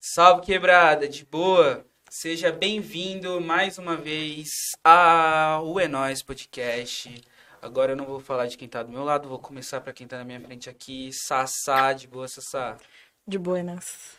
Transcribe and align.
Salve 0.00 0.42
quebrada, 0.46 1.08
de 1.08 1.24
boa. 1.24 1.84
Seja 2.10 2.50
bem-vindo 2.50 3.40
mais 3.40 3.78
uma 3.78 3.96
vez 3.96 4.48
ao 4.82 5.78
É 5.78 5.86
Nóis 5.88 6.22
Podcast. 6.22 7.22
Agora 7.60 7.92
eu 7.92 7.96
não 7.96 8.06
vou 8.06 8.20
falar 8.20 8.46
de 8.46 8.56
quem 8.56 8.68
tá 8.68 8.82
do 8.82 8.90
meu 8.90 9.04
lado, 9.04 9.28
vou 9.28 9.38
começar 9.38 9.80
pra 9.80 9.92
quem 9.92 10.06
tá 10.06 10.16
na 10.18 10.24
minha 10.24 10.40
frente 10.40 10.70
aqui. 10.70 11.10
Sassá, 11.12 11.92
de 11.92 12.06
boa, 12.06 12.28
Sassá. 12.28 12.76
De 13.26 13.38
buenas. 13.38 14.16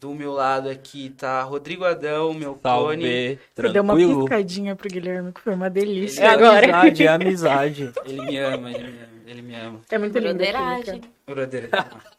Do 0.00 0.14
meu 0.14 0.32
lado 0.32 0.68
aqui 0.68 1.10
tá 1.10 1.42
Rodrigo 1.42 1.84
Adão, 1.84 2.34
meu 2.34 2.54
clone. 2.56 3.04
Salve, 3.04 3.38
Você 3.54 3.72
deu 3.72 3.82
uma 3.82 3.94
tranquilo. 3.94 4.20
piscadinha 4.24 4.76
pro 4.76 4.88
Guilherme, 4.88 5.32
que 5.32 5.40
foi 5.40 5.54
uma 5.54 5.70
delícia 5.70 6.22
É 6.22 6.26
agora. 6.26 6.66
amizade, 6.80 7.04
é 7.04 7.08
amizade. 7.14 7.92
Ele 8.04 8.20
me 8.22 8.36
ama, 8.38 8.70
ele 8.70 8.90
me 8.90 8.98
ama, 9.02 9.22
ele 9.26 9.42
me 9.42 9.54
ama. 9.54 9.80
É 9.90 9.98
muito 9.98 10.18
lindo. 10.18 10.34
Broderagem. 10.34 11.00
Brodeira. 11.26 11.68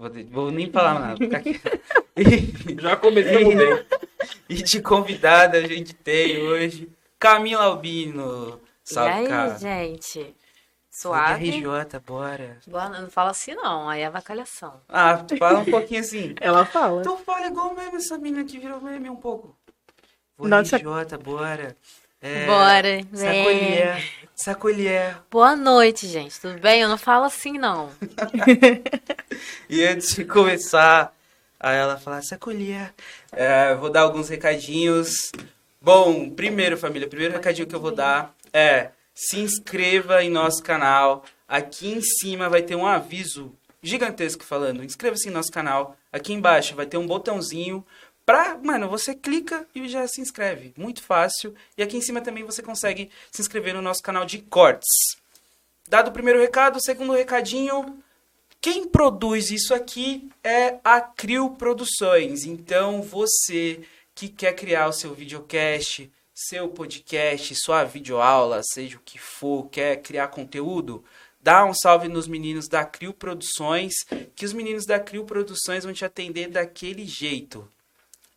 Vou, 0.00 0.10
vou 0.30 0.50
nem 0.50 0.70
falar 0.72 0.98
nada. 0.98 1.18
E- 2.16 2.80
Já 2.80 2.96
começamos 2.96 3.52
bem. 3.54 3.86
E 4.48 4.54
de 4.62 4.80
convidada 4.80 5.58
a 5.58 5.60
gente 5.60 5.92
tem 5.92 6.38
hoje 6.38 6.90
Camila 7.18 7.64
Albino. 7.64 8.58
Salve, 8.82 9.10
e 9.10 9.12
aí, 9.12 9.28
cara. 9.28 9.58
gente? 9.58 10.34
Suave? 10.90 11.50
RJ, 11.50 12.00
bora. 12.04 12.56
Boa, 12.66 12.88
não 12.88 13.10
fala 13.10 13.30
assim 13.30 13.54
não, 13.54 13.90
aí 13.90 14.00
é 14.00 14.06
avacalhação. 14.06 14.80
Ah, 14.88 15.18
tu 15.18 15.36
fala 15.36 15.58
um 15.60 15.64
pouquinho 15.66 16.00
assim. 16.00 16.34
Ela 16.40 16.64
fala. 16.64 17.02
Então 17.02 17.18
fala 17.18 17.46
igual 17.46 17.74
mesmo 17.74 17.96
essa 17.96 18.16
menina 18.16 18.42
que 18.44 18.58
virou 18.58 18.80
meme 18.80 19.10
um 19.10 19.16
pouco. 19.16 19.54
Vou 20.38 20.48
Nossa. 20.48 20.78
RJ, 20.78 21.18
bora. 21.22 21.76
É, 22.22 22.44
Bora, 22.46 23.00
Sacolher, 23.14 23.94
vem. 23.94 24.04
sacolher. 24.34 25.16
Boa 25.30 25.56
noite, 25.56 26.06
gente. 26.06 26.38
Tudo 26.38 26.60
bem? 26.60 26.82
Eu 26.82 26.88
não 26.88 26.98
falo 26.98 27.24
assim 27.24 27.52
não. 27.58 27.90
E 29.70 29.82
antes 29.84 30.14
de 30.16 30.24
começar, 30.24 31.14
aí 31.58 31.78
ela 31.78 31.96
fala, 31.96 32.20
sacolher. 32.20 32.92
É, 33.32 33.74
vou 33.74 33.88
dar 33.88 34.02
alguns 34.02 34.28
recadinhos. 34.28 35.32
Bom, 35.80 36.28
primeiro, 36.28 36.76
família, 36.76 37.08
primeiro 37.08 37.32
recadinho 37.32 37.66
que 37.66 37.74
eu 37.74 37.80
vou 37.80 37.92
dar 37.94 38.34
é 38.52 38.90
se 39.14 39.38
inscreva 39.38 40.22
em 40.22 40.28
nosso 40.28 40.62
canal. 40.62 41.24
Aqui 41.48 41.90
em 41.92 42.02
cima 42.02 42.50
vai 42.50 42.60
ter 42.62 42.74
um 42.74 42.84
aviso 42.86 43.54
gigantesco 43.82 44.44
falando, 44.44 44.84
inscreva-se 44.84 45.28
em 45.28 45.32
nosso 45.32 45.50
canal. 45.50 45.96
Aqui 46.12 46.34
embaixo 46.34 46.74
vai 46.74 46.84
ter 46.84 46.98
um 46.98 47.06
botãozinho 47.06 47.84
pra, 48.30 48.56
mano, 48.62 48.88
você 48.88 49.12
clica 49.12 49.66
e 49.74 49.88
já 49.88 50.06
se 50.06 50.20
inscreve. 50.20 50.72
Muito 50.76 51.02
fácil. 51.02 51.52
E 51.76 51.82
aqui 51.82 51.96
em 51.96 52.00
cima 52.00 52.20
também 52.20 52.44
você 52.44 52.62
consegue 52.62 53.10
se 53.28 53.42
inscrever 53.42 53.74
no 53.74 53.82
nosso 53.82 54.00
canal 54.00 54.24
de 54.24 54.38
cortes. 54.38 54.88
Dado 55.88 56.10
o 56.10 56.12
primeiro 56.12 56.38
recado, 56.38 56.76
o 56.76 56.80
segundo 56.80 57.12
recadinho, 57.12 58.00
quem 58.60 58.86
produz 58.86 59.50
isso 59.50 59.74
aqui 59.74 60.30
é 60.44 60.78
a 60.84 61.00
Crio 61.00 61.50
Produções. 61.50 62.44
Então, 62.44 63.02
você 63.02 63.80
que 64.14 64.28
quer 64.28 64.52
criar 64.54 64.86
o 64.86 64.92
seu 64.92 65.12
videocast, 65.12 66.08
seu 66.32 66.68
podcast, 66.68 67.52
sua 67.56 67.82
videoaula, 67.82 68.60
seja 68.62 68.96
o 68.96 69.02
que 69.04 69.18
for, 69.18 69.68
quer 69.70 70.02
criar 70.02 70.28
conteúdo, 70.28 71.02
dá 71.40 71.64
um 71.64 71.74
salve 71.74 72.06
nos 72.06 72.28
meninos 72.28 72.68
da 72.68 72.84
Crio 72.84 73.12
Produções, 73.12 73.92
que 74.36 74.44
os 74.44 74.52
meninos 74.52 74.86
da 74.86 75.00
Crio 75.00 75.24
Produções 75.24 75.82
vão 75.82 75.92
te 75.92 76.04
atender 76.04 76.48
daquele 76.48 77.04
jeito. 77.04 77.68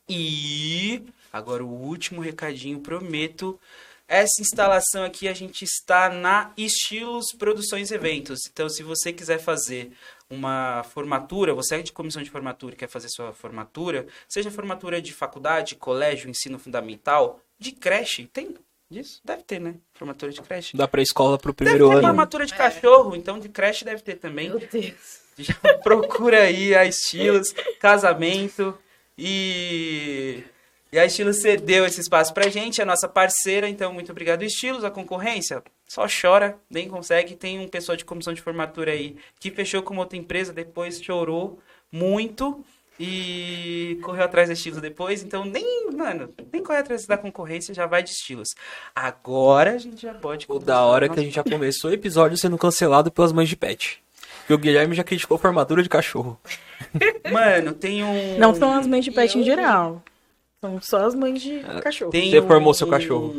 E 0.07 1.03
agora 1.31 1.63
o 1.63 1.69
último 1.69 2.21
recadinho, 2.21 2.79
prometo. 2.79 3.59
Essa 4.07 4.41
instalação 4.41 5.03
aqui 5.03 5.27
a 5.27 5.33
gente 5.33 5.63
está 5.63 6.09
na 6.09 6.51
Estilos 6.57 7.27
Produções 7.37 7.89
Eventos. 7.89 8.41
Então, 8.51 8.69
se 8.69 8.83
você 8.83 9.13
quiser 9.13 9.39
fazer 9.39 9.91
uma 10.29 10.83
formatura, 10.83 11.53
você 11.53 11.75
é 11.75 11.81
de 11.81 11.91
comissão 11.91 12.21
de 12.21 12.29
formatura 12.29 12.75
e 12.75 12.77
quer 12.77 12.89
fazer 12.89 13.07
sua 13.09 13.33
formatura, 13.33 14.05
seja 14.27 14.51
formatura 14.51 15.01
de 15.01 15.13
faculdade, 15.13 15.75
colégio, 15.75 16.29
ensino 16.29 16.59
fundamental, 16.59 17.39
de 17.57 17.71
creche, 17.71 18.25
tem 18.25 18.55
disso? 18.89 19.21
Deve 19.23 19.43
ter, 19.43 19.59
né? 19.59 19.75
Formatura 19.93 20.31
de 20.31 20.41
creche. 20.41 20.77
Da 20.77 20.87
pré-escola 20.87 21.37
pro 21.37 21.53
Deve 21.53 21.57
primeiro 21.57 21.87
ter 21.87 21.93
ano. 21.95 22.07
formatura 22.07 22.45
de 22.45 22.53
cachorro, 22.53 23.15
então 23.15 23.39
de 23.39 23.49
creche 23.49 23.85
deve 23.85 24.01
ter 24.01 24.15
também. 24.15 24.49
Deus. 24.71 25.23
Já 25.37 25.55
procura 25.81 26.43
aí 26.43 26.75
a 26.75 26.85
Estilos, 26.85 27.51
casamento 27.79 28.77
e. 29.17 30.43
E 30.91 30.99
a 30.99 31.07
Estilos 31.07 31.41
cedeu 31.41 31.87
esse 31.87 31.99
espaço 31.99 32.31
pra 32.35 32.49
gente, 32.49 32.79
é 32.79 32.85
nossa 32.85 33.07
parceira, 33.07 33.67
então 33.67 33.91
muito 33.91 34.11
obrigado, 34.11 34.43
Estilos. 34.43 34.83
A 34.83 34.91
concorrência 34.91 35.63
só 35.87 36.05
chora, 36.05 36.55
nem 36.69 36.87
consegue. 36.87 37.35
Tem 37.35 37.59
um 37.59 37.67
pessoal 37.67 37.95
de 37.95 38.05
comissão 38.05 38.31
de 38.31 38.43
formatura 38.43 38.91
aí 38.91 39.17
que 39.39 39.49
fechou 39.49 39.81
com 39.81 39.97
outra 39.97 40.15
empresa, 40.15 40.53
depois 40.53 41.01
chorou 41.01 41.59
muito 41.91 42.63
e 42.99 43.99
correu 44.03 44.23
atrás 44.23 44.49
da 44.49 44.53
Estilos 44.53 44.81
depois. 44.81 45.23
Então, 45.23 45.43
nem, 45.43 45.91
mano, 45.91 46.31
nem 46.51 46.61
corre 46.61 46.77
atrás 46.77 47.07
da 47.07 47.17
concorrência, 47.17 47.73
já 47.73 47.87
vai 47.87 48.03
de 48.03 48.11
Estilos. 48.11 48.49
Agora 48.93 49.71
a 49.71 49.77
gente 49.79 50.01
já 50.01 50.13
pode. 50.13 50.45
O 50.47 50.59
da 50.59 50.81
hora 50.81 51.07
é 51.07 51.09
que 51.09 51.19
a 51.19 51.23
gente 51.23 51.33
já 51.35 51.43
começou 51.43 51.89
o 51.89 51.93
episódio 51.93 52.37
sendo 52.37 52.57
cancelado 52.57 53.11
pelas 53.11 53.31
mães 53.33 53.49
de 53.49 53.55
pet. 53.55 54.02
Porque 54.43 54.53
o 54.53 54.57
Guilherme 54.57 54.95
já 54.95 55.03
criticou 55.03 55.37
formatura 55.37 55.81
de 55.81 55.89
cachorro. 55.89 56.39
Mano, 57.31 57.73
tem 57.73 58.03
um. 58.03 58.37
Não 58.37 58.53
são 58.53 58.73
as 58.73 58.85
mães 58.87 59.03
de 59.05 59.11
pet 59.11 59.37
E 59.37 59.41
em 59.41 59.43
geral. 59.43 60.01
São 60.61 60.81
só 60.81 61.05
as 61.05 61.15
mães 61.15 61.41
de 61.41 61.59
cachorro. 61.81 62.11
Tem 62.11 62.29
Você 62.31 62.41
formou 62.41 62.71
um- 62.71 62.73
seu 62.73 62.87
cachorro. 62.87 63.35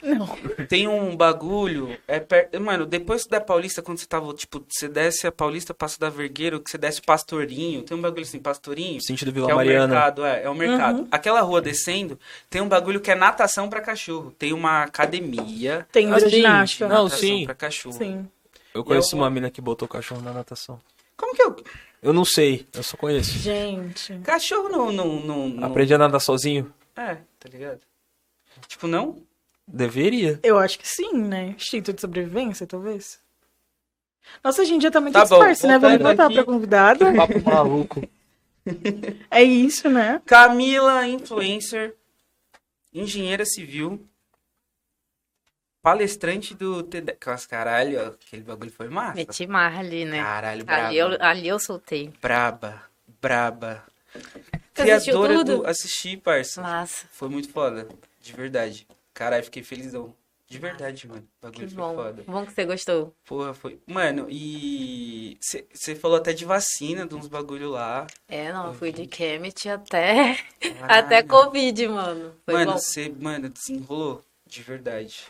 Não. 0.00 0.28
Tem 0.68 0.86
um 0.86 1.16
bagulho, 1.16 1.96
é 2.06 2.20
per... 2.20 2.48
mano, 2.60 2.86
depois 2.86 3.26
da 3.26 3.40
Paulista, 3.40 3.82
quando 3.82 3.98
você 3.98 4.06
tava, 4.06 4.32
tipo, 4.32 4.64
você 4.68 4.86
desce 4.88 5.26
a 5.26 5.32
Paulista, 5.32 5.74
passa 5.74 5.98
da 5.98 6.08
Vergueiro, 6.08 6.60
que 6.60 6.70
você 6.70 6.78
desce 6.78 7.00
o 7.00 7.02
Pastorinho, 7.02 7.82
tem 7.82 7.96
um 7.96 8.00
bagulho 8.00 8.22
assim, 8.22 8.38
Pastorinho, 8.38 9.00
Sentido 9.02 9.32
que 9.32 9.40
Vila 9.40 9.50
é 9.50 9.54
o 9.54 9.56
Mariana. 9.56 9.88
mercado, 9.88 10.24
é, 10.24 10.44
é 10.44 10.48
o 10.48 10.54
mercado. 10.54 11.00
Uhum. 11.00 11.08
Aquela 11.10 11.40
rua 11.40 11.60
descendo, 11.60 12.16
tem 12.48 12.62
um 12.62 12.68
bagulho 12.68 13.00
que 13.00 13.10
é 13.10 13.16
natação 13.16 13.68
pra 13.68 13.80
cachorro, 13.80 14.32
tem 14.38 14.52
uma 14.52 14.84
academia, 14.84 15.84
Tem 15.90 16.12
Ah, 16.12 16.16
hidroginástica. 16.16 16.86
Não, 16.86 17.04
natação 17.04 17.18
sim. 17.18 17.44
pra 17.44 17.54
cachorro. 17.56 17.98
Sim. 17.98 18.28
Eu 18.74 18.84
conheço 18.84 19.14
Eu- 19.14 19.20
uma 19.20 19.30
mina 19.30 19.50
que 19.50 19.60
botou 19.60 19.88
cachorro 19.88 20.20
na 20.22 20.32
natação. 20.32 20.80
Como 21.16 21.34
que 21.34 21.42
eu... 21.42 21.56
Eu 22.00 22.12
não 22.12 22.24
sei, 22.24 22.66
eu 22.72 22.82
só 22.82 22.96
conheço. 22.96 23.32
Gente. 23.38 24.16
Cachorro 24.20 24.68
não, 24.68 24.92
não, 24.92 25.20
não, 25.20 25.48
não... 25.48 25.66
Aprendi 25.66 25.92
a 25.92 25.98
nadar 25.98 26.20
sozinho? 26.20 26.72
É, 26.96 27.16
tá 27.40 27.48
ligado? 27.48 27.80
Tipo, 28.68 28.86
não? 28.86 29.20
Deveria. 29.66 30.38
Eu 30.42 30.58
acho 30.58 30.78
que 30.78 30.86
sim, 30.88 31.12
né? 31.14 31.54
Instinto 31.56 31.92
de 31.92 32.00
sobrevivência, 32.00 32.66
talvez. 32.66 33.18
Nossa, 34.44 34.62
a 34.62 34.64
gente 34.64 34.82
já 34.82 34.90
tá 34.90 35.00
muito 35.00 35.14
Tá 35.14 35.24
bom, 35.24 35.36
disperso, 35.38 35.66
né? 35.66 35.78
Vamos 35.78 35.98
voltar 36.00 36.26
aqui. 36.26 36.34
pra 36.34 36.44
convidada. 36.44 37.12
Papo 37.14 37.42
maluco. 37.42 38.08
É 39.30 39.42
isso, 39.42 39.88
né? 39.88 40.22
Camila, 40.24 41.06
influencer, 41.06 41.96
engenheira 42.94 43.44
civil, 43.44 44.00
palestrante 45.88 46.54
do 46.54 46.82
TED... 46.82 47.16
Nossa, 47.26 47.48
caralho, 47.48 48.08
aquele 48.08 48.42
bagulho 48.42 48.70
foi 48.70 48.88
massa. 48.90 49.14
Meti 49.14 49.46
marra 49.46 49.80
ali, 49.80 50.04
né? 50.04 50.22
Caralho, 50.22 50.64
braba. 50.64 50.86
Ali 50.88 50.98
eu, 50.98 51.08
ali 51.18 51.48
eu 51.48 51.58
soltei. 51.58 52.12
Braba, 52.20 52.82
braba. 53.22 53.82
Criadora 54.74 55.38
tudo? 55.38 55.58
do... 55.58 55.66
Assisti, 55.66 56.18
parça. 56.18 56.60
Massa. 56.60 57.06
Foi 57.10 57.30
muito 57.30 57.48
foda, 57.50 57.88
de 58.20 58.32
verdade. 58.34 58.86
Caralho, 59.14 59.44
fiquei 59.44 59.62
felizão. 59.62 60.14
De 60.46 60.58
verdade, 60.58 61.08
mano. 61.08 61.26
O 61.42 61.50
Que 61.50 61.66
bagulho 61.66 61.68
foi 61.68 61.76
bom. 61.76 61.94
foda. 61.94 62.24
Bom 62.26 62.46
que 62.46 62.52
você 62.52 62.64
gostou. 62.66 63.14
Porra, 63.24 63.54
foi... 63.54 63.78
Mano, 63.86 64.26
e... 64.28 65.38
Você 65.40 65.94
falou 65.94 66.18
até 66.18 66.34
de 66.34 66.44
vacina, 66.44 67.06
de 67.06 67.14
uns 67.14 67.28
bagulho 67.28 67.70
lá. 67.70 68.06
É, 68.28 68.52
não, 68.52 68.74
fui 68.74 68.92
de 68.92 69.06
Kemet 69.06 69.68
até, 69.70 70.38
até 70.82 71.22
Covid, 71.22 71.88
mano. 71.88 72.34
Foi 72.44 72.54
mano, 72.54 72.72
bom. 72.72 72.78
você, 72.78 73.12
mano, 73.18 73.48
desenrolou, 73.48 74.22
de 74.46 74.62
verdade. 74.62 75.26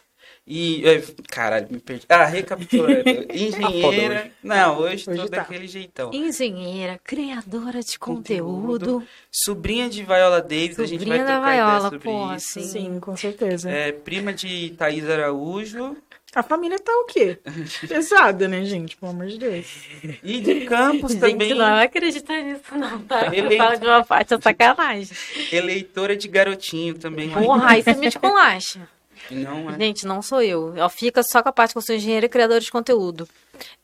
E, 0.51 0.83
é, 0.89 1.03
caralho, 1.29 1.69
me 1.71 1.79
perdi. 1.79 2.07
Ah, 2.09 2.25
recapitulando. 2.25 3.03
Engenheira. 3.31 4.21
hoje. 4.23 4.33
Não, 4.43 4.79
hoje, 4.79 5.05
Hoje 5.11 5.21
tô 5.21 5.29
tá. 5.29 5.37
daquele 5.39 5.67
jeitão. 5.69 6.11
Engenheira, 6.15 6.99
criadora 7.05 7.83
de 7.83 7.99
Conteúdo. 7.99 8.79
conteúdo. 8.79 9.07
Sobrinha 9.31 9.91
de 9.91 10.03
Viola 10.03 10.41
Davis, 10.41 10.81
a 10.81 10.87
gente 10.87 11.05
vai 11.05 11.19
Sobrinha 11.19 11.25
da 11.25 11.33
trocar 11.35 11.49
ideia 11.53 11.65
Viola, 11.67 11.81
sobre 11.83 11.99
porra, 11.99 12.37
isso. 12.37 12.47
sim. 12.53 12.63
Sim, 12.63 12.99
com 13.01 13.15
certeza. 13.15 13.71
É, 13.71 13.93
prima 13.93 14.33
de 14.33 14.71
Thaís 14.71 15.07
Araújo. 15.09 15.97
A 16.35 16.43
família 16.43 16.79
tá 16.79 16.93
o 16.93 17.05
quê? 17.07 17.39
Pesada, 17.89 18.47
né, 18.49 18.65
gente? 18.65 18.97
Pelo 18.97 19.13
amor 19.13 19.27
de 19.27 19.39
Deus. 19.39 19.67
E 20.23 20.41
de 20.41 20.61
Campos 20.67 21.13
Gente, 21.13 21.21
também, 21.21 21.51
não 21.55 21.59
vai 21.59 21.85
acreditar 21.87 22.41
nisso, 22.43 22.63
não, 22.77 23.01
tá? 23.03 23.35
Ele- 23.35 23.57
Fala 23.57 23.77
de 23.77 23.87
uma 23.87 24.05
parte, 24.05 24.35
é 24.35 24.39
sacanagem. 24.41 25.09
eleitora 25.53 26.17
de 26.17 26.29
garotinho 26.29 26.95
também. 26.95 27.31
Porra, 27.31 27.71
aí 27.73 27.83
você 27.83 27.95
me 27.95 28.07
esculacha. 28.07 28.89
Não, 29.31 29.71
é. 29.71 29.79
Gente, 29.79 30.07
não 30.07 30.23
sou 30.23 30.43
eu. 30.43 30.77
Eu 30.77 30.89
fico 30.89 31.21
só 31.23 31.43
com 31.43 31.49
a 31.49 31.53
parte 31.53 31.73
que 31.73 31.79
eu 31.79 31.83
sou 31.83 31.95
engenheira 31.95 32.27
e 32.27 32.29
criadora 32.29 32.61
de 32.61 32.71
conteúdo. 32.71 33.29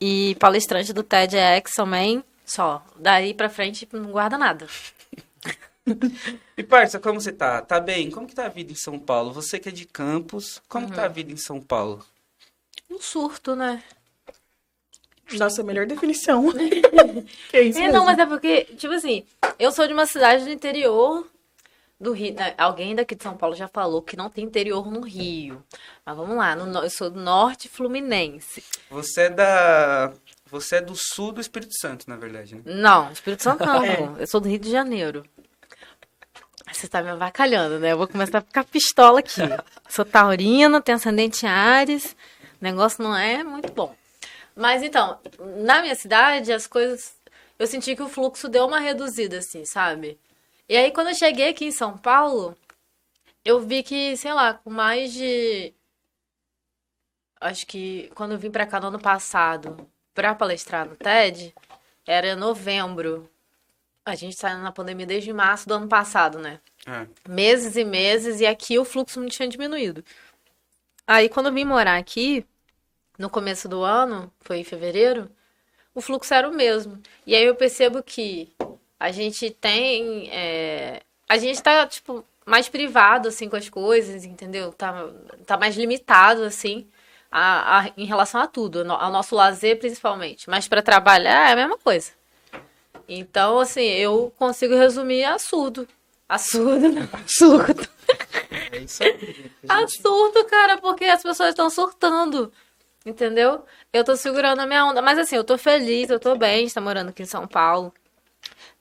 E 0.00 0.36
palestrante 0.38 0.92
do 0.92 1.02
TEDx 1.02 1.74
também, 1.74 2.22
só. 2.44 2.84
Daí 2.96 3.34
pra 3.34 3.48
frente 3.48 3.88
não 3.92 4.10
guarda 4.10 4.38
nada. 4.38 4.66
E 6.56 6.62
parça, 6.62 6.98
como 6.98 7.20
você 7.20 7.30
tá? 7.30 7.60
Tá 7.60 7.78
bem? 7.78 8.10
Como 8.10 8.26
que 8.26 8.34
tá 8.34 8.46
a 8.46 8.48
vida 8.48 8.72
em 8.72 8.74
São 8.74 8.98
Paulo? 8.98 9.34
Você 9.34 9.58
que 9.58 9.68
é 9.68 9.72
de 9.72 9.84
Campos, 9.84 10.62
como 10.66 10.88
que 10.88 10.96
tá 10.96 11.04
a 11.04 11.08
vida 11.08 11.30
em 11.30 11.36
São 11.36 11.60
Paulo? 11.60 12.02
Um 12.90 12.98
surto, 12.98 13.54
né? 13.54 13.82
Nossa, 15.32 15.62
melhor 15.62 15.86
definição. 15.86 16.50
que 17.50 17.60
isso 17.60 17.78
É, 17.78 17.82
mesmo. 17.82 17.92
não, 17.92 18.04
mas 18.06 18.18
é 18.18 18.24
porque, 18.24 18.64
tipo 18.78 18.94
assim, 18.94 19.24
eu 19.58 19.72
sou 19.72 19.86
de 19.86 19.92
uma 19.92 20.06
cidade 20.06 20.44
do 20.44 20.50
interior 20.50 21.26
do 22.00 22.12
Rio. 22.12 22.34
né? 22.34 22.54
Alguém 22.58 22.94
daqui 22.94 23.14
de 23.14 23.22
São 23.22 23.36
Paulo 23.36 23.54
já 23.54 23.68
falou 23.68 24.02
que 24.02 24.16
não 24.16 24.28
tem 24.28 24.44
interior 24.44 24.90
no 24.90 25.00
Rio. 25.00 25.62
Mas 26.04 26.16
vamos 26.16 26.36
lá, 26.36 26.54
no 26.56 26.78
eu 26.84 26.90
sou 26.90 27.10
do 27.10 27.20
norte 27.20 27.68
fluminense. 27.68 28.62
Você 28.90 29.22
é 29.22 29.30
da. 29.30 30.12
Você 30.46 30.76
é 30.76 30.80
do 30.80 30.94
sul 30.94 31.32
do 31.32 31.40
Espírito 31.40 31.72
Santo, 31.80 32.08
na 32.08 32.16
verdade, 32.16 32.54
né? 32.56 32.62
Não, 32.64 33.10
Espírito 33.10 33.42
Santo 33.42 33.64
não, 33.64 33.82
É. 33.84 33.98
eu 34.18 34.26
sou 34.26 34.40
do 34.40 34.48
Rio 34.48 34.58
de 34.58 34.70
Janeiro. 34.70 35.24
Você 36.72 36.88
tá 36.88 37.02
me 37.02 37.10
avacalhando, 37.10 37.78
né? 37.78 37.92
Eu 37.92 37.98
vou 37.98 38.08
começar 38.08 38.38
a 38.38 38.42
ficar 38.42 38.64
pistola 38.64 39.20
aqui. 39.20 39.40
Sou 39.88 40.04
taurina, 40.04 40.80
tenho 40.80 40.96
ascendente 40.96 41.46
Ares. 41.46 42.16
O 42.60 42.64
negócio 42.64 43.02
não 43.02 43.16
é 43.16 43.44
muito 43.44 43.72
bom. 43.72 43.94
Mas 44.56 44.82
então, 44.82 45.18
na 45.58 45.82
minha 45.82 45.94
cidade, 45.94 46.52
as 46.52 46.66
coisas. 46.66 47.14
Eu 47.58 47.66
senti 47.68 47.94
que 47.94 48.02
o 48.02 48.08
fluxo 48.08 48.48
deu 48.48 48.66
uma 48.66 48.80
reduzida, 48.80 49.38
assim, 49.38 49.64
sabe? 49.64 50.18
E 50.68 50.76
aí, 50.76 50.90
quando 50.92 51.08
eu 51.08 51.14
cheguei 51.14 51.50
aqui 51.50 51.66
em 51.66 51.72
São 51.72 51.96
Paulo, 51.96 52.56
eu 53.44 53.60
vi 53.60 53.82
que, 53.82 54.16
sei 54.16 54.32
lá, 54.32 54.54
com 54.54 54.70
mais 54.70 55.12
de. 55.12 55.74
Acho 57.40 57.66
que 57.66 58.10
quando 58.14 58.32
eu 58.32 58.38
vim 58.38 58.50
pra 58.50 58.66
cá 58.66 58.80
no 58.80 58.86
ano 58.88 58.98
passado, 59.00 59.88
pra 60.14 60.34
palestrar 60.34 60.88
no 60.88 60.96
TED, 60.96 61.54
era 62.06 62.34
novembro. 62.34 63.28
A 64.06 64.14
gente 64.14 64.36
tá 64.36 64.56
na 64.56 64.72
pandemia 64.72 65.06
desde 65.06 65.32
março 65.32 65.68
do 65.68 65.74
ano 65.74 65.88
passado, 65.88 66.38
né? 66.38 66.60
É. 66.86 67.06
meses 67.28 67.76
e 67.76 67.84
meses, 67.84 68.40
e 68.40 68.46
aqui 68.46 68.78
o 68.78 68.84
fluxo 68.84 69.20
não 69.20 69.28
tinha 69.28 69.48
diminuído. 69.48 70.04
Aí, 71.06 71.28
quando 71.28 71.46
eu 71.46 71.52
vim 71.52 71.64
morar 71.64 71.96
aqui, 71.96 72.46
no 73.18 73.30
começo 73.30 73.68
do 73.68 73.82
ano, 73.82 74.32
foi 74.40 74.58
em 74.58 74.64
fevereiro, 74.64 75.30
o 75.94 76.00
fluxo 76.00 76.34
era 76.34 76.48
o 76.48 76.54
mesmo. 76.54 77.00
E 77.26 77.34
aí 77.34 77.44
eu 77.44 77.54
percebo 77.54 78.02
que 78.02 78.52
a 79.04 79.12
gente 79.12 79.50
tem. 79.50 80.28
é, 80.32 81.00
a 81.28 81.36
gente 81.38 81.62
tá, 81.62 81.86
tipo, 81.86 82.24
mais 82.46 82.68
privado, 82.68 83.28
assim, 83.28 83.48
com 83.48 83.56
as 83.56 83.68
coisas, 83.68 84.24
entendeu? 84.24 84.72
Tá, 84.72 85.08
tá 85.46 85.56
mais 85.58 85.76
limitado, 85.76 86.42
assim, 86.44 86.86
a, 87.30 87.80
a- 87.80 87.90
em 87.96 88.04
relação 88.06 88.40
a 88.40 88.46
tudo, 88.46 88.80
ao 88.92 89.10
nosso 89.10 89.34
lazer, 89.34 89.78
principalmente. 89.78 90.48
Mas 90.48 90.68
para 90.68 90.82
trabalhar 90.82 91.48
é 91.50 91.52
a 91.52 91.56
mesma 91.56 91.78
coisa. 91.78 92.12
Então, 93.08 93.58
assim, 93.58 93.82
eu 93.84 94.32
consigo 94.38 94.74
resumir 94.74 95.24
a 95.24 95.38
surdo. 95.38 95.86
A 96.28 96.38
surdo, 96.38 96.88
não. 96.88 97.08
Surdo. 97.26 97.86
É 98.72 98.78
isso 98.78 99.02
aí. 99.02 99.18
gente. 99.18 99.50
Absurdo, 99.68 100.44
cara, 100.46 100.78
porque 100.78 101.04
as 101.04 101.22
pessoas 101.22 101.50
estão 101.50 101.68
surtando. 101.68 102.50
Entendeu? 103.04 103.64
Eu 103.92 104.02
tô 104.02 104.16
segurando 104.16 104.60
a 104.60 104.66
minha 104.66 104.86
onda. 104.86 105.02
Mas 105.02 105.18
assim, 105.18 105.36
eu 105.36 105.44
tô 105.44 105.58
feliz, 105.58 106.08
eu 106.08 106.18
tô 106.18 106.34
bem 106.36 106.60
de 106.60 106.66
estar 106.68 106.80
morando 106.80 107.10
aqui 107.10 107.22
em 107.22 107.26
São 107.26 107.46
Paulo. 107.46 107.92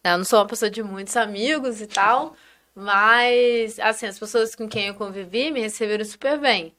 Eu 0.04 0.18
não 0.18 0.26
sou 0.26 0.40
uma 0.40 0.48
pessoa 0.48 0.70
de 0.70 0.84
muitos 0.84 1.16
amigos 1.18 1.82
e 1.82 1.88
tal. 1.88 2.36
Mas, 2.76 3.80
assim, 3.80 4.06
as 4.08 4.18
pessoas 4.20 4.56
com 4.56 4.68
quem 4.68 4.88
eu 4.88 4.96
convivi 4.96 5.52
me 5.52 5.62
receberam 5.62 6.04
super 6.06 6.40
bem. 6.40 6.76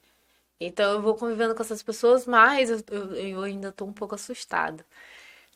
Então 0.60 0.92
eu 0.94 1.02
vou 1.02 1.14
convivendo 1.14 1.54
com 1.54 1.62
essas 1.62 1.82
pessoas, 1.82 2.26
mas 2.26 2.70
eu, 2.70 2.80
eu, 2.90 3.14
eu 3.14 3.42
ainda 3.42 3.72
tô 3.72 3.84
um 3.84 3.92
pouco 3.92 4.14
assustada. 4.14 4.84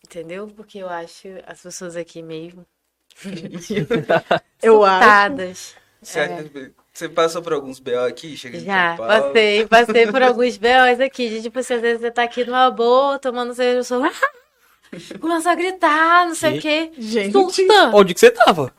Entendeu? 0.05 0.49
Porque 0.49 0.79
eu 0.79 0.89
acho 0.89 1.29
as 1.47 1.63
pessoas 1.63 1.97
aqui 1.97 2.23
meio 2.23 2.67
Eu 4.63 4.85
acho. 4.85 5.01
surtadas. 5.01 5.77
Você, 6.01 6.73
você 6.93 7.09
passou 7.09 7.43
por 7.43 7.53
alguns 7.53 7.81
BO 7.81 8.07
aqui? 8.07 8.37
Chega 8.37 8.61
Já, 8.61 8.97
passei, 8.97 9.67
passei 9.67 10.07
por 10.07 10.23
alguns 10.23 10.57
B.O.s 10.57 11.03
aqui, 11.03 11.29
de 11.29 11.43
tipo, 11.43 11.59
assim, 11.59 11.75
às 11.75 11.81
vezes 11.81 12.01
você 12.01 12.11
tá 12.11 12.23
aqui 12.23 12.45
numa 12.45 12.71
boa, 12.71 13.19
tomando 13.19 13.55
cerveja, 13.55 13.79
eu 13.79 13.85
sou... 13.85 14.03
Começa 15.21 15.51
a 15.51 15.55
gritar, 15.55 16.27
não 16.27 16.35
sei 16.35 16.59
o 16.59 16.61
quê. 16.63 16.91
Gente. 16.99 17.33
Onde 17.95 18.15
que 18.15 18.21
você 18.21 18.31
tava? 18.31 18.73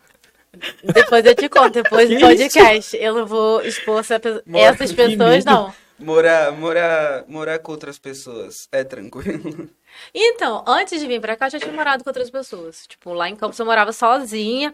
Depois 0.84 1.26
eu 1.26 1.36
te 1.36 1.48
conto, 1.48 1.70
depois 1.82 2.10
do 2.10 2.20
podcast. 2.20 2.98
Eu 2.98 3.14
não 3.14 3.26
vou 3.26 3.62
expor 3.62 4.00
essa 4.00 4.20
pe- 4.20 4.42
Mora- 4.46 4.64
essas 4.66 4.92
pessoas, 4.92 5.46
não. 5.46 5.74
Morar, 6.00 6.52
morar, 6.54 7.26
morar 7.28 7.60
com 7.60 7.72
outras 7.74 8.00
pessoas 8.00 8.68
é 8.72 8.84
tranquilo. 8.84 9.70
Então, 10.14 10.64
antes 10.68 11.00
de 11.00 11.08
vir 11.08 11.20
pra 11.20 11.36
cá, 11.36 11.48
eu 11.48 11.52
já 11.52 11.60
tinha 11.60 11.74
morado 11.74 12.04
com 12.04 12.10
outras 12.10 12.30
pessoas. 12.30 12.86
Tipo, 12.88 13.14
lá 13.14 13.30
em 13.30 13.36
Campos 13.36 13.60
eu 13.60 13.66
morava 13.66 13.92
sozinha. 13.92 14.74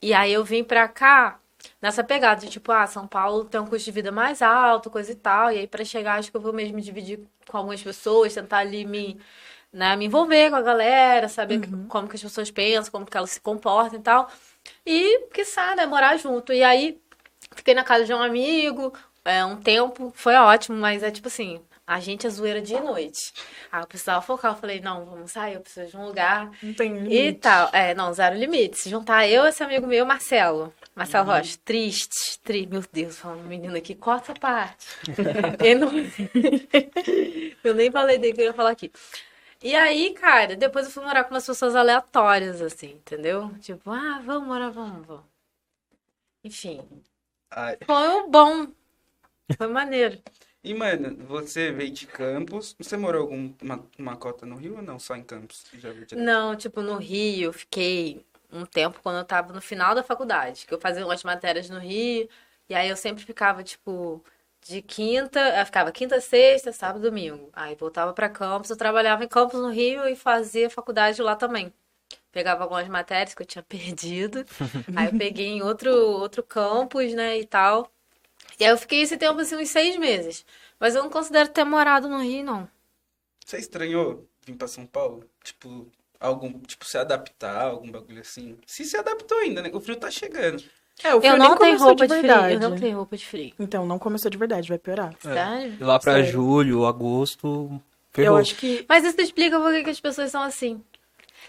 E 0.00 0.14
aí 0.14 0.32
eu 0.32 0.44
vim 0.44 0.62
pra 0.64 0.86
cá 0.88 1.38
nessa 1.82 2.02
pegada 2.04 2.40
de 2.40 2.48
tipo, 2.48 2.70
ah, 2.72 2.86
São 2.86 3.06
Paulo 3.06 3.44
tem 3.44 3.60
um 3.60 3.66
custo 3.66 3.84
de 3.86 3.90
vida 3.90 4.12
mais 4.12 4.40
alto, 4.40 4.88
coisa 4.90 5.10
e 5.12 5.14
tal. 5.16 5.50
E 5.52 5.58
aí 5.58 5.66
pra 5.66 5.84
chegar, 5.84 6.18
acho 6.18 6.30
que 6.30 6.36
eu 6.36 6.40
vou 6.40 6.52
mesmo 6.52 6.80
dividir 6.80 7.20
com 7.48 7.56
algumas 7.58 7.82
pessoas, 7.82 8.32
tentar 8.32 8.58
ali 8.58 8.84
me, 8.86 9.18
né, 9.72 9.96
me 9.96 10.06
envolver 10.06 10.50
com 10.50 10.56
a 10.56 10.62
galera, 10.62 11.28
saber 11.28 11.60
como 11.88 12.08
que 12.08 12.16
as 12.16 12.22
pessoas 12.22 12.50
pensam, 12.50 12.90
como 12.90 13.06
que 13.06 13.16
elas 13.16 13.30
se 13.30 13.40
comportam 13.40 13.98
e 13.98 14.02
tal. 14.02 14.28
E, 14.84 15.26
quiçá, 15.32 15.74
né, 15.76 15.86
morar 15.86 16.16
junto. 16.16 16.52
E 16.52 16.62
aí, 16.62 17.00
fiquei 17.54 17.74
na 17.74 17.84
casa 17.84 18.04
de 18.04 18.12
um 18.12 18.22
amigo, 18.22 18.92
é, 19.24 19.44
um 19.44 19.56
tempo, 19.56 20.12
foi 20.14 20.34
ótimo, 20.34 20.76
mas 20.76 21.02
é 21.02 21.10
tipo 21.10 21.28
assim, 21.28 21.60
a 21.90 21.98
gente 21.98 22.24
é 22.24 22.30
zoeira 22.30 22.62
dia 22.62 22.78
e 22.78 22.82
noite. 22.82 23.32
Aí 23.72 23.82
eu 23.82 23.86
precisava 23.86 24.22
focar, 24.22 24.52
eu 24.52 24.56
falei, 24.56 24.80
não, 24.80 25.04
vamos 25.04 25.32
sair, 25.32 25.54
eu 25.54 25.60
preciso 25.60 25.90
de 25.90 25.96
um 25.96 26.06
lugar 26.06 26.48
Não 26.62 26.72
tem 26.72 26.94
e 26.94 26.98
limite. 27.00 27.38
tal. 27.40 27.68
É, 27.72 27.94
não, 27.94 28.12
zero 28.12 28.36
limites. 28.36 28.82
Se 28.82 28.88
juntar 28.88 29.26
eu 29.26 29.44
e 29.44 29.48
esse 29.48 29.62
amigo 29.62 29.88
meu, 29.88 30.06
Marcelo. 30.06 30.72
Marcelo 30.94 31.26
Rocha, 31.26 31.58
triste, 31.64 32.38
triste. 32.44 32.70
Meu 32.70 32.84
Deus, 32.92 33.18
falando 33.18 33.42
menino 33.42 33.76
aqui, 33.76 33.96
corta 33.96 34.30
essa 34.30 34.40
parte. 34.40 34.86
eu, 35.64 35.78
não... 35.80 35.90
eu 37.64 37.74
nem 37.74 37.90
falei 37.90 38.18
dele 38.18 38.34
que 38.34 38.40
eu 38.40 38.46
ia 38.46 38.54
falar 38.54 38.70
aqui. 38.70 38.92
E 39.62 39.74
aí, 39.76 40.14
cara, 40.14 40.56
depois 40.56 40.86
eu 40.86 40.92
fui 40.92 41.04
morar 41.04 41.24
com 41.24 41.34
umas 41.34 41.46
pessoas 41.46 41.76
aleatórias, 41.76 42.62
assim, 42.62 42.92
entendeu? 42.92 43.54
Tipo, 43.60 43.90
ah, 43.90 44.20
vamos 44.24 44.48
morar, 44.48 44.70
vamos, 44.70 45.06
vamos. 45.06 45.24
Enfim, 46.42 46.80
Ai. 47.50 47.76
foi 47.84 48.08
um 48.08 48.30
bom. 48.30 48.68
Foi 49.56 49.66
maneiro. 49.66 50.20
E, 50.62 50.74
mano, 50.74 51.16
você 51.26 51.72
veio 51.72 51.90
de 51.90 52.06
Campos. 52.06 52.76
Você 52.78 52.94
morou 52.94 53.22
alguma 53.22 53.88
uma, 53.98 54.14
cota 54.14 54.44
no 54.44 54.56
Rio 54.56 54.76
ou 54.76 54.82
não? 54.82 54.98
Só 54.98 55.16
em 55.16 55.22
Campos? 55.22 55.64
Não, 56.14 56.54
tipo, 56.54 56.82
no 56.82 56.98
Rio, 56.98 57.44
eu 57.44 57.52
fiquei 57.54 58.26
um 58.52 58.66
tempo 58.66 59.00
quando 59.02 59.16
eu 59.16 59.24
tava 59.24 59.54
no 59.54 59.60
final 59.62 59.94
da 59.94 60.02
faculdade, 60.02 60.66
que 60.66 60.74
eu 60.74 60.78
fazia 60.78 61.02
umas 61.02 61.24
matérias 61.24 61.70
no 61.70 61.78
Rio, 61.78 62.28
e 62.68 62.74
aí 62.74 62.90
eu 62.90 62.96
sempre 62.96 63.24
ficava, 63.24 63.62
tipo, 63.62 64.22
de 64.62 64.82
quinta, 64.82 65.40
eu 65.58 65.66
ficava 65.66 65.92
quinta, 65.92 66.20
sexta, 66.20 66.72
sábado, 66.72 67.02
domingo. 67.02 67.50
Aí 67.52 67.74
voltava 67.74 68.12
pra 68.12 68.28
Campos, 68.28 68.70
eu 68.70 68.76
trabalhava 68.76 69.24
em 69.24 69.28
Campos, 69.28 69.60
no 69.60 69.70
Rio, 69.70 70.06
e 70.08 70.16
fazia 70.16 70.70
faculdade 70.70 71.20
lá 71.22 71.36
também. 71.36 71.72
Pegava 72.32 72.64
algumas 72.64 72.88
matérias 72.88 73.34
que 73.34 73.42
eu 73.42 73.46
tinha 73.46 73.62
perdido, 73.64 74.44
aí 74.96 75.06
eu 75.08 75.12
peguei 75.18 75.48
em 75.48 75.62
outro, 75.62 75.90
outro 75.92 76.42
campus, 76.42 77.14
né, 77.14 77.38
e 77.38 77.46
tal. 77.46 77.90
E 78.60 78.64
aí 78.64 78.70
eu 78.70 78.78
fiquei 78.78 79.02
esse 79.02 79.16
tempo, 79.16 79.40
assim, 79.40 79.56
uns 79.56 79.70
seis 79.70 79.96
meses. 79.96 80.44
Mas 80.78 80.94
eu 80.94 81.02
não 81.02 81.10
considero 81.10 81.48
ter 81.50 81.64
morado 81.64 82.08
no 82.08 82.20
Rio, 82.22 82.44
não. 82.44 82.68
Você 83.44 83.58
estranhou 83.58 84.28
vir 84.46 84.56
pra 84.56 84.68
São 84.68 84.86
Paulo? 84.86 85.28
Tipo, 85.42 85.90
algum, 86.18 86.60
tipo, 86.60 86.84
se 86.84 86.98
adaptar, 86.98 87.62
algum 87.64 87.90
bagulho 87.90 88.20
assim? 88.20 88.58
Se 88.66 88.84
se 88.84 88.96
adaptou 88.96 89.38
ainda, 89.38 89.62
né? 89.62 89.70
O 89.72 89.80
frio 89.80 89.96
tá 89.98 90.10
chegando. 90.10 90.62
É, 91.02 91.14
o 91.14 91.20
frio 91.20 91.32
Eu 91.32 91.38
nem 91.38 91.48
não 91.48 91.56
tenho 91.56 91.78
começou 91.78 91.86
roupa 91.88 92.06
de, 92.08 92.14
de 92.14 92.20
frio, 92.20 92.32
eu 92.50 92.60
não 92.60 92.76
tenho 92.76 92.96
roupa 92.96 93.16
de 93.16 93.26
frio. 93.26 93.52
Então, 93.58 93.86
não 93.86 93.98
começou 93.98 94.30
de 94.30 94.36
verdade, 94.38 94.68
vai 94.68 94.78
piorar. 94.78 95.14
E 95.78 95.82
lá 95.82 95.98
pra 95.98 96.14
Sério. 96.14 96.30
julho, 96.32 96.84
agosto, 96.86 97.80
ferrou. 98.12 98.36
Eu 98.36 98.40
acho 98.40 98.54
que. 98.56 98.84
Mas 98.88 99.04
isso 99.04 99.20
explica 99.20 99.58
por 99.58 99.72
que 99.82 99.90
as 99.90 100.00
pessoas 100.00 100.30
são 100.30 100.42
assim. 100.42 100.82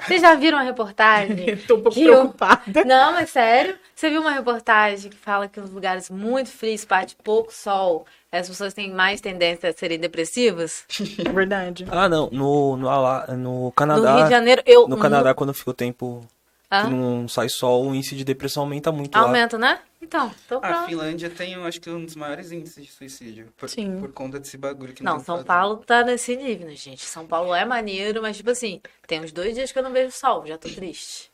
Vocês 0.07 0.21
já 0.21 0.33
viram 0.35 0.57
a 0.57 0.61
reportagem? 0.61 1.57
Tô 1.67 1.75
um 1.75 1.81
pouco 1.81 1.91
Que 1.91 2.05
eu- 2.05 2.13
preocupada. 2.13 2.85
Não, 2.85 3.11
mas 3.13 3.29
sério. 3.29 3.77
Você 3.93 4.09
viu 4.09 4.21
uma 4.21 4.31
reportagem 4.31 5.11
que 5.11 5.17
fala 5.17 5.47
que 5.47 5.59
os 5.59 5.69
lugares 5.69 6.09
muito 6.09 6.49
frios, 6.49 6.83
bate 6.85 7.15
pouco 7.21 7.53
sol, 7.53 8.05
as 8.31 8.47
pessoas 8.47 8.73
têm 8.73 8.91
mais 8.91 9.21
tendência 9.21 9.69
a 9.69 9.73
serem 9.73 9.99
depressivas? 9.99 10.85
É 11.23 11.29
verdade. 11.29 11.85
Ah, 11.91 12.07
não. 12.09 12.29
No, 12.31 12.77
no, 12.77 12.89
no 12.89 13.37
No 13.37 13.59
Rio 13.59 13.69
de 13.69 13.75
Canadá, 13.75 14.29
Janeiro, 14.29 14.63
eu. 14.65 14.87
no 14.87 14.97
Canadá, 14.97 15.33
quando 15.35 15.53
fica 15.53 15.69
o 15.71 15.73
tempo 15.73 16.25
Hã? 16.71 16.85
que 16.85 16.89
não 16.89 17.27
sai 17.27 17.49
sol, 17.49 17.87
o 17.87 17.93
índice 17.93 18.15
de 18.15 18.23
depressão 18.23 18.63
aumenta 18.63 18.91
muito 18.91 19.13
lá. 19.15 19.23
Aumenta, 19.23 19.57
né? 19.57 19.81
Então, 20.01 20.33
tô 20.47 20.57
A 20.57 20.59
pronto. 20.61 20.85
Finlândia 20.85 21.29
tem, 21.29 21.53
eu 21.53 21.65
acho 21.65 21.81
que 21.81 21.89
um 21.89 22.05
dos 22.05 22.15
maiores 22.15 22.51
índices 22.51 22.85
de 22.85 22.91
suicídio. 22.91 23.53
Por, 23.57 23.69
Sim. 23.69 23.99
por 23.99 24.11
conta 24.13 24.39
desse 24.39 24.57
bagulho 24.57 24.93
que 24.93 25.03
Não, 25.03 25.17
estão 25.17 25.25
São 25.25 25.35
fazendo. 25.35 25.47
Paulo 25.47 25.77
tá 25.85 26.03
nesse 26.03 26.35
nível, 26.35 26.67
né, 26.67 26.75
gente? 26.75 27.03
São 27.03 27.27
Paulo 27.27 27.53
é 27.53 27.65
maneiro, 27.65 28.21
mas, 28.21 28.37
tipo 28.37 28.49
assim, 28.49 28.81
tem 29.05 29.19
uns 29.21 29.31
dois 29.33 29.53
dias 29.53 29.71
que 29.71 29.77
eu 29.77 29.83
não 29.83 29.91
vejo 29.91 30.11
sol, 30.11 30.45
já 30.47 30.57
tô 30.57 30.69
triste. 30.69 31.29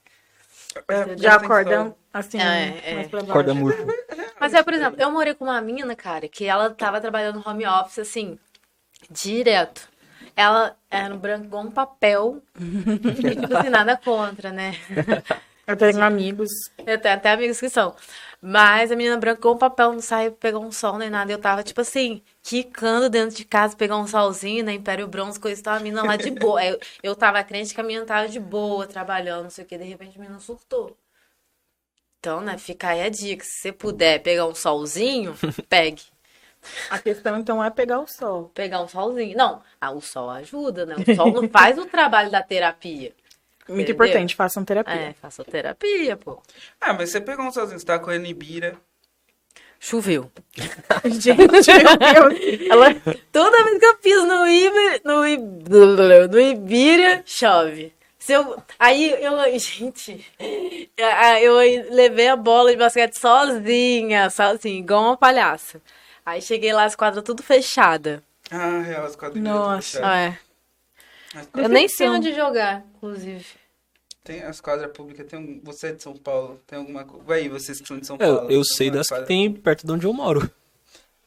É, 0.87 1.17
Já 1.17 1.35
acordam 1.35 1.95
assim, 2.13 2.39
É, 2.39 2.81
é. 2.83 2.95
mais 2.95 3.07
pra 3.07 3.19
baixo. 3.19 3.31
Acorda 3.31 3.53
murcho. 3.53 3.85
Mas 4.39 4.53
é, 4.53 4.61
por 4.61 4.73
exemplo, 4.73 5.01
eu 5.01 5.11
morei 5.11 5.33
com 5.33 5.45
uma 5.45 5.59
mina, 5.59 5.95
cara, 5.95 6.27
que 6.27 6.45
ela 6.45 6.69
tava 6.69 7.01
trabalhando 7.01 7.41
home 7.43 7.65
office, 7.65 7.99
assim, 7.99 8.37
direto. 9.09 9.89
Ela 10.35 10.75
era 10.89 11.13
um 11.13 11.17
branco 11.17 11.45
igual 11.45 11.63
um 11.63 11.71
papel. 11.71 12.41
e, 12.57 13.35
tipo 13.35 13.57
assim, 13.57 13.69
nada 13.69 13.97
contra, 13.97 14.51
né? 14.51 14.73
Eu 15.67 15.75
tenho 15.75 16.01
amigos. 16.01 16.49
Eu 16.85 16.97
tenho 16.97 17.15
até 17.15 17.31
amigos 17.31 17.59
que 17.59 17.69
são. 17.69 17.95
Mas 18.41 18.91
a 18.91 18.95
menina 18.95 19.17
brancou 19.17 19.55
um 19.55 19.57
papel, 19.57 19.91
não 19.91 19.99
saiu, 19.99 20.31
pegou 20.31 20.63
um 20.63 20.71
sol 20.71 20.97
nem 20.97 21.09
nada. 21.09 21.31
Eu 21.31 21.39
tava, 21.39 21.63
tipo 21.63 21.81
assim, 21.81 22.21
quicando 22.41 23.09
dentro 23.09 23.35
de 23.35 23.43
casa, 23.43 23.75
pegar 23.75 23.97
um 23.97 24.07
solzinho, 24.07 24.63
na 24.63 24.71
Império 24.71 25.07
Bronze, 25.07 25.39
coisa 25.39 25.59
e 25.59 25.63
tal. 25.63 25.75
A 25.75 25.79
menina 25.79 26.03
lá 26.03 26.15
de 26.15 26.31
boa. 26.31 26.63
Eu, 26.63 26.79
eu 27.03 27.15
tava 27.15 27.43
crente 27.43 27.73
que 27.73 27.81
a 27.81 27.83
menina 27.83 28.05
tava 28.05 28.29
de 28.29 28.39
boa, 28.39 28.87
trabalhando, 28.87 29.43
não 29.43 29.49
sei 29.49 29.65
o 29.65 29.67
que. 29.67 29.77
De 29.77 29.83
repente 29.83 30.17
a 30.17 30.21
menina 30.21 30.39
surtou. 30.39 30.95
Então, 32.19 32.41
né, 32.41 32.57
fica 32.57 32.89
aí 32.89 33.01
a 33.01 33.09
dica. 33.09 33.43
Se 33.43 33.61
você 33.61 33.71
puder 33.71 34.21
pegar 34.21 34.45
um 34.45 34.55
solzinho, 34.55 35.35
pegue. 35.67 36.03
A 36.89 36.99
questão, 36.99 37.37
então, 37.37 37.63
é 37.63 37.69
pegar 37.69 37.99
o 37.99 38.07
sol. 38.07 38.51
Pegar 38.53 38.81
um 38.81 38.87
solzinho. 38.87 39.37
Não, 39.37 39.61
ah, 39.79 39.91
o 39.91 40.01
sol 40.01 40.29
ajuda, 40.29 40.85
né? 40.85 40.95
O 40.95 41.15
sol 41.15 41.31
não 41.31 41.49
faz 41.49 41.77
o 41.77 41.85
trabalho 41.85 42.31
da 42.31 42.41
terapia. 42.41 43.13
Muito 43.67 43.91
Entendeu? 43.91 43.95
importante, 43.95 44.35
façam 44.35 44.63
terapia. 44.63 44.93
É, 44.93 45.13
faça 45.13 45.43
terapia, 45.43 46.15
pô. 46.15 46.41
Ah, 46.79 46.93
mas 46.93 47.09
você 47.09 47.19
pegou 47.19 47.45
um 47.45 47.51
sozinho, 47.51 47.77
você 47.79 47.85
tá 47.85 47.99
correndo 47.99 48.25
em 48.25 48.29
Ibira. 48.29 48.77
Choveu. 49.79 50.31
Gente, 51.05 51.35
meu 51.37 51.97
Deus. 51.97 52.67
Ela... 52.69 52.95
Toda 53.31 53.63
vez 53.63 53.79
que 53.79 53.85
eu 53.85 53.97
piso 53.97 54.25
no 54.25 54.47
Ibira, 54.47 55.01
no, 55.03 55.27
Ib- 55.27 55.69
no 56.31 56.39
Ibira, 56.39 57.21
chove. 57.25 57.93
Se 58.17 58.33
eu, 58.33 58.61
aí 58.77 59.23
eu, 59.23 59.57
gente, 59.57 60.25
eu 61.41 61.55
levei 61.93 62.27
a 62.27 62.35
bola 62.35 62.71
de 62.71 62.77
basquete 62.77 63.17
sozinha, 63.17 64.29
sozinha, 64.29 64.79
igual 64.79 65.03
uma 65.03 65.15
palhaça. 65.17 65.81
Aí 66.27 66.41
cheguei 66.41 66.73
lá, 66.73 66.83
as 66.83 66.93
quadras 66.93 67.23
tudo 67.23 67.41
fechada. 67.41 68.21
Ah, 68.51 68.81
real, 68.81 69.05
as 69.05 69.15
quadrilhas. 69.15 69.47
Nossa. 69.49 69.97
fechadas. 69.97 70.37
Ah, 71.33 71.41
é. 71.41 71.63
Eu 71.63 71.69
nem 71.69 71.87
sei 71.87 72.09
onde 72.09 72.33
jogar, 72.33 72.83
inclusive. 72.95 73.45
Tem 74.25 74.43
as 74.43 74.59
quadras 74.59 74.91
públicas, 74.91 75.25
tem 75.25 75.39
um, 75.39 75.61
você 75.63 75.87
é 75.87 75.91
de 75.93 76.03
São 76.03 76.13
Paulo, 76.17 76.59
tem 76.67 76.77
alguma 76.79 77.05
coisa. 77.05 77.33
Aí, 77.33 77.47
vocês 77.47 77.79
que 77.79 77.87
são 77.87 77.97
de 77.97 78.05
São 78.05 78.17
Eu, 78.19 78.35
Paulo. 78.35 78.51
eu 78.51 78.61
tem 78.61 78.63
sei 78.65 78.91
das 78.91 79.07
que 79.07 79.13
quadra- 79.13 79.25
tem 79.25 79.53
perto 79.53 79.87
de 79.87 79.93
onde 79.93 80.05
eu 80.05 80.11
moro. 80.11 80.51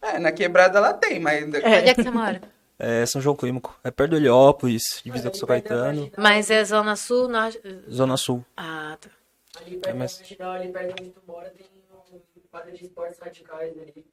É, 0.03 0.19
na 0.19 0.31
quebrada 0.33 0.79
lá 0.79 0.93
tem, 0.93 1.19
mas. 1.19 1.45
Onde 1.45 1.57
é 1.57 1.95
que 1.95 2.03
você 2.03 2.11
mora? 2.11 2.41
É 2.83 3.05
São 3.07 3.21
João 3.21 3.37
Clímaco. 3.37 3.79
É 3.85 3.91
perto 3.91 4.11
do 4.13 4.17
Heliópolis, 4.17 4.83
divisa 5.05 5.31
com 5.31 5.37
São 5.37 5.47
Caetano, 5.49 6.11
Mas 6.17 6.51
é 6.51 6.65
Zona 6.65 6.97
Sul, 6.97 7.29
norte... 7.29 7.61
Zona 7.91 8.17
Sul. 8.17 8.43
Ah, 8.57 8.97
tá. 8.99 9.09
Ali 9.61 9.77
perto, 9.77 9.97
mas- 9.99 10.13
da 10.13 10.19
multidão, 10.21 10.51
ali 10.53 10.69
perto 10.73 10.95
onde 11.01 11.11
tu 11.11 11.21
mora 11.27 11.51
tem 11.51 11.67
um 12.13 12.19
quadra 12.51 12.73
de 12.73 12.83
esportes 12.85 13.19
radicais 13.19 13.79
ali. 13.79 14.07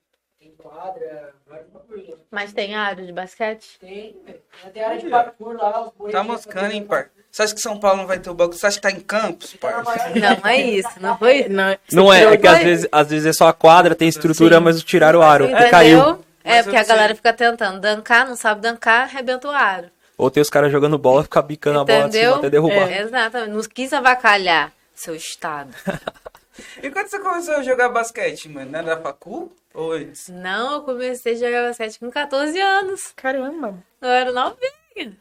Tem 0.47 0.55
quadra, 0.57 1.33
bagulho. 1.49 2.11
lá. 2.11 2.17
Mas 2.31 2.53
tem 2.53 2.75
área 2.75 3.05
de 3.05 3.11
basquete? 3.11 3.77
Tem, 3.79 4.15
velho. 4.25 4.39
Tem 4.73 4.83
área 4.83 4.97
de 4.99 5.09
parkour 5.09 5.57
lá, 5.57 5.81
os 5.81 5.93
bois. 5.93 6.11
Tá 6.13 6.23
moscando, 6.23 6.71
hein, 6.71 6.85
par? 6.85 7.09
Você 7.29 7.43
acha 7.43 7.53
que 7.53 7.61
São 7.61 7.77
Paulo 7.79 7.97
não 7.97 8.07
vai 8.07 8.19
ter 8.19 8.29
o 8.29 8.33
bagulho? 8.33 8.57
Você 8.57 8.65
acha 8.65 8.77
que 8.77 8.81
tá 8.81 8.91
em 8.91 8.99
Campos, 8.99 9.53
par? 9.55 9.83
Não, 9.83 10.49
é 10.49 10.61
isso, 10.61 10.89
não 11.01 11.17
foi? 11.17 11.49
Não, 11.49 11.77
Não 11.91 12.13
é, 12.13 12.23
é 12.23 12.37
que 12.37 12.47
às 12.47 12.59
vezes, 12.63 12.87
às 12.91 13.09
vezes 13.09 13.25
é 13.25 13.33
só 13.33 13.47
a 13.47 13.53
quadra, 13.53 13.93
tem 13.93 14.07
estrutura, 14.07 14.57
Sim. 14.57 14.63
mas 14.63 14.81
tiraram 14.83 15.19
o 15.19 15.21
aro 15.21 15.45
e 15.45 15.51
Entendeu? 15.51 15.69
caiu. 15.69 16.25
É, 16.43 16.55
Mas 16.55 16.63
porque 16.63 16.77
a 16.77 16.83
galera 16.85 17.13
fica 17.13 17.33
tentando 17.33 17.81
dancar, 17.81 18.25
não 18.25 18.37
sabe 18.37 18.61
dancar, 18.61 19.01
arrebenta 19.03 19.49
o 19.49 19.51
aro. 19.51 19.87
Ou 20.17 20.31
tem 20.31 20.41
os 20.41 20.49
caras 20.49 20.71
jogando 20.71 20.97
bola, 20.97 21.23
fica 21.23 21.41
bicando 21.41 21.79
a 21.81 21.83
bola 21.83 22.07
Entendeu? 22.07 22.35
até 22.35 22.49
derrubar. 22.49 22.89
É, 22.89 23.01
exatamente. 23.01 23.51
Não 23.51 23.61
quis 23.63 23.91
avacalhar 23.91 24.71
seu 24.95 25.13
estado. 25.13 25.71
E 26.81 26.89
quando 26.89 27.07
você 27.07 27.19
começou 27.19 27.55
a 27.55 27.61
jogar 27.61 27.89
basquete, 27.89 28.49
mano? 28.49 28.75
Era 28.75 28.95
da 28.95 29.01
facu? 29.01 29.51
Ou 29.77 29.91
antes? 29.91 30.27
Não, 30.29 30.73
eu 30.73 30.81
comecei 30.81 31.33
a 31.33 31.35
jogar 31.35 31.67
basquete 31.67 31.99
com 31.99 32.09
14 32.09 32.59
anos. 32.59 33.13
caramba. 33.15 33.85
Eu 34.01 34.09
era 34.09 34.31
novinha. 34.31 35.15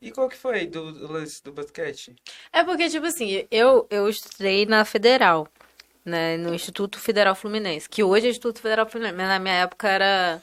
E 0.00 0.10
qual 0.10 0.30
que 0.30 0.36
foi 0.36 0.66
do, 0.66 0.92
do 0.92 1.12
lance 1.12 1.44
do 1.44 1.52
basquete? 1.52 2.16
É 2.50 2.64
porque, 2.64 2.88
tipo 2.88 3.04
assim, 3.04 3.46
eu, 3.50 3.86
eu 3.90 4.08
estudei 4.08 4.64
na 4.64 4.82
Federal, 4.86 5.46
né? 6.06 6.38
No 6.38 6.54
Instituto 6.54 6.98
Federal 6.98 7.34
Fluminense, 7.34 7.86
que 7.86 8.02
hoje 8.02 8.28
é 8.28 8.30
Instituto 8.30 8.62
Federal 8.62 8.88
Fluminense, 8.88 9.14
mas 9.18 9.28
na 9.28 9.38
minha 9.38 9.54
época 9.56 9.86
era 9.86 10.42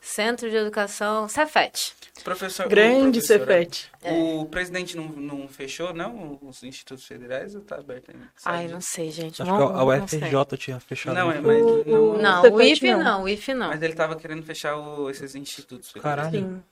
Centro 0.00 0.48
de 0.50 0.56
Educação 0.56 1.28
Cefet. 1.28 1.92
Professor. 2.24 2.68
Grande 2.68 3.18
o 3.18 3.22
professor, 3.22 3.38
Cefete. 3.46 3.90
O 4.04 4.44
presidente 4.46 4.96
não, 4.96 5.04
não 5.08 5.48
fechou, 5.48 5.92
não? 5.94 6.38
Os 6.42 6.62
institutos 6.62 7.04
federais 7.06 7.54
ou 7.54 7.60
tá 7.60 7.76
aberto 7.76 8.10
ainda? 8.10 8.26
Ai, 8.44 8.66
não 8.68 8.80
sei, 8.80 9.10
gente. 9.10 9.40
Acho 9.42 9.50
não, 9.50 9.58
que 9.58 9.64
a 9.64 9.76
não. 9.96 10.04
UFRJ 10.04 10.56
tinha 10.58 10.80
fechado. 10.80 11.14
Não, 11.14 11.26
não 11.26 11.32
é, 11.32 11.40
mas 11.40 11.86
não. 11.86 12.18
Não, 12.18 12.42
Cefet 12.42 12.54
o 12.56 12.60
IF 12.62 12.90
não. 12.90 13.04
não, 13.04 13.22
o 13.24 13.28
IF 13.28 13.54
não. 13.54 13.68
Mas 13.68 13.82
ele 13.82 13.94
tava 13.94 14.16
querendo 14.16 14.42
fechar 14.42 14.76
o- 14.76 15.08
esses 15.10 15.34
institutos 15.34 15.90
federais. 15.90 16.16
Caralho. 16.30 16.38
Sim. 16.38 16.62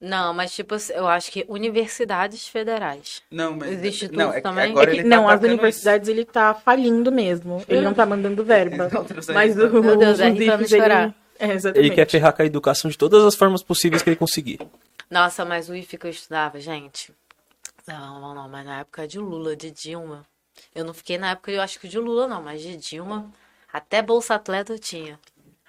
Não, 0.00 0.32
mas 0.32 0.52
tipo, 0.54 0.76
eu 0.94 1.08
acho 1.08 1.32
que 1.32 1.44
universidades 1.48 2.46
federais. 2.46 3.20
Não, 3.30 3.56
mas. 3.56 3.78
Os 3.78 3.84
institutos 3.84 4.16
não, 4.18 4.30
é 4.32 4.36
que 4.36 4.40
também? 4.42 4.70
Agora 4.70 4.90
É 4.90 4.94
que- 4.94 5.00
ele 5.00 5.08
tá 5.10 5.16
não, 5.16 5.28
as 5.28 5.42
universidades 5.42 6.08
ele 6.08 6.24
tá 6.24 6.54
falindo 6.54 7.10
mesmo. 7.10 7.64
Ele 7.68 7.80
não 7.80 7.92
tá 7.94 8.06
mandando 8.06 8.44
verba. 8.44 8.88
isso. 9.18 9.32
Mas 9.32 9.58
aí, 9.58 9.64
o, 9.66 9.82
Meu 9.82 9.96
Deus, 9.96 10.14
os 10.14 10.20
é 10.20 10.30
pra 10.32 10.44
IFs, 10.44 10.70
não 10.70 10.78
chorar. 10.78 11.14
É, 11.38 11.52
exatamente. 11.52 11.86
Ele 11.86 11.94
quer 11.94 12.08
ferrar 12.08 12.32
com 12.34 12.42
a 12.42 12.46
educação 12.46 12.90
de 12.90 12.98
todas 12.98 13.24
as 13.24 13.34
formas 13.34 13.62
possíveis 13.62 14.02
que 14.02 14.10
ele 14.10 14.16
conseguir. 14.16 14.58
Nossa, 15.10 15.44
mas 15.44 15.68
o 15.68 15.74
IF 15.74 15.96
que 15.96 16.06
eu 16.06 16.10
estudava, 16.10 16.60
gente. 16.60 17.12
Não, 17.86 18.20
não, 18.20 18.34
não, 18.34 18.48
mas 18.48 18.66
na 18.66 18.80
época 18.80 19.06
de 19.06 19.18
Lula, 19.18 19.56
de 19.56 19.70
Dilma. 19.70 20.26
Eu 20.74 20.84
não 20.84 20.92
fiquei 20.92 21.16
na 21.16 21.30
época, 21.30 21.50
eu 21.50 21.62
acho 21.62 21.78
que 21.78 21.88
de 21.88 21.98
Lula 21.98 22.26
não, 22.26 22.42
mas 22.42 22.60
de 22.60 22.76
Dilma, 22.76 23.30
até 23.72 24.02
Bolsa 24.02 24.34
Atleta 24.34 24.74
eu 24.74 24.78
tinha. 24.78 25.18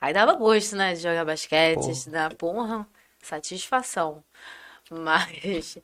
Aí 0.01 0.13
dava 0.13 0.33
gosto, 0.33 0.75
né, 0.75 0.93
de 0.93 1.01
jogar 1.01 1.25
basquete, 1.25 1.75
Porra. 1.75 1.91
estudar, 1.91 2.33
porra, 2.35 2.87
satisfação. 3.21 4.23
Mas, 4.89 5.77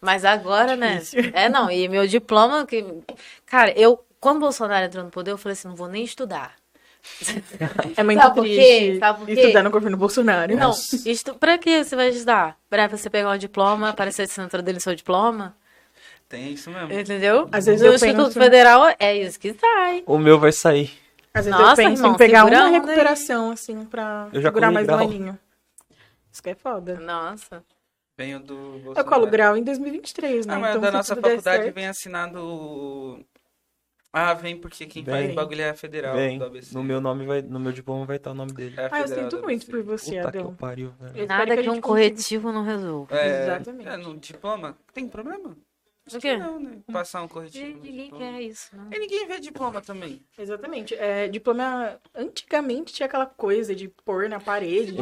mas 0.00 0.24
agora, 0.24 0.76
né? 0.76 1.02
É, 1.32 1.48
não, 1.48 1.70
e 1.70 1.88
meu 1.88 2.06
diploma, 2.06 2.64
que, 2.66 2.84
cara, 3.44 3.72
eu, 3.72 4.04
quando 4.20 4.36
o 4.36 4.40
Bolsonaro 4.40 4.86
entrou 4.86 5.04
no 5.04 5.10
poder, 5.10 5.32
eu 5.32 5.38
falei 5.38 5.54
assim, 5.54 5.68
não 5.68 5.74
vou 5.74 5.88
nem 5.88 6.04
estudar. 6.04 6.54
É 7.96 8.02
muito 8.02 8.20
Sabe 8.20 8.40
triste 8.40 8.98
Sabe 8.98 9.18
por 9.18 9.26
quê? 9.26 9.32
estudar 9.32 9.62
no 9.62 9.70
governo 9.70 9.96
Bolsonaro. 9.96 10.56
Não, 10.56 10.70
isto, 11.04 11.34
pra 11.34 11.58
que 11.58 11.82
você 11.84 11.96
vai 11.96 12.08
estudar? 12.10 12.56
Pra 12.70 12.86
você 12.88 13.10
pegar 13.10 13.30
um 13.30 13.36
diploma, 13.38 13.88
aparecer 13.90 14.22
na 14.22 14.24
assinatura 14.26 14.62
dele 14.62 14.80
seu 14.80 14.94
diploma? 14.94 15.56
Tem 16.28 16.52
isso 16.52 16.70
mesmo. 16.70 16.92
Entendeu? 16.92 17.48
Às 17.52 17.66
vezes 17.66 17.82
no 17.82 17.88
eu 17.88 17.94
Instituto 17.94 18.16
penso- 18.26 18.40
Federal 18.40 18.94
é 18.98 19.16
isso 19.18 19.38
que 19.38 19.52
sai. 19.54 20.02
O 20.06 20.16
meu 20.16 20.38
vai 20.38 20.52
sair. 20.52 20.90
Às 21.34 21.46
vezes 21.46 21.58
Nossa, 21.60 21.82
eu 21.82 21.88
penso 21.88 22.02
irmão, 22.02 22.14
em 22.14 22.16
pegar 22.18 22.40
a 22.40 22.44
uma 22.44 22.50
onda 22.56 22.64
aí. 22.66 22.72
recuperação, 22.72 23.50
assim, 23.50 23.84
pra 23.84 24.28
Eu 24.32 24.40
já 24.40 24.48
segurar 24.48 24.70
mais 24.70 24.86
grau. 24.86 24.98
um 24.98 25.02
aninho. 25.02 25.38
Isso 26.30 26.42
que 26.42 26.50
é 26.50 26.54
foda. 26.54 26.98
Nossa. 27.00 27.62
Venho 28.16 28.38
do. 28.40 28.54
Bolsonaro. 28.54 28.98
Eu 29.00 29.04
colo 29.04 29.26
grau 29.26 29.56
em 29.56 29.62
2023, 29.64 30.46
né? 30.46 30.54
Ah, 30.54 30.58
mas 30.58 30.70
então, 30.70 30.82
da 30.82 30.90
nossa 30.92 31.14
faculdade 31.16 31.42
certo- 31.42 31.74
vem 31.74 31.86
assinado. 31.88 33.24
Ah, 34.12 34.34
vem 34.34 34.58
porque 34.58 34.84
quem 34.84 35.02
Vem. 35.02 35.14
faz 35.14 35.30
o 35.30 35.34
bagulho 35.34 35.62
é 35.62 35.70
a 35.70 35.74
federal 35.74 36.14
Vem. 36.14 36.38
do 36.38 36.44
ABC. 36.44 36.74
No 36.74 36.84
meu 36.84 37.00
nome 37.00 37.24
vai, 37.24 37.40
no 37.40 37.58
meu 37.58 37.72
diploma 37.72 38.04
vai 38.04 38.16
estar 38.16 38.32
o 38.32 38.34
nome 38.34 38.52
dele. 38.52 38.74
É 38.78 38.88
Ah, 38.92 39.00
eu 39.00 39.08
sinto 39.08 39.40
muito 39.42 39.64
por 39.66 39.82
você, 39.82 40.16
Puta 40.18 40.32
que 40.32 40.38
Adão. 40.38 40.54
pariu, 40.54 40.92
velho. 41.00 41.26
Nada 41.26 41.56
que 41.56 41.62
que 41.62 41.70
um 41.70 41.74
gente 41.74 41.82
corretivo 41.82 42.52
não 42.52 42.62
resolva. 42.62 43.16
É, 43.16 43.42
Exatamente. 43.44 43.88
É, 43.88 43.96
no 43.96 44.18
diploma. 44.18 44.76
Tem 44.92 45.08
problema? 45.08 45.56
O 46.16 46.20
quê? 46.20 46.36
Não, 46.36 46.58
né? 46.58 46.78
Passar 46.92 47.22
um 47.22 47.28
corretivo. 47.28 47.80
Ninguém 47.82 48.10
quer 48.10 48.40
isso, 48.42 48.76
não. 48.76 48.88
E 48.92 48.98
ninguém 48.98 49.26
vê 49.26 49.38
diploma 49.38 49.80
também. 49.80 50.22
Exatamente. 50.38 50.94
É, 50.94 51.28
diploma. 51.28 51.98
Antigamente 52.14 52.92
tinha 52.92 53.06
aquela 53.06 53.26
coisa 53.26 53.74
de 53.74 53.88
pôr 53.88 54.28
na 54.28 54.40
parede. 54.40 54.92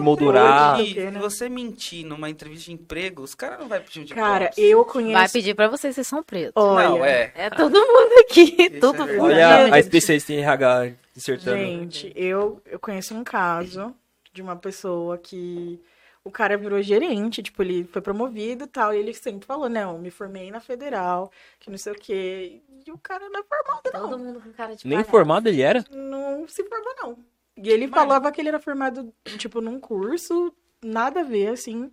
quê, 0.85 0.95
se 0.95 1.11
né? 1.11 1.21
você 1.21 1.49
mentir 1.49 2.05
numa 2.07 2.29
entrevista 2.31 2.67
de 2.67 2.73
emprego, 2.73 3.23
os 3.23 3.35
caras 3.35 3.61
não 3.61 3.69
vão 3.69 3.81
pedir 3.81 4.01
um 4.01 4.05
diploma. 4.05 4.29
Cara, 4.29 4.51
eu 4.57 4.85
conheço. 4.85 5.13
Vai 5.13 5.29
pedir 5.29 5.55
pra 5.55 5.69
vocês, 5.69 5.95
vocês 5.95 6.07
são 6.07 6.23
pretos. 6.23 6.53
Olha, 6.57 6.89
Não, 6.89 7.05
é. 7.05 7.33
É 7.35 7.51
todo 7.51 7.75
mundo 7.75 8.13
aqui, 8.21 8.57
é 8.59 8.71
tudo 8.81 9.05
verdade. 9.05 9.21
Olha 9.21 9.75
a 9.75 9.79
especialista 9.79 10.33
em 10.33 10.39
RH 10.39 10.93
dissertando. 11.15 11.57
Gente, 11.57 12.13
eu, 12.15 12.61
eu 12.67 12.79
conheço 12.79 13.15
um 13.15 13.25
caso 13.25 13.95
de 14.33 14.43
uma 14.43 14.57
pessoa 14.57 15.19
que 15.19 15.81
o 16.25 16.31
cara 16.31 16.57
virou 16.57 16.81
gerente, 16.83 17.43
tipo, 17.43 17.63
ele 17.63 17.85
foi 17.85 18.03
promovido 18.03 18.65
e 18.65 18.67
tal, 18.67 18.93
e 18.93 18.99
ele 18.99 19.15
sempre 19.15 19.47
falou, 19.47 19.69
não, 19.69 19.99
me 19.99 20.11
formei 20.11 20.51
na 20.51 20.61
federal, 20.61 21.31
que 21.59 21.71
não 21.71 21.79
sei 21.79 21.93
o 21.93 21.97
quê. 21.97 22.61
E 22.87 22.91
o 22.93 22.99
cara 22.99 23.29
não 23.29 23.41
é 23.41 23.43
formado, 23.45 23.83
Todo 23.91 24.11
não. 24.11 24.19
mundo 24.19 24.41
com 24.41 24.53
cara 24.53 24.75
de 24.77 24.87
Nem 24.87 24.99
palhaço. 24.99 25.11
formado 25.11 25.49
ele 25.49 25.63
era? 25.63 25.85
Não 25.91 26.47
se 26.49 26.63
formou, 26.65 26.95
não. 27.03 27.19
E 27.57 27.69
ele 27.71 27.87
Mas- 27.87 28.01
falava 28.01 28.31
que 28.33 28.41
ele 28.41 28.49
era 28.49 28.59
formado, 28.61 29.13
tipo, 29.39 29.61
num 29.61 29.79
curso, 29.81 30.55
nada 30.83 31.21
a 31.21 31.25
ver, 31.25 31.49
assim. 31.49 31.91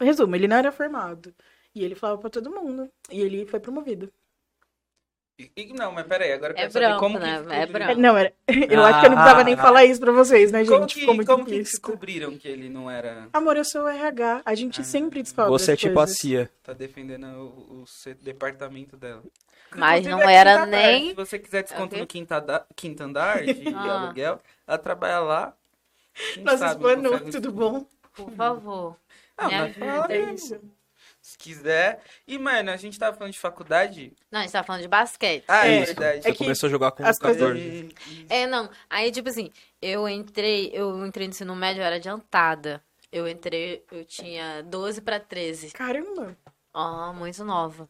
Resumo, 0.00 0.34
ele 0.36 0.48
não 0.48 0.56
era 0.56 0.70
formado. 0.72 1.34
E 1.74 1.84
ele 1.84 1.94
falava 1.94 2.20
pra 2.20 2.30
todo 2.30 2.50
mundo. 2.50 2.88
E 3.10 3.20
ele 3.20 3.46
foi 3.46 3.58
promovido. 3.60 4.12
E- 5.36 5.72
não, 5.74 5.90
mas 5.90 6.06
peraí, 6.06 6.32
agora 6.32 6.52
eu 6.52 6.56
É 6.56 6.60
quero 6.60 6.72
saber 6.72 6.86
branco, 6.86 7.00
como 7.00 7.18
né? 7.18 7.42
que 7.44 7.52
É 7.52 7.66
branco. 7.66 8.00
Não, 8.00 8.16
era. 8.16 8.32
Eu 8.46 8.84
acho 8.84 9.00
que 9.00 9.06
eu 9.06 9.10
não 9.10 9.16
precisava 9.16 9.44
nem 9.44 9.54
Ah. 9.54 9.56
falar 9.56 9.84
isso 9.84 10.00
pra 10.00 10.12
vocês, 10.12 10.52
né, 10.52 10.64
gente? 10.64 11.04
Como 11.04 11.18
que, 11.18 11.26
como 11.26 11.44
que 11.44 11.58
descobriram 11.58 12.38
que 12.38 12.46
ele 12.46 12.68
não 12.68 12.88
era... 12.88 13.28
Amor, 13.32 13.56
eu 13.56 13.64
sou 13.64 13.82
o 13.82 13.88
RH. 13.88 14.42
A 14.44 14.54
gente 14.54 14.80
Ah. 14.80 14.84
sempre 14.84 15.22
descobre. 15.24 15.50
Você 15.50 15.72
é 15.72 15.76
tipo 15.76 15.98
a 15.98 16.04
coisas. 16.04 16.18
CIA. 16.18 16.50
Tá 16.62 16.72
defendendo 16.72 17.24
o, 17.26 17.82
o 17.82 18.14
departamento 18.22 18.96
dela. 18.96 19.22
Mas 19.74 20.06
não 20.06 20.22
é 20.22 20.34
era 20.36 20.64
nem- 20.66 21.08
Se 21.08 21.14
você 21.16 21.36
quiser 21.36 21.64
desconto 21.64 21.96
no 21.96 22.06
quinta, 22.06 22.40
da- 22.40 22.64
quinto 22.76 23.02
andar 23.02 23.42
de 23.42 23.50
Ah. 23.74 24.02
aluguel, 24.04 24.40
ela 24.68 24.78
trabalha 24.78 25.18
lá. 25.18 25.52
Nossa, 26.42 26.74
não 26.96 27.12
um 27.14 27.30
tudo 27.30 27.50
bom? 27.50 27.84
Por 28.14 28.30
favor. 28.30 28.96
Não, 29.36 29.48
Me 29.48 29.52
mas 29.58 29.70
ajuda. 29.76 29.86
fala 30.00 30.12
É 30.14 30.32
isso. 30.32 30.60
Se 31.24 31.38
quiser. 31.38 32.02
E, 32.28 32.36
mano, 32.36 32.70
a 32.70 32.76
gente 32.76 32.98
tava 32.98 33.16
falando 33.16 33.32
de 33.32 33.38
faculdade. 33.38 34.12
Não, 34.30 34.40
a 34.40 34.42
gente 34.42 34.52
tava 34.52 34.66
falando 34.66 34.82
de 34.82 34.88
basquete. 34.88 35.42
Ah, 35.48 35.66
é, 35.66 35.76
É, 35.76 35.84
verdade. 35.86 36.22
Você 36.22 36.32
que 36.32 36.36
começou 36.36 36.66
a 36.66 36.70
jogar 36.70 36.90
com 36.90 37.02
as 37.02 37.18
14. 37.18 37.94
É, 38.28 38.46
não. 38.46 38.68
Aí, 38.90 39.10
tipo 39.10 39.30
assim, 39.30 39.50
eu 39.80 40.06
entrei, 40.06 40.70
eu 40.74 41.02
entrei 41.06 41.26
no 41.26 41.30
ensino 41.30 41.56
médio, 41.56 41.80
eu 41.80 41.86
era 41.86 41.96
adiantada. 41.96 42.84
Eu 43.10 43.26
entrei, 43.26 43.82
eu 43.90 44.04
tinha 44.04 44.62
12 44.64 45.00
pra 45.00 45.18
13. 45.18 45.70
Caramba. 45.70 46.36
Ó, 46.74 47.14
muito 47.14 47.42
nova. 47.42 47.88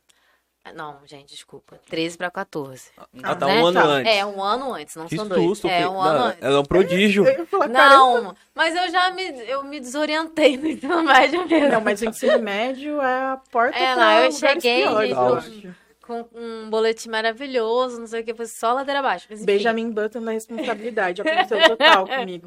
Ah, 0.66 0.73
Não, 0.73 0.97
gente, 1.04 1.28
desculpa. 1.35 1.78
13 1.90 2.16
pra 2.16 2.30
14. 2.30 2.90
Ah, 3.23 3.35
tá 3.37 3.47
Né? 3.47 3.61
um 3.62 3.66
ano 3.66 3.80
Tá. 3.83 3.87
antes. 3.87 4.12
É, 4.16 4.25
um 4.25 4.42
ano 4.42 4.73
antes, 4.75 4.97
não 4.97 5.06
Que 5.06 5.16
são 5.16 5.28
dois. 5.28 5.42
susto. 5.42 5.68
É, 5.68 5.87
um 5.87 6.00
ano 6.00 6.18
Não, 6.18 6.26
antes. 6.28 6.42
Ela 6.42 6.56
é 6.56 6.59
um 6.59 6.64
prodígio. 6.64 7.25
Não, 7.71 8.35
mas 8.54 8.75
eu 8.75 8.90
já 8.90 9.11
me, 9.11 9.23
eu 9.47 9.62
me 9.62 9.78
desorientei 9.78 10.56
no 10.56 10.66
ensino 10.66 11.02
médio 11.02 11.47
mesmo. 11.47 11.68
Não, 11.68 11.80
mas 11.83 12.00
o 12.00 12.06
ensino 12.06 12.38
médio 12.38 13.00
é 13.00 13.33
a 13.33 13.40
porta 13.50 13.78
É, 13.78 13.94
não, 13.94 14.12
eu 14.25 14.33
cheguei, 14.33 14.83
piores, 14.85 15.09
gente, 15.11 15.66
acho. 15.68 15.85
Com 16.06 16.26
um 16.35 16.68
boletim 16.68 17.09
maravilhoso, 17.09 17.99
não 17.99 18.06
sei 18.06 18.21
o 18.21 18.25
que, 18.25 18.35
foi 18.35 18.44
só 18.47 18.75
ladeira 18.75 19.00
abaixo. 19.00 19.26
Mas, 19.30 19.38
enfim. 19.40 19.47
Benjamin 19.47 19.90
Button 19.90 20.23
da 20.23 20.33
responsabilidade. 20.33 21.23
Aconteceu 21.23 21.59
total 21.66 22.04
comigo. 22.09 22.47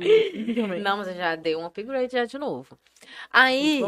Não, 0.79 0.97
mas 0.97 1.07
eu 1.07 1.15
já 1.15 1.36
dei 1.36 1.55
um 1.55 1.65
upgrade 1.65 2.12
já 2.13 2.25
de 2.25 2.38
novo. 2.38 2.77
Aí, 3.31 3.83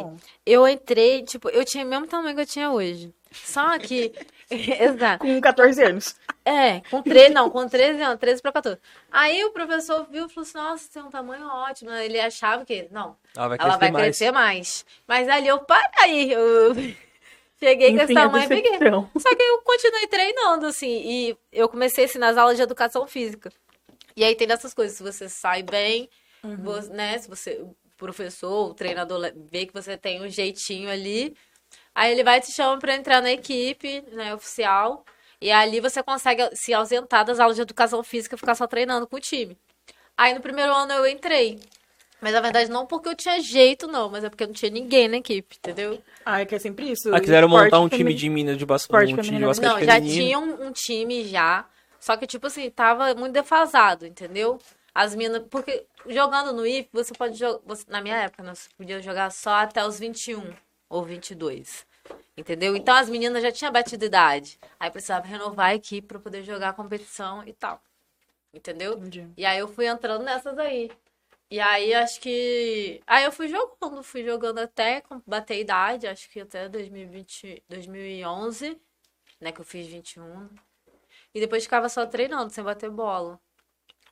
eu 0.45 0.67
entrei, 0.67 1.21
tipo, 1.23 1.49
eu 1.49 1.63
tinha 1.63 1.85
o 1.85 1.87
mesmo 1.87 2.07
tamanho 2.07 2.35
que 2.35 2.41
eu 2.41 2.45
tinha 2.47 2.71
hoje. 2.71 3.13
Só 3.31 3.77
que. 3.79 4.11
Exato. 4.49 5.25
Com 5.25 5.39
14 5.39 5.83
anos. 5.83 6.15
É, 6.43 6.81
com 6.89 7.03
13, 7.03 7.33
não, 7.33 7.49
com 7.49 7.67
13 7.67 8.01
anos, 8.01 8.19
13 8.19 8.41
pra 8.41 8.51
14. 8.51 8.79
Aí 9.11 9.43
o 9.45 9.51
professor 9.51 10.07
viu 10.09 10.25
e 10.25 10.29
falou 10.29 10.47
assim: 10.47 10.57
nossa, 10.57 10.83
você 10.83 10.89
tem 10.93 11.03
um 11.03 11.09
tamanho 11.11 11.45
ótimo. 11.47 11.91
Ele 11.91 12.19
achava 12.19 12.65
que, 12.65 12.87
não, 12.91 13.15
Ela 13.35 13.47
vai 13.49 13.57
ela 13.59 13.67
crescer 13.69 13.79
vai 13.79 13.91
mais. 13.91 14.03
crescer 14.05 14.31
mais. 14.31 14.85
Mas 15.07 15.29
ali 15.29 15.47
eu, 15.47 15.59
para 15.59 15.87
aí, 15.99 16.31
eu 16.31 16.73
cheguei 17.59 17.89
com 17.91 17.95
esse 17.97 18.03
Enfim, 18.05 18.13
tamanho 18.15 18.45
e 18.45 18.47
peguei. 18.47 18.79
Só 19.19 19.35
que 19.35 19.43
eu 19.43 19.61
continuei 19.61 20.07
treinando, 20.07 20.65
assim, 20.65 21.01
e 21.05 21.37
eu 21.51 21.69
comecei 21.69 22.05
assim 22.05 22.17
nas 22.17 22.37
aulas 22.37 22.57
de 22.57 22.63
educação 22.63 23.05
física. 23.05 23.51
E 24.15 24.23
aí 24.23 24.35
tem 24.35 24.47
dessas 24.47 24.73
coisas, 24.73 24.97
se 24.97 25.03
você 25.03 25.29
sai 25.29 25.61
bem, 25.61 26.09
vo- 26.43 26.93
né? 26.93 27.17
Se 27.19 27.29
você, 27.29 27.61
o 27.61 27.75
professor, 27.97 28.69
o 28.71 28.73
treinador 28.73 29.31
vê 29.51 29.65
que 29.67 29.73
você 29.73 29.95
tem 29.97 30.21
um 30.21 30.29
jeitinho 30.29 30.89
ali, 30.89 31.35
aí 31.99 32.11
ele 32.11 32.23
vai 32.23 32.39
te 32.39 32.51
chamar 32.51 32.79
pra 32.79 32.95
entrar 32.95 33.21
na 33.21 33.31
equipe, 33.31 34.03
né, 34.13 34.33
oficial. 34.33 35.03
E 35.41 35.51
ali 35.51 35.79
você 35.79 36.01
consegue 36.01 36.49
se 36.53 36.73
ausentar 36.73 37.25
das 37.25 37.39
aulas 37.39 37.55
de 37.55 37.61
educação 37.61 38.03
física 38.03 38.35
e 38.35 38.37
ficar 38.37 38.55
só 38.55 38.65
treinando 38.67 39.05
com 39.07 39.17
o 39.17 39.19
time. 39.19 39.57
Aí 40.17 40.33
no 40.33 40.41
primeiro 40.41 40.73
ano 40.73 40.93
eu 40.93 41.07
entrei. 41.07 41.59
Mas 42.21 42.33
na 42.33 42.41
verdade 42.41 42.69
não 42.69 42.85
porque 42.85 43.07
eu 43.07 43.15
tinha 43.15 43.39
jeito, 43.41 43.87
não, 43.87 44.09
mas 44.09 44.23
é 44.23 44.29
porque 44.29 44.45
não 44.45 44.53
tinha 44.53 44.69
ninguém 44.69 45.07
na 45.07 45.17
equipe, 45.17 45.55
entendeu? 45.57 46.01
Ah, 46.25 46.41
é 46.41 46.45
que 46.45 46.55
é 46.55 46.59
sempre 46.59 46.91
isso. 46.91 47.13
Ah, 47.13 47.19
quiseram 47.19 47.47
montar 47.47 47.79
um 47.79 47.87
time 47.87 48.13
de 48.13 48.29
mina 48.29 48.55
de 48.55 48.65
basquete. 48.65 49.13
Um 49.13 49.21
time 49.21 49.37
de 49.39 49.45
basquete 49.45 49.69
Não, 49.69 49.79
já 49.79 49.93
feminino. 49.93 50.21
tinha 50.21 50.39
um, 50.39 50.67
um 50.67 50.71
time 50.71 51.23
já. 51.25 51.65
Só 51.99 52.15
que, 52.17 52.27
tipo 52.27 52.47
assim, 52.47 52.69
tava 52.69 53.13
muito 53.15 53.33
defasado, 53.33 54.05
entendeu? 54.05 54.59
As 54.93 55.15
minas. 55.15 55.43
Porque 55.49 55.85
jogando 56.07 56.51
no 56.53 56.65
IF, 56.65 56.89
você 56.91 57.13
pode 57.13 57.37
jogar. 57.37 57.61
Na 57.87 58.01
minha 58.01 58.17
época, 58.17 58.43
né, 58.43 58.53
você 58.53 58.69
podia 58.77 59.01
jogar 59.01 59.31
só 59.31 59.55
até 59.55 59.85
os 59.85 59.97
21 59.99 60.43
ou 60.89 61.03
22. 61.03 61.85
Entendeu? 62.37 62.75
Então 62.75 62.95
as 62.95 63.09
meninas 63.09 63.43
já 63.43 63.51
tinham 63.51 63.71
batido 63.71 64.05
idade. 64.05 64.59
Aí 64.79 64.89
precisava 64.89 65.27
renovar 65.27 65.67
a 65.67 65.75
equipe 65.75 66.07
pra 66.07 66.19
poder 66.19 66.43
jogar 66.43 66.69
a 66.69 66.73
competição 66.73 67.43
e 67.45 67.53
tal. 67.53 67.81
Entendeu? 68.53 68.93
Entendi. 68.93 69.27
E 69.37 69.45
aí 69.45 69.59
eu 69.59 69.67
fui 69.67 69.85
entrando 69.87 70.23
nessas 70.23 70.57
aí. 70.57 70.89
E 71.51 71.59
aí 71.59 71.93
acho 71.93 72.21
que. 72.21 73.01
Aí 73.07 73.23
eu 73.25 73.31
fui 73.31 73.47
jogando, 73.47 74.03
fui 74.03 74.23
jogando 74.23 74.59
até 74.59 75.03
bater 75.25 75.59
idade, 75.59 76.07
acho 76.07 76.29
que 76.29 76.39
até 76.41 76.69
2020, 76.69 77.63
2011, 77.67 78.79
né? 79.41 79.51
Que 79.51 79.61
eu 79.61 79.65
fiz 79.65 79.87
21. 79.87 80.49
E 81.33 81.39
depois 81.39 81.63
ficava 81.63 81.89
só 81.89 82.05
treinando, 82.05 82.51
sem 82.53 82.63
bater 82.63 82.89
bola. 82.89 83.39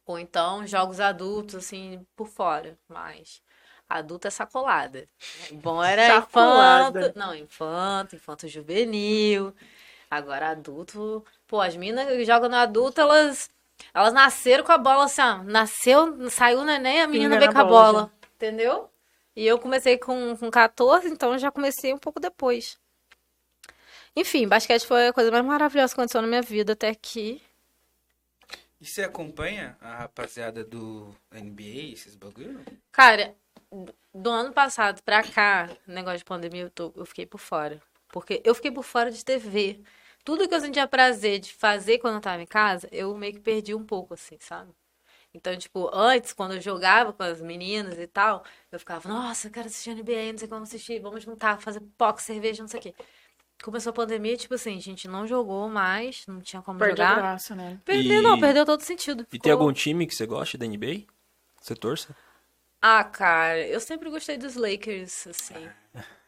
Ou 0.06 0.18
então 0.20 0.66
jogos 0.66 1.00
adultos, 1.00 1.56
assim, 1.56 2.06
por 2.16 2.28
fora. 2.28 2.78
Mas 2.88 3.42
adulto 3.90 4.28
é 4.28 4.32
sacolada. 4.32 5.08
Bom 5.54 5.84
era 5.84 6.08
Sacolada. 6.08 7.00
infanto. 7.00 7.20
Não, 7.20 7.36
infanto, 7.36 8.16
infanto 8.16 8.48
juvenil. 8.48 9.54
Agora 10.10 10.50
adulto. 10.50 11.26
Pô, 11.48 11.62
as 11.62 11.76
minas 11.76 12.08
que 12.08 12.26
jogam 12.26 12.50
no 12.50 12.56
adulto, 12.56 13.02
elas. 13.02 13.50
Elas 13.94 14.12
nasceram 14.14 14.64
com 14.64 14.72
a 14.72 14.78
bola 14.78 15.06
assim, 15.06 15.22
ó. 15.22 15.44
Nasceu, 15.44 16.30
saiu 16.30 16.60
o 16.60 16.66
neném, 16.66 17.02
a 17.02 17.08
menina 17.08 17.38
veio 17.38 17.52
com 17.54 17.60
a 17.60 17.64
bola 17.64 17.94
bola. 17.94 18.12
Entendeu? 18.36 18.90
E 19.36 19.46
eu 19.46 19.60
comecei 19.60 19.98
com, 20.00 20.36
com 20.36 20.50
14, 20.50 21.08
então 21.10 21.38
já 21.38 21.52
comecei 21.52 21.94
um 21.94 21.98
pouco 21.98 22.20
depois. 22.20 22.80
Enfim, 24.16 24.48
basquete 24.48 24.86
foi 24.88 25.08
a 25.08 25.14
coisa 25.14 25.30
mais 25.30 25.46
maravilhosa 25.46 25.94
que 25.94 26.00
aconteceu 26.00 26.22
na 26.24 26.28
minha 26.28 26.42
vida 26.42 26.74
até 26.74 26.90
aqui. 26.90 27.40
E 28.82 28.86
você 28.86 29.04
acompanha 29.04 29.78
a 29.80 29.96
rapaziada 29.96 30.64
do 30.64 31.16
NBA, 31.32 31.94
esses 31.94 32.16
bagulho? 32.16 32.60
Cara, 32.92 33.36
do 34.14 34.30
ano 34.30 34.54
passado 34.54 35.02
pra 35.04 35.24
cá, 35.24 35.70
negócio 35.88 36.20
de 36.20 36.26
pandemia, 36.26 36.64
eu, 36.64 36.70
tô- 36.70 36.94
eu 36.96 37.06
fiquei 37.06 37.26
por 37.26 37.40
fora. 37.40 37.82
Porque 38.10 38.42
eu 38.46 38.56
fiquei 38.56 38.72
por 38.72 38.84
fora 38.84 39.12
de 39.12 39.24
TV. 39.24 39.82
Tudo 40.24 40.48
que 40.48 40.56
eu 40.56 40.60
sentia 40.60 40.88
prazer 40.88 41.40
de 41.40 41.54
fazer 41.54 42.00
quando 42.00 42.16
eu 42.16 42.22
tava 42.22 42.42
em 42.42 42.46
casa, 42.46 42.88
eu 42.92 43.16
meio 43.18 43.34
que 43.34 43.40
perdi 43.40 43.74
um 43.76 43.86
pouco, 43.86 44.14
assim, 44.14 44.38
sabe? 44.40 44.72
Então, 45.34 45.56
tipo, 45.58 45.90
antes, 45.94 46.34
quando 46.34 46.56
eu 46.56 46.62
jogava 46.62 47.14
com 47.14 47.24
as 47.24 47.42
meninas 47.42 48.00
e 48.00 48.08
tal, 48.08 48.44
eu 48.72 48.80
ficava, 48.80 49.10
nossa, 49.10 49.48
eu 49.48 49.52
quero 49.52 49.68
assistir 49.68 49.92
NBA, 49.92 50.32
não 50.34 50.40
sei 50.40 50.48
como 50.48 50.64
assistir, 50.64 51.00
vamos 51.02 51.24
juntar, 51.24 51.62
fazer 51.62 51.82
pipoca, 51.82 52.22
cerveja, 52.22 52.64
não 52.64 52.70
sei 52.70 52.80
o 52.80 52.84
quê. 52.84 52.96
Começou 53.64 53.92
a 53.92 53.94
pandemia, 53.94 54.38
tipo 54.38 54.54
assim, 54.54 54.78
a 54.78 54.82
gente 54.82 55.08
não 55.08 55.28
jogou 55.28 55.68
mais, 55.70 56.26
não 56.28 56.42
tinha 56.42 56.62
como 56.62 56.80
Perde 56.80 57.02
a 57.02 57.06
jogar. 57.06 57.22
graça, 57.22 57.56
né? 57.56 57.80
Perdeu, 57.86 58.22
E- 58.22 58.24
não, 58.24 58.40
perdeu 58.40 58.66
todo 58.66 58.82
sentido. 58.82 59.26
E 59.34 59.40
tem 59.40 59.52
algum 59.52 59.74
time 59.74 60.06
que 60.08 60.16
você 60.16 60.26
gosta 60.26 60.58
da 60.58 60.66
NBA? 60.66 61.14
Você 61.62 61.76
torça? 61.76 62.16
Ah, 62.82 63.04
cara, 63.04 63.66
eu 63.68 63.80
sempre 63.80 64.10
gostei 64.10 64.38
dos 64.38 64.56
Lakers, 64.56 65.28
assim. 65.28 65.70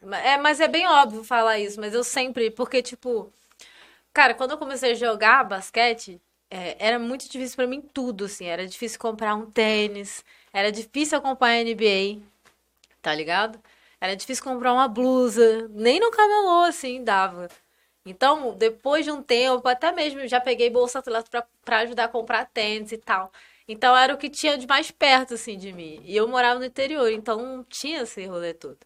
Ma- 0.02 0.18
É, 0.18 0.36
mas 0.38 0.60
é 0.60 0.68
bem 0.68 0.86
óbvio 0.88 1.24
falar 1.24 1.58
isso, 1.58 1.80
mas 1.80 1.94
eu 1.94 2.04
sempre, 2.04 2.50
porque, 2.50 2.82
tipo, 2.82 3.32
cara, 4.14 4.34
quando 4.34 4.52
eu 4.52 4.58
comecei 4.58 4.92
a 4.92 4.94
jogar 4.94 5.44
basquete, 5.44 6.20
é, 6.50 6.76
era 6.80 6.98
muito 6.98 7.28
difícil 7.30 7.56
pra 7.56 7.66
mim 7.66 7.82
tudo, 7.82 8.26
assim. 8.26 8.46
Era 8.46 8.66
difícil 8.68 8.98
comprar 9.00 9.34
um 9.36 9.50
tênis, 9.50 10.24
era 10.52 10.72
difícil 10.72 11.18
acompanhar 11.18 11.56
a 11.58 11.60
NBA, 11.62 12.28
tá 13.02 13.14
ligado? 13.14 13.60
Era 14.00 14.16
difícil 14.16 14.44
comprar 14.44 14.72
uma 14.74 14.88
blusa, 14.88 15.68
nem 15.70 16.00
no 16.00 16.10
camelô, 16.12 16.62
assim, 16.64 17.04
dava. 17.04 17.48
Então, 18.04 18.54
depois 18.56 19.04
de 19.04 19.10
um 19.10 19.22
tempo, 19.22 19.66
até 19.68 19.92
mesmo 19.92 20.26
já 20.26 20.40
peguei 20.40 20.70
bolsa 20.70 20.98
atleta 21.00 21.46
pra 21.64 21.78
ajudar 21.80 22.04
a 22.04 22.08
comprar 22.08 22.46
tênis 22.46 22.92
e 22.92 22.98
tal. 22.98 23.30
Então, 23.72 23.96
era 23.96 24.12
o 24.14 24.18
que 24.18 24.28
tinha 24.28 24.58
de 24.58 24.66
mais 24.66 24.90
perto, 24.90 25.34
assim, 25.34 25.56
de 25.56 25.72
mim. 25.72 26.00
E 26.04 26.16
eu 26.16 26.26
morava 26.28 26.58
no 26.58 26.64
interior, 26.64 27.10
então 27.10 27.40
não 27.40 27.64
tinha 27.64 28.02
esse 28.02 28.24
rolê 28.26 28.52
todo. 28.52 28.78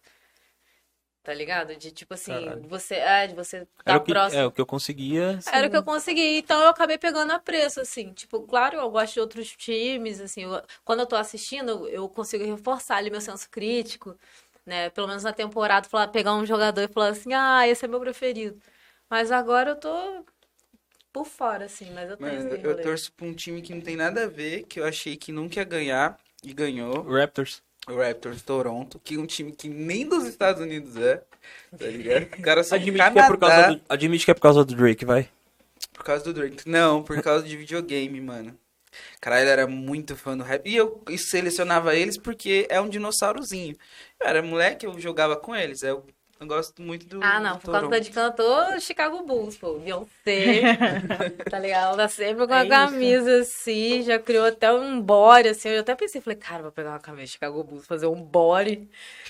Tá 1.23 1.33
ligado? 1.33 1.75
De, 1.75 1.91
tipo 1.91 2.13
assim, 2.13 2.31
Caralho. 2.33 2.67
você, 2.67 2.95
é, 2.95 3.25
de 3.25 3.33
você 3.33 3.61
o, 3.61 3.99
que, 4.01 4.11
próximo. 4.13 4.41
é, 4.41 4.45
o 4.45 4.51
que 4.51 4.61
eu 4.61 4.65
conseguia. 4.65 5.39
Era 5.51 5.65
o 5.67 5.71
que 5.71 5.75
eu 5.77 5.83
consegui, 5.83 6.37
então 6.37 6.61
eu 6.61 6.69
acabei 6.69 6.99
pegando 6.99 7.31
a 7.31 7.39
preço, 7.39 7.81
assim. 7.81 8.13
Tipo, 8.13 8.41
claro, 8.43 8.77
eu 8.77 8.89
gosto 8.91 9.15
de 9.15 9.19
outros 9.19 9.49
times, 9.55 10.21
assim. 10.21 10.43
eu- 10.43 10.61
quando 10.83 10.99
eu 10.99 11.07
tô 11.07 11.15
assistindo, 11.15 11.69
eu- 11.71 11.87
eu 11.87 12.09
consigo 12.09 12.45
reforçar 12.45 12.97
ali 12.97 13.09
meu 13.09 13.21
senso 13.21 13.49
crítico, 13.49 14.15
né? 14.67 14.91
Pelo 14.91 15.07
menos 15.07 15.23
na 15.23 15.33
temporada, 15.33 15.89
falar, 15.89 16.09
pegar 16.09 16.35
um 16.35 16.45
jogador 16.45 16.81
e 16.83 16.87
falar 16.87 17.09
assim, 17.09 17.33
ah, 17.33 17.67
esse 17.67 17.83
é 17.85 17.87
meu 17.87 17.99
preferido. 17.99 18.61
Mas 19.09 19.31
agora 19.31 19.71
eu 19.71 19.75
tô 19.79 20.25
por 21.15 21.25
fora, 21.25 21.63
assim, 21.63 21.89
mas 21.93 22.09
eu 22.09 22.17
tenho 22.17 22.43
Mano, 22.43 22.55
eu 22.55 22.71
rolê. 22.71 22.83
torço 22.83 23.09
pra 23.13 23.25
um 23.25 23.33
time 23.33 23.61
que 23.61 23.73
não 23.73 23.79
tem 23.79 23.95
nada 23.95 24.25
a 24.25 24.27
ver, 24.27 24.63
que 24.63 24.81
eu 24.81 24.85
achei 24.85 25.15
que 25.15 25.31
nunca 25.31 25.61
ia 25.61 25.63
ganhar 25.63 26.19
e 26.43 26.53
ganhou. 26.53 27.03
Raptors. 27.03 27.63
O 27.87 27.95
Raptors 27.95 28.41
Toronto, 28.41 28.99
que 28.99 29.15
é 29.15 29.17
um 29.17 29.25
time 29.25 29.53
que 29.53 29.69
nem 29.69 30.05
dos 30.05 30.25
Estados 30.25 30.61
Unidos 30.61 30.97
é, 30.97 31.23
tá 31.79 31.85
ligado? 31.87 32.23
O 32.37 32.41
cara 32.41 32.65
só 32.65 32.75
Admite 32.75 32.97
Canadá 32.97 33.13
que, 33.13 33.19
é 33.19 33.27
por 33.27 33.37
causa 33.39 33.67
do, 33.71 33.81
admite 33.87 34.25
que 34.25 34.31
é 34.31 34.33
por 34.33 34.41
causa 34.41 34.65
do 34.65 34.75
Drake, 34.75 35.05
vai. 35.05 35.29
por 35.93 36.03
causa 36.03 36.21
do 36.25 36.33
Drake. 36.33 36.67
Não, 36.67 37.01
por 37.01 37.21
causa 37.21 37.47
de 37.47 37.55
videogame, 37.55 38.19
mano. 38.19 38.59
Caralho, 39.21 39.45
eu 39.47 39.51
era 39.51 39.67
muito 39.67 40.17
fã 40.17 40.37
do 40.37 40.43
rap. 40.43 40.67
E 40.69 40.75
eu 40.75 41.01
selecionava 41.17 41.95
eles 41.95 42.17
porque 42.17 42.67
é 42.69 42.79
um 42.81 42.89
dinossaurozinho. 42.89 43.75
Eu 44.19 44.27
era 44.27 44.41
moleque, 44.41 44.85
eu 44.85 44.99
jogava 44.99 45.37
com 45.37 45.55
eles. 45.55 45.81
Eu, 45.81 46.05
eu 46.39 46.47
gosto 46.47 46.81
muito 46.81 47.05
do. 47.07 47.19
Ah, 47.23 47.39
não, 47.39 47.53
do 47.53 47.59
por 47.59 47.71
causa 47.71 47.87
Toronto. 47.87 48.03
de 48.03 48.11
cantor, 48.11 48.81
Chicago 48.81 49.23
Bulls, 49.23 49.55
pô. 49.57 49.75
Beyoncé, 49.75 50.77
tá 51.49 51.57
ligado? 51.59 51.87
Ela 51.93 51.97
tá 51.97 52.07
sempre 52.09 52.45
com 52.45 52.53
É 52.53 52.57
a 52.57 52.61
isso. 52.61 52.69
camisa 52.69 53.37
assim, 53.39 54.01
já 54.03 54.19
criou 54.19 54.45
até 54.45 54.71
um 54.71 54.99
body, 55.01 55.49
assim. 55.49 55.69
Eu 55.69 55.79
até 55.81 55.95
pensei, 55.95 56.19
falei, 56.21 56.37
cara, 56.37 56.63
vou 56.63 56.71
pegar 56.71 56.89
uma 56.91 56.99
camisa 56.99 57.25
de 57.25 57.31
Chicago 57.31 57.63
Bulls, 57.63 57.87
fazer 57.87 58.07
um 58.07 58.21
body, 58.21 58.87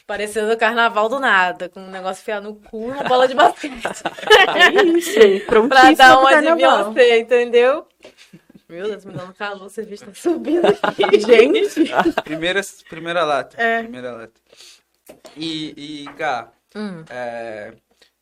parecendo 0.07 0.51
o 0.51 0.57
carnaval 0.57 1.07
do 1.07 1.19
nada, 1.19 1.69
com 1.69 1.79
um 1.79 1.91
negócio 1.91 2.23
fiar 2.23 2.41
no 2.41 2.55
cu 2.55 2.85
uma 2.87 3.03
bola 3.03 3.27
de 3.27 3.35
basquete. 3.35 3.73
É 4.55 4.83
isso. 4.83 5.19
pra 5.69 5.91
dar 5.93 6.19
uma 6.19 6.41
de. 6.41 6.55
Beyoncé, 6.55 7.19
entendeu? 7.19 7.87
Meu 8.67 8.87
Deus, 8.87 9.05
me 9.05 9.13
dando 9.13 9.31
calor, 9.35 9.69
você 9.69 9.83
viu, 9.83 9.95
tá 9.95 10.07
subindo 10.15 10.65
aqui. 10.65 11.19
Gente. 11.19 11.85
Primeira, 12.23 12.61
primeira 12.89 13.23
lata. 13.23 13.61
É. 13.61 13.83
Primeira 13.83 14.11
lata. 14.11 14.33
E, 15.37 16.03
e 16.05 16.05
Gá, 16.17 16.49
Hum. 16.75 17.07
é, 17.09 17.75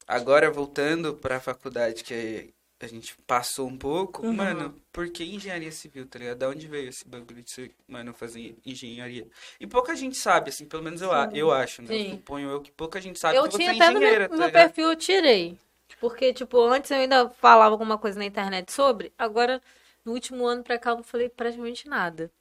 agora 0.08 0.52
voltando 0.52 1.16
pra 1.18 1.39
faculdade 1.39 2.04
que 2.04 2.54
a 2.82 2.88
gente 2.88 3.16
passou 3.28 3.68
um 3.70 3.78
pouco, 3.78 4.24
Uhum. 4.24 4.34
mano, 4.34 4.82
por 4.92 5.10
que 5.10 5.24
engenharia 5.24 5.72
civil, 5.72 6.08
tá 6.08 6.20
ligado? 6.20 6.39
Da 6.39 6.50
onde 6.50 6.68
veio 6.68 6.89
esse 6.89 7.08
bagulho 7.08 7.42
de 7.44 7.52
ser, 7.52 7.76
mano, 7.88 8.13
fazer 8.13 8.58
engenharia? 8.66 9.28
E 9.60 9.68
pouca 9.68 9.96
gente 9.96 10.18
sabe, 10.18 10.50
assim, 10.50 10.66
pelo 10.68 10.84
menos 10.84 11.02
eu, 11.02 11.12
a- 11.13 11.30
eu 11.34 11.52
acho, 11.52 11.82
né? 11.82 11.98
Sim. 11.98 12.10
Suponho 12.10 12.50
eu 12.50 12.62
que 12.62 12.72
pouca 12.72 13.02
gente 13.02 13.20
sabe 13.20 13.39
eu 13.39 13.44
que 13.44 13.50
você 13.52 13.62
tinha 13.62 13.72
é 13.72 13.74
até 13.74 13.89
no 13.92 14.02
meu, 14.02 14.18
tá 14.30 14.30
meu 14.30 14.50
perfil, 14.50 14.89
eu 14.89 14.96
tirei. 14.96 15.58
Porque, 16.00 16.34
tipo, 16.34 16.60
antes 16.66 16.92
eu 16.92 16.98
ainda 16.98 17.30
falava 17.30 17.72
alguma 17.74 17.98
coisa 17.98 18.18
na 18.20 18.26
internet 18.26 18.72
sobre, 18.72 19.13
agora, 19.18 19.62
no 20.06 20.12
último 20.13 20.46
ano 20.46 20.63
pra 20.63 20.78
cá, 20.80 20.92
eu 20.92 20.98
não 20.98 21.04
falei 21.04 21.30
praticamente 21.30 21.88
nada. 21.88 22.32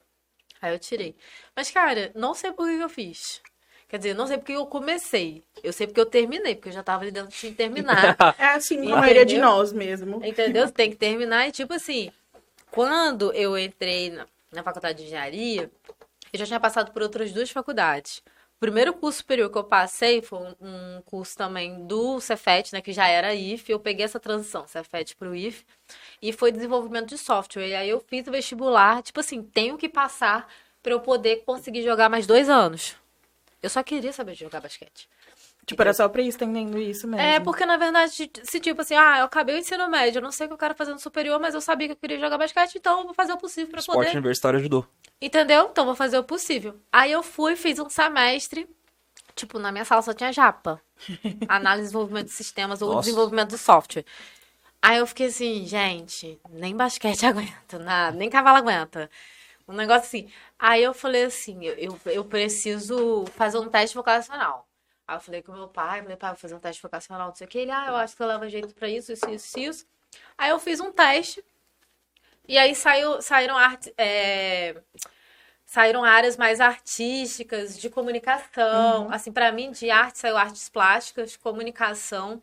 Aí 0.61 0.73
eu 0.73 0.79
tirei. 0.79 1.15
Mas, 1.55 1.71
cara, 1.71 2.11
não 2.15 2.33
sei 2.35 2.51
por 2.53 2.67
que 2.67 2.75
eu 2.83 2.89
fiz. 2.89 3.41
Quer 3.93 3.99
dizer, 3.99 4.15
não 4.15 4.25
sei 4.25 4.39
porque 4.39 4.53
eu 4.53 4.65
comecei. 4.65 5.43
Eu 5.63 5.71
sei 5.71 5.85
porque 5.85 6.01
eu 6.01 6.07
terminei, 6.07 6.55
porque 6.55 6.69
eu 6.69 6.73
já 6.73 6.81
tava 6.81 7.03
ali 7.03 7.11
dentro 7.11 7.29
de 7.29 7.51
terminar. 7.51 8.17
É 8.39 8.45
assim, 8.45 8.91
a 8.91 8.95
maioria 8.95 9.23
de 9.23 9.37
nós 9.37 9.71
mesmo. 9.71 10.19
Entendeu? 10.25 10.65
Você 10.65 10.73
tem 10.73 10.89
que 10.89 10.95
terminar. 10.95 11.47
E, 11.47 11.51
tipo 11.51 11.71
assim, 11.75 12.11
quando 12.71 13.31
eu 13.33 13.55
entrei 13.55 14.09
na, 14.09 14.25
na 14.51 14.63
faculdade 14.63 14.97
de 14.97 15.03
engenharia, 15.05 15.69
eu 16.33 16.39
já 16.39 16.43
tinha 16.43 16.59
passado 16.59 16.91
por 16.91 17.03
outras 17.03 17.31
duas 17.31 17.51
faculdades. 17.51 18.23
O 18.57 18.59
primeiro 18.59 18.95
curso 18.95 19.19
superior 19.19 19.51
que 19.51 19.59
eu 19.59 19.63
passei 19.63 20.23
foi 20.23 20.39
um, 20.39 20.55
um 20.59 21.01
curso 21.05 21.37
também 21.37 21.85
do 21.85 22.19
Cefet, 22.19 22.73
né, 22.73 22.81
que 22.81 22.93
já 22.93 23.07
era 23.07 23.35
IF. 23.35 23.71
Eu 23.71 23.79
peguei 23.79 24.05
essa 24.05 24.19
transição, 24.19 24.67
Cefet 24.67 25.15
para 25.15 25.29
o 25.29 25.35
IF, 25.35 25.63
e 26.19 26.33
foi 26.33 26.51
desenvolvimento 26.51 27.09
de 27.09 27.17
software. 27.19 27.67
E 27.67 27.75
aí 27.75 27.89
eu 27.89 28.03
fiz 28.07 28.25
o 28.25 28.31
vestibular, 28.31 29.03
tipo 29.03 29.19
assim, 29.19 29.43
tenho 29.43 29.77
que 29.77 29.87
passar 29.87 30.51
para 30.81 30.93
eu 30.93 30.99
poder 30.99 31.43
conseguir 31.45 31.83
jogar 31.83 32.09
mais 32.09 32.25
dois 32.25 32.49
anos. 32.49 32.95
Eu 33.63 33.69
só 33.69 33.81
queria 33.81 34.11
saber 34.11 34.35
jogar 34.35 34.59
basquete. 34.59 35.07
Tipo, 35.65 35.81
era 35.81 35.93
só 35.93 36.09
pra 36.09 36.21
ir 36.21 36.27
estendendo 36.27 36.77
isso 36.77 37.07
mesmo. 37.07 37.25
É, 37.25 37.39
porque 37.39 37.65
na 37.65 37.77
verdade, 37.77 38.29
se 38.43 38.59
tipo 38.59 38.81
assim, 38.81 38.95
ah, 38.95 39.19
eu 39.19 39.25
acabei 39.25 39.55
o 39.55 39.57
ensino 39.57 39.89
médio, 39.89 40.19
eu 40.19 40.21
não 40.21 40.31
sei 40.31 40.45
o 40.45 40.49
que 40.49 40.53
eu 40.53 40.57
quero 40.57 40.75
fazer 40.75 40.91
no 40.91 40.99
superior, 40.99 41.39
mas 41.39 41.55
eu 41.55 41.61
sabia 41.61 41.87
que 41.87 41.93
eu 41.93 41.97
queria 41.97 42.19
jogar 42.19 42.37
basquete, 42.37 42.75
então 42.75 42.99
eu 42.99 43.05
vou 43.05 43.13
fazer 43.13 43.31
o 43.31 43.37
possível 43.37 43.71
pra 43.71 43.79
Esporte 43.79 43.99
poder. 43.99 44.11
universitário 44.17 44.59
ajudou. 44.59 44.85
Entendeu? 45.21 45.69
Então 45.71 45.85
vou 45.85 45.95
fazer 45.95 46.17
o 46.17 46.23
possível. 46.25 46.77
Aí 46.91 47.13
eu 47.13 47.23
fui, 47.23 47.55
fiz 47.55 47.79
um 47.79 47.89
semestre, 47.89 48.67
tipo, 49.33 49.57
na 49.57 49.71
minha 49.71 49.85
sala 49.85 50.01
só 50.01 50.13
tinha 50.13 50.33
japa. 50.33 50.81
Análise 51.47 51.83
e 51.83 51.85
desenvolvimento 51.85 52.25
de 52.25 52.33
sistemas 52.33 52.81
ou 52.81 52.89
Nossa. 52.95 53.05
desenvolvimento 53.05 53.51
de 53.51 53.57
software. 53.57 54.03
Aí 54.81 54.97
eu 54.97 55.07
fiquei 55.07 55.27
assim, 55.27 55.65
gente, 55.65 56.37
nem 56.49 56.75
basquete 56.75 57.23
aguenta, 57.25 57.79
nada, 57.79 58.17
nem 58.17 58.29
cavalo 58.29 58.57
aguenta. 58.57 59.09
Um 59.67 59.73
negócio 59.73 60.03
assim. 60.07 60.29
Aí 60.59 60.83
eu 60.83 60.93
falei 60.93 61.23
assim, 61.25 61.63
eu, 61.65 61.73
eu, 61.75 61.99
eu 62.05 62.25
preciso 62.25 63.25
fazer 63.35 63.57
um 63.57 63.69
teste 63.69 63.95
vocacional. 63.95 64.67
Aí 65.07 65.15
eu 65.17 65.21
falei 65.21 65.41
com 65.41 65.51
meu 65.53 65.67
pai, 65.67 66.01
falei, 66.01 66.17
pai, 66.17 66.29
vou 66.31 66.37
fazer 66.39 66.55
um 66.55 66.59
teste 66.59 66.81
vocacional, 66.81 67.27
não 67.27 67.35
sei 67.35 67.45
o 67.45 67.49
que. 67.49 67.59
Ele, 67.59 67.71
ah, 67.71 67.85
eu 67.87 67.95
acho 67.95 68.15
que 68.15 68.23
eu 68.23 68.27
levo 68.27 68.47
jeito 68.49 68.73
pra 68.75 68.89
isso, 68.89 69.11
isso, 69.11 69.29
isso, 69.29 69.59
isso. 69.59 69.87
Aí 70.37 70.49
eu 70.49 70.59
fiz 70.59 70.79
um 70.79 70.91
teste. 70.91 71.43
E 72.47 72.57
aí 72.57 72.75
saiu, 72.75 73.21
saíram 73.21 73.57
arte, 73.57 73.93
é, 73.97 74.75
saíram 75.65 76.03
áreas 76.03 76.35
mais 76.35 76.59
artísticas, 76.59 77.77
de 77.79 77.89
comunicação. 77.89 79.07
Assim, 79.11 79.31
pra 79.31 79.51
mim, 79.51 79.71
de 79.71 79.89
arte 79.89 80.19
saiu 80.19 80.37
artes 80.37 80.67
plásticas, 80.69 81.37
comunicação. 81.37 82.41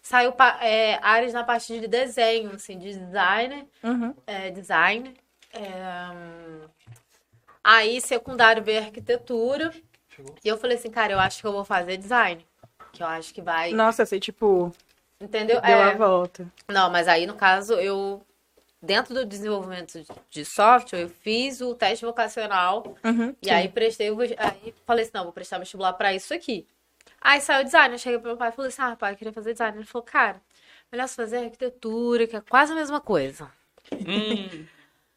Saiu 0.00 0.34
é, 0.60 0.98
áreas 1.02 1.32
na 1.32 1.44
parte 1.44 1.78
de 1.78 1.86
desenho, 1.86 2.52
assim, 2.52 2.78
de 2.78 2.94
designer, 2.96 3.66
Uhum. 3.82 4.14
é, 4.26 4.50
design. 4.50 5.14
É, 5.52 6.68
aí, 7.62 8.00
secundário 8.00 8.62
veio 8.62 8.82
arquitetura. 8.82 9.72
E 10.44 10.48
eu 10.48 10.58
falei 10.58 10.76
assim, 10.76 10.90
cara, 10.90 11.12
eu 11.12 11.18
acho 11.20 11.40
que 11.40 11.46
eu 11.46 11.52
vou 11.52 11.64
fazer 11.64 11.96
design. 11.96 12.44
Que 12.92 13.02
eu 13.02 13.06
acho 13.06 13.32
que 13.32 13.40
vai. 13.40 13.72
Nossa, 13.72 14.04
você, 14.04 14.18
tipo, 14.20 14.72
Entendeu? 15.20 15.60
deu 15.60 15.80
É, 15.80 15.92
a 15.92 15.96
volta. 15.96 16.46
não, 16.68 16.90
mas 16.90 17.08
aí, 17.08 17.26
no 17.26 17.34
caso, 17.34 17.74
eu. 17.74 18.24
Dentro 18.82 19.12
do 19.12 19.26
desenvolvimento 19.26 20.02
de- 20.30 20.42
software, 20.42 21.00
eu 21.02 21.08
fiz 21.10 21.60
o 21.60 21.74
teste 21.74 22.06
vocacional 22.06 22.82
Uhum, 23.04 23.36
e 23.42 23.46
sim. 23.46 23.52
aí 23.52 23.68
prestei 23.68 24.08
Aí 24.38 24.74
falei 24.86 25.02
assim: 25.02 25.10
não, 25.12 25.24
vou 25.24 25.34
prestar 25.34 25.58
vestibular 25.58 25.92
pra 25.92 26.14
isso 26.14 26.32
aqui. 26.32 26.66
Aí 27.20 27.42
saiu 27.42 27.62
design. 27.62 27.94
Eu 27.94 27.98
cheguei 27.98 28.18
pro 28.18 28.28
meu 28.28 28.38
pai 28.38 28.48
e 28.48 28.52
falei 28.52 28.70
assim: 28.70 28.80
ah, 28.80 28.96
pai, 28.96 29.12
eu 29.12 29.16
queria 29.18 29.34
fazer 29.34 29.52
design. 29.52 29.76
Ele 29.76 29.84
falou: 29.86 30.02
cara, 30.02 30.40
melhor 30.90 31.06
você 31.06 31.14
fazer 31.14 31.44
arquitetura, 31.44 32.26
que 32.26 32.34
é 32.34 32.40
quase 32.40 32.72
a 32.72 32.74
mesma 32.76 33.02
coisa. 33.02 33.52
Hum, 33.92 34.66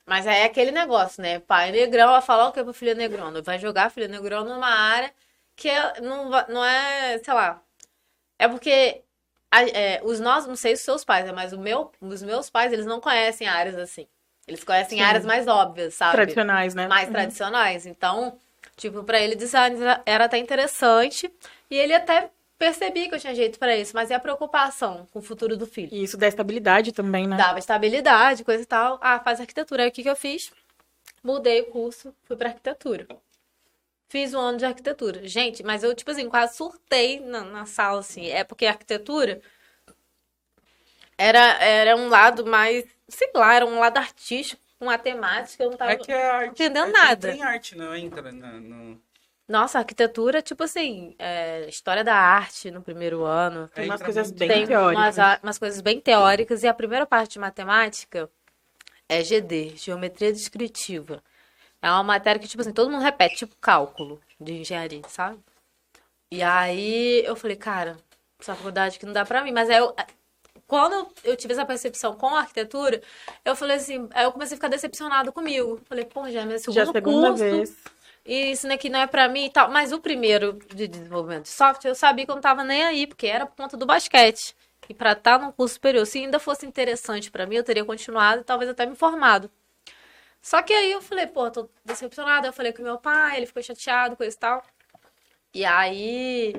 Mas 0.06 0.28
aí 0.28 0.40
é 0.40 0.46
aquele 0.46 0.72
negócio, 0.72 1.22
né? 1.22 1.40
Pai 1.40 1.72
negrão 1.72 2.10
vai 2.12 2.22
falar 2.22 2.50
o 2.50 2.52
que 2.52 2.64
pro 2.64 2.74
filho 2.74 2.96
negrão? 2.96 3.32
Vai 3.44 3.58
jogar 3.60 3.90
filho 3.90 4.10
negrão 4.10 4.44
numa 4.44 4.68
área 4.68 5.14
que 5.56 5.70
é- 5.70 6.02
não, 6.02 6.30
não 6.50 6.64
é, 6.66 7.20
sei 7.20 7.34
lá. 7.34 7.62
É 8.40 8.48
porque 8.48 9.02
a- 9.52 9.64
é, 9.64 10.02
os 10.04 10.20
nós, 10.20 10.46
não 10.48 10.56
sei 10.56 10.74
os 10.74 10.82
seus 10.82 11.04
pais, 11.06 11.26
né? 11.26 11.32
Mas 11.32 11.54
o 11.54 11.60
meu, 11.60 11.92
os 12.02 12.22
meus 12.24 12.50
pais, 12.50 12.74
eles 12.74 12.86
não 12.86 13.00
conhecem 13.00 13.48
áreas 13.48 13.78
assim. 13.78 14.08
Eles 14.48 14.64
conhecem 14.64 15.00
Sim. 15.00 15.06
áreas 15.06 15.26
mais 15.26 15.48
óbvias, 15.48 15.94
sabe? 15.96 16.18
Tradicionais, 16.18 16.76
né? 16.76 16.88
mais 16.88 17.08
Uhum. 17.08 17.14
tradicionais. 17.14 17.86
Então, 17.86 18.38
tipo, 18.76 19.04
pra 19.04 19.20
ele 19.20 19.36
design 19.36 19.78
era 20.06 20.26
até 20.26 20.38
interessante 20.38 21.32
e 21.70 21.76
ele 21.78 21.94
até 21.94 22.30
percebia 22.58 23.10
que 23.10 23.16
eu 23.16 23.20
tinha 23.20 23.36
jeito 23.36 23.60
pra 23.60 23.76
isso, 23.76 23.94
mas 23.94 24.10
e 24.10 24.14
a 24.14 24.20
preocupação 24.20 25.08
com 25.12 25.20
o 25.20 25.22
futuro 25.22 25.58
do 25.58 25.66
filho? 25.66 25.90
E 25.92 26.04
isso 26.04 26.18
dá 26.18 26.28
estabilidade 26.28 26.92
também, 26.92 27.28
né? 27.28 27.38
Dava 27.38 27.60
estabilidade, 27.60 28.44
coisa 28.44 28.64
e 28.64 28.66
tal. 28.66 29.00
Ah, 29.02 29.20
faz 29.20 29.40
arquitetura. 29.40 29.84
Aí 29.84 29.90
o 29.90 29.92
que 29.92 30.04
que 30.04 30.10
eu 30.10 30.16
fiz? 30.16 30.52
Mudei 31.24 31.62
o 31.62 31.66
curso, 31.66 32.14
fui 32.24 32.36
pra 32.36 32.50
arquitetura. 32.50 33.08
Fiz 34.10 34.34
um 34.34 34.40
ano 34.40 34.58
de 34.58 34.66
arquitetura. 34.66 35.28
Gente, 35.28 35.64
mas 35.64 35.84
eu, 35.84 35.96
tipo 35.96 36.12
assim, 36.12 36.30
quase 36.30 36.56
surtei 36.56 37.20
na, 37.20 37.44
na 37.44 37.66
sala, 37.66 38.00
assim. 38.00 38.28
É 38.28 38.44
porque 38.44 38.66
a 38.66 38.72
arquitetura 38.72 39.42
era, 41.18 41.40
era 41.64 41.96
um 41.96 42.10
lado 42.10 42.46
mais, 42.46 42.86
sei 43.08 43.32
lá, 43.34 43.56
era 43.56 43.66
um 43.66 43.80
lado 43.80 43.98
artístico, 43.98 44.62
com 44.78 44.90
a 44.90 44.98
temática, 44.98 45.64
eu 45.64 45.72
não 45.72 45.78
tava... 45.78 45.94
é 45.94 45.96
que 45.96 46.12
é 46.12 46.30
arte. 46.30 46.52
entendendo 46.52 46.90
é 46.90 46.92
que 46.92 46.98
nada. 46.98 47.32
Tem 47.32 47.42
arte, 47.44 47.78
não 47.78 47.96
entra 47.96 48.32
na- 48.32 48.60
no... 48.60 49.02
Nossa, 49.48 49.80
arquitetura, 49.80 50.42
tipo 50.42 50.64
assim, 50.64 51.16
é, 51.20 51.68
história 51.68 52.04
da 52.04 52.16
arte 52.16 52.72
no 52.72 52.82
primeiro 52.82 53.24
ano. 53.24 53.68
Tem 53.70 53.86
umas 53.86 54.02
coisas 54.02 54.32
bem 54.32 54.48
Tem 54.48 54.66
teóricas. 54.66 55.18
umas, 55.18 55.40
umas 55.44 55.58
coisas 55.58 55.82
bem 55.82 56.00
teóricas. 56.00 56.64
E 56.64 56.68
a 56.68 56.74
primeira 56.74 57.06
parte 57.06 57.34
de 57.34 57.40
matemática 57.40 58.30
é 59.10 59.22
GD, 59.22 59.74
Geometria 59.76 60.32
Descritiva. 60.32 61.22
É 61.82 61.92
uma 61.92 62.04
matéria 62.04 62.40
que, 62.40 62.48
tipo 62.48 62.62
assim, 62.62 62.72
todo 62.72 62.90
mundo 62.90 63.04
repete, 63.04 63.40
tipo 63.40 63.56
cálculo 63.60 64.22
de 64.40 64.54
engenharia, 64.54 65.02
sabe? 65.10 65.38
E 66.32 66.42
aí 66.42 67.24
eu 67.26 67.36
falei, 67.36 67.58
cara, 67.58 67.98
essa 68.40 68.56
faculdade 68.56 68.98
que 68.98 69.06
não 69.06 69.14
dá 69.14 69.26
pra 69.26 69.44
mim. 69.44 69.52
Mas 69.52 69.70
aí 69.70 69.78
eu, 69.78 69.94
quando 70.66 71.08
eu, 71.24 71.36
tive 71.36 71.54
essa 71.54 71.66
percepção 71.66 72.16
com 72.16 72.28
a 72.28 72.40
arquitetura, 72.40 73.02
eu 73.44 73.56
falei 73.56 73.76
assim, 73.76 74.08
aí 74.14 74.24
eu 74.24 74.32
comecei 74.32 74.56
a 74.56 74.58
ficar 74.58 74.70
decepcionada 74.70 75.32
comigo. 75.32 75.82
Falei, 75.86 76.06
pô, 76.06 76.30
já 76.30 76.42
é 76.42 76.46
meu 76.46 76.58
segundo 76.58 76.76
Já 76.76 76.86
segunda 76.86 77.28
curso 77.28 77.44
vez. 77.44 77.78
E 78.26 78.52
isso 78.52 78.72
aqui 78.72 78.90
não 78.90 79.00
é 79.00 79.08
pra 79.08 79.28
mim 79.28 79.46
e 79.46 79.50
tal. 79.50 79.70
Mas 79.70 79.92
o 79.92 80.00
primeiro 80.00 80.54
de 80.74 80.88
desenvolvimento 80.88 81.44
de 81.44 81.50
software, 81.50 81.92
eu 81.92 81.96
sabia 81.96 82.26
que 82.26 82.32
eu 82.32 82.36
não 82.36 82.42
tava 82.42 82.64
nem 82.64 82.84
aí, 82.84 83.08
porque 83.08 83.28
era 83.28 83.46
por 83.46 83.56
conta 83.56 83.76
do 83.78 83.86
basquete. 83.86 84.56
E 84.90 84.94
pra 84.94 85.14
estar 85.14 85.40
num 85.40 85.52
curso 85.52 85.76
superior, 85.76 86.06
se 86.06 86.20
ainda 86.20 86.40
fosse 86.40 86.66
interessante 86.66 87.32
pra 87.32 87.46
mim, 87.46 87.56
eu 87.56 87.64
teria 87.64 87.86
continuado 87.86 88.42
e 88.42 88.44
talvez 88.44 88.70
até 88.70 88.86
me 88.86 88.96
formado. 88.96 89.50
Só 90.42 90.62
que 90.62 90.74
aí 90.74 90.92
eu 90.92 91.02
falei, 91.02 91.28
pô, 91.28 91.50
tô 91.50 91.70
decepcionada. 91.86 92.48
Eu 92.48 92.54
falei 92.54 92.74
com 92.74 92.84
meu 92.84 92.98
pai, 92.98 93.38
ele 93.38 93.46
ficou 93.46 93.64
chateado, 93.64 94.16
coisa 94.18 94.36
e 94.36 94.40
tal. 94.40 94.64
E 95.54 95.66
aí 95.66 96.54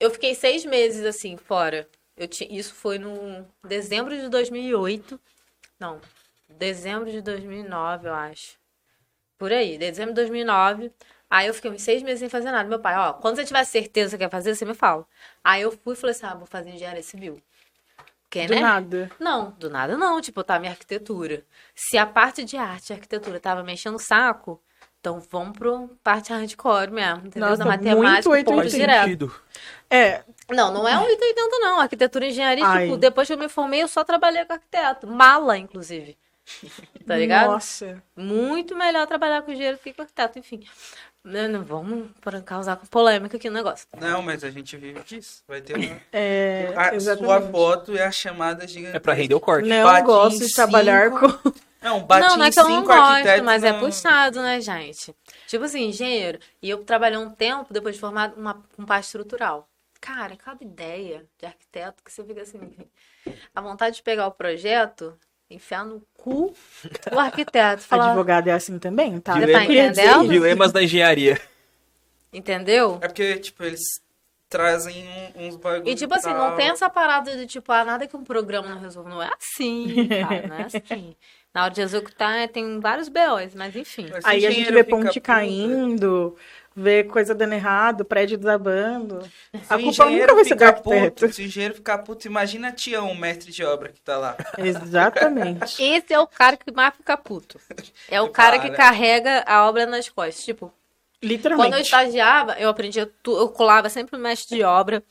eu 0.00 0.10
fiquei 0.10 0.34
seis 0.34 0.64
meses 0.64 1.04
assim, 1.04 1.36
fora. 1.36 1.88
Eu 2.16 2.28
ti... 2.28 2.46
Isso 2.50 2.74
foi 2.74 2.98
no 2.98 3.46
dezembro 3.62 4.16
de 4.16 4.28
2008. 4.28 5.20
Não, 5.78 6.00
dezembro 6.48 7.10
de 7.10 7.20
2009, 7.20 8.08
eu 8.08 8.14
acho. 8.14 8.63
Por 9.44 9.52
aí, 9.52 9.76
dezembro 9.76 10.14
de 10.14 10.22
2009. 10.22 10.90
Aí 11.28 11.48
eu 11.48 11.52
fiquei 11.52 11.70
uns 11.70 11.82
seis 11.82 12.02
meses 12.02 12.20
sem 12.20 12.30
fazer 12.30 12.50
nada. 12.50 12.66
Meu 12.66 12.78
pai, 12.78 12.96
ó, 12.96 13.12
quando 13.12 13.36
você 13.36 13.44
tiver 13.44 13.62
certeza 13.64 14.16
que 14.16 14.22
você 14.22 14.24
quer 14.24 14.30
fazer, 14.30 14.54
você 14.54 14.64
me 14.64 14.72
fala. 14.72 15.04
Aí 15.44 15.60
eu 15.60 15.70
fui 15.70 15.92
e 15.92 15.96
falei 15.98 16.16
assim, 16.16 16.24
ah, 16.24 16.34
vou 16.34 16.46
fazer 16.46 16.70
engenharia 16.70 17.02
civil. 17.02 17.38
Porque, 18.22 18.46
Do 18.46 18.54
né? 18.54 18.60
nada. 18.60 19.10
Não, 19.20 19.50
do 19.58 19.68
nada 19.68 19.98
não. 19.98 20.18
Tipo, 20.22 20.42
tá 20.42 20.58
minha 20.58 20.72
arquitetura. 20.72 21.44
Se 21.74 21.98
a 21.98 22.06
parte 22.06 22.42
de 22.42 22.56
arte 22.56 22.88
e 22.88 22.92
arquitetura 22.94 23.38
tava 23.38 23.62
mexendo 23.62 23.96
o 23.96 23.98
saco, 23.98 24.58
então 24.98 25.22
vamos 25.30 25.58
pro 25.58 25.90
parte 26.02 26.32
hardcore 26.32 26.90
mesmo, 26.90 27.26
entendeu? 27.26 27.50
Nossa, 27.50 27.64
da 27.64 27.66
matemática, 27.66 28.30
muito 28.30 28.44
ponto 28.46 28.62
Faz 28.62 28.72
880. 28.72 28.78
direto. 28.78 29.02
sentido. 29.04 29.34
É, 29.90 30.22
Não, 30.48 30.72
não 30.72 30.88
é 30.88 30.96
um 30.96 31.02
880 31.02 31.58
não. 31.58 31.80
Arquitetura 31.80 32.24
e 32.24 32.30
engenharia, 32.30 32.64
Ai. 32.64 32.84
tipo, 32.86 32.96
depois 32.96 33.26
que 33.28 33.34
eu 33.34 33.38
me 33.38 33.50
formei, 33.50 33.82
eu 33.82 33.88
só 33.88 34.02
trabalhei 34.04 34.42
com 34.46 34.54
arquiteto. 34.54 35.06
Mala, 35.06 35.58
inclusive. 35.58 36.16
Tá 37.06 37.16
ligado? 37.16 37.50
nossa. 37.52 38.02
Muito 38.16 38.74
melhor 38.76 39.06
trabalhar 39.06 39.42
com 39.42 39.50
engenheiro 39.52 39.76
do 39.76 39.80
que 39.82 39.92
com 39.92 40.02
arquiteto, 40.02 40.38
enfim. 40.38 40.64
Não, 41.22 41.48
não 41.48 41.64
vamos 41.64 42.10
para 42.20 42.40
causar 42.42 42.76
polêmica 42.90 43.36
aqui 43.36 43.48
no 43.48 43.56
negócio. 43.56 43.86
Não, 43.98 44.20
mas 44.22 44.44
a 44.44 44.50
gente 44.50 44.76
vive 44.76 45.00
disso. 45.04 45.42
Vai 45.48 45.60
ter 45.62 45.74
uma... 45.76 46.00
É, 46.12 46.72
A 46.76 46.84
sua 46.88 46.94
exatamente. 46.96 47.50
foto 47.50 47.96
é 47.96 48.04
a 48.04 48.12
chamada 48.12 48.66
gigante. 48.68 48.96
É 48.96 49.00
pra 49.00 49.14
render 49.14 49.34
o 49.34 49.40
corte. 49.40 49.68
Não 49.68 49.84
Bate 49.84 50.00
em 50.02 50.04
gosto 50.04 50.46
de 50.46 50.54
trabalhar 50.54 51.10
cinco. 51.10 51.32
com... 51.42 51.52
Não, 51.82 52.00
bate 52.02 52.26
não, 52.26 52.36
não 52.38 52.44
é 52.46 52.50
que 52.50 52.58
eu 52.60 52.68
não 52.68 52.82
gosto, 52.84 53.42
mas 53.44 53.62
é 53.62 53.72
não- 53.72 53.80
puxado, 53.80 54.40
né, 54.40 54.58
gente? 54.60 55.14
Tipo 55.46 55.64
assim, 55.64 55.88
engenheiro. 55.88 56.38
E 56.62 56.70
eu 56.70 56.82
trabalhei 56.82 57.18
um 57.18 57.28
tempo, 57.30 57.72
depois 57.74 57.94
de 57.94 58.00
formado, 58.00 58.34
uma, 58.40 58.62
com 58.74 58.84
parte 58.86 59.04
estrutural. 59.04 59.68
cara, 60.00 60.34
cada 60.36 60.64
ideia 60.64 61.26
de 61.38 61.44
arquiteto 61.46 62.02
que 62.02 62.10
você 62.10 62.24
fica 62.24 62.40
assim, 62.42 62.74
a 63.54 63.60
vontade 63.60 63.96
de 63.96 64.02
pegar 64.02 64.26
o 64.26 64.30
projeto, 64.32 65.18
enfiar 65.50 65.84
no 65.84 66.02
cu 66.14 66.54
do 67.10 67.18
arquiteto, 67.18 67.82
falar, 67.82 68.08
Advogado 68.08 68.48
é 68.48 68.52
assim 68.52 68.78
também, 68.78 69.20
tá? 69.20 69.34
Você 69.34 69.44
Eu 69.44 69.52
tá. 69.52 70.22
Dilemas 70.24 70.72
da 70.72 70.82
engenharia. 70.82 71.40
entendeu? 72.32 72.98
É 73.00 73.06
porque, 73.08 73.36
tipo, 73.36 73.62
eles 73.62 73.80
trazem 74.48 75.04
uns 75.36 75.56
bagulhos. 75.56 75.92
E 75.92 75.94
tipo 75.96 76.14
assim, 76.14 76.32
não 76.32 76.54
tem 76.54 76.68
essa 76.70 76.88
parada 76.88 77.36
de 77.36 77.46
tipo, 77.46 77.72
ah, 77.72 77.84
nada 77.84 78.06
que 78.06 78.16
um 78.16 78.22
programa 78.22 78.68
não 78.68 78.78
resolva. 78.80 79.08
Não 79.10 79.22
é 79.22 79.30
assim, 79.36 80.08
cara, 80.08 80.46
não 80.46 80.56
é 80.56 80.62
assim. 80.70 81.16
Na 81.52 81.64
hora 81.64 81.74
de 81.74 81.80
executar, 81.80 82.36
é, 82.36 82.48
tem 82.48 82.80
vários 82.80 83.08
BOs, 83.08 83.54
mas 83.54 83.76
enfim. 83.76 84.06
Aí 84.24 84.44
a 84.44 84.50
gente 84.50 84.72
vê 84.72 84.82
ponte 84.82 85.20
caindo, 85.20 86.36
vê 86.74 87.04
coisa 87.04 87.34
dando 87.34 87.52
errado, 87.52 88.04
prédio 88.04 88.36
desabando. 88.36 89.20
A 89.68 89.78
culpa 89.78 90.06
nunca 90.10 90.34
vai 90.34 90.44
ser 90.44 90.54
do 90.54 90.64
arquiteto. 90.64 91.20
puto, 91.20 91.32
se 91.32 91.42
o 91.42 91.44
engenheiro 91.44 91.74
ficar 91.74 91.98
puto, 91.98 92.26
imagina 92.26 92.68
a 92.68 92.72
Tião, 92.72 93.10
o 93.10 93.14
mestre 93.16 93.52
de 93.52 93.64
obra 93.64 93.90
que 93.90 94.00
tá 94.00 94.16
lá. 94.16 94.36
Exatamente. 94.58 95.80
Esse 95.82 96.12
é 96.12 96.18
o 96.18 96.26
cara 96.26 96.56
que 96.56 96.70
mais 96.72 96.94
fica 96.94 97.16
puto. 97.16 97.60
É 98.08 98.20
o 98.20 98.28
cara 98.28 98.58
que 98.58 98.70
carrega 98.70 99.44
a 99.46 99.68
obra 99.68 99.86
nas 99.86 100.08
costas. 100.08 100.44
Tipo, 100.44 100.66
quando 100.66 100.72
eu 101.22 101.28
Literalmente. 101.28 101.82
estagiava, 101.82 102.52
eu 102.58 102.68
aprendia 102.68 103.10
tudo, 103.22 103.40
eu 103.40 103.48
colava 103.48 103.88
sempre 103.88 104.16
no 104.16 104.22
mestre 104.22 104.56
de 104.56 104.62
obra 104.62 105.02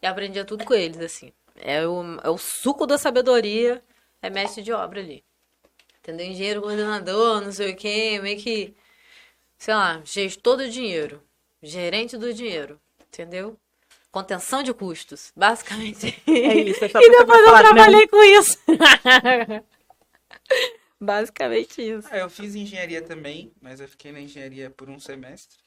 e 0.00 0.06
aprendia 0.06 0.44
tudo 0.44 0.64
com 0.64 0.74
eles, 0.74 1.00
assim. 1.00 1.32
É 1.60 1.86
o, 1.86 2.18
é 2.22 2.30
o 2.30 2.38
suco 2.38 2.86
da 2.86 2.96
sabedoria, 2.96 3.82
é 4.22 4.30
mestre 4.30 4.62
de 4.62 4.72
obra 4.72 5.00
ali. 5.00 5.24
Entendeu? 6.00 6.26
Engenheiro 6.26 6.62
coordenador, 6.62 7.40
não 7.40 7.50
sei 7.52 7.72
o 7.72 7.76
quê, 7.76 8.20
meio 8.22 8.38
que, 8.38 8.74
sei 9.58 9.74
lá, 9.74 10.00
gestor 10.04 10.56
do 10.56 10.70
dinheiro, 10.70 11.22
gerente 11.62 12.16
do 12.16 12.32
dinheiro, 12.32 12.80
entendeu? 13.08 13.58
Contenção 14.10 14.62
de 14.62 14.72
custos, 14.72 15.32
basicamente. 15.36 16.06
É 16.26 16.54
isso, 16.54 16.84
é 16.84 16.88
e 16.88 17.10
depois 17.10 17.40
eu 17.46 17.58
trabalhei 17.58 18.06
com 18.06 18.22
isso. 18.22 18.58
basicamente 20.98 21.82
isso. 21.82 22.08
Ah, 22.10 22.18
eu 22.18 22.30
fiz 22.30 22.54
engenharia 22.54 23.02
também, 23.02 23.52
mas 23.60 23.80
eu 23.80 23.88
fiquei 23.88 24.12
na 24.12 24.20
engenharia 24.20 24.70
por 24.70 24.88
um 24.88 24.98
semestre. 24.98 25.58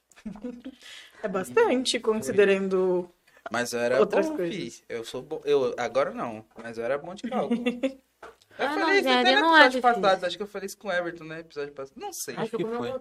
É 1.21 1.27
bastante, 1.27 1.99
considerando. 1.99 3.10
Mas 3.51 3.73
eu 3.73 3.80
era 3.80 3.99
Outras 3.99 4.27
bom, 4.27 4.38
coisas. 4.38 4.77
fi. 4.77 4.84
Eu 4.89 5.04
sou 5.04 5.21
bom. 5.21 5.41
Eu, 5.45 5.73
agora 5.77 6.12
não, 6.12 6.45
mas 6.62 6.77
eu 6.77 6.84
era 6.84 6.97
bom 6.97 7.13
de 7.13 7.23
cálculo. 7.23 7.63
Eu 8.60 8.68
Ah, 8.68 8.76
não, 8.76 8.80
falei 8.82 9.00
isso 9.00 9.10
até 9.10 9.20
engenharia 9.22 9.36
no 9.36 9.42
não 9.42 9.58
é 9.58 9.66
episódio 9.66 9.82
difícil. 9.82 10.02
passado. 10.02 10.26
Acho 10.26 10.38
que 10.38 10.44
eu 10.44 10.48
falei 10.48 10.66
isso 10.68 10.78
com 10.78 10.88
o 10.88 10.92
Everton, 10.92 11.24
né? 11.24 11.40
Episódio 11.40 11.74
passado. 11.74 11.98
Não 12.00 12.14
sei. 12.14 12.36
Acho 12.36 12.58
que 12.58 12.64
foi. 12.66 13.00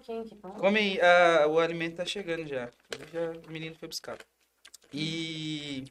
Come 0.59 0.79
aí, 0.79 1.01
ah, 1.01 1.47
o 1.49 1.59
alimento 1.59 1.97
tá 1.97 2.05
chegando 2.05 2.47
já. 2.47 2.71
já. 3.13 3.33
O 3.47 3.51
menino 3.51 3.75
foi 3.77 3.89
buscar. 3.89 4.19
E 4.93 5.85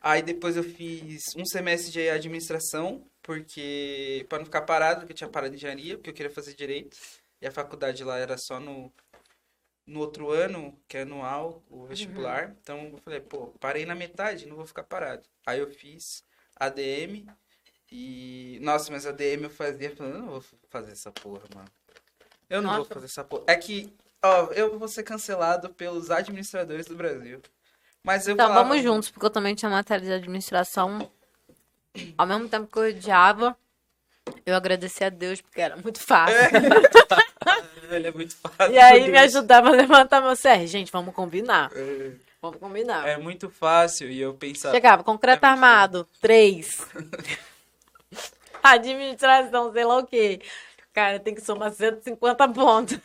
aí 0.00 0.22
depois 0.22 0.56
eu 0.56 0.62
fiz 0.64 1.34
um 1.36 1.44
semestre 1.44 1.90
de 1.92 2.08
administração, 2.08 3.04
porque 3.22 4.24
para 4.28 4.38
não 4.38 4.44
ficar 4.44 4.62
parado, 4.62 5.00
porque 5.00 5.12
eu 5.12 5.16
tinha 5.16 5.28
parado 5.30 5.50
de 5.50 5.56
engenharia, 5.56 5.96
porque 5.96 6.10
eu 6.10 6.14
queria 6.14 6.30
fazer 6.32 6.54
direito. 6.54 6.96
E 7.40 7.46
a 7.46 7.50
faculdade 7.50 8.02
lá 8.04 8.18
era 8.18 8.36
só 8.38 8.60
no 8.60 8.92
no 9.86 10.00
outro 10.00 10.30
ano, 10.32 10.76
que 10.88 10.96
é 10.96 11.02
anual, 11.02 11.62
o 11.70 11.86
vestibular. 11.86 12.52
Então 12.60 12.88
eu 12.92 12.98
falei, 13.04 13.20
pô, 13.20 13.46
parei 13.60 13.86
na 13.86 13.94
metade, 13.94 14.44
não 14.46 14.56
vou 14.56 14.66
ficar 14.66 14.82
parado. 14.82 15.22
Aí 15.46 15.60
eu 15.60 15.70
fiz 15.70 16.24
ADM 16.56 17.24
e 17.90 18.58
nossa, 18.62 18.90
mas 18.90 19.06
ADM 19.06 19.44
eu 19.44 19.50
fazia, 19.50 19.94
falando, 19.94 20.14
eu 20.14 20.20
não 20.20 20.28
vou 20.28 20.44
fazer 20.68 20.92
essa 20.92 21.10
porra, 21.12 21.42
mano. 21.54 21.68
Eu 22.48 22.62
não 22.62 22.70
vou 22.70 22.78
Nossa. 22.80 22.94
fazer 22.94 23.06
essa 23.06 23.24
porra. 23.24 23.44
É 23.46 23.56
que, 23.56 23.92
ó, 24.22 24.46
eu 24.52 24.78
vou 24.78 24.88
ser 24.88 25.02
cancelado 25.02 25.68
pelos 25.70 26.10
administradores 26.10 26.86
do 26.86 26.94
Brasil. 26.94 27.40
Mas 28.04 28.26
eu 28.26 28.34
Então, 28.34 28.46
falava, 28.46 28.68
vamos 28.68 28.82
juntos, 28.82 29.10
porque 29.10 29.26
eu 29.26 29.30
também 29.30 29.54
tinha 29.54 29.70
matéria 29.70 30.04
de 30.06 30.12
administração. 30.12 31.10
Ao 32.16 32.26
mesmo 32.26 32.48
tempo 32.48 32.70
que 32.70 32.78
eu 32.78 32.84
odiava, 32.84 33.56
eu 34.44 34.54
agradeci 34.54 35.02
a 35.02 35.08
Deus, 35.08 35.40
porque 35.40 35.60
era 35.60 35.76
muito 35.76 36.00
fácil. 36.00 36.36
Ele 37.90 38.08
é 38.08 38.12
muito 38.12 38.36
fácil. 38.36 38.74
E 38.74 38.78
aí 38.78 39.10
me 39.10 39.18
ajudava 39.18 39.68
a 39.68 39.72
levantar 39.72 40.20
meu 40.20 40.36
CR. 40.36 40.66
Gente, 40.66 40.90
vamos 40.92 41.14
combinar. 41.14 41.70
Vamos 42.40 42.58
combinar. 42.58 43.08
É 43.08 43.16
muito 43.16 43.48
fácil 43.48 44.10
e 44.10 44.20
eu 44.20 44.34
pensava. 44.34 44.74
Chegava, 44.74 45.02
concreto 45.02 45.44
armado, 45.44 46.06
três. 46.20 46.86
Administração, 48.62 49.72
sei 49.72 49.84
lá 49.84 49.98
o 49.98 50.06
quê. 50.06 50.40
Cara, 50.92 51.20
tem 51.20 51.34
que 51.34 51.42
somar 51.42 51.72
150 51.72 52.48
pontos. 52.48 52.98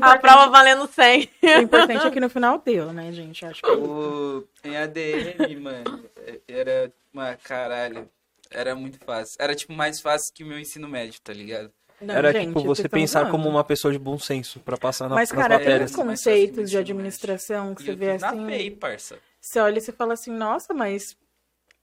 A 0.00 0.18
prova 0.18 0.48
valendo 0.48 0.86
100. 0.86 1.30
o 1.42 1.60
importante 1.60 2.06
é 2.06 2.10
que 2.10 2.18
no 2.18 2.30
final 2.30 2.58
deu, 2.64 2.94
né, 2.94 3.12
gente? 3.12 3.44
Acho 3.44 3.60
que 3.60 3.70
O, 3.70 4.48
em 4.64 4.74
ADM, 4.74 5.60
mano, 5.60 6.04
era 6.48 6.90
uma 7.12 7.36
caralho. 7.36 8.08
Era 8.50 8.74
muito 8.74 8.98
fácil. 9.04 9.36
Era 9.38 9.54
tipo 9.54 9.74
mais 9.74 10.00
fácil 10.00 10.32
que 10.32 10.42
o 10.42 10.46
meu 10.46 10.58
ensino 10.58 10.88
médio, 10.88 11.20
tá 11.20 11.32
ligado? 11.32 11.70
Não, 12.00 12.14
Era 12.14 12.32
gente, 12.32 12.46
tipo 12.46 12.62
você 12.62 12.88
pensar 12.88 13.30
como 13.30 13.46
uma 13.46 13.62
pessoa 13.62 13.92
de 13.92 13.98
bom 13.98 14.18
senso 14.18 14.58
pra 14.60 14.78
passar 14.78 15.06
na, 15.06 15.14
Mas, 15.14 15.30
cara, 15.30 15.60
tem 15.60 15.82
uns 15.82 15.94
conceitos 15.94 16.70
de 16.70 16.78
administração 16.78 17.74
que 17.74 17.82
E 17.82 17.86
você 17.86 17.94
vê 17.94 18.12
fiz 18.12 18.22
na 18.22 18.30
assim. 18.30 18.46
FEI, 18.46 18.70
parça. 18.70 19.18
Você 19.38 19.60
olha 19.60 19.76
e 19.76 19.80
você 19.82 19.92
fala 19.92 20.14
assim, 20.14 20.30
nossa, 20.32 20.72
mas 20.72 21.14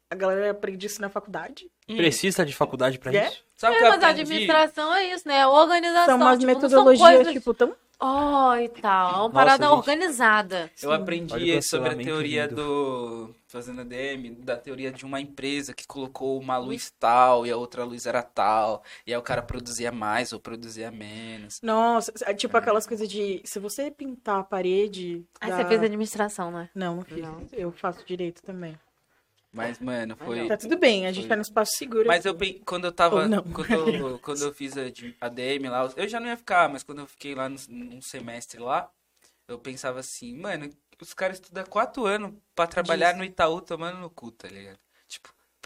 a 0.09 0.15
galera 0.15 0.49
aprende 0.49 0.87
isso 0.87 0.99
na 0.99 1.09
faculdade? 1.09 1.69
Precisa 1.95 2.45
de 2.45 2.53
faculdade 2.53 2.99
pra 2.99 3.13
É? 3.13 3.27
isso? 3.27 3.43
Sabe 3.55 3.75
É, 3.75 3.79
que 3.79 3.85
eu 3.85 3.89
mas 3.89 4.03
a 4.03 4.07
administração 4.09 4.93
é 4.95 5.13
isso, 5.13 5.27
né? 5.27 5.47
Organização. 5.47 6.05
São 6.05 6.17
umas 6.17 6.39
tipo, 6.39 6.51
não 6.51 6.59
são 6.61 6.69
metodologias, 6.69 7.15
coisas- 7.15 7.33
tipo, 7.33 7.53
tão. 7.53 7.75
Oh, 7.99 8.53
e 8.55 8.69
tal. 8.69 9.09
É 9.11 9.17
uma 9.21 9.29
parada 9.31 9.65
gente. 9.65 9.73
organizada. 9.73 10.69
Eu 10.83 10.89
Olha 10.91 10.99
aprendi 11.01 11.61
sobre 11.63 11.89
a 11.89 11.95
teoria 11.95 12.47
do. 12.47 13.33
Fazendo 13.47 13.81
ADM, 13.81 14.35
da 14.43 14.55
teoria 14.57 14.91
de 14.91 15.03
uma 15.05 15.19
empresa 15.21 15.73
que 15.73 15.87
colocou 15.87 16.37
uma 16.39 16.57
luz 16.57 16.93
tal 16.99 17.47
e 17.47 17.49
a 17.51 17.57
outra 17.57 17.83
luz 17.83 18.05
era 18.05 18.21
tal. 18.21 18.83
E 19.05 19.11
aí 19.13 19.17
o 19.17 19.21
cara 19.23 19.41
produzia 19.41 19.91
mais 19.91 20.31
ou 20.33 20.39
produzia 20.39 20.91
menos. 20.91 21.59
Nossa, 21.63 22.11
é 22.25 22.33
tipo 22.35 22.55
aquelas 22.55 22.85
coisas 22.85 23.07
de. 23.07 23.41
Se 23.45 23.57
você 23.57 23.89
pintar 23.89 24.41
a 24.41 24.43
parede. 24.43 25.25
Aí 25.41 25.49
da- 25.49 25.57
você 25.57 25.65
fez 25.65 25.81
administração, 25.81 26.51
né? 26.51 26.69
Não, 26.75 26.97
não 26.97 27.03
fiz. 27.03 27.17
Não. 27.23 27.47
Eu 27.53 27.71
faço 27.71 28.05
direito 28.05 28.43
também. 28.43 28.77
Mas, 29.57 29.79
mano, 29.79 30.15
foi. 30.15 30.47
Tá 30.47 30.55
tudo 30.55 30.77
bem, 30.77 31.07
a 31.07 31.11
gente 31.11 31.23
Foi. 31.23 31.29
tá 31.29 31.35
no 31.35 31.41
espaço 31.41 31.71
seguro. 31.75 32.07
Mas 32.07 32.25
eu 32.25 32.37
quando 32.65 32.85
eu 32.85 32.91
tava. 32.91 33.27
Quando 33.53 33.73
eu, 33.73 34.19
quando 34.21 34.41
eu 34.43 34.53
fiz 34.53 34.77
a 34.77 34.89
de- 34.89 35.15
a 35.19 35.27
DM 35.27 35.67
lá, 35.67 35.91
eu 35.97 36.07
já 36.07 36.19
não 36.19 36.27
ia 36.27 36.37
ficar, 36.37 36.69
mas 36.69 36.83
quando 36.83 36.99
eu 36.99 37.07
fiquei 37.07 37.33
lá 37.33 37.49
no, 37.49 37.57
num 37.67 38.01
semestre 38.01 38.59
lá, 38.59 38.89
eu 39.47 39.57
pensava 39.57 39.99
assim, 39.99 40.37
mano, 40.37 40.69
os 41.01 41.13
caras 41.13 41.37
estudam 41.37 41.65
quatro 41.65 42.05
anos 42.05 42.33
pra 42.55 42.67
trabalhar 42.67 43.15
no 43.15 43.23
Itaú 43.23 43.61
tomando 43.61 43.97
no 43.99 44.09
cu, 44.09 44.31
tá 44.31 44.47
ligado? 44.47 44.79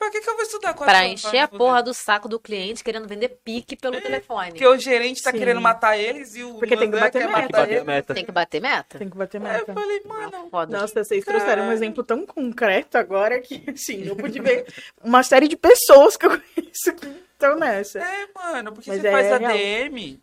Pra 0.01 0.09
que, 0.09 0.19
que 0.19 0.27
eu 0.27 0.33
vou 0.33 0.41
estudar 0.41 0.73
quatro 0.73 0.85
Pra 0.95 1.05
anos? 1.05 1.23
encher 1.23 1.37
a 1.37 1.47
porra 1.47 1.83
do 1.83 1.93
saco 1.93 2.27
do 2.27 2.39
cliente 2.39 2.83
querendo 2.83 3.07
vender 3.07 3.29
pique 3.45 3.75
pelo 3.75 4.01
telefone. 4.01 4.49
Porque 4.49 4.65
o 4.65 4.75
gerente 4.75 5.21
tá 5.21 5.29
Sim. 5.31 5.37
querendo 5.37 5.61
matar 5.61 5.95
eles 5.95 6.33
e 6.35 6.43
o 6.43 6.55
Porque 6.55 6.75
tem 6.75 6.89
que 6.89 6.99
bater 6.99 7.19
meta. 7.19 7.19
Tem 7.19 7.27
que 7.27 7.31
matar 7.31 7.61
bater 7.61 7.77
a 7.79 7.83
meta. 7.83 8.13
Tem 8.15 8.25
que 8.25 8.31
bater 8.31 8.61
meta. 8.61 8.97
Tem 8.97 9.09
que 9.11 9.15
bater 9.15 9.37
Aí 9.39 9.47
eu 9.47 9.53
meta. 9.59 9.73
falei, 9.75 10.01
mano, 10.03 10.49
Foda. 10.49 10.75
Nossa, 10.79 11.03
vocês 11.03 11.23
trouxeram 11.23 11.65
um 11.67 11.71
exemplo 11.71 12.03
tão 12.03 12.25
concreto 12.25 12.97
agora 12.97 13.39
que, 13.39 13.63
assim, 13.69 14.07
eu 14.07 14.15
pude 14.15 14.39
ver 14.39 14.65
uma 15.03 15.21
série 15.21 15.47
de 15.47 15.55
pessoas 15.55 16.17
que 16.17 16.25
eu 16.25 16.31
conheço 16.55 16.95
que 16.95 17.07
estão 17.33 17.55
nessa. 17.59 17.99
é, 17.99 18.27
mano, 18.33 18.73
porque 18.73 18.89
Mas 18.89 19.01
você 19.01 19.07
é 19.07 19.11
faz 19.11 19.27
real. 19.27 19.51
ADM, 19.51 20.19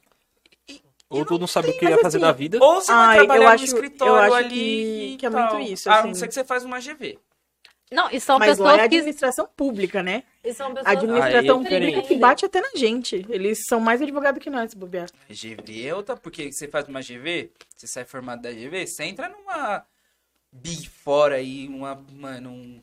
Ou 1.09 1.25
tu 1.25 1.39
não 1.39 1.47
sabe 1.47 1.71
o 1.71 1.79
que 1.79 1.85
ia 1.87 1.93
fazer 1.99 2.19
assim, 2.19 2.19
da 2.19 2.33
vida. 2.33 2.59
ou 2.61 2.81
você 2.81 2.93
vai 2.93 3.07
Ai, 3.07 3.17
trabalhar 3.19 3.41
eu 3.41 3.49
no 3.49 3.55
acho- 3.55 3.63
eu 3.63 3.67
escritório 3.67 4.23
acho 4.25 4.35
ali 4.35 4.49
que- 4.51 5.17
que 5.21 5.27
é 5.27 5.31
muito 5.31 5.59
isso, 5.61 5.89
A 5.89 6.01
assim. 6.01 6.09
não 6.09 6.15
ser 6.17 6.27
que 6.29 6.35
você 6.35 6.45
faz 6.45 6.65
uma 6.65 6.81
GV. 6.81 7.17
Não, 7.91 8.11
e 8.11 8.21
são 8.21 8.39
Mas 8.39 8.59
lá 8.59 8.73
é 8.73 8.75
pessoas 8.75 8.77
que. 8.77 8.97
administração 8.97 9.49
pública, 9.57 10.03
né? 10.03 10.23
E 10.45 10.53
são 10.53 10.69
pessoas 10.75 10.87
A 10.87 10.91
administração 10.91 11.61
Aí 11.61 11.67
é 11.67 11.81
pública 11.81 12.03
que 12.03 12.17
bate 12.17 12.45
até 12.45 12.61
na 12.61 12.71
gente. 12.75 13.27
Eles 13.29 13.61
são 13.67 13.81
mais 13.81 14.03
advogados 14.03 14.43
que 14.43 14.51
nós, 14.51 14.75
bobear. 14.75 15.09
GV 15.29 15.87
é 15.87 15.95
outra, 15.95 16.17
porque 16.17 16.53
você 16.53 16.69
faz 16.69 16.87
uma 16.89 17.01
GV, 17.01 17.51
você 17.75 17.87
sai 17.87 18.05
formado 18.05 18.43
da 18.43 18.53
GV, 18.53 18.87
você 18.87 19.05
entra 19.05 19.29
numa 19.29 19.85
Big 20.53 20.89
Four 20.89 21.33
aí, 21.33 21.69
uma, 21.69 21.95
mano, 22.13 22.51
um 22.51 22.83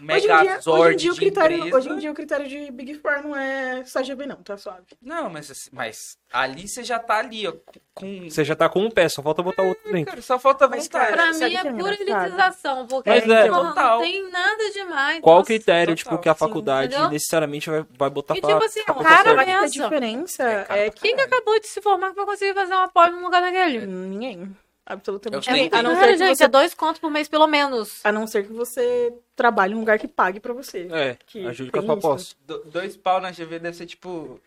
Hoje 0.00 0.26
em, 0.26 0.40
dia, 0.42 0.60
hoje, 0.66 0.92
em 0.92 0.96
dia, 0.96 1.12
o 1.12 1.16
critério, 1.16 1.56
empresa. 1.58 1.76
hoje 1.76 1.88
em 1.90 1.98
dia 1.98 2.10
o 2.10 2.14
critério 2.14 2.48
de 2.48 2.70
Big 2.70 2.94
Four 2.94 3.22
não 3.22 3.34
é 3.36 3.84
só 3.84 4.02
GB, 4.02 4.26
não, 4.26 4.36
tá 4.36 4.56
suave. 4.56 4.84
Não, 5.02 5.28
mas, 5.28 5.50
assim, 5.50 5.70
mas 5.72 6.16
ali 6.32 6.68
você 6.68 6.84
já 6.84 6.98
tá 6.98 7.18
ali, 7.18 7.46
ó, 7.46 7.52
com... 7.94 8.28
Você 8.30 8.44
já 8.44 8.54
tá 8.54 8.68
com 8.68 8.80
um 8.80 8.90
pé, 8.90 9.08
só 9.08 9.22
falta 9.22 9.42
botar 9.42 9.62
outro 9.62 9.92
dentro. 9.92 10.06
Cara, 10.10 10.22
só 10.22 10.38
falta 10.38 10.68
Mas, 10.68 10.84
vontade. 10.84 11.16
cara, 11.16 11.16
Pra 11.16 11.32
mim 11.32 11.54
é 11.54 11.58
é 11.58 11.72
pura 11.72 11.94
elitização, 11.94 12.86
porque 12.86 13.10
Mas 13.10 13.24
porra, 13.24 13.34
é, 13.34 13.48
não 13.48 13.66
total. 13.68 14.00
tem 14.00 14.30
nada 14.30 14.70
demais. 14.70 15.20
Qual 15.20 15.40
o 15.40 15.44
critério, 15.44 15.96
total, 15.96 16.12
tipo, 16.12 16.22
que 16.22 16.28
a 16.28 16.34
sim. 16.34 16.38
faculdade 16.38 16.92
Entendeu? 16.92 17.10
necessariamente 17.10 17.70
vai, 17.70 17.86
vai 17.98 18.10
botar 18.10 18.36
E 18.36 18.40
pra... 18.40 18.50
tipo 18.52 18.64
assim, 18.64 18.84
pra 18.84 18.94
o 18.94 18.98
pessoa 18.98 19.16
cara? 19.24 19.62
A 19.62 19.66
diferença 19.66 20.42
É, 20.42 20.86
é, 20.86 20.90
que 20.90 21.00
Quem 21.00 21.16
que 21.16 21.22
acabou 21.22 21.58
de 21.60 21.66
se 21.66 21.80
formar 21.82 22.10
que 22.10 22.16
vai 22.16 22.26
conseguir 22.26 22.54
fazer 22.54 22.74
uma 22.74 22.88
pós 22.88 23.12
no 23.12 23.20
lugar 23.20 23.40
daquele? 23.40 23.86
ninguém. 23.86 24.56
Absolutamente 24.90 25.46
tenho- 25.46 25.68
A 25.74 25.82
não, 25.82 25.94
ser 26.00 26.06
que 26.12 26.16
gente, 26.16 26.36
você, 26.38 26.44
é 26.44 26.48
dois 26.48 26.72
contos 26.72 26.98
por 26.98 27.10
mês 27.10 27.28
pelo 27.28 27.46
menos. 27.46 28.00
a 28.02 28.10
não 28.10 28.26
ser 28.26 28.46
que 28.46 28.52
você 28.54 29.12
trabalhe 29.36 29.74
em 29.74 29.76
um 29.76 29.80
lugar 29.80 29.98
que 29.98 30.08
pague 30.08 30.40
pra 30.40 30.54
você. 30.54 30.88
É, 30.90 31.16
que 31.26 31.46
ajude 31.46 31.70
com 31.70 31.92
a 31.92 31.96
posse. 31.98 32.34
Do- 32.46 32.64
dois 32.64 32.96
pau 32.96 33.20
na 33.20 33.30
GV 33.30 33.58
deve 33.58 33.76
ser 33.76 33.86
tipo... 33.86 34.40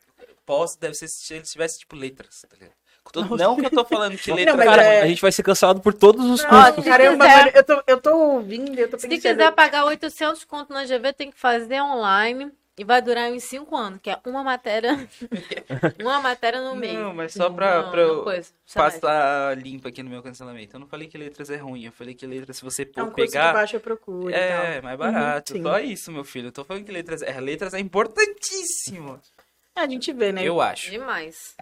Pós 0.45 0.75
deve 0.75 0.95
ser 0.95 1.08
se 1.08 1.34
ele 1.36 1.43
tivesse 1.43 1.80
tipo 1.80 1.95
letras, 1.95 2.41
tá 2.49 2.56
ligado? 2.56 2.73
Tô- 3.13 3.25
Não 3.36 3.56
que 3.56 3.65
eu 3.65 3.69
tô 3.69 3.84
falando 3.86 4.17
que 4.17 4.30
Não, 4.32 4.38
letra 4.38 4.56
mas 4.58 4.65
Cara, 4.65 4.84
é- 4.84 5.01
a 5.01 5.08
gente 5.08 5.21
vai 5.21 5.32
ser 5.32 5.43
cancelado 5.43 5.82
por 5.82 5.93
todos 5.93 6.25
os 6.25 6.39
se 6.41 6.47
Caramba, 6.47 7.25
eu 7.54 7.63
tô, 7.63 7.84
eu 7.88 8.01
tô 8.01 8.15
ouvindo, 8.15 8.77
eu 8.80 8.89
tô 8.89 8.97
Se 8.97 9.08
pensando. 9.08 9.21
quiser 9.38 9.51
pagar 9.51 9.86
800 9.86 10.43
conto 10.45 10.71
na 10.73 10.86
GV, 10.86 11.13
tem 11.13 11.30
que 11.32 11.38
fazer 11.39 11.82
online. 11.82 12.51
E 12.82 12.84
vai 12.84 13.00
durar 13.00 13.32
uns 13.32 13.44
5 13.44 13.78
anos, 13.78 14.00
que 14.02 14.10
é 14.10 14.20
uma 14.26 14.44
matéria. 14.44 15.08
uma 16.02 16.20
matéria 16.20 16.60
no 16.62 16.76
meio. 16.76 17.00
Não, 17.00 17.13
mas 17.13 17.32
só 17.32 17.48
pra, 17.48 17.84
Não, 17.84 17.91
pra 17.91 18.02
eu 18.02 18.13
uma 18.15 18.24
coisa. 18.24 18.52
passar 18.74 19.56
limpo 19.56 19.88
aqui 19.88 20.02
no 20.02 20.10
meu 20.10 20.24
cancelamento. 20.24 20.76
Eu 20.76 20.80
não 20.80 20.88
falei 20.88 21.08
que 21.08 21.15
letras 21.15 21.52
é 21.52 21.58
ruim, 21.58 21.86
eu 21.86 21.91
falei 21.91 22.15
que 22.15 22.26
letras, 22.26 22.58
se 22.58 22.63
você 22.63 22.82
É 22.96 23.04
um 23.04 23.12
curso 23.12 23.28
de 23.28 23.32
pegar, 23.34 23.54
baixa 23.54 23.80
procura 23.80 24.32
e 24.32 24.34
é 24.34 24.74
tal. 24.74 24.82
mais 24.82 24.98
barato. 24.98 25.54
sim. 25.54 25.62
Só 25.62 25.80
isso, 25.80 26.12
meu 26.12 26.24
filho. 26.24 26.48
Eu 26.48 26.52
tô 26.52 26.63
falando 26.65 26.84
que 26.84 26.91
letras 26.91 27.22
é, 27.22 27.39
letras 27.39 27.76
é 27.76 27.80
importantíssimo. 27.80 29.22
É, 29.76 29.82
a 29.82 29.88
gente 29.88 30.12
vê, 30.12 30.32
né? 30.32 30.44
Eu 30.44 30.60
acho. 30.60 30.89
Demais. 30.89 31.56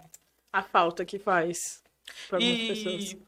A 0.50 0.62
falta 0.62 1.04
que 1.04 1.18
faz 1.18 1.82
pra 2.30 2.38
algumas 2.38 2.60
pessoas. 2.66 3.10
E 3.12 3.22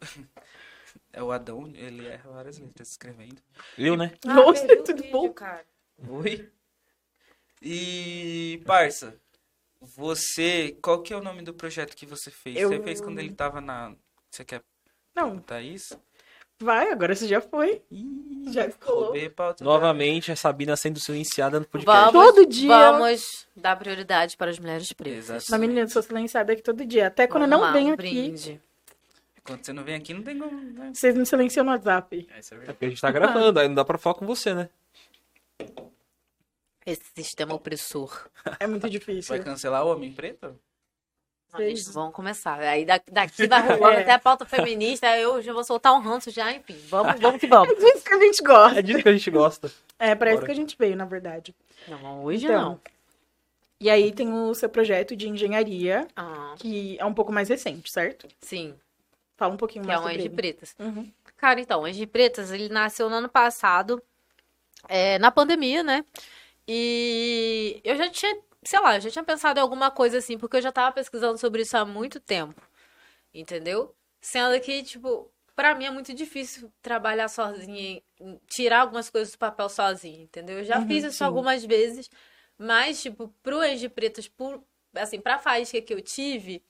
é 1.12 1.22
o 1.22 1.31
Adão, 1.31 1.70
ele 1.74 2.07
erra 2.07 2.31
várias 2.31 2.59
letras 2.59 2.88
escrevendo. 2.88 3.37
Eu, 3.76 3.98
né? 3.98 4.12
Nossa, 4.24 4.66
perdi 4.66 4.81
o 4.81 4.85
tudo 4.85 4.96
vídeo, 5.02 5.12
bom? 5.12 5.31
cara. 5.35 5.66
Oi. 6.09 6.48
E 7.62 8.61
parça, 8.66 9.14
você, 9.81 10.77
qual 10.83 11.01
que 11.03 11.12
é 11.12 11.16
o 11.16 11.22
nome 11.22 11.42
do 11.42 11.55
projeto 11.55 11.94
que 11.96 12.05
você 12.07 12.31
fez? 12.31 12.57
Eu- 12.57 12.68
Você 12.68 12.81
fez 12.83 13.01
quando 13.01 13.18
ele 13.18 13.33
tava 13.33 13.61
na, 13.61 13.94
você 14.31 14.44
quer 14.44 14.62
Não, 15.14 15.25
perguntar 15.31 15.61
isso? 15.62 16.01
vai, 16.61 16.92
agora 16.92 17.14
você 17.14 17.27
já 17.27 17.40
foi. 17.40 17.83
Ih, 17.90 18.44
Já 18.53 18.64
a 18.66 19.31
pauta. 19.35 19.64
Novamente, 19.64 20.31
a 20.31 20.37
Sabina 20.37 20.77
sendo 20.77 20.98
silenciada 21.01 21.59
no 21.61 21.66
podcast. 21.66 22.12
Vamos, 22.12 22.35
Todo 22.35 22.46
dia. 22.46 22.68
Vamos 22.68 23.46
dar 23.57 23.77
prioridade 23.77 24.37
para 24.37 24.51
as 24.51 24.59
mulheres. 24.59 24.92
Exato. 25.05 25.44
Uma 25.48 25.59
menina, 25.59 25.81
eu 25.81 25.88
sou 25.88 26.03
silenciada 26.03 26.53
aqui 26.53 26.62
todo 26.62 26.85
dia. 26.85 27.09
Até 27.09 27.27
quando 27.27 27.44
eu 27.44 27.48
Vamos 27.48 27.61
não 27.62 27.66
lá, 27.68 27.72
venho 27.72 27.90
um 27.90 27.92
aqui, 27.94 28.03
brinde. 28.03 28.61
Quando 29.44 29.64
você 29.64 29.72
não 29.72 29.83
vem 29.83 29.96
aqui, 29.96 30.14
não 30.14 30.22
tem 30.22 30.38
como. 30.38 30.61
Né? 30.61 30.92
vocês 30.94 31.16
me 31.16 31.27
silenciam 31.27 31.64
no 31.64 31.72
WhatsApp. 31.72 32.29
É, 32.33 32.38
isso 32.38 32.55
é 32.55 32.57
É 32.57 32.59
verdade. 32.59 32.77
porque 32.77 32.85
a 32.85 32.88
gente 32.90 33.01
tá 33.01 33.11
gravando, 33.11 33.59
aí 33.59 33.66
não 33.68 33.75
dá 33.75 33.85
pra 33.85 33.98
falar 33.98 34.14
com 34.14 34.27
você, 34.27 34.55
né? 34.55 34.68
Esse 36.85 37.03
sistema 37.14 37.55
opressor. 37.55 38.29
É 38.59 38.66
muito 38.66 38.88
difícil. 38.90 39.35
Vai 39.37 39.45
cancelar 39.45 39.85
o 39.85 39.92
Homem 39.92 40.12
Preto? 40.12 40.59
Eles 41.59 41.87
vão 41.92 42.11
começar. 42.11 42.59
Aí 42.61 42.85
da- 42.87 43.01
daqui 43.11 43.47
vai 43.47 43.61
rolando 43.79 43.99
É. 43.99 44.03
até 44.03 44.12
a 44.12 44.18
pauta 44.18 44.45
feminista. 44.47 45.07
Eu 45.18 45.40
já 45.42 45.53
vou 45.53 45.62
soltar 45.62 45.92
um 45.92 46.01
ranço 46.01 46.31
já, 46.31 46.51
enfim. 46.51 46.77
Vamos, 46.88 47.21
vamos 47.21 47.38
que 47.40 47.47
vamos. 47.47 47.68
É 47.73 47.75
disso 47.75 48.05
que 48.05 48.14
a 48.14 48.18
gente 48.18 48.42
gosta. 48.42 48.79
É 48.79 48.83
disso 48.83 49.03
que 49.03 49.09
a 49.09 49.12
gente 49.12 49.31
gosta. 49.31 49.71
É, 49.99 50.12
isso 50.12 50.16
Bora. 50.18 50.47
que 50.47 50.51
a 50.51 50.55
gente 50.55 50.77
veio, 50.79 50.97
na 50.97 51.05
verdade. 51.05 51.55
Não, 51.87 52.25
hoje 52.25 52.47
Então, 52.47 52.62
não. 52.62 52.81
E 53.79 53.90
aí 53.90 54.12
tem 54.12 54.33
o 54.33 54.55
seu 54.55 54.68
projeto 54.68 55.14
de 55.14 55.29
engenharia, 55.29 56.07
Ah, 56.16 56.55
que 56.57 56.97
é 56.99 57.05
um 57.05 57.12
pouco 57.12 57.33
mais 57.33 57.49
recente, 57.49 57.90
certo? 57.90 58.27
sim, 58.40 58.75
Fala 59.37 59.53
um 59.55 59.57
pouquinho 59.57 59.85
que 59.85 59.90
é 59.90 59.95
mais 59.95 60.01
um 60.01 60.09
sobre 60.09 60.18
Anjo 60.18 60.29
ele. 60.29 60.35
Pretas. 60.37 60.75
Uhum. 60.79 61.11
Cara, 61.37 61.61
então, 61.61 61.83
o 61.83 61.85
Anjo 61.85 62.07
Pretas, 62.07 62.53
ele 62.53 62.68
nasceu 62.68 63.11
no 63.11 63.16
ano 63.16 63.29
passado, 63.29 64.01
é, 64.88 65.18
na 65.18 65.33
pandemia, 65.33 65.83
né? 65.83 66.05
E 66.66 67.81
eu 67.85 67.96
já 67.96 68.09
tinha, 68.11 68.40
sei 68.64 68.81
lá, 68.81 68.96
eu 68.96 69.01
já 69.01 69.11
tinha 69.11 69.25
pensado 69.25 69.59
em 69.59 69.62
alguma 69.62 69.90
coisa 69.90 70.18
assim, 70.18 70.38
porque 70.38 70.57
eu 70.57 70.62
já 70.62 70.72
tava 70.72 70.92
pesquisando 70.92 71.38
sobre 71.38 71.62
isso 71.62 71.77
há 71.77 71.85
muito 71.85 72.20
tempo, 72.20 72.61
entendeu? 73.35 73.94
Sendo 74.20 74.61
que, 74.61 74.83
tipo, 74.83 75.31
pra 75.57 75.75
mim 75.75 75.87
é 75.87 75.90
muito 75.90 76.14
difícil 76.14 76.72
trabalhar 76.83 77.29
sozinha, 77.29 78.03
tirar 78.48 78.81
algumas 78.83 79.11
coisas 79.11 79.33
do 79.35 79.38
papel 79.38 79.68
sozinha, 79.68 80.22
entendeu? 80.22 80.59
Eu 80.59 80.64
já 80.64 80.79
Uhum, 80.79 80.87
fiz 80.88 81.05
isso 81.05 81.18
sim. 81.18 81.25
algumas 81.25 81.64
vezes, 81.64 82.11
mas, 82.59 83.03
tipo, 83.03 83.29
pro 83.42 83.61
Anjo 83.61 83.90
Pretas, 83.90 84.29
por, 84.29 84.62
assim, 84.94 85.20
pra 85.20 85.38
faísca 85.38 85.81
que 85.83 85.92
eu 85.94 86.01
tive, 86.01 86.62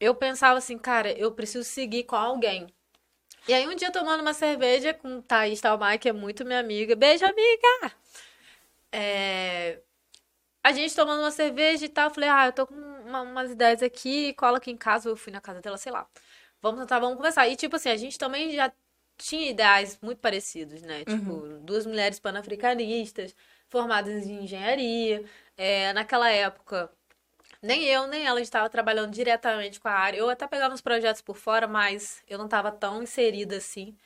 eu 0.00 0.14
pensava 0.14 0.58
assim, 0.58 0.78
cara, 0.78 1.12
eu 1.12 1.32
preciso 1.32 1.64
seguir 1.64 2.04
com 2.04 2.16
alguém. 2.16 2.66
E 3.48 3.54
aí, 3.54 3.66
um 3.68 3.74
dia, 3.74 3.92
tomando 3.92 4.20
uma 4.22 4.34
cerveja 4.34 4.94
com 4.94 5.22
Thaís 5.22 5.60
Talmar, 5.60 5.98
que 5.98 6.08
é 6.08 6.12
muito 6.12 6.44
minha 6.44 6.60
amiga. 6.60 6.96
Beijo, 6.96 7.24
amiga! 7.24 7.92
É, 8.96 9.82
A 10.64 10.72
gente 10.72 10.94
tomando 10.96 11.20
uma 11.22 11.30
cerveja 11.30 11.84
e 11.86 11.88
tal, 11.88 12.08
eu 12.08 12.14
falei, 12.14 12.28
ah, 12.28 12.46
eu 12.46 12.52
tô 12.52 12.66
com 12.66 12.74
uma- 12.74 13.22
umas 13.22 13.50
ideias 13.52 13.82
aqui, 13.82 14.34
cola 14.34 14.58
aqui 14.58 14.70
em 14.70 14.76
casa, 14.76 15.08
eu 15.08 15.16
fui 15.16 15.32
na 15.32 15.40
casa 15.40 15.60
dela, 15.62 15.78
sei 15.78 15.92
lá. 15.92 16.08
Vamos 16.62 16.80
tentar, 16.80 16.98
vamos 17.00 17.16
conversar. 17.16 17.48
E, 17.48 17.56
tipo 17.56 17.76
assim, 17.76 17.90
a 17.90 17.96
gente 17.96 18.18
também 18.18 18.50
já 18.54 18.72
tinha 19.18 19.50
ideais 19.50 19.98
muito 20.02 20.18
parecidos, 20.20 20.82
né? 20.82 21.04
Tipo, 21.06 21.48
duas 21.60 21.86
mulheres 21.86 22.18
panafricanistas, 22.20 23.34
formadas 23.68 24.26
em 24.26 24.44
engenharia. 24.44 25.24
É, 25.56 25.92
naquela 25.94 26.30
época, 26.30 26.90
nem 27.62 27.84
eu, 27.84 28.06
nem 28.06 28.26
ela 28.26 28.40
estava 28.40 28.68
trabalhando 28.70 29.10
diretamente 29.12 29.80
com 29.80 29.88
a 29.88 29.92
área. 29.92 30.18
Eu 30.18 30.28
até 30.30 30.46
pegava 30.46 30.74
uns 30.74 30.80
projetos 30.80 31.22
por 31.22 31.36
fora, 31.36 31.66
mas 31.68 32.22
eu 32.28 32.38
não 32.38 32.46
estava 32.46 32.70
tão 32.72 33.02
inserida 33.02 33.56
assim. 33.56 33.96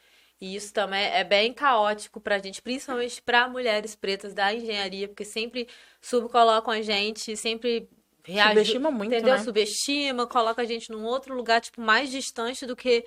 E 0.40 0.56
isso 0.56 0.72
também 0.72 1.04
é 1.04 1.22
bem 1.22 1.52
caótico 1.52 2.18
pra 2.18 2.38
gente, 2.38 2.62
principalmente 2.62 3.20
para 3.20 3.46
mulheres 3.48 3.94
pretas 3.94 4.32
da 4.32 4.54
engenharia, 4.54 5.06
porque 5.06 5.24
sempre 5.24 5.68
subcolocam 6.00 6.72
a 6.72 6.80
gente, 6.80 7.36
sempre 7.36 7.88
reage- 8.24 8.54
Subestima 8.60 8.90
muito, 8.90 9.14
entendeu? 9.14 9.34
né? 9.36 9.42
Subestima, 9.42 10.26
coloca 10.26 10.62
a 10.62 10.64
gente 10.64 10.90
num 10.90 11.04
outro 11.04 11.34
lugar, 11.34 11.60
tipo, 11.60 11.80
mais 11.80 12.10
distante 12.10 12.64
do 12.64 12.74
que 12.74 13.04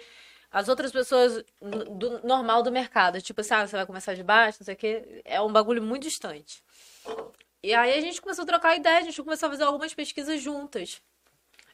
as 0.51 0.69
outras 0.69 0.91
pessoas 0.91 1.43
do 1.59 2.19
normal 2.23 2.61
do 2.61 2.71
mercado. 2.71 3.19
Tipo 3.19 3.41
assim, 3.41 3.55
ah, 3.55 3.65
você 3.65 3.75
vai 3.75 3.85
começar 3.87 4.13
de 4.13 4.23
baixo, 4.23 4.59
não 4.61 4.65
sei 4.65 4.75
o 4.75 4.77
quê. 4.77 5.21
É 5.25 5.41
um 5.41 5.51
bagulho 5.51 5.81
muito 5.81 6.03
distante. 6.03 6.63
E 7.63 7.73
aí 7.73 7.97
a 7.97 8.01
gente 8.01 8.21
começou 8.21 8.43
a 8.43 8.45
trocar 8.45 8.75
ideia, 8.75 8.99
a 8.99 9.01
gente 9.01 9.19
começou 9.23 9.47
a 9.47 9.49
fazer 9.49 9.63
algumas 9.63 9.91
pesquisas 9.93 10.39
juntas. 10.39 11.01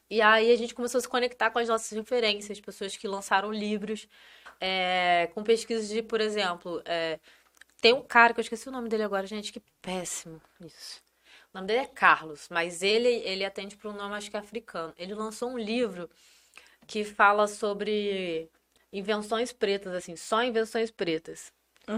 E 0.10 0.22
aí 0.22 0.52
a 0.52 0.56
gente 0.56 0.74
começou 0.74 1.00
a 1.00 1.02
se 1.02 1.10
conectar 1.10 1.52
com 1.52 1.60
as 1.60 1.68
nossas 1.68 1.92
referências, 1.92 2.60
pessoas 2.62 2.96
que 2.96 3.08
lançaram 3.08 3.52
livros, 3.52 4.08
é, 4.60 5.30
com 5.34 5.44
pesquisas 5.44 5.88
de, 5.90 6.02
por 6.02 6.22
exemplo, 6.22 6.82
é, 6.86 7.20
tem 7.82 7.94
um 7.94 8.02
cara 8.02 8.34
que 8.34 8.40
eu 8.40 8.44
esqueci 8.44 8.68
o 8.68 8.72
nome 8.72 8.90
dele 8.90 9.04
agora, 9.04 9.26
gente, 9.26 9.54
que 9.54 9.62
péssimo 9.82 10.42
isso. 10.62 11.02
O 11.54 11.58
nome 11.58 11.68
dele 11.68 11.80
é 11.80 11.86
Carlos, 11.88 12.48
mas 12.50 12.84
ele, 12.84 13.08
ele 13.08 13.44
atende 13.46 13.76
para 13.76 13.90
um 13.90 13.94
nome, 13.94 14.16
acho 14.16 14.30
que 14.30 14.38
é 14.38 14.40
africano. 14.40 14.94
Ele 14.98 15.14
lançou 15.16 15.50
um 15.50 15.58
livro 15.58 16.10
que 16.86 17.04
fala 17.04 17.48
sobre 17.48 18.50
invenções 18.92 19.52
pretas, 19.52 19.94
assim, 19.94 20.16
só 20.16 20.44
invenções 20.44 20.92
pretas. 20.92 21.52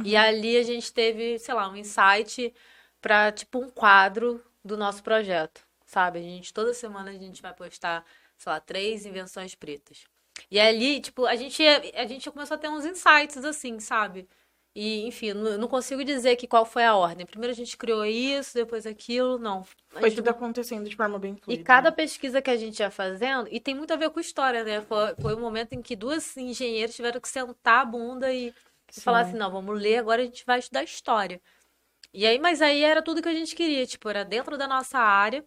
E 0.05 0.15
ali 0.15 0.55
a 0.57 0.63
gente 0.63 0.93
teve, 0.93 1.37
sei 1.39 1.53
lá, 1.53 1.69
um 1.69 1.75
insight 1.75 2.53
para 3.01 3.31
tipo 3.31 3.59
um 3.59 3.69
quadro 3.69 4.41
do 4.63 4.77
nosso 4.77 5.03
projeto, 5.03 5.65
sabe? 5.85 6.19
A 6.19 6.21
gente 6.21 6.53
toda 6.53 6.73
semana 6.73 7.11
a 7.11 7.13
gente 7.13 7.41
vai 7.41 7.53
postar, 7.53 8.05
sei 8.37 8.51
lá, 8.51 8.59
três 8.59 9.05
invenções 9.05 9.55
pretas. 9.55 10.05
E 10.49 10.59
ali, 10.59 11.01
tipo, 11.01 11.25
a 11.25 11.35
gente 11.35 11.63
a 11.95 12.05
gente 12.05 12.29
começou 12.31 12.55
a 12.55 12.57
ter 12.57 12.69
uns 12.69 12.85
insights 12.85 13.43
assim, 13.43 13.79
sabe? 13.79 14.27
E, 14.73 15.05
enfim, 15.05 15.27
eu 15.27 15.57
não 15.57 15.67
consigo 15.67 16.01
dizer 16.03 16.37
que 16.37 16.47
qual 16.47 16.65
foi 16.65 16.85
a 16.85 16.95
ordem. 16.95 17.25
Primeiro 17.25 17.51
a 17.51 17.55
gente 17.55 17.75
criou 17.75 18.05
isso, 18.05 18.53
depois 18.53 18.85
aquilo, 18.85 19.37
não. 19.37 19.65
Foi 19.89 20.03
gente 20.03 20.15
tudo 20.15 20.29
acontecendo 20.29 20.89
de 20.89 20.95
forma 20.95 21.19
bem 21.19 21.33
e 21.33 21.41
fluida. 21.41 21.63
cada 21.63 21.89
né? 21.89 21.95
pesquisa 21.95 22.41
que 22.41 22.49
a 22.49 22.55
gente 22.55 22.79
ia 22.79 22.89
fazendo, 22.89 23.49
e 23.51 23.59
tem 23.59 23.75
muito 23.75 23.91
a 23.91 23.97
ver 23.97 24.09
com 24.11 24.19
história, 24.19 24.63
né? 24.63 24.81
Foi, 24.81 25.13
foi 25.21 25.35
um 25.35 25.41
momento 25.41 25.73
em 25.73 25.81
que 25.81 25.93
duas 25.93 26.37
engenheiras 26.37 26.95
tiveram 26.95 27.19
que 27.19 27.27
sentar 27.27 27.81
a 27.81 27.85
bunda 27.85 28.31
e, 28.31 28.53
e 28.95 29.01
falar 29.01 29.21
assim, 29.21 29.37
não, 29.37 29.51
vamos 29.51 29.77
ler, 29.77 29.97
agora 29.97 30.21
a 30.21 30.25
gente 30.25 30.45
vai 30.45 30.59
estudar 30.59 30.83
história. 30.83 31.41
E 32.13 32.25
aí, 32.25 32.39
mas 32.39 32.61
aí 32.61 32.81
era 32.83 33.01
tudo 33.01 33.21
que 33.21 33.29
a 33.29 33.33
gente 33.33 33.55
queria, 33.55 33.85
tipo, 33.85 34.07
era 34.09 34.23
dentro 34.23 34.57
da 34.57 34.67
nossa 34.67 34.99
área, 34.99 35.45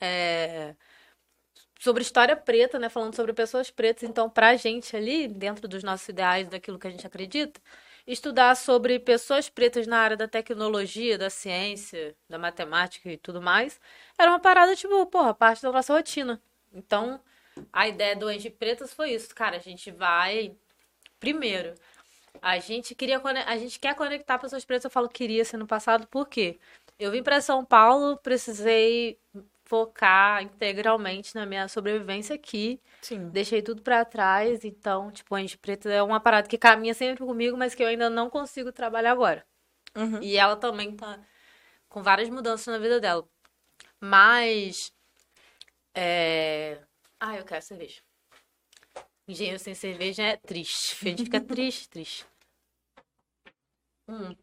é, 0.00 0.74
sobre 1.84 2.02
história 2.02 2.34
preta, 2.34 2.78
né? 2.78 2.88
Falando 2.88 3.14
sobre 3.14 3.34
pessoas 3.34 3.70
pretas, 3.70 4.08
então 4.08 4.28
pra 4.30 4.56
gente 4.56 4.96
ali, 4.96 5.28
dentro 5.28 5.68
dos 5.68 5.82
nossos 5.82 6.08
ideais, 6.08 6.48
daquilo 6.48 6.78
que 6.78 6.86
a 6.86 6.90
gente 6.90 7.06
acredita, 7.06 7.60
estudar 8.06 8.56
sobre 8.56 8.98
pessoas 8.98 9.50
pretas 9.50 9.86
na 9.86 9.98
área 9.98 10.16
da 10.16 10.26
tecnologia, 10.26 11.18
da 11.18 11.28
ciência, 11.28 12.16
da 12.26 12.38
matemática 12.38 13.10
e 13.10 13.18
tudo 13.18 13.40
mais, 13.42 13.78
era 14.18 14.30
uma 14.30 14.40
parada, 14.40 14.74
tipo, 14.74 15.04
porra, 15.06 15.34
parte 15.34 15.62
da 15.62 15.70
nossa 15.70 15.92
rotina. 15.92 16.40
Então, 16.72 17.20
a 17.70 17.86
ideia 17.86 18.16
do 18.16 18.28
Angie 18.28 18.50
Pretas 18.50 18.94
foi 18.94 19.10
isso, 19.12 19.34
cara, 19.34 19.56
a 19.56 19.60
gente 19.60 19.90
vai. 19.90 20.56
Primeiro, 21.20 21.74
a 22.40 22.58
gente 22.58 22.94
queria 22.94 23.20
a 23.46 23.56
gente 23.58 23.78
quer 23.78 23.94
conectar 23.94 24.38
pessoas 24.38 24.64
pretas, 24.64 24.84
eu 24.86 24.90
falo 24.90 25.08
queria 25.08 25.44
ser 25.44 25.58
no 25.58 25.66
passado, 25.66 26.06
por 26.06 26.28
quê? 26.28 26.58
Eu 26.98 27.10
vim 27.10 27.22
para 27.22 27.40
São 27.42 27.64
Paulo, 27.64 28.16
precisei 28.18 29.18
focar 29.64 30.42
integralmente 30.42 31.34
na 31.34 31.46
minha 31.46 31.66
sobrevivência 31.68 32.34
aqui. 32.34 32.80
Sim. 33.00 33.28
Deixei 33.30 33.62
tudo 33.62 33.82
pra 33.82 34.04
trás, 34.04 34.64
então, 34.64 35.10
tipo, 35.10 35.34
Anjo 35.34 35.58
Preto 35.58 35.88
é 35.88 36.02
uma 36.02 36.20
parada 36.20 36.48
que 36.48 36.58
caminha 36.58 36.94
sempre 36.94 37.24
comigo, 37.24 37.56
mas 37.56 37.74
que 37.74 37.82
eu 37.82 37.88
ainda 37.88 38.10
não 38.10 38.28
consigo 38.30 38.70
trabalhar 38.72 39.12
agora. 39.12 39.44
Uhum. 39.96 40.22
E 40.22 40.36
ela 40.36 40.56
também 40.56 40.94
tá 40.94 41.18
com 41.88 42.02
várias 42.02 42.28
mudanças 42.28 42.66
na 42.66 42.78
vida 42.78 43.00
dela. 43.00 43.26
Mas. 44.00 44.92
É... 45.94 46.80
Ah, 47.18 47.36
eu 47.36 47.44
quero 47.44 47.62
cerveja. 47.62 48.02
Engenheiro 49.26 49.58
sem 49.58 49.74
cerveja 49.74 50.22
é 50.22 50.36
triste. 50.36 50.96
A 51.00 51.08
gente 51.08 51.24
fica 51.24 51.40
triste, 51.42 51.88
triste. 51.88 52.26
Hum. 54.06 54.36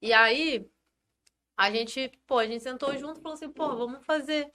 E 0.00 0.12
aí, 0.12 0.66
a 1.62 1.70
gente, 1.70 2.10
pô, 2.26 2.38
a 2.38 2.46
gente 2.46 2.62
sentou 2.62 2.96
junto 2.98 3.20
e 3.20 3.22
falou 3.22 3.34
assim, 3.34 3.48
pô, 3.48 3.76
vamos 3.76 4.04
fazer 4.04 4.50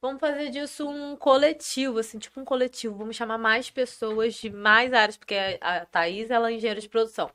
vamos 0.00 0.20
fazer 0.20 0.50
disso 0.50 0.88
um 0.88 1.16
coletivo, 1.16 1.98
assim, 1.98 2.18
tipo 2.18 2.38
um 2.40 2.44
coletivo. 2.44 2.94
Vamos 2.96 3.16
chamar 3.16 3.38
mais 3.38 3.70
pessoas 3.70 4.34
de 4.34 4.50
mais 4.50 4.92
áreas, 4.92 5.16
porque 5.16 5.34
a 5.34 5.78
a 5.82 5.86
Thaís, 5.86 6.30
ela 6.30 6.50
é 6.50 6.54
engenheira 6.54 6.80
de 6.80 6.88
produção. 6.88 7.30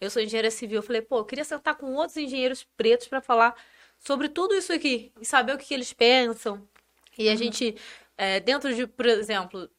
Eu 0.00 0.10
sou 0.10 0.20
engenheira 0.20 0.50
civil. 0.50 0.78
Eu 0.78 0.82
falei, 0.82 1.00
pô, 1.02 1.18
eu 1.18 1.24
queria 1.24 1.44
sentar 1.44 1.76
com 1.76 1.94
outros 1.94 2.16
engenheiros 2.16 2.64
pretos 2.76 3.06
para 3.08 3.20
falar 3.20 3.54
sobre 4.00 4.28
tudo 4.28 4.54
isso 4.54 4.72
aqui 4.72 5.12
e 5.20 5.24
saber 5.24 5.54
o 5.54 5.58
que, 5.58 5.66
que 5.66 5.74
eles 5.74 5.92
pensam. 5.92 6.68
E 7.16 7.28
a 7.28 7.36
gente, 7.36 7.76
é, 8.18 8.40
dentro 8.40 8.74
de, 8.74 8.86
por 8.86 9.06
exemplo, 9.06 9.70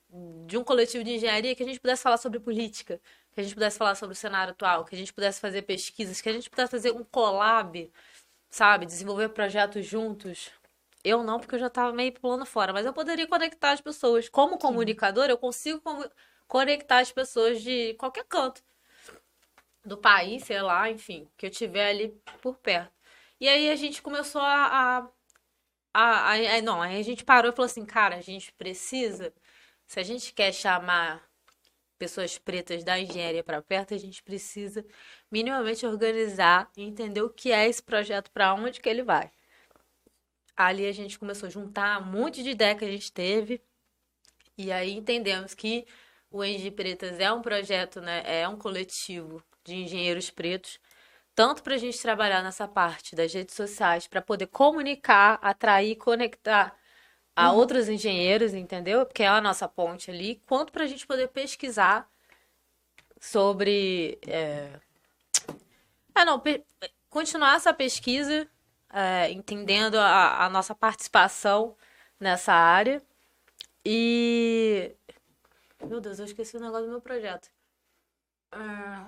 de 0.47 0.57
um 0.57 0.63
coletivo 0.63 1.03
de 1.03 1.11
engenharia, 1.11 1.55
que 1.55 1.63
a 1.63 1.65
gente 1.65 1.79
pudesse 1.79 2.03
falar 2.03 2.17
sobre 2.17 2.39
política, 2.39 3.01
que 3.33 3.41
a 3.41 3.43
gente 3.43 3.53
pudesse 3.53 3.77
falar 3.77 3.95
sobre 3.95 4.13
o 4.13 4.15
cenário 4.17 4.51
atual, 4.53 4.85
que 4.85 4.95
a 4.95 4.97
gente 4.97 5.13
pudesse 5.13 5.41
fazer 5.41 5.63
pesquisas, 5.63 6.21
que 6.21 6.29
a 6.29 6.33
gente 6.33 6.49
pudesse 6.49 6.71
fazer 6.71 6.91
um 6.91 7.03
collab, 7.03 7.91
sabe? 8.49 8.85
Desenvolver 8.85 9.29
projetos 9.29 9.85
juntos. 9.85 10.51
Eu 11.03 11.23
não, 11.23 11.39
porque 11.39 11.55
eu 11.55 11.59
já 11.59 11.67
estava 11.67 11.93
meio 11.93 12.13
pulando 12.13 12.45
fora, 12.45 12.73
mas 12.73 12.85
eu 12.85 12.93
poderia 12.93 13.27
conectar 13.27 13.71
as 13.71 13.81
pessoas. 13.81 14.29
Como 14.29 14.57
comunicador, 14.57 15.25
eu 15.29 15.37
consigo 15.37 15.81
comu- 15.81 16.09
conectar 16.47 16.99
as 16.99 17.11
pessoas 17.11 17.61
de 17.61 17.93
qualquer 17.95 18.25
canto 18.25 18.63
do 19.83 19.97
país, 19.97 20.43
sei 20.45 20.61
lá, 20.61 20.89
enfim, 20.89 21.29
que 21.37 21.45
eu 21.45 21.49
tiver 21.51 21.89
ali 21.89 22.09
por 22.41 22.57
perto. 22.57 22.91
E 23.39 23.47
aí 23.47 23.69
a 23.69 23.75
gente 23.75 24.01
começou 24.01 24.41
a, 24.41 24.99
a, 24.99 25.09
a, 25.93 26.31
a- 26.33 26.57
a- 26.57 26.61
não, 26.61 26.81
aí 26.81 26.99
a 26.99 27.03
gente 27.03 27.25
parou 27.25 27.51
e 27.51 27.55
falou 27.55 27.67
assim, 27.67 27.85
cara, 27.85 28.17
a 28.17 28.21
gente 28.21 28.53
precisa, 28.53 29.33
se 29.87 29.99
a 29.99 30.03
gente 30.03 30.33
quer 30.33 30.53
chamar 30.53 31.23
pessoas 31.97 32.37
pretas 32.37 32.83
da 32.83 32.99
engenharia 32.99 33.43
para 33.43 33.61
perto, 33.61 33.93
a 33.93 33.97
gente 33.97 34.21
precisa 34.23 34.85
minimamente 35.31 35.85
organizar 35.85 36.69
e 36.77 36.83
entender 36.83 37.21
o 37.21 37.29
que 37.29 37.51
é 37.51 37.67
esse 37.67 37.81
projeto, 37.81 38.31
para 38.31 38.53
onde 38.53 38.79
que 38.79 38.89
ele 38.89 39.03
vai. 39.03 39.31
Ali 40.55 40.87
a 40.87 40.91
gente 40.91 41.19
começou 41.19 41.47
a 41.47 41.49
juntar 41.49 42.01
um 42.01 42.05
monte 42.05 42.43
de 42.43 42.51
ideia 42.51 42.75
que 42.75 42.85
a 42.85 42.91
gente 42.91 43.11
teve 43.11 43.61
e 44.57 44.71
aí 44.71 44.91
entendemos 44.91 45.53
que 45.53 45.85
o 46.31 46.43
Engie 46.43 46.71
Pretas 46.71 47.19
é 47.19 47.31
um 47.31 47.41
projeto, 47.41 48.01
né, 48.01 48.23
é 48.25 48.47
um 48.47 48.57
coletivo 48.57 49.43
de 49.63 49.75
engenheiros 49.75 50.29
pretos, 50.29 50.79
tanto 51.33 51.63
para 51.63 51.75
a 51.75 51.77
gente 51.77 52.01
trabalhar 52.01 52.41
nessa 52.43 52.67
parte 52.67 53.15
das 53.15 53.33
redes 53.33 53.55
sociais, 53.55 54.07
para 54.07 54.21
poder 54.21 54.47
comunicar, 54.47 55.39
atrair, 55.41 55.95
conectar 55.97 56.77
a 57.35 57.51
outros 57.51 57.89
engenheiros, 57.89 58.53
entendeu? 58.53 59.05
Porque 59.05 59.23
é 59.23 59.27
a 59.27 59.41
nossa 59.41 59.67
ponte 59.67 60.09
ali, 60.09 60.41
quanto 60.45 60.71
para 60.71 60.83
a 60.83 60.87
gente 60.87 61.05
poder 61.05 61.27
pesquisar 61.29 62.09
sobre. 63.19 64.17
É... 64.27 64.79
Ah, 66.13 66.23
não, 66.25 66.39
pe- 66.39 66.63
continuar 67.09 67.55
essa 67.55 67.73
pesquisa, 67.73 68.47
é, 68.91 69.31
entendendo 69.31 69.95
a, 69.95 70.45
a 70.45 70.49
nossa 70.49 70.73
participação 70.73 71.75
nessa 72.19 72.53
área. 72.53 73.01
E. 73.83 74.95
Meu 75.83 75.99
Deus, 76.01 76.19
eu 76.19 76.25
esqueci 76.25 76.55
o 76.57 76.59
negócio 76.59 76.85
do 76.85 76.91
meu 76.91 77.01
projeto. 77.01 77.49
Ah, 78.51 79.07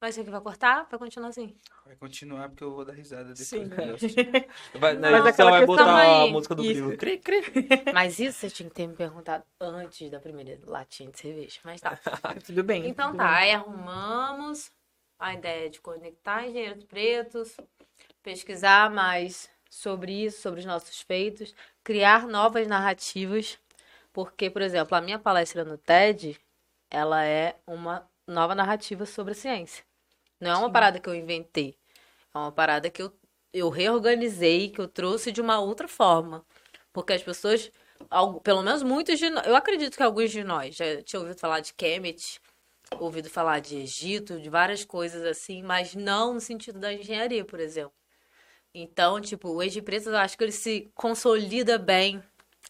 Vai 0.00 0.12
ser 0.12 0.22
que 0.22 0.30
vai 0.30 0.40
cortar? 0.40 0.86
Vai 0.88 0.98
continuar 0.98 1.28
assim? 1.28 1.56
Vai 1.84 1.96
continuar 1.96 2.48
porque 2.48 2.62
eu 2.62 2.72
vou 2.72 2.84
dar 2.84 2.92
risada 2.92 3.34
depois. 3.34 3.48
Sim. 3.48 3.68
Vai, 4.78 4.94
na 4.94 5.10
Mas 5.10 5.26
edição 5.26 5.28
aquela 5.28 5.50
vai 5.50 5.66
botar 5.66 6.22
a 6.22 6.26
música 6.28 6.54
do 6.54 6.62
primo. 6.62 6.96
Cri, 6.96 7.18
cri. 7.18 7.42
Mas 7.92 8.20
isso 8.20 8.38
você 8.38 8.50
tinha 8.50 8.68
que 8.68 8.74
ter 8.76 8.86
me 8.86 8.94
perguntado 8.94 9.44
antes 9.60 10.08
da 10.08 10.20
primeira 10.20 10.56
latinha 10.66 11.10
de 11.10 11.18
cerveja. 11.18 11.58
Mas 11.64 11.80
tá. 11.80 11.98
Tudo 12.46 12.62
bem. 12.62 12.86
Então 12.86 13.08
tudo 13.10 13.18
tá, 13.18 13.26
bem. 13.26 13.34
aí 13.34 13.52
arrumamos 13.52 14.70
a 15.18 15.34
ideia 15.34 15.68
de 15.68 15.80
conectar 15.80 16.46
engenheiros 16.46 16.84
pretos, 16.84 17.56
pesquisar 18.22 18.88
mais 18.90 19.50
sobre 19.68 20.12
isso, 20.12 20.40
sobre 20.40 20.60
os 20.60 20.66
nossos 20.66 21.00
feitos, 21.00 21.52
criar 21.82 22.26
novas 22.28 22.68
narrativas, 22.68 23.58
porque, 24.12 24.48
por 24.48 24.62
exemplo, 24.62 24.96
a 24.96 25.00
minha 25.00 25.18
palestra 25.18 25.64
no 25.64 25.76
TED, 25.76 26.38
ela 26.88 27.24
é 27.24 27.56
uma 27.66 28.08
nova 28.26 28.54
narrativa 28.54 29.04
sobre 29.04 29.32
a 29.32 29.34
ciência. 29.34 29.87
Não 30.40 30.50
é 30.50 30.56
uma 30.56 30.72
parada 30.72 31.00
que 31.00 31.08
eu 31.08 31.14
inventei, 31.14 31.76
é 32.34 32.38
uma 32.38 32.52
parada 32.52 32.90
que 32.90 33.02
eu, 33.02 33.12
eu 33.52 33.68
reorganizei, 33.70 34.70
que 34.70 34.80
eu 34.80 34.88
trouxe 34.88 35.32
de 35.32 35.40
uma 35.40 35.60
outra 35.60 35.88
forma. 35.88 36.44
Porque 36.92 37.12
as 37.14 37.22
pessoas, 37.22 37.70
algu- 38.10 38.40
pelo 38.40 38.62
menos 38.62 38.82
muitos 38.82 39.18
de 39.18 39.30
nós, 39.30 39.46
eu 39.46 39.56
acredito 39.56 39.96
que 39.96 40.02
alguns 40.02 40.30
de 40.30 40.44
nós 40.44 40.76
já 40.76 41.02
tinham 41.02 41.22
ouvido 41.22 41.38
falar 41.40 41.60
de 41.60 41.74
Kemet, 41.74 42.40
ouvido 43.00 43.30
falar 43.30 43.60
de 43.60 43.76
Egito, 43.78 44.40
de 44.40 44.50
várias 44.50 44.84
coisas 44.84 45.24
assim, 45.24 45.62
mas 45.62 45.94
não 45.94 46.34
no 46.34 46.40
sentido 46.40 46.78
da 46.80 46.92
engenharia, 46.92 47.44
por 47.44 47.60
exemplo. 47.60 47.94
Então, 48.74 49.20
tipo, 49.20 49.48
o 49.50 49.60
Age 49.60 49.82
Preto, 49.82 50.10
eu 50.10 50.16
acho 50.16 50.36
que 50.36 50.44
ele 50.44 50.52
se 50.52 50.90
consolida 50.94 51.78
bem. 51.78 52.22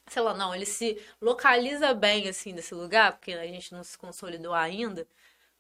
Sei 0.09 0.23
lá, 0.23 0.35
não, 0.35 0.55
ele 0.55 0.67
se 0.67 1.01
localiza 1.21 1.95
bem, 1.95 2.29
assim, 2.29 2.53
nesse 2.53 2.75
lugar, 2.75 3.13
porque 3.13 3.33
a 3.33 3.47
gente 3.47 3.73
não 3.73 3.85
se 3.85 3.99
consolidou 3.99 4.55
ainda, 4.55 5.07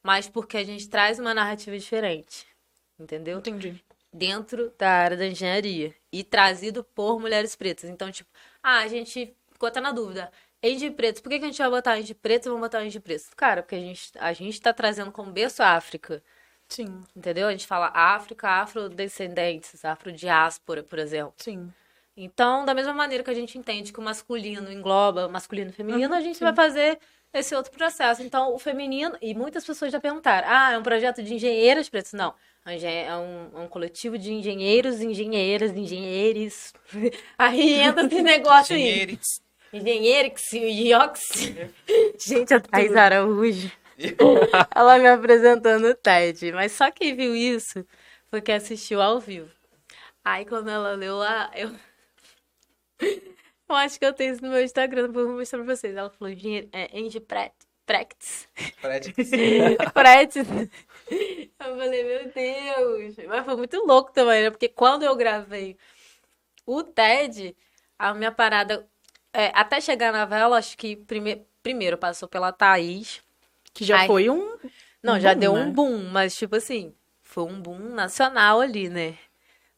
mas 0.09 0.29
porque 0.29 0.57
a 0.59 0.65
gente 0.65 0.89
traz 0.89 1.19
uma 1.19 1.35
narrativa 1.35 1.79
diferente, 1.79 2.47
entendeu? 2.99 3.45
Entendi. 3.45 3.83
dentro 4.13 4.73
da 4.79 4.91
área 4.91 5.17
da 5.17 5.27
engenharia 5.27 5.95
e 6.13 6.25
trazido 6.25 6.83
por 6.85 7.21
mulheres 7.21 7.55
pretas. 7.57 7.91
Então, 7.91 8.11
tipo, 8.11 8.31
ah, 8.63 8.79
a 8.81 8.89
gente 8.89 9.37
ficou 9.53 9.69
até 9.69 9.81
na 9.81 9.93
dúvida. 9.93 10.31
Índio 10.63 10.93
preto, 10.95 11.23
por 11.23 11.29
que, 11.31 11.39
que 11.39 11.45
a 11.45 11.49
gente 11.49 11.59
vai 11.59 11.71
botar 11.71 11.99
índio 12.01 12.15
preto 12.17 12.47
e 12.47 12.49
vamos 12.51 12.63
botar 12.63 12.85
índio 12.85 13.01
preto? 13.01 13.25
Cara, 13.37 13.63
porque 13.63 13.77
a 13.77 13.81
gente, 13.81 14.13
a 14.19 14.33
gente 14.33 14.61
tá 14.61 14.73
trazendo 14.73 15.13
como 15.13 15.31
berço 15.33 15.63
a 15.63 15.73
África, 15.77 16.23
Sim, 16.69 17.07
entendeu? 17.17 17.49
A 17.49 17.53
gente 17.53 17.67
fala 17.67 17.91
África, 17.95 18.49
afrodescendentes, 18.63 19.85
afrodiáspora, 19.85 20.83
por 20.85 20.99
exemplo. 20.99 21.35
sim. 21.37 21.75
Então, 22.17 22.65
da 22.65 22.75
mesma 22.75 22.93
maneira 22.95 23.25
que 23.25 23.31
a 23.31 23.35
gente 23.35 23.59
entende 23.59 23.93
que 23.93 24.01
o 24.01 24.03
masculino 24.03 24.71
engloba 24.73 25.29
masculino 25.29 25.71
e 25.71 25.73
feminino, 25.73 26.15
Uhum, 26.15 26.17
a 26.17 26.21
gente 26.21 26.39
sim. 26.39 26.45
vai 26.45 26.55
fazer 26.55 26.99
esse 27.39 27.55
outro 27.55 27.73
processo. 27.73 28.23
Então, 28.23 28.55
o 28.55 28.59
feminino, 28.59 29.17
e 29.21 29.35
muitas 29.35 29.65
pessoas 29.65 29.93
já 29.93 30.01
perguntaram: 30.01 30.47
ah, 30.51 30.73
é 30.73 30.79
um 30.79 30.83
projeto 30.83 31.23
de 31.23 31.35
engenheiras 31.35 31.89
pretas? 31.89 32.13
Não. 32.13 32.35
É 32.67 33.17
um 33.17 33.51
É 33.55 33.59
um, 33.61 33.69
coletivo 33.69 34.19
de 34.19 34.33
engenheiros, 34.33 35.01
engenheiras, 35.01 35.71
engenheiros. 35.71 36.73
Aí 37.39 37.75
entra 37.81 38.07
esse 38.07 38.23
negócio 38.23 38.77
aí. 38.77 39.19
Engenheiros. 39.73 40.53
Iox. 40.53 41.53
Gente, 42.21 42.53
a 42.53 42.61
Thais 42.61 42.95
Araújo. 42.95 43.71
Ela 44.75 44.99
me 44.99 45.09
apresentando 45.09 45.89
o 45.89 45.95
TED. 45.95 46.53
Mas 46.53 46.73
só 46.73 46.91
quem 46.91 47.17
viu 47.17 47.35
isso 47.35 47.85
foi 48.31 48.41
quem 48.41 48.55
assistiu 48.55 49.01
ao 49.01 49.19
vivo. 49.19 49.51
Aí 50.25 50.45
quando 50.45 50.69
ela 50.69 50.93
leu 50.93 51.17
lá, 51.17 51.51
eu. 51.55 51.75
Eu 53.69 53.75
acho 53.77 53.99
que 53.99 54.05
eu 54.07 54.13
tenho 54.13 54.33
isso 54.33 54.43
no 54.43 54.51
meu 54.51 54.63
Instagram, 54.63 55.13
vou 55.13 55.29
mostrar 55.29 55.63
pra 55.63 55.77
vocês. 55.77 55.95
Ela 55.97 56.11
falou, 56.11 56.33
engenheiro, 56.33 56.69
é, 56.73 56.99
Engie 56.99 57.21
Prat- 57.21 57.53
Practice. 57.87 58.47
Práticas. 58.81 59.31
Practice. 59.95 60.71
Eu 61.59 61.77
falei, 61.77 62.05
meu 62.05 62.33
Deus. 62.33 63.17
Mas 63.27 63.45
foi 63.45 63.57
muito 63.57 63.77
louco 63.87 64.13
também, 64.13 64.43
né? 64.45 64.51
Porque 64.51 64.69
quando 64.69 65.03
eu 65.05 65.17
gravei 65.17 65.77
o 66.67 66.83
TED, 66.83 67.57
a 67.99 68.15
minha 68.15 68.33
parada. 68.33 68.87
é, 69.33 69.51
até 69.55 69.81
chegar 69.81 70.13
na 70.13 70.25
vela, 70.25 70.59
acho 70.59 70.77
que 70.77 70.97
prime... 70.97 71.47
primeiro 71.63 71.97
passou 71.99 72.29
pela 72.29 72.53
Thaís. 72.53 73.23
Que 73.73 73.85
já 73.85 74.01
Ai. 74.01 74.07
foi 74.07 74.29
um. 74.31 74.59
Não, 75.03 75.17
Um 75.17 75.21
já 75.21 75.35
boom, 75.35 75.41
deu 75.41 75.55
né? 75.55 75.61
um 75.65 75.73
boom, 75.73 75.99
mas 76.11 76.37
tipo 76.37 76.57
assim, 76.57 76.95
foi 77.23 77.45
um 77.45 77.61
boom 77.61 77.79
nacional 77.95 78.61
ali, 78.61 78.89
né? 78.89 79.17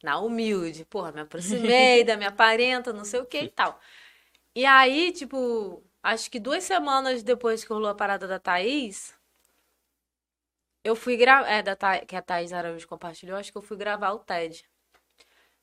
Na 0.02 0.18
humilde. 0.20 0.84
Porra, 0.86 1.12
me 1.12 1.20
aproximei 1.20 2.04
da 2.04 2.16
minha 2.16 2.32
parenta, 2.32 2.92
não 2.92 3.04
sei 3.04 3.20
o 3.20 3.26
que 3.26 3.42
e 3.42 3.48
tal. 3.50 3.78
E 4.54 4.66
aí, 4.66 5.12
tipo, 5.12 5.84
acho 6.02 6.30
que 6.30 6.40
duas 6.40 6.64
semanas 6.64 7.22
depois 7.22 7.64
que 7.64 7.72
rolou 7.72 7.90
a 7.90 7.94
parada 7.94 8.26
da 8.28 8.38
Thaís, 8.38 9.14
eu 10.84 10.96
fui 10.96 11.16
gravar. 11.16 11.48
É, 11.48 11.62
da 11.62 11.76
Tha... 11.76 12.04
que 12.06 12.16
a 12.16 12.22
Thaís 12.22 12.52
Araújo 12.52 12.86
compartilhou, 12.88 13.38
acho 13.38 13.52
que 13.52 13.58
eu 13.58 13.62
fui 13.62 13.76
gravar 13.76 14.12
o 14.12 14.18
TED. 14.18 14.64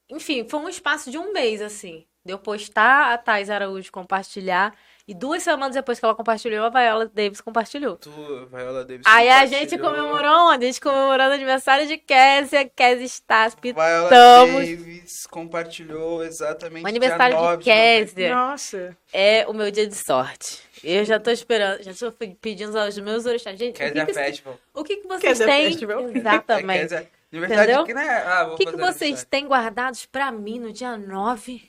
Enfim, 0.09 0.47
foi 0.47 0.59
um 0.59 0.69
espaço 0.69 1.11
de 1.11 1.17
um 1.17 1.33
mês, 1.33 1.61
assim. 1.61 2.07
De 2.23 2.33
eu 2.33 2.39
postar, 2.39 3.13
a 3.13 3.17
Thais 3.17 3.49
Araújo 3.49 3.91
compartilhar. 3.91 4.75
E 5.07 5.13
duas 5.13 5.41
semanas 5.41 5.73
depois 5.73 5.97
que 5.97 6.03
ela 6.03 6.13
compartilhou, 6.13 6.65
a 6.65 6.69
Viola 6.69 7.05
Davis 7.05 7.39
compartilhou. 7.39 7.95
Tu, 7.95 8.11
Viola 8.51 8.83
Davis. 8.83 9.03
Aí 9.05 9.29
a 9.29 9.45
gente 9.45 9.77
comemorou 9.77 10.49
onde? 10.49 10.65
A 10.65 10.67
gente 10.67 10.81
comemorou 10.81 11.27
o 11.27 11.31
aniversário 11.31 11.87
de 11.87 11.97
Kézia. 11.97 12.69
Kézia 12.75 13.05
está 13.05 13.47
Viola 13.47 14.09
Davis 14.09 15.25
compartilhou 15.27 16.25
exatamente 16.25 16.83
O 16.83 16.87
aniversário 16.87 17.37
dia 17.37 17.45
9 17.45 17.57
de 17.57 17.63
Kézia 17.63 18.35
Nossa. 18.35 18.97
é 19.13 19.47
o 19.47 19.53
meu 19.53 19.71
dia 19.71 19.87
de 19.87 19.95
sorte. 19.95 20.61
Eu 20.83 21.05
já 21.05 21.17
tô 21.17 21.31
esperando, 21.31 21.81
já 21.81 21.93
tô 21.93 22.11
pedindo 22.41 22.77
aos 22.77 22.97
meus 22.97 23.25
orixás. 23.25 23.57
Gente, 23.57 23.75
o 23.75 23.79
Kézia 23.79 24.05
que, 24.05 24.11
que, 24.11 24.13
Festival. 24.13 24.59
o 24.73 24.83
que, 24.83 24.97
que 24.97 25.07
vocês 25.07 25.21
Kézia 25.21 25.45
têm? 25.45 25.65
Festival. 25.67 26.09
É 26.09 26.17
Exatamente. 26.17 26.79
Kézia. 26.81 27.09
Aniversário 27.31 27.63
Entendeu? 27.63 27.85
de 27.85 27.93
quem, 27.93 27.95
né? 27.95 28.23
Ah, 28.25 28.43
vou 28.43 28.53
O 28.55 28.57
que, 28.57 28.65
que 28.65 28.77
vocês 28.77 29.23
têm 29.23 29.47
guardados 29.47 30.05
pra 30.05 30.33
mim 30.33 30.59
no 30.59 30.73
dia 30.73 30.97
9 30.97 31.61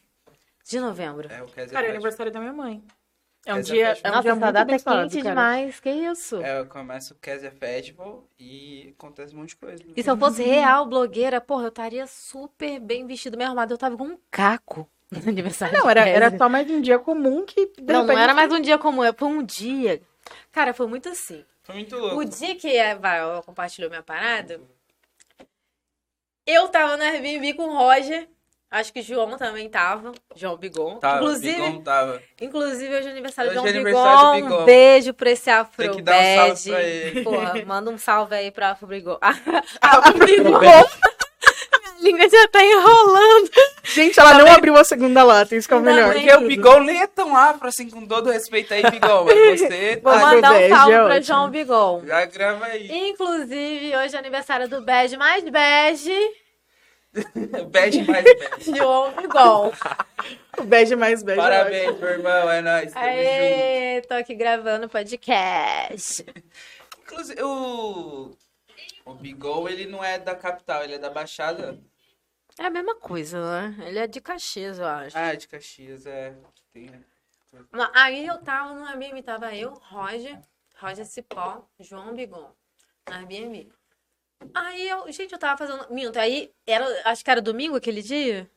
de 0.68 0.80
novembro? 0.80 1.28
É 1.32 1.40
o 1.40 1.46
Kézia 1.46 1.72
Cara, 1.72 1.86
é 1.86 1.90
aniversário 1.90 2.32
da 2.32 2.40
minha 2.40 2.52
mãe. 2.52 2.82
É 3.48 3.54
um 3.54 3.56
Kézia 3.56 3.74
dia, 3.74 3.86
é 4.04 4.08
um 4.08 4.10
Nossa, 4.12 4.22
dia 4.22 4.30
essa 4.30 4.40
muito 4.40 4.40
data 4.52 4.58
é 4.58 4.62
abençoado, 4.62 5.10
quente 5.10 5.22
cara. 5.22 5.28
demais. 5.34 5.80
Que 5.80 5.90
isso? 5.90 6.36
É, 6.42 6.64
começa 6.66 7.14
o 7.14 7.16
Kézia 7.16 7.50
Festival 7.50 8.28
e 8.38 8.94
acontece 8.98 9.34
um 9.34 9.38
monte 9.38 9.48
de 9.50 9.56
coisa. 9.56 9.82
E 9.96 10.02
se 10.02 10.10
eu 10.10 10.16
fosse 10.18 10.42
real 10.42 10.84
blogueira, 10.86 11.40
porra, 11.40 11.64
eu 11.64 11.68
estaria 11.68 12.06
super 12.06 12.78
bem 12.78 13.06
vestido, 13.06 13.36
bem 13.38 13.46
arrumado. 13.46 13.72
Eu 13.72 13.78
tava 13.78 13.96
com 13.96 14.04
um 14.04 14.18
caco. 14.30 14.88
no 15.10 15.26
aniversário 15.30 15.74
Não, 15.74 15.84
de 15.84 15.90
era, 15.90 16.04
Kézia. 16.04 16.16
era 16.16 16.36
só 16.36 16.48
mais 16.50 16.70
um 16.70 16.82
dia 16.82 16.98
comum 16.98 17.46
que. 17.46 17.66
de 17.68 17.80
Não, 17.82 18.00
não 18.00 18.02
repente, 18.02 18.20
era 18.22 18.34
mais 18.34 18.52
um 18.52 18.60
dia 18.60 18.76
comum, 18.76 19.02
é- 19.02 19.12
foi 19.14 19.28
um 19.28 19.42
dia. 19.42 20.02
Cara, 20.52 20.74
foi 20.74 20.86
muito 20.86 21.08
assim. 21.08 21.42
Foi 21.62 21.74
muito 21.76 21.96
O 21.96 21.98
louco. 21.98 22.24
dia 22.26 22.54
que 22.54 22.78
a 22.78 22.94
Viola 22.94 23.42
compartilhou 23.42 23.88
minha 23.88 24.02
parada, 24.02 24.60
eu 26.46 26.68
tava 26.68 26.96
no 26.96 27.02
Airbnb 27.02 27.54
com 27.54 27.64
o 27.64 27.76
Roger. 27.78 28.28
Acho 28.70 28.92
que 28.92 29.00
o 29.00 29.02
João 29.02 29.36
também 29.38 29.68
tava. 29.68 30.12
João 30.36 30.56
Bigon. 30.56 30.96
Tava, 30.98 31.16
inclusive, 31.22 31.56
Bigão 31.56 31.80
tava. 31.82 32.22
inclusive, 32.40 32.94
hoje 32.96 33.08
é 33.08 33.10
aniversário 33.12 33.50
de 33.50 33.56
Hoje 33.58 33.64
João 33.64 33.66
é 33.66 33.80
aniversário 33.80 34.28
do 34.28 34.34
Bigon. 34.34 34.48
Bigon. 34.48 34.62
Um 34.62 34.64
beijo 34.66 35.14
pra 35.14 35.30
esse 35.30 35.48
Afro 35.50 35.76
Tem 35.76 35.90
que 35.90 36.02
dar 36.02 36.16
um 36.16 36.34
salve 36.36 36.50
Bad. 36.50 36.70
pra 36.70 36.82
ele. 36.82 37.22
Porra, 37.24 37.54
manda 37.66 37.90
um 37.90 37.98
salve 37.98 38.34
aí 38.34 38.50
pra 38.50 38.70
Afro 38.72 38.86
Bigon. 38.88 39.18
Afro 39.80 40.18
Bigon. 40.26 40.60
Minha 42.00 42.12
língua 42.12 42.28
já 42.28 42.48
tá 42.48 42.62
enrolando. 42.64 43.50
Gente, 43.82 44.20
ela 44.20 44.34
não 44.34 44.46
abriu 44.52 44.76
a 44.76 44.84
segunda 44.84 45.24
lata, 45.24 45.56
isso 45.56 45.66
que 45.66 45.74
é 45.74 45.76
o 45.76 45.80
melhor. 45.80 46.12
Porque 46.14 46.32
o 46.32 46.40
Bigol 46.46 46.80
nem 46.84 47.00
é 47.02 47.06
tão 47.08 47.34
afro 47.36 47.66
assim, 47.66 47.90
com 47.90 48.06
todo 48.06 48.30
respeito 48.30 48.72
aí, 48.72 48.82
Bigol. 48.88 49.24
Mas 49.24 49.60
você 49.60 50.00
Vou 50.02 50.12
tá, 50.12 50.18
mandar 50.20 50.50
um 50.52 50.54
Bad 50.54 50.68
salve 50.68 50.92
é 50.92 50.96
pra 50.96 51.06
ótimo. 51.06 51.22
João 51.22 51.50
Bigon. 51.50 52.02
já 52.06 52.24
grava 52.26 52.64
aí. 52.66 53.08
Inclusive, 53.08 53.96
hoje 53.96 54.14
é 54.14 54.18
aniversário 54.18 54.68
do 54.68 54.80
Bege 54.82 55.16
mais 55.16 55.42
Bege, 55.42 56.14
Bad 57.70 58.02
mais 58.02 58.24
bad. 58.24 58.76
João. 58.76 59.72
O 60.58 60.64
beijo 60.64 60.96
mais 60.96 61.22
beijo. 61.22 61.40
Parabéns, 61.40 61.98
meu 61.98 62.08
irmão, 62.08 62.50
é 62.50 62.60
nóis. 62.60 62.92
Tamo 62.92 63.06
junto. 63.06 63.18
Aê, 63.18 64.02
tô 64.02 64.14
aqui 64.14 64.34
gravando 64.34 64.88
podcast. 64.88 66.24
Inclusive, 67.02 67.42
o. 67.42 68.36
O 69.04 69.14
Bigol, 69.14 69.68
ele 69.68 69.86
não 69.86 70.04
é 70.04 70.18
da 70.18 70.34
capital, 70.34 70.84
ele 70.84 70.94
é 70.94 70.98
da 70.98 71.08
Baixada. 71.08 71.80
É 72.58 72.66
a 72.66 72.70
mesma 72.70 72.94
coisa, 72.96 73.40
né? 73.40 73.86
Ele 73.86 73.98
é 74.00 74.06
de 74.06 74.20
Caxias, 74.20 74.78
eu 74.78 74.86
acho. 74.86 75.16
Ah, 75.16 75.34
de 75.34 75.48
Caxias, 75.48 76.04
é. 76.04 76.34
Tem... 76.72 76.90
Mas 77.70 77.90
Aí 77.94 78.26
eu 78.26 78.36
tava 78.38 78.74
no 78.74 78.84
Airbnb, 78.84 79.22
tava 79.22 79.54
eu, 79.54 79.72
Roger, 79.72 80.38
Roger 80.76 81.06
Cipó, 81.06 81.66
João 81.80 82.14
Bigon, 82.14 82.52
no 83.08 83.14
Airbnb. 83.14 83.72
Aí 84.54 84.88
eu, 84.88 85.10
gente, 85.12 85.32
eu 85.32 85.38
tava 85.38 85.56
fazendo. 85.58 85.92
Minto, 85.92 86.18
aí 86.18 86.50
era, 86.66 86.86
acho 87.10 87.24
que 87.24 87.30
era 87.30 87.40
domingo 87.42 87.76
aquele 87.76 88.02
dia? 88.02 88.48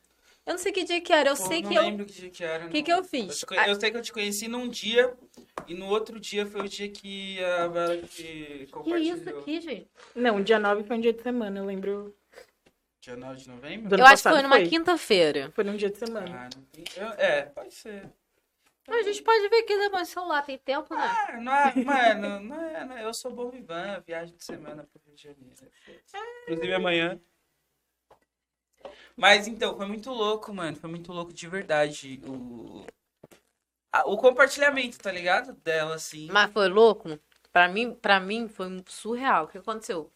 Eu 0.44 0.52
não 0.54 0.58
sei 0.58 0.72
que 0.72 0.82
dia 0.84 1.00
que 1.00 1.12
era, 1.12 1.30
eu 1.30 1.36
Pô, 1.36 1.42
sei 1.44 1.62
não 1.62 1.70
que 1.70 1.78
eu. 1.78 1.82
lembro 1.82 2.04
que 2.06 2.12
dia 2.12 2.30
que 2.30 2.42
era. 2.44 2.68
que 2.68 2.78
não. 2.78 2.84
que 2.84 2.92
eu 2.92 3.04
fiz? 3.04 3.38
te 3.38 3.46
conhe- 3.46 3.68
Eu, 3.70 3.78
sei 3.80 3.90
que 3.90 3.96
eu 3.96 4.02
te 4.02 4.12
conheci 4.12 4.48
num 4.48 4.68
dia 4.68 5.12
e 5.68 5.74
no 5.74 5.86
outro 5.86 6.18
dia 6.18 6.44
foi 6.46 6.62
o 6.62 6.68
dia 6.68 6.88
que 6.88 7.42
a 7.44 7.68
Bela 7.68 7.96
te 7.98 8.08
Que 8.24 8.68
compartilhou. 8.72 9.16
isso 9.16 9.28
aqui, 9.28 9.60
gente? 9.60 9.88
Não, 10.16 10.42
dia 10.42 10.58
9 10.58 10.82
foi 10.84 10.96
um 10.96 11.00
dia 11.00 11.12
de 11.12 11.22
semana, 11.22 11.58
eu 11.60 11.64
lembro. 11.64 12.16
Dia 13.00 13.16
9 13.16 13.40
de 13.40 13.48
novembro? 13.48 13.96
Eu 13.98 14.04
acho 14.06 14.22
que 14.22 14.28
foi 14.28 14.42
numa 14.42 14.60
quinta-feira. 14.62 15.50
Foi 15.54 15.64
num 15.64 15.76
dia 15.76 15.90
de 15.90 15.98
semana. 15.98 16.26
Ah, 16.46 16.48
não 16.56 16.62
tem... 16.64 16.84
eu- 16.96 17.12
É, 17.18 17.42
pode 17.42 17.74
ser. 17.74 18.08
Mas 18.92 19.06
a 19.06 19.10
gente 19.10 19.22
pode 19.22 19.48
ver 19.48 19.60
aqui 19.60 19.74
depois 19.78 20.02
no 20.02 20.12
celular, 20.12 20.42
tem 20.42 20.58
tempo, 20.58 20.94
né? 20.94 21.00
Ah, 21.02 21.40
não 21.40 21.50
é, 21.50 21.74
mano, 21.82 22.40
não 22.40 22.60
é, 22.62 22.84
não 22.84 22.96
é- 22.98 23.04
eu 23.06 23.14
sou 23.14 23.32
bom 23.32 23.50
Ivan, 23.54 24.02
viagem 24.06 24.36
de 24.36 24.44
semana 24.44 24.84
pro 24.84 25.00
Rio 25.06 25.16
de 25.16 25.22
Janeiro. 25.22 25.72
Inclusive 26.42 26.74
amanhã. 26.74 27.18
Mas 29.16 29.46
então, 29.48 29.74
foi 29.78 29.86
muito 29.86 30.10
louco, 30.10 30.52
mano. 30.52 30.76
Foi 30.76 30.90
muito 30.90 31.10
louco 31.10 31.32
de 31.32 31.48
verdade. 31.48 32.20
O, 32.26 32.84
a- 33.90 34.04
o 34.06 34.18
compartilhamento, 34.18 34.98
tá 34.98 35.10
ligado? 35.10 35.54
Dela, 35.54 35.94
assim. 35.94 36.28
Mas 36.30 36.52
foi 36.52 36.68
louco? 36.68 37.18
Pra 37.50 37.68
mim, 37.68 37.94
pra 37.94 38.20
mim 38.20 38.46
foi 38.46 38.84
surreal. 38.86 39.44
O 39.46 39.48
que 39.48 39.56
aconteceu? 39.56 40.12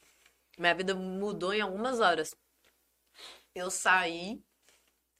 Minha 0.59 0.75
vida 0.75 0.95
mudou 0.95 1.55
em 1.55 1.63
algumas 1.63 1.99
horas. 1.99 2.37
Eu 3.55 3.71
saí, 3.71 4.39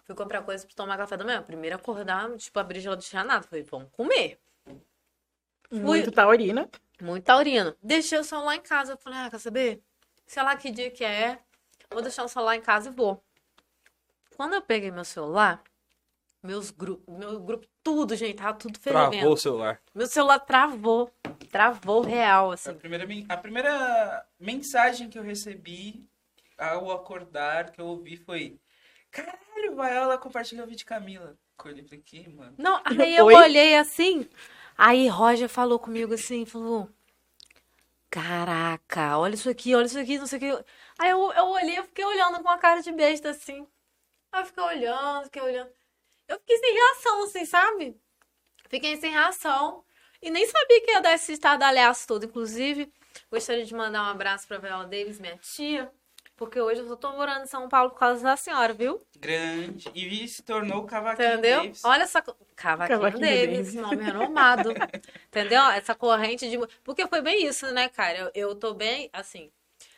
fui 0.07 0.15
comprar 0.15 0.41
coisas 0.43 0.65
pra 0.65 0.75
tomar 0.75 0.97
café 0.97 1.17
da 1.17 1.25
manhã. 1.25 1.43
Primeiro 1.43 1.77
acordar, 1.77 2.31
tipo, 2.37 2.59
abrir 2.59 2.81
geladeira 2.81 3.11
de 3.23 3.29
nada. 3.29 3.43
Falei, 3.47 3.65
vamos 3.65 3.89
comer. 3.93 4.39
Muito 5.71 6.11
taurina. 6.13 6.69
Muito 7.01 7.25
taurino. 7.25 7.77
Deixei 7.83 8.19
o 8.19 8.25
celular 8.25 8.55
em 8.57 8.61
casa. 8.61 8.93
Eu 8.93 8.97
falei, 8.97 9.19
ah, 9.19 9.31
quer 9.31 9.39
saber? 9.41 9.83
Sei 10.27 10.43
lá 10.43 10.57
que 10.57 10.71
dia 10.71 10.91
que 10.91 11.05
é. 11.05 11.39
Vou 11.91 12.01
deixar 12.03 12.25
o 12.25 12.29
celular 12.29 12.57
em 12.57 12.61
casa 12.61 12.89
e 12.89 12.93
vou. 12.93 13.23
Quando 14.37 14.55
eu 14.55 14.63
peguei 14.63 14.91
meu 14.91 15.05
celular, 15.05 15.63
meus 16.43 16.71
grupos, 16.71 17.15
meu 17.17 17.41
grupo, 17.41 17.67
tudo, 17.83 18.15
gente, 18.17 18.37
tava 18.37 18.57
tudo 18.59 18.79
fervendo. 18.79 19.11
Travou 19.13 19.33
o 19.33 19.37
celular. 19.37 19.81
Meu 19.95 20.07
celular 20.07 20.39
travou. 20.41 21.13
Travou 21.51 22.01
real, 22.03 22.51
A 22.51 22.55
assim. 22.55 22.75
primeira, 22.75 23.07
men- 23.07 23.25
a 23.29 23.37
primeira 23.37 24.27
mensagem 24.39 25.09
que 25.09 25.19
eu 25.19 25.23
recebi 25.23 26.05
ao 26.59 26.91
acordar, 26.91 27.71
que 27.71 27.81
eu 27.81 27.87
ouvi 27.87 28.17
foi: 28.17 28.59
Caralho, 29.11 29.39
Viola 29.71 30.19
compartilhou 30.19 30.65
o 30.65 30.69
vídeo 30.69 30.79
de 30.79 30.85
Camila. 30.85 31.37
Que, 32.05 32.29
mano? 32.29 32.55
Não, 32.59 32.81
aí 32.85 33.17
eu 33.17 33.25
Oi? 33.27 33.35
olhei 33.35 33.77
assim. 33.77 34.29
Aí 34.77 35.09
Roger 35.09 35.49
falou 35.49 35.79
comigo 35.79 36.15
assim, 36.15 36.45
falou: 36.45 36.89
Caraca, 38.11 39.19
olha 39.19 39.35
isso 39.35 39.49
aqui, 39.49 39.75
olha 39.75 39.87
isso 39.87 39.99
aqui, 39.99 40.19
não 40.19 40.27
sei 40.27 40.39
o 40.39 40.41
que. 40.41 40.65
Aí 40.99 41.11
eu, 41.11 41.33
eu 41.33 41.45
olhei, 41.47 41.79
eu 41.79 41.85
fiquei 41.85 42.05
olhando 42.05 42.37
com 42.37 42.43
uma 42.49 42.59
cara 42.59 42.83
de 42.83 42.93
besta 42.93 43.31
assim. 43.31 43.67
Aí 44.33 44.43
eu 44.43 44.47
fiquei 44.47 44.63
olhando, 44.63 45.25
fiquei 45.25 45.43
olhando. 45.43 45.71
Eu 46.29 46.39
fiquei 46.41 46.59
sem 46.59 46.75
reação, 46.75 47.25
assim, 47.25 47.45
sabe? 47.45 48.01
Fiquei 48.69 48.97
sem 48.97 49.11
reação. 49.11 49.85
E 50.21 50.31
nem 50.31 50.47
sabia 50.47 50.81
que 50.81 50.91
ia 50.91 51.01
dar 51.01 51.15
esse 51.15 51.33
estardalhaço 51.33 52.07
todo. 52.07 52.25
Inclusive, 52.25 52.93
gostaria 53.31 53.65
de 53.65 53.75
mandar 53.75 54.03
um 54.03 54.11
abraço 54.11 54.47
pra 54.47 54.59
Viola 54.59 54.87
Davis, 54.87 55.21
minha 55.21 55.37
tia. 55.39 55.93
Porque 56.37 56.61
hoje 56.61 56.81
eu 56.83 56.89
só 56.89 56.97
tô 56.97 57.13
morando 57.13 57.45
em 57.45 57.47
São 57.47 57.69
Paulo 57.69 57.91
por 57.91 57.99
causa 57.99 58.23
da 58.23 58.37
senhora, 58.37 58.73
viu? 58.73 59.01
Grande. 59.19 59.91
E 59.95 60.29
se 60.29 60.43
tornou 60.43 60.83
o 60.83 60.87
cavaquinho 60.87 61.29
Entendeu? 61.29 61.63
Davis. 61.63 61.85
Olha 61.85 62.03
essa. 62.03 62.21
co- 62.21 62.37
Cavaquinho, 62.55 62.99
Cavaquinho 63.01 63.21
Davis, 63.27 63.57
Davis. 63.57 63.75
nome 63.75 64.03
renomado. 64.05 64.71
Entendeu? 65.29 65.63
Essa 65.71 65.95
corrente 65.95 66.49
de. 66.49 66.59
Porque 66.85 67.07
foi 67.07 67.23
bem 67.23 67.47
isso, 67.47 67.71
né, 67.73 67.89
cara? 67.89 68.19
Eu, 68.19 68.31
eu 68.35 68.55
tô 68.55 68.75
bem, 68.75 69.09
assim, 69.13 69.51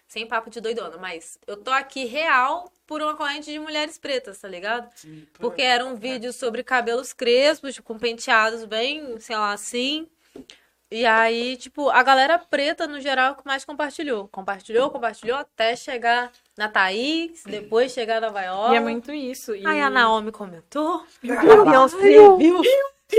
sem 0.06 0.26
papo 0.26 0.50
de 0.50 0.60
doidona, 0.60 0.96
mas 0.96 1.38
eu 1.46 1.56
tô 1.56 1.70
aqui 1.70 2.04
real 2.04 2.72
por 2.86 3.02
uma 3.02 3.16
corrente 3.16 3.50
de 3.50 3.58
mulheres 3.58 3.98
pretas, 3.98 4.38
tá 4.40 4.48
ligado? 4.48 4.88
Sim, 4.96 5.26
pô. 5.32 5.40
Porque 5.48 5.62
era 5.62 5.84
um 5.84 5.94
vídeo 5.96 6.32
sobre 6.32 6.62
cabelos 6.64 7.12
crespos, 7.12 7.78
com 7.80 7.98
penteados 7.98 8.64
bem, 8.64 9.18
sei 9.20 9.36
lá, 9.36 9.52
assim. 9.52 10.08
E 10.90 11.04
aí, 11.04 11.56
tipo, 11.58 11.90
a 11.90 12.02
galera 12.02 12.38
preta, 12.38 12.86
no 12.86 12.98
geral, 13.00 13.34
que 13.34 13.44
mais 13.44 13.62
compartilhou. 13.64 14.26
Compartilhou, 14.28 14.90
compartilhou, 14.90 15.36
até 15.36 15.76
chegar 15.76 16.32
na 16.56 16.66
Thaís, 16.68 17.42
depois 17.44 17.92
chegar 17.92 18.20
na 18.22 18.30
Viola. 18.30 18.72
E 18.74 18.76
é 18.78 18.80
muito 18.80 19.12
isso. 19.12 19.54
E... 19.54 19.66
Aí 19.66 19.80
a 19.82 19.90
Naomi 19.90 20.32
comentou. 20.32 21.04
Caralho. 21.26 21.80
Você 21.88 22.36
viu? 22.38 22.62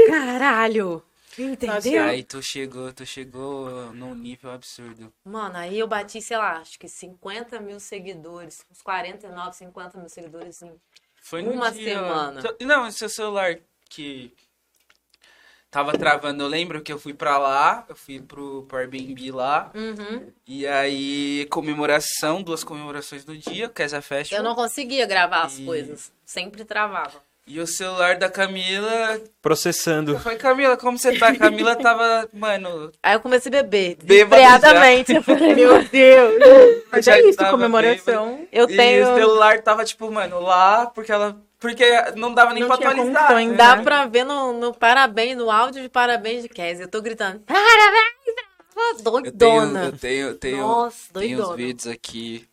Caralho. 0.07 1.03
Entendeu? 1.37 1.93
E 1.93 1.97
aí 1.97 2.23
tu 2.23 2.41
chegou, 2.41 2.91
tu 2.91 3.05
chegou 3.05 3.69
num 3.93 4.13
nível 4.13 4.51
absurdo. 4.51 5.13
Mano, 5.23 5.57
aí 5.57 5.79
eu 5.79 5.87
bati, 5.87 6.21
sei 6.21 6.37
lá, 6.37 6.57
acho 6.57 6.77
que 6.77 6.89
50 6.89 7.59
mil 7.61 7.79
seguidores. 7.79 8.65
Uns 8.69 8.81
49, 8.81 9.55
50 9.55 9.97
mil 9.99 10.09
seguidores 10.09 10.61
em 10.61 10.73
Foi 11.21 11.41
no 11.41 11.51
Uma 11.51 11.71
dia- 11.71 11.93
semana. 11.95 12.41
Não, 12.59 12.91
seu 12.91 13.07
celular 13.07 13.57
que 13.89 14.33
tava 15.71 15.97
travando. 15.97 16.43
Eu 16.43 16.47
lembro 16.47 16.81
que 16.81 16.91
eu 16.91 16.99
fui 16.99 17.13
pra 17.13 17.37
lá, 17.37 17.85
eu 17.89 17.95
fui 17.95 18.19
pro, 18.21 18.63
pro 18.63 18.77
Airbnb 18.79 19.31
lá. 19.31 19.71
Uhum. 19.75 20.27
E 20.47 20.65
aí, 20.67 21.45
comemoração, 21.49 22.41
duas 22.41 22.63
comemorações 22.63 23.23
do 23.23 23.37
dia, 23.37 23.69
Casa 23.69 24.01
Festival. 24.01 24.43
Eu 24.43 24.47
não 24.49 24.55
conseguia 24.55 25.05
gravar 25.05 25.43
as 25.43 25.59
E- 25.59 25.63
coisas. 25.65 26.11
Sempre 26.25 26.63
travava. 26.65 27.27
E 27.47 27.59
o 27.59 27.65
celular 27.65 28.15
da 28.17 28.29
Camila. 28.29 29.19
Processando. 29.41 30.11
Eu 30.11 30.19
falei, 30.19 30.37
Camila, 30.37 30.77
como 30.77 30.99
você 30.99 31.17
tá? 31.17 31.29
A 31.29 31.35
Camila 31.35 31.75
tava, 31.75 32.29
mano. 32.31 32.91
Aí 33.01 33.15
eu 33.15 33.19
comecei 33.19 33.49
a 33.51 33.63
beber. 33.63 33.97
Bêbado 34.03 34.39
Desesperadamente. 34.39 35.13
Eu 35.15 35.23
falei, 35.23 35.55
Meu 35.55 35.83
Deus! 35.83 36.83
Mas 36.91 37.05
Já 37.05 37.17
é 37.17 37.21
isso, 37.27 37.39
comemoração. 37.49 38.47
eu 38.51 38.69
E 38.69 38.75
tenho. 38.77 39.11
o 39.11 39.15
celular 39.15 39.61
tava, 39.63 39.83
tipo, 39.83 40.11
mano, 40.11 40.39
lá, 40.39 40.85
porque 40.93 41.11
ela. 41.11 41.41
Porque 41.59 41.83
não 42.15 42.33
dava 42.33 42.53
nem 42.53 42.61
Não 42.63 42.67
pra 42.69 42.77
atualizar. 42.77 43.35
né? 43.35 43.53
Dá 43.53 43.77
pra 43.83 44.05
ver 44.05 44.23
no, 44.23 44.53
no 44.53 44.73
parabéns, 44.73 45.35
no 45.37 45.51
áudio 45.51 45.81
de 45.81 45.89
parabéns 45.89 46.41
de 46.43 46.49
Kézia. 46.49 46.85
Eu 46.85 46.89
tô 46.89 47.01
gritando, 47.01 47.39
parabéns, 47.41 48.35
brava, 48.35 48.89
Eu 48.91 48.95
tenho, 48.95 49.03
doidona. 49.03 49.83
eu 49.85 49.97
tenho, 49.97 50.35
tenho, 50.35 50.57
Nossa, 50.59 51.13
tenho 51.13 51.31
os 51.37 51.37
doidona. 51.47 51.57
vídeos 51.57 51.87
aqui 51.87 52.47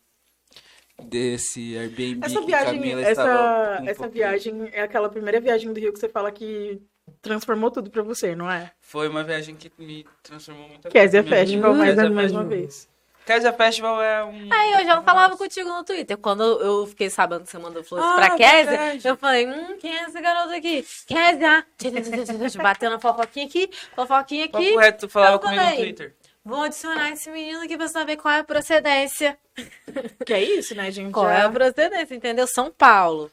desse 1.03 1.77
Airbnb 1.77 2.25
Essa 2.25 2.39
que 2.39 2.45
viagem, 2.47 3.01
essa, 3.03 3.79
um 3.81 3.87
essa 3.87 4.07
viagem 4.07 4.69
é 4.73 4.81
aquela 4.81 5.07
primeira 5.09 5.39
viagem 5.39 5.71
do 5.71 5.79
Rio 5.79 5.93
que 5.93 5.99
você 5.99 6.09
fala 6.09 6.31
que 6.31 6.81
transformou 7.21 7.71
tudo 7.71 7.89
pra 7.89 8.01
você, 8.03 8.35
não 8.35 8.49
é? 8.51 8.71
Foi 8.81 9.07
uma 9.07 9.23
viagem 9.23 9.55
que 9.55 9.71
me 9.77 10.05
transformou 10.23 10.67
muito. 10.67 10.89
Kézia 10.89 11.23
Festival, 11.23 11.71
vida. 11.73 11.83
mais, 11.85 11.95
Kézia 11.95 12.09
mais 12.09 12.31
uma 12.31 12.43
vez. 12.43 12.89
Kézia 13.27 13.51
Festival 13.51 14.01
é 14.01 14.23
um... 14.23 14.47
Aí 14.51 14.71
eu 14.71 14.85
já 14.85 15.01
falava 15.01 15.35
contigo 15.35 15.67
no 15.67 15.83
Twitter. 15.83 16.17
Quando 16.17 16.43
eu 16.43 16.87
fiquei 16.87 17.09
sabendo 17.09 17.43
que 17.43 17.49
você 17.51 17.57
mandou 17.57 17.83
flores 17.83 18.07
Ah, 18.07 18.15
pra 18.15 18.29
Kézia, 18.37 18.65
verdade. 18.65 19.05
eu 19.07 19.17
falei, 19.17 19.45
hum, 19.45 19.77
quem 19.79 19.93
é 19.97 20.03
esse 20.05 20.21
garoto 20.21 20.53
aqui? 20.53 20.85
Kézia! 21.05 21.65
Batendo 22.63 22.95
a 22.95 22.99
fofoquinha 22.99 23.45
aqui, 23.45 23.69
fofoquinha 23.93 24.45
aqui. 24.45 24.51
Papo 24.69 24.79
reto, 24.79 25.07
tu 25.07 25.11
falava 25.11 25.39
comigo 25.39 25.61
no. 25.61 25.75
Twitter. 25.75 26.15
Vou 26.45 26.61
adicionar 26.63 27.11
esse 27.11 27.29
menino 27.29 27.61
aqui 27.61 27.75
pra 27.77 27.89
saber 27.89 28.15
qual 28.15 28.33
é 28.33 28.39
a 28.39 28.43
procedência. 28.45 29.37
Que 30.25 30.33
é 30.33 30.41
isso, 30.43 30.73
né, 30.75 30.89
gente? 30.91 31.11
Qual 31.11 31.29
é 31.29 31.41
a 31.41 31.49
procedência, 31.49 32.15
entendeu? 32.15 32.47
São 32.47 32.71
Paulo. 32.71 33.29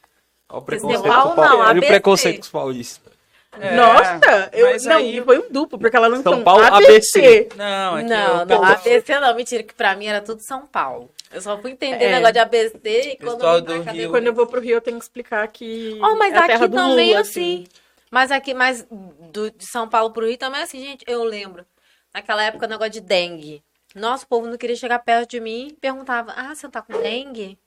Olha 0.48 0.56
o 0.58 0.58
São 0.58 0.62
preconceito 0.64 1.02
Paulo 1.04 1.36
não, 1.36 1.58
Olha 1.58 1.58
o 1.58 1.62
ABC. 1.70 1.86
preconceito 1.86 2.36
com 2.36 2.42
os 2.42 2.48
paulistas. 2.50 3.13
É, 3.60 3.74
Nossa, 3.76 4.50
eu, 4.52 4.76
não, 4.84 4.96
aí- 4.96 5.22
foi 5.22 5.38
um 5.38 5.50
duplo, 5.50 5.78
porque 5.78 5.96
ela 5.96 6.08
lançou 6.08 6.32
São 6.32 6.40
um 6.40 6.44
Paulo, 6.44 6.62
ABC. 6.64 7.48
Não, 7.56 7.98
é 7.98 8.02
que 8.02 8.08
Não, 8.08 8.40
eu- 8.40 8.46
não, 8.46 8.64
ABC 8.64 9.20
não, 9.20 9.34
mentira, 9.34 9.62
que 9.62 9.74
pra 9.74 9.94
mim 9.94 10.06
era 10.06 10.20
tudo 10.20 10.40
São 10.42 10.66
Paulo. 10.66 11.10
Eu 11.32 11.40
só 11.40 11.56
fui 11.58 11.70
entender 11.72 12.04
É. 12.04 12.08
o 12.08 12.12
negócio 12.12 12.32
de 12.32 12.38
ABC 12.40 12.78
e 13.12 13.16
quando 13.16 13.44
eu 13.44 13.60
do 13.60 13.82
Rio. 13.82 14.10
Quando 14.10 14.26
eu 14.26 14.34
vou 14.34 14.46
pro 14.46 14.60
Rio, 14.60 14.76
eu 14.76 14.80
tenho 14.80 14.96
que 14.98 15.04
explicar 15.04 15.46
que 15.48 15.98
Oh, 16.02 16.16
mas 16.16 16.32
é 16.34 16.38
a 16.38 16.46
terra 16.46 16.64
aqui 16.64 16.68
do 16.68 16.76
também 16.76 17.08
Lula, 17.08 17.18
é 17.18 17.20
assim. 17.20 17.66
Mas 18.10 18.30
aqui, 18.30 18.54
mas 18.54 18.86
do, 19.32 19.50
de 19.50 19.64
São 19.66 19.88
Paulo 19.88 20.12
pro 20.12 20.26
Rio 20.26 20.38
também 20.38 20.60
é 20.60 20.64
assim, 20.64 20.80
gente. 20.80 21.04
Eu 21.08 21.24
lembro. 21.24 21.64
Naquela 22.12 22.44
época, 22.44 22.66
o 22.66 22.68
negócio 22.68 22.92
de 22.92 23.00
dengue. 23.00 23.62
Nosso 23.94 24.26
povo 24.26 24.46
não 24.46 24.56
queria 24.56 24.76
chegar 24.76 24.98
perto 25.00 25.30
de 25.30 25.40
mim 25.40 25.68
e 25.70 25.72
perguntava: 25.74 26.32
Ah, 26.36 26.54
você 26.54 26.68
tá 26.68 26.80
com 26.82 27.00
dengue? 27.00 27.58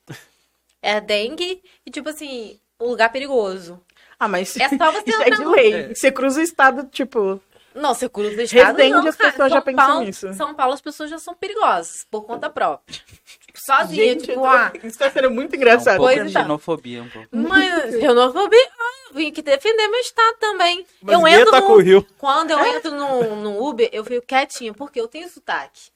É 0.82 1.02
dengue 1.02 1.62
e, 1.86 1.92
tipo 1.92 2.08
assim, 2.10 2.60
um 2.80 2.88
lugar 2.88 3.12
perigoso. 3.12 3.82
Ah, 4.20 4.28
mas 4.28 4.56
É 4.58 4.70
só 4.70 4.92
você 4.92 5.10
isso 5.10 5.22
é 5.22 5.30
de 5.30 5.46
lei. 5.46 5.74
É. 5.74 5.96
Você 5.96 6.12
cruza 6.12 6.40
o 6.40 6.44
estado, 6.44 6.88
tipo... 6.92 7.42
Não, 7.76 7.94
você 7.94 8.10
cruza 8.10 8.36
o 8.36 8.42
estado, 8.42 8.78
Resende, 8.78 8.92
não, 8.92 9.08
as 9.08 9.16
cara. 9.16 9.32
pessoas 9.32 9.52
já 9.52 9.58
São 9.58 9.64
pensam 9.64 9.86
Paulo, 9.86 10.06
nisso. 10.06 10.34
São 10.34 10.54
Paulo, 10.56 10.74
as 10.74 10.82
pessoas 10.82 11.10
já 11.12 11.20
são 11.20 11.36
perigosas, 11.36 12.08
por 12.10 12.24
conta 12.26 12.50
própria. 12.50 12.98
Tipo, 13.46 13.60
sozinha, 13.64 14.14
Gente, 14.14 14.26
tipo, 14.26 14.44
ah... 14.46 14.72
isso 14.84 14.98
tá 14.98 15.12
sendo 15.12 15.30
muito 15.30 15.54
um 15.54 15.56
engraçado. 15.56 15.98
pouco 15.98 16.12
Pois 16.12 16.24
de 16.24 16.32
então. 16.32 16.42
xenofobia, 16.42 17.04
um 17.04 17.10
pouco. 17.10 17.28
Mas 17.32 17.92
xenofobia, 17.94 18.70
ah, 18.80 19.10
eu 19.10 19.16
vim 19.16 19.28
aqui 19.28 19.44
defender 19.44 19.88
meu 19.90 20.00
estado 20.00 20.38
também. 20.40 20.86
Mas 21.04 21.14
eu 21.14 21.28
entro 21.28 21.52
tá 21.52 21.62
com 21.62 21.74
no, 21.74 21.76
o 21.76 21.82
Rio. 21.82 22.08
Quando 22.18 22.50
eu 22.50 22.66
entro 22.66 22.92
no, 22.96 23.36
no 23.36 23.64
Uber, 23.68 23.88
eu 23.92 24.04
fico 24.04 24.26
quietinha, 24.26 24.74
porque 24.74 25.00
eu 25.00 25.08
tenho 25.08 25.30
sotaque. 25.30 25.92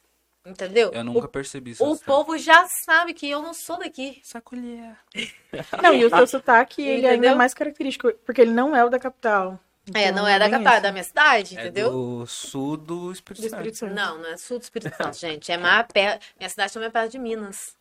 Entendeu? 0.46 0.92
Eu 0.92 1.04
nunca 1.04 1.26
o, 1.26 1.30
percebi 1.30 1.72
isso. 1.72 1.86
o 1.86 1.98
povo 2.00 2.38
já 2.38 2.66
sabe 2.84 3.14
que 3.14 3.30
eu 3.30 3.42
não 3.42 3.54
sou 3.54 3.78
daqui. 3.78 4.20
Sacolher. 4.24 4.98
Não, 5.84 5.94
e 5.94 6.04
o 6.06 6.10
seu 6.10 6.26
sotaque, 6.26 6.82
ele 6.82 7.08
ainda 7.08 7.28
é 7.28 7.32
Entendeu? 7.32 7.36
mais 7.36 7.54
característico, 7.54 8.12
porque 8.26 8.42
ele 8.42 8.52
não 8.52 8.76
é 8.76 8.84
o 8.84 8.89
da 8.89 8.98
capital. 9.00 9.60
É, 9.94 10.10
Então, 10.10 10.16
não 10.24 10.28
é 10.28 10.39
da 10.39 10.50
capital, 10.50 10.74
é 10.76 10.82
da 10.82 10.92
minha 10.92 11.04
cidade, 11.04 11.58
É 11.58 11.62
entendeu? 11.62 11.92
do 11.92 12.26
sul 12.26 12.78
do 12.78 13.12
Espírito 13.12 13.42
Do 13.44 13.50
Santo. 13.50 13.60
Espírito 13.60 13.78
Santo. 13.78 13.94
Não, 13.94 14.18
não 14.20 14.30
é 14.30 14.38
sul 14.38 14.58
do 14.58 14.64
Espírito 14.64 14.96
Santo, 14.96 15.18
gente. 15.20 15.52
É 15.52 15.58
mais 15.58 15.86
perto. 15.92 16.26
Minha 16.39 16.50
cidade 16.50 16.74
também 16.74 16.88
é 16.88 16.92
perto 16.92 17.12
de 17.12 17.20
Minas. 17.20 17.76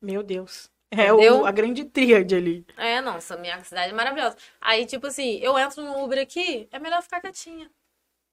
Meu 0.00 0.22
Deus. 0.22 0.70
É 0.90 1.12
o, 1.12 1.44
a 1.44 1.50
grande 1.52 1.84
tríade 1.84 2.34
ali. 2.34 2.64
É, 2.76 3.00
nossa, 3.00 3.36
minha 3.36 3.62
cidade 3.62 3.90
é 3.92 3.94
maravilhosa. 3.94 4.36
Aí, 4.60 4.86
tipo 4.86 5.06
assim, 5.06 5.38
eu 5.42 5.58
entro 5.58 5.82
no 5.82 6.02
Uber 6.02 6.18
aqui, 6.20 6.66
é 6.72 6.78
melhor 6.78 7.02
ficar 7.02 7.20
quietinha. 7.20 7.70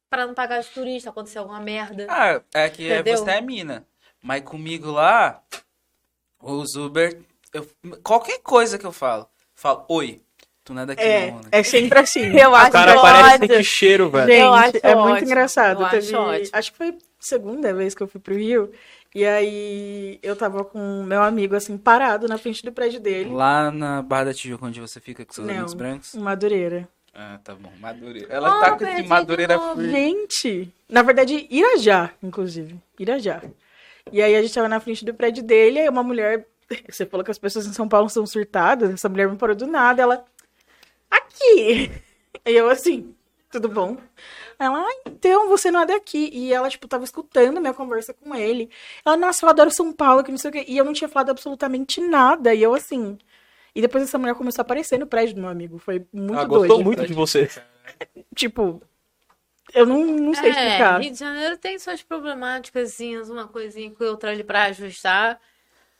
Pra 0.09 0.25
não 0.27 0.33
pagar 0.33 0.61
de 0.61 0.67
turista, 0.69 1.09
acontecer 1.09 1.39
alguma 1.39 1.59
merda. 1.59 2.07
Ah, 2.09 2.41
é 2.53 2.69
que 2.69 2.89
é- 2.89 2.95
Entendeu? 2.99 3.17
você 3.17 3.31
é 3.31 3.41
mina. 3.41 3.85
Mas 4.21 4.41
comigo 4.43 4.91
lá, 4.91 5.41
os 6.41 6.75
Uber, 6.75 7.19
eu- 7.53 7.67
qualquer 8.03 8.39
coisa 8.41 8.77
que 8.77 8.85
eu 8.85 8.91
falo, 8.91 9.27
falo, 9.55 9.85
oi, 9.89 10.21
tu 10.63 10.73
não 10.73 10.83
é 10.83 10.85
daqui 10.85 11.01
É, 11.01 11.31
não, 11.31 11.37
né? 11.39 11.49
é 11.51 11.63
sempre 11.63 11.99
assim. 11.99 12.21
Eu 12.47 12.51
O 12.51 12.55
acho 12.55 12.71
cara 12.71 12.91
ódio. 12.91 13.01
parece 13.01 13.47
que 13.47 13.63
cheiro, 13.63 14.09
velho. 14.09 14.27
Gente, 14.27 14.39
Eu 14.41 14.53
acho 14.53 14.77
é 14.83 14.95
muito 14.95 15.23
engraçado. 15.23 15.81
Eu 15.83 15.89
Teve- 15.89 16.07
acho 16.07 16.17
ótimo. 16.17 16.49
acho 16.53 16.71
que 16.71 16.77
foi 16.77 16.89
a 16.89 16.93
segunda 17.19 17.73
vez 17.73 17.93
que 17.95 18.01
eu 18.03 18.07
fui 18.07 18.19
pro 18.21 18.35
Rio. 18.35 18.71
E 19.13 19.25
aí 19.25 20.19
eu 20.21 20.35
tava 20.35 20.65
com 20.65 21.03
meu 21.03 21.21
amigo, 21.21 21.55
assim, 21.55 21.77
parado 21.77 22.27
na 22.27 22.37
frente 22.37 22.61
do 22.63 22.71
prédio 22.71 22.99
dele. 22.99 23.29
Lá 23.29 23.71
na 23.71 24.01
Barra 24.01 24.25
da 24.25 24.33
Tijuca, 24.33 24.65
onde 24.65 24.81
você 24.81 24.99
fica 24.99 25.23
com 25.25 25.31
seus 25.33 25.47
Não. 25.47 25.53
amigos 25.53 25.73
brancos? 25.73 26.15
Madureira. 26.15 26.87
Ah, 27.15 27.39
tá 27.43 27.55
bom, 27.55 27.71
Madureira. 27.79 28.27
Ela 28.29 28.57
Oh, 28.57 28.61
tá 28.61 28.71
com 28.77 28.83
de 28.85 29.03
Madureira 29.07 29.57
free. 29.73 29.89
Gente, 29.89 30.73
na 30.89 31.01
verdade, 31.01 31.47
Irajá, 31.49 32.11
inclusive. 32.21 32.75
Irajá. 32.99 33.41
E 34.11 34.21
aí 34.21 34.35
a 34.35 34.41
gente 34.41 34.53
tava 34.53 34.67
na 34.67 34.79
frente 34.81 35.05
do 35.05 35.13
prédio 35.13 35.41
dele, 35.41 35.79
aí 35.79 35.89
uma 35.89 36.03
mulher. 36.03 36.45
Você 36.89 37.05
falou 37.05 37.23
que 37.23 37.31
as 37.31 37.37
pessoas 37.39 37.65
em 37.65 37.73
São 37.73 37.87
Paulo 37.87 38.09
são 38.09 38.25
surtadas, 38.25 38.91
essa 38.91 39.07
mulher 39.07 39.29
me 39.29 39.37
parou 39.37 39.55
do 39.55 39.65
nada, 39.65 40.01
ela. 40.01 40.25
Aqui! 41.09 41.91
E 42.47 42.51
eu 42.51 42.69
assim, 42.69 43.15
tudo 43.49 43.67
bom? 43.67 43.97
Ela, 44.59 44.77
ah, 44.77 45.01
então 45.07 45.47
você 45.49 45.71
não 45.71 45.79
é 45.81 45.85
daqui. 45.87 46.29
E 46.31 46.53
ela, 46.53 46.69
tipo, 46.69 46.87
tava 46.87 47.03
escutando 47.03 47.59
minha 47.59 47.73
conversa 47.73 48.13
com 48.13 48.35
ele. 48.35 48.69
Ela, 49.03 49.17
nossa, 49.17 49.43
eu 49.43 49.49
adoro 49.49 49.71
São 49.71 49.91
Paulo, 49.91 50.23
que 50.23 50.29
não 50.29 50.37
sei 50.37 50.49
o 50.49 50.53
quê. 50.53 50.63
E 50.67 50.77
eu 50.77 50.85
não 50.85 50.93
tinha 50.93 51.07
falado 51.07 51.31
absolutamente 51.31 51.99
nada. 52.01 52.53
E 52.53 52.61
eu 52.61 52.75
assim. 52.75 53.17
E 53.75 53.81
depois 53.81 54.03
essa 54.05 54.17
mulher 54.17 54.33
começou 54.35 54.61
a 54.61 54.65
aparecer 54.65 54.97
no 54.97 55.05
prédio 55.05 55.35
do 55.35 55.41
meu 55.41 55.49
amigo. 55.49 55.77
Foi 55.77 56.05
muito 56.13 56.33
Ah, 56.39 56.45
doido. 56.45 56.59
gostou 56.67 56.83
muito 56.83 57.05
de 57.05 57.13
você. 57.13 57.49
Tipo, 58.33 58.81
eu 59.73 59.85
não, 59.85 60.05
não 60.05 60.33
sei 60.33 60.47
É, 60.49 60.49
explicar. 60.51 61.01
Rio 61.01 61.11
de 61.11 61.19
Janeiro 61.19 61.57
tem 61.57 61.77
suas 61.77 62.01
problemáticas, 62.01 62.97
uma 63.29 63.47
coisinha 63.47 63.91
com 63.91 64.03
outra 64.05 64.31
ali 64.31 64.43
pra 64.43 64.63
ajustar. 64.63 65.39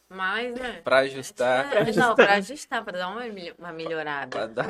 Mas, 0.08 0.54
né? 0.58 0.82
Pra 0.84 1.00
ajustar. 1.00 1.76
É, 1.76 1.92
Não, 1.92 2.16
pra 2.16 2.34
ajustar, 2.36 2.84
pra 2.86 2.98
dar 2.98 3.10
uma, 3.10 3.24
uma 3.58 3.74
melhorada. 3.74 4.30
Pra 4.30 4.46
dar- 4.48 4.68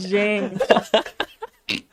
Gente, 0.00 0.56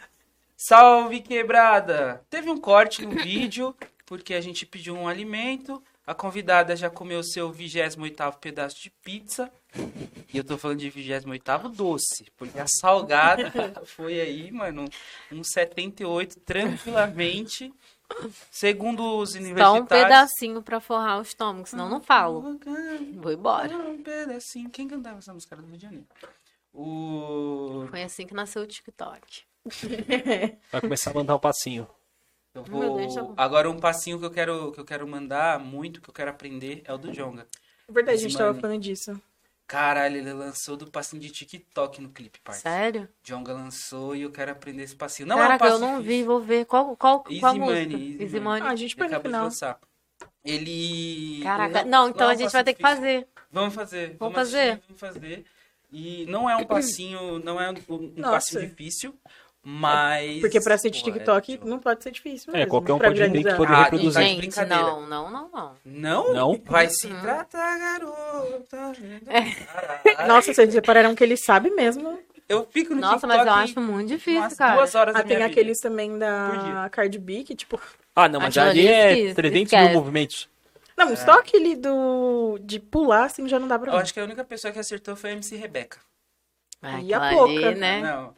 Salve 0.55 1.21
quebrada! 1.21 2.21
Teve 2.29 2.49
um 2.49 2.57
corte 2.57 3.05
no 3.05 3.11
vídeo, 3.11 3.75
porque 4.05 4.33
a 4.33 4.41
gente 4.41 4.65
pediu 4.65 4.95
um 4.95 5.07
alimento. 5.07 5.81
A 6.09 6.15
convidada 6.15 6.75
já 6.75 6.89
comeu 6.89 7.21
seu 7.21 7.51
28 7.51 7.95
pedaço 8.41 8.81
de 8.81 8.89
pizza. 8.89 9.51
E 10.33 10.39
eu 10.39 10.43
tô 10.43 10.57
falando 10.57 10.79
de 10.79 10.89
28 10.89 11.69
doce, 11.69 12.25
porque 12.35 12.57
a 12.57 12.65
salgada 12.65 13.51
foi 13.85 14.19
aí, 14.19 14.51
mano, 14.51 14.85
um 15.31 15.43
78 15.43 16.39
tranquilamente. 16.39 17.71
Segundo 18.49 19.19
os 19.19 19.33
Só 19.33 19.37
um 19.37 19.41
universitários. 19.41 19.87
pedacinho 19.87 20.63
pra 20.63 20.79
forrar 20.79 21.19
o 21.19 21.21
estômago, 21.21 21.67
senão 21.67 21.87
não 21.87 22.01
falo. 22.01 22.57
Vou 23.13 23.31
embora. 23.31 23.77
Um 23.77 24.01
pedacinho. 24.01 24.67
Quem 24.71 24.87
cantava 24.87 25.19
essa 25.19 25.31
música 25.31 25.53
Era 25.53 25.61
do 25.61 25.67
Rio 25.67 25.77
de 25.77 25.83
Janeiro? 25.83 26.07
O. 26.73 27.85
Foi 27.87 28.01
assim 28.01 28.25
que 28.25 28.33
nasceu 28.33 28.63
o 28.63 28.65
TikTok. 28.65 29.43
Vai 30.71 30.81
começar 30.81 31.11
a 31.11 31.13
mandar 31.13 31.35
um 31.35 31.39
passinho. 31.39 31.87
Eu 32.53 32.63
Meu 32.67 32.95
Deus, 32.95 33.15
vou... 33.15 33.25
bom. 33.25 33.33
Agora 33.37 33.69
um 33.69 33.79
passinho 33.79 34.19
que 34.19 34.25
eu 34.25 34.31
quero 34.31 34.71
que 34.71 34.79
eu 34.79 34.85
quero 34.85 35.07
mandar 35.07 35.59
muito, 35.59 36.01
que 36.01 36.09
eu 36.09 36.13
quero 36.13 36.29
aprender 36.31 36.81
é 36.85 36.93
o 36.93 36.97
do 36.97 37.11
Jonga. 37.11 37.47
é 37.87 37.91
verdade, 37.91 38.17
a 38.17 38.21
gente 38.21 38.35
tava 38.37 38.49
Mano. 38.49 38.61
falando 38.61 38.81
disso. 38.81 39.21
Caralho, 39.67 40.17
ele 40.17 40.33
lançou 40.33 40.75
do 40.75 40.89
passinho 40.89 41.21
de 41.21 41.29
TikTok 41.29 42.01
no 42.01 42.09
clipe, 42.09 42.39
parça. 42.39 42.61
Sério? 42.61 43.07
Jonga 43.23 43.53
lançou 43.53 44.15
e 44.15 44.23
eu 44.23 44.31
quero 44.31 44.51
aprender 44.51 44.81
esse 44.81 44.95
passinho. 44.95 45.27
Não 45.27 45.37
é 45.39 45.45
um 45.45 45.47
Caraca, 45.47 45.67
eu 45.67 45.77
não 45.79 45.97
vi, 45.97 46.03
difícil. 46.03 46.25
vou 46.25 46.41
ver. 46.41 46.65
Qual, 46.65 46.97
qual, 46.97 47.23
qual 47.23 47.53
Easy 47.53 47.59
música? 47.59 47.79
Money, 47.81 48.11
Easy 48.13 48.23
Easy 48.23 48.39
Money. 48.39 48.67
Ah, 48.67 48.71
a 48.71 48.75
gente 48.75 48.97
no 48.97 49.05
acabou 49.05 49.21
de 49.21 49.27
final. 49.29 49.43
lançar. 49.43 49.79
Ele. 50.43 51.39
Caraca, 51.43 51.81
ele 51.81 51.89
não, 51.89 52.09
então 52.09 52.27
a 52.29 52.33
gente 52.33 52.51
vai 52.51 52.63
ter 52.63 52.73
que 52.73 52.81
passo 52.81 52.95
fazer. 52.95 53.19
difícil. 53.19 53.33
Vamos 53.51 53.75
fazer. 53.75 54.15
Vamos 54.17 54.37
assistir, 54.39 54.57
fazer? 54.57 54.81
Vamos 54.87 54.99
fazer. 54.99 55.45
E 55.91 56.25
não 56.27 56.49
é 56.49 56.55
um 56.55 56.65
passinho, 56.65 57.39
não 57.39 57.61
é 57.61 57.69
um, 57.69 57.75
um 57.89 58.21
passinho 58.21 58.61
difícil, 58.67 59.13
mas. 59.71 60.41
Porque 60.41 60.59
pra 60.59 60.77
ser 60.77 60.89
de 60.89 61.01
Pô, 61.03 61.09
é, 61.09 61.13
TikTok 61.13 61.51
tipo, 61.51 61.67
não 61.67 61.77
pode 61.79 62.03
ser 62.03 62.11
difícil. 62.11 62.51
É, 62.53 62.57
mesmo, 62.59 62.69
qualquer 62.71 62.93
um 62.93 62.99
pode 62.99 63.19
vir 63.29 63.43
que 63.43 63.53
poder 63.55 63.73
Ah, 63.73 63.83
reproduzir. 63.83 64.21
Gente, 64.23 64.37
brincadeira. 64.37 64.81
não, 64.83 65.05
não, 65.07 65.29
não, 65.31 65.49
não. 65.53 65.75
Não? 65.85 66.33
Não? 66.33 66.61
Vai 66.65 66.89
se 66.89 67.07
Uhum. 67.07 67.21
tratar, 67.21 67.77
garota. 67.77 68.93
É. 69.27 70.25
Nossa, 70.27 70.53
vocês 70.53 70.73
repararam 70.73 71.13
que 71.13 71.23
ele 71.23 71.37
sabe 71.37 71.69
mesmo. 71.69 72.19
Eu 72.47 72.67
fico 72.71 72.95
no 72.95 73.01
Nossa, 73.01 73.27
mas 73.27 73.37
TikTok 73.37 73.47
eu 73.57 73.63
acho 73.63 73.79
muito 73.81 74.07
difícil, 74.07 74.39
umas 74.41 74.55
cara. 74.55 74.75
duas 74.77 74.95
horas 74.95 75.15
Ah, 75.15 75.19
da 75.19 75.23
minha 75.25 75.37
tem 75.37 75.47
vida. 75.47 75.59
aqueles 75.61 75.79
também 75.79 76.09
Por 76.11 76.19
da. 76.19 76.89
Cardi 76.91 77.19
B, 77.19 77.43
que 77.43 77.55
tipo... 77.55 77.79
Ah, 78.15 78.27
não, 78.27 78.39
mas 78.39 78.57
ali 78.57 78.87
é 78.87 79.11
esquece, 79.11 79.35
300 79.35 79.63
esquece. 79.71 79.83
mil 79.85 79.93
movimentos. 79.99 80.49
Não, 80.97 81.15
só 81.15 81.33
aquele 81.39 81.75
do... 81.75 82.57
de 82.61 82.79
pular, 82.79 83.25
assim, 83.25 83.47
já 83.47 83.59
não 83.59 83.67
dá 83.67 83.77
pra 83.77 83.91
Eu 83.91 83.95
ver. 83.97 84.01
acho 84.01 84.13
que 84.13 84.19
a 84.19 84.23
única 84.23 84.43
pessoa 84.43 84.73
que 84.73 84.79
acertou 84.79 85.15
foi 85.15 85.29
a 85.29 85.33
MC 85.33 85.55
Rebeca. 85.55 85.99
Ah, 86.81 86.99
E 87.01 87.13
a 87.13 87.19
pouca? 87.29 87.67
ali, 87.67 87.75
né? 87.75 88.01
Não. 88.01 88.33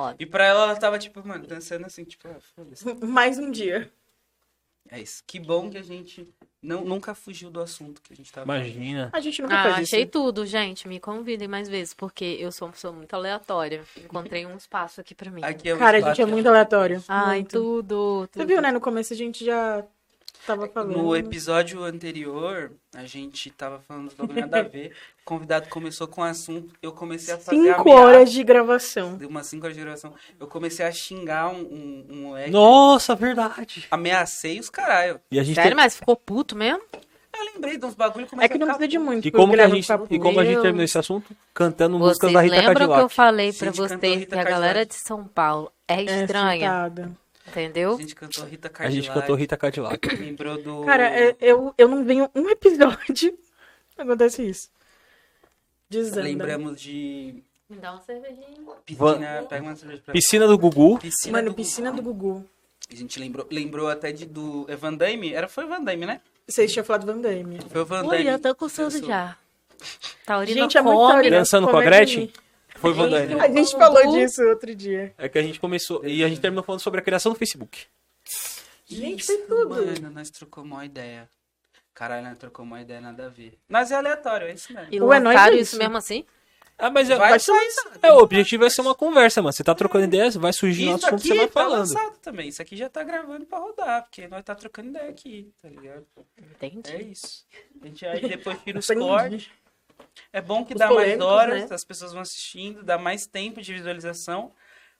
Foda. 0.00 0.16
E 0.18 0.26
pra 0.26 0.44
ela, 0.44 0.62
ela 0.64 0.76
tava, 0.76 0.98
tipo, 0.98 1.26
mano, 1.26 1.46
dançando 1.46 1.86
assim, 1.86 2.04
tipo, 2.04 2.26
ah, 2.28 2.36
foda-se. 2.54 2.84
Mais 3.04 3.38
um 3.38 3.50
dia. 3.50 3.90
É 4.90 4.98
isso. 5.00 5.22
Que 5.26 5.38
bom 5.38 5.70
que 5.70 5.78
a 5.78 5.82
gente 5.82 6.28
não, 6.62 6.84
nunca 6.84 7.14
fugiu 7.14 7.48
do 7.50 7.60
assunto 7.60 8.02
que 8.02 8.12
a 8.12 8.16
gente 8.16 8.32
tava. 8.32 8.44
Imagina. 8.44 9.10
A 9.12 9.20
gente 9.20 9.40
nunca 9.40 9.54
Ah, 9.60 9.62
faz 9.72 9.78
achei 9.88 10.02
isso. 10.02 10.10
tudo, 10.10 10.44
gente. 10.44 10.88
Me 10.88 10.98
convidem 10.98 11.46
mais 11.46 11.68
vezes, 11.68 11.94
porque 11.94 12.24
eu 12.40 12.50
sou 12.50 12.66
uma 12.66 12.72
pessoa 12.72 12.92
muito 12.92 13.14
aleatória. 13.14 13.84
Encontrei 13.96 14.44
um 14.46 14.56
espaço 14.56 15.00
aqui 15.00 15.14
pra 15.14 15.30
mim. 15.30 15.42
Aqui 15.44 15.68
é 15.68 15.74
o 15.74 15.78
Cara, 15.78 15.98
a 15.98 16.00
gente 16.00 16.22
é 16.22 16.26
muito 16.26 16.48
aleatório. 16.48 17.02
Ai, 17.06 17.36
muito. 17.40 17.50
tudo, 17.52 18.26
tudo. 18.32 18.42
Você 18.42 18.46
viu, 18.46 18.60
né? 18.60 18.72
No 18.72 18.80
começo 18.80 19.12
a 19.12 19.16
gente 19.16 19.44
já 19.44 19.84
tava 20.50 20.68
falando. 20.68 20.96
No 20.96 21.16
episódio 21.16 21.82
anterior, 21.84 22.72
a 22.94 23.04
gente 23.04 23.50
tava 23.50 23.80
falando 23.86 24.12
do 24.14 24.32
nada 24.34 24.60
a 24.60 24.62
ver. 24.62 24.92
O 25.22 25.24
convidado 25.24 25.68
começou 25.68 26.06
com 26.08 26.20
um 26.20 26.24
assunto, 26.24 26.74
eu 26.82 26.92
comecei 26.92 27.34
a 27.34 27.38
fazer 27.38 27.56
Cinco 27.56 27.80
ameaça. 27.82 27.90
horas 28.00 28.32
de 28.32 28.42
gravação. 28.42 29.14
Deu 29.16 29.28
umas 29.28 29.46
5 29.46 29.64
horas 29.64 29.76
de 29.76 29.82
gravação. 29.82 30.12
Eu 30.38 30.46
comecei 30.46 30.84
a 30.84 30.90
xingar 30.92 31.48
um, 31.48 31.60
um, 31.60 32.06
um 32.10 32.16
moleque. 32.22 32.50
Nossa, 32.50 33.14
verdade. 33.14 33.86
Ameacei 33.90 34.58
os 34.58 34.68
caralho. 34.70 35.20
E 35.30 35.38
a 35.38 35.42
gente 35.42 35.54
Sério, 35.54 35.70
tem- 35.70 35.76
mas 35.76 35.96
ficou 35.96 36.16
puto 36.16 36.56
mesmo? 36.56 36.82
Eu 37.32 37.44
lembrei 37.54 37.78
de 37.78 37.86
uns 37.86 37.94
bagulho 37.94 38.26
e 38.30 38.44
É 38.44 38.48
que 38.48 38.58
não 38.58 38.66
precisa 38.66 38.88
de 38.88 38.98
muito. 38.98 39.26
E 39.28 39.30
como, 39.30 39.54
que 39.54 39.60
a 39.60 39.68
gente, 39.68 39.88
e 40.10 40.18
como 40.18 40.40
a 40.40 40.44
gente 40.44 40.54
Meu. 40.54 40.62
terminou 40.62 40.84
esse 40.84 40.98
assunto? 40.98 41.34
Cantando 41.54 41.96
Vocês 41.96 42.08
músicas 42.08 42.32
da 42.32 42.40
Rita 42.40 42.56
lembram 42.56 42.74
que 42.74 42.82
eu 42.82 42.88
Cadillac. 42.88 43.14
falei 43.14 43.52
cantou 43.52 43.72
vocês 43.88 44.24
que 44.26 44.34
a 44.34 44.44
galera 44.44 44.80
Cadillac. 44.80 44.86
de 44.88 44.94
São 44.96 45.24
Paulo 45.24 45.72
é 45.88 45.94
É, 45.94 46.02
estranha, 46.22 46.68
surtada. 46.68 47.12
Entendeu? 47.50 47.94
A 47.96 48.00
gente 48.00 48.14
cantou 48.14 48.44
Rita 48.44 48.68
A 48.68 48.70
Cadillac. 48.70 48.94
gente 49.06 49.12
cantou 49.14 49.34
Rita 49.36 49.56
Cadillac. 49.56 50.08
Lembrou 50.16 50.62
do... 50.62 50.84
Cara, 50.84 51.08
é- 51.08 51.36
eu, 51.40 51.74
eu 51.76 51.88
não 51.88 52.04
venho 52.04 52.30
um 52.34 52.48
episódio. 52.48 53.36
Acontece 53.98 54.42
isso. 54.48 54.70
Desanda. 55.88 56.22
Lembramos 56.22 56.80
de 56.80 57.42
Me 57.68 57.76
dá 57.76 57.92
uma 57.92 58.00
cervejinha. 58.02 58.46
piscina. 58.86 59.46
Pega 59.48 59.62
uma 59.62 59.76
cerveja 59.76 60.02
pra 60.04 60.12
Piscina 60.12 60.46
do 60.46 60.56
Gugu. 60.56 60.98
Piscina 60.98 61.38
Mano, 61.38 61.50
do 61.50 61.54
piscina 61.54 61.92
do 61.92 62.00
Gugu. 62.02 62.44
A 62.90 62.94
gente 62.94 63.18
lembrou, 63.20 63.46
lembrou 63.50 63.88
até 63.88 64.10
de 64.12 64.24
do 64.26 64.66
é 64.68 64.74
Van 64.76 64.94
Damme. 64.94 65.32
Era, 65.32 65.48
foi 65.48 65.64
o 65.64 65.68
Van 65.68 65.82
Damme, 65.82 66.06
né? 66.06 66.20
Vocês 66.48 66.72
tinham 66.72 66.84
falado 66.84 67.06
Van 67.06 67.20
Damme. 67.20 67.58
Foi 67.68 67.82
o 67.82 67.84
Van 67.84 68.02
Damme. 68.02 68.16
Ui, 68.24 68.28
eu 68.32 68.38
tô 68.38 68.54
com 68.54 68.68
sono 68.68 68.90
já. 69.04 69.36
Taurina 70.26 70.62
Gente, 70.62 70.76
é 70.78 70.82
muito 70.82 71.08
taurina. 71.08 71.36
Dançando 71.38 71.66
com 71.66 71.76
a 71.76 71.80
Come 71.80 71.84
Gretchen? 71.86 72.32
Foi 72.80 72.92
Van. 72.94 73.08
A 73.42 73.48
gente 73.48 73.72
falou 73.72 74.10
disso 74.12 74.42
outro 74.44 74.74
dia. 74.74 75.14
É 75.18 75.28
que 75.28 75.38
a 75.38 75.42
gente 75.42 75.60
começou. 75.60 76.04
E 76.04 76.24
a 76.24 76.28
gente 76.28 76.40
terminou 76.40 76.64
falando 76.64 76.80
sobre 76.80 77.00
a 77.00 77.02
criação 77.02 77.32
do 77.32 77.38
Facebook. 77.38 77.86
Gente, 78.86 79.20
Isso, 79.20 79.26
foi 79.32 79.42
tudo. 79.46 79.68
Mano, 79.74 80.10
nós 80.10 80.30
trocamos 80.30 80.70
uma 80.70 80.84
ideia. 80.84 81.28
Caralho, 81.94 82.26
nós 82.26 82.38
trocamos 82.38 82.70
uma 82.72 82.80
ideia 82.80 83.00
nada 83.00 83.26
a 83.26 83.28
ver. 83.28 83.58
Mas 83.68 83.90
é 83.90 83.96
aleatório, 83.96 84.46
é 84.48 84.54
isso 84.54 84.72
mesmo. 84.72 84.88
E 84.90 85.00
Ué, 85.00 85.18
lançaram 85.20 85.52
é 85.52 85.56
isso 85.60 85.62
isso. 85.72 85.78
mesmo 85.78 85.96
assim? 85.96 86.24
Ah, 86.78 86.90
mas 86.90 87.10
é, 87.10 87.16
Vai 87.16 87.38
sair. 87.38 87.68
é, 88.02 88.10
o 88.10 88.16
objetivo 88.18 88.64
é 88.64 88.70
ser 88.70 88.80
uma 88.80 88.94
conversa, 88.94 89.42
mano. 89.42 89.52
Você 89.52 89.62
tá 89.62 89.74
trocando 89.74 90.04
ideias, 90.04 90.34
vai 90.34 90.50
surgindo 90.50 90.96
Isso 90.96 91.06
assunto, 91.06 91.18
aqui 91.20 91.28
você 91.28 91.34
vai 91.36 91.46
tá 91.46 91.52
falando. 91.52 91.78
lançado 91.80 92.16
também. 92.22 92.48
Isso 92.48 92.62
aqui 92.62 92.74
já 92.74 92.88
tá 92.88 93.04
gravando 93.04 93.44
pra 93.44 93.58
rodar, 93.58 94.02
porque 94.04 94.26
nós 94.28 94.42
tá 94.42 94.54
trocando 94.54 94.88
ideia 94.88 95.10
aqui, 95.10 95.52
tá 95.60 95.68
ligado? 95.68 96.06
Entendi. 96.38 96.90
É 96.90 97.02
isso. 97.02 97.44
A 97.82 97.86
gente 97.86 98.06
aí 98.06 98.26
depois 98.26 98.58
tira 98.62 98.78
os 98.78 98.86
cortes. 98.86 99.50
É 100.32 100.40
bom 100.40 100.64
que 100.64 100.74
Os 100.74 100.78
dá 100.78 100.90
mais 100.90 101.20
horas, 101.20 101.68
né? 101.68 101.74
as 101.74 101.84
pessoas 101.84 102.12
vão 102.12 102.22
assistindo, 102.22 102.82
dá 102.82 102.96
mais 102.98 103.26
tempo 103.26 103.60
de 103.60 103.72
visualização, 103.72 104.52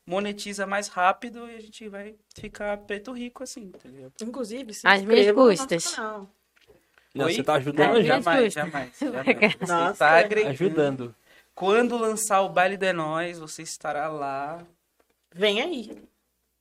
monetiza 0.07 0.67
mais 0.67 0.89
rápido 0.89 1.49
e 1.49 1.55
a 1.57 1.61
gente 1.61 1.89
vai 1.89 2.17
ficar 2.35 2.77
preto 2.79 3.13
rico 3.13 3.43
assim, 3.43 3.71
tá 3.71 3.89
ligado? 3.89 4.13
Inclusive, 4.23 4.75
se 4.75 4.87
Às 4.87 5.03
minhas 5.03 5.27
no 5.29 5.35
custas. 5.35 5.97
Não, 7.15 7.27
Oi? 7.27 7.35
você 7.35 7.43
tá 7.43 7.55
ajudando 7.55 8.03
já. 8.03 8.15
gente. 8.15 8.25
Jamais, 8.25 8.53
jamais, 8.53 8.99
jamais. 9.01 9.55
Você 9.59 9.73
Nossa, 9.73 9.95
tá 9.99 10.19
agregando. 10.19 10.51
Ajudando. 10.51 11.15
Quando 11.55 11.99
lançar 11.99 12.41
o 12.43 12.49
Baile 12.49 12.77
de 12.77 12.93
Nós, 12.93 13.39
você 13.39 13.63
estará 13.63 14.09
lá. 14.09 14.65
Vem 15.35 15.61
aí. 15.61 16.09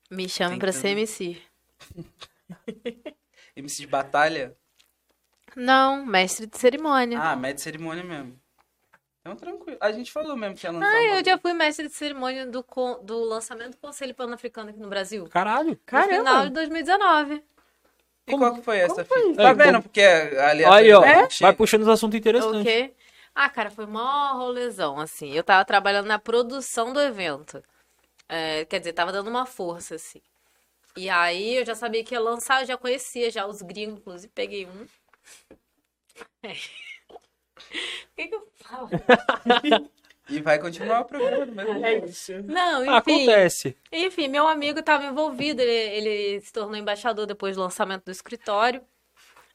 Me 0.10 0.28
chama 0.28 0.58
pra 0.58 0.72
ser 0.72 0.90
MC. 0.90 1.40
MC 3.56 3.82
de 3.82 3.88
batalha? 3.88 4.56
Não, 5.56 6.06
mestre 6.06 6.46
de 6.48 6.58
cerimônia. 6.58 7.20
Ah, 7.22 7.36
média 7.36 7.56
de 7.56 7.62
cerimônia 7.62 8.04
mesmo. 8.04 8.40
Então, 9.22 9.36
tranquilo. 9.36 9.78
A 9.82 9.92
gente 9.92 10.12
falou 10.12 10.36
mesmo 10.36 10.56
que 10.56 10.66
ia 10.66 10.72
lançar 10.72 10.88
Ah, 10.88 11.00
um 11.02 11.16
eu 11.18 11.26
já 11.26 11.38
fui 11.38 11.54
mestre 11.54 11.88
de 11.88 11.94
cerimônia 11.94 12.46
do, 12.48 12.64
con- 12.64 13.00
do 13.04 13.20
lançamento 13.26 13.72
do 13.72 13.78
Conselho 13.78 14.14
Pan-Africano 14.16 14.70
aqui 14.70 14.80
no 14.80 14.88
Brasil. 14.90 15.28
Caralho. 15.30 15.72
No 15.72 15.76
final 16.04 16.24
Caramba. 16.24 16.44
de 16.48 16.54
2019. 16.54 17.44
E 18.28 18.38
qual 18.38 18.56
que 18.56 18.62
foi 18.62 18.78
essa 18.78 19.04
foi? 19.04 19.30
fita? 19.30 19.44
Tá 19.44 19.54
vendo? 19.54 19.72
como- 19.72 19.84
Porque 19.84 20.02
ali 20.02 20.64
Aí, 20.66 20.94
ó. 20.94 21.04
É? 21.04 21.28
Vai 21.42 21.54
puxando 21.54 21.82
os 21.82 21.88
assuntos 21.90 22.16
O 22.16 22.20
interessantes. 22.20 22.64
quê? 22.64 22.94
Ah, 23.36 23.50
cara, 23.50 23.70
foi 23.70 23.86
mó 23.86 24.34
rolezão, 24.34 25.00
assim. 25.00 25.32
Eu 25.34 25.44
tava 25.44 25.66
trabalhando 25.66 26.08
na 26.08 26.20
produção 26.20 26.94
do 26.94 27.00
evento. 27.02 27.64
É, 28.28 28.66
quer 28.66 28.80
dizer, 28.80 28.94
tava 28.94 29.12
dando 29.12 29.30
uma 29.30 29.46
força, 29.46 29.96
assim. 29.96 30.22
E 30.96 31.10
aí 31.10 31.56
eu 31.56 31.66
já 31.66 31.76
sabia 31.76 32.04
que 32.04 32.14
ia 32.14 32.20
lançar, 32.20 32.62
eu 32.62 32.68
já 32.68 32.78
conhecia 32.78 33.30
já 33.32 33.46
os 33.46 33.62
gringos, 33.62 34.00
inclusive 34.00 34.32
peguei 34.34 34.66
um. 34.66 34.86
É. 36.44 36.52
O 36.52 38.16
que, 38.16 38.28
que 38.28 38.36
eu 38.36 38.48
falo? 38.56 38.90
E 40.30 40.42
vai 40.42 40.60
continuar 40.60 41.02
o 41.02 41.06
programa 41.06 41.46
do 41.46 41.52
mesmo 41.52 41.86
É 41.86 42.08
jeito. 42.08 42.48
Não, 42.48 42.82
Ah, 42.82 42.98
enfim. 43.00 43.24
acontece. 43.26 43.78
Enfim, 43.92 44.28
meu 44.28 44.48
amigo 44.48 44.80
estava 44.80 45.06
envolvido, 45.06 45.62
ele, 45.62 45.72
ele 45.72 46.42
se 46.42 46.52
tornou 46.54 46.76
embaixador 46.76 47.26
depois 47.26 47.56
do 47.56 47.62
lançamento 47.62 48.06
do 48.06 48.12
escritório. 48.12 48.82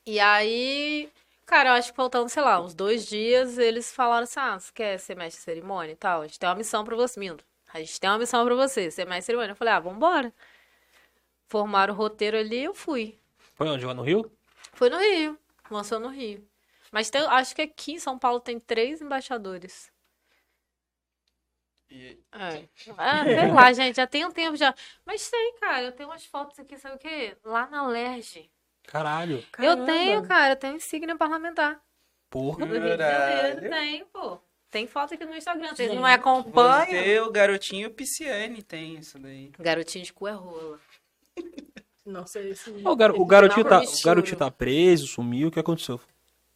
E 0.06 0.18
aí, 0.20 1.08
cara, 1.46 1.70
eu 1.70 1.72
acho 1.74 1.90
que 1.90 1.96
faltando, 1.96 2.28
sei 2.28 2.42
lá, 2.42 2.60
uns 2.60 2.74
dois 2.74 3.06
dias, 3.06 3.56
eles 3.58 3.92
falaram 3.92 4.24
assim: 4.24 4.40
ah, 4.40 4.58
você 4.58 4.72
quer 4.72 4.98
ser 4.98 5.16
mestre 5.16 5.38
de 5.38 5.44
cerimônia 5.44 5.92
e 5.92 5.96
tal? 5.96 6.22
A 6.22 6.26
gente 6.26 6.38
tem 6.38 6.48
uma 6.48 6.54
missão 6.56 6.84
pra 6.84 6.96
você, 6.96 7.18
Mindo. 7.20 7.42
A 7.72 7.78
gente 7.80 7.98
tem 8.00 8.10
uma 8.10 8.18
missão 8.18 8.44
pra 8.44 8.54
você, 8.54 8.90
ser 8.90 9.04
mestre 9.04 9.20
de 9.20 9.26
cerimônia. 9.26 9.52
Eu 9.52 9.56
falei: 9.56 9.74
ah, 9.74 9.80
vambora. 9.80 10.32
Formaram 11.48 11.94
o 11.94 11.96
roteiro 11.96 12.36
ali 12.36 12.64
eu 12.64 12.74
fui. 12.74 13.16
Foi 13.54 13.68
onde? 13.68 13.84
Lá 13.86 13.94
no 13.94 14.02
Rio? 14.02 14.30
Fui 14.72 14.90
no 14.90 14.98
Rio, 14.98 15.38
lançou 15.74 15.98
no 16.00 16.08
Rio. 16.08 16.46
Mas 16.92 17.10
tem- 17.10 17.22
acho 17.26 17.54
que 17.54 17.62
aqui 17.62 17.92
em 17.92 17.98
São 17.98 18.18
Paulo 18.18 18.40
tem 18.40 18.58
três 18.60 19.00
embaixadores. 19.00 19.92
E- 21.90 22.18
É. 22.32 22.68
Ah, 22.96 23.24
sei 23.24 23.52
lá, 23.52 23.72
gente, 23.72 23.96
já 23.96 24.06
tem 24.06 24.24
um 24.24 24.30
tempo 24.32 24.56
já. 24.56 24.74
Mas 25.04 25.28
tem, 25.30 25.54
cara, 25.60 25.82
eu 25.82 25.92
tenho 25.92 26.08
umas 26.08 26.24
fotos 26.24 26.58
aqui, 26.58 26.76
sabe 26.78 26.96
o 26.96 26.98
quê? 26.98 27.36
Lá 27.44 27.66
na 27.68 27.86
Lerge. 27.86 28.50
Caralho. 28.86 29.36
Eu 29.38 29.44
Caramba. 29.52 29.86
tenho, 29.86 30.26
cara, 30.26 30.52
eu 30.52 30.56
tenho 30.56 30.76
insígnia 30.76 31.16
parlamentar. 31.16 31.80
Porra. 32.30 32.66
Do 32.66 32.72
Rio 32.72 32.80
de 32.80 32.88
Janeiro, 32.88 32.98
Caralho. 32.98 33.70
tem, 33.70 34.04
pô. 34.06 34.40
Tem 34.70 34.86
foto 34.88 35.14
aqui 35.14 35.24
no 35.24 35.36
Instagram, 35.36 35.72
vocês 35.74 35.94
não 35.94 36.02
me 36.02 36.12
acompanham? 36.12 36.86
Você, 36.86 37.20
o 37.20 37.30
garotinho 37.30 37.90
Pisciane 37.94 38.60
tem 38.60 38.96
isso 38.96 39.18
daí. 39.20 39.52
Garotinho 39.58 40.04
de 40.04 40.12
cu 40.12 40.26
é 40.26 40.32
rola. 40.32 40.80
Nossa, 42.06 42.40
esse... 42.40 42.70
O, 42.84 42.96
gar- 42.96 43.12
o 43.12 43.24
garotinho 43.24 43.64
tá, 43.66 43.80
o 43.82 44.04
garotinho 44.04 44.36
tá 44.36 44.50
preso, 44.50 45.06
sumiu, 45.06 45.48
o 45.48 45.50
que 45.50 45.58
aconteceu? 45.60 45.98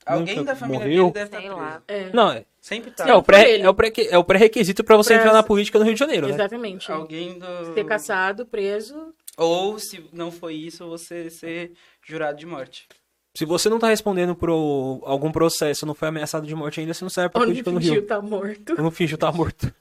Alguém 0.04 0.42
da 0.42 0.56
família 0.56 0.80
morreu? 0.86 1.10
dele 1.10 1.12
deve 1.12 1.26
estar 1.26 1.38
Sei 1.38 1.46
preso. 1.48 1.60
lá. 1.62 1.82
É, 1.86 2.10
Não, 2.12 2.30
é, 2.32 2.44
Sempre 2.60 2.90
tá. 2.90 3.06
é, 3.08 3.14
o 3.14 3.22
pré, 3.22 3.58
é, 3.60 3.68
o 3.68 3.74
pré, 3.74 3.92
é 4.10 4.16
o 4.18 4.24
pré-requisito 4.24 4.82
pra 4.82 4.96
você 4.96 5.12
Pra- 5.14 5.22
entrar 5.22 5.32
na 5.34 5.42
política 5.42 5.78
no 5.78 5.84
Rio 5.84 5.94
de 5.94 6.00
Janeiro, 6.00 6.26
né? 6.28 6.34
exatamente. 6.34 6.90
Alguém 6.90 7.38
do... 7.38 7.74
Ser 7.74 7.84
caçado, 7.84 8.46
preso. 8.46 9.14
Ou, 9.36 9.78
se 9.78 10.04
não 10.12 10.30
foi 10.32 10.54
isso, 10.54 10.86
você 10.88 11.28
ser 11.30 11.72
jurado 12.02 12.38
de 12.38 12.46
morte. 12.46 12.88
Se 13.36 13.44
você 13.44 13.68
não 13.68 13.78
tá 13.78 13.88
respondendo 13.88 14.34
por 14.34 14.50
algum 14.50 15.30
processo, 15.30 15.84
não 15.86 15.94
foi 15.94 16.08
ameaçado 16.08 16.46
de 16.46 16.54
morte 16.54 16.80
ainda, 16.80 16.92
você 16.94 17.04
não 17.04 17.10
serve 17.10 17.28
pra 17.30 17.42
Onde 17.42 17.50
política 17.50 17.70
no 17.70 17.78
fingiu 17.78 17.94
Rio. 17.94 18.06
tá 18.06 18.20
morto. 18.20 18.72
Eu 18.76 18.82
não 18.82 18.90
finjo 18.90 19.16
tá 19.16 19.30
morto. 19.30 19.72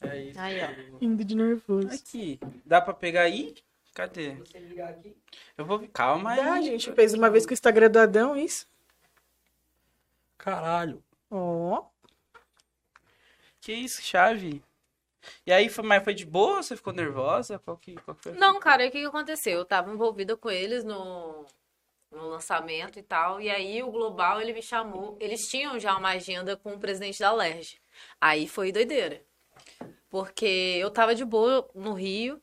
É 0.00 0.22
isso. 0.24 0.40
Aí, 0.40 0.60
ó. 0.62 0.96
Indo 1.00 1.24
de 1.24 1.36
nervoso. 1.36 1.88
Aqui. 1.88 2.40
Dá 2.64 2.80
pra 2.80 2.94
pegar 2.94 3.22
aí? 3.22 3.54
Cadê? 3.94 4.34
Você 4.36 4.58
ligar 4.58 4.90
aqui, 4.90 5.14
Eu 5.56 5.66
vou... 5.66 5.86
Calma 5.88 6.32
aí. 6.32 6.40
Ah, 6.40 6.54
a 6.54 6.62
gente 6.62 6.90
fez 6.92 7.12
uma 7.12 7.28
vez 7.28 7.44
com 7.44 7.50
o 7.50 7.54
Instagram 7.54 7.90
do 7.90 7.98
Adão, 7.98 8.36
isso. 8.36 8.66
Caralho. 10.38 11.02
Ó. 11.30 11.84
Que 13.60 13.72
isso, 13.72 14.02
chave? 14.02 14.62
E 15.46 15.52
aí, 15.52 15.68
foi, 15.68 15.84
mas 15.84 16.02
foi 16.02 16.14
de 16.14 16.24
boa? 16.24 16.62
Você 16.62 16.76
ficou 16.76 16.92
nervosa? 16.92 17.58
Qual 17.58 17.76
que, 17.76 17.94
qual 17.96 18.16
que 18.16 18.30
Não, 18.30 18.58
cara, 18.58 18.86
o 18.86 18.90
que 18.90 19.00
que 19.00 19.06
aconteceu? 19.06 19.58
Eu 19.58 19.64
tava 19.64 19.92
envolvida 19.92 20.36
com 20.36 20.50
eles 20.50 20.82
no, 20.82 21.46
no 22.10 22.28
lançamento 22.28 22.98
e 22.98 23.02
tal, 23.02 23.40
e 23.40 23.48
aí 23.48 23.82
o 23.82 23.90
Global, 23.90 24.40
ele 24.40 24.52
me 24.52 24.62
chamou, 24.62 25.16
eles 25.20 25.42
tinham 25.48 25.78
já 25.78 25.96
uma 25.96 26.10
agenda 26.10 26.56
com 26.56 26.74
o 26.74 26.78
presidente 26.78 27.20
da 27.20 27.32
LERJ. 27.32 27.80
Aí 28.20 28.48
foi 28.48 28.72
doideira. 28.72 29.22
Porque 30.10 30.78
eu 30.80 30.90
tava 30.90 31.14
de 31.14 31.24
boa 31.24 31.68
no 31.74 31.92
Rio 31.92 32.42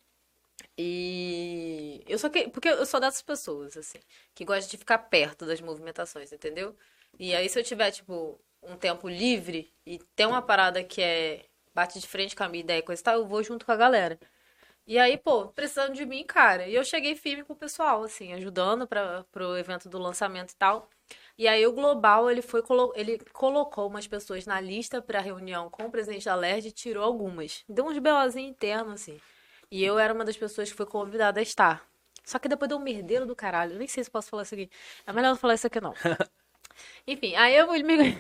e 0.81 2.01
eu 2.07 2.17
só 2.17 2.29
que 2.29 2.47
porque 2.49 2.69
eu 2.69 2.85
sou 2.85 3.01
dessas 3.01 3.21
pessoas 3.21 3.75
assim, 3.75 3.99
que 4.33 4.45
gostam 4.45 4.71
de 4.71 4.77
ficar 4.77 4.97
perto 4.97 5.45
das 5.45 5.59
movimentações, 5.59 6.31
entendeu? 6.31 6.73
E 7.19 7.35
aí 7.35 7.49
se 7.49 7.59
eu 7.59 7.63
tiver 7.63 7.91
tipo 7.91 8.39
um 8.63 8.77
tempo 8.77 9.09
livre 9.09 9.73
e 9.85 9.99
tem 10.15 10.25
uma 10.25 10.41
parada 10.41 10.81
que 10.81 11.01
é 11.01 11.45
bate 11.75 11.99
de 11.99 12.07
frente 12.07 12.33
com 12.35 12.43
a 12.43 12.49
minha 12.49 12.61
ideia 12.63 12.79
e 12.79 12.83
coisa 12.83 13.01
e 13.01 13.03
tal, 13.03 13.15
eu 13.15 13.27
vou 13.27 13.43
junto 13.43 13.65
com 13.65 13.73
a 13.73 13.75
galera. 13.75 14.17
E 14.87 14.97
aí, 14.97 15.17
pô, 15.17 15.47
precisando 15.49 15.93
de 15.93 16.05
mim, 16.05 16.23
cara. 16.25 16.67
E 16.67 16.75
eu 16.75 16.83
cheguei 16.83 17.15
firme 17.15 17.43
com 17.43 17.53
o 17.53 17.55
pessoal, 17.55 18.03
assim, 18.03 18.33
ajudando 18.33 18.87
para 18.87 19.23
pro 19.31 19.57
evento 19.57 19.89
do 19.89 19.99
lançamento 19.99 20.51
e 20.51 20.55
tal. 20.55 20.89
E 21.37 21.47
aí 21.47 21.65
o 21.67 21.73
Global, 21.73 22.29
ele 22.31 22.41
foi 22.41 22.63
ele 22.95 23.19
colocou 23.33 23.87
umas 23.87 24.07
pessoas 24.07 24.45
na 24.45 24.59
lista 24.61 25.01
para 25.01 25.19
reunião 25.19 25.69
com 25.69 25.85
o 25.85 25.91
presidente 25.91 26.25
da 26.25 26.35
LERJ 26.35 26.69
e 26.69 26.71
tirou 26.71 27.03
algumas. 27.03 27.63
Deu 27.69 27.85
uns 27.85 27.97
BOzinhos 27.99 28.51
internos, 28.51 28.93
assim. 29.01 29.19
E 29.71 29.83
eu 29.83 29.99
era 29.99 30.13
uma 30.13 30.25
das 30.25 30.37
pessoas 30.37 30.69
que 30.69 30.77
foi 30.77 30.85
convidada 30.85 31.39
a 31.39 31.43
estar. 31.43 31.87
Só 32.23 32.37
que 32.39 32.47
depois 32.47 32.69
deu 32.69 32.77
um 32.77 32.81
merdeiro 32.81 33.25
do 33.25 33.35
caralho. 33.35 33.73
Eu 33.73 33.79
nem 33.79 33.87
sei 33.87 34.03
se 34.03 34.11
posso 34.11 34.29
falar 34.29 34.43
isso 34.43 34.53
aqui. 34.53 34.69
É 35.05 35.13
melhor 35.13 35.29
não 35.29 35.35
falar 35.35 35.55
isso 35.55 35.67
aqui, 35.67 35.79
não. 35.81 35.93
Enfim, 37.07 37.35
aí 37.35 37.55
eu 37.55 37.71
me. 37.71 38.17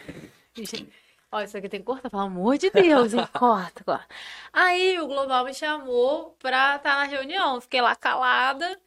Ó, 1.31 1.41
isso 1.41 1.55
aqui 1.57 1.69
tem 1.69 1.79
que 1.79 1.85
cortar, 1.85 2.09
pelo 2.09 2.23
amor 2.23 2.57
de 2.57 2.71
Deus, 2.71 3.13
hein? 3.13 3.27
Corta, 3.33 3.83
corta. 3.83 4.07
Aí 4.51 4.99
o 4.99 5.05
Global 5.05 5.45
me 5.45 5.53
chamou 5.53 6.35
pra 6.39 6.77
estar 6.77 6.95
na 6.95 7.03
reunião. 7.03 7.61
Fiquei 7.61 7.81
lá 7.81 7.95
calada, 7.95 8.79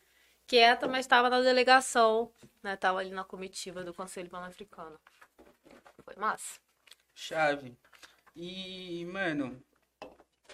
quieta, 0.46 0.88
mas 0.88 1.00
estava 1.00 1.30
na 1.30 1.40
delegação, 1.40 2.32
né? 2.62 2.74
Tava 2.74 2.98
ali 2.98 3.10
na 3.10 3.22
comitiva 3.22 3.84
do 3.84 3.94
Conselho 3.94 4.28
Pan-Africano. 4.28 4.98
Foi 6.04 6.16
massa. 6.16 6.58
Chave. 7.14 7.76
E, 8.34 9.04
mano, 9.06 9.62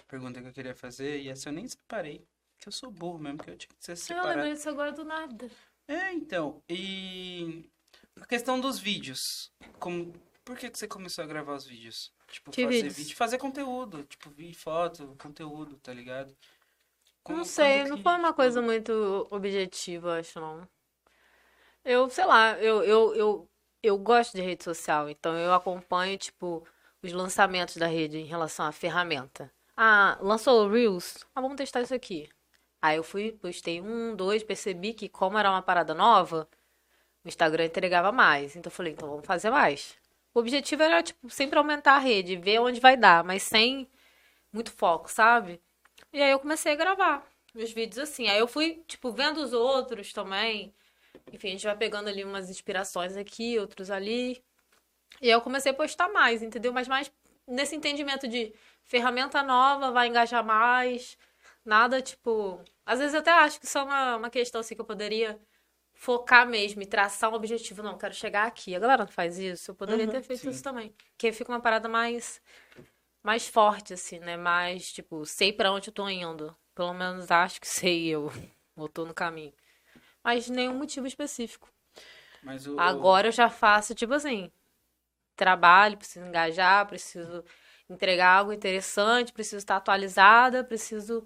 pergunta 0.09 0.41
que 0.41 0.47
eu 0.47 0.53
queria 0.53 0.75
fazer, 0.75 1.21
e 1.21 1.29
essa 1.29 1.49
eu 1.49 1.53
nem 1.53 1.67
separei. 1.67 2.25
Que 2.57 2.67
eu 2.67 2.71
sou 2.73 2.91
burro 2.91 3.19
mesmo, 3.19 3.37
que 3.37 3.49
eu 3.51 3.55
tinha 3.57 3.69
que 3.69 3.85
ser 3.85 3.93
Eu 3.93 3.97
separado. 3.97 4.29
lembrei 4.29 4.53
disso 4.53 4.67
agora 4.69 4.91
do 4.91 5.05
nada. 5.05 5.49
É, 5.87 6.11
então. 6.11 6.61
E 6.67 7.69
a 8.19 8.25
questão 8.25 8.59
dos 8.59 8.79
vídeos. 8.79 9.51
Como, 9.79 10.11
por 10.43 10.57
que, 10.57 10.69
que 10.69 10.77
você 10.77 10.87
começou 10.87 11.23
a 11.23 11.27
gravar 11.27 11.55
os 11.55 11.65
vídeos? 11.65 12.11
Tipo, 12.27 12.51
Que 12.51 12.63
fazer 12.65 12.75
vídeos? 12.75 12.95
vídeo, 12.97 13.15
fazer 13.15 13.37
conteúdo. 13.37 14.03
Tipo, 14.03 14.29
vi 14.31 14.53
foto, 14.53 15.15
conteúdo, 15.21 15.77
tá 15.77 15.93
ligado? 15.93 16.35
Como- 17.23 17.39
Não 17.39 17.45
sei, 17.45 17.79
quando 17.79 17.89
não 17.89 17.97
que, 17.97 18.03
foi 18.03 18.15
uma 18.15 18.33
coisa 18.33 18.61
muito 18.61 19.27
objetiva, 19.31 20.19
acho, 20.19 20.39
não. 20.39 20.67
Eu, 21.83 22.09
sei 22.09 22.25
lá, 22.25 22.57
eu, 22.59 22.83
eu, 22.83 23.15
eu, 23.15 23.49
eu 23.81 23.97
gosto 23.97 24.35
de 24.35 24.41
rede 24.41 24.63
social, 24.63 25.09
então 25.09 25.35
eu 25.37 25.53
acompanho, 25.53 26.17
tipo, 26.17 26.65
os 27.01 27.11
lançamentos 27.13 27.77
da 27.77 27.87
rede 27.87 28.17
em 28.17 28.25
relação 28.25 28.65
à 28.65 28.71
ferramenta. 28.71 29.51
Ah, 29.81 30.17
lançou 30.19 30.67
Reels? 30.69 31.25
Ah, 31.33 31.39
vamos 31.39 31.55
testar 31.55 31.81
isso 31.81 31.95
aqui. 31.95 32.27
Aí 32.81 32.97
eu 32.97 33.03
fui, 33.03 33.31
postei 33.31 33.79
um, 33.79 34.13
dois, 34.13 34.43
percebi 34.43 34.93
que 34.93 35.07
como 35.07 35.37
era 35.37 35.49
uma 35.49 35.61
parada 35.61 35.93
nova, 35.93 36.49
o 37.23 37.29
Instagram 37.29 37.63
entregava 37.63 38.11
mais. 38.11 38.57
Então 38.57 38.69
eu 38.69 38.75
falei, 38.75 38.91
então 38.91 39.09
vamos 39.09 39.25
fazer 39.25 39.49
mais. 39.49 39.95
O 40.33 40.39
objetivo 40.41 40.83
era, 40.83 41.01
tipo, 41.01 41.29
sempre 41.29 41.57
aumentar 41.57 41.93
a 41.95 41.99
rede, 41.99 42.35
ver 42.35 42.59
onde 42.59 42.81
vai 42.81 42.97
dar, 42.97 43.23
mas 43.23 43.41
sem 43.43 43.87
muito 44.51 44.69
foco, 44.73 45.09
sabe? 45.09 45.61
E 46.11 46.21
aí 46.21 46.31
eu 46.31 46.39
comecei 46.39 46.73
a 46.73 46.75
gravar 46.75 47.25
os 47.55 47.71
vídeos 47.71 47.99
assim. 47.99 48.27
Aí 48.27 48.39
eu 48.39 48.49
fui, 48.49 48.83
tipo, 48.85 49.13
vendo 49.13 49.37
os 49.41 49.53
outros 49.53 50.11
também. 50.11 50.73
Enfim, 51.31 51.49
a 51.49 51.51
gente 51.51 51.65
vai 51.65 51.77
pegando 51.77 52.09
ali 52.09 52.25
umas 52.25 52.49
inspirações 52.49 53.15
aqui, 53.15 53.57
outros 53.57 53.89
ali. 53.89 54.43
E 55.21 55.27
aí 55.27 55.31
eu 55.31 55.41
comecei 55.41 55.71
a 55.71 55.75
postar 55.75 56.09
mais, 56.09 56.43
entendeu? 56.43 56.73
Mas 56.73 56.87
mais 56.87 57.09
nesse 57.47 57.75
entendimento 57.75 58.27
de 58.27 58.53
ferramenta 58.89 59.43
nova, 59.43 59.91
vai 59.93 60.09
engajar 60.09 60.45
mais. 60.45 61.17
Nada, 61.65 62.01
tipo. 62.03 62.61
Às 62.85 62.99
vezes 62.99 63.15
eu 63.15 63.21
até 63.21 63.31
acho 63.31 63.59
que 63.61 63.67
isso 63.67 63.79
é 63.79 63.83
uma, 63.83 64.17
uma 64.17 64.31
questão 64.31 64.61
assim 64.61 64.75
que 64.75 64.81
eu 64.81 64.85
poderia 64.85 65.39
focar 65.93 66.47
mesmo 66.47 66.81
e 66.83 66.87
traçar 66.87 67.31
um 67.31 67.35
objetivo. 67.35 67.83
Não, 67.83 67.97
quero 67.99 68.15
chegar 68.15 68.47
aqui. 68.47 68.75
A 68.75 68.79
galera 68.79 69.05
não 69.05 69.11
faz 69.13 69.39
isso. 69.39 69.71
Eu 69.71 69.75
poderia 69.75 70.07
Uhum, 70.07 70.09
ter 70.09 70.23
feito 70.23 70.49
sim. 70.49 70.51
isso 70.51 70.63
também. 70.63 70.95
Porque 71.11 71.31
fica 71.33 71.51
uma 71.53 71.61
parada 71.61 71.89
mais. 71.89 72.41
Mais 73.23 73.47
forte, 73.47 73.93
assim, 73.93 74.19
né? 74.19 74.37
Mais, 74.37 74.91
tipo, 74.93 75.25
sei 75.25 75.53
pra 75.53 75.71
onde 75.73 75.89
eu 75.89 75.93
tô 75.93 76.09
indo. 76.09 76.55
Pelo 76.75 76.93
menos 76.93 77.31
acho 77.31 77.61
que 77.61 77.67
sei 77.67 78.07
eu. 78.09 78.29
Ou 78.75 78.89
tô 78.89 79.05
no 79.05 79.13
caminho. 79.13 79.53
Mas 80.23 80.49
nenhum 80.49 80.75
motivo 80.75 81.07
específico. 81.07 81.69
O, 82.43 82.77
Agora 82.77 83.27
eu 83.27 83.31
já 83.31 83.49
faço, 83.49 83.93
tipo 83.95 84.13
assim, 84.13 84.51
trabalho, 85.35 85.97
preciso 85.97 86.25
engajar, 86.25 86.87
preciso 86.87 87.43
entregar 87.89 88.37
algo 88.37 88.53
interessante, 88.53 89.33
preciso 89.33 89.57
estar 89.57 89.77
atualizada, 89.77 90.63
preciso 90.63 91.25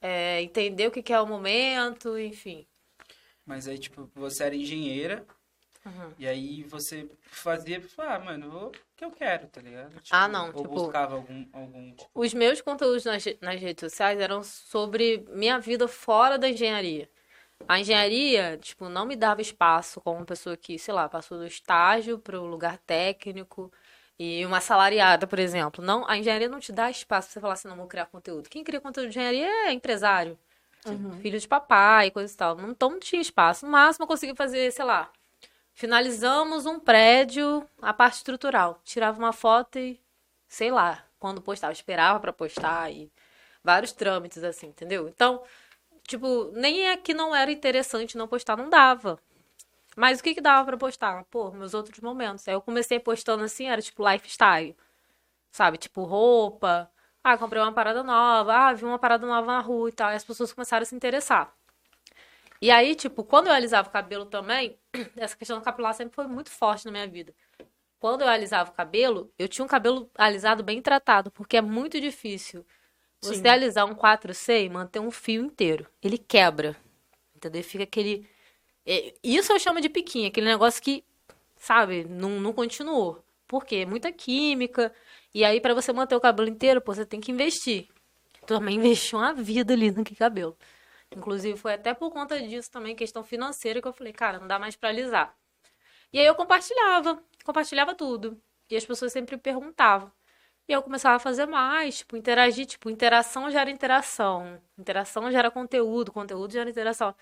é, 0.00 0.40
entender 0.42 0.86
o 0.88 0.90
que 0.90 1.02
que 1.02 1.12
é 1.12 1.20
o 1.20 1.26
momento, 1.26 2.18
enfim. 2.18 2.66
Mas 3.44 3.66
aí, 3.68 3.78
tipo, 3.78 4.10
você 4.14 4.44
era 4.44 4.54
engenheira. 4.56 5.24
Uhum. 5.84 6.12
E 6.16 6.28
aí 6.28 6.62
você 6.62 7.08
fazia, 7.22 7.82
ah, 7.98 8.18
mano, 8.20 8.50
vou 8.50 8.68
o 8.68 8.72
que 8.96 9.04
eu 9.04 9.10
quero, 9.10 9.48
tá 9.48 9.60
ligado? 9.60 9.90
Tipo, 10.00 10.08
Ah, 10.14 10.28
não, 10.28 10.46
Ou 10.46 10.62
tipo- 10.62 10.68
buscava 10.68 11.16
algum, 11.16 11.44
algum 11.52 11.90
tipo, 11.90 12.08
Os 12.14 12.32
meus 12.32 12.60
conteúdos 12.60 13.04
nas, 13.04 13.24
nas 13.40 13.60
redes 13.60 13.80
sociais 13.80 14.20
eram 14.20 14.44
sobre 14.44 15.24
minha 15.30 15.58
vida 15.58 15.88
fora 15.88 16.38
da 16.38 16.48
engenharia. 16.48 17.10
A 17.68 17.80
engenharia, 17.80 18.58
tipo, 18.58 18.88
não 18.88 19.04
me 19.06 19.16
dava 19.16 19.40
espaço 19.40 20.00
como 20.00 20.18
uma 20.18 20.24
pessoa 20.26 20.56
que, 20.56 20.78
sei 20.78 20.94
lá, 20.94 21.08
passou 21.08 21.38
do 21.38 21.46
estágio 21.46 22.18
para 22.18 22.40
o 22.40 22.46
lugar 22.46 22.78
técnico 22.78 23.72
e 24.22 24.46
uma 24.46 24.58
assalariada, 24.58 25.26
por 25.26 25.38
exemplo. 25.40 25.84
Não, 25.84 26.08
a 26.08 26.16
engenharia 26.16 26.48
não 26.48 26.60
te 26.60 26.70
dá 26.70 26.88
espaço 26.88 27.26
pra 27.26 27.32
você 27.32 27.40
falar 27.40 27.54
assim, 27.54 27.66
não 27.66 27.76
vou 27.76 27.88
criar 27.88 28.06
conteúdo. 28.06 28.48
Quem 28.48 28.62
cria 28.62 28.80
conteúdo 28.80 29.10
de 29.10 29.18
engenharia 29.18 29.48
é 29.68 29.72
empresário, 29.72 30.38
filho 31.20 31.40
de 31.40 31.48
papai, 31.48 32.10
coisa 32.10 32.32
e 32.32 32.36
tal. 32.36 32.54
Não, 32.54 32.70
então 32.70 32.90
não 32.90 33.00
tinha 33.00 33.20
espaço. 33.20 33.66
No 33.66 33.72
máximo 33.72 34.04
eu 34.04 34.08
consegui 34.08 34.34
fazer, 34.36 34.70
sei 34.70 34.84
lá, 34.84 35.10
finalizamos 35.74 36.66
um 36.66 36.78
prédio, 36.78 37.66
a 37.80 37.92
parte 37.92 38.14
estrutural. 38.18 38.78
Tirava 38.84 39.18
uma 39.18 39.32
foto 39.32 39.78
e 39.78 40.00
sei 40.48 40.70
lá, 40.70 41.04
quando 41.18 41.40
postava, 41.42 41.72
esperava 41.72 42.20
pra 42.20 42.32
postar 42.32 42.92
e 42.92 43.10
vários 43.64 43.90
trâmites 43.92 44.44
assim, 44.44 44.68
entendeu? 44.68 45.08
Então, 45.08 45.42
tipo, 46.06 46.52
nem 46.54 46.88
é 46.88 46.96
que 46.96 47.12
não 47.12 47.34
era 47.34 47.50
interessante 47.50 48.16
não 48.16 48.28
postar, 48.28 48.56
não 48.56 48.70
dava. 48.70 49.18
Mas 49.96 50.20
o 50.20 50.22
que 50.22 50.34
que 50.34 50.40
dava 50.40 50.64
pra 50.64 50.76
postar? 50.76 51.24
Pô, 51.30 51.50
meus 51.50 51.74
outros 51.74 52.00
momentos. 52.00 52.46
Aí 52.48 52.54
eu 52.54 52.62
comecei 52.62 52.98
postando 52.98 53.44
assim, 53.44 53.66
era 53.66 53.82
tipo 53.82 54.08
lifestyle. 54.08 54.76
Sabe? 55.50 55.78
Tipo 55.78 56.04
roupa. 56.04 56.90
Ah, 57.22 57.36
comprei 57.38 57.62
uma 57.62 57.72
parada 57.72 58.02
nova. 58.02 58.52
Ah, 58.54 58.72
vi 58.72 58.84
uma 58.84 58.98
parada 58.98 59.26
nova 59.26 59.46
na 59.46 59.60
rua 59.60 59.88
e 59.88 59.92
tal. 59.92 60.10
E 60.10 60.14
as 60.14 60.24
pessoas 60.24 60.52
começaram 60.52 60.82
a 60.82 60.86
se 60.86 60.94
interessar. 60.94 61.54
E 62.60 62.70
aí, 62.70 62.94
tipo, 62.94 63.24
quando 63.24 63.48
eu 63.48 63.52
alisava 63.52 63.88
o 63.88 63.92
cabelo 63.92 64.24
também, 64.24 64.78
essa 65.16 65.36
questão 65.36 65.58
do 65.58 65.64
capilar 65.64 65.94
sempre 65.94 66.14
foi 66.14 66.26
muito 66.26 66.50
forte 66.50 66.86
na 66.86 66.92
minha 66.92 67.08
vida. 67.08 67.34
Quando 67.98 68.22
eu 68.22 68.28
alisava 68.28 68.70
o 68.70 68.72
cabelo, 68.72 69.32
eu 69.38 69.48
tinha 69.48 69.64
um 69.64 69.68
cabelo 69.68 70.10
alisado 70.16 70.62
bem 70.64 70.80
tratado, 70.80 71.30
porque 71.30 71.56
é 71.56 71.60
muito 71.60 72.00
difícil 72.00 72.64
você 73.20 73.42
Sim. 73.42 73.48
alisar 73.48 73.86
um 73.86 73.94
4C 73.94 74.64
e 74.64 74.68
manter 74.68 74.98
um 74.98 75.10
fio 75.10 75.44
inteiro. 75.44 75.86
Ele 76.02 76.18
quebra. 76.18 76.76
Entendeu? 77.34 77.62
Fica 77.62 77.84
aquele. 77.84 78.28
É, 78.86 79.14
Isso 79.22 79.52
eu 79.52 79.58
chamo 79.58 79.80
de 79.80 79.88
piquinha, 79.88 80.28
aquele 80.28 80.46
negócio 80.46 80.82
que, 80.82 81.04
sabe, 81.56 82.04
não, 82.04 82.40
não 82.40 82.52
continuou. 82.52 83.24
Por 83.46 83.64
quê? 83.64 83.84
Muita 83.86 84.12
química. 84.12 84.94
E 85.34 85.44
aí, 85.44 85.60
pra 85.60 85.74
você 85.74 85.92
manter 85.92 86.16
o 86.16 86.20
cabelo 86.20 86.48
inteiro, 86.48 86.80
pô, 86.80 86.94
você 86.94 87.06
tem 87.06 87.20
que 87.20 87.30
investir. 87.32 87.88
Tu 88.40 88.46
também 88.46 88.76
investiu 88.78 89.18
uma 89.18 89.34
vida 89.34 89.72
ali 89.74 89.90
naquele 89.90 90.16
cabelo. 90.16 90.56
Inclusive, 91.16 91.58
foi 91.58 91.74
até 91.74 91.94
por 91.94 92.10
conta 92.10 92.40
disso 92.40 92.70
também, 92.70 92.96
questão 92.96 93.22
financeira, 93.22 93.80
que 93.82 93.88
eu 93.88 93.92
falei, 93.92 94.12
cara, 94.12 94.38
não 94.40 94.48
dá 94.48 94.58
mais 94.58 94.76
pra 94.76 94.88
alisar. 94.88 95.36
E 96.12 96.18
aí 96.18 96.26
eu 96.26 96.34
compartilhava, 96.34 97.22
compartilhava 97.44 97.94
tudo. 97.94 98.40
E 98.70 98.76
as 98.76 98.84
pessoas 98.86 99.12
sempre 99.12 99.36
perguntavam. 99.36 100.10
E 100.68 100.72
eu 100.72 100.82
começava 100.82 101.16
a 101.16 101.18
fazer 101.18 101.46
mais, 101.46 101.98
tipo, 101.98 102.16
interagir, 102.16 102.66
tipo, 102.66 102.88
interação 102.90 103.50
gera 103.50 103.70
interação. 103.70 104.60
Interação 104.78 105.30
gera 105.30 105.50
conteúdo, 105.50 106.12
conteúdo 106.12 106.52
gera 106.52 106.70
interação. 106.70 107.14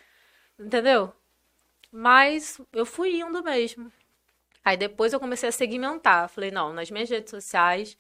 Entendeu? 0.58 1.12
Mas 1.90 2.60
eu 2.72 2.86
fui 2.86 3.20
indo 3.20 3.42
mesmo. 3.42 3.90
Aí 4.64 4.76
depois 4.76 5.12
eu 5.12 5.20
comecei 5.20 5.48
a 5.48 5.52
segmentar. 5.52 6.28
Falei, 6.28 6.50
não, 6.50 6.72
nas 6.72 6.90
minhas 6.90 7.10
redes 7.10 7.30
sociais 7.30 7.96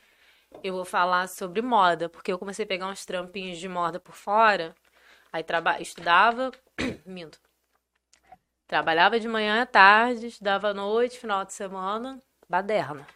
eu 0.62 0.74
vou 0.74 0.84
falar 0.84 1.28
sobre 1.28 1.62
moda, 1.62 2.08
porque 2.08 2.32
eu 2.32 2.38
comecei 2.38 2.64
a 2.64 2.68
pegar 2.68 2.88
uns 2.88 3.04
trampinhos 3.04 3.58
de 3.58 3.68
moda 3.68 4.00
por 4.00 4.14
fora. 4.14 4.74
Aí 5.32 5.42
traba... 5.42 5.80
estudava, 5.80 6.50
minto. 7.06 7.40
Trabalhava 8.66 9.18
de 9.18 9.26
manhã 9.28 9.62
à 9.62 9.66
tarde, 9.66 10.26
estudava 10.26 10.68
à 10.68 10.74
noite, 10.74 11.18
final 11.18 11.44
de 11.44 11.52
semana, 11.52 12.20
baderna. 12.48 13.06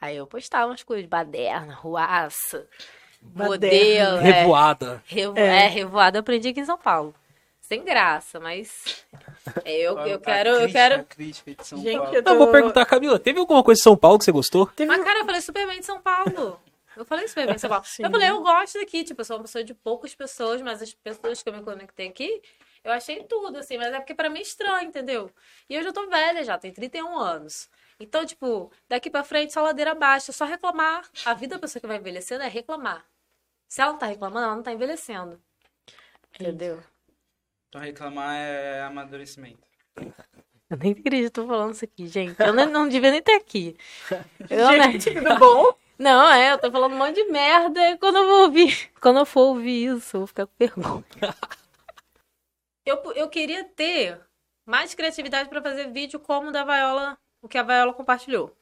Aí 0.00 0.16
eu 0.16 0.26
postava 0.26 0.66
umas 0.70 0.82
coisas, 0.82 1.06
baderna, 1.06 1.74
ruaça, 1.74 2.68
Baderna. 3.20 3.48
modelo. 3.50 4.18
é. 4.18 4.20
Revoada. 4.20 5.02
Revo... 5.06 5.38
É. 5.38 5.64
É. 5.64 5.68
revoada 5.68 6.18
eu 6.18 6.20
aprendi 6.20 6.48
aqui 6.48 6.60
em 6.60 6.64
São 6.64 6.78
Paulo. 6.78 7.14
Sem 7.70 7.84
graça, 7.84 8.40
mas 8.40 9.06
é, 9.64 9.76
eu, 9.76 9.96
eu 10.00 10.18
quero, 10.18 10.48
eu 10.48 10.68
quero. 10.68 11.04
crítica 11.04 11.54
Gente, 11.76 11.98
Paulo. 11.98 12.14
eu 12.16 12.20
tô... 12.20 12.30
Eu 12.30 12.38
vou 12.38 12.50
perguntar, 12.50 12.84
Camila, 12.84 13.16
teve 13.16 13.38
alguma 13.38 13.62
coisa 13.62 13.78
de 13.78 13.84
São 13.84 13.96
Paulo 13.96 14.18
que 14.18 14.24
você 14.24 14.32
gostou? 14.32 14.66
Teve... 14.66 14.88
Mas, 14.88 15.04
cara, 15.04 15.20
eu 15.20 15.24
falei 15.24 15.40
super 15.40 15.68
bem 15.68 15.78
de 15.78 15.86
São 15.86 16.00
Paulo. 16.00 16.60
Eu 16.96 17.04
falei 17.04 17.28
super 17.28 17.46
bem 17.46 17.54
de 17.54 17.60
São 17.60 17.70
Paulo. 17.70 17.84
Sim. 17.86 18.02
Eu 18.02 18.10
falei, 18.10 18.28
eu 18.28 18.42
gosto 18.42 18.76
daqui, 18.76 19.04
tipo, 19.04 19.20
eu 19.20 19.24
sou 19.24 19.36
uma 19.36 19.44
pessoa 19.44 19.62
de 19.62 19.72
poucas 19.72 20.12
pessoas, 20.16 20.60
mas 20.60 20.82
as 20.82 20.92
pessoas 20.94 21.44
que 21.44 21.48
eu 21.48 21.52
me 21.52 21.62
conectei 21.62 22.08
aqui, 22.08 22.42
eu 22.82 22.90
achei 22.90 23.22
tudo, 23.22 23.58
assim, 23.58 23.78
mas 23.78 23.94
é 23.94 24.00
porque 24.00 24.16
pra 24.16 24.28
mim 24.28 24.40
é 24.40 24.42
estranho, 24.42 24.88
entendeu? 24.88 25.30
E 25.68 25.76
eu 25.76 25.82
já 25.84 25.92
tô 25.92 26.08
velha 26.08 26.42
já, 26.42 26.58
tenho 26.58 26.74
31 26.74 27.16
anos. 27.20 27.70
Então, 28.00 28.26
tipo, 28.26 28.72
daqui 28.88 29.08
pra 29.08 29.22
frente, 29.22 29.52
só 29.52 29.62
ladeira 29.62 29.92
abaixo, 29.92 30.32
é 30.32 30.34
só 30.34 30.44
reclamar. 30.44 31.08
A 31.24 31.34
vida 31.34 31.54
da 31.54 31.60
pessoa 31.60 31.80
que 31.80 31.86
vai 31.86 31.98
envelhecendo 31.98 32.42
é 32.42 32.48
reclamar. 32.48 33.06
Se 33.68 33.80
ela 33.80 33.92
não 33.92 33.98
tá 34.00 34.06
reclamando, 34.06 34.44
ela 34.44 34.56
não 34.56 34.62
tá 34.64 34.72
envelhecendo. 34.72 35.40
Entendeu? 36.34 36.82
Então 37.70 37.80
reclamar 37.80 38.34
é 38.34 38.82
amadurecimento. 38.82 39.60
Eu 40.68 40.76
nem 40.76 40.90
acredito 40.90 41.32
que 41.32 41.40
eu 41.40 41.44
tô 41.44 41.46
falando 41.46 41.72
isso 41.72 41.84
aqui, 41.84 42.08
gente. 42.08 42.34
Eu 42.40 42.52
não, 42.52 42.66
não 42.66 42.88
devia 42.88 43.12
nem 43.12 43.22
ter 43.22 43.34
aqui. 43.36 43.76
Eu, 44.50 44.72
né? 44.72 44.92
Gente, 44.92 45.14
tudo 45.14 45.38
bom? 45.38 45.72
Não, 46.00 46.32
é, 46.32 46.52
eu 46.52 46.58
tô 46.58 46.72
falando 46.72 46.94
um 46.94 46.96
monte 46.96 47.16
de 47.16 47.24
merda. 47.24 47.90
E 47.90 47.98
quando 47.98 48.16
eu 48.16 48.26
vou 48.26 48.42
ouvir, 48.44 48.90
quando 49.02 49.18
eu 49.18 49.26
for 49.26 49.48
ouvir 49.48 49.84
isso, 49.84 50.16
eu 50.16 50.20
vou 50.20 50.26
ficar 50.26 50.46
com 50.46 50.52
vergonha. 50.58 51.04
Eu, 52.86 52.96
eu 53.12 53.28
queria 53.28 53.62
ter 53.62 54.18
mais 54.66 54.94
criatividade 54.94 55.50
pra 55.50 55.62
fazer 55.62 55.92
vídeo 55.92 56.18
como 56.18 56.48
o 56.48 56.50
da 56.50 56.64
Vaiola, 56.64 57.16
o 57.42 57.46
que 57.46 57.58
a 57.58 57.62
Vaiola 57.62 57.92
compartilhou. 57.92 58.56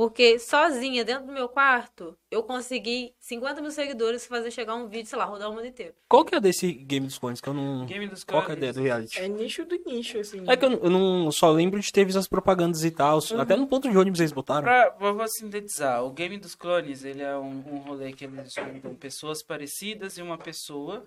Porque 0.00 0.38
sozinha, 0.38 1.04
dentro 1.04 1.26
do 1.26 1.32
meu 1.34 1.46
quarto, 1.46 2.16
eu 2.30 2.42
consegui 2.42 3.12
50 3.20 3.60
mil 3.60 3.70
seguidores 3.70 4.24
fazer 4.24 4.50
chegar 4.50 4.74
um 4.74 4.88
vídeo, 4.88 5.06
sei 5.06 5.18
lá, 5.18 5.26
rodar 5.26 5.50
o 5.50 5.54
mundo 5.54 5.66
inteiro. 5.66 5.92
Qual 6.08 6.24
que 6.24 6.34
é 6.34 6.40
desse 6.40 6.72
Game 6.72 7.06
dos 7.06 7.18
Clones? 7.18 7.38
Que 7.38 7.50
eu 7.50 7.52
não. 7.52 7.84
Game 7.84 8.06
dos 8.08 8.24
Qual 8.24 8.42
que 8.42 8.50
é 8.50 8.54
a 8.54 8.56
Clones. 8.56 8.58
ideia 8.58 8.72
do 8.72 8.80
reality? 8.82 9.18
É 9.20 9.28
nicho 9.28 9.62
do 9.66 9.76
nicho, 9.84 10.18
assim. 10.18 10.42
É 10.48 10.56
que 10.56 10.64
eu, 10.64 10.70
não- 10.70 10.78
eu 10.78 10.88
não 10.88 11.30
só 11.30 11.50
lembro 11.50 11.78
de 11.78 11.92
ter 11.92 12.06
visto 12.06 12.16
as 12.18 12.26
propagandas 12.26 12.82
e 12.82 12.90
tal. 12.90 13.18
Até 13.38 13.54
no 13.56 13.66
ponto 13.66 13.90
de 13.90 13.98
ônibus 13.98 14.20
eles 14.20 14.32
botaram. 14.32 14.62
Pra, 14.62 14.88
vou 14.98 15.28
sintetizar, 15.28 16.02
o 16.02 16.08
Game 16.10 16.38
dos 16.38 16.54
Clones, 16.54 17.04
ele 17.04 17.20
é 17.20 17.36
um, 17.36 17.62
um 17.70 17.76
rolê 17.80 18.10
que 18.14 18.24
eles 18.24 18.54
juntam 18.54 18.94
pessoas 18.94 19.42
parecidas 19.42 20.16
e 20.16 20.22
uma 20.22 20.38
pessoa. 20.38 21.06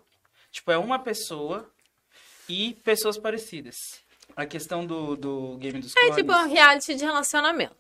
Tipo, 0.51 0.71
é 0.71 0.77
uma 0.77 0.99
pessoa 0.99 1.67
e 2.47 2.75
pessoas 2.83 3.17
parecidas. 3.17 4.02
A 4.36 4.45
questão 4.45 4.86
do, 4.86 5.15
do 5.15 5.57
Game 5.57 5.79
dos 5.79 5.93
É 5.95 6.11
tipo 6.11 6.31
um 6.31 6.47
reality 6.51 6.95
de 6.95 7.03
relacionamento. 7.05 7.75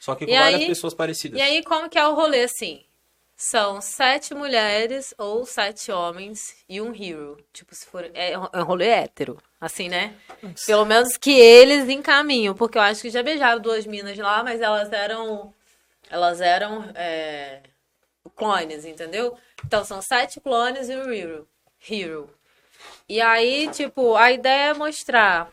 Só 0.00 0.14
que 0.14 0.26
com 0.26 0.32
E 0.32 0.38
várias 0.38 0.60
aí- 0.60 0.66
pessoas 0.66 0.92
parecidas. 0.94 1.38
E 1.38 1.42
aí, 1.42 1.62
como 1.62 1.88
que 1.88 1.98
é 1.98 2.06
o 2.06 2.14
rolê, 2.14 2.42
assim? 2.44 2.84
São 3.36 3.80
sete 3.80 4.32
mulheres 4.34 5.12
ou 5.18 5.44
sete 5.44 5.90
homens 5.90 6.56
e 6.68 6.80
um 6.80 6.94
hero. 6.94 7.36
Tipo, 7.52 7.74
se 7.74 7.84
for. 7.86 8.04
É, 8.14 8.32
é 8.32 8.38
um 8.38 8.64
rolê 8.64 8.86
hétero. 8.88 9.38
Assim, 9.60 9.88
né? 9.88 10.14
Pelo 10.66 10.84
menos 10.84 11.16
que 11.16 11.32
eles 11.32 11.88
encaminham. 11.88 12.54
Porque 12.54 12.78
eu 12.78 12.82
acho 12.82 13.02
que 13.02 13.10
já 13.10 13.22
beijaram 13.22 13.60
duas 13.60 13.86
minas 13.86 14.16
lá, 14.18 14.44
mas 14.44 14.60
elas 14.60 14.92
eram. 14.92 15.52
Elas 16.10 16.40
eram 16.40 16.84
é, 16.94 17.60
clones, 18.36 18.84
entendeu? 18.84 19.36
Então 19.64 19.84
são 19.84 20.00
sete 20.00 20.40
clones 20.40 20.88
e 20.88 20.94
um 20.94 21.10
hero. 21.12 21.48
hero. 21.90 22.30
E 23.08 23.20
aí, 23.20 23.68
tipo, 23.72 24.14
a 24.14 24.30
ideia 24.30 24.70
é 24.70 24.74
mostrar 24.74 25.50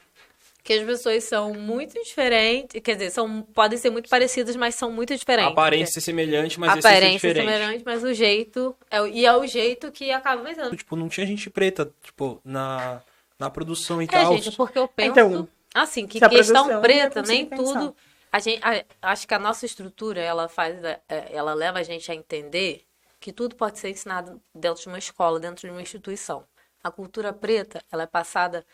que 0.63 0.73
as 0.73 0.85
pessoas 0.85 1.23
são 1.23 1.53
muito 1.53 1.93
diferentes, 2.03 2.79
quer 2.81 2.93
dizer, 2.95 3.09
são, 3.11 3.41
podem 3.41 3.77
ser 3.77 3.89
muito 3.89 4.09
parecidas, 4.09 4.55
mas 4.55 4.75
são 4.75 4.91
muito 4.91 5.13
A 5.13 5.15
diferentes. 5.17 5.51
aparência 5.51 5.99
é 5.99 6.01
semelhante, 6.01 6.59
mas 6.59 6.75
é 6.75 6.79
aparência 6.79 7.05
é 7.05 7.11
diferente. 7.33 7.37
semelhante, 7.45 7.83
mas 7.85 8.03
o 8.03 8.13
jeito. 8.13 8.75
É, 8.89 9.01
o- 9.01 9.07
e 9.07 9.25
é 9.25 9.35
o 9.35 9.45
jeito 9.47 9.91
que 9.91 10.11
acaba 10.11 10.43
vencendo. 10.43 10.75
Tipo, 10.75 10.95
não 10.95 11.09
tinha 11.09 11.25
gente 11.25 11.49
preta, 11.49 11.91
tipo, 12.03 12.39
na, 12.45 13.01
na 13.39 13.49
produção 13.49 14.01
e 14.01 14.05
É, 14.05 14.07
tal. 14.07 14.37
gente, 14.37 14.51
porque 14.55 14.77
eu 14.77 14.87
penso. 14.87 15.09
Então, 15.11 15.47
assim, 15.73 16.05
que 16.05 16.19
questão 16.19 16.65
produção 16.65 16.81
preta, 16.81 17.21
nem 17.23 17.45
consegue 17.45 17.63
tudo. 17.63 17.95
A 18.31 18.39
gente, 18.39 18.61
a- 18.63 18.85
acho 19.01 19.27
que 19.27 19.33
a 19.33 19.39
nossa 19.39 19.65
estrutura, 19.65 20.21
ela 20.21 20.47
faz. 20.47 20.81
é, 20.83 21.01
Ela 21.31 21.53
leva 21.53 21.79
a 21.79 21.83
gente 21.83 22.11
a 22.11 22.15
entender 22.15 22.85
que 23.19 23.33
tudo 23.33 23.55
pode 23.55 23.77
ser 23.79 23.89
ensinado 23.89 24.41
dentro 24.53 24.81
de 24.81 24.87
uma 24.87 24.97
escola, 24.99 25.39
dentro 25.39 25.67
de 25.67 25.71
uma 25.71 25.81
instituição. 25.81 26.43
A 26.83 26.89
cultura 26.89 27.31
preta, 27.31 27.83
ela 27.91 28.03
é 28.03 28.07
passada 28.07 28.65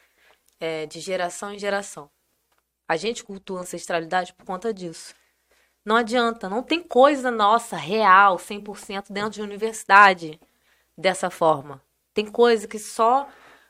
é, 0.59 0.85
de 0.85 0.99
geração 0.99 1.53
em 1.53 1.59
geração. 1.59 2.09
A 2.87 2.95
gente 2.95 3.23
cultua 3.23 3.61
ancestralidade 3.61 4.33
por 4.33 4.45
conta 4.45 4.73
disso. 4.73 5.13
Não 5.83 5.95
adianta, 5.95 6.49
não 6.49 6.61
tem 6.61 6.83
coisa 6.83 7.31
nossa, 7.31 7.77
real, 7.77 8.37
100% 8.37 9.05
dentro 9.09 9.31
de 9.31 9.41
universidade 9.41 10.39
dessa 10.97 11.29
forma. 11.29 11.81
Tem 12.13 12.25
coisa 12.25 12.67
que 12.67 12.79
só 12.79 13.27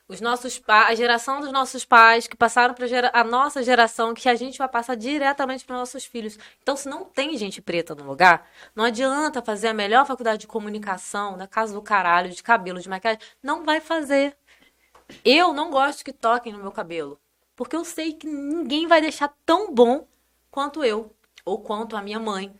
os 0.08 0.22
nossos 0.22 0.60
a 0.66 0.94
geração 0.94 1.40
dos 1.40 1.52
nossos 1.52 1.84
pais, 1.84 2.26
que 2.26 2.36
passaram 2.36 2.74
para 2.74 2.86
a 3.12 3.22
nossa 3.22 3.62
geração, 3.62 4.14
que 4.14 4.28
a 4.28 4.34
gente 4.34 4.56
vai 4.56 4.68
passar 4.68 4.96
diretamente 4.96 5.64
para 5.66 5.76
nossos 5.76 6.04
filhos. 6.06 6.38
Então, 6.62 6.74
se 6.76 6.88
não 6.88 7.04
tem 7.04 7.36
gente 7.36 7.60
preta 7.60 7.94
no 7.94 8.04
lugar, 8.04 8.48
não 8.74 8.84
adianta 8.84 9.42
fazer 9.42 9.68
a 9.68 9.74
melhor 9.74 10.06
faculdade 10.06 10.40
de 10.40 10.46
comunicação, 10.46 11.36
da 11.36 11.46
casa 11.46 11.74
do 11.74 11.82
caralho, 11.82 12.30
de 12.30 12.42
cabelo, 12.42 12.80
de 12.80 12.88
maquiagem. 12.88 13.20
Não 13.42 13.64
vai 13.64 13.80
fazer. 13.80 14.34
Eu 15.24 15.52
não 15.52 15.70
gosto 15.70 16.04
que 16.04 16.12
toquem 16.12 16.52
no 16.52 16.58
meu 16.58 16.72
cabelo. 16.72 17.20
Porque 17.56 17.74
eu 17.74 17.84
sei 17.84 18.12
que 18.12 18.26
ninguém 18.26 18.86
vai 18.86 19.00
deixar 19.00 19.34
tão 19.44 19.72
bom 19.74 20.06
quanto 20.50 20.84
eu. 20.84 21.14
Ou 21.44 21.60
quanto 21.60 21.96
a 21.96 22.02
minha 22.02 22.20
mãe. 22.20 22.54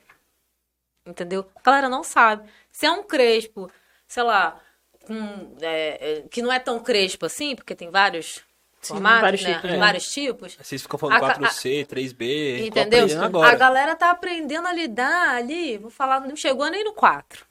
Entendeu? 1.06 1.48
A 1.56 1.60
galera 1.62 1.88
não 1.88 2.02
sabe. 2.02 2.48
Se 2.70 2.86
é 2.86 2.90
um 2.90 3.02
crespo, 3.02 3.70
sei 4.06 4.22
lá, 4.22 4.60
com, 5.06 5.56
é, 5.60 6.18
é, 6.18 6.22
que 6.28 6.42
não 6.42 6.52
é 6.52 6.58
tão 6.58 6.80
crespo 6.80 7.26
assim, 7.26 7.54
porque 7.56 7.74
tem 7.74 7.90
vários 7.90 8.42
Sim, 8.80 8.94
formatos, 8.94 9.20
vários 9.22 9.42
né? 9.42 9.54
tipos, 9.54 9.70
é. 9.70 9.78
Vários 9.78 10.12
tipos. 10.12 10.56
Vocês 10.60 10.82
ficam 10.82 10.98
falando 10.98 11.16
A 11.16 11.20
ca- 11.20 11.34
4C, 11.48 11.86
3B. 11.86 12.58
tô 12.72 12.80
Entendeu? 12.80 13.22
agora. 13.22 13.52
A 13.52 13.54
galera 13.54 13.96
tá 13.96 14.10
aprendendo 14.10 14.68
a 14.68 14.72
lidar 14.72 15.36
ali, 15.36 15.78
vou 15.78 15.90
falar, 15.90 16.20
não 16.20 16.36
chegou 16.36 16.68
nem 16.70 16.84
no 16.84 16.92
4. 16.92 17.46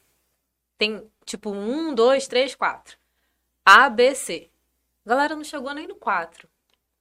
Tem 0.78 1.10
tipo 1.26 1.50
1, 1.50 1.96
2, 1.96 2.28
3, 2.28 2.54
4. 2.56 2.98
A, 3.66 3.90
B, 3.90 4.14
C. 4.14 4.50
A 5.08 5.10
galera 5.10 5.38
não 5.38 5.44
chegou 5.44 5.74
nem 5.74 5.88
no 5.88 5.96
4. 5.96 6.50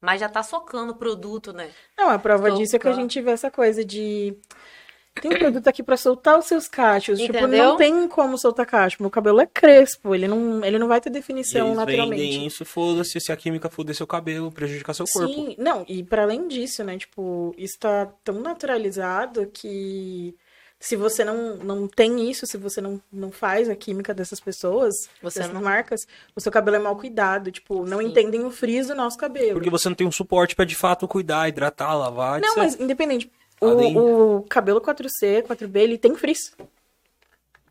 Mas 0.00 0.20
já 0.20 0.28
tá 0.28 0.40
socando 0.40 0.92
o 0.92 0.96
produto, 0.96 1.52
né? 1.52 1.70
Não, 1.98 2.08
a 2.08 2.18
prova 2.20 2.52
disso 2.52 2.76
é 2.76 2.78
que 2.78 2.86
a 2.86 2.92
gente 2.92 3.20
vê 3.20 3.32
essa 3.32 3.50
coisa 3.50 3.84
de. 3.84 4.36
Tem 5.20 5.32
um 5.34 5.38
produto 5.38 5.66
aqui 5.66 5.82
pra 5.82 5.96
soltar 5.96 6.38
os 6.38 6.44
seus 6.44 6.68
cachos. 6.68 7.18
Tipo, 7.18 7.36
Entendeu? 7.36 7.64
não 7.64 7.76
tem 7.76 8.06
como 8.06 8.38
soltar 8.38 8.64
cacho. 8.64 8.98
Meu 9.00 9.10
cabelo 9.10 9.40
é 9.40 9.46
crespo, 9.46 10.14
ele 10.14 10.28
não, 10.28 10.64
ele 10.64 10.78
não 10.78 10.86
vai 10.86 11.00
ter 11.00 11.10
definição 11.10 11.68
eles 11.68 11.78
naturalmente. 11.78 12.20
vendem 12.22 12.46
isso, 12.46 12.64
foda-se, 12.64 13.18
se 13.18 13.32
a 13.32 13.36
química 13.36 13.68
foder 13.68 13.96
seu 13.96 14.06
cabelo, 14.06 14.52
prejudicar 14.52 14.94
seu 14.94 15.06
corpo. 15.06 15.32
Sim, 15.32 15.56
não, 15.58 15.84
e 15.88 16.04
para 16.04 16.22
além 16.22 16.46
disso, 16.46 16.84
né, 16.84 16.96
tipo, 16.98 17.52
isso 17.58 17.76
tá 17.78 18.06
tão 18.22 18.40
naturalizado 18.40 19.50
que 19.52 20.36
se 20.78 20.94
você 20.94 21.24
não, 21.24 21.56
não 21.56 21.88
tem 21.88 22.30
isso, 22.30 22.46
se 22.46 22.56
você 22.56 22.80
não, 22.80 23.00
não 23.12 23.30
faz 23.32 23.68
a 23.68 23.74
química 23.74 24.12
dessas 24.12 24.38
pessoas, 24.40 24.94
Você 25.22 25.38
dessas 25.40 25.54
não- 25.54 25.62
marcas, 25.62 26.06
o 26.34 26.40
seu 26.40 26.52
cabelo 26.52 26.76
é 26.76 26.78
mal 26.78 26.96
cuidado, 26.96 27.50
tipo, 27.50 27.84
não 27.86 27.98
Sim. 27.98 28.06
entendem 28.08 28.44
o 28.44 28.50
frizz 28.50 28.88
do 28.88 28.94
nosso 28.94 29.16
cabelo. 29.16 29.54
Porque 29.54 29.70
você 29.70 29.88
não 29.88 29.96
tem 29.96 30.06
um 30.06 30.12
suporte 30.12 30.54
pra 30.54 30.64
de 30.64 30.74
fato 30.76 31.08
cuidar, 31.08 31.48
hidratar, 31.48 31.94
lavar, 31.96 32.40
Não, 32.40 32.48
etc. 32.48 32.56
mas 32.58 32.80
independente, 32.80 33.30
o, 33.60 34.36
o 34.38 34.42
cabelo 34.42 34.80
4C, 34.80 35.42
4B, 35.42 35.76
ele 35.80 35.98
tem 35.98 36.14
frizz. 36.14 36.52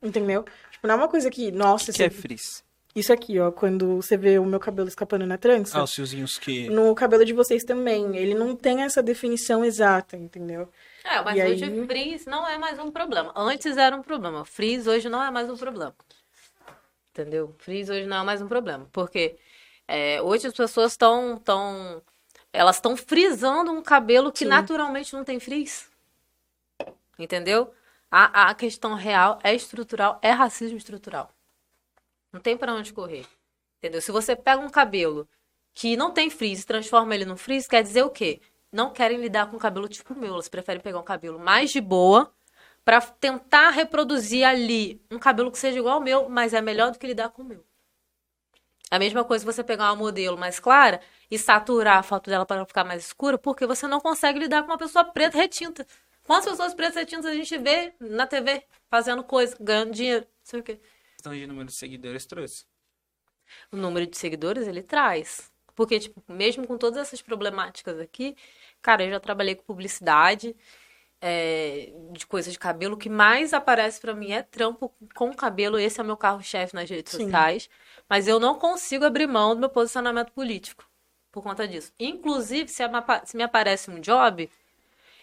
Entendeu? 0.01 0.43
Tipo, 0.71 0.87
não 0.87 0.95
é 0.95 0.97
uma 0.97 1.07
coisa 1.07 1.29
que, 1.29 1.51
nossa, 1.51 1.91
que 1.91 2.03
é 2.03 2.09
você- 2.09 2.15
frizz? 2.21 2.63
isso 2.95 3.11
aqui, 3.11 3.39
ó, 3.39 3.51
quando 3.51 3.97
você 3.97 4.15
vê 4.15 4.39
o 4.39 4.45
meu 4.45 4.59
cabelo 4.59 4.87
escapando 4.87 5.25
na 5.25 5.37
trança, 5.37 5.77
Ah, 5.77 5.83
os 5.83 5.93
fiozinhos 5.93 6.37
que... 6.37 6.69
no 6.69 6.93
cabelo 6.95 7.25
de 7.25 7.33
vocês 7.33 7.63
também, 7.63 8.15
ele 8.15 8.33
não 8.33 8.55
tem 8.55 8.83
essa 8.83 9.03
definição 9.03 9.65
exata, 9.65 10.15
entendeu? 10.15 10.69
É, 11.05 11.21
mas 11.21 11.37
E 11.37 11.43
hoje 11.43 11.65
aí? 11.65 11.85
frizz 11.85 12.25
não 12.25 12.47
é 12.47 12.57
mais 12.57 12.79
um 12.79 12.89
problema. 12.91 13.31
Antes 13.35 13.77
era 13.77 13.95
um 13.95 14.01
problema. 14.01 14.43
Frizz 14.43 14.87
hoje 14.87 15.07
não 15.07 15.23
é 15.23 15.29
mais 15.29 15.47
um 15.49 15.55
problema. 15.55 15.95
Entendeu? 17.11 17.55
Frizz 17.59 17.89
hoje 17.89 18.07
não 18.07 18.17
é 18.17 18.23
mais 18.23 18.41
um 18.41 18.47
problema. 18.47 18.89
Porque 18.91 19.37
é, 19.87 20.19
hoje 20.21 20.47
as 20.47 20.53
pessoas 20.53 20.93
estão. 20.93 21.37
Tão, 21.37 22.01
elas 22.51 22.77
estão 22.77 22.97
frisando 22.97 23.71
um 23.71 23.83
cabelo 23.83 24.31
que 24.31 24.39
Sim. 24.39 24.45
naturalmente 24.45 25.13
não 25.13 25.23
tem 25.23 25.39
frizz. 25.39 25.89
Entendeu? 27.19 27.71
A, 28.09 28.49
a 28.49 28.55
questão 28.55 28.95
real 28.95 29.39
é 29.43 29.53
estrutural, 29.53 30.19
é 30.21 30.31
racismo 30.31 30.77
estrutural. 30.77 31.29
Não 32.33 32.39
tem 32.39 32.57
pra 32.57 32.73
onde 32.73 32.91
correr. 32.91 33.25
Entendeu? 33.77 34.01
Se 34.01 34.11
você 34.11 34.35
pega 34.35 34.61
um 34.61 34.69
cabelo 34.69 35.27
que 35.73 35.95
não 35.95 36.11
tem 36.11 36.29
frizz 36.29 36.63
e 36.63 36.65
transforma 36.65 37.13
ele 37.13 37.25
num 37.25 37.37
frizz, 37.37 37.67
quer 37.67 37.83
dizer 37.83 38.03
o 38.03 38.09
quê? 38.09 38.41
Não 38.71 38.91
querem 38.91 39.19
lidar 39.19 39.49
com 39.49 39.57
cabelo 39.57 39.87
tipo 39.87 40.13
o 40.13 40.17
meu. 40.17 40.33
Elas 40.33 40.49
preferem 40.49 40.81
pegar 40.81 40.99
um 40.99 41.03
cabelo 41.03 41.39
mais 41.39 41.71
de 41.71 41.79
boa 41.79 42.33
pra 42.83 43.01
tentar 43.01 43.71
reproduzir 43.71 44.45
ali 44.45 45.01
um 45.09 45.17
cabelo 45.17 45.51
que 45.51 45.57
seja 45.57 45.79
igual 45.79 45.95
ao 45.95 46.01
meu, 46.01 46.29
mas 46.29 46.53
é 46.53 46.61
melhor 46.61 46.91
do 46.91 46.99
que 46.99 47.07
lidar 47.07 47.29
com 47.29 47.41
o 47.41 47.45
meu. 47.45 47.65
A 48.91 48.99
mesma 48.99 49.23
coisa 49.23 49.43
você 49.43 49.63
pegar 49.63 49.85
uma 49.85 49.95
modelo 49.95 50.37
mais 50.37 50.59
clara 50.59 51.01
e 51.29 51.39
saturar 51.39 51.97
a 51.97 52.03
foto 52.03 52.29
dela 52.29 52.45
para 52.45 52.65
ficar 52.65 52.83
mais 52.83 53.05
escura, 53.05 53.37
porque 53.37 53.65
você 53.65 53.87
não 53.87 53.99
consegue 53.99 54.37
lidar 54.39 54.61
com 54.61 54.67
uma 54.67 54.77
pessoa 54.77 55.03
preta 55.03 55.37
retinta. 55.37 55.85
Quantas 56.25 56.49
pessoas 56.49 56.73
pretas 56.73 56.95
retintas 56.95 57.25
a 57.25 57.33
gente 57.33 57.55
vê 57.57 57.93
na 57.99 58.25
TV 58.25 58.63
fazendo 58.89 59.23
coisa, 59.23 59.55
ganhando 59.59 59.91
dinheiro, 59.91 60.25
não 60.25 60.29
sei 60.43 60.59
o 60.59 60.63
quê. 60.63 60.79
Questão 61.13 61.33
de 61.33 61.45
número 61.45 61.67
de 61.67 61.75
seguidores 61.75 62.25
trouxe. 62.25 62.65
o 63.71 63.77
número 63.77 64.07
de 64.07 64.17
seguidores 64.17 64.67
ele 64.67 64.81
traz. 64.81 65.51
Porque, 65.75 65.99
tipo, 65.99 66.23
mesmo 66.27 66.65
com 66.65 66.77
todas 66.77 66.97
essas 66.99 67.21
problemáticas 67.21 67.99
aqui, 67.99 68.35
cara, 68.81 69.03
eu 69.03 69.11
já 69.11 69.19
trabalhei 69.19 69.55
com 69.55 69.63
publicidade, 69.63 70.55
é, 71.21 71.91
de 72.11 72.25
coisa 72.25 72.51
de 72.51 72.57
cabelo. 72.57 72.95
O 72.95 72.97
que 72.97 73.09
mais 73.09 73.53
aparece 73.53 73.99
pra 73.99 74.13
mim 74.13 74.31
é 74.31 74.41
trampo 74.41 74.93
com 75.13 75.33
cabelo. 75.33 75.77
Esse 75.79 75.99
é 75.99 76.03
o 76.03 76.05
meu 76.05 76.17
carro-chefe 76.17 76.75
nas 76.75 76.89
redes 76.89 77.11
Sim. 77.11 77.23
sociais. 77.23 77.69
Mas 78.09 78.27
eu 78.27 78.39
não 78.39 78.57
consigo 78.57 79.05
abrir 79.05 79.27
mão 79.27 79.55
do 79.55 79.59
meu 79.59 79.69
posicionamento 79.69 80.31
político 80.31 80.87
por 81.31 81.43
conta 81.43 81.67
disso. 81.67 81.91
Inclusive, 81.99 82.69
se, 82.69 82.83
se 83.25 83.35
me 83.35 83.43
aparece 83.43 83.91
um 83.91 83.99
job, 83.99 84.49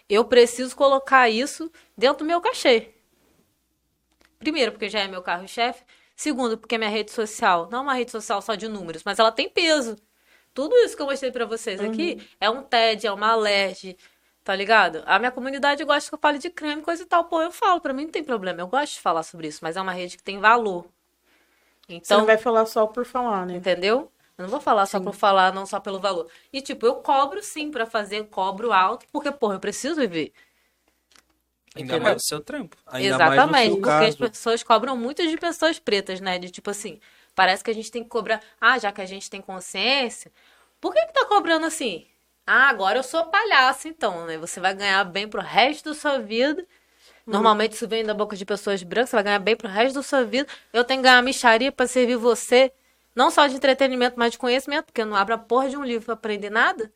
eu 0.07 0.25
preciso 0.25 0.75
colocar 0.75 1.29
isso 1.29 1.71
dentro 1.97 2.19
do 2.19 2.25
meu 2.25 2.39
cachê. 2.39 2.93
Primeiro, 4.37 4.73
porque 4.73 4.89
já 4.89 4.99
é 4.99 5.07
meu 5.07 5.21
carro-chefe. 5.23 5.83
Segundo, 6.15 6.57
porque 6.57 6.77
minha 6.77 6.89
rede 6.89 7.11
social 7.11 7.67
não 7.71 7.79
é 7.79 7.81
uma 7.81 7.93
rede 7.93 8.11
social 8.11 8.41
só 8.41 8.55
de 8.55 8.67
números, 8.67 9.03
mas 9.03 9.17
ela 9.17 9.31
tem 9.31 9.49
peso. 9.49 9.95
Tudo 10.53 10.75
isso 10.77 10.95
que 10.95 11.01
eu 11.01 11.05
mostrei 11.07 11.31
pra 11.31 11.45
vocês 11.45 11.81
aqui 11.81 12.17
é 12.39 12.49
um 12.49 12.63
TED, 12.63 13.07
é 13.07 13.11
uma 13.11 13.29
alerge, 13.31 13.97
tá 14.43 14.55
ligado? 14.55 15.03
A 15.05 15.19
minha 15.19 15.31
comunidade 15.31 15.83
gosta 15.83 16.09
que 16.09 16.15
eu 16.15 16.19
fale 16.19 16.37
de 16.39 16.49
creme, 16.49 16.81
coisa 16.81 17.03
e 17.03 17.05
tal. 17.05 17.25
Pô, 17.25 17.41
eu 17.41 17.51
falo, 17.51 17.81
pra 17.81 17.93
mim 17.93 18.05
não 18.05 18.11
tem 18.11 18.23
problema. 18.23 18.61
Eu 18.61 18.67
gosto 18.67 18.93
de 18.95 19.01
falar 19.01 19.23
sobre 19.23 19.47
isso, 19.47 19.59
mas 19.63 19.77
é 19.77 19.81
uma 19.81 19.93
rede 19.93 20.17
que 20.17 20.23
tem 20.23 20.39
valor. 20.39 20.87
Você 22.01 22.15
Então, 22.15 22.17
não 22.17 22.25
vai 22.25 22.37
falar 22.37 22.65
só 22.67 22.85
por 22.85 23.03
falar, 23.03 23.45
né? 23.47 23.63
Entendeu? 23.65 24.11
Eu 24.37 24.43
não 24.43 24.49
vou 24.49 24.59
falar 24.61 24.85
só 24.87 24.99
por 24.99 25.13
falar, 25.13 25.53
não 25.53 25.65
só 25.65 25.79
pelo 25.79 25.99
valor. 25.99 26.29
E, 26.51 26.61
tipo, 26.61 26.85
eu 26.85 26.95
cobro 26.95 27.41
sim 27.43 27.69
pra 27.71 27.85
fazer, 27.85 28.25
cobro 28.29 28.71
alto, 28.73 29.05
porque, 29.11 29.31
porra, 29.31 29.55
eu 29.55 29.59
preciso 29.59 29.95
viver. 30.01 30.33
Ainda 31.75 31.97
É 31.97 31.99
mais, 31.99 32.15
o 32.15 32.19
seu 32.19 32.39
trampo. 32.41 32.77
ainda 32.87 33.19
mais 33.19 33.43
no 33.45 33.53
Exatamente, 33.53 33.53
seu 33.53 33.79
porque 33.79 34.03
as 34.05 34.15
caso. 34.15 34.17
pessoas 34.17 34.63
cobram 34.63 34.97
muito 34.97 35.27
de 35.27 35.37
pessoas 35.37 35.79
pretas, 35.79 36.21
né? 36.21 36.39
De 36.39 36.49
tipo 36.51 36.69
assim, 36.69 36.99
parece 37.35 37.63
que 37.63 37.71
a 37.71 37.73
gente 37.73 37.91
tem 37.91 38.03
que 38.03 38.09
cobrar. 38.09 38.41
Ah, 38.59 38.77
já 38.77 38.91
que 38.91 39.01
a 39.01 39.05
gente 39.05 39.29
tem 39.29 39.41
consciência, 39.41 40.31
por 40.79 40.93
que 40.93 41.05
que 41.05 41.13
tá 41.13 41.25
cobrando 41.25 41.65
assim? 41.65 42.05
Ah, 42.45 42.69
agora 42.69 42.99
eu 42.99 43.03
sou 43.03 43.25
palhaço, 43.25 43.87
então, 43.87 44.25
né? 44.25 44.37
Você 44.37 44.59
vai 44.59 44.73
ganhar 44.73 45.03
bem 45.05 45.27
pro 45.27 45.41
resto 45.41 45.89
da 45.89 45.95
sua 45.95 46.19
vida. 46.19 46.65
Normalmente 47.25 47.73
isso 47.73 47.87
vem 47.87 48.03
da 48.03 48.13
boca 48.13 48.35
de 48.35 48.45
pessoas 48.45 48.83
brancas, 48.83 49.11
você 49.11 49.15
vai 49.15 49.23
ganhar 49.23 49.39
bem 49.39 49.55
pro 49.55 49.69
resto 49.69 49.95
da 49.95 50.03
sua 50.03 50.25
vida. 50.25 50.47
Eu 50.73 50.83
tenho 50.83 50.99
que 50.99 51.07
ganhar 51.07 51.21
micharia 51.21 51.71
pra 51.71 51.87
servir 51.87 52.17
você, 52.17 52.71
não 53.15 53.31
só 53.31 53.47
de 53.47 53.55
entretenimento, 53.55 54.19
mas 54.19 54.33
de 54.33 54.37
conhecimento, 54.37 54.85
porque 54.85 55.01
eu 55.01 55.05
não 55.05 55.15
abro 55.15 55.35
a 55.35 55.37
porra 55.37 55.69
de 55.69 55.77
um 55.77 55.83
livro 55.83 56.05
pra 56.05 56.15
aprender 56.15 56.49
nada. 56.49 56.91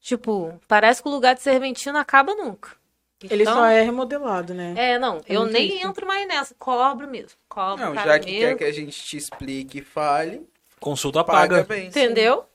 Tipo, 0.00 0.60
parece 0.68 1.02
que 1.02 1.08
o 1.08 1.12
lugar 1.12 1.34
de 1.34 1.42
serventina 1.42 2.00
acaba 2.00 2.34
nunca. 2.34 2.79
Ele 3.22 3.42
Então- 3.42 3.54
só 3.54 3.66
é 3.66 3.82
remodelado, 3.82 4.54
né? 4.54 4.74
é, 4.76 4.98
não, 4.98 5.20
eu 5.26 5.40
muito 5.42 5.52
nem 5.52 5.76
isso. 5.76 5.86
entro 5.86 6.06
mais 6.06 6.26
nessa. 6.26 6.54
Cobro 6.54 7.06
mesmo. 7.08 7.38
Cobro, 7.48 7.84
Não, 7.84 7.94
já 7.94 8.18
que 8.18 8.26
mesmo. 8.32 8.40
quer 8.40 8.56
que 8.58 8.64
a 8.64 8.72
gente 8.72 9.02
te 9.02 9.16
explique 9.16 9.78
e 9.80 9.82
fale, 9.82 10.48
Consulta 10.78 11.22
paga, 11.22 11.56
paga. 11.56 11.64
bem. 11.64 11.88
Entendeu? 11.88 12.46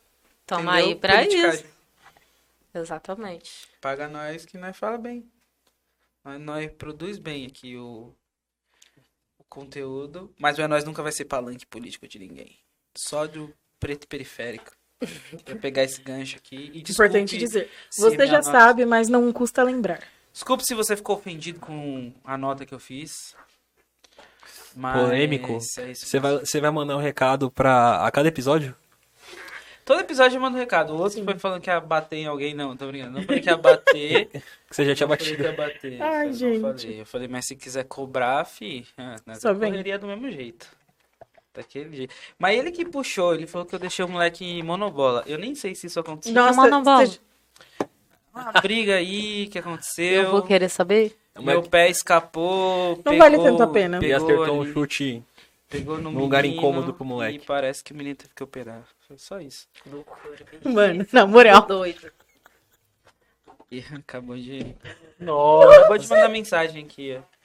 Toma 0.48 0.74
aí 0.74 0.96
pra 0.96 1.18
Politicagem. 1.20 1.60
isso. 1.60 1.76
Exatamente. 2.74 3.68
Paga 3.80 4.08
nós 4.08 4.46
que 4.46 4.58
nós 4.58 4.76
fala 4.76 4.98
bem. 4.98 5.30
Nós, 6.24 6.42
nós 6.42 6.72
produz 6.74 7.18
bem 7.18 7.46
aqui 7.46 7.78
o, 7.78 8.12
o 9.38 9.44
conteúdo, 9.48 10.34
mas 10.40 10.58
o 10.58 10.62
É 10.62 10.68
Nós 10.68 10.84
nunca 10.84 11.04
vai 11.04 11.12
ser 11.12 11.26
palanque 11.26 11.66
político 11.66 12.08
de 12.08 12.20
ninguém. 12.20 12.58
Só 12.98 13.28
do 13.28 13.54
preto 13.80 14.08
periférico. 14.08 14.72
Vou 15.46 15.56
pegar 15.58 15.84
esse 15.84 16.02
gancho 16.02 16.38
aqui 16.38 16.72
e 16.74 16.80
Importante 16.92 17.38
dizer. 17.38 17.70
Você 17.92 18.26
já 18.28 18.42
sabe, 18.42 18.86
mas 18.86 19.10
não 19.10 19.32
custa 19.32 19.62
lembrar. 19.64 20.02
Desculpe 20.36 20.66
se 20.66 20.74
você 20.76 20.98
ficou 20.98 21.16
ofendido 21.16 21.62
com 21.62 22.12
a 22.26 22.38
nota 22.38 22.66
que 22.66 22.74
eu 22.74 22.80
fiz. 22.80 23.34
Mas 24.76 25.02
Polêmico. 25.02 25.54
é 25.80 25.92
isso 25.92 26.06
Você 26.06 26.20
vai, 26.20 26.40
você 26.40 26.60
vai 26.60 26.72
mandar 26.72 26.98
um 26.98 27.00
recado 27.00 27.50
pra 27.50 28.06
a 28.06 28.12
cada 28.12 28.28
episódio? 28.28 28.76
Todo 29.86 30.02
episódio 30.02 30.36
eu 30.36 30.42
mando 30.42 30.58
um 30.58 30.60
recado. 30.60 30.94
O 30.94 31.00
outro 31.00 31.24
foi 31.24 31.40
falando 31.40 31.62
que 31.62 31.70
ia 31.70 31.80
bater 31.80 32.18
em 32.18 32.26
alguém. 32.26 32.54
Não, 32.54 32.76
tô 32.76 32.86
brincando. 32.88 33.14
Não 33.20 33.24
falei 33.24 33.40
que 33.42 33.50
ia 33.50 33.56
bater. 33.56 34.30
Que 34.68 34.76
você 34.76 34.84
já 34.84 34.94
tinha 34.96 35.08
Não 35.08 35.16
falei 35.16 35.32
batido. 35.38 35.38
que 35.38 35.50
ia 35.50 35.56
bater. 35.56 36.02
Ai, 36.02 36.28
eu 36.28 36.34
gente. 36.34 36.60
Falei. 36.62 37.02
Eu 37.02 37.06
falei, 37.06 37.28
mas 37.30 37.46
se 37.46 37.56
quiser 37.56 37.86
cobrar, 37.86 38.44
fi, 38.44 38.86
ah, 38.98 39.16
nós 39.26 39.40
Só 39.40 39.54
vem. 39.54 39.70
correria 39.72 39.98
do 39.98 40.06
mesmo 40.08 40.30
jeito. 40.30 40.68
Daquele 41.54 41.96
jeito. 41.96 42.14
Mas 42.38 42.58
ele 42.60 42.72
que 42.72 42.84
puxou, 42.84 43.34
ele 43.36 43.48
falou 43.48 43.66
que 43.66 43.74
eu 43.74 43.80
deixei 43.80 44.04
o 44.04 44.10
moleque 44.10 44.44
em 44.44 44.62
monobola. 44.62 45.24
Eu 45.28 45.38
nem 45.38 45.56
sei 45.56 45.74
se 45.76 45.88
isso 45.88 45.98
aconteceu. 46.00 46.34
Nossa, 46.36 46.60
monobola. 46.60 47.06
você- 47.06 47.20
Uma 48.36 48.52
briga 48.62 48.96
aí 48.96 49.48
que 49.48 49.58
aconteceu. 49.58 50.24
Eu 50.24 50.32
vou 50.32 50.42
querer 50.42 50.68
saber. 50.68 51.16
Meu 51.40 51.64
pé 51.64 51.90
escapou. 51.90 53.02
Não 53.06 53.18
vale 53.18 53.38
tanto 53.38 53.64
a 53.64 53.68
pena. 53.68 53.98
E 53.98 54.02
Pegou, 54.02 54.16
acertou 54.18 54.58
um 54.58 54.62
ali, 54.62 54.74
chute. 54.74 55.24
pegou 55.70 55.98
no 55.98 56.12
num 56.12 56.20
lugar 56.20 56.44
incômodo 56.44 56.94
pro 56.94 57.06
moleque. 57.06 57.38
E 57.38 57.40
parece 57.40 57.82
que 57.84 57.94
o 57.94 57.96
menino 57.96 58.16
teve 58.16 58.32
que 58.36 58.44
operar. 58.44 58.84
Foi 59.08 59.18
só 59.18 59.40
isso. 59.40 59.68
Mano, 60.64 61.06
na 61.14 61.26
moral. 61.26 61.66
Doido. 61.66 62.12
E 63.72 63.84
acabou 63.94 64.36
de. 64.36 64.76
Nossa. 65.20 65.78
Acabou 65.80 65.98
de 65.98 66.10
mandar 66.10 66.30
mensagem 66.30 66.84
aqui, 66.84 67.18
ó. 67.18 67.36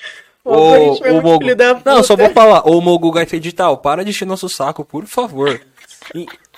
O 0.43 0.55
Ô, 0.55 0.95
é 0.95 1.39
filho 1.39 1.55
da 1.57 1.81
Não, 1.85 2.03
só 2.03 2.17
vou 2.17 2.31
falar. 2.31 2.67
Ô, 2.67 2.81
Mogo 2.81 3.11
Gaita 3.13 3.37
Edital, 3.37 3.77
para 3.79 4.03
de 4.03 4.11
encher 4.11 4.27
nosso 4.27 4.49
saco, 4.49 4.85
por 4.85 5.07
favor. 5.07 5.61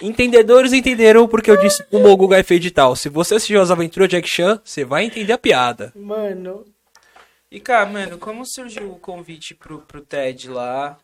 Entendedores 0.00 0.72
entenderam 0.72 1.28
porque 1.28 1.50
eu 1.50 1.56
disse 1.60 1.84
o 1.90 1.98
Mogo 2.00 2.26
Gaita 2.26 2.54
Edital. 2.54 2.96
Se 2.96 3.08
você 3.08 3.34
assistiu 3.36 3.60
as 3.60 3.70
aventuras 3.70 4.08
de 4.08 4.16
Jack 4.16 4.28
Chan, 4.28 4.60
você 4.64 4.84
vai 4.84 5.04
entender 5.04 5.32
a 5.32 5.38
piada. 5.38 5.92
Mano, 5.94 6.64
E, 7.50 7.60
cara, 7.60 7.86
mano, 7.86 8.18
como 8.18 8.44
surgiu 8.46 8.92
o 8.92 8.98
convite 8.98 9.54
pro, 9.54 9.80
pro 9.82 10.00
TED 10.00 10.48
lá? 10.48 10.98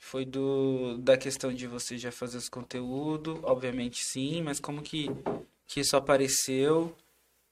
Foi 0.00 0.24
do 0.24 0.96
da 0.98 1.16
questão 1.18 1.52
de 1.52 1.66
você 1.66 1.98
já 1.98 2.10
fazer 2.10 2.38
os 2.38 2.48
conteúdos, 2.48 3.38
obviamente 3.42 4.02
sim, 4.02 4.42
mas 4.42 4.58
como 4.58 4.80
que, 4.82 5.10
que 5.66 5.80
isso 5.80 5.96
apareceu? 5.96 6.94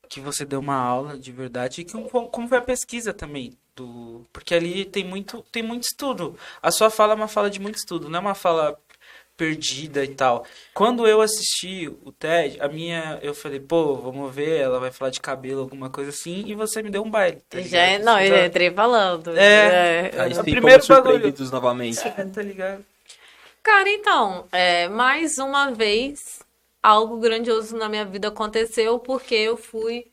Que 0.08 0.20
você 0.20 0.44
deu 0.44 0.60
uma 0.60 0.76
aula 0.76 1.18
de 1.18 1.30
verdade? 1.32 1.82
E 1.82 1.84
que, 1.84 1.92
como 1.92 2.28
como 2.28 2.48
foi 2.48 2.58
a 2.58 2.62
pesquisa 2.62 3.12
também? 3.12 3.52
Do, 3.76 4.24
porque 4.32 4.54
ali 4.54 4.84
tem 4.86 5.04
muito, 5.04 5.42
tem 5.52 5.62
muito 5.62 5.84
estudo. 5.84 6.36
A 6.62 6.70
sua 6.70 6.88
fala 6.90 7.12
é 7.12 7.16
uma 7.16 7.28
fala 7.28 7.50
de 7.50 7.60
muito 7.60 7.76
estudo, 7.76 8.08
não 8.08 8.18
é 8.18 8.22
uma 8.22 8.34
fala 8.34 8.78
perdida 9.36 10.04
e 10.04 10.14
tal. 10.14 10.46
Quando 10.74 11.06
eu 11.06 11.20
assisti 11.20 11.88
o 12.04 12.12
TED, 12.12 12.60
a 12.60 12.68
minha, 12.68 13.18
eu 13.22 13.34
falei, 13.34 13.60
pô, 13.60 13.96
vamos 13.96 14.34
ver, 14.34 14.60
ela 14.60 14.80
vai 14.80 14.90
falar 14.90 15.10
de 15.10 15.20
cabelo, 15.20 15.60
alguma 15.62 15.90
coisa 15.90 16.10
assim, 16.10 16.44
e 16.46 16.54
você 16.54 16.82
me 16.82 16.90
deu 16.90 17.02
um 17.02 17.10
baile. 17.10 17.40
tá 17.48 17.58
Já, 17.60 17.98
ligado? 17.98 17.98
não, 17.98 18.20
eu 18.20 18.28
já 18.28 18.46
entrei 18.46 18.70
falando. 18.70 19.30
É. 19.36 20.12
Aí 20.18 20.32
o 20.32 20.44
sim, 20.44 20.50
primeiro 20.50 20.82
fomos 20.82 20.86
bagulho. 20.86 21.18
surpreendidos 21.18 21.50
novamente. 21.50 21.96
já- 22.02 22.24
tá 22.32 22.42
ligado? 22.42 22.84
Cara, 23.62 23.88
então, 23.90 24.46
é, 24.52 24.88
mais 24.88 25.38
uma 25.38 25.70
vez, 25.72 26.40
algo 26.82 27.18
grandioso 27.18 27.76
na 27.76 27.88
minha 27.88 28.04
vida 28.04 28.28
aconteceu 28.28 28.98
porque 28.98 29.34
eu 29.34 29.56
fui, 29.56 30.06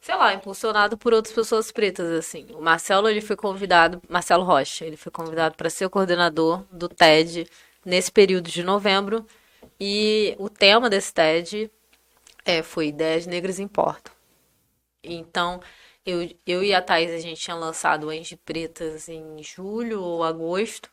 sei 0.00 0.14
lá, 0.16 0.34
impulsionado 0.34 0.98
por 0.98 1.12
outras 1.14 1.34
pessoas 1.34 1.70
pretas, 1.70 2.10
assim. 2.10 2.46
O 2.54 2.60
Marcelo, 2.60 3.08
ele 3.08 3.20
foi 3.20 3.36
convidado, 3.36 4.02
Marcelo 4.08 4.44
Rocha, 4.44 4.84
ele 4.84 4.96
foi 4.96 5.12
convidado 5.12 5.56
para 5.56 5.70
ser 5.70 5.86
o 5.86 5.90
coordenador 5.90 6.64
do 6.72 6.88
TED 6.88 7.46
nesse 7.86 8.10
período 8.10 8.50
de 8.50 8.64
novembro. 8.64 9.24
E 9.78 10.34
o 10.38 10.50
tema 10.50 10.90
desse 10.90 11.14
TED 11.14 11.70
é, 12.44 12.62
foi 12.62 12.88
Ideias 12.88 13.26
Negras 13.26 13.60
Importam. 13.60 14.12
Então, 15.02 15.60
eu, 16.04 16.28
eu 16.46 16.64
e 16.64 16.74
a 16.74 16.82
Thaís, 16.82 17.12
a 17.12 17.18
gente 17.18 17.40
tinha 17.40 17.56
lançado 17.56 18.10
Ange 18.10 18.36
Pretas 18.36 19.08
em 19.08 19.42
julho 19.42 20.02
ou 20.02 20.24
agosto. 20.24 20.90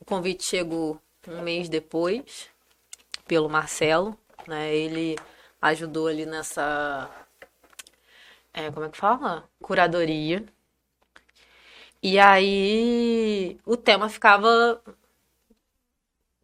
O 0.00 0.04
convite 0.04 0.44
chegou 0.44 1.00
um 1.28 1.42
mês 1.42 1.68
depois, 1.68 2.48
pelo 3.26 3.48
Marcelo, 3.48 4.18
né? 4.48 4.74
Ele 4.74 5.16
ajudou 5.60 6.08
ali 6.08 6.26
nessa. 6.26 7.10
é, 8.54 8.70
como 8.70 8.86
é 8.86 8.88
que 8.88 8.98
fala? 8.98 9.48
Curadoria. 9.60 10.44
E 12.02 12.18
aí 12.18 13.58
o 13.64 13.76
tema 13.76 14.08
ficava 14.08 14.82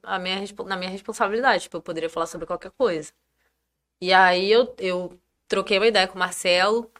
a 0.02 0.18
minha, 0.18 0.44
na 0.66 0.76
minha 0.76 0.90
responsabilidade, 0.90 1.64
tipo, 1.64 1.76
eu 1.76 1.82
poderia 1.82 2.10
falar 2.10 2.26
sobre 2.26 2.46
qualquer 2.46 2.70
coisa. 2.72 3.12
E 4.00 4.12
aí 4.12 4.50
eu, 4.50 4.74
eu 4.78 5.18
troquei 5.48 5.78
uma 5.78 5.86
ideia 5.86 6.06
com 6.08 6.16
o 6.16 6.18
Marcelo, 6.18 6.90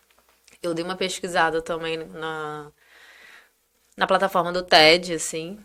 eu 0.63 0.75
dei 0.75 0.85
uma 0.85 0.97
pesquisada 0.97 1.63
também 1.63 1.99
na, 1.99 2.73
na 3.97 4.07
plataforma 4.07 4.53
do 4.53 4.63
TED, 4.63 5.15
assim, 5.15 5.59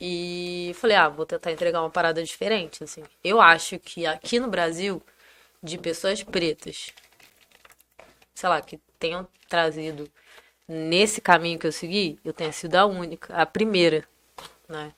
e 0.00 0.72
falei, 0.74 0.96
ah, 0.96 1.08
vou 1.08 1.24
tentar 1.24 1.52
entregar 1.52 1.80
uma 1.80 1.90
parada 1.90 2.22
diferente, 2.24 2.82
assim. 2.84 3.04
Eu 3.22 3.40
acho 3.40 3.78
que 3.78 4.04
aqui 4.06 4.40
no 4.40 4.48
Brasil, 4.48 5.02
de 5.62 5.78
pessoas 5.78 6.22
pretas, 6.22 6.92
sei 8.34 8.48
lá, 8.48 8.60
que 8.60 8.78
tenham 8.98 9.28
trazido 9.48 10.10
nesse 10.66 11.20
caminho 11.20 11.58
que 11.58 11.66
eu 11.66 11.72
segui, 11.72 12.18
eu 12.24 12.32
tenha 12.32 12.52
sido 12.52 12.74
a 12.76 12.86
única, 12.86 13.34
a 13.34 13.46
primeira, 13.46 14.06
né? 14.68 14.92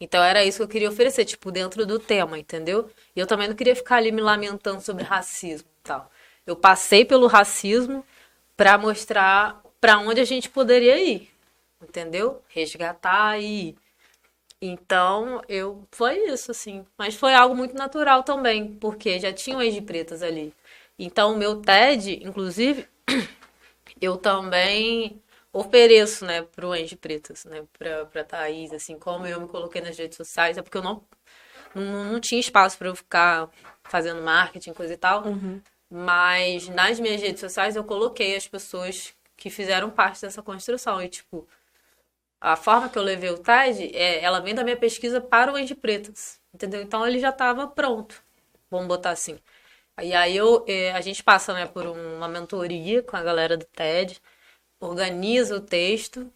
Então 0.00 0.22
era 0.22 0.44
isso 0.44 0.58
que 0.58 0.62
eu 0.64 0.68
queria 0.68 0.88
oferecer, 0.88 1.24
tipo, 1.24 1.50
dentro 1.50 1.86
do 1.86 1.98
tema, 1.98 2.38
entendeu? 2.38 2.90
E 3.14 3.20
eu 3.20 3.26
também 3.26 3.48
não 3.48 3.54
queria 3.54 3.76
ficar 3.76 3.96
ali 3.96 4.12
me 4.12 4.20
lamentando 4.20 4.80
sobre 4.80 5.04
racismo 5.04 5.68
e 5.80 5.82
tal. 5.82 6.10
Eu 6.46 6.56
passei 6.56 7.04
pelo 7.04 7.26
racismo 7.26 8.04
pra 8.56 8.76
mostrar 8.78 9.62
pra 9.80 9.98
onde 9.98 10.20
a 10.20 10.24
gente 10.24 10.50
poderia 10.50 10.98
ir, 11.02 11.30
entendeu? 11.82 12.42
Resgatar 12.48 13.38
e 13.40 13.70
ir. 13.70 13.76
Então, 14.60 15.42
eu 15.48 15.86
foi 15.90 16.16
isso 16.32 16.50
assim, 16.50 16.86
mas 16.96 17.14
foi 17.14 17.34
algo 17.34 17.54
muito 17.54 17.74
natural 17.74 18.22
também, 18.22 18.74
porque 18.76 19.20
já 19.20 19.32
tinham 19.32 19.60
ex 19.60 19.74
de 19.74 19.82
pretas 19.82 20.22
ali. 20.22 20.54
Então, 20.98 21.34
o 21.34 21.36
meu 21.36 21.56
TED, 21.60 22.20
inclusive, 22.24 22.88
eu 24.00 24.16
também 24.16 25.22
ofereço, 25.54 26.26
né, 26.26 26.42
pro 26.42 26.72
Ange 26.72 26.96
Pretas, 26.96 27.44
né, 27.44 27.64
pra, 27.78 28.04
pra 28.06 28.24
Thaís, 28.24 28.72
assim, 28.72 28.98
como 28.98 29.26
eu 29.26 29.40
me 29.40 29.48
coloquei 29.48 29.80
nas 29.80 29.96
redes 29.96 30.16
sociais, 30.16 30.58
é 30.58 30.62
porque 30.62 30.76
eu 30.76 30.82
não, 30.82 31.02
não, 31.74 32.04
não 32.12 32.20
tinha 32.20 32.40
espaço 32.40 32.76
pra 32.76 32.88
eu 32.88 32.96
ficar 32.96 33.48
fazendo 33.84 34.20
marketing, 34.22 34.72
coisa 34.72 34.94
e 34.94 34.96
tal, 34.96 35.24
mas 35.88 36.68
nas 36.68 36.98
minhas 37.00 37.22
redes 37.22 37.40
sociais 37.40 37.76
eu 37.76 37.84
coloquei 37.84 38.36
as 38.36 38.48
pessoas 38.48 39.14
que 39.36 39.48
fizeram 39.48 39.90
parte 39.90 40.22
dessa 40.22 40.42
construção, 40.42 41.00
e 41.00 41.08
tipo, 41.08 41.46
a 42.40 42.56
forma 42.56 42.88
que 42.88 42.98
eu 42.98 43.02
levei 43.02 43.30
o 43.30 43.38
TED, 43.38 43.96
é, 43.96 44.22
ela 44.22 44.40
vem 44.40 44.54
da 44.54 44.64
minha 44.64 44.76
pesquisa 44.76 45.20
para 45.20 45.52
o 45.52 45.56
Ange 45.56 45.74
Pretas, 45.74 46.40
entendeu? 46.52 46.82
Então 46.82 47.06
ele 47.06 47.18
já 47.20 47.30
estava 47.30 47.66
pronto, 47.68 48.22
vamos 48.70 48.88
botar 48.88 49.10
assim. 49.10 49.38
E 50.02 50.12
aí 50.12 50.36
eu, 50.36 50.64
eh, 50.66 50.92
a 50.92 51.00
gente 51.00 51.22
passa 51.22 51.54
né, 51.54 51.66
por 51.66 51.86
uma 51.86 52.26
mentoria 52.28 53.02
com 53.02 53.16
a 53.16 53.22
galera 53.22 53.56
do 53.56 53.64
TED, 53.64 54.20
organiza 54.86 55.56
o 55.56 55.60
texto, 55.60 56.30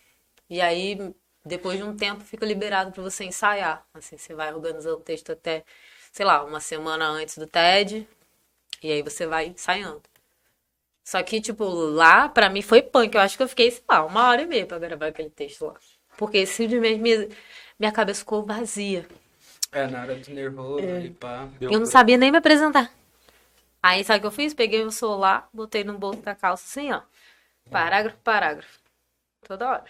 e 0.49 0.61
aí 0.61 1.15
depois 1.45 1.79
de 1.79 1.85
um 1.85 1.97
tempo 1.97 2.23
fica 2.23 2.45
liberado 2.45 2.93
para 2.93 3.03
você 3.03 3.25
ensaiar. 3.25 3.87
Assim, 3.95 4.17
você 4.17 4.35
vai 4.35 4.53
organizando 4.53 4.97
o 4.97 5.01
texto 5.01 5.33
até, 5.33 5.65
sei 6.13 6.27
lá, 6.27 6.45
uma 6.45 6.61
semana 6.61 7.07
antes 7.09 7.39
do 7.39 7.47
TED, 7.47 8.07
e 8.83 8.93
aí 8.93 9.03
você 9.03 9.27
vai 9.27 9.47
ensaiando. 9.47 10.03
Só 11.05 11.23
que, 11.23 11.41
tipo, 11.41 11.65
lá, 11.65 12.29
pra 12.29 12.51
mim 12.51 12.61
foi 12.61 12.83
punk. 12.83 13.15
Eu 13.15 13.23
acho 13.23 13.37
que 13.37 13.43
eu 13.43 13.49
fiquei, 13.49 13.71
sei 13.71 13.83
lá, 13.89 14.05
uma 14.05 14.29
hora 14.29 14.43
e 14.43 14.47
meia 14.47 14.67
pra 14.67 14.79
gravar 14.79 15.07
aquele 15.07 15.31
texto 15.31 15.65
lá. 15.65 15.75
Porque 16.19 16.45
simplesmente 16.45 17.01
minha, 17.01 17.29
minha 17.79 17.91
cabeça 17.91 18.21
ficou 18.21 18.45
vazia. 18.45 19.09
É, 19.73 19.87
na 19.87 20.03
hora 20.03 20.17
do 20.17 20.31
nervoso, 20.31 20.87
ali, 20.87 21.11
pá. 21.11 21.49
Eu 21.61 21.79
não 21.79 21.87
sabia 21.87 22.19
nem 22.19 22.31
me 22.31 22.37
apresentar. 22.37 22.93
Aí, 23.83 24.05
sabe 24.05 24.19
o 24.19 24.21
que 24.21 24.27
eu 24.27 24.31
fiz? 24.31 24.53
Peguei 24.53 24.83
o 24.85 24.91
celular, 24.91 25.49
botei 25.51 25.83
no 25.83 25.97
bolso 25.97 26.21
da 26.21 26.35
calça 26.35 26.65
assim, 26.67 26.93
ó. 26.93 27.01
Parágrafo, 27.71 28.17
parágrafo. 28.19 28.79
Toda 29.47 29.69
hora. 29.69 29.85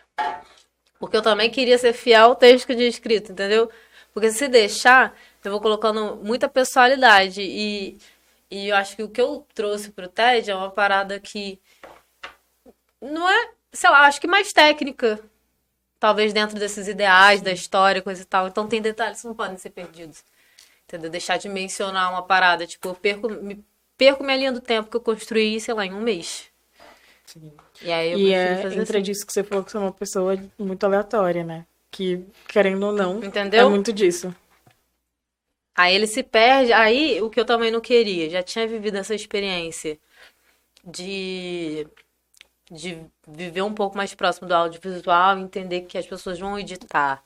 Porque 0.99 1.17
eu 1.17 1.23
também 1.23 1.51
queria 1.51 1.79
ser 1.79 1.93
fiel 1.93 2.27
ao 2.27 2.37
texto 2.37 2.67
que 2.67 2.73
eu 2.73 2.77
tinha 2.77 2.89
escrito, 2.89 3.33
entendeu? 3.33 3.71
Porque 4.13 4.31
se 4.31 4.49
deixar, 4.49 5.17
eu 5.45 5.51
vou 5.51 5.61
colocando 5.61 6.17
muita 6.17 6.49
personalidade. 6.49 7.41
E, 7.43 7.99
e 8.51 8.69
eu 8.69 8.77
acho 8.77 8.97
que 8.97 9.03
o 9.03 9.09
que 9.09 9.21
eu 9.21 9.47
trouxe 9.55 9.91
pro 9.91 10.09
TED 10.09 10.51
é 10.51 10.55
uma 10.55 10.71
parada 10.71 11.21
que 11.21 11.61
não 13.01 13.29
é, 13.29 13.51
sei 13.73 13.91
lá, 13.91 14.07
acho 14.07 14.21
que 14.21 14.27
mais 14.27 14.53
técnica. 14.53 15.21
Talvez 16.01 16.33
dentro 16.33 16.59
desses 16.59 16.87
ideais 16.89 17.41
da 17.43 17.53
história, 17.53 18.03
coisa 18.03 18.23
e 18.23 18.25
tal. 18.25 18.49
Então 18.49 18.69
tem 18.69 18.81
detalhes 18.81 19.21
que 19.21 19.27
não 19.27 19.35
podem 19.35 19.57
ser 19.57 19.71
perdidos. 19.71 20.25
Entendeu? 20.85 21.11
Deixar 21.11 21.37
de 21.39 21.49
mencionar 21.49 22.11
uma 22.11 22.23
parada. 22.23 22.67
Tipo, 22.67 22.89
eu 22.89 22.95
perco, 22.95 23.29
me, 23.29 23.65
perco 23.97 24.25
minha 24.25 24.37
linha 24.37 24.53
do 24.53 24.61
tempo 24.61 24.91
que 24.91 24.97
eu 24.97 25.01
construí, 25.01 25.61
sei 25.61 25.75
lá, 25.75 25.85
em 25.87 25.93
um 25.93 26.01
mês. 26.01 26.48
Sim. 27.29 27.53
E 27.83 27.93
aí 27.93 28.13
eu 28.13 28.19
E 28.19 28.33
é, 28.33 28.63
fazer 28.63 28.81
entra 28.81 28.99
assim. 28.99 29.03
disso 29.03 29.27
que 29.27 29.33
você 29.33 29.45
falou 29.45 29.63
que 29.63 29.71
você 29.71 29.77
é 29.77 29.81
uma 29.81 29.93
pessoa 29.93 30.35
muito 30.59 30.85
aleatória, 30.85 31.45
né? 31.45 31.67
Que, 31.91 32.25
querendo 32.49 32.87
ou 32.87 32.93
não, 32.93 33.23
Entendeu? 33.23 33.67
é 33.67 33.71
muito 33.71 33.93
disso. 33.93 34.35
Aí 35.77 35.95
ele 35.95 36.07
se 36.07 36.23
perde. 36.23 36.73
Aí 36.73 37.21
o 37.23 37.31
que 37.31 37.39
eu 37.39 37.45
também 37.45 37.71
não 37.71 37.81
queria, 37.81 38.31
já 38.31 38.43
tinha 38.43 38.67
vivido 38.67 38.97
essa 38.97 39.15
experiência 39.15 39.99
de, 40.85 41.87
de 42.71 42.99
viver 43.27 43.63
um 43.63 43.75
pouco 43.75 43.97
mais 43.97 44.15
próximo 44.15 44.49
do 44.49 44.55
audiovisual, 44.55 45.39
entender 45.39 45.83
que 45.83 45.99
as 45.99 46.07
pessoas 46.07 46.39
vão 46.39 46.59
editar 46.59 47.23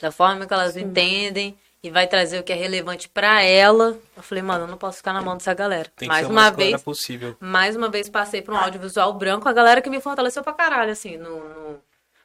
da 0.00 0.12
forma 0.12 0.46
que 0.46 0.52
elas 0.54 0.76
entendem 0.76 1.56
e 1.82 1.90
vai 1.90 2.06
trazer 2.06 2.38
o 2.40 2.42
que 2.42 2.52
é 2.52 2.56
relevante 2.56 3.08
pra 3.08 3.42
ela. 3.42 3.96
Eu 4.16 4.22
falei, 4.22 4.42
mano, 4.42 4.64
eu 4.64 4.68
não 4.68 4.76
posso 4.78 4.98
ficar 4.98 5.12
na 5.12 5.22
mão 5.22 5.36
dessa 5.36 5.54
galera. 5.54 5.90
Tem 5.96 6.08
que 6.08 6.12
mais 6.12 6.26
ser 6.26 6.30
o 6.30 6.34
uma 6.34 6.50
vez, 6.50 6.82
possível. 6.82 7.36
mais 7.38 7.76
uma 7.76 7.88
vez 7.88 8.08
passei 8.08 8.42
por 8.42 8.54
um 8.54 8.56
audiovisual 8.58 9.12
branco, 9.14 9.48
a 9.48 9.52
galera 9.52 9.80
que 9.80 9.90
me 9.90 10.00
fortaleceu 10.00 10.42
pra 10.42 10.52
caralho, 10.52 10.90
assim, 10.92 11.16
no, 11.16 11.38
no, 11.48 11.80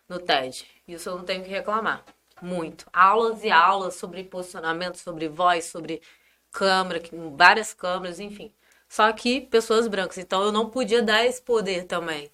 no 0.09 0.19
TED. 0.19 0.65
Isso 0.87 1.09
eu 1.09 1.17
não 1.17 1.23
tenho 1.23 1.43
que 1.43 1.49
reclamar. 1.49 2.03
Muito. 2.41 2.85
Aulas 2.91 3.43
e 3.43 3.51
aulas 3.51 3.95
sobre 3.95 4.23
posicionamento, 4.23 4.97
sobre 4.97 5.27
voz, 5.27 5.65
sobre 5.65 6.01
câmera, 6.51 6.99
que- 6.99 7.15
várias 7.35 7.73
câmeras, 7.73 8.19
enfim. 8.19 8.51
Só 8.89 9.11
que 9.13 9.41
pessoas 9.41 9.87
brancas. 9.87 10.17
Então 10.17 10.41
eu 10.43 10.51
não 10.51 10.69
podia 10.69 11.01
dar 11.03 11.23
esse 11.25 11.41
poder 11.41 11.85
também. 11.85 12.29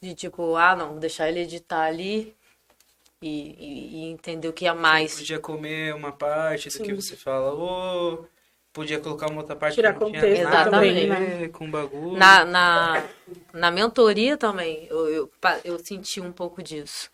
De 0.00 0.14
tipo, 0.14 0.54
ah, 0.56 0.74
não, 0.76 0.98
deixar 0.98 1.28
ele 1.28 1.40
editar 1.40 1.82
ali 1.82 2.34
e, 3.22 3.28
e- 3.28 3.96
e 3.96 4.10
entender 4.10 4.48
o 4.48 4.52
que 4.52 4.66
é 4.66 4.72
mais. 4.72 5.16
Podia 5.18 5.38
comer 5.38 5.94
uma 5.94 6.12
parte 6.12 6.68
do 6.70 6.82
que 6.82 6.94
você 6.94 7.16
fala, 7.16 7.52
ô. 7.54 8.24
Podia 8.72 9.00
colocar 9.00 9.28
uma 9.28 9.40
outra 9.40 9.56
parte 9.56 9.74
Tirar 9.74 9.94
que 9.94 9.98
não 10.00 10.10
tinha 10.10 10.20
contexto 10.22 10.44
nada 10.44 10.70
também, 10.70 11.10
a 11.10 11.18
né? 11.20 11.48
com 11.48 11.68
bagulho. 11.68 12.16
Na, 12.16 12.44
na, 12.44 13.02
na 13.52 13.70
mentoria 13.72 14.36
também, 14.36 14.86
eu, 14.88 15.08
eu, 15.08 15.30
eu 15.64 15.78
senti 15.80 16.20
um 16.20 16.30
pouco 16.30 16.62
disso. 16.62 17.10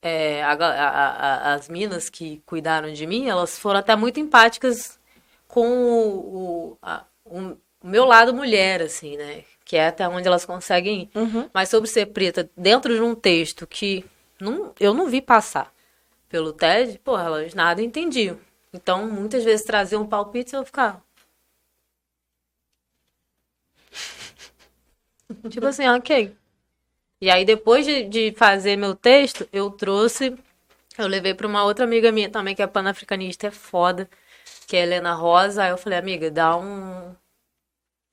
É, 0.00 0.44
a 0.44 0.52
a- 0.52 1.10
a- 1.50 1.54
as 1.54 1.68
minas 1.68 2.08
que 2.08 2.40
cuidaram 2.46 2.92
de 2.92 3.04
mim, 3.04 3.28
elas 3.28 3.58
foram 3.58 3.80
até 3.80 3.96
muito 3.96 4.20
empáticas 4.20 5.00
com 5.48 5.66
o, 5.68 6.36
o, 6.72 6.78
a- 6.80 7.04
o 7.24 7.56
meu 7.82 8.04
lado 8.04 8.32
mulher, 8.32 8.80
assim, 8.82 9.16
né? 9.16 9.42
Que 9.64 9.76
é 9.76 9.88
até 9.88 10.08
onde 10.08 10.28
elas 10.28 10.44
conseguem 10.44 11.10
ir. 11.12 11.18
Uhum. 11.18 11.50
Mas 11.52 11.68
sobre 11.68 11.88
ser 11.90 12.06
preta, 12.06 12.48
dentro 12.56 12.94
de 12.94 13.00
um 13.00 13.14
texto 13.16 13.66
que 13.66 14.04
não, 14.40 14.74
eu 14.78 14.94
não 14.94 15.08
vi 15.08 15.20
passar 15.20 15.72
pelo 16.28 16.52
TED, 16.52 16.98
pô, 17.00 17.18
elas 17.18 17.54
nada 17.54 17.82
entendiam. 17.82 18.38
Então, 18.72 19.08
muitas 19.08 19.44
vezes 19.44 19.64
traziam 19.64 20.02
um 20.02 20.06
palpite 20.06 20.54
e 20.54 20.58
eu 20.58 20.64
ficava. 20.64 21.02
tipo 25.50 25.66
assim, 25.66 25.86
ok. 25.88 26.36
E 27.20 27.30
aí, 27.30 27.44
depois 27.44 27.86
de, 27.86 28.04
de 28.04 28.32
fazer 28.36 28.76
meu 28.76 28.94
texto, 28.94 29.48
eu 29.52 29.70
trouxe. 29.70 30.36
Eu 30.98 31.06
levei 31.06 31.34
pra 31.34 31.46
uma 31.46 31.64
outra 31.64 31.84
amiga 31.84 32.12
minha 32.12 32.30
também, 32.30 32.54
que 32.54 32.62
é 32.62 32.66
panafricanista, 32.66 33.46
é 33.48 33.50
foda, 33.50 34.08
que 34.66 34.76
é 34.76 34.82
Helena 34.82 35.14
Rosa. 35.14 35.64
Aí 35.64 35.70
eu 35.70 35.78
falei, 35.78 35.98
amiga, 35.98 36.30
dá 36.30 36.56
um. 36.56 37.14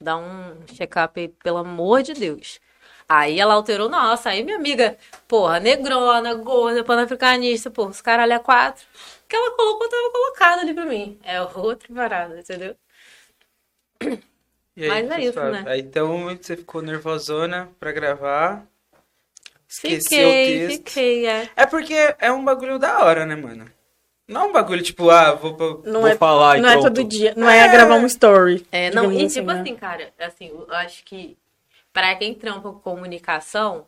Dá 0.01 0.17
um 0.17 0.65
check-up 0.67 1.19
aí, 1.19 1.27
pelo 1.29 1.57
amor 1.57 2.03
de 2.03 2.13
Deus. 2.13 2.59
Aí 3.07 3.39
ela 3.39 3.53
alterou, 3.53 3.89
nossa, 3.89 4.29
aí 4.29 4.43
minha 4.43 4.57
amiga, 4.57 4.97
porra, 5.27 5.59
negrona, 5.59 6.33
gorda, 6.35 6.83
panafricanista, 6.83 7.69
porra, 7.69 7.89
os 7.89 8.01
caralho 8.01 8.33
é 8.33 8.39
quatro. 8.39 8.85
O 9.25 9.27
que 9.27 9.35
ela 9.35 9.51
colocou, 9.51 9.89
tava 9.89 10.11
colocado 10.11 10.59
ali 10.59 10.73
pra 10.73 10.85
mim. 10.85 11.19
É 11.23 11.41
outra 11.41 11.93
parada, 11.93 12.39
entendeu? 12.39 12.75
E 14.75 14.85
aí, 14.85 14.89
Mas 14.89 15.11
é 15.11 15.21
isso, 15.21 15.33
suave. 15.33 15.51
né? 15.51 15.63
Aí 15.67 15.79
então 15.81 16.23
você 16.29 16.57
ficou 16.57 16.81
nervosona 16.81 17.69
pra 17.79 17.91
gravar. 17.91 18.65
Esqueceu 19.69 20.01
Fiquei, 20.01 20.65
o 20.65 20.67
texto. 20.67 20.77
fiquei, 20.89 21.27
é. 21.27 21.49
É 21.55 21.65
porque 21.65 22.15
é 22.19 22.31
um 22.31 22.43
bagulho 22.43 22.79
da 22.79 23.03
hora, 23.03 23.25
né, 23.25 23.35
mano? 23.35 23.65
Não 24.27 24.41
é 24.41 24.45
um 24.45 24.51
bagulho 24.51 24.81
tipo, 24.81 25.09
ah, 25.09 25.33
vou 25.33 25.53
pra. 25.55 25.91
Não 25.91 26.01
Vou 26.01 26.07
é, 26.07 26.15
falar 26.15 26.57
e 26.57 26.61
não 26.61 26.69
é 26.69 26.79
todo 26.79 27.03
dia. 27.03 27.33
Não 27.35 27.49
é, 27.49 27.67
gravar 27.67 27.95
um 27.95 28.05
story. 28.05 28.65
É, 28.71 28.89
não, 28.91 29.11
e 29.11 29.27
tipo 29.27 29.47
né? 29.47 29.59
assim, 29.59 29.75
cara, 29.75 30.13
assim, 30.17 30.47
eu 30.47 30.67
acho 30.69 31.03
que 31.03 31.37
pra 31.93 32.15
quem 32.15 32.33
trampa 32.33 32.73
com 32.73 32.79
comunicação, 32.79 33.87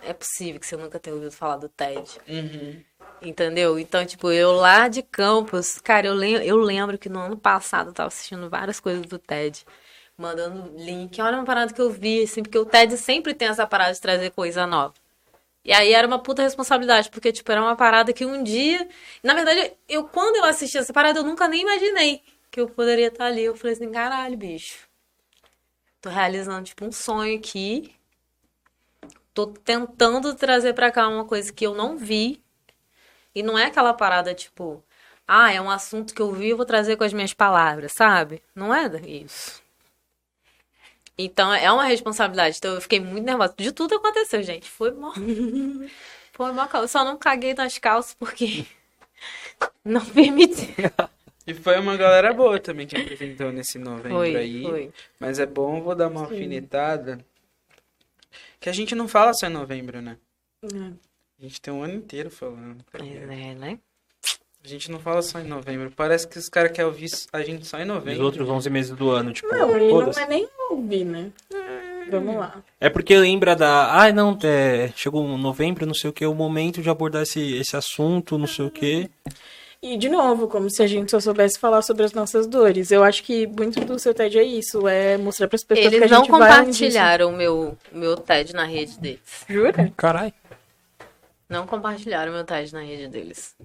é 0.00 0.12
possível 0.12 0.60
que 0.60 0.66
você 0.66 0.76
nunca 0.76 0.98
tenha 0.98 1.14
ouvido 1.14 1.32
falar 1.32 1.56
do 1.56 1.68
TED. 1.68 2.18
Uhum. 2.28 2.82
Entendeu? 3.22 3.78
Então, 3.78 4.04
tipo, 4.04 4.32
eu 4.32 4.52
lá 4.52 4.88
de 4.88 5.02
Campos, 5.02 5.78
cara, 5.78 6.08
eu 6.08 6.14
lembro, 6.14 6.42
eu 6.42 6.56
lembro 6.56 6.98
que 6.98 7.08
no 7.08 7.20
ano 7.20 7.36
passado 7.36 7.90
eu 7.90 7.94
tava 7.94 8.08
assistindo 8.08 8.50
várias 8.50 8.80
coisas 8.80 9.06
do 9.06 9.18
TED, 9.18 9.64
mandando 10.18 10.76
link. 10.76 11.20
Olha 11.22 11.36
uma 11.36 11.44
parada 11.44 11.72
que 11.72 11.80
eu 11.80 11.88
vi, 11.88 12.24
assim, 12.24 12.42
porque 12.42 12.58
o 12.58 12.66
TED 12.66 12.96
sempre 12.96 13.32
tem 13.32 13.48
essa 13.48 13.66
parada 13.66 13.92
de 13.92 14.00
trazer 14.00 14.30
coisa 14.30 14.66
nova. 14.66 14.94
E 15.64 15.72
aí 15.72 15.92
era 15.92 16.06
uma 16.06 16.18
puta 16.18 16.42
responsabilidade, 16.42 17.08
porque, 17.10 17.30
tipo, 17.30 17.50
era 17.52 17.62
uma 17.62 17.76
parada 17.76 18.12
que 18.12 18.26
um 18.26 18.42
dia. 18.42 18.88
Na 19.22 19.34
verdade, 19.34 19.72
eu, 19.88 20.04
quando 20.08 20.36
eu 20.36 20.44
assisti 20.44 20.76
essa 20.76 20.92
parada, 20.92 21.20
eu 21.20 21.24
nunca 21.24 21.46
nem 21.46 21.62
imaginei 21.62 22.20
que 22.50 22.60
eu 22.60 22.68
poderia 22.68 23.06
estar 23.06 23.26
ali. 23.26 23.44
Eu 23.44 23.56
falei 23.56 23.74
assim, 23.74 23.90
caralho, 23.92 24.36
bicho. 24.36 24.88
Tô 26.02 26.10
realizando, 26.10 26.64
tipo, 26.64 26.84
um 26.84 26.90
sonho 26.90 27.38
aqui. 27.38 27.94
Tô 29.32 29.46
tentando 29.46 30.34
trazer 30.34 30.74
pra 30.74 30.90
cá 30.90 31.08
uma 31.08 31.24
coisa 31.24 31.52
que 31.52 31.64
eu 31.64 31.74
não 31.74 31.96
vi. 31.96 32.42
E 33.32 33.42
não 33.42 33.56
é 33.56 33.66
aquela 33.66 33.94
parada, 33.94 34.34
tipo, 34.34 34.84
ah, 35.26 35.52
é 35.52 35.60
um 35.60 35.70
assunto 35.70 36.12
que 36.12 36.20
eu 36.20 36.32
vi, 36.32 36.50
eu 36.50 36.56
vou 36.56 36.66
trazer 36.66 36.96
com 36.96 37.04
as 37.04 37.12
minhas 37.12 37.32
palavras, 37.32 37.92
sabe? 37.92 38.42
Não 38.54 38.74
é 38.74 38.86
isso. 39.06 39.62
Então 41.16 41.54
é 41.54 41.70
uma 41.70 41.84
responsabilidade. 41.84 42.56
Então 42.58 42.74
eu 42.74 42.80
fiquei 42.80 42.98
muito 42.98 43.24
nervosa. 43.24 43.54
De 43.56 43.70
tudo 43.70 43.94
aconteceu, 43.94 44.42
gente. 44.42 44.68
Foi 44.68 44.90
mó. 44.90 45.12
Foi 46.32 46.52
mó. 46.52 46.66
Eu 46.74 46.88
só 46.88 47.04
não 47.04 47.16
caguei 47.16 47.54
nas 47.54 47.78
calças 47.78 48.14
porque 48.14 48.66
não 49.84 50.04
permiti. 50.04 50.74
E 51.46 51.54
foi 51.54 51.78
uma 51.78 51.96
galera 51.96 52.32
boa 52.32 52.58
também 52.60 52.86
que 52.86 52.96
apresentou 52.96 53.50
nesse 53.50 53.78
novembro 53.78 54.18
Foi, 54.18 54.36
aí. 54.36 54.62
foi. 54.62 54.90
Mas 55.18 55.38
é 55.38 55.46
bom, 55.46 55.80
vou 55.82 55.94
dar 55.94 56.08
uma 56.08 56.20
alfinetada. 56.22 57.18
Que 58.60 58.68
a 58.68 58.72
gente 58.72 58.94
não 58.94 59.08
fala 59.08 59.34
só 59.34 59.46
em 59.46 59.50
novembro, 59.50 60.00
né? 60.00 60.16
É. 60.62 60.92
A 61.40 61.42
gente 61.42 61.60
tem 61.60 61.74
um 61.74 61.82
ano 61.82 61.94
inteiro 61.94 62.30
falando. 62.30 62.84
tá 62.84 63.04
é, 63.04 63.54
né? 63.54 63.78
A 64.64 64.68
gente 64.68 64.92
não 64.92 65.00
fala 65.00 65.20
só 65.22 65.40
em 65.40 65.48
novembro. 65.48 65.90
Parece 65.90 66.28
que 66.28 66.38
os 66.38 66.48
caras 66.48 66.70
querem 66.70 66.86
ouvir 66.86 67.10
a 67.32 67.42
gente 67.42 67.66
só 67.66 67.78
em 67.78 67.82
Os 67.82 67.88
novembro. 67.88 68.24
outros 68.24 68.48
11 68.48 68.70
meses 68.70 68.96
do 68.96 69.10
ano, 69.10 69.32
tipo, 69.32 69.48
Não, 69.48 69.76
e 69.76 69.88
não 69.88 70.12
é 70.12 70.28
nem 70.28 70.48
ouvir, 70.70 71.04
né? 71.04 71.32
Vamos 72.08 72.36
lá. 72.36 72.62
É 72.80 72.88
porque 72.88 73.16
lembra 73.18 73.56
da. 73.56 74.00
Ah, 74.00 74.12
não, 74.12 74.38
é, 74.44 74.92
chegou 74.94 75.36
novembro, 75.36 75.84
não 75.84 75.94
sei 75.94 76.10
o 76.10 76.12
que, 76.12 76.24
o 76.24 76.34
momento 76.34 76.80
de 76.80 76.88
abordar 76.88 77.22
esse, 77.22 77.56
esse 77.56 77.76
assunto, 77.76 78.38
não 78.38 78.46
sei 78.46 78.64
o 78.64 78.70
que. 78.70 79.10
E, 79.84 79.96
de 79.96 80.08
novo, 80.08 80.46
como 80.46 80.70
se 80.70 80.80
a 80.80 80.86
gente 80.86 81.10
só 81.10 81.18
soubesse 81.18 81.58
falar 81.58 81.82
sobre 81.82 82.04
as 82.04 82.12
nossas 82.12 82.46
dores. 82.46 82.92
Eu 82.92 83.02
acho 83.02 83.24
que 83.24 83.48
muito 83.48 83.80
do 83.84 83.98
seu 83.98 84.14
TED 84.14 84.38
é 84.38 84.44
isso, 84.44 84.86
é 84.86 85.18
mostrar 85.18 85.48
para 85.48 85.56
as 85.56 85.64
pessoas 85.64 85.88
que 85.88 85.94
a 85.94 85.98
Eles 85.98 86.08
gente 86.08 86.30
não 86.30 86.38
vai 86.38 86.50
além 86.52 86.64
compartilharam 86.66 87.28
o 87.30 87.32
meu, 87.32 87.76
meu 87.90 88.16
TED 88.16 88.54
na 88.54 88.64
rede 88.64 88.96
deles. 89.00 89.44
Jura? 89.48 89.92
Caralho. 89.96 90.32
Não 91.48 91.66
compartilharam 91.66 92.32
meu 92.32 92.44
TED 92.44 92.72
na 92.72 92.82
rede 92.82 93.08
deles. 93.08 93.56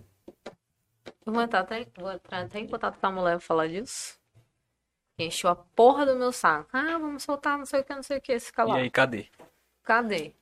Eu 1.23 1.33
vou 1.33 1.41
entrar 1.43 1.59
até, 1.59 1.85
vou 1.95 2.11
entrar 2.11 2.39
até 2.41 2.59
em 2.59 2.67
contato 2.67 2.97
com 2.99 3.05
a 3.07 3.11
mulher 3.11 3.31
pra 3.37 3.39
falar 3.39 3.67
disso. 3.67 4.17
Encheu 5.19 5.51
a 5.51 5.55
porra 5.55 6.03
do 6.05 6.15
meu 6.15 6.31
saco. 6.31 6.69
Ah, 6.73 6.97
vamos 6.97 7.21
soltar 7.23 7.59
não 7.59 7.65
sei 7.65 7.81
o 7.81 7.83
que, 7.83 7.93
não 7.93 8.03
sei 8.03 8.17
o 8.17 8.21
que, 8.21 8.31
esse 8.31 8.49
E 8.49 8.53
calor. 8.53 8.75
aí, 8.77 8.89
cadê? 8.89 9.27
Cadê? 9.83 10.33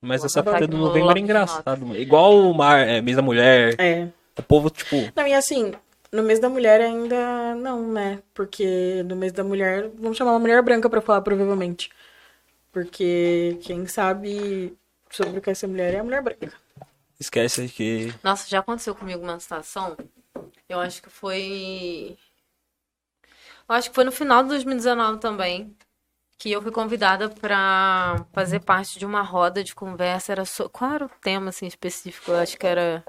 Mas 0.00 0.24
essa 0.24 0.42
fita 0.42 0.66
do 0.66 0.76
no 0.76 0.84
novembro 0.86 0.98
era 0.98 1.08
Loki 1.08 1.20
engraçado. 1.20 1.86
mano. 1.86 1.98
Igual 1.98 2.38
o 2.38 2.54
mar, 2.54 2.86
é, 2.86 3.00
mês 3.00 3.16
da 3.16 3.22
mulher. 3.22 3.74
É. 3.78 4.08
O 4.38 4.42
povo, 4.42 4.68
tipo, 4.70 4.96
Não, 5.16 5.26
e 5.26 5.32
assim, 5.32 5.72
no 6.12 6.22
mês 6.22 6.38
da 6.38 6.48
mulher 6.48 6.80
ainda 6.80 7.54
não, 7.54 7.92
né? 7.92 8.22
Porque 8.34 9.02
no 9.04 9.16
mês 9.16 9.32
da 9.32 9.42
mulher, 9.42 9.90
vamos 9.98 10.16
chamar 10.16 10.32
uma 10.32 10.38
mulher 10.38 10.62
branca 10.62 10.88
pra 10.90 11.00
falar, 11.00 11.22
provavelmente. 11.22 11.90
Porque 12.70 13.58
quem 13.62 13.86
sabe 13.86 14.76
sobre 15.10 15.38
o 15.38 15.42
que 15.42 15.50
é 15.50 15.54
ser 15.54 15.66
mulher 15.66 15.94
é 15.94 15.98
a 15.98 16.04
mulher 16.04 16.22
branca. 16.22 16.52
esquece 17.18 17.68
que. 17.68 18.12
Nossa, 18.22 18.48
já 18.48 18.58
aconteceu 18.58 18.94
comigo 18.94 19.22
uma 19.22 19.40
situação. 19.40 19.96
Eu 20.68 20.80
acho 20.80 21.02
que 21.02 21.08
foi. 21.08 22.16
Eu 23.68 23.74
acho 23.74 23.88
que 23.88 23.94
foi 23.94 24.04
no 24.04 24.12
final 24.12 24.42
de 24.42 24.50
2019 24.50 25.18
também. 25.18 25.74
Que 26.38 26.52
eu 26.52 26.60
fui 26.60 26.70
convidada 26.70 27.28
pra 27.30 28.24
fazer 28.32 28.60
parte 28.60 28.98
de 28.98 29.06
uma 29.06 29.22
roda 29.22 29.64
de 29.64 29.74
conversa. 29.74 30.32
Era 30.32 30.44
so... 30.44 30.68
Qual 30.68 30.92
era 30.92 31.06
o 31.06 31.10
tema 31.22 31.48
assim, 31.48 31.66
específico? 31.66 32.30
Eu 32.30 32.36
acho 32.38 32.58
que 32.58 32.66
era 32.66 33.02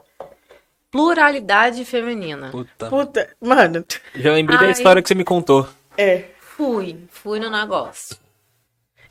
pluralidade 0.89 1.83
feminina. 1.85 2.49
Puta. 2.51 2.89
Puta, 2.89 3.35
mano, 3.41 3.85
Já 4.15 4.33
lembrei 4.33 4.57
da 4.57 4.65
Ai. 4.65 4.71
história 4.71 5.01
que 5.01 5.07
você 5.07 5.15
me 5.15 5.23
contou. 5.25 5.67
é. 5.97 6.25
Fui, 6.57 6.97
fui 7.11 7.39
no 7.39 7.51
negócio. 7.51 8.17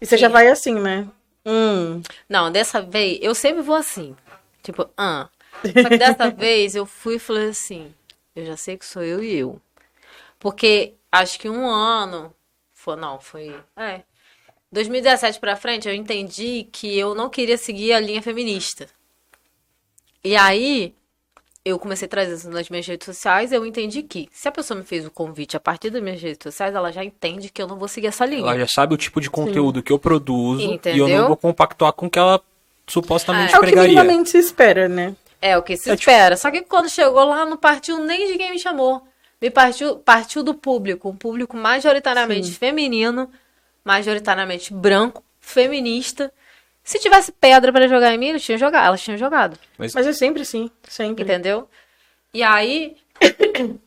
E 0.01 0.05
você 0.05 0.17
já 0.17 0.29
vai 0.29 0.49
assim, 0.49 0.75
né? 0.75 1.07
Hum, 1.47 2.03
Não, 2.29 2.51
dessa 2.51 2.83
vez, 2.83 3.21
eu 3.23 3.37
sempre 3.37 3.63
vou 3.63 3.77
assim. 3.77 4.17
Tipo, 4.65 4.91
ah. 4.99 5.29
Só 5.63 5.89
que 5.89 5.97
dessa 5.97 6.29
vez 6.35 6.75
eu 6.75 6.85
fui 6.85 7.15
e 7.15 7.19
falei 7.21 7.51
assim: 7.51 7.95
eu 8.35 8.45
já 8.45 8.57
sei 8.57 8.77
que 8.77 8.85
sou 8.85 9.01
eu 9.01 9.23
e 9.23 9.37
eu. 9.37 9.61
Porque 10.41 10.95
acho 11.13 11.39
que 11.39 11.49
um 11.49 11.69
ano. 11.69 12.35
Foi, 12.87 12.95
não, 12.95 13.19
foi. 13.19 13.53
É. 13.77 14.03
2017 14.71 15.41
pra 15.41 15.57
frente, 15.57 15.89
eu 15.89 15.95
entendi 15.95 16.69
que 16.71 16.97
eu 16.97 17.17
não 17.17 17.29
queria 17.29 17.59
seguir 17.59 17.93
a 17.93 17.99
linha 17.99 18.23
feminista. 18.23 18.87
E 20.23 20.37
aí, 20.37 20.95
eu 21.65 21.81
comecei 21.81 22.07
a 22.07 22.09
trazer 22.09 22.35
isso 22.35 22.49
nas 22.49 22.69
minhas 22.71 22.87
redes 22.87 23.05
sociais, 23.05 23.51
eu 23.51 23.67
entendi 23.67 24.05
que 24.05 24.29
se 24.31 24.47
a 24.47 24.53
pessoa 24.53 24.79
me 24.79 24.85
fez 24.87 25.05
o 25.05 25.11
convite 25.11 25.57
a 25.57 25.61
partir 25.61 25.91
das 25.91 26.01
minhas 26.01 26.23
redes 26.23 26.39
sociais, 26.45 26.77
ela 26.77 26.93
já 26.93 27.03
entende 27.05 27.49
que 27.49 27.61
eu 27.61 27.67
não 27.67 27.77
vou 27.77 27.89
seguir 27.89 28.07
essa 28.07 28.25
linha. 28.25 28.43
Ela 28.43 28.59
já 28.61 28.69
sabe 28.69 28.95
o 28.95 28.97
tipo 28.97 29.21
de 29.21 29.29
conteúdo 29.29 29.83
que 29.83 29.93
eu 29.93 29.99
produzo 29.99 30.61
e 30.63 30.67
eu 30.67 30.73
Entendeu? 30.75 31.09
não 31.09 31.27
vou 31.29 31.37
compactuar 31.37 31.93
com 31.93 32.07
o 32.07 32.11
que 32.11 32.21
ela 32.21 32.41
supostamente 32.87 33.53
É 33.53 33.57
o 33.59 33.61
que 33.61 33.67
pregaria. 33.67 33.89
minimamente 34.01 34.31
se 34.31 34.39
espera, 34.39 34.89
né? 34.89 35.17
É 35.43 35.59
o 35.59 35.63
que 35.65 35.77
se 35.77 35.91
É, 35.91 35.97
tipo- 35.97 36.09
espera. 36.09 36.37
Só 36.37 36.53
que 36.53 36.63
quando 36.63 36.89
chegou 36.89 37.25
lá, 37.25 37.45
não 37.45 37.57
partiu 37.57 37.99
nem 37.99 38.31
de 38.31 38.39
quem 38.39 38.53
me 38.53 38.61
chamou. 38.61 39.03
Me 39.41 39.51
partiu, 39.51 39.99
partiu 39.99 40.43
do 40.43 40.55
público. 40.55 41.09
Um 41.09 41.17
público 41.17 41.57
majoritariamente 41.57 42.53
feminino, 42.53 43.31
majoritariamente 43.85 44.73
branco, 44.73 45.23
feminista. 45.39 46.33
Se 46.83 46.99
tivesse 46.99 47.33
pedra 47.33 47.73
pra 47.73 47.89
jogar 47.89 48.15
em 48.15 48.19
mim, 48.19 48.29
eles 48.29 48.45
tinham 48.45 48.59
jogado. 48.59 48.87
Elas 48.87 49.03
tinham 49.03 49.19
jogado. 49.19 49.59
Mas 49.77 50.07
é 50.07 50.13
sempre 50.13 50.43
assim, 50.43 50.71
sempre. 50.89 51.25
Entendeu? 51.25 51.69
E 52.33 52.43
aí. 52.43 52.97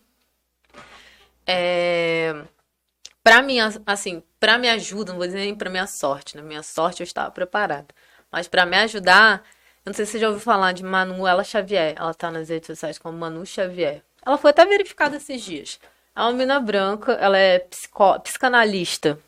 é, 1.48 2.44
pra 3.24 3.42
minha, 3.42 3.70
assim, 3.86 4.22
pra 4.40 4.58
minha 4.58 4.74
ajuda, 4.74 5.12
não 5.12 5.18
vou 5.18 5.28
dizer 5.28 5.40
nem 5.40 5.56
pra 5.56 5.70
minha 5.70 5.88
sorte, 5.88 6.36
né? 6.36 6.44
Minha 6.44 6.64
sorte 6.64 7.02
eu 7.02 7.06
estava 7.06 7.32
preparada. 7.32 7.88
Mas 8.32 8.48
pra 8.48 8.66
me 8.66 8.78
ajudar, 8.78 9.44
eu 9.86 9.90
não 9.90 9.94
sei 9.94 10.06
se 10.06 10.12
você 10.12 10.20
já 10.20 10.28
ouviu 10.28 10.42
falar 10.42 10.74
de 10.74 10.84
Manuela 10.84 11.44
Xavier. 11.44 11.96
Ela 11.98 12.14
tá 12.14 12.30
nas 12.30 12.50
redes 12.50 12.68
sociais 12.68 13.00
como 13.00 13.18
Manu 13.18 13.46
Xavier. 13.46 14.04
Ela 14.26 14.38
foi 14.38 14.52
até 14.52 14.66
verificada 14.66 15.18
esses 15.18 15.42
dias. 15.42 15.80
É 16.16 16.22
uma 16.22 16.32
menina 16.32 16.60
branca, 16.60 17.14
ela 17.14 17.38
é 17.38 17.66
psicanalista. 18.24 19.20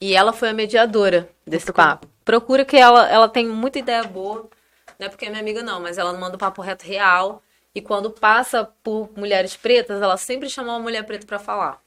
E 0.00 0.14
ela 0.14 0.32
foi 0.32 0.50
a 0.50 0.54
mediadora 0.54 1.28
desse 1.46 1.72
papo. 1.72 2.06
Procura 2.24 2.64
que 2.64 2.76
ela, 2.76 3.08
ela 3.10 3.28
tem 3.28 3.46
muita 3.46 3.78
ideia 3.78 4.02
boa. 4.04 4.48
Não 4.98 5.06
é 5.06 5.08
porque 5.08 5.26
é 5.26 5.28
minha 5.28 5.40
amiga, 5.40 5.62
não, 5.62 5.80
mas 5.80 5.98
ela 5.98 6.12
manda 6.12 6.36
o 6.36 6.38
papo 6.38 6.62
reto 6.62 6.84
real. 6.84 7.42
E 7.74 7.80
quando 7.80 8.10
passa 8.10 8.64
por 8.82 9.10
mulheres 9.16 9.56
pretas, 9.56 10.00
ela 10.00 10.16
sempre 10.16 10.48
chama 10.48 10.72
uma 10.72 10.80
mulher 10.80 11.04
preta 11.04 11.26
pra 11.26 11.38
falar. 11.38 11.80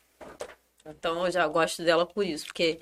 Então 0.86 1.26
eu 1.26 1.32
já 1.32 1.48
gosto 1.48 1.84
dela 1.84 2.06
por 2.06 2.24
isso, 2.24 2.46
porque 2.46 2.80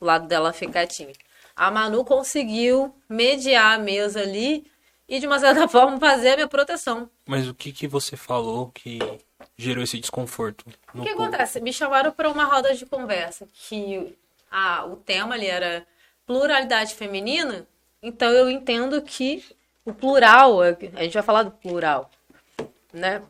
o 0.00 0.04
lado 0.04 0.26
dela 0.26 0.52
fica 0.52 0.72
quietinho. 0.72 1.12
A 1.54 1.70
Manu 1.70 2.04
conseguiu 2.04 2.94
mediar 3.08 3.74
a 3.74 3.78
mesa 3.78 4.20
ali 4.20 4.70
e, 5.08 5.18
de 5.18 5.26
uma 5.26 5.38
certa 5.38 5.66
forma, 5.68 5.98
fazer 5.98 6.30
a 6.30 6.36
minha 6.36 6.48
proteção. 6.48 7.08
Mas 7.26 7.48
o 7.48 7.54
que 7.54 7.72
que 7.72 7.86
você 7.88 8.16
falou 8.16 8.70
que 8.74 8.98
gerou 9.56 9.82
esse 9.82 9.98
desconforto? 9.98 10.62
O 10.62 10.70
que 10.70 10.76
público? 10.86 11.22
acontece? 11.22 11.60
Me 11.60 11.72
chamaram 11.72 12.12
para 12.12 12.28
uma 12.30 12.44
roda 12.44 12.74
de 12.74 12.84
conversa 12.84 13.48
que 13.52 14.16
a, 14.50 14.84
o 14.86 14.96
tema 14.96 15.34
ali 15.34 15.46
era 15.46 15.86
pluralidade 16.26 16.94
feminina, 16.94 17.66
então 18.02 18.30
eu 18.30 18.50
entendo 18.50 19.00
que 19.00 19.44
o 19.84 19.94
plural, 19.94 20.60
a 20.60 21.02
gente 21.02 21.14
vai 21.14 21.22
falar 21.22 21.42
do 21.44 21.50
plural, 21.50 22.10
né? 22.92 23.22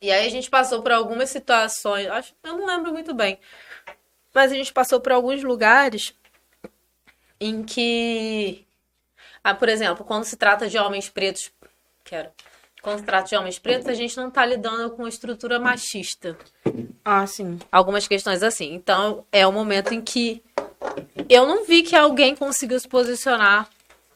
E 0.00 0.12
aí 0.12 0.26
a 0.26 0.30
gente 0.30 0.50
passou 0.50 0.82
por 0.82 0.92
algumas 0.92 1.30
situações, 1.30 2.06
acho, 2.08 2.34
eu 2.44 2.56
não 2.56 2.66
lembro 2.66 2.92
muito 2.92 3.14
bem, 3.14 3.38
mas 4.34 4.52
a 4.52 4.54
gente 4.54 4.72
passou 4.72 5.00
por 5.00 5.12
alguns 5.12 5.42
lugares 5.42 6.14
em 7.40 7.62
que, 7.62 8.64
ah, 9.50 9.54
por 9.54 9.68
exemplo, 9.68 10.04
quando 10.04 10.24
se 10.24 10.36
trata 10.36 10.68
de 10.68 10.78
homens 10.78 11.08
pretos, 11.08 11.50
quero, 12.04 12.28
quando 12.82 12.98
se 12.98 13.04
trata 13.04 13.28
de 13.28 13.36
homens 13.36 13.58
pretos, 13.58 13.86
a 13.88 13.94
gente 13.94 14.16
não 14.16 14.30
tá 14.30 14.44
lidando 14.46 14.90
com 14.90 15.06
estrutura 15.06 15.58
machista 15.58 16.36
Ah, 17.04 17.26
sim. 17.26 17.58
algumas 17.70 18.06
questões 18.06 18.42
assim. 18.42 18.72
Então, 18.74 19.24
é 19.32 19.46
o 19.46 19.52
momento 19.52 19.92
em 19.92 20.00
que 20.00 20.42
eu 21.28 21.46
não 21.46 21.64
vi 21.64 21.82
que 21.82 21.96
alguém 21.96 22.34
conseguiu 22.36 22.78
se 22.78 22.86
posicionar 22.88 23.68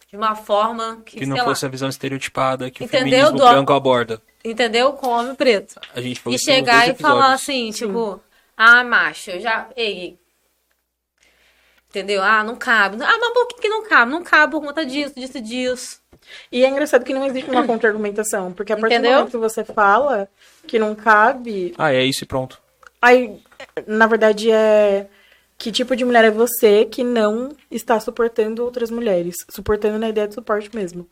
de 0.09 0.17
uma 0.17 0.35
forma 0.35 1.03
que, 1.05 1.19
Que 1.21 1.27
não 1.27 1.37
sei 1.37 1.45
fosse 1.45 1.65
lá, 1.65 1.69
a 1.69 1.71
visão 1.71 1.89
estereotipada 1.89 2.71
que 2.71 2.85
Entendeu, 2.85 3.07
o 3.07 3.11
feminismo 3.11 3.39
Dó? 3.39 3.51
branco 3.51 3.73
aborda. 3.73 4.23
entendeu? 4.45 4.93
Com 4.93 5.09
homem 5.09 5.35
preto. 5.35 5.81
A 5.95 6.01
gente 6.01 6.21
falou 6.21 6.37
E 6.37 6.39
chegar 6.39 6.89
e 6.89 6.95
falar 6.95 7.33
assim, 7.33 7.71
tipo, 7.71 8.21
ah, 8.57 8.85
macho, 8.85 9.31
eu 9.31 9.41
já. 9.41 9.69
Ei. 9.77 10.19
Entendeu? 11.93 12.23
Ah, 12.23 12.43
não 12.43 12.57
cabe. 12.57 12.97
Ah, 13.03 13.19
mas 13.21 13.33
por 13.35 13.49
que, 13.49 13.61
que 13.61 13.69
não 13.69 13.85
cabe? 13.85 14.11
Não 14.11 14.23
cabe 14.23 14.53
por 14.53 14.63
conta 14.63 14.83
disso, 14.87 15.13
disso, 15.15 15.39
disso. 15.43 16.01
E 16.51 16.65
é 16.65 16.69
engraçado 16.69 17.05
que 17.05 17.13
não 17.13 17.27
existe 17.27 17.51
uma 17.51 17.67
contra-argumentação, 17.67 18.51
porque 18.51 18.73
a 18.73 18.77
partir 18.79 18.95
Entendeu? 18.95 19.11
do 19.11 19.17
momento 19.17 19.31
que 19.33 19.37
você 19.37 19.63
fala 19.63 20.27
que 20.67 20.79
não 20.79 20.95
cabe, 20.95 21.75
Ah, 21.77 21.93
é 21.93 22.03
isso 22.03 22.25
e 22.25 22.27
pronto. 22.27 22.59
aí, 23.03 23.39
na 23.87 24.07
verdade, 24.07 24.51
é 24.51 25.07
que 25.59 25.71
tipo 25.71 25.95
de 25.95 26.03
mulher 26.05 26.25
é 26.25 26.31
você 26.31 26.87
que 26.87 27.05
não 27.05 27.51
está 27.71 28.01
suportando 28.01 28.65
outras 28.65 28.91
mulheres, 28.91 29.37
suportando 29.51 29.99
na 29.99 30.09
ideia 30.09 30.27
de 30.27 30.33
suporte 30.35 30.75
mesmo. 30.75 31.07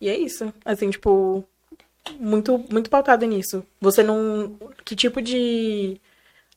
E 0.00 0.08
é 0.08 0.16
isso. 0.16 0.52
Assim, 0.64 0.88
tipo, 0.90 1.44
muito, 2.20 2.64
muito 2.70 2.88
pautada 2.88 3.26
nisso. 3.26 3.64
Você 3.80 4.02
não. 4.04 4.56
Que 4.84 4.94
tipo 4.94 5.20
de 5.20 6.00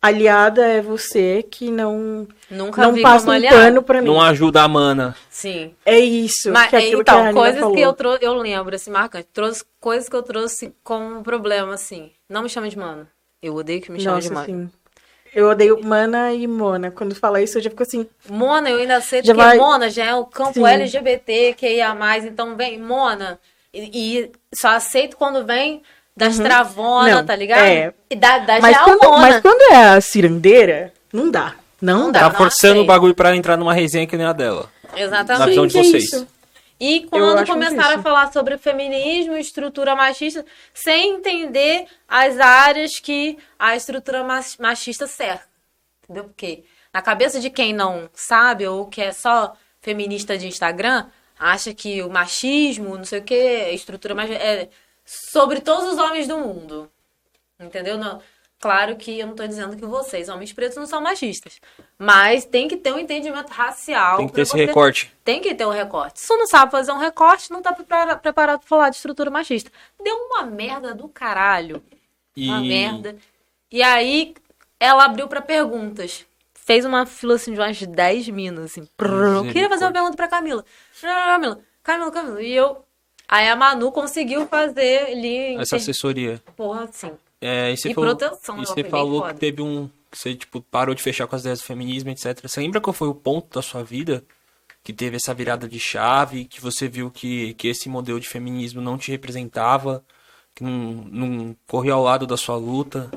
aliada 0.06 0.65
é 0.65 0.82
você 0.82 1.44
que 1.49 1.69
não, 1.72 2.27
Nunca 2.49 2.82
não 2.82 3.02
passa 3.02 3.32
um 3.32 3.41
pano 3.41 3.84
pra 3.84 4.02
mim? 4.02 4.07
Não 4.07 4.22
ajuda 4.22 4.61
a 4.64 4.68
mana. 4.68 5.15
Sim. 5.30 5.73
É 5.86 5.99
isso. 5.99 6.52
Mas, 6.52 6.69
que 6.69 6.76
é 6.76 6.90
então, 6.90 7.27
que 7.27 7.34
coisas 7.34 7.60
falou. 7.60 7.76
que 7.76 7.82
eu 7.82 7.94
trouxe, 7.94 8.23
eu 8.26 8.34
lembro, 8.34 8.76
assim, 8.76 8.91
marcante. 8.91 9.27
Trouxe 9.34 9.64
coisas 9.80 10.07
que 10.10 10.15
eu 10.15 10.23
trouxe 10.23 10.73
como 10.84 11.22
problema, 11.23 11.73
assim. 11.73 12.11
Não 12.30 12.44
me 12.44 12.49
chama 12.49 12.69
de 12.69 12.77
mano. 12.77 13.07
Eu 13.41 13.56
odeio 13.56 13.82
que 13.82 13.91
me 13.91 13.99
chamem 13.99 14.22
de 14.22 14.32
mano. 14.32 14.45
sim. 14.45 14.69
Eu 15.34 15.49
odeio 15.49 15.84
Mana 15.84 16.32
e 16.34 16.48
Mona. 16.48 16.90
Quando 16.91 17.14
fala 17.14 17.41
isso, 17.41 17.57
eu 17.57 17.61
já 17.61 17.69
fico 17.69 17.84
assim. 17.84 18.07
Mona, 18.30 18.69
eu 18.69 18.77
ainda 18.77 18.95
aceito 18.95 19.26
Já 19.26 19.34
porque 19.34 19.45
vai- 19.48 19.57
Mona 19.57 19.90
já 19.90 20.06
é 20.06 20.15
o 20.15 20.26
campo 20.26 20.53
Sim. 20.53 20.65
LGBT, 20.65 21.53
que 21.57 21.68
ia 21.68 21.94
mais, 21.94 22.23
então 22.23 22.56
vem 22.56 22.80
Mona. 22.80 23.38
E, 23.73 24.22
e 24.22 24.32
só 24.53 24.69
aceito 24.69 25.18
quando 25.18 25.45
vem 25.45 25.84
das 26.16 26.38
Uhum. 26.38 26.44
Não, 27.16 27.26
tá 27.26 27.36
ligado? 27.36 27.60
é. 27.64 27.94
E 28.10 28.16
da, 28.16 28.40
da 28.40 28.60
Mas 28.60 28.78
quando, 28.78 29.12
mas 29.20 29.42
quando 29.42 29.62
é 29.74 29.86
a 29.96 30.02
cirandeira, 30.02 30.94
não 31.12 31.30
dá. 31.30 31.56
Não, 31.82 32.00
Não 32.06 32.12
dá. 32.12 32.30
Tá 32.30 32.32
forçando 32.32 32.82
o 32.82 32.86
bagulho 32.86 33.14
pra 33.14 33.36
entrar 33.36 33.58
numa 33.58 33.74
resenha 33.74 34.08
que 34.08 34.16
nem 34.18 34.26
a 34.26 34.34
dela. 34.34 34.72
Na 34.94 35.00
Exatamente. 35.02 35.50
visão 35.50 35.68
de 35.68 35.78
é 35.78 35.84
vocês. 35.84 36.04
isso? 36.06 36.28
E 36.80 37.02
quando 37.10 37.46
começaram 37.46 38.00
a 38.00 38.04
falar 38.04 38.32
sobre 38.34 38.58
feminismo, 38.58 39.36
estrutura 39.38 39.96
machista, 39.96 40.46
sem 40.74 41.16
entender 41.16 41.86
as 42.08 42.38
áreas 42.40 43.00
que 43.00 43.38
a 43.58 43.76
estrutura 43.76 44.24
mach- 44.24 44.58
machista 44.60 45.08
cerca. 45.08 45.46
Entendeu? 46.04 46.26
Porque 46.26 46.64
na 46.94 47.02
cabeça 47.02 47.40
de 47.40 47.50
quem 47.50 47.74
não 47.74 48.10
sabe 48.14 48.68
ou 48.68 48.86
que 48.88 49.02
é 49.02 49.12
só 49.12 49.54
feminista 49.82 50.38
de 50.38 50.48
Instagram, 50.48 51.06
acha 51.40 51.74
que 51.74 52.02
o 52.02 52.10
machismo, 52.10 52.98
não 52.98 53.06
sei 53.06 53.20
o 53.20 53.24
que, 53.24 53.34
a 53.36 53.72
estrutura 53.72 54.16
machista 54.16 54.42
é 54.44 54.70
sobre 55.06 55.61
todos 55.61 55.94
os 55.94 55.98
homens 55.99 56.27
do 56.27 56.38
mundo. 56.38 56.90
Entendeu? 57.60 57.98
Não- 57.98 58.22
claro 58.60 58.95
que 58.95 59.19
eu 59.19 59.27
não 59.27 59.36
tô 59.36 59.45
dizendo 59.48 59.77
que 59.77 59.86
vocês, 59.86 60.27
homens 60.27 60.52
pretos, 60.52 60.76
não 60.77 60.86
são 60.88 60.99
machistas. 61.02 61.60
Mas 61.98 62.44
tem 62.45 62.68
que 62.68 62.76
ter 62.76 62.91
um 62.94 62.99
entendimento 62.99 63.49
racial. 63.52 64.18
Tem 64.18 64.27
que 64.27 64.34
ter 64.34 64.41
esse 64.41 64.52
você- 64.52 64.65
recorte. 64.65 65.14
tem 65.23 65.40
que 65.41 65.53
ter 65.56 65.65
um 65.65 65.69
recorte. 65.72 66.19
Se 66.19 66.27
você 66.27 66.38
não 66.38 66.48
sabe 66.48 66.72
fazer 66.72 66.91
um 66.91 66.98
recorte, 66.98 67.52
não 67.52 67.61
tá 67.61 67.72
prepara- 67.72 68.18
preparado 68.18 68.60
pra 68.60 68.68
falar 68.68 68.90
de 68.90 68.95
estrutura 68.98 69.30
machista. 69.30 69.72
Deu 70.03 70.15
uma 70.15 70.44
merda 70.44 70.94
do 70.94 71.07
caralho. 71.07 71.84
E 72.36 72.49
Uma 72.49 72.60
merda. 72.61 73.15
E 73.72 73.82
aí, 73.82 74.34
ela 74.80 75.06
abriu 75.06 75.27
pra 75.27 75.41
perguntas. 75.41 76.26
Fez 76.53 76.84
uma 76.84 77.06
fila 77.06 77.36
assim 77.36 77.53
de 77.53 77.60
umas 77.60 77.80
10 77.82 78.27
minas, 78.27 78.65
assim. 78.65 78.86
Prrr. 78.98 79.44
Queria 79.53 79.69
fazer 79.69 79.86
uma 79.86 79.91
pergunta 79.94 80.18
pra 80.18 80.27
Camila. 80.27 80.65
Camila, 80.99 81.60
Camila, 81.84 82.11
Camila. 82.11 82.41
E 82.41 82.52
eu. 82.53 82.84
Aí 83.27 83.47
a 83.47 83.56
Manu 83.56 83.91
conseguiu 83.91 84.47
fazer 84.47 85.07
ali. 85.07 85.56
essa 85.56 85.77
assessoria. 85.77 86.41
Porra, 86.56 86.84
assim. 86.84 87.11
É, 87.41 87.72
e 87.72 87.77
você 87.77 87.89
E 87.89 87.93
falou, 87.93 88.15
proteção, 88.15 88.56
e 88.56 88.60
ela 88.60 88.68
você 88.68 88.84
falou 88.84 89.23
que 89.27 89.34
teve 89.35 89.61
um. 89.61 89.89
que 90.11 90.18
Você, 90.18 90.35
tipo, 90.35 90.61
parou 90.61 90.95
de 90.95 91.02
fechar 91.02 91.27
com 91.27 91.35
as 91.35 91.41
ideias 91.41 91.60
do 91.60 91.65
feminismo, 91.65 92.10
etc. 92.10 92.39
Você 92.41 92.60
lembra 92.61 92.81
qual 92.81 92.93
foi 92.93 93.07
o 93.07 93.15
ponto 93.15 93.53
da 93.53 93.61
sua 93.61 93.84
vida 93.84 94.23
que 94.84 94.93
teve 94.93 95.15
essa 95.15 95.34
virada 95.34 95.68
de 95.68 95.80
chave, 95.80 96.45
que 96.45 96.61
você 96.61 96.88
viu 96.88 97.10
que, 97.10 97.56
que 97.56 97.68
esse 97.68 97.89
modelo 97.89 98.19
de 98.19 98.30
feminismo 98.30 98.81
não 98.81 98.99
te 98.99 99.10
representava, 99.10 100.06
que 100.53 100.64
não, 100.64 100.72
não 100.72 101.56
corria 101.68 101.93
ao 101.93 102.03
lado 102.03 102.27
da 102.27 102.38
sua 102.38 102.56
luta, 102.56 103.10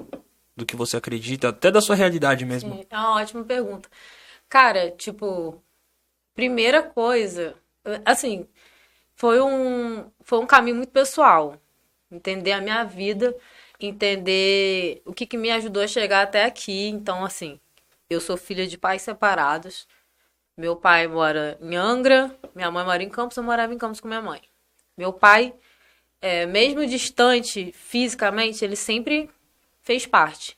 do 0.57 0.65
que 0.67 0.75
você 0.75 0.97
acredita, 0.97 1.51
até 1.51 1.71
da 1.71 1.81
sua 1.81 1.95
realidade 1.95 2.45
mesmo? 2.45 2.75
Sim, 2.75 2.87
é 2.91 2.97
uma 2.97 3.17
ótima 3.21 3.45
pergunta. 3.45 3.89
Cara, 4.49 4.91
tipo, 4.91 5.63
primeira 6.35 6.83
coisa, 6.83 7.55
assim, 8.05 8.47
foi 9.19 9.41
um, 9.41 10.09
foi 10.21 10.39
um 10.39 10.47
caminho 10.47 10.77
muito 10.77 10.93
pessoal. 10.93 11.61
Entender 12.09 12.53
a 12.53 12.61
minha 12.61 12.85
vida, 12.85 13.37
entender 13.81 15.03
o 15.05 15.13
que, 15.13 15.27
que 15.27 15.37
me 15.37 15.51
ajudou 15.51 15.83
a 15.83 15.89
chegar 15.89 16.23
até 16.23 16.45
aqui. 16.45 16.87
Então, 16.87 17.25
assim, 17.25 17.59
eu 18.09 18.21
sou 18.21 18.37
filha 18.37 18.65
de 18.65 18.79
pais 18.79 19.03
separados. 19.03 19.89
Meu 20.57 20.77
pai 20.77 21.09
mora 21.09 21.59
em 21.61 21.75
Angra, 21.75 22.33
minha 22.55 22.71
mãe 22.71 22.85
mora 22.85 23.03
em 23.03 23.09
Campos, 23.09 23.37
eu 23.37 23.43
morava 23.43 23.75
em 23.75 23.79
Campos 23.79 24.01
com 24.01 24.07
minha 24.07 24.23
mãe. 24.23 24.41
Meu 24.97 25.13
pai, 25.13 25.53
é, 26.23 26.47
mesmo 26.47 26.87
distante 26.87 27.73
fisicamente, 27.73 28.65
ele 28.65 28.77
sempre 28.77 29.29
fez 29.83 30.07
parte. 30.07 30.57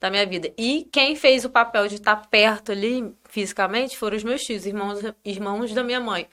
da 0.00 0.08
minha 0.08 0.24
vida. 0.24 0.52
E 0.56 0.88
quem 0.92 1.16
fez 1.16 1.44
o 1.44 1.50
papel 1.50 1.88
de 1.88 1.96
estar 1.96 2.28
perto 2.28 2.70
ali, 2.70 3.12
fisicamente, 3.28 3.98
foram 3.98 4.16
os 4.16 4.22
meus 4.22 4.44
tios, 4.44 4.66
irmãos, 4.66 5.00
irmãos 5.24 5.74
da 5.74 5.82
minha 5.82 6.00
mãe. 6.00 6.28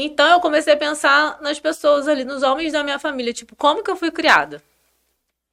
Então 0.00 0.28
eu 0.30 0.40
comecei 0.40 0.74
a 0.74 0.76
pensar 0.76 1.40
nas 1.40 1.58
pessoas 1.58 2.06
ali, 2.06 2.24
nos 2.24 2.44
homens 2.44 2.72
da 2.72 2.84
minha 2.84 3.00
família, 3.00 3.32
tipo, 3.32 3.56
como 3.56 3.82
que 3.82 3.90
eu 3.90 3.96
fui 3.96 4.12
criada? 4.12 4.62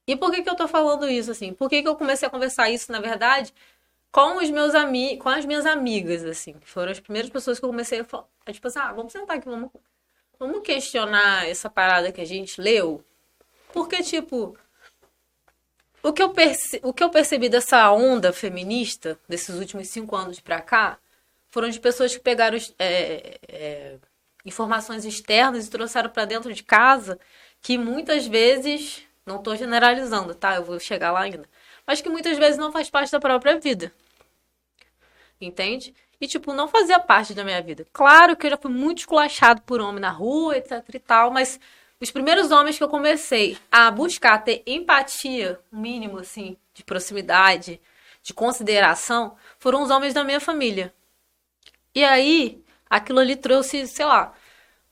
E 0.06 0.16
por 0.16 0.32
que 0.32 0.44
que 0.44 0.50
eu 0.50 0.56
tô 0.56 0.68
falando 0.68 1.10
isso, 1.10 1.32
assim? 1.32 1.52
Por 1.52 1.68
que 1.68 1.82
que 1.82 1.88
eu 1.88 1.96
comecei 1.96 2.28
a 2.28 2.32
conversar 2.32 2.70
isso, 2.70 2.92
na 2.92 3.00
verdade, 3.00 3.52
com 4.12 4.38
os 4.38 4.52
meus 4.52 4.76
amigos, 4.76 5.24
com 5.24 5.30
as 5.30 5.46
minhas 5.46 5.66
amigas, 5.66 6.24
assim, 6.24 6.54
foram 6.64 6.92
as 6.92 7.00
primeiras 7.00 7.32
pessoas 7.32 7.58
que 7.58 7.66
eu 7.66 7.70
comecei 7.70 8.02
a 8.02 8.04
falar, 8.04 8.28
tipo 8.52 8.68
assim, 8.68 8.78
ah, 8.78 8.94
vamos 8.94 9.12
sentar 9.12 9.38
aqui, 9.38 9.50
vamos, 9.50 9.72
vamos 10.38 10.62
questionar 10.62 11.50
essa 11.50 11.68
parada 11.68 12.12
que 12.12 12.22
a 12.22 12.26
gente 12.26 12.62
leu? 12.62 13.04
Porque, 13.74 14.04
tipo, 14.04 14.56
o 16.04 16.14
que, 16.14 16.22
eu 16.22 16.30
perce... 16.30 16.80
o 16.84 16.94
que 16.94 17.04
eu 17.04 17.10
percebi 17.10 17.50
dessa 17.50 17.92
onda 17.92 18.32
feminista, 18.32 19.20
desses 19.28 19.56
últimos 19.56 19.88
cinco 19.88 20.16
anos 20.16 20.40
pra 20.40 20.62
cá, 20.62 21.00
foram 21.48 21.68
de 21.70 21.80
pessoas 21.80 22.16
que 22.16 22.22
pegaram 22.22 22.60
é, 22.78 23.40
é, 23.48 23.96
informações 24.46 25.04
externas 25.04 25.66
e 25.66 25.70
trouxeram 25.70 26.10
para 26.10 26.26
dentro 26.26 26.54
de 26.54 26.64
casa, 26.64 27.20
que 27.62 27.78
muitas 27.78 28.28
vezes, 28.28 29.04
não 29.26 29.38
estou 29.38 29.56
generalizando, 29.56 30.36
tá? 30.36 30.56
Eu 30.56 30.64
vou 30.64 30.80
chegar 30.80 31.12
lá 31.12 31.22
ainda, 31.22 31.50
mas 31.86 32.02
que 32.02 32.10
muitas 32.10 32.38
vezes 32.38 32.58
não 32.58 32.72
faz 32.72 32.90
parte 32.90 33.12
da 33.12 33.20
própria 33.20 33.60
vida. 33.60 33.92
Entende? 35.42 35.94
E, 36.22 36.28
tipo, 36.28 36.54
não 36.54 36.68
fazia 36.68 37.00
parte 37.00 37.34
da 37.34 37.44
minha 37.44 37.62
vida. 37.62 37.86
Claro 37.92 38.36
que 38.36 38.46
eu 38.46 38.52
já 38.52 38.58
fui 38.58 38.72
muito 38.72 39.00
esculachado 39.00 39.62
por 39.64 39.82
homem 39.82 40.00
na 40.00 40.10
rua, 40.10 40.58
etc 40.58 40.84
e 40.94 41.00
tal, 41.00 41.32
mas 41.32 41.60
os 42.00 42.12
primeiros 42.12 42.52
homens 42.52 42.78
que 42.78 42.84
eu 42.84 42.90
comecei 42.90 43.58
a 43.72 43.90
buscar 43.92 44.44
ter 44.44 44.64
empatia, 44.66 45.60
mínimo, 45.72 46.20
assim, 46.20 46.58
de 46.74 46.84
proximidade, 46.84 47.82
de 48.22 48.34
consideração, 48.34 49.36
foram 49.60 49.82
os 49.82 49.90
homens 49.90 50.14
da 50.14 50.24
minha 50.24 50.40
família. 50.40 50.94
E 51.94 52.04
aí, 52.04 52.64
aquilo 52.90 53.20
ali 53.20 53.36
trouxe, 53.36 53.88
sei 53.88 54.06
lá, 54.06 54.34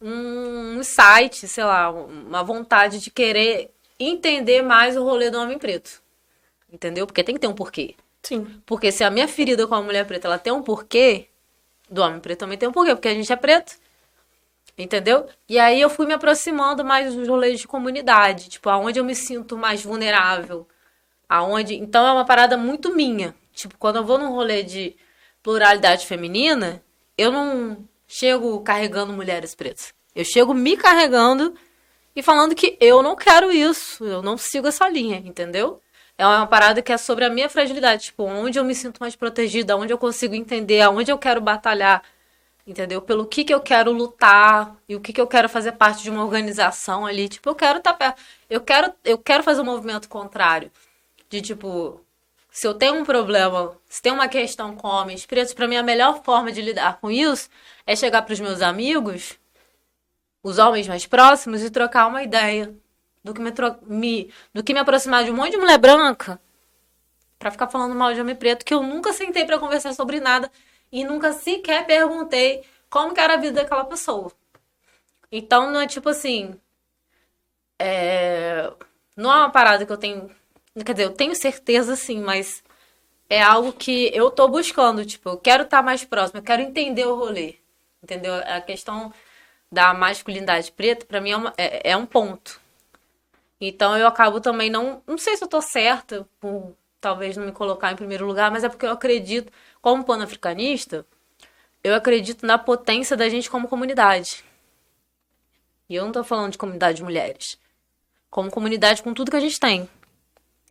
um 0.02 0.80
insight, 0.80 1.48
sei 1.48 1.64
lá, 1.64 1.90
uma 1.92 2.44
vontade 2.44 3.00
de 3.00 3.10
querer 3.10 3.72
entender 4.00 4.62
mais 4.62 4.98
o 4.98 5.04
rolê 5.04 5.30
do 5.30 5.40
homem 5.40 5.58
preto. 5.58 6.02
Entendeu? 6.72 7.06
Porque 7.06 7.24
tem 7.24 7.36
que 7.36 7.42
ter 7.42 7.48
um 7.48 7.54
porquê. 7.54 7.96
Sim. 8.22 8.62
Porque 8.66 8.92
se 8.92 9.04
a 9.04 9.10
minha 9.10 9.28
ferida 9.28 9.68
com 9.68 9.76
a 9.76 9.82
mulher 9.82 10.06
preta 10.06 10.28
ela 10.28 10.40
tem 10.40 10.52
um 10.52 10.64
porquê, 10.64 11.28
do 11.90 12.02
homem 12.02 12.20
preto 12.20 12.40
também 12.40 12.58
tem 12.58 12.68
um 12.68 12.72
porquê, 12.72 12.96
porque 12.96 13.08
a 13.08 13.14
gente 13.14 13.32
é 13.32 13.36
preto. 13.36 13.76
Entendeu? 14.78 15.28
E 15.48 15.60
aí 15.60 15.80
eu 15.80 15.90
fui 15.90 16.08
me 16.08 16.14
aproximando 16.14 16.84
mais 16.84 17.14
dos 17.14 17.28
rolês 17.28 17.60
de 17.60 17.68
comunidade, 17.68 18.50
tipo, 18.50 18.70
aonde 18.70 19.00
eu 19.00 19.06
me 19.06 19.16
sinto 19.16 19.56
mais 19.56 19.84
vulnerável. 19.84 20.68
Aonde. 21.30 21.76
Então 21.76 22.06
é 22.08 22.12
uma 22.12 22.26
parada 22.26 22.58
muito 22.58 22.94
minha. 22.96 23.36
Tipo, 23.54 23.78
quando 23.78 23.98
eu 23.98 24.04
vou 24.06 24.18
num 24.18 24.32
rolê 24.32 24.64
de 24.64 24.96
pluralidade 25.44 26.08
feminina, 26.08 26.83
eu 27.18 27.32
não 27.32 27.78
chego 28.08 28.60
carregando 28.62 29.14
mulheres 29.14 29.56
pretas. 29.56 29.94
Eu 30.16 30.24
chego 30.26 30.54
me 30.54 30.78
carregando 30.78 31.56
e 32.16 32.22
falando 32.22 32.54
que 32.56 32.78
eu 32.80 33.02
não 33.02 33.16
quero 33.16 33.52
isso, 33.52 34.06
eu 34.06 34.22
não 34.22 34.38
sigo 34.38 34.68
essa 34.68 34.88
linha, 34.88 35.18
entendeu? 35.18 35.82
É 36.18 36.26
uma 36.26 36.46
parada 36.46 36.82
que 36.82 36.92
é 36.92 36.98
sobre 36.98 37.26
a 37.26 37.30
minha 37.30 37.50
fragilidade, 37.50 38.06
tipo, 38.06 38.24
onde 38.24 38.60
eu 38.60 38.64
me 38.64 38.76
sinto 38.76 39.00
mais 39.00 39.16
protegida, 39.16 39.76
onde 39.76 39.92
eu 39.92 39.98
consigo 39.98 40.36
entender, 40.36 40.82
aonde 40.82 41.12
eu 41.12 41.18
quero 41.18 41.42
batalhar, 41.42 42.04
entendeu? 42.68 43.02
Pelo 43.02 43.26
que 43.26 43.44
que 43.44 43.54
eu 43.54 43.60
quero 43.60 43.92
lutar 43.92 44.76
e 44.88 44.96
o 44.96 45.02
que 45.02 45.12
que 45.12 45.20
eu 45.20 45.28
quero 45.28 45.50
fazer 45.50 45.74
parte 45.74 46.04
de 46.04 46.12
uma 46.12 46.24
organização 46.24 47.06
ali, 47.06 47.28
tipo, 47.28 47.50
eu 47.50 47.56
quero 47.56 47.80
estar 47.80 47.94
perto, 47.94 48.22
eu 48.50 48.62
quero, 48.62 48.94
eu 49.04 49.18
quero 49.18 49.42
fazer 49.44 49.62
um 49.62 49.66
movimento 49.66 50.08
contrário, 50.08 50.72
de 51.30 51.42
tipo, 51.42 52.00
se 52.54 52.68
eu 52.68 52.76
tenho 52.76 52.94
um 52.94 53.04
problema, 53.04 53.76
se 53.90 54.00
tem 54.00 54.12
uma 54.12 54.28
questão 54.28 54.76
com 54.76 54.88
homens 54.88 55.26
pretos, 55.26 55.56
para 55.56 55.68
mim 55.68 55.76
a 55.76 55.82
melhor 55.82 56.24
forma 56.24 56.52
de 56.52 56.62
lidar 56.62 57.00
com 57.02 57.10
isso 57.10 57.50
é 57.84 57.96
chegar 57.96 58.22
para 58.22 58.32
os 58.32 58.40
meus 58.40 58.62
amigos, 58.62 59.40
os 60.44 60.60
homens 60.60 60.88
mais 60.88 61.08
próximos, 61.08 61.64
e 61.64 61.72
trocar 61.72 62.06
uma 62.06 62.22
ideia 62.22 62.72
do 63.24 63.34
que 63.34 63.42
me, 63.42 63.52
me, 63.88 64.34
do 64.54 64.64
que 64.64 64.72
me 64.72 64.80
aproximar 64.80 65.24
de 65.24 65.32
um 65.32 65.36
monte 65.36 65.54
de 65.54 65.58
mulher 65.58 65.80
branca 65.80 66.40
para 67.40 67.50
ficar 67.50 67.68
falando 67.70 67.96
mal 67.96 68.14
de 68.14 68.22
homem 68.22 68.36
preto, 68.36 68.64
que 68.64 68.74
eu 68.74 68.84
nunca 68.84 69.12
sentei 69.14 69.46
para 69.46 69.58
conversar 69.58 69.96
sobre 69.96 70.20
nada 70.20 70.52
e 70.92 71.04
nunca 71.04 71.34
sequer 71.34 71.88
perguntei 71.88 72.64
como 72.88 73.20
era 73.20 73.34
a 73.34 73.38
vida 73.38 73.64
daquela 73.64 73.84
pessoa. 73.84 74.32
Então 75.32 75.72
não 75.72 75.82
é 75.82 75.88
tipo 75.88 76.08
assim. 76.08 76.54
É... 77.80 78.72
Não 79.18 79.32
é 79.34 79.38
uma 79.38 79.50
parada 79.50 79.88
que 79.88 79.92
eu 79.92 79.98
tenho 79.98 80.30
Quer 80.82 80.94
dizer, 80.94 81.04
eu 81.06 81.14
tenho 81.14 81.36
certeza 81.36 81.96
sim, 81.96 82.20
mas 82.22 82.64
é 83.30 83.42
algo 83.42 83.72
que 83.74 84.10
eu 84.14 84.32
tô 84.32 84.48
buscando. 84.48 85.06
Tipo, 85.06 85.30
eu 85.30 85.38
quero 85.38 85.64
estar 85.64 85.78
tá 85.78 85.84
mais 85.84 86.04
próximo, 86.04 86.40
eu 86.40 86.44
quero 86.44 86.62
entender 86.64 87.06
o 87.06 87.16
rolê. 87.16 87.58
Entendeu? 88.02 88.34
A 88.36 88.60
questão 88.60 89.14
da 89.72 89.94
masculinidade 89.94 90.72
preta, 90.72 91.06
para 91.06 91.22
mim, 91.22 91.32
é, 91.32 91.38
uma, 91.38 91.54
é, 91.58 91.92
é, 91.92 91.98
um 91.98 92.06
ponto. 92.06 92.60
Então 93.62 93.98
eu 93.98 94.08
acabo 94.08 94.42
também 94.42 94.70
não. 94.70 95.02
Não 95.08 95.18
sei 95.18 95.38
se 95.38 95.44
eu 95.44 95.48
tô 95.48 95.62
certa 95.62 96.28
por 96.40 96.76
talvez 97.00 97.38
não 97.38 97.46
me 97.46 97.52
colocar 97.52 97.92
em 97.92 97.96
primeiro 97.96 98.26
lugar, 98.26 98.50
mas 98.52 98.64
é 98.64 98.70
porque 98.70 98.86
eu 98.86 98.92
acredito, 98.92 99.52
como 99.82 100.04
pan-africanista, 100.04 101.06
eu 101.84 101.94
acredito 101.96 102.46
na 102.46 102.58
potência 102.58 103.18
da 103.18 103.30
gente 103.30 103.50
como 103.50 103.68
comunidade. 103.68 104.44
E 105.90 105.96
eu 105.96 106.06
não 106.06 106.12
tô 106.12 106.24
falando 106.24 106.54
de 106.54 106.58
comunidade 106.58 106.98
de 106.98 107.04
mulheres. 107.04 107.60
Como 108.30 108.50
comunidade 108.50 109.04
com 109.04 109.14
tudo 109.14 109.30
que 109.32 109.38
a 109.38 109.42
gente 109.42 109.60
tem. 109.60 109.90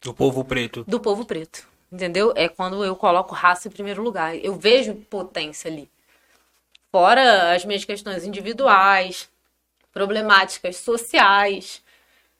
Do 0.03 0.13
povo 0.13 0.45
preto. 0.45 0.85
Do 0.87 1.01
povo 1.01 1.25
preto. 1.25 1.67
Entendeu? 1.91 2.33
É 2.35 2.49
quando 2.49 2.85
eu 2.85 2.97
coloco 2.97 3.35
raça 3.35 3.69
em 3.69 3.71
primeiro 3.71 4.03
lugar. 4.03 4.35
Eu 4.37 4.57
vejo 4.57 4.95
potência 5.09 5.71
ali. 5.71 5.89
Fora 6.91 7.55
as 7.55 7.65
minhas 7.65 7.85
questões 7.85 8.25
individuais, 8.25 9.31
problemáticas 9.93 10.77
sociais, 10.77 11.83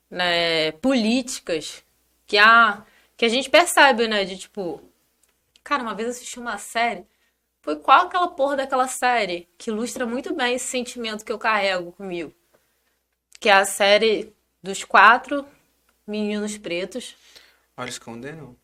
né, 0.09 0.73
políticas, 0.73 1.83
que 2.27 2.37
a, 2.37 2.83
que 3.15 3.25
a 3.25 3.29
gente 3.29 3.49
percebe, 3.49 4.07
né? 4.07 4.25
De 4.25 4.37
tipo, 4.37 4.81
cara, 5.63 5.83
uma 5.83 5.95
vez 5.95 6.09
assisti 6.09 6.39
uma 6.39 6.57
série. 6.57 7.05
Foi 7.61 7.77
qual 7.77 8.07
aquela 8.07 8.27
porra 8.27 8.57
daquela 8.57 8.87
série 8.87 9.47
que 9.57 9.69
ilustra 9.69 10.05
muito 10.05 10.35
bem 10.35 10.55
esse 10.55 10.67
sentimento 10.67 11.23
que 11.23 11.31
eu 11.31 11.39
carrego 11.39 11.93
comigo? 11.93 12.33
Que 13.39 13.49
é 13.49 13.53
a 13.53 13.65
série 13.65 14.33
dos 14.61 14.83
quatro 14.83 15.45
meninos 16.05 16.57
pretos 16.57 17.15
Olhos 17.77 17.97
que 17.97 18.05
condenam? 18.05 18.55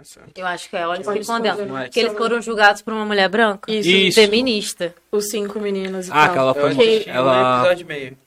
Essa. 0.00 0.20
Eu 0.36 0.46
acho 0.46 0.70
que 0.70 0.76
é 0.76 0.86
Olhos 0.86 1.02
que 1.04 1.08
Olhos 1.08 1.26
que 1.26 1.32
condenam. 1.32 1.56
Condenam. 1.58 1.88
Que 1.90 2.00
eles 2.00 2.12
foram 2.14 2.40
julgados 2.40 2.82
por 2.82 2.92
uma 2.92 3.04
mulher 3.04 3.28
branca. 3.28 3.70
Isso. 3.70 3.88
Isso. 3.88 4.20
Feminista. 4.20 4.94
Os 5.10 5.28
cinco 5.28 5.60
meninos 5.60 6.08
e 6.08 6.10
Ah, 6.12 6.24
tal. 6.26 6.32
que 6.32 6.38
ela 6.38 6.54
foi. 6.54 6.70
assisti 6.70 7.10
um 7.10 7.12
Ela. 7.12 7.58
episódio 7.60 7.82
e 7.82 7.86
meio. 7.86 8.18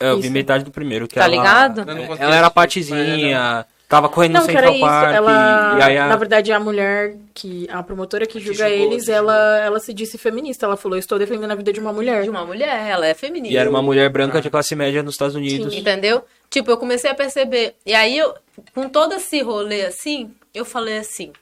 É, 0.00 0.10
eu 0.10 0.16
vi 0.16 0.22
Isso. 0.24 0.32
metade 0.32 0.64
do 0.64 0.70
primeiro. 0.70 1.06
Que 1.06 1.14
Tá 1.14 1.24
ela, 1.24 1.28
ligado? 1.30 1.80
Ela 2.18 2.34
era 2.36 2.50
patizinha, 2.50 3.66
tava 3.88 4.08
correndo 4.08 4.32
Não, 4.34 4.40
no 4.40 4.46
Central 4.46 4.72
isso. 4.72 4.80
Park. 4.80 5.14
Ela, 5.14 5.76
E 5.78 5.82
aí 5.82 5.98
a... 5.98 6.06
na 6.08 6.16
verdade, 6.16 6.50
a 6.52 6.58
mulher 6.58 7.14
que. 7.34 7.68
A 7.70 7.82
promotora 7.82 8.26
que 8.26 8.40
julga 8.40 8.68
julgou, 8.68 8.92
eles, 8.92 9.08
ela, 9.08 9.58
ela 9.60 9.78
se 9.78 9.92
disse 9.92 10.16
feminista. 10.18 10.64
Ela 10.66 10.76
falou: 10.76 10.98
Estou 10.98 11.18
defendendo 11.18 11.50
a 11.50 11.54
vida 11.54 11.72
de 11.72 11.78
uma 11.80 11.92
mulher. 11.92 12.22
De 12.24 12.30
uma 12.30 12.44
mulher, 12.44 12.88
ela 12.88 13.06
é 13.06 13.14
feminista. 13.14 13.54
E 13.54 13.56
era 13.56 13.68
uma 13.68 13.82
mulher 13.82 14.08
branca 14.10 14.40
de 14.40 14.48
classe 14.50 14.74
média 14.74 15.02
nos 15.02 15.14
Estados 15.14 15.34
Unidos. 15.36 15.74
Entendeu? 15.74 16.24
Tipo, 16.50 16.70
eu 16.70 16.78
comecei 16.78 17.10
a 17.10 17.14
perceber. 17.14 17.76
E 17.84 17.94
aí, 17.94 18.16
eu, 18.16 18.34
com 18.74 18.88
todo 18.88 19.14
esse 19.14 19.40
rolê 19.42 19.84
assim, 19.84 20.34
eu 20.54 20.64
falei 20.64 20.98
assim, 20.98 21.32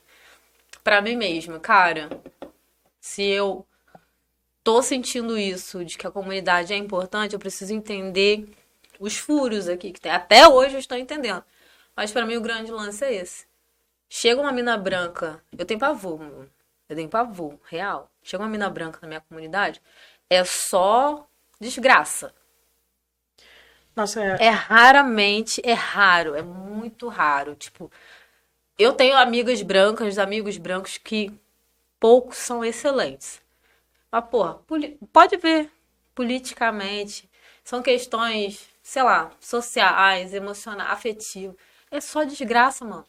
pra 0.82 1.00
mim 1.00 1.16
mesma, 1.16 1.58
cara, 1.60 2.08
se 3.00 3.22
eu 3.22 3.66
tô 4.62 4.82
sentindo 4.82 5.38
isso, 5.38 5.84
de 5.84 5.98
que 5.98 6.06
a 6.06 6.10
comunidade 6.10 6.72
é 6.72 6.76
importante, 6.76 7.34
eu 7.34 7.38
preciso 7.38 7.74
entender 7.74 8.48
os 8.98 9.16
furos 9.16 9.68
aqui 9.68 9.92
que 9.92 10.00
tem. 10.00 10.10
Até 10.10 10.48
hoje 10.48 10.74
eu 10.74 10.80
estou 10.80 10.96
entendendo. 10.96 11.44
Mas 11.94 12.10
pra 12.10 12.26
mim 12.26 12.36
o 12.36 12.40
grande 12.40 12.72
lance 12.72 13.04
é 13.04 13.14
esse. 13.14 13.46
Chega 14.08 14.40
uma 14.40 14.52
mina 14.52 14.76
branca, 14.76 15.42
eu 15.56 15.66
tenho 15.66 15.78
pavor, 15.78 16.18
mano. 16.18 16.50
Eu 16.88 16.96
tenho 16.96 17.08
pavor, 17.08 17.58
real. 17.64 18.10
Chega 18.22 18.42
uma 18.42 18.48
mina 18.48 18.70
branca 18.70 18.98
na 19.02 19.08
minha 19.08 19.20
comunidade, 19.20 19.82
é 20.30 20.44
só 20.44 21.26
desgraça. 21.60 22.34
Nossa, 23.94 24.22
é. 24.22 24.46
É 24.46 24.50
raramente, 24.50 25.60
é 25.64 25.72
raro, 25.72 26.34
é 26.34 26.42
muito 26.42 27.08
raro. 27.08 27.54
Tipo, 27.54 27.90
eu 28.78 28.92
tenho 28.92 29.16
amigas 29.16 29.62
brancas, 29.62 30.18
amigos 30.18 30.56
brancos 30.58 30.98
que 30.98 31.32
poucos 32.00 32.38
são 32.38 32.64
excelentes. 32.64 33.40
Mas, 34.10 34.24
porra, 34.26 34.60
pode 35.12 35.36
ver, 35.36 35.70
politicamente, 36.14 37.28
são 37.64 37.82
questões, 37.82 38.68
sei 38.82 39.02
lá, 39.02 39.30
sociais, 39.40 40.34
emocionais, 40.34 40.90
afetivas. 40.90 41.56
É 41.90 42.00
só 42.00 42.24
desgraça, 42.24 42.84
mano. 42.84 43.06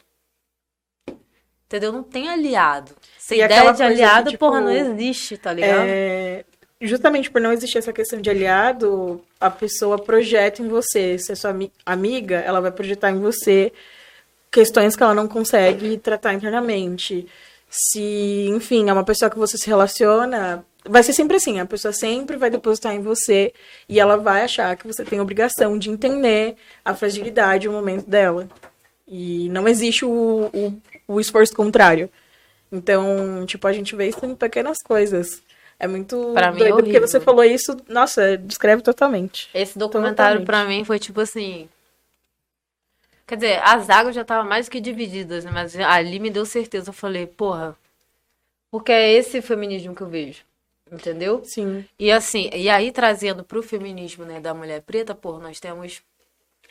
Entendeu? 1.66 1.92
Não 1.92 2.04
tem 2.04 2.30
aliado. 2.30 2.96
Essa 3.18 3.36
E 3.36 3.42
ideia 3.42 3.74
de 3.74 3.84
aliado, 3.84 4.30
tipo, 4.30 4.46
porra, 4.46 4.62
não 4.62 4.72
existe, 4.72 5.38
tá 5.38 5.52
ligado? 5.52 5.88
É, 5.88 6.46
justamente 6.88 7.30
por 7.30 7.42
não 7.42 7.52
existir 7.52 7.78
essa 7.78 7.94
questão 7.94 8.20
de 8.20 8.30
aliado, 8.30 9.22
a 9.40 9.50
pessoa 9.50 9.98
projeta 9.98 10.62
em 10.62 10.68
você. 10.68 11.18
Se 11.18 11.32
é 11.32 11.36
sua 11.36 11.52
ami- 11.52 11.72
amiga, 11.86 12.38
ela 12.38 12.62
vai 12.62 12.72
projetar 12.72 13.12
em 13.12 13.20
você 13.20 13.72
questões 14.52 14.96
que 14.96 15.04
ela 15.04 15.14
não 15.14 15.28
consegue 15.28 15.98
tratar 15.98 16.34
internamente. 16.34 17.28
Se, 17.70 18.48
enfim, 18.50 18.90
é 18.90 18.94
uma 18.94 19.04
pessoa 19.04 19.30
que 19.30 19.38
você 19.38 19.58
se 19.58 19.68
relaciona, 19.68 20.66
vai 20.88 21.04
ser 21.04 21.14
sempre 21.14 21.38
assim, 21.38 21.60
a 21.60 21.66
pessoa 21.66 21.92
sempre 21.92 22.38
vai 22.38 22.50
depositar 22.50 22.94
em 22.94 23.02
você 23.02 23.54
e 23.90 24.00
ela 24.00 24.18
vai 24.18 24.44
achar 24.44 24.76
que 24.78 24.88
você 24.88 25.04
tem 25.04 25.20
obrigação 25.20 25.78
de 25.78 25.90
entender 25.90 26.56
a 26.84 26.94
fragilidade, 26.94 27.68
o 27.68 27.72
momento 27.72 28.10
dela. 28.10 28.48
E 29.08 29.50
não 29.50 29.68
existe 29.68 30.06
o, 30.06 30.50
o, 30.54 30.82
o 31.08 31.20
esforço 31.20 31.54
contrário. 31.54 32.10
Então, 32.72 33.46
tipo, 33.46 33.68
a 33.68 33.74
gente 33.74 33.96
vê 33.96 34.08
isso 34.08 34.26
em 34.26 34.36
pequenas 34.36 34.82
coisas. 34.82 35.42
É 35.80 35.88
muito 35.88 36.32
Pra 36.34 36.52
mim 36.52 36.64
é 36.64 36.70
porque 36.70 37.00
você 37.00 37.20
falou 37.20 37.44
isso, 37.44 37.76
nossa, 37.88 38.38
descreve 38.38 38.82
totalmente. 38.82 39.50
Esse 39.54 39.78
documentário 39.78 40.40
Totalmente. 40.40 40.46
pra 40.46 40.66
mim 40.66 40.86
foi 40.86 41.00
tipo 41.00 41.20
assim. 41.20 41.70
Quer 43.28 43.36
dizer, 43.36 43.62
as 43.64 43.90
águas 43.90 44.16
já 44.16 44.22
estavam 44.22 44.48
mais 44.48 44.70
que 44.70 44.80
divididas, 44.80 45.44
né? 45.44 45.52
Mas 45.52 45.76
ali 45.76 46.20
me 46.20 46.30
deu 46.30 46.46
certeza. 46.46 46.90
Eu 46.90 46.94
falei, 46.94 47.26
porra, 47.26 47.76
porque 48.72 48.92
é 48.92 49.14
esse 49.14 49.42
feminismo 49.42 49.96
que 49.96 50.02
eu 50.02 50.08
vejo. 50.08 50.44
Entendeu? 50.92 51.42
Sim. 51.44 51.84
E 51.98 52.12
assim, 52.12 52.50
e 52.54 52.70
aí 52.70 52.92
trazendo 52.92 53.44
pro 53.44 53.64
feminismo, 53.64 54.24
né, 54.24 54.40
da 54.40 54.54
mulher 54.54 54.82
preta, 54.82 55.16
porra, 55.16 55.40
nós 55.40 55.60
temos 55.60 56.02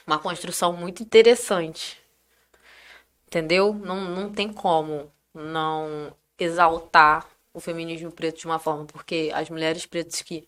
uma 0.06 0.18
construção 0.18 0.72
muito 0.72 1.02
interessante. 1.02 2.00
Entendeu? 3.26 3.74
Não, 3.74 4.00
não 4.02 4.32
tem 4.32 4.52
como 4.52 5.10
não 5.34 6.12
exaltar 6.38 7.26
o 7.54 7.60
feminismo 7.60 8.10
preto 8.10 8.40
de 8.40 8.46
uma 8.46 8.58
forma, 8.58 8.84
porque 8.84 9.30
as 9.32 9.48
mulheres 9.48 9.86
pretas 9.86 10.20
que 10.20 10.46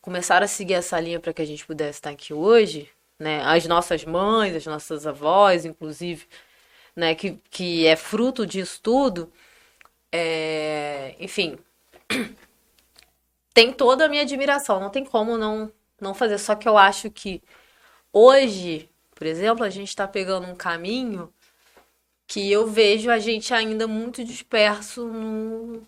começaram 0.00 0.44
a 0.44 0.48
seguir 0.48 0.74
essa 0.74 0.98
linha 1.00 1.18
para 1.20 1.34
que 1.34 1.42
a 1.42 1.44
gente 1.44 1.66
pudesse 1.66 1.98
estar 1.98 2.10
aqui 2.10 2.32
hoje, 2.32 2.88
né, 3.18 3.42
as 3.44 3.66
nossas 3.66 4.04
mães, 4.04 4.54
as 4.54 4.64
nossas 4.64 5.06
avós, 5.06 5.64
inclusive, 5.64 6.26
né, 6.94 7.14
que, 7.14 7.40
que 7.50 7.86
é 7.86 7.96
fruto 7.96 8.46
disso 8.46 8.80
tudo, 8.82 9.32
é, 10.12 11.16
enfim, 11.18 11.58
tem 13.52 13.72
toda 13.72 14.04
a 14.04 14.08
minha 14.08 14.22
admiração, 14.22 14.78
não 14.78 14.90
tem 14.90 15.04
como 15.04 15.36
não, 15.36 15.72
não 16.00 16.14
fazer. 16.14 16.38
Só 16.38 16.54
que 16.54 16.68
eu 16.68 16.78
acho 16.78 17.10
que 17.10 17.42
hoje, 18.12 18.88
por 19.14 19.26
exemplo, 19.26 19.64
a 19.64 19.70
gente 19.70 19.88
está 19.88 20.06
pegando 20.06 20.46
um 20.46 20.54
caminho 20.54 21.32
que 22.26 22.50
eu 22.50 22.66
vejo 22.66 23.10
a 23.10 23.18
gente 23.18 23.54
ainda 23.54 23.86
muito 23.88 24.24
disperso 24.24 25.06
no, 25.06 25.82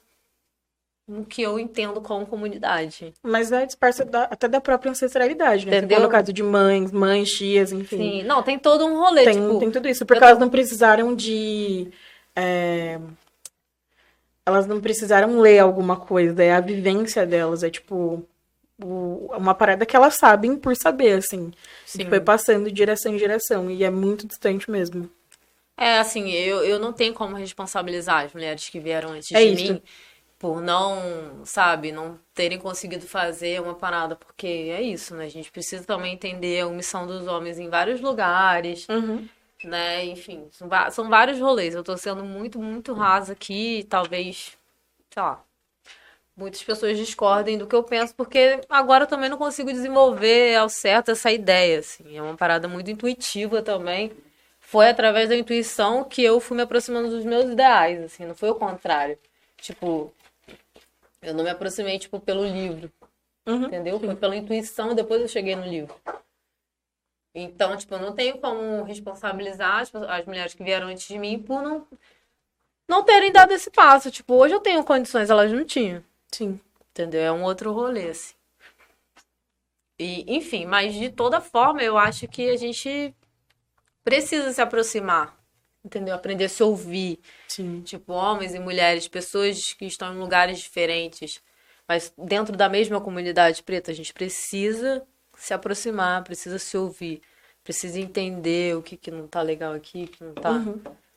no 1.09 1.25
que 1.25 1.41
eu 1.41 1.59
entendo 1.59 2.01
como 2.03 2.27
comunidade. 2.27 3.15
Mas 3.23 3.51
é 3.51 3.65
dispersa 3.65 4.07
até 4.31 4.47
da 4.47 4.61
própria 4.61 4.91
ancestralidade, 4.91 5.65
né? 5.65 5.73
Você 5.73 5.79
Entendeu? 5.79 6.01
No 6.01 6.09
caso 6.09 6.33
de 6.33 6.43
mães, 6.43 6.93
mães, 6.93 7.31
tias, 7.31 7.73
enfim. 7.73 7.97
Sim, 7.97 8.23
não, 8.25 8.43
tem 8.43 8.59
todo 8.59 8.85
um 8.85 8.99
rolê, 8.99 9.25
Tem, 9.25 9.33
tipo, 9.35 9.59
tem 9.59 9.71
tudo 9.71 9.89
isso. 9.89 10.05
Porque 10.05 10.23
eu 10.23 10.27
elas 10.29 10.39
não 10.39 10.51
precisaram 10.51 11.15
de. 11.17 11.91
é, 12.37 13.01
Elas 14.47 14.67
não 14.67 14.81
precisaram 14.81 15.41
ler 15.41 15.59
alguma 15.59 15.97
coisa. 15.97 16.43
É 16.43 16.53
a 16.53 16.61
vivência 16.61 17.27
delas. 17.27 17.63
É 17.63 17.71
tipo. 17.71 18.23
o- 18.83 19.31
Uma 19.37 19.55
parada 19.55 19.85
que 19.85 19.97
elas 19.97 20.15
sabem 20.15 20.57
por 20.57 20.75
saber, 20.77 21.13
assim. 21.19 21.53
Sim. 21.85 21.99
Que 21.99 22.05
foi 22.07 22.21
passando 22.21 22.71
de 22.71 22.79
geração 22.79 23.15
em 23.15 23.19
geração. 23.19 23.71
E 23.71 23.83
é 23.85 23.91
muito 23.91 24.27
distante 24.27 24.71
mesmo. 24.71 25.11
É, 25.77 25.99
assim, 25.99 26.31
eu, 26.33 26.65
eu 26.65 26.79
não 26.81 26.93
tenho 26.93 27.15
como 27.15 27.37
responsabilizar 27.37 28.25
as 28.25 28.33
mulheres 28.33 28.69
que 28.69 28.81
vieram 28.81 29.11
antes 29.11 29.31
É 29.33 29.39
de 29.45 29.53
isso. 29.63 29.73
mim 29.75 29.83
por 30.39 30.61
não, 30.63 31.45
sabe, 31.45 31.91
não 31.93 32.19
terem 32.35 32.59
conseguido 32.59 33.07
fazer 33.07 33.61
uma 33.61 33.75
parada, 33.75 34.15
porque 34.17 34.47
é 34.47 34.81
isso, 34.83 35.15
né? 35.15 35.25
A 35.25 35.29
gente 35.29 35.51
precisa 35.51 35.85
também 35.85 36.15
entender 36.15 36.61
a 36.61 36.67
omissão 36.69 37.07
dos 37.07 37.27
homens 37.27 37.59
em 37.59 37.69
vários 37.69 38.01
lugares, 38.01 38.87
né? 39.65 40.05
Enfim, 40.07 40.49
são, 40.53 40.69
são 40.93 41.09
vários 41.09 41.41
rolês. 41.41 41.75
Eu 41.75 41.83
tô 41.85 41.97
sendo 41.97 42.25
muito, 42.25 42.61
muito 42.61 42.93
rasa 42.93 43.33
aqui, 43.33 43.85
talvez, 43.91 44.57
sei 45.11 45.23
lá, 45.23 45.43
muitas 46.37 46.63
pessoas 46.63 46.97
discordem 46.97 47.59
do 47.59 47.67
que 47.67 47.75
eu 47.75 47.83
penso, 47.83 48.15
porque 48.15 48.61
agora 48.69 49.05
eu 49.05 49.09
também 49.09 49.29
não 49.29 49.37
consigo 49.39 49.73
desenvolver 49.73 50.57
ao 50.57 50.69
certo 50.69 51.11
essa 51.11 51.33
ideia, 51.33 51.81
assim. 51.81 52.17
É 52.17 52.23
uma 52.23 52.37
parada 52.37 52.69
muito 52.69 52.91
intuitiva 52.91 53.61
também. 53.63 54.13
Foi 54.61 54.89
através 54.89 55.29
da 55.29 55.37
intuição 55.37 56.05
que 56.05 56.23
eu 56.23 56.41
fui 56.41 56.57
me 56.57 56.63
aproximando 56.63 57.11
dos 57.11 57.25
meus 57.25 57.47
ideais, 57.51 58.03
assim, 58.05 58.27
não 58.27 58.35
foi 58.35 58.51
o 58.51 58.55
contrário. 58.55 59.19
Tipo, 59.57 60.13
eu 61.23 61.35
não 61.35 61.45
me 61.45 61.51
aproximei, 61.51 61.99
tipo, 61.99 62.21
pelo 62.21 62.45
livro, 62.45 62.93
Uhum. 63.47 63.65
entendeu? 63.65 63.99
Foi 63.99 64.15
pela 64.15 64.37
intuição 64.37 64.95
depois 64.95 65.21
eu 65.23 65.29
cheguei 65.29 65.57
no 65.57 65.67
livro. 65.67 65.95
Então, 67.35 67.77
tipo, 67.77 67.95
eu 67.95 68.01
não 68.01 68.15
tenho 68.15 68.39
como 68.39 68.83
responsabilizar 68.83 69.81
as, 69.81 69.95
as 69.95 70.27
mulheres 70.27 70.55
que 70.55 70.65
vieram 70.65 70.89
antes 70.89 71.07
de 71.07 71.19
mim 71.19 71.41
por 71.41 71.63
não, 71.63 71.87
não 72.89 73.05
terem 73.05 73.31
dado 73.31 73.53
esse 73.53 73.71
passo. 73.71 74.11
Tipo, 74.11 74.35
hoje 74.35 74.55
eu 74.55 74.61
tenho 74.61 74.83
condições, 74.85 75.31
elas 75.31 75.53
não 75.53 75.65
tinham. 75.65 76.03
Sim. 76.33 76.61
Entendeu? 76.91 77.21
É 77.21 77.31
um 77.31 77.45
outro 77.45 77.73
rolê, 77.73 78.11
assim. 78.11 78.35
E, 80.01 80.25
enfim, 80.37 80.65
mas 80.65 80.95
de 80.95 81.11
toda 81.11 81.41
forma, 81.41 81.83
eu 81.83 81.99
acho 81.99 82.27
que 82.29 82.51
a 82.51 82.57
gente 82.57 83.15
precisa 84.03 84.53
se 84.53 84.61
aproximar. 84.61 85.38
Entendeu? 85.89 86.15
Aprender 86.15 86.45
a 86.45 86.49
se 86.51 86.63
ouvir. 86.63 87.19
Sim. 87.49 87.81
Tipo, 87.81 88.13
homens 88.13 88.55
e 88.55 88.59
mulheres, 88.59 89.09
pessoas 89.09 89.73
que 89.73 89.87
estão 89.87 90.15
em 90.15 90.19
lugares 90.19 90.59
diferentes, 90.59 91.41
mas 91.89 92.13
dentro 92.19 92.55
da 92.55 92.69
mesma 92.69 93.01
comunidade 93.01 93.63
preta, 93.63 93.91
a 93.91 93.95
gente 93.95 94.13
precisa 94.13 95.03
se 95.35 95.55
aproximar, 95.55 96.23
precisa 96.25 96.59
se 96.59 96.77
ouvir, 96.77 97.23
precisa 97.65 97.99
entender 97.99 98.77
o 98.77 98.83
que, 98.83 98.99
que 98.99 99.11
não 99.11 99.27
tá 99.27 99.41
legal 99.41 99.73
aqui, 99.73 100.09
que 100.09 100.23
não 100.23 100.35
tá. 100.35 100.63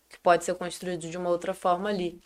Que 0.07 0.17
pode 0.19 0.45
ser 0.45 0.55
construído 0.55 1.09
de 1.09 1.17
uma 1.17 1.29
outra 1.29 1.53
forma 1.53 1.89
ali. 1.89 2.17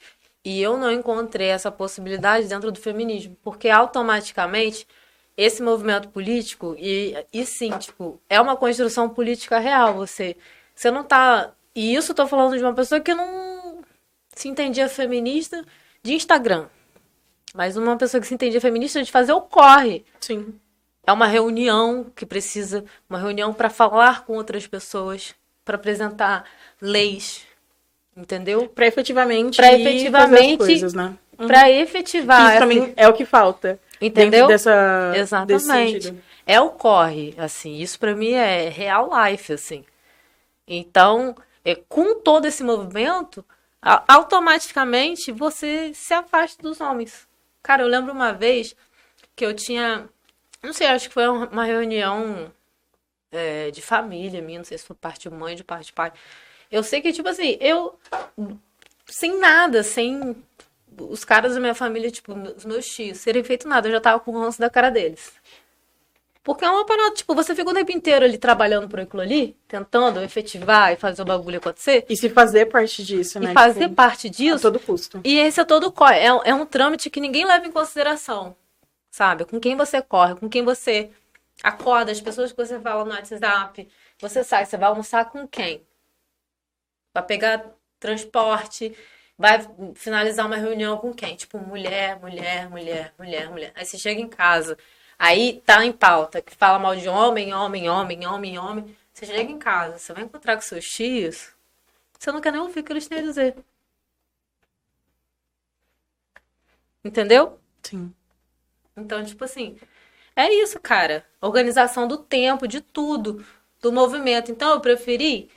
E 0.43 0.61
eu 0.61 0.77
não 0.77 0.91
encontrei 0.91 1.47
essa 1.47 1.71
possibilidade 1.71 2.47
dentro 2.47 2.71
do 2.71 2.79
feminismo, 2.79 3.35
porque 3.43 3.69
automaticamente 3.69 4.87
esse 5.35 5.63
movimento 5.63 6.09
político, 6.09 6.75
e, 6.77 7.15
e 7.33 7.43
sim, 7.43 7.71
tipo, 7.79 8.21
é 8.29 8.39
uma 8.39 8.55
construção 8.55 9.09
política 9.09 9.57
real. 9.57 9.95
Você, 9.95 10.37
você 10.75 10.91
não 10.91 11.03
tá. 11.03 11.54
E 11.75 11.93
isso 11.95 12.11
eu 12.11 12.15
tô 12.15 12.25
falando 12.27 12.57
de 12.57 12.63
uma 12.63 12.73
pessoa 12.73 13.01
que 13.01 13.13
não 13.13 13.81
se 14.35 14.47
entendia 14.47 14.87
feminista 14.87 15.63
de 16.01 16.13
Instagram. 16.13 16.67
Mas 17.53 17.77
uma 17.77 17.97
pessoa 17.97 18.19
que 18.21 18.27
se 18.27 18.33
entendia 18.33 18.61
feminista 18.61 19.01
de 19.03 19.11
fazer 19.11 19.33
o 19.33 19.41
corre. 19.41 20.05
Sim. 20.19 20.55
É 21.05 21.11
uma 21.11 21.27
reunião 21.27 22.05
que 22.15 22.25
precisa, 22.25 22.83
uma 23.09 23.19
reunião 23.19 23.53
para 23.53 23.69
falar 23.69 24.25
com 24.25 24.33
outras 24.33 24.65
pessoas, 24.67 25.35
para 25.63 25.75
apresentar 25.75 26.45
leis, 26.81 27.43
entendeu? 28.15 28.67
Pra 28.67 28.87
efetivamente. 28.87 29.55
Pra 29.57 29.69
as 29.69 29.79
efetivamente- 29.81 30.57
coisas, 30.57 30.93
né? 30.93 31.13
Para 31.37 31.69
efetivar. 31.69 32.39
Isso 32.39 32.47
pra 32.47 32.55
essa- 32.57 32.65
mim 32.87 32.93
é 32.95 33.07
o 33.07 33.13
que 33.13 33.25
falta. 33.25 33.79
Entendeu? 34.01 34.47
Dessa, 34.47 35.13
Exatamente. 35.15 36.13
É 36.45 36.59
o 36.59 36.69
corre, 36.69 37.33
assim. 37.37 37.77
Isso 37.77 37.97
pra 37.99 38.13
mim 38.15 38.31
é 38.31 38.69
real 38.69 39.09
life, 39.25 39.53
assim. 39.53 39.83
Então, 40.67 41.35
é, 41.65 41.75
com 41.75 42.19
todo 42.21 42.45
esse 42.45 42.63
movimento, 42.63 43.43
automaticamente 44.07 45.31
você 45.31 45.93
se 45.93 46.13
afasta 46.13 46.61
dos 46.63 46.79
homens. 46.81 47.27
Cara, 47.63 47.83
eu 47.83 47.87
lembro 47.87 48.13
uma 48.13 48.31
vez 48.33 48.75
que 49.35 49.45
eu 49.45 49.53
tinha. 49.55 50.07
Não 50.63 50.73
sei, 50.73 50.87
acho 50.87 51.07
que 51.09 51.13
foi 51.13 51.27
um- 51.29 51.45
uma 51.45 51.65
reunião 51.65 52.51
é, 53.31 53.71
de 53.71 53.81
família 53.81 54.41
minha, 54.41 54.59
não 54.59 54.65
sei 54.65 54.77
se 54.77 54.85
foi 54.85 54.95
parte 54.95 55.29
de 55.29 55.35
mãe, 55.35 55.55
de 55.55 55.63
parte 55.63 55.87
de 55.87 55.93
pai. 55.93 56.11
Eu 56.71 56.83
sei 56.83 57.01
que, 57.01 57.11
tipo 57.13 57.27
assim, 57.29 57.57
eu. 57.61 57.99
Sem 59.07 59.39
nada, 59.39 59.83
sem 59.83 60.35
os 60.99 61.23
caras 61.25 61.53
da 61.53 61.59
minha 61.59 61.75
família, 61.75 62.09
tipo, 62.09 62.33
os 62.33 62.65
meus 62.65 62.85
tios, 62.87 63.19
serem 63.19 63.43
feito 63.43 63.67
nada, 63.67 63.87
eu 63.87 63.91
já 63.93 64.01
tava 64.01 64.19
com 64.19 64.31
o 64.31 64.39
ranço 64.39 64.59
da 64.59 64.69
cara 64.69 64.89
deles. 64.89 65.33
Porque 66.45 66.63
é 66.63 66.69
uma 66.69 66.85
parada, 66.85 67.11
tipo, 67.15 67.33
você 67.33 67.55
fica 67.55 67.71
o 67.71 67.73
tempo 67.73 67.91
inteiro 67.91 68.23
ali 68.23 68.37
trabalhando 68.37 68.87
por 68.87 68.99
aquilo 68.99 69.23
ali, 69.23 69.57
tentando 69.67 70.21
efetivar 70.21 70.93
e 70.93 70.95
fazer 70.95 71.23
o 71.23 71.25
bagulho 71.25 71.57
acontecer, 71.57 72.05
E 72.07 72.15
se 72.15 72.29
fazer 72.29 72.67
parte 72.67 73.03
disso, 73.03 73.39
né? 73.39 73.49
e 73.49 73.53
fazer 73.53 73.79
Tipo, 73.81 73.95
parte 73.95 74.27
a 74.27 74.29
disso, 74.29 74.61
todo 74.61 74.79
custo. 74.79 75.19
e 75.23 75.39
esse 75.39 75.59
é 75.59 75.65
todo 75.65 75.91
corre. 75.91 76.19
É, 76.19 76.27
é 76.27 76.53
um 76.53 76.63
trâmite 76.63 77.09
que 77.09 77.19
ninguém 77.19 77.45
leva 77.45 77.65
em 77.65 77.71
consideração, 77.71 78.55
sabe? 79.09 79.43
Com 79.43 79.59
quem 79.59 79.75
você 79.75 80.03
corre, 80.03 80.35
com 80.35 80.47
quem 80.47 80.63
você 80.63 81.09
acorda, 81.63 82.11
as 82.11 82.21
pessoas 82.21 82.51
que 82.51 82.57
você 82.63 82.79
fala 82.79 83.03
no 83.03 83.09
WhatsApp, 83.11 83.87
você 84.19 84.43
sai, 84.43 84.65
você 84.67 84.77
vai 84.77 84.89
almoçar 84.89 85.25
com 85.25 85.47
quem? 85.47 85.81
Vai 87.11 87.23
pegar 87.23 87.65
transporte, 87.99 88.95
vai 89.35 89.65
finalizar 89.95 90.45
uma 90.45 90.57
reunião 90.57 90.95
com 90.97 91.11
quem? 91.11 91.35
Tipo, 91.35 91.57
mulher, 91.57 92.19
mulher, 92.19 92.69
mulher, 92.69 93.13
mulher, 93.17 93.49
mulher. 93.49 93.71
Aí 93.75 93.83
você 93.83 93.97
chega 93.97 94.21
em 94.21 94.27
casa, 94.27 94.77
aí 95.17 95.61
tá 95.65 95.85
em 95.85 95.91
pauta, 95.91 96.41
que 96.41 96.55
fala 96.55 96.79
mal 96.79 96.95
de 96.95 97.07
homem, 97.09 97.53
homem, 97.53 97.89
homem, 97.89 98.27
homem, 98.27 98.57
homem. 98.59 98.97
Você 99.13 99.25
chega 99.25 99.51
em 99.51 99.59
casa, 99.59 99.97
você 99.97 100.13
vai 100.13 100.23
encontrar 100.23 100.55
com 100.55 100.61
seus 100.61 100.85
tios, 100.85 101.55
você 102.19 102.31
não 102.31 102.41
quer 102.41 102.51
nem 102.51 102.61
ouvir 102.61 102.79
o 102.79 102.83
que 102.83 102.91
eles 102.91 103.07
têm 103.07 103.19
a 103.19 103.21
dizer. 103.21 103.55
Entendeu? 107.03 107.59
Sim. 107.83 108.13
Então, 108.97 109.23
tipo 109.23 109.43
assim, 109.43 109.77
é 110.35 110.51
isso, 110.51 110.79
cara. 110.79 111.25
Organização 111.39 112.07
do 112.07 112.17
tempo, 112.17 112.67
de 112.67 112.81
tudo, 112.81 113.45
do 113.81 113.91
movimento. 113.91 114.51
Então, 114.51 114.71
eu 114.71 114.81
preferi 114.81 115.51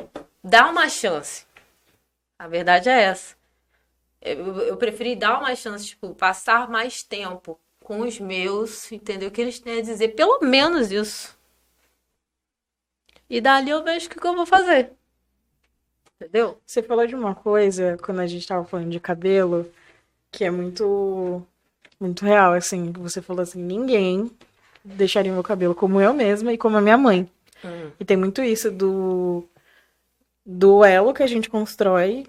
dar 0.44 0.70
uma 0.70 0.88
chance. 0.88 1.46
A 2.38 2.46
verdade 2.46 2.88
é 2.88 3.02
essa. 3.02 3.36
Eu, 4.20 4.58
eu 4.60 4.76
preferi 4.76 5.16
dar 5.16 5.38
uma 5.38 5.54
chance, 5.56 5.86
tipo, 5.86 6.14
passar 6.14 6.68
mais 6.68 7.02
tempo 7.02 7.58
com 7.88 8.00
os 8.00 8.20
meus, 8.20 8.92
entendeu? 8.92 9.30
O 9.30 9.32
que 9.32 9.40
eles 9.40 9.58
têm 9.58 9.78
a 9.78 9.82
dizer, 9.82 10.08
pelo 10.08 10.40
menos 10.40 10.92
isso. 10.92 11.34
E 13.30 13.40
dali 13.40 13.70
eu 13.70 13.82
vejo 13.82 14.06
o 14.06 14.10
que, 14.10 14.20
que 14.20 14.26
eu 14.26 14.36
vou 14.36 14.44
fazer. 14.44 14.92
Entendeu? 16.20 16.58
Você 16.66 16.82
falou 16.82 17.06
de 17.06 17.14
uma 17.14 17.34
coisa 17.34 17.96
quando 18.02 18.20
a 18.20 18.26
gente 18.26 18.46
tava 18.46 18.62
falando 18.66 18.90
de 18.90 19.00
cabelo, 19.00 19.66
que 20.30 20.44
é 20.44 20.50
muito, 20.50 21.42
muito 21.98 22.26
real, 22.26 22.52
assim. 22.52 22.92
Você 22.92 23.22
falou 23.22 23.42
assim, 23.42 23.62
ninguém 23.62 24.30
deixaria 24.84 25.32
meu 25.32 25.42
cabelo 25.42 25.74
como 25.74 25.98
eu 25.98 26.12
mesma 26.12 26.52
e 26.52 26.58
como 26.58 26.76
a 26.76 26.82
minha 26.82 26.98
mãe. 26.98 27.26
Hum. 27.64 27.90
E 27.98 28.04
tem 28.04 28.18
muito 28.18 28.42
isso 28.42 28.70
do, 28.70 29.48
do 30.44 30.84
elo 30.84 31.14
que 31.14 31.22
a 31.22 31.26
gente 31.26 31.48
constrói 31.48 32.26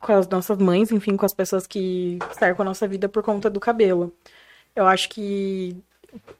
com 0.00 0.14
as 0.14 0.26
nossas 0.26 0.56
mães, 0.56 0.90
enfim, 0.90 1.14
com 1.14 1.26
as 1.26 1.34
pessoas 1.34 1.66
que 1.66 2.18
cercam 2.38 2.62
a 2.62 2.68
nossa 2.70 2.88
vida 2.88 3.06
por 3.06 3.22
conta 3.22 3.50
do 3.50 3.60
cabelo. 3.60 4.14
Eu 4.78 4.86
acho 4.86 5.08
que 5.08 5.76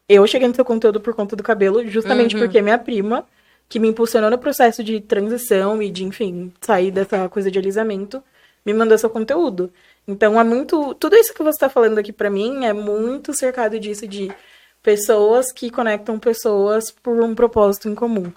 eu 0.08 0.24
cheguei 0.28 0.46
no 0.46 0.54
seu 0.54 0.64
conteúdo 0.64 1.00
por 1.00 1.12
conta 1.12 1.34
do 1.34 1.42
cabelo, 1.42 1.84
justamente 1.88 2.36
Uhum. 2.36 2.42
porque 2.42 2.62
minha 2.62 2.78
prima, 2.78 3.26
que 3.68 3.80
me 3.80 3.88
impulsionou 3.88 4.30
no 4.30 4.38
processo 4.38 4.84
de 4.84 5.00
transição 5.00 5.82
e 5.82 5.90
de, 5.90 6.04
enfim, 6.04 6.52
sair 6.60 6.92
dessa 6.92 7.28
coisa 7.28 7.50
de 7.50 7.58
alisamento, 7.58 8.22
me 8.64 8.72
mandou 8.72 8.96
seu 8.96 9.10
conteúdo. 9.10 9.72
Então 10.06 10.40
é 10.40 10.44
muito. 10.44 10.94
Tudo 10.94 11.16
isso 11.16 11.34
que 11.34 11.42
você 11.42 11.56
está 11.56 11.68
falando 11.68 11.98
aqui 11.98 12.12
pra 12.12 12.30
mim 12.30 12.64
é 12.64 12.72
muito 12.72 13.34
cercado 13.34 13.78
disso 13.80 14.06
de 14.06 14.32
pessoas 14.82 15.50
que 15.52 15.68
conectam 15.68 16.16
pessoas 16.18 16.92
por 16.92 17.20
um 17.20 17.34
propósito 17.34 17.88
em 17.88 17.94
comum. 17.94 18.32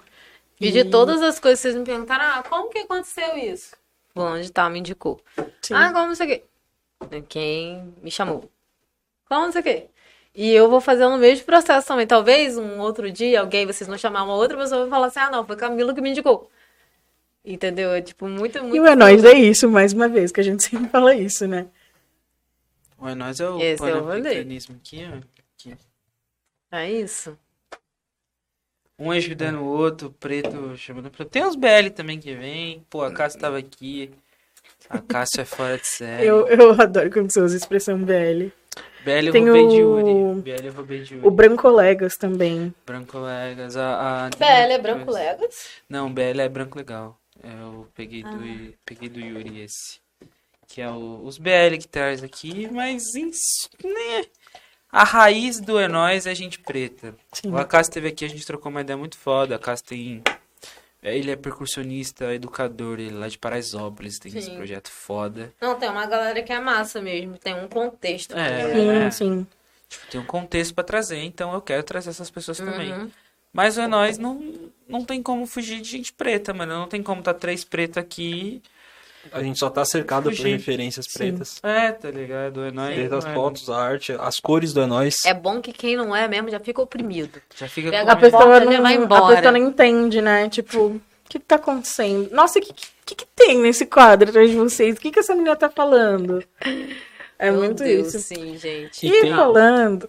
E 0.60 0.70
de 0.72 0.84
todas 0.84 1.22
as 1.22 1.38
coisas 1.38 1.60
que 1.60 1.68
vocês 1.68 1.76
me 1.76 1.84
perguntaram, 1.84 2.24
ah, 2.24 2.42
como 2.42 2.68
que 2.68 2.78
aconteceu 2.80 3.36
isso? 3.38 3.76
Fulano 4.12 4.42
de 4.42 4.50
tal 4.50 4.68
me 4.68 4.80
indicou. 4.80 5.20
Sim. 5.62 5.74
Ah, 5.74 5.92
como 5.92 6.06
não 6.08 6.14
sei 6.16 6.26
o 6.26 6.30
quê. 6.30 6.42
Quem 7.28 7.94
me 8.02 8.10
chamou. 8.10 8.50
Como 9.32 9.46
não 9.46 9.52
sei 9.52 9.60
o 9.62 9.64
quê. 9.64 9.86
E 10.34 10.50
eu 10.50 10.68
vou 10.68 10.78
fazendo 10.78 11.14
o 11.14 11.18
mesmo 11.18 11.46
processo 11.46 11.88
também. 11.88 12.06
Talvez 12.06 12.58
um 12.58 12.78
outro 12.80 13.10
dia 13.10 13.40
alguém, 13.40 13.64
vocês 13.64 13.88
vão 13.88 13.96
chamar 13.96 14.24
uma 14.24 14.34
outra 14.34 14.58
pessoa 14.58 14.86
e 14.86 14.90
falar 14.90 15.06
assim, 15.06 15.20
ah, 15.20 15.30
não, 15.30 15.46
foi 15.46 15.56
Camila 15.56 15.94
que 15.94 16.02
me 16.02 16.10
indicou. 16.10 16.50
Entendeu? 17.42 17.92
É 17.92 18.02
tipo, 18.02 18.28
muito, 18.28 18.60
muito... 18.62 18.76
E 18.76 18.80
o 18.80 18.86
É 18.86 18.94
Nóis 18.94 19.24
é 19.24 19.32
isso, 19.32 19.70
mais 19.70 19.94
uma 19.94 20.06
vez, 20.06 20.30
que 20.30 20.40
a 20.40 20.42
gente 20.44 20.62
sempre 20.68 20.90
fala 20.90 21.14
isso, 21.14 21.46
né? 21.48 21.66
O 22.98 23.08
é 23.08 23.14
nós 23.14 23.40
é 23.40 23.48
o 23.48 23.58
Esse 23.58 23.82
é 23.82 23.90
panafricanismo 23.90 24.76
aqui, 24.76 25.08
ó. 25.10 25.16
Aqui. 25.16 25.78
É 26.70 26.90
isso. 26.92 27.36
Um 28.98 29.10
ajudando 29.12 29.60
o 29.60 29.64
outro, 29.64 30.08
o 30.08 30.12
preto 30.12 30.76
chamando 30.76 31.10
preto. 31.10 31.30
Tem 31.30 31.42
uns 31.42 31.56
BL 31.56 31.90
também 31.94 32.20
que 32.20 32.34
vem. 32.34 32.84
Pô, 32.90 33.02
a 33.02 33.10
Cássia 33.10 33.40
tava 33.40 33.58
aqui. 33.58 34.10
A 34.90 34.98
Cássia 34.98 35.40
é 35.40 35.44
fora 35.46 35.78
de 35.78 35.86
série. 35.88 36.26
Eu, 36.26 36.46
eu 36.48 36.72
adoro 36.72 37.10
quando 37.10 37.30
você 37.30 37.40
usa 37.40 37.56
a 37.56 37.58
expressão 37.58 37.98
BL. 37.98 38.52
BL 39.04 39.26
eu 39.26 39.32
Tem 39.32 39.50
o-. 39.50 40.42
BL 40.42 40.64
eu 40.64 40.72
roubei 40.72 41.02
de 41.02 41.14
Yuri. 41.14 41.26
O 41.26 41.30
Brancolegas 41.30 42.16
também. 42.16 42.74
Branco 42.86 43.18
Legas. 43.18 43.76
A, 43.76 44.26
a... 44.26 44.30
BL 44.30 44.72
é 44.72 44.78
branco 44.78 45.10
Legas? 45.10 45.68
Não, 45.88 46.12
BL 46.12 46.40
é 46.40 46.48
branco 46.48 46.78
legal. 46.78 47.18
Eu 47.42 47.88
peguei 47.94 48.22
do, 48.22 48.74
peguei 48.84 49.08
do 49.08 49.18
Yuri 49.18 49.62
esse. 49.62 50.00
Que 50.68 50.80
é 50.80 50.88
o, 50.88 51.22
os 51.24 51.38
BL 51.38 51.76
que 51.80 51.88
traz 51.88 52.22
aqui, 52.22 52.68
mas 52.70 53.14
em, 53.14 53.30
né, 53.84 54.24
a 54.90 55.04
raiz 55.04 55.58
do 55.58 55.78
É 55.78 55.88
Nóis 55.88 56.26
é 56.26 56.34
gente 56.34 56.58
preta. 56.58 57.14
Sim. 57.32 57.50
O 57.50 57.56
Acas 57.56 57.86
esteve 57.86 58.08
aqui, 58.08 58.24
a 58.24 58.28
gente 58.28 58.46
trocou 58.46 58.70
uma 58.70 58.82
ideia 58.82 58.96
muito 58.96 59.16
foda. 59.16 59.54
O 59.54 59.56
Acas 59.56 59.80
tem. 59.82 60.22
É, 61.02 61.16
Ele 61.18 61.30
é 61.30 61.36
percussionista, 61.36 62.32
educador, 62.32 63.00
ele 63.00 63.10
é 63.14 63.18
lá 63.18 63.28
de 63.28 63.38
Paraisópolis, 63.38 64.18
tem 64.18 64.30
esse 64.36 64.48
Sim. 64.50 64.56
projeto 64.56 64.88
foda. 64.90 65.52
Não, 65.60 65.74
tem 65.78 65.88
uma 65.88 66.06
galera 66.06 66.42
que 66.42 66.52
é 66.52 66.60
massa 66.60 67.00
mesmo. 67.02 67.36
Tem 67.38 67.54
um 67.54 67.68
contexto. 67.68 68.36
É. 68.36 68.58
pra 68.62 68.68
Sim, 68.68 68.86
galera. 68.86 69.10
sim. 69.10 69.46
Tipo, 69.88 70.06
tem 70.06 70.20
um 70.20 70.24
contexto 70.24 70.74
pra 70.74 70.84
trazer, 70.84 71.18
então 71.18 71.52
eu 71.52 71.60
quero 71.60 71.82
trazer 71.82 72.10
essas 72.10 72.30
pessoas 72.30 72.56
também. 72.58 72.92
Uhum. 72.92 73.10
Mas 73.52 73.76
o 73.76 73.82
É 73.82 73.86
Nóis 73.86 74.16
não, 74.16 74.40
não 74.88 75.04
tem 75.04 75.22
como 75.22 75.44
fugir 75.46 75.82
de 75.82 75.90
gente 75.90 76.12
preta, 76.12 76.54
mano. 76.54 76.72
Não 76.72 76.88
tem 76.88 77.02
como 77.02 77.22
tá 77.22 77.34
três 77.34 77.64
pretos 77.64 77.98
aqui. 77.98 78.62
A 79.30 79.42
gente 79.42 79.58
só 79.58 79.70
tá 79.70 79.84
cercado 79.84 80.30
por 80.30 80.34
referências 80.44 81.06
pretas. 81.06 81.58
É, 81.62 81.92
tá 81.92 82.10
ligado? 82.10 82.64
É 82.64 82.70
Nóis. 82.72 82.96
Desde 82.96 83.14
as 83.14 83.24
mano, 83.24 83.36
fotos, 83.36 83.70
a 83.70 83.76
arte, 83.76 84.12
as 84.18 84.40
cores 84.40 84.72
do 84.72 84.80
É 84.80 84.86
Nóis. 84.86 85.16
É 85.24 85.32
bom 85.34 85.60
que 85.60 85.72
quem 85.72 85.96
não 85.96 86.14
é 86.14 86.26
mesmo 86.26 86.50
já 86.50 86.58
fica 86.58 86.82
oprimido. 86.82 87.40
Já 87.56 87.68
fica 87.68 87.90
Pega 87.90 88.04
com 88.06 88.10
A 88.10 88.16
pessoa, 88.16 88.60
não, 88.60 88.82
vai 88.82 88.94
a 88.94 88.96
embora. 88.96 89.36
pessoa 89.36 89.52
não 89.52 89.58
entende, 89.68 90.20
né? 90.20 90.48
Tipo, 90.48 90.86
o 90.86 91.00
que, 91.28 91.38
que 91.38 91.44
tá 91.44 91.56
acontecendo? 91.56 92.28
Nossa, 92.32 92.58
o 92.58 92.62
que, 92.62 92.72
que, 93.06 93.14
que 93.14 93.26
tem 93.36 93.58
nesse 93.58 93.86
quadro 93.86 94.28
atrás 94.28 94.50
de 94.50 94.56
vocês? 94.56 94.96
O 94.96 95.00
que, 95.00 95.10
que 95.12 95.20
essa 95.20 95.34
menina 95.34 95.54
tá 95.56 95.70
falando? 95.70 96.42
É 97.38 97.50
Meu 97.50 97.60
muito 97.60 97.82
Deus, 97.82 98.08
isso. 98.14 98.18
sim, 98.20 98.56
gente. 98.58 99.06
E 99.06 99.08
E 99.10 99.20
tem- 99.22 99.34
falando. 99.34 100.08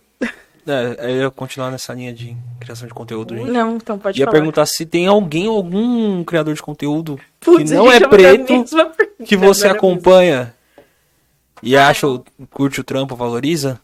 É, 0.66 1.12
eu 1.12 1.16
ia 1.24 1.30
continuar 1.32 1.70
nessa 1.72 1.94
linha 1.94 2.14
de 2.14 2.38
criação 2.58 2.88
de 2.88 2.94
conteúdo, 2.94 3.36
gente. 3.36 3.52
Não, 3.52 3.76
então 3.76 4.00
pode 4.00 4.18
Ia 4.18 4.26
falar. 4.26 4.38
perguntar 4.38 4.66
se 4.66 4.86
tem 4.86 5.08
alguém, 5.08 5.46
algum 5.48 6.24
criador 6.24 6.54
de 6.54 6.62
conteúdo 6.62 7.20
Putz, 7.44 7.70
que 7.70 7.76
não 7.76 7.92
é 7.92 8.00
preto, 8.08 8.54
que 9.26 9.36
você 9.36 9.68
acompanha 9.68 10.56
e 11.62 11.76
acha, 11.78 12.08
o- 12.08 12.24
curte 12.50 12.82
o 12.82 12.84
trampo, 12.84 13.16
valoriza? 13.16 13.80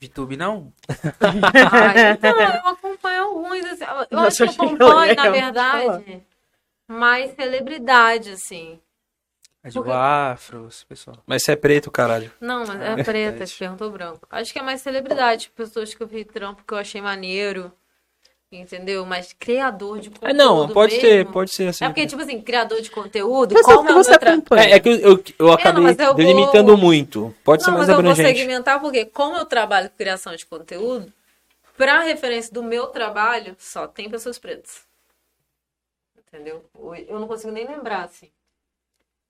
VTube 0.00 0.36
não? 0.36 0.72
Ai, 1.20 2.12
então, 2.16 2.30
eu 2.40 2.68
acompanho 2.68 3.22
alguns. 3.24 3.64
assim, 3.66 3.84
Eu 4.10 4.16
Nossa, 4.16 4.44
acho 4.44 4.54
que 4.56 4.60
eu 4.64 4.66
acompanho, 4.68 5.14
na 5.14 5.30
verdade, 5.30 6.22
mais 6.88 7.34
celebridade, 7.34 8.30
assim. 8.30 8.80
É 9.62 9.68
de 9.68 9.74
Porque- 9.74 9.90
afro, 9.92 10.68
esse 10.68 10.86
pessoal. 10.86 11.18
Mas 11.26 11.42
você 11.42 11.52
é 11.52 11.56
preto, 11.56 11.90
caralho. 11.90 12.32
Não, 12.40 12.60
mas 12.66 12.80
é 12.80 12.94
preta, 13.04 13.12
verdade. 13.32 13.50
se 13.50 13.58
perguntou 13.58 13.90
branco. 13.90 14.26
Acho 14.30 14.50
que 14.54 14.58
é 14.58 14.62
mais 14.62 14.80
celebridade, 14.80 15.52
pessoas 15.54 15.92
que 15.92 16.02
eu 16.02 16.06
vi 16.06 16.24
trampo 16.24 16.64
que 16.66 16.72
eu 16.72 16.78
achei 16.78 17.02
maneiro. 17.02 17.70
Entendeu? 18.52 19.06
Mas 19.06 19.32
criador 19.32 20.00
de 20.00 20.10
conteúdo. 20.10 20.28
É, 20.30 20.32
não, 20.32 20.68
pode 20.68 20.94
mesmo. 20.94 21.08
ser, 21.08 21.26
pode 21.30 21.52
ser 21.54 21.68
assim. 21.68 21.84
É 21.84 21.88
porque, 21.88 22.04
tipo 22.06 22.20
assim, 22.20 22.40
criador 22.40 22.80
de 22.80 22.90
conteúdo, 22.90 23.54
Pessoa 23.54 23.76
como 23.76 23.86
que 23.88 23.92
é 23.92 23.96
o 23.96 24.02
você 24.02 24.18
tra... 24.18 24.32
acompanha. 24.32 24.64
É, 24.64 24.72
é 24.72 24.80
que 24.80 24.88
eu, 24.88 24.96
eu, 24.98 25.24
eu 25.38 25.52
acabei 25.52 25.84
mas 25.84 25.96
eu 25.98 26.06
vou- 26.06 26.14
delimitando 26.14 26.76
muito. 26.76 27.32
Pode 27.44 27.62
ser 27.62 27.70
Não, 27.70 27.78
mais 27.78 27.88
mas 27.88 27.96
eu 27.96 28.02
vou 28.02 28.10
abrangente. 28.10 28.36
segmentar 28.38 28.80
porque, 28.80 29.04
como 29.04 29.36
eu 29.36 29.44
trabalho 29.46 29.88
com 29.88 29.96
criação 29.96 30.34
de 30.34 30.44
conteúdo, 30.46 31.12
pra 31.76 32.00
referência 32.00 32.52
do 32.52 32.62
meu 32.64 32.88
trabalho, 32.88 33.54
só 33.56 33.86
tem 33.86 34.10
pessoas 34.10 34.36
pretas. 34.36 34.82
Entendeu? 36.26 36.64
Eu 37.06 37.20
não 37.20 37.28
consigo 37.28 37.52
nem 37.52 37.66
lembrar, 37.68 38.04
assim. 38.04 38.28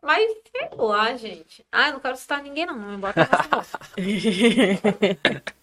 Mas, 0.03 0.31
sei 0.51 0.69
lá, 0.79 1.15
gente. 1.15 1.63
Ah, 1.71 1.89
eu 1.89 1.93
não 1.93 2.01
quero 2.01 2.17
citar 2.17 2.43
ninguém, 2.43 2.65
não. 2.65 2.75
Não 2.75 2.89
me 2.93 2.97
bota 2.97 3.21
nessa, 3.21 3.49
não. 3.53 3.63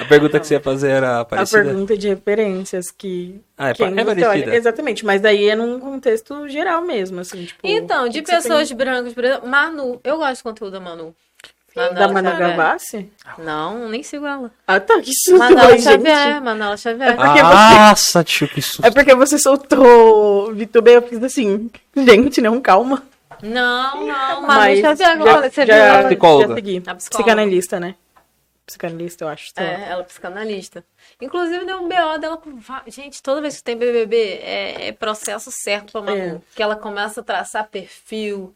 A 0.00 0.04
pergunta 0.04 0.40
que 0.40 0.46
você 0.46 0.54
ia 0.54 0.60
fazer 0.60 0.88
era 0.90 1.20
A 1.20 1.24
parecida? 1.24 1.64
pergunta 1.64 1.96
de 1.96 2.08
referências 2.08 2.86
que. 2.90 3.40
Ah, 3.56 3.70
é, 3.70 3.74
quem 3.74 3.86
é 3.86 3.90
você 4.04 4.10
olha. 4.10 4.26
parecida. 4.26 4.56
Exatamente, 4.56 5.04
mas 5.04 5.20
daí 5.20 5.48
é 5.48 5.54
num 5.56 5.78
contexto 5.80 6.48
geral 6.48 6.82
mesmo, 6.82 7.20
assim, 7.20 7.44
tipo. 7.44 7.60
Então, 7.64 8.08
de 8.08 8.20
você 8.20 8.32
pessoas 8.36 8.70
brancas, 8.72 9.12
pretas. 9.12 9.48
Manu. 9.48 10.00
Eu 10.04 10.16
gosto 10.18 10.36
de 10.36 10.42
conteúdo 10.42 10.72
da 10.72 10.80
Manu. 10.80 11.14
tem 11.74 11.94
Da 11.94 12.08
Manu. 12.08 12.36
Gavassi? 12.38 13.10
Não, 13.38 13.88
nem 13.88 14.02
sigo 14.02 14.26
ela. 14.26 14.50
Ah, 14.66 14.80
tá, 14.80 15.00
que 15.00 15.10
susto, 15.12 15.38
Manuela 15.38 15.70
gente. 15.72 15.82
Xavier, 15.82 16.42
Manuela 16.42 16.76
Xavier. 16.76 17.16
porque 17.16 17.42
Nossa, 17.42 18.24
tio, 18.24 18.48
que 18.48 18.62
susto. 18.62 18.84
É 18.86 18.90
porque 18.90 19.14
você 19.14 19.38
soltou 19.38 20.54
VTube, 20.54 20.90
eu 20.92 21.02
fiz 21.02 21.22
assim, 21.22 21.70
gente, 21.96 22.40
não, 22.40 22.60
calma. 22.60 23.02
Não, 23.42 24.06
não, 24.06 24.40
Manu 24.42 24.46
Mas 24.46 24.80
Xavier, 24.80 24.96
já- 24.96 25.24
já, 25.24 25.40
você 25.50 25.64
viu 25.66 25.74
já, 25.74 25.84
ela? 25.84 26.08
Psicóloga. 26.08 26.48
Já 26.48 26.54
segui. 26.54 26.76
A 26.78 26.94
psicóloga. 26.94 26.96
Psicanalista, 27.10 27.78
né? 27.80 27.94
Psicanalista, 28.66 29.24
eu 29.24 29.28
acho. 29.28 29.52
É, 29.56 29.90
ela 29.90 30.00
é 30.02 30.04
psicanalista. 30.04 30.84
Inclusive, 31.22 31.64
deu 31.64 31.76
um 31.78 31.88
BO 31.88 32.18
dela 32.18 32.36
com. 32.36 32.58
Gente, 32.88 33.22
toda 33.22 33.40
vez 33.40 33.58
que 33.58 33.62
tem 33.62 33.76
BBB, 33.76 34.40
é, 34.42 34.88
é 34.88 34.92
processo 34.92 35.50
certo 35.52 35.92
pra 35.92 36.02
Manu. 36.02 36.36
É. 36.36 36.40
Que 36.54 36.62
ela 36.62 36.74
começa 36.74 37.20
a 37.20 37.24
traçar 37.24 37.68
perfil. 37.68 38.52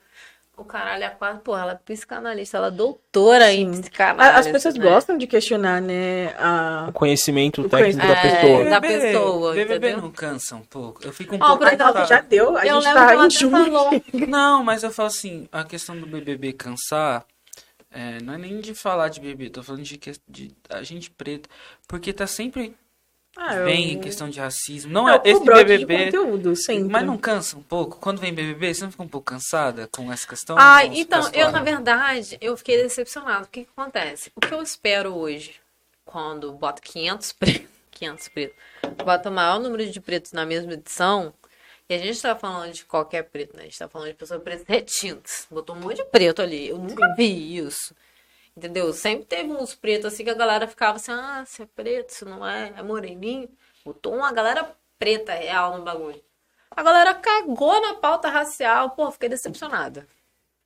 O 0.56 0.64
caralho 0.64 1.04
é 1.04 1.08
quase. 1.08 1.38
Pô, 1.40 1.56
ela 1.56 1.72
é 1.72 1.74
psicanalista, 1.76 2.56
ela 2.58 2.66
é 2.66 2.70
doutora 2.72 3.52
em 3.52 3.72
Sim. 3.72 3.80
psicanálise. 3.82 4.38
As 4.40 4.48
pessoas 4.48 4.74
né? 4.74 4.84
gostam 4.84 5.16
de 5.16 5.26
questionar, 5.28 5.80
né? 5.80 6.34
A... 6.38 6.86
O 6.88 6.92
conhecimento 6.92 7.62
O 7.62 7.68
técnico 7.68 8.00
conhecimento- 8.00 8.08
da 8.20 8.28
É, 8.28 8.40
pessoa. 8.42 8.64
da 8.70 8.80
pessoa, 8.80 9.52
BBB 9.54 9.86
entendeu? 9.88 10.02
não 10.02 10.10
cansa 10.10 10.56
um 10.56 10.62
pouco. 10.62 11.02
Eu 11.06 11.12
fico 11.14 11.34
um 11.36 11.38
Ó, 11.40 11.46
pouco. 11.56 11.64
exemplo, 11.64 11.84
Ah, 11.98 12.04
já 12.04 12.20
deu, 12.20 12.56
a 12.58 12.66
Eu 12.66 12.80
gente 12.82 12.92
tá 12.92 13.12
ela 13.12 13.26
em 13.26 13.30
junho. 13.30 13.50
falou. 13.72 13.90
Não, 14.28 14.62
mas 14.62 14.82
eu 14.82 14.90
falo 14.90 15.06
assim, 15.06 15.48
a 15.50 15.64
questão 15.64 15.96
do 15.98 16.04
BBB 16.06 16.52
cansar, 16.52 17.24
é, 17.90 18.20
não 18.22 18.34
é 18.34 18.38
nem 18.38 18.60
de 18.60 18.74
falar 18.74 19.08
de 19.08 19.20
BBB, 19.20 19.50
tô 19.50 19.62
falando 19.62 19.82
de, 19.82 19.98
de 20.28 20.50
a 20.68 20.82
gente 20.82 21.10
preta, 21.10 21.48
porque 21.88 22.12
tá 22.12 22.26
sempre 22.26 22.74
Ah, 23.36 23.54
eu- 23.56 23.64
vem 23.64 23.92
em 23.92 24.00
questão 24.00 24.28
de 24.28 24.38
racismo. 24.40 24.92
Não 24.92 25.08
É 25.08 25.14
é, 25.16 25.18
o 25.18 25.24
esse 25.24 25.40
BBB, 25.44 26.04
conteúdo, 26.06 26.56
sempre. 26.56 26.90
mas 26.92 27.06
não 27.06 27.16
cansa 27.18 27.56
um 27.56 27.62
pouco? 27.62 27.96
Quando 27.98 28.20
vem 28.20 28.32
BBB, 28.34 28.74
você 28.74 28.84
não 28.84 28.90
fica 28.90 29.02
um 29.02 29.08
pouco 29.08 29.26
cansada 29.26 29.88
com 29.92 30.12
essa 30.12 30.26
questão? 30.26 30.56
Ah, 30.58 30.84
então, 30.84 31.28
eu, 31.32 31.50
na 31.50 31.62
verdade, 31.62 32.36
eu 32.40 32.56
fiquei 32.56 32.76
decepcionada. 32.82 33.44
O 33.44 33.48
que, 33.48 33.64
que 33.64 33.70
acontece? 33.76 34.30
O 34.36 34.40
que 34.40 34.52
eu 34.52 34.62
espero 34.62 35.14
hoje, 35.16 35.54
quando 36.04 36.52
boto 36.52 36.82
500 36.82 37.32
pretos, 37.32 37.68
500 37.92 38.28
pretos, 38.28 38.56
boto 39.04 39.28
o 39.28 39.32
maior 39.32 39.58
número 39.60 39.88
de 39.90 40.00
pretos 40.00 40.32
na 40.32 40.44
mesma 40.44 40.72
edição, 40.74 41.32
E 41.90 41.94
a 41.94 41.98
gente 41.98 42.22
tá 42.22 42.36
falando 42.36 42.72
de 42.72 42.84
qualquer 42.84 43.24
preto, 43.24 43.56
né? 43.56 43.62
A 43.62 43.64
gente 43.64 43.76
tá 43.76 43.88
falando 43.88 44.10
de 44.10 44.14
pessoas 44.14 44.40
pretas 44.40 44.64
retintas. 44.64 45.48
Botou 45.50 45.74
um 45.74 45.80
monte 45.80 45.96
de 45.96 46.04
preto 46.04 46.40
ali. 46.40 46.68
Eu 46.68 46.78
nunca 46.78 47.16
vi 47.16 47.56
isso. 47.56 47.92
Entendeu? 48.56 48.92
Sempre 48.92 49.24
teve 49.24 49.50
uns 49.50 49.74
pretos 49.74 50.06
assim 50.06 50.22
que 50.22 50.30
a 50.30 50.34
galera 50.34 50.68
ficava 50.68 50.98
assim, 50.98 51.10
ah, 51.10 51.44
você 51.44 51.64
é 51.64 51.66
preto, 51.66 52.12
você 52.12 52.24
não 52.24 52.46
é, 52.46 52.72
é 52.76 52.82
moreninho. 52.82 53.48
Botou 53.84 54.14
uma 54.14 54.30
galera 54.30 54.72
preta 55.00 55.32
real 55.32 55.78
no 55.78 55.84
bagulho. 55.84 56.22
A 56.70 56.80
galera 56.80 57.12
cagou 57.12 57.80
na 57.80 57.94
pauta 57.94 58.28
racial. 58.28 58.90
Pô, 58.90 59.10
fiquei 59.10 59.28
decepcionada. 59.28 60.06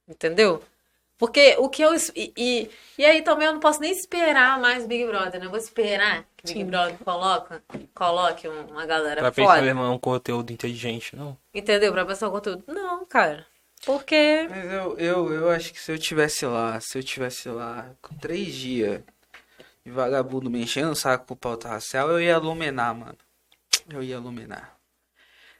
Entendeu? 0.06 0.62
Porque 1.16 1.54
o 1.58 1.68
que 1.68 1.80
eu. 1.82 1.94
E, 2.14 2.32
e, 2.36 2.70
e 2.98 3.04
aí 3.04 3.22
também 3.22 3.46
eu 3.46 3.52
não 3.52 3.60
posso 3.60 3.80
nem 3.80 3.90
esperar 3.92 4.58
mais 4.58 4.86
Big 4.86 5.06
Brother, 5.06 5.40
né? 5.40 5.46
Eu 5.46 5.50
vou 5.50 5.58
esperar 5.58 6.24
que 6.36 6.52
Big 6.52 6.64
Brother 6.64 6.96
coloca, 7.04 7.62
coloque 7.94 8.48
um- 8.48 8.66
uma 8.66 8.84
galera 8.84 9.20
Pra 9.20 9.30
pensar 9.32 9.50
foda. 9.54 9.62
mesmo, 9.62 9.82
é 9.82 9.88
um 9.90 9.98
conteúdo 9.98 10.52
inteligente, 10.52 11.14
não. 11.16 11.36
Entendeu? 11.54 11.92
Pra 11.92 12.04
pensar 12.04 12.28
o 12.28 12.32
conteúdo. 12.32 12.64
Não, 12.66 13.04
cara. 13.06 13.46
Porque. 13.86 14.46
Mas 14.50 14.64
eu, 14.72 14.98
eu, 14.98 15.32
eu 15.32 15.50
acho 15.50 15.72
que 15.72 15.80
se 15.80 15.92
eu 15.92 15.98
tivesse 15.98 16.44
lá, 16.46 16.80
se 16.80 16.98
eu 16.98 17.02
tivesse 17.02 17.48
lá 17.48 17.90
com 18.02 18.14
três 18.16 18.52
dias 18.54 19.00
e 19.86 19.90
vagabundo 19.90 20.50
me 20.50 20.62
enchendo 20.62 20.90
o 20.92 20.96
saco 20.96 21.26
com 21.28 21.36
pauta 21.36 21.68
racial, 21.68 22.10
eu 22.10 22.20
ia 22.20 22.32
iluminar, 22.32 22.94
mano. 22.94 23.16
Eu 23.88 24.02
ia 24.02 24.16
iluminar. 24.16 24.73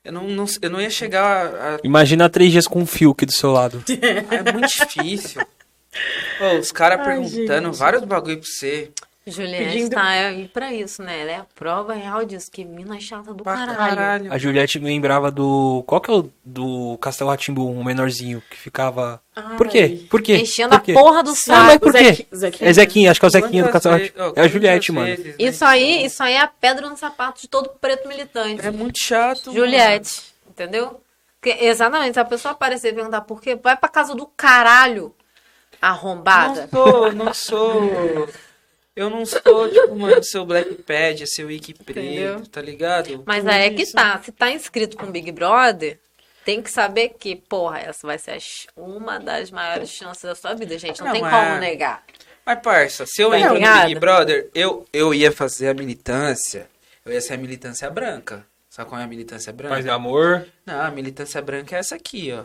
Eu 0.05 0.13
não, 0.13 0.29
não, 0.29 0.45
eu 0.61 0.71
não 0.71 0.81
ia 0.81 0.91
chegar 0.91 1.47
a. 1.47 1.79
Imagina 1.83 2.29
três 2.29 2.53
dias 2.53 2.67
com 2.67 2.81
um 2.81 2.87
fio 2.87 3.13
aqui 3.13 3.25
do 3.25 3.33
seu 3.33 3.51
lado. 3.51 3.83
É 4.31 4.53
muito 4.53 4.69
difícil. 4.69 5.41
Pô, 6.39 6.59
os 6.59 6.71
caras 6.71 7.05
perguntando 7.07 7.69
gente. 7.69 7.79
vários 7.79 8.05
bagulho 8.05 8.39
pra 8.39 8.47
você. 8.47 8.91
Juliette 9.27 9.65
Pedindo- 9.73 9.95
tá 9.95 10.03
aí 10.07 10.49
pra 10.49 10.71
isso, 10.75 11.03
né? 11.03 11.21
Ela 11.23 11.31
é 11.31 11.37
a 11.37 11.47
prova 11.55 11.95
real 11.95 12.27
disso. 12.27 12.51
Que 12.51 12.63
mina 12.63 13.01
chata 13.01 13.33
do 13.33 13.43
caralho. 13.43 13.75
caralho. 13.77 14.33
A 14.33 14.37
Juliette 14.37 14.79
me 14.79 14.85
lembrava 14.87 15.31
do. 15.31 15.83
Qual 15.87 15.99
que 15.99 16.11
é 16.11 16.15
o 16.15 16.31
do 16.45 16.99
Castelo 16.99 17.31
Ratimbu, 17.31 17.67
um 17.67 17.83
menorzinho 17.83 18.43
que 18.51 18.57
ficava. 18.57 19.23
Por 19.57 19.67
quê? 19.69 20.05
Por 20.11 20.21
quê? 20.21 20.37
Enchendo 20.37 20.77
Por 20.77 20.83
quê? 20.83 20.93
a 20.93 20.95
porra 20.95 21.23
do 21.23 21.31
Não, 21.31 21.35
saco. 21.35 21.65
mas 21.65 21.79
por 21.79 21.93
quê? 21.93 22.27
Zequinha-. 22.35 22.69
É 22.69 22.73
Zequinha, 22.75 23.11
acho 23.11 23.19
que 23.21 23.25
é 23.25 23.29
o 23.29 23.31
Zequinha 23.31 23.65
do 23.65 23.71
Castelo 23.71 23.95
Ratimbu. 23.95 24.33
É 24.37 24.41
a 24.43 24.49
Juliette, 24.49 24.93
mano. 24.93 25.07
vezes, 25.07 25.25
né? 25.27 25.35
Isso 25.39 25.65
aí, 25.65 26.05
isso 26.05 26.23
aí 26.23 26.35
é 26.35 26.41
a 26.43 26.47
pedra 26.47 26.89
no 26.91 26.97
sapato 26.97 27.41
de 27.41 27.49
todo 27.49 27.71
preto 27.81 28.07
militante. 28.07 28.65
É 28.67 28.71
muito 28.71 28.99
chato. 28.99 29.47
mano. 29.47 29.59
Juliette, 29.59 30.21
entendeu? 30.51 31.01
Porque, 31.41 31.65
exatamente, 31.65 32.13
se 32.15 32.21
a 32.21 32.25
pessoa 32.27 32.53
aparecer 32.53 32.93
e 32.93 32.95
perguntar 32.95 33.23
por 33.23 33.41
quê, 33.41 33.55
vai 33.57 33.75
pra 33.77 33.89
casa 33.89 34.15
do 34.15 34.27
caralho, 34.27 35.15
arrombada. 35.81 36.69
Não 36.71 36.71
sou, 36.71 37.13
não 37.13 37.35
sou. 37.35 38.29
Eu 38.97 39.11
não 39.11 39.27
sou, 39.27 39.69
tipo, 39.69 39.97
mano, 39.97 40.23
seu 40.23 40.47
Black 40.47 40.75
Pad, 40.83 41.27
seu 41.27 41.49
Wiki 41.49 41.75
preto, 41.75 41.99
Entendeu? 42.01 42.47
tá 42.47 42.63
ligado? 42.63 43.25
Mas 43.27 43.45
aí 43.47 43.65
é 43.67 43.71
que 43.71 43.85
tá, 43.91 44.21
se 44.23 44.31
tá 44.31 44.51
inscrito 44.53 44.97
com 44.97 45.07
o 45.07 45.11
Big 45.11 45.33
Brother, 45.33 45.99
tem 46.45 46.63
que 46.63 46.71
saber 46.71 47.15
que, 47.19 47.35
porra, 47.35 47.81
essa 47.81 48.07
vai 48.07 48.19
ser 48.19 48.39
uma 48.77 49.19
das 49.19 49.51
maiores 49.51 49.91
chances 49.91 50.23
da 50.23 50.35
sua 50.37 50.55
vida, 50.55 50.79
gente. 50.79 51.01
Não, 51.01 51.07
Não, 51.07 51.13
tem 51.13 51.27
é. 51.27 51.31
como 51.31 51.59
negar. 51.59 52.05
Mas, 52.47 52.61
parça, 52.61 53.05
se 53.07 53.21
eu 53.23 53.31
Tá 53.31 53.39
entro 53.39 53.49
no 53.55 53.57
ligado? 53.57 53.87
Big 53.89 53.99
Brother, 53.99 54.51
eu, 54.55 54.87
eu 54.93 55.13
ia 55.13 55.33
fazer 55.33 55.69
a 55.69 55.75
militância. 55.75 56.69
Eu 57.05 57.13
ia 57.13 57.21
ser 57.21 57.35
a 57.35 57.39
militância 57.39 57.91
branca. 57.91 58.47
Sabe 58.71 58.89
qual 58.91 59.01
é 59.01 59.05
a 59.05 59.09
militância 59.09 59.53
branca? 59.53 59.75
Paz 59.75 59.85
e 59.87 59.91
amor. 59.91 60.47
Não, 60.67 60.81
a 60.81 60.91
militância 60.91 61.41
branca 61.43 61.75
é 61.75 61.79
essa 61.79 61.95
aqui, 61.97 62.33
ó. 62.33 62.45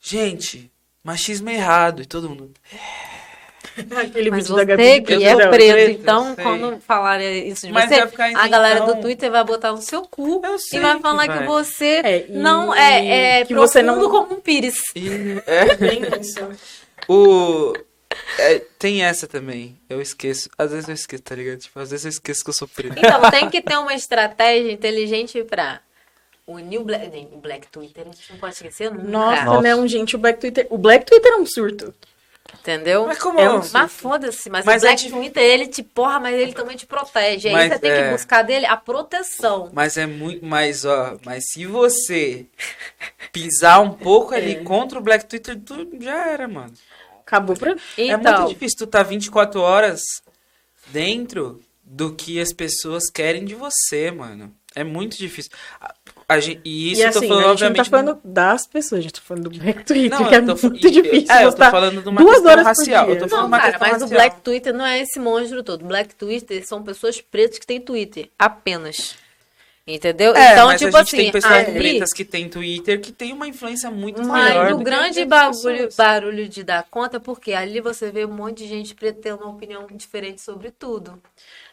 Gente, 0.00 0.70
machismo 1.02 1.48
é 1.48 1.54
errado. 1.54 2.02
E 2.02 2.06
todo 2.06 2.28
mundo. 2.28 2.52
Aquele 3.96 4.30
Mas 4.30 4.44
vídeo 4.48 4.56
da 4.56 4.62
você 4.62 4.66
Gabi. 4.66 5.02
que 5.02 5.24
é 5.24 5.36
sei, 5.36 5.46
preto, 5.48 6.00
então, 6.00 6.34
sei. 6.34 6.44
quando 6.44 6.80
falarem 6.80 7.48
isso 7.48 7.66
de 7.66 7.72
Mas 7.72 7.88
você, 7.88 7.94
a 8.34 8.48
galera 8.48 8.76
isentão. 8.76 8.94
do 8.96 9.00
Twitter 9.02 9.30
vai 9.30 9.44
botar 9.44 9.72
no 9.72 9.82
seu 9.82 10.02
cu 10.02 10.40
Eu 10.44 10.56
e 10.72 10.78
vai 10.80 10.96
que 10.96 11.02
falar 11.02 11.22
que 11.28 11.34
vai. 11.34 11.46
você 11.46 12.00
É, 12.04 12.26
e- 12.28 12.32
não 12.32 12.74
é, 12.74 13.40
é 13.40 13.44
que 13.44 13.54
você 13.54 13.82
profundo 13.82 14.02
não- 14.02 14.10
como 14.10 14.34
um 14.36 14.40
pires. 14.40 14.78
E, 14.94 15.08
é, 15.46 16.20
isso. 16.20 16.40
o. 17.08 17.74
é, 18.38 18.58
tem 18.78 19.02
essa 19.04 19.26
também. 19.26 19.78
Eu 19.88 20.00
esqueço. 20.00 20.48
Às 20.56 20.70
vezes 20.72 20.88
eu 20.88 20.94
esqueço, 20.94 21.22
tá 21.22 21.34
ligado? 21.34 21.58
Tipo, 21.58 21.78
às 21.80 21.90
vezes 21.90 22.04
eu 22.06 22.10
esqueço 22.10 22.42
que 22.44 22.50
eu 22.50 22.54
sou 22.54 22.68
preto. 22.68 22.94
Então, 22.98 23.20
tem 23.30 23.48
que 23.50 23.60
ter 23.60 23.76
uma 23.78 23.94
estratégia 23.94 24.72
inteligente 24.72 25.42
pra 25.44 25.80
unir 26.46 26.78
o 26.78 26.84
Black, 26.84 27.28
o 27.32 27.38
Black 27.38 27.66
Twitter, 27.68 28.04
a 28.08 28.12
gente 28.12 28.32
não 28.32 28.38
pode 28.38 28.54
esquecer 28.54 28.90
nunca. 28.90 29.02
Nossa, 29.08 29.44
Nossa. 29.44 29.62
não, 29.62 29.86
gente, 29.88 30.14
o 30.14 30.18
Black 30.18 30.40
Twitter. 30.40 30.66
O 30.70 30.78
Black 30.78 31.04
Twitter 31.04 31.32
é 31.32 31.36
um 31.36 31.44
surto. 31.46 31.92
Entendeu? 32.54 33.06
Mas 33.06 33.18
como 33.18 33.38
É 33.40 33.44
não? 33.44 33.60
um- 33.60 33.68
Mas 33.72 33.92
foda-se, 33.92 34.50
mas, 34.50 34.64
Mas 34.64 34.82
o 34.82 34.86
é 34.86 34.90
Black 34.90 35.08
Twitter, 35.10 35.42
ele 35.42 35.66
te 35.68 35.82
porra, 35.82 36.18
mas 36.18 36.34
ele 36.34 36.52
também 36.52 36.76
te 36.76 36.84
protege. 36.86 37.48
Aí 37.48 37.54
Mas 37.54 37.72
você 37.72 37.78
tem 37.78 37.90
é- 37.90 38.02
que 38.04 38.10
buscar 38.12 38.42
dele 38.42 38.66
a 38.66 38.76
proteção. 38.76 39.70
Mas 39.72 39.96
é 39.96 40.06
muito 40.06 40.44
mais, 40.44 40.84
ó. 40.84 41.16
Mas 41.24 41.44
se 41.52 41.64
você 41.66 42.46
pisar 43.32 43.80
um 43.80 43.92
pouco 43.92 44.34
ali 44.34 44.52
É. 44.56 44.64
contra 44.64 44.98
o 44.98 45.02
Black 45.02 45.26
Twitter, 45.26 45.58
tu 45.60 45.88
já 46.00 46.26
era, 46.28 46.48
mano. 46.48 46.72
Acabou 47.20 47.56
pra. 47.56 47.70
É 47.70 47.74
muito 48.16 48.28
Então, 48.28 48.46
difícil 48.46 48.78
tu 48.78 48.86
tá 48.86 49.02
24 49.02 49.60
horas 49.60 50.00
dentro 50.88 51.60
do 51.84 52.12
que 52.14 52.40
as 52.40 52.52
pessoas 52.52 53.10
querem 53.10 53.44
de 53.44 53.54
você, 53.54 54.10
mano. 54.10 54.52
É 54.74 54.84
muito 54.84 55.16
difícil. 55.16 55.50
A, 56.28 56.34
a 56.34 56.40
gen- 56.40 56.60
e 56.64 56.92
isso 56.92 57.00
e 57.00 57.04
eu 57.04 57.08
assim, 57.10 57.20
tô 57.20 57.28
falando, 57.28 57.44
a 57.44 57.48
gente 57.48 57.48
não 57.48 57.56
tá 57.56 57.66
obviamente. 57.82 57.90
falando 57.90 58.20
das 58.24 58.66
pessoas, 58.66 58.98
a 58.98 59.02
gente 59.02 59.12
tá 59.14 59.20
falando 59.22 59.48
do 59.48 59.58
Black 59.58 59.84
Twitter, 59.84 60.10
Não, 60.18 60.28
que 60.28 60.34
é 60.34 60.38
eu 60.38 60.44
tô 60.56 60.68
muito 60.68 60.86
e- 60.88 60.90
difícil 60.90 61.34
É, 61.34 61.44
eu 61.44 61.52
tô 61.52 61.70
falando 61.70 62.02
de 62.02 62.08
uma 62.08 62.20
duas 62.20 62.34
questão 62.34 62.50
horas 62.52 62.62
por 62.64 62.68
racial. 62.68 63.04
dia. 63.06 63.14
Eu 63.14 63.18
tô 63.20 63.28
falando 63.28 63.42
não, 63.42 63.48
uma 63.48 63.58
cara, 63.60 63.70
questão 63.72 63.88
mas 63.88 63.96
o 63.98 64.04
racial. 64.04 64.20
Black 64.20 64.40
Twitter 64.42 64.74
não 64.74 64.84
é 64.86 65.00
esse 65.00 65.20
monstro 65.20 65.62
todo. 65.62 65.84
Black 65.84 66.14
Twitter 66.16 66.66
são 66.66 66.82
pessoas 66.82 67.20
pretas 67.20 67.58
que 67.58 67.66
têm 67.66 67.80
Twitter. 67.80 68.28
Apenas. 68.38 69.14
Entendeu? 69.88 70.34
É, 70.34 70.54
então, 70.54 70.66
mas 70.66 70.80
tipo 70.80 70.96
a 70.96 71.00
gente 71.04 71.08
assim, 71.14 71.16
tem 71.16 71.30
pessoas 71.30 71.52
ali, 71.68 71.78
pretas 71.78 72.12
que 72.12 72.24
têm 72.24 72.48
Twitter 72.48 73.00
que 73.00 73.12
tem 73.12 73.32
uma 73.32 73.46
influência 73.46 73.88
muito 73.88 74.18
Mas 74.18 74.26
maior. 74.26 74.66
o 74.66 74.70
do 74.72 74.78
que 74.78 74.84
grande 74.84 75.24
pessoas. 75.24 75.94
barulho 75.94 76.48
de 76.48 76.64
dar 76.64 76.82
conta 76.90 77.18
é 77.18 77.20
porque 77.20 77.52
ali 77.52 77.80
você 77.80 78.10
vê 78.10 78.24
um 78.24 78.32
monte 78.32 78.64
de 78.64 78.68
gente 78.68 78.96
preta 78.96 79.20
tendo 79.22 79.44
uma 79.44 79.52
opinião 79.52 79.86
diferente 79.92 80.40
sobre 80.42 80.72
tudo. 80.72 81.22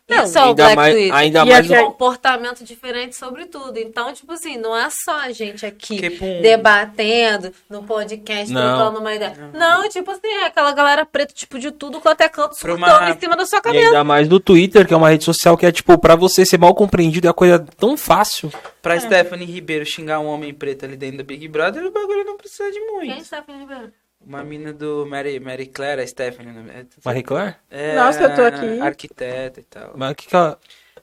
Não, 0.10 0.26
Isso 0.26 0.38
é 0.38 0.42
o 0.42 0.46
ainda 0.48 0.64
Black 0.64 0.76
mais, 0.76 0.94
Twitter. 0.94 1.16
ainda 1.16 1.40
E 1.40 1.46
mais 1.50 1.72
aqui- 1.72 1.82
um 1.82 1.86
comportamento 1.86 2.64
diferente 2.66 3.16
sobre 3.16 3.46
tudo. 3.46 3.78
Então, 3.80 4.14
tipo 4.14 4.34
assim, 4.34 4.58
não 4.58 4.76
é 4.78 4.90
só 4.90 5.18
a 5.22 5.32
gente 5.32 5.66
aqui 5.66 5.98
debatendo 6.42 7.54
no 7.70 7.84
podcast, 7.84 8.52
Não. 8.54 8.78
trocando 8.78 9.00
uma 9.00 9.14
ideia. 9.16 9.50
Não, 9.54 9.88
tipo 9.90 10.12
assim, 10.12 10.28
é 10.28 10.46
aquela 10.46 10.72
galera 10.74 11.06
preta, 11.06 11.34
tipo, 11.34 11.58
de 11.58 11.72
tudo 11.72 12.02
quanto 12.02 12.22
é 12.22 12.30
canto, 12.30 12.54
surtando 12.56 12.78
uma- 12.78 13.10
em 13.12 13.20
cima 13.20 13.36
da 13.38 13.46
sua 13.46 13.60
E 13.60 13.62
cabeça. 13.62 13.86
ainda 13.88 14.04
mais 14.04 14.28
do 14.28 14.40
Twitter, 14.40 14.86
que 14.86 14.94
é 14.94 14.98
uma 14.98 15.10
rede 15.10 15.24
social 15.24 15.58
que 15.58 15.66
é, 15.66 15.72
tipo, 15.72 15.98
pra 15.98 16.16
você 16.16 16.46
ser 16.46 16.58
mal 16.60 16.76
compreendido 16.76 17.28
é 17.28 17.30
uma 17.30 17.34
coisa 17.34 17.66
tão 17.78 17.96
fácil. 17.98 18.52
Pra 18.82 19.00
Stephanie 19.00 19.48
Ribeiro 19.48 19.86
xingar 19.86 20.20
um 20.20 20.28
homem 20.28 20.54
preto 20.54 20.84
ali 20.84 20.98
dentro 20.98 21.20
do 21.20 21.24
Big 21.24 21.48
Brother, 21.48 21.86
o 21.86 21.92
bagulho 21.92 22.26
não 22.26 22.36
precisa 22.36 22.70
de 22.70 22.80
muito. 22.82 23.08
Quem 23.14 23.20
está 23.20 23.42
Ribeiro? 23.48 23.92
Uma 24.26 24.44
mina 24.44 24.72
do 24.72 25.06
Mary, 25.06 25.40
Mary 25.40 25.66
Claire, 25.66 26.02
a 26.02 26.08
Stephanie. 26.08 26.54
né? 26.54 26.86
Marie 27.04 27.24
Claire? 27.24 27.56
É, 27.70 27.96
Nossa, 27.96 28.24
eu 28.24 28.36
tô 28.36 28.42
aqui. 28.44 28.80
Arquiteta 28.80 29.60
e 29.60 29.64
tal. 29.64 29.92
Mas 29.96 30.12
o 30.12 30.16
que 30.16 30.28
que 30.28 30.36
ela... 30.36 30.58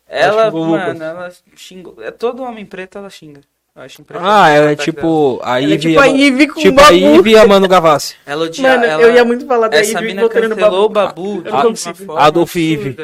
Ela, 0.09 0.51
mano, 0.51 1.05
ela 1.05 1.33
xingou. 1.55 1.97
É 2.01 2.11
todo 2.11 2.43
homem 2.43 2.67
preto, 2.67 2.99
ela 2.99 3.09
xinga. 3.09 3.41
Eu 3.77 3.83
acho 3.83 4.01
impressionante. 4.03 4.35
Ah, 4.35 4.49
ela 4.49 4.71
é 4.73 4.77
Tá 4.77 4.83
tipo 4.83 5.39
a 5.45 5.61
Ela 5.63 5.71
é 5.71 5.75
Ivy... 5.75 5.79
tipo 5.79 6.01
a 6.01 6.07
Ivy 6.07 6.47
com 6.49 6.61
tipo 6.61 6.81
o 6.81 6.85
a. 6.85 6.91
Ivy 6.93 7.31
e 7.31 7.39
a 7.39 7.47
Mano 7.47 7.69
Gavassi. 7.69 8.17
Ela 8.27 8.45
odia, 8.47 8.69
Mano, 8.69 8.85
ela, 8.85 9.03
eu 9.03 9.15
ia 9.15 9.25
muito 9.25 9.47
falar 9.47 9.69
da 9.69 9.77
Essa 9.77 9.99
Ivy 10.01 10.07
mina 10.07 10.29
cancelou 10.29 10.87
o 10.87 10.89
Babu. 10.89 11.43
Consigo. 11.45 11.95
forma 12.07 12.21
Adolf 12.21 12.57
Ivy. 12.57 12.97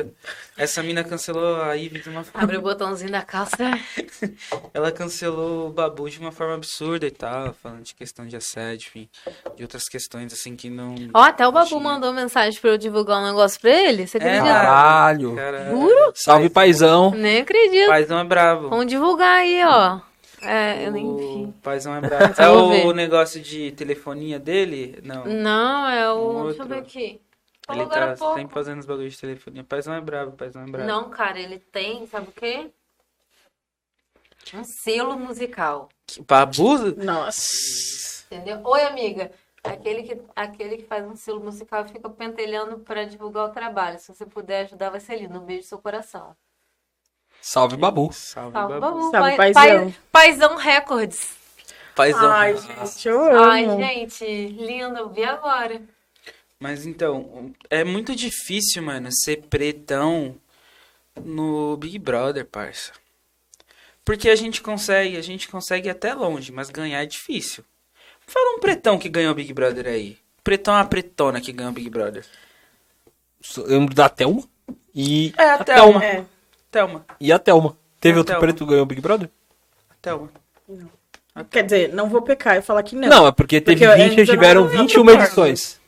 Essa 0.56 0.82
mina 0.82 1.04
cancelou 1.04 1.60
a 1.60 1.74
Ivy 1.74 2.00
de 2.00 2.08
uma 2.08 2.24
forma... 2.24 2.42
Abre 2.42 2.56
o 2.56 2.62
botãozinho 2.62 3.10
da 3.10 3.20
calça. 3.22 3.56
Ela 4.72 4.90
cancelou 4.90 5.66
o 5.68 5.70
Babu 5.70 6.08
de 6.08 6.18
uma 6.18 6.32
forma 6.32 6.54
absurda 6.54 7.06
e 7.06 7.10
tal, 7.10 7.54
falando 7.62 7.82
de 7.82 7.94
questão 7.94 8.26
de 8.26 8.36
assédio, 8.36 8.88
enfim, 8.88 9.08
de 9.54 9.62
outras 9.62 9.84
questões 9.84 10.32
assim 10.32 10.56
que 10.56 10.70
não... 10.70 10.94
Ó, 11.12 11.22
até 11.22 11.46
o 11.46 11.52
Babu 11.52 11.68
Tinha. 11.68 11.80
mandou 11.80 12.12
mensagem 12.12 12.58
pra 12.60 12.70
eu 12.70 12.78
divulgar 12.78 13.20
um 13.22 13.26
negócio 13.26 13.60
pra 13.60 13.70
ele. 13.70 14.06
Você 14.06 14.16
É, 14.16 14.20
acredita? 14.20 14.44
Caralho. 14.46 15.34
Cara, 15.36 15.70
Juro? 15.70 16.12
Salve, 16.14 16.48
paizão. 16.48 17.10
Nem 17.10 17.40
acredito. 17.42 17.88
Paizão 17.88 18.18
é 18.18 18.24
bravo. 18.24 18.70
Vamos 18.70 18.86
divulgar 18.86 19.40
aí, 19.40 19.62
ó. 19.64 20.00
É, 20.42 20.86
eu 20.86 20.92
nem 20.92 21.04
O 21.06 21.16
vi. 21.46 21.52
paizão 21.62 21.94
é 21.94 22.00
bravo. 22.06 22.34
É 22.40 22.48
o 22.48 22.68
ver. 22.68 22.94
negócio 22.94 23.40
de 23.40 23.72
telefonia 23.72 24.38
dele? 24.38 24.98
Não. 25.02 25.24
Não, 25.24 25.88
é 25.88 26.10
o. 26.12 26.16
Um 26.16 26.44
Deixa 26.44 26.60
eu 26.62 26.64
outro. 26.64 26.68
ver 26.68 26.78
aqui. 26.78 27.20
Falou 27.66 27.82
Ele 27.82 27.90
agora 27.92 28.12
tá 28.12 28.18
pouco. 28.18 28.38
sempre 28.38 28.54
fazendo 28.54 28.78
os 28.78 28.86
bagulhos 28.86 29.14
de 29.14 29.20
telefonia. 29.20 29.64
Paizão 29.64 29.92
é 29.94 30.00
bravo, 30.00 30.32
paizão 30.32 30.62
é 30.62 30.66
bravo. 30.66 30.86
Não, 30.88 31.10
cara, 31.10 31.38
ele 31.40 31.58
tem, 31.58 32.06
sabe 32.06 32.28
o 32.28 32.32
quê? 32.32 32.70
Um 34.54 34.62
selo 34.62 35.18
musical. 35.18 35.88
Babu? 36.28 36.78
Nossa. 37.04 38.24
Entendeu? 38.30 38.60
Oi, 38.64 38.82
amiga. 38.84 39.32
Aquele 39.64 40.04
que, 40.04 40.22
aquele 40.36 40.76
que 40.76 40.84
faz 40.84 41.04
um 41.04 41.16
selo 41.16 41.40
musical 41.40 41.84
e 41.84 41.88
fica 41.88 42.08
pentelhando 42.08 42.78
pra 42.78 43.04
divulgar 43.04 43.46
o 43.46 43.52
trabalho. 43.52 43.98
Se 43.98 44.14
você 44.14 44.24
puder 44.24 44.66
ajudar, 44.66 44.90
vai 44.90 45.00
ser 45.00 45.16
lindo. 45.16 45.40
Um 45.40 45.44
beijo 45.44 45.62
no 45.62 45.68
seu 45.68 45.78
coração. 45.78 46.36
Salve, 47.40 47.76
Babu. 47.76 48.12
Salve, 48.12 48.52
Salve, 48.52 48.78
Babu. 48.78 48.96
Babu. 48.98 49.10
Salve, 49.10 49.36
Pai- 49.36 49.52
paizão. 49.52 49.90
pai- 49.90 49.94
Paizão 50.12 50.56
Records. 50.56 51.36
Paizão. 51.96 52.30
Ai, 52.30 52.56
gente, 52.56 53.08
eu 53.08 53.20
amo. 53.20 53.44
Ai, 53.50 53.68
gente, 53.70 54.24
lindo. 54.48 55.10
Vi 55.10 55.24
agora. 55.24 55.80
Mas 56.58 56.86
então, 56.86 57.52
é 57.68 57.84
muito 57.84 58.14
difícil, 58.14 58.82
mano, 58.82 59.08
ser 59.12 59.42
pretão 59.42 60.34
no 61.22 61.76
Big 61.76 61.98
Brother, 61.98 62.44
parça. 62.46 62.92
Porque 64.04 64.30
a 64.30 64.36
gente 64.36 64.62
consegue, 64.62 65.16
a 65.16 65.22
gente 65.22 65.48
consegue 65.48 65.88
ir 65.88 65.90
até 65.90 66.14
longe, 66.14 66.52
mas 66.52 66.70
ganhar 66.70 67.02
é 67.02 67.06
difícil. 67.06 67.64
Fala 68.26 68.56
um 68.56 68.60
pretão 68.60 68.98
que 68.98 69.08
ganhou 69.08 69.32
o 69.32 69.34
Big 69.34 69.52
Brother 69.52 69.86
aí. 69.86 70.16
Pretão 70.42 70.74
é 70.74 70.78
uma 70.78 70.86
pretona 70.86 71.40
que 71.40 71.52
ganhou 71.52 71.72
o 71.72 71.74
Big 71.74 71.90
Brother. 71.90 72.24
Eu 73.58 73.66
lembro 73.66 73.94
da 73.94 74.08
Thelma 74.08 74.42
e 74.94 75.32
É, 75.36 75.42
a 75.50 75.54
a 75.56 75.64
Thelma. 75.64 76.00
Thelma. 76.00 76.04
É. 76.04 76.24
Thelma. 76.70 77.06
E 77.20 77.32
a 77.32 77.38
Thelma. 77.38 77.76
Teve 78.00 78.14
A 78.16 78.18
outro 78.18 78.32
Thelma. 78.34 78.40
preto 78.46 78.64
que 78.64 78.70
ganhou 78.70 78.82
o 78.82 78.86
Big 78.86 79.00
Brother? 79.00 79.28
Thelma. 80.00 80.30
Quer 81.50 81.64
dizer, 81.64 81.92
não 81.92 82.08
vou 82.08 82.22
pecar 82.22 82.56
e 82.56 82.62
falar 82.62 82.82
que 82.82 82.96
não. 82.96 83.08
Não, 83.08 83.26
é 83.26 83.32
porque 83.32 83.60
teve 83.60 83.86
Porque 83.86 84.02
20 84.08 84.20
e 84.20 84.24
tiveram 84.24 84.64
não- 84.64 84.72
eu 84.72 84.78
21 84.78 85.02
concordo. 85.04 85.22
edições. 85.24 85.80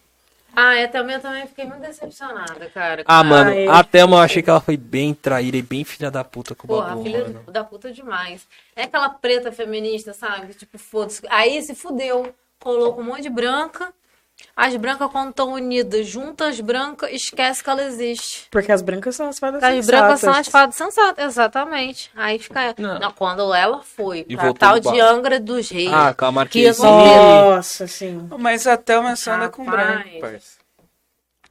Ah, 0.61 0.75
eu 0.75 0.91
também, 0.91 1.15
eu 1.15 1.23
também 1.23 1.47
fiquei 1.47 1.65
muito 1.67 1.83
decepcionada, 1.83 2.69
cara. 2.71 3.05
Ah, 3.07 3.23
mano, 3.23 3.51
é 3.53 3.69
a 3.69 3.85
Thelma 3.85 4.17
eu 4.17 4.21
achei 4.23 4.43
que 4.43 4.51
ela 4.51 4.61
foi 4.61 4.77
bem 4.77 5.15
traíra 5.15 5.57
e 5.57 5.63
bem 5.63 5.85
filha 5.85 6.11
da 6.11 6.25
puta 6.25 6.53
com 6.53 6.67
o 6.67 6.69
Porra, 6.69 6.89
Babu, 6.89 7.05
filha 7.05 7.21
mano. 7.21 7.43
da 7.47 7.63
puta 7.63 7.93
demais. 7.93 8.45
É 8.75 8.83
aquela 8.83 9.09
preta 9.09 9.53
feminista, 9.53 10.13
sabe? 10.13 10.53
Tipo, 10.55 10.77
foda-se. 10.77 11.23
Aí 11.29 11.63
se 11.63 11.77
fudeu. 11.77 12.35
Colocou 12.59 13.05
um 13.05 13.07
monte 13.07 13.23
de 13.23 13.31
branca. 13.31 13.95
As 14.57 14.75
brancas, 14.77 15.09
quando 15.13 15.31
estão 15.31 15.53
unidas, 15.53 16.07
juntas 16.07 16.49
as 16.49 16.61
brancas, 16.61 17.11
esquece 17.13 17.63
que 17.63 17.71
ela 17.71 17.83
existe. 17.85 18.47
Porque 18.51 18.73
as 18.73 18.83
brancas 18.83 19.15
são 19.15 19.29
as 19.29 19.39
fadas 19.39 19.63
As 19.63 19.87
brancas 19.87 20.21
são 20.21 20.35
sensatas. 20.35 20.39
as 20.47 20.49
fadas 20.49 20.75
sensatas, 20.77 21.25
exatamente. 21.27 22.11
Aí 22.17 22.39
fica. 22.41 22.75
Não. 22.79 22.99
Não, 22.99 23.13
quando 23.13 23.55
ela 23.55 23.83
foi 23.83 24.27
E 24.29 24.37
pra 24.37 24.53
tal 24.53 24.81
de. 24.81 25.01
Angra 25.01 25.39
dos 25.39 25.69
Reis. 25.71 25.93
Ah, 25.93 26.13
com 26.13 26.25
a 26.27 26.45
vi. 26.45 26.73
Nossa, 26.75 27.87
sim. 27.87 28.29
Mas 28.39 28.67
a 28.67 28.77
Thelma 28.77 29.15
só 29.17 29.33
anda 29.33 29.49
com 29.49 29.65
branco. 29.65 30.09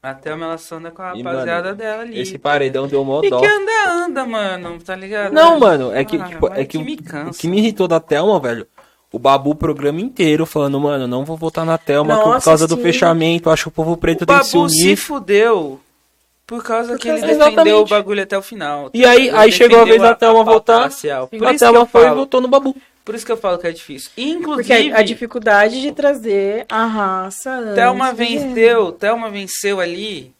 A 0.03 0.13
Thelma 0.13 0.45
ela 0.45 0.57
só 0.57 0.75
anda 0.75 0.91
com 0.91 1.01
a 1.01 1.15
E, 1.15 1.21
rapaziada 1.23 1.63
mano, 1.69 1.75
dela 1.75 2.01
ali. 2.03 2.19
Esse 2.19 2.37
paredão 2.37 2.87
deu 2.87 3.03
mó 3.03 3.21
E 3.23 3.29
dó. 3.29 3.39
que 3.39 3.45
anda, 3.47 3.71
anda, 3.89 4.25
mano, 4.25 4.79
tá 4.81 4.95
ligado? 4.95 5.33
Não, 5.33 5.59
mano, 5.59 5.91
é 5.93 6.05
que, 6.05 6.17
Ah, 6.17 6.25
tipo, 6.27 6.47
é 6.47 6.65
que, 6.65 6.77
que 6.77 6.83
me 6.83 6.97
cansa. 6.97 7.31
o 7.31 7.33
que 7.33 7.47
me 7.47 7.57
irritou 7.57 7.87
da 7.87 7.99
Thelma, 7.99 8.39
velho, 8.39 8.67
o 9.11 9.17
Babu 9.19 9.51
o 9.51 9.55
programa 9.55 10.01
inteiro 10.01 10.45
falando, 10.45 10.79
mano, 10.79 11.07
não 11.07 11.23
vou 11.25 11.37
votar 11.37 11.65
na 11.65 11.77
Thelma 11.77 12.17
por 12.21 12.33
Nossa, 12.33 12.45
causa 12.45 12.67
do 12.67 12.75
sim. 12.75 12.81
fechamento, 12.83 13.49
acho 13.49 13.63
que 13.63 13.67
o 13.69 13.71
povo 13.71 13.95
preto 13.97 14.23
O 14.23 14.25
tem 14.25 14.37
que 14.39 14.43
se 14.45 14.55
Babu 14.57 14.69
se 14.69 14.83
unir. 14.85 14.95
fudeu 14.97 15.79
por 16.45 16.63
causa 16.63 16.93
Por 16.93 16.99
que 16.99 17.09
ele 17.09 17.19
causa- 17.21 17.35
defendeu 17.35 17.55
o 17.55 17.67
Exatamente. 17.81 17.89
bagulho 17.89 18.23
até 18.23 18.37
o 18.37 18.41
final. 18.41 18.89
E 18.93 19.05
aí- 19.05 19.27
Ele 19.27 19.37
aí 19.37 19.51
chegou 19.51 19.81
a 19.81 19.85
vez 19.85 20.01
da 20.01 20.15
Thelma 20.15 20.43
votar, 20.43 20.83
racial. 20.83 21.27
Por 21.27 21.45
a 21.47 21.53
Thelma 21.53 21.85
foi 21.85 22.05
e 22.07 22.13
votou 22.13 22.39
no 22.41 22.47
Babu. 22.47 22.75
por 23.03 23.15
isso 23.15 23.25
que 23.25 23.31
eu 23.31 23.37
falo 23.37 23.57
que 23.57 23.67
é 23.67 23.71
difícil. 23.71 24.11
Porque 24.15 24.21
Inclusive, 24.29 24.91
a, 24.93 24.97
a 24.99 25.01
dificuldade 25.01 25.81
de 25.81 25.91
trazer 25.93 26.65
a 26.69 26.85
raça 26.85 27.71
Thelma 27.75 28.13
do 28.13 28.23
gênero. 28.23 28.43
venceu, 28.53 28.91
Thelma 28.91 29.29
venceu 29.29 29.79
ali 29.79 30.33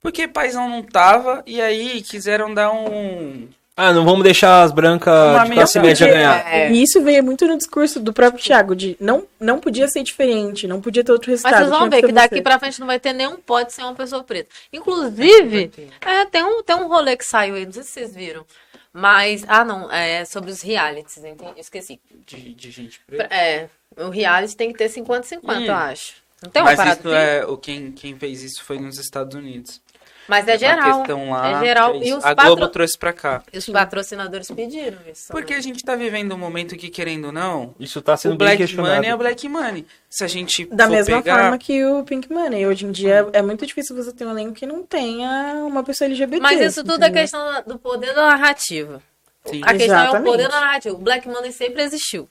porque 0.00 0.28
Paizão 0.28 0.68
não 0.68 0.82
tava 0.84 1.42
e 1.46 1.60
aí 1.60 2.00
quiseram 2.02 2.54
dar 2.54 2.70
um... 2.72 3.48
Ah, 3.76 3.92
não 3.92 4.04
vamos 4.06 4.22
deixar 4.24 4.62
as 4.62 4.72
brancas 4.72 5.12
Uma 5.14 5.44
de 5.44 5.52
classe 5.52 5.78
média 5.78 6.06
ganhar. 6.10 6.46
É. 6.50 6.72
E 6.72 6.82
isso 6.82 7.02
veio 7.02 7.22
muito 7.22 7.46
no 7.46 7.58
discurso 7.58 8.00
do 8.00 8.10
próprio 8.12 8.42
Thiago, 8.42 8.74
de 8.74 8.96
não, 8.98 9.24
não 9.38 9.58
podia 9.60 9.86
ser 9.86 10.02
diferente, 10.02 10.66
não 10.66 10.80
podia 10.80 11.04
ter 11.04 11.12
outro 11.12 11.30
Mas 11.30 11.42
resultado. 11.42 11.60
vocês 11.68 11.78
vão 11.78 11.90
ver 11.90 12.02
que 12.02 12.12
daqui 12.12 12.36
você. 12.36 12.42
pra 12.42 12.58
frente 12.58 12.80
não 12.80 12.86
vai 12.86 12.98
ter 12.98 13.12
nenhum 13.12 13.36
pode 13.36 13.74
ser 13.74 13.82
uma 13.82 13.94
pessoa 13.94 14.24
preta. 14.24 14.48
Inclusive, 14.72 15.70
é, 16.00 16.24
tem, 16.24 16.42
um, 16.42 16.62
tem 16.62 16.74
um 16.76 16.88
rolê 16.88 17.16
que 17.16 17.24
saiu 17.24 17.54
aí, 17.54 17.66
não 17.66 17.72
sei 17.72 17.82
se 17.82 17.90
vocês 17.90 18.14
viram. 18.14 18.44
Mas, 18.92 19.44
ah 19.46 19.62
não, 19.62 19.92
é 19.92 20.24
sobre 20.24 20.50
os 20.50 20.62
realities, 20.62 21.18
entendi, 21.22 21.52
esqueci. 21.60 22.00
De, 22.26 22.54
de 22.54 22.70
gente 22.70 22.98
preta. 23.06 23.24
É, 23.34 23.68
o 23.98 24.08
reality 24.08 24.56
tem 24.56 24.72
que 24.72 24.78
ter 24.78 24.88
50-50, 24.88 25.40
Hum. 25.44 25.64
eu 25.66 25.74
acho. 25.74 26.14
Não 26.42 26.50
tem 26.50 26.62
uma 26.62 26.70
Mas 26.70 26.76
parada 26.78 26.98
isso 27.00 27.08
assim? 27.08 27.16
é, 27.18 27.46
o 27.46 27.56
quem, 27.56 27.92
quem 27.92 28.18
fez 28.18 28.42
isso 28.42 28.62
foi 28.64 28.78
nos 28.78 28.98
Estados 28.98 29.34
Unidos. 29.34 29.80
Mas 30.28 30.48
é 30.48 30.58
geral. 30.58 31.04
lá, 31.30 31.50
é 31.62 31.64
geral. 31.64 31.94
é 31.94 31.98
E 32.08 32.14
os, 32.14 32.24
A 32.24 32.34
patro- 32.34 32.56
Globo 32.56 32.68
trouxe 32.72 32.98
pra 32.98 33.12
cá. 33.12 33.42
e 33.52 33.58
os 33.58 33.66
patrocinadores 33.66 34.50
pediram 34.50 34.98
isso. 35.10 35.32
Porque 35.32 35.54
a 35.54 35.60
gente 35.60 35.84
tá 35.84 35.94
vivendo 35.94 36.34
um 36.34 36.38
momento 36.38 36.76
que, 36.76 36.88
querendo 36.88 37.26
ou 37.26 37.32
não, 37.32 37.74
Isso 37.78 38.00
tá 38.02 38.16
sendo 38.16 38.34
o 38.34 38.36
Black. 38.36 38.74
Money 38.76 39.08
é 39.10 39.16
Black 39.16 39.48
Money. 39.48 39.86
Se 40.10 40.24
a 40.24 40.26
gente 40.26 40.64
Da 40.66 40.84
for 40.86 40.90
mesma 40.92 41.22
pegar, 41.22 41.38
forma 41.42 41.58
que 41.58 41.84
o 41.84 42.02
Pink 42.04 42.32
Money. 42.32 42.66
Hoje 42.66 42.86
em 42.86 42.90
dia 42.92 43.28
é 43.32 43.42
muito 43.42 43.66
difícil 43.66 43.94
você 43.94 44.12
ter 44.12 44.24
um 44.26 44.30
elenco 44.30 44.54
que 44.54 44.66
não 44.66 44.82
tenha 44.82 45.54
uma 45.66 45.82
pessoa 45.84 46.06
LGBT. 46.08 46.40
Mas 46.42 46.60
isso 46.60 46.82
tudo 46.82 46.92
é 47.04 47.08
entendeu? 47.08 47.22
questão 47.22 47.62
do 47.66 47.78
poder 47.78 48.14
da 48.14 48.26
narrativa. 48.26 49.02
Sim. 49.44 49.60
A 49.64 49.74
questão 49.74 49.96
é 49.96 50.00
o 50.00 50.02
Exatamente. 50.04 50.30
poder 50.32 50.48
da 50.48 50.60
narrativa. 50.60 50.94
O 50.94 50.98
Black 50.98 51.28
Money 51.28 51.52
sempre 51.52 51.82
existiu. 51.82 52.28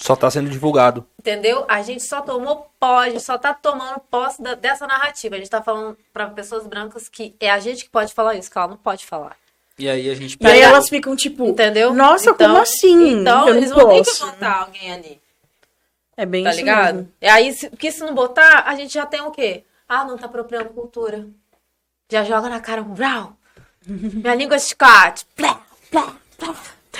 Só 0.00 0.14
tá 0.14 0.30
sendo 0.30 0.48
divulgado. 0.48 1.04
Entendeu? 1.18 1.64
A 1.68 1.82
gente 1.82 2.02
só 2.04 2.20
tomou 2.20 2.70
posse, 2.78 3.08
a 3.08 3.10
gente 3.10 3.22
só 3.24 3.36
tá 3.36 3.52
tomando 3.52 3.98
posse 4.10 4.40
da- 4.42 4.54
dessa 4.54 4.86
narrativa. 4.86 5.34
A 5.34 5.38
gente 5.38 5.50
tá 5.50 5.60
falando 5.62 5.96
pra 6.12 6.28
pessoas 6.28 6.66
brancas 6.66 7.08
que 7.08 7.34
é 7.40 7.50
a 7.50 7.58
gente 7.58 7.84
que 7.84 7.90
pode 7.90 8.14
falar 8.14 8.34
isso, 8.36 8.50
que 8.50 8.56
ela 8.56 8.68
não 8.68 8.76
pode 8.76 9.04
falar. 9.04 9.36
E 9.78 9.88
aí 9.88 10.08
a 10.10 10.14
gente 10.14 10.36
E 10.40 10.46
aí 10.46 10.60
elas 10.60 10.88
ficam 10.88 11.14
tipo, 11.16 11.46
Entendeu? 11.46 11.92
nossa, 11.94 12.30
Então- 12.30 12.48
como 12.48 12.60
assim? 12.62 13.20
Então, 13.20 13.40
Eu 13.48 13.54
não 13.54 13.56
eles 13.60 13.70
vão 13.70 13.88
ter 13.88 14.04
que 14.10 14.20
botar 14.20 14.60
alguém 14.62 14.92
ali. 14.92 15.20
É 16.16 16.26
bem 16.26 16.42
Tá 16.44 16.50
isso 16.50 16.58
ligado? 16.58 16.94
mesmo. 16.96 17.12
E 17.20 17.28
aí, 17.28 17.52
se, 17.52 17.70
porque 17.70 17.92
se 17.92 18.00
não 18.00 18.14
botar, 18.14 18.64
a 18.66 18.74
gente 18.74 18.92
já 18.94 19.06
tem 19.06 19.20
o 19.20 19.30
quê? 19.30 19.64
Ah, 19.88 20.04
não 20.04 20.16
tá 20.18 20.26
apropriando 20.26 20.70
cultura. 20.70 21.26
Já 22.10 22.24
joga 22.24 22.48
na 22.48 22.60
cara 22.60 22.82
um 22.82 22.92
brau. 22.94 23.34
Minha 23.86 24.34
língua 24.34 24.56
é 24.56 24.58
escate. 24.58 25.24
Plá, 25.36 25.60
plá, 25.90 26.16
plá. 26.36 26.54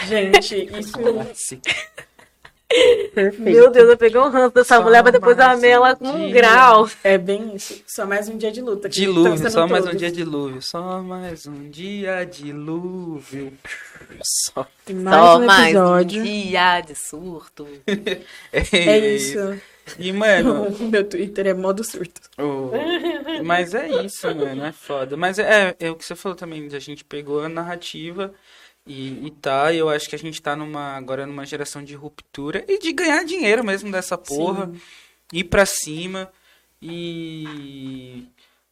Gente, 0.07 0.69
isso 0.79 0.97
é 1.01 1.13
perfeito. 3.15 3.41
Meu 3.43 3.71
Deus, 3.71 3.89
eu 3.89 3.97
peguei 3.97 4.21
um 4.21 4.29
ranço 4.29 4.55
dessa 4.55 4.77
Só 4.77 4.83
mulher, 4.83 5.03
mas 5.03 5.13
depois 5.13 5.39
eu 5.39 5.45
amei 5.45 5.71
ela 5.71 5.93
um 5.93 5.97
com 5.97 6.09
um 6.09 6.17
dia. 6.27 6.35
grau. 6.35 6.89
É 7.03 7.17
bem 7.17 7.55
isso. 7.57 7.83
Só 7.87 8.05
mais 8.07 8.29
um 8.29 8.37
dia 8.37 8.53
de 8.53 8.61
luta. 8.61 8.89
Dilúvio, 8.89 9.35
estão 9.35 9.51
só 9.51 9.67
mais 9.67 9.83
um 9.85 9.87
todos. 9.87 9.99
dia 10.01 10.11
de 10.11 10.17
dilúvio. 10.17 10.63
Só 10.63 11.03
mais 11.03 11.47
um 11.47 11.71
dia 11.71 12.27
dilúvio. 12.27 13.53
Só. 14.23 14.67
Mais 14.91 15.17
Só 15.17 15.39
um 15.39 15.47
mais 15.47 15.69
episódio. 15.75 16.21
um 16.21 16.25
dia 16.25 16.81
de 16.83 16.95
surto. 16.95 17.67
É 18.53 18.99
isso. 19.15 19.39
E, 19.99 20.13
mano, 20.13 20.71
meu 20.91 21.03
Twitter 21.05 21.47
é 21.47 21.55
modo 21.55 21.83
surto. 21.83 22.21
o- 22.39 22.71
mas 23.45 23.73
é 23.75 23.89
isso, 24.05 24.27
mano, 24.35 24.65
é 24.67 24.73
foda. 24.73 25.17
Mas 25.17 25.39
é, 25.39 25.75
é 25.81 25.91
o 25.91 25.95
que 25.97 26.05
você 26.05 26.15
falou 26.15 26.37
também, 26.37 26.69
a 26.73 26.79
gente 26.79 27.05
pegou 27.05 27.41
a 27.43 27.49
narrativa 27.49 28.35
e, 28.89 29.27
e 29.27 29.31
tá, 29.31 29.73
eu 29.75 29.89
acho 29.91 30.09
que 30.09 30.17
a 30.17 30.19
gente 30.19 30.41
tá 30.41 30.57
numa, 30.57 30.97
agora 30.97 31.27
numa 31.27 31.45
geração 31.45 31.85
de 31.85 31.95
ruptura 31.95 32.65
e 32.67 32.79
de 32.79 32.91
ganhar 32.93 33.23
dinheiro 33.23 33.63
mesmo 33.63 33.93
dessa 33.93 34.17
porra, 34.17 34.73
ir 35.33 35.45
pra 35.45 35.67
cima 35.67 36.33
e... 36.81 38.27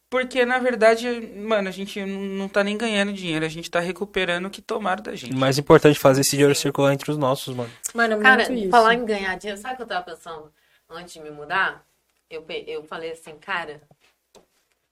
Porque, 0.09 0.45
na 0.45 0.57
verdade, 0.57 1.05
mano, 1.35 1.67
a 1.67 1.71
gente 1.71 2.03
não 2.03 2.47
tá 2.47 2.63
nem 2.63 2.77
ganhando 2.77 3.11
dinheiro, 3.11 3.45
a 3.45 3.49
gente 3.49 3.69
tá 3.69 3.81
recuperando 3.81 4.45
o 4.45 4.49
que 4.49 4.61
tomaram 4.61 5.03
da 5.03 5.13
gente. 5.13 5.33
O 5.33 5.37
mais 5.37 5.57
importante 5.57 5.97
é 5.97 5.99
fazer 5.99 6.21
esse 6.21 6.31
dinheiro 6.31 6.55
circular 6.55 6.93
entre 6.93 7.11
os 7.11 7.17
nossos, 7.17 7.53
mano. 7.53 7.69
Mano, 7.93 8.13
é 8.13 8.21
Cara, 8.21 8.45
muito 8.47 8.61
isso. 8.63 8.69
falar 8.71 8.93
em 8.95 9.05
ganhar 9.05 9.35
dinheiro, 9.37 9.61
sabe 9.61 9.73
o 9.73 9.77
que 9.77 9.83
eu 9.83 9.87
tava 9.87 10.05
pensando 10.05 10.51
antes 10.89 11.13
de 11.13 11.19
me 11.19 11.29
mudar? 11.29 11.85
Eu, 12.29 12.45
eu 12.65 12.83
falei 12.85 13.11
assim, 13.11 13.35
cara, 13.37 13.81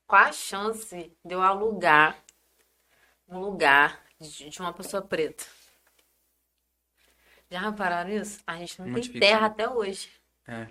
qual 0.06 0.26
a 0.26 0.34
chance 0.34 1.12
de 1.24 1.34
eu 1.34 1.42
alugar 1.42 2.18
um 3.30 3.40
lugar 3.40 4.05
de, 4.20 4.50
de 4.50 4.60
uma 4.60 4.74
pessoa 4.74 5.02
preta? 5.02 5.46
Já 7.50 7.62
repararam 7.62 8.10
isso? 8.10 8.42
A 8.46 8.58
gente 8.58 8.80
não 8.80 8.88
Muito 8.88 8.96
tem 8.96 9.14
difícil, 9.14 9.28
terra 9.28 9.42
né? 9.42 9.48
até 9.48 9.70
hoje. 9.70 10.10
É. 10.48 10.68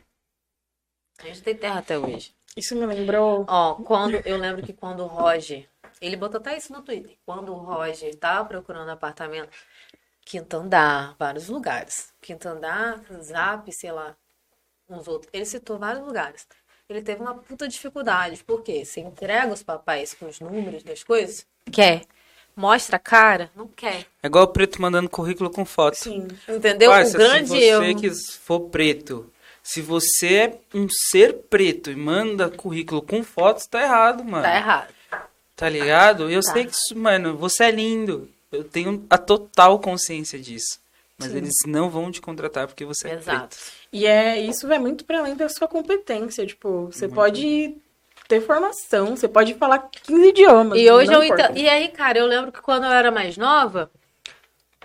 A 1.18 1.26
gente 1.26 1.36
não 1.36 1.44
tem 1.44 1.56
terra 1.56 1.78
até 1.78 1.98
hoje. 1.98 2.34
Isso 2.56 2.74
me 2.76 2.86
lembrou. 2.86 3.44
Ó, 3.48 3.74
quando 3.76 4.14
eu 4.26 4.36
lembro 4.36 4.62
que 4.64 4.72
quando 4.72 5.00
o 5.00 5.06
Roger, 5.06 5.68
ele 6.00 6.16
botou 6.16 6.40
até 6.40 6.56
isso 6.56 6.72
no 6.72 6.82
Twitter, 6.82 7.16
quando 7.24 7.52
o 7.52 7.58
Roger 7.58 8.14
tava 8.16 8.48
procurando 8.48 8.90
apartamento, 8.90 9.50
quinto 10.24 10.56
andar, 10.56 11.16
vários 11.18 11.48
lugares, 11.48 12.12
quinto 12.20 12.48
andar, 12.48 13.02
Zap, 13.22 13.70
sei 13.72 13.92
lá, 13.92 14.16
uns 14.88 15.08
outros, 15.08 15.30
ele 15.32 15.44
citou 15.44 15.78
vários 15.78 16.04
lugares. 16.04 16.46
Ele 16.88 17.02
teve 17.02 17.22
uma 17.22 17.34
puta 17.34 17.66
dificuldade, 17.66 18.44
porque 18.44 18.84
você 18.84 19.00
entrega 19.00 19.52
os 19.52 19.62
papéis 19.62 20.14
com 20.14 20.26
os 20.26 20.38
números 20.38 20.82
das 20.82 21.02
coisas, 21.02 21.46
quer, 21.72 22.04
mostra 22.56 22.96
a 22.96 22.98
cara, 22.98 23.50
não 23.56 23.66
quer, 23.68 24.06
É 24.22 24.26
igual 24.26 24.44
o 24.44 24.48
preto 24.48 24.80
mandando 24.80 25.08
currículo 25.10 25.50
com 25.50 25.64
foto. 25.64 25.94
Sim. 25.96 26.28
entendeu? 26.48 26.90
Parça, 26.90 27.16
o 27.16 27.18
grande 27.18 27.48
se 27.48 27.54
você 27.58 27.64
erro. 27.64 28.00
que 28.00 28.10
for 28.40 28.60
preto, 28.68 29.30
se 29.62 29.80
você 29.80 30.34
é 30.34 30.58
um 30.74 30.86
ser 31.10 31.34
preto 31.50 31.90
e 31.90 31.96
manda 31.96 32.48
currículo 32.50 33.00
com 33.02 33.22
fotos, 33.22 33.66
tá 33.66 33.82
errado, 33.82 34.22
mano. 34.24 34.42
Tá 34.44 34.56
errado. 34.56 34.94
Tá 35.56 35.68
ligado? 35.68 36.30
Eu 36.30 36.42
Tá. 36.42 36.52
sei 36.52 36.64
que 36.66 36.72
isso, 36.72 36.96
mano, 36.98 37.36
você 37.36 37.64
é 37.64 37.70
lindo. 37.70 38.28
Eu 38.50 38.64
tenho 38.64 39.04
a 39.08 39.16
total 39.18 39.78
consciência 39.78 40.38
disso. 40.38 40.78
Mas 41.16 41.32
eles 41.32 41.54
não 41.66 41.88
vão 41.88 42.10
te 42.10 42.20
contratar 42.20 42.66
porque 42.66 42.84
você 42.84 43.08
é 43.08 43.14
Exato. 43.14 43.56
preto. 43.56 43.56
E 43.92 44.04
é, 44.04 44.40
isso 44.40 44.66
vai 44.66 44.80
muito 44.80 45.04
para 45.04 45.20
além 45.20 45.36
da 45.36 45.48
sua 45.48 45.68
competência. 45.68 46.44
Tipo, 46.44 46.86
você 46.86 47.06
pode 47.06 47.76
ter 48.28 48.40
formação, 48.40 49.16
você 49.16 49.28
pode 49.28 49.54
falar 49.54 49.78
15 49.78 50.28
idiomas. 50.28 50.78
E 50.78 50.90
hoje 50.90 51.12
eu 51.12 51.22
importa. 51.22 51.44
entendo. 51.44 51.58
E 51.58 51.68
aí, 51.68 51.88
cara, 51.88 52.18
eu 52.18 52.26
lembro 52.26 52.50
que 52.50 52.60
quando 52.60 52.84
eu 52.84 52.90
era 52.90 53.10
mais 53.10 53.36
nova, 53.36 53.90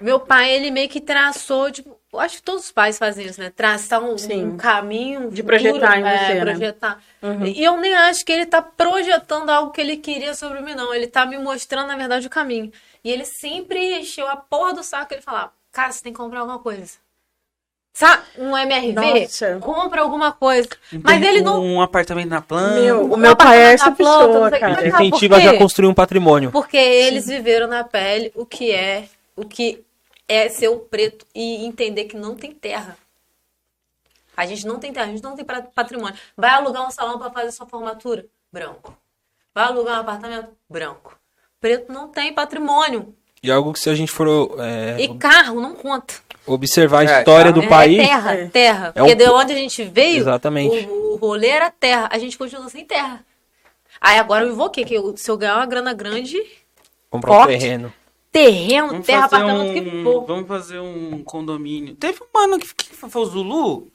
meu 0.02 0.20
pai, 0.20 0.52
ele 0.52 0.72
meio 0.72 0.90
que 0.90 1.02
traçou, 1.02 1.72
tipo, 1.72 2.00
eu 2.12 2.20
acho 2.20 2.38
que 2.38 2.44
todos 2.44 2.66
os 2.66 2.72
pais 2.72 2.98
fazem 2.98 3.26
isso, 3.26 3.40
né? 3.40 3.52
Traçar 3.56 4.02
um, 4.02 4.16
um 4.16 4.58
caminho. 4.58 5.28
um 5.28 5.30
De 5.30 5.44
futuro, 5.44 5.60
projetar 5.60 6.00
em 6.00 6.04
é, 6.04 6.18
você, 6.18 6.34
né? 6.34 6.42
projetar. 6.42 7.04
Uhum. 7.22 7.46
E 7.46 7.64
eu 7.64 7.78
nem 7.78 7.96
acho 7.96 8.26
que 8.26 8.32
ele 8.32 8.46
tá 8.46 8.62
projetando 8.62 9.50
algo 9.50 9.72
que 9.72 9.80
ele 9.80 9.98
queria 9.98 10.34
sobre 10.34 10.62
mim, 10.62 10.74
não. 10.74 10.94
Ele 10.94 11.08
tá 11.08 11.26
me 11.26 11.38
mostrando, 11.38 11.88
na 11.88 11.96
verdade, 11.96 12.26
o 12.26 12.30
caminho. 12.30 12.72
E 13.04 13.12
ele 13.12 13.26
sempre 13.26 14.00
encheu 14.00 14.28
a 14.28 14.36
porra 14.36 14.74
do 14.74 14.84
saco. 14.84 15.14
Ele 15.14 15.22
falava, 15.22 15.54
casa, 15.72 15.98
você 15.98 16.04
tem 16.04 16.12
que 16.12 16.18
comprar 16.18 16.40
alguma 16.40 16.60
coisa. 16.60 16.98
Sabe? 18.00 18.24
Um 18.38 18.58
MRV, 18.58 18.94
Nossa. 18.94 19.60
compra 19.60 20.00
alguma 20.00 20.32
coisa. 20.32 20.70
Mas 21.04 21.22
ele 21.22 21.42
não. 21.42 21.62
Um 21.62 21.82
apartamento 21.82 22.30
na 22.30 22.42
planta. 22.42 22.80
Meu, 22.80 23.12
o 23.12 23.18
meu 23.18 23.36
pai 23.36 23.58
é 23.58 23.74
essa 23.74 23.92
planta, 23.92 24.26
pessoa, 24.26 24.50
sei 24.50 24.58
o 24.58 24.62
cara. 24.62 24.88
Incentiva 24.88 25.42
já 25.42 25.58
construir 25.58 25.90
um 25.90 25.94
patrimônio. 25.94 26.50
Porque 26.50 26.78
eles 26.78 27.28
viveram 27.28 27.68
na 27.68 27.84
pele 27.84 28.32
o 28.36 28.46
que 28.46 28.72
é, 28.72 29.10
o 29.36 29.44
que 29.44 29.84
é 30.30 30.48
ser 30.48 30.70
um 30.70 30.80
preto 30.80 31.26
e 31.36 31.66
entender 31.66 32.06
que 32.06 32.16
não 32.16 32.38
tem 32.38 32.54
terra. 32.54 32.96
A 34.38 34.46
gente 34.46 34.66
não 34.66 34.80
tem 34.80 34.94
terra, 34.94 35.08
a 35.08 35.10
gente 35.10 35.22
não 35.22 35.36
tem 35.36 35.44
patrimônio. 35.44 36.18
Vai 36.38 36.52
alugar 36.52 36.88
um 36.88 36.92
salão 36.92 37.20
para 37.20 37.30
fazer 37.30 37.52
sua 37.52 37.68
formatura? 37.68 38.26
Branco. 38.50 38.98
Vai 39.54 39.66
alugar 39.66 39.98
um 39.98 40.00
apartamento? 40.00 40.48
Branco. 40.70 41.20
Preto 41.60 41.92
não 41.92 42.08
tem 42.08 42.34
patrimônio. 42.34 43.14
E 43.42 43.52
algo 43.52 43.72
que 43.74 43.80
se 43.80 43.90
a 43.90 43.96
gente 43.96 44.12
for 44.12 44.56
é, 44.60 44.98
E 45.02 45.16
carro 45.18 45.62
não 45.62 45.74
conta. 45.74 46.16
observar 46.46 47.00
a 47.08 47.12
É, 47.12 47.20
história 47.20 47.52
do 47.54 47.62
É 47.64 47.68
país, 47.68 47.98
terra, 47.98 48.34
É. 48.36 48.46
terra. 48.48 48.92
É 48.96 49.02
um 49.02 49.06
Porque 49.06 49.16
de 49.16 49.26
po- 49.30 49.36
onde 49.38 49.54
a 49.54 49.56
gente 49.56 49.84
veio, 49.86 50.18
Exatamente. 50.18 50.88
O, 50.88 51.14
o 51.14 51.16
rolê 51.18 51.48
era 51.48 51.70
terra. 51.72 52.10
A 52.12 52.18
gente 52.18 52.38
continua 52.38 52.70
sem 52.70 52.86
terra. 52.86 53.24
Aí 54.02 54.18
agora 54.18 54.46
eu 54.46 54.52
invoquei 54.52 54.84
que 54.86 54.94
eu- 54.94 55.16
se 55.16 55.30
eu 55.30 55.38
ganhar 55.38 55.56
uma 55.58 55.66
grana 55.66 55.94
grande, 55.94 56.38
comprar 57.10 57.44
um 57.44 57.48
terreno. 57.48 57.94
terreno, 58.32 58.88
Vamos 58.90 59.06
terra, 59.06 59.28
fazer, 59.30 59.44
apartamento, 59.44 59.70
o 59.70 59.74
que 59.84 59.98
um, 59.98 60.04
for. 60.04 60.26
vamos 60.26 60.48
fazer 60.48 60.80
um 60.80 61.24
condomínio. 61.24 61.96
Teve 61.96 62.20
um 62.24 62.28
mano 62.34 62.60
que, 62.60 62.74
que 62.74 62.96
foi 62.96 63.22
o 63.22 63.26
Zulu? 63.26 63.88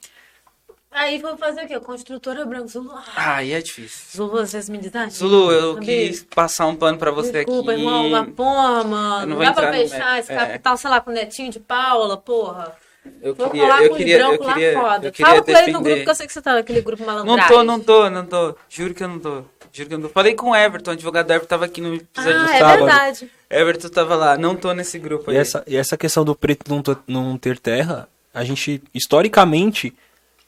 Aí 0.94 1.20
foi 1.20 1.36
fazer 1.36 1.64
o 1.64 1.66
quê? 1.66 1.80
Construtora 1.80 2.44
branca. 2.46 2.68
Zulu, 2.68 2.92
ah, 3.16 3.34
aí 3.36 3.52
é 3.52 3.60
difícil. 3.60 3.98
Zulu, 4.16 4.46
vocês 4.46 4.68
me 4.68 4.78
dizem? 4.78 5.10
Zulu, 5.10 5.50
eu 5.50 5.76
quis 5.80 6.22
passar 6.22 6.66
um 6.66 6.76
pano 6.76 6.96
pra 6.96 7.10
você 7.10 7.32
Desculpa, 7.32 7.72
aqui. 7.72 7.80
irmão, 7.80 8.08
mas 8.10 8.28
porra, 8.32 8.84
mano. 8.84 9.20
Não 9.22 9.26
Não 9.26 9.36
vou 9.36 9.44
dá 9.44 9.52
pra 9.52 9.72
fechar 9.72 10.20
esse 10.20 10.32
é. 10.32 10.36
capital, 10.36 10.76
sei 10.76 10.90
lá, 10.90 11.00
com 11.00 11.10
o 11.10 11.14
netinho 11.14 11.50
de 11.50 11.58
Paula, 11.58 12.16
porra. 12.16 12.72
Eu 13.20 13.34
Vou 13.34 13.50
queria, 13.50 13.66
falar 13.68 13.82
eu 13.82 13.90
com 13.90 13.96
queria, 13.96 14.16
os 14.16 14.22
eu 14.22 14.28
brancos 14.38 14.54
queria, 14.54 14.74
lá 14.80 14.80
foda. 14.92 15.08
eu 15.08 15.12
queria 15.12 15.26
Fala 15.30 15.42
com 15.42 15.50
ele 15.50 15.58
no 15.60 15.72
grupo, 15.72 15.82
defender. 15.84 16.04
que 16.04 16.10
eu 16.10 16.14
sei 16.14 16.26
que 16.26 16.32
você 16.32 16.40
tá 16.42 16.54
naquele 16.54 16.80
grupo 16.80 17.04
Não 17.04 17.12
malandragem. 17.14 17.48
tô, 17.56 17.62
não 17.64 17.80
tô, 17.80 18.10
não 18.10 18.24
tô. 18.24 18.56
Juro 18.68 18.94
que 18.94 19.02
eu 19.04 19.08
não 19.08 19.18
tô. 19.18 19.42
Juro 19.72 19.88
que 19.88 19.94
eu 19.94 19.98
não 19.98 20.08
tô. 20.08 20.14
Falei 20.14 20.34
com 20.34 20.50
o 20.50 20.56
Everton, 20.56 20.92
o 20.92 20.94
advogado 20.94 21.26
do 21.26 21.32
Everton 21.32 21.48
tava 21.48 21.64
aqui 21.66 21.80
no 21.82 21.96
episódio 21.96 22.38
Ah, 22.40 22.44
do 22.46 22.50
é 22.52 22.58
sábado. 22.60 22.76
verdade. 22.86 23.30
Everton 23.50 23.88
tava 23.88 24.14
lá, 24.14 24.38
não 24.38 24.54
tô 24.56 24.72
nesse 24.72 24.98
grupo 24.98 25.30
aí. 25.30 25.36
E 25.36 25.40
essa, 25.40 25.62
e 25.66 25.76
essa 25.76 25.96
questão 25.98 26.24
do 26.24 26.34
preto 26.36 26.64
não, 26.72 26.82
não 27.06 27.36
ter 27.36 27.58
terra, 27.58 28.08
a 28.32 28.42
gente, 28.42 28.80
historicamente, 28.94 29.92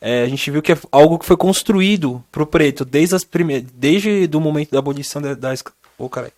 é, 0.01 0.23
a 0.23 0.29
gente 0.29 0.51
viu 0.51 0.63
que 0.63 0.73
é 0.73 0.79
algo 0.93 1.19
que 1.19 1.25
foi 1.27 1.37
construído 1.37 2.23
pro 2.31 2.47
preto 2.47 2.85
desde 2.85 3.15
as 3.15 3.25
primeiras, 3.25 3.69
desde 3.73 4.27
do 4.27 4.41
momento 4.41 4.71
da 4.71 4.79
abolição 4.79 5.21
da, 5.23 5.35
da, 5.35 5.55
Ô, 5.99 6.09
caralho. 6.09 6.33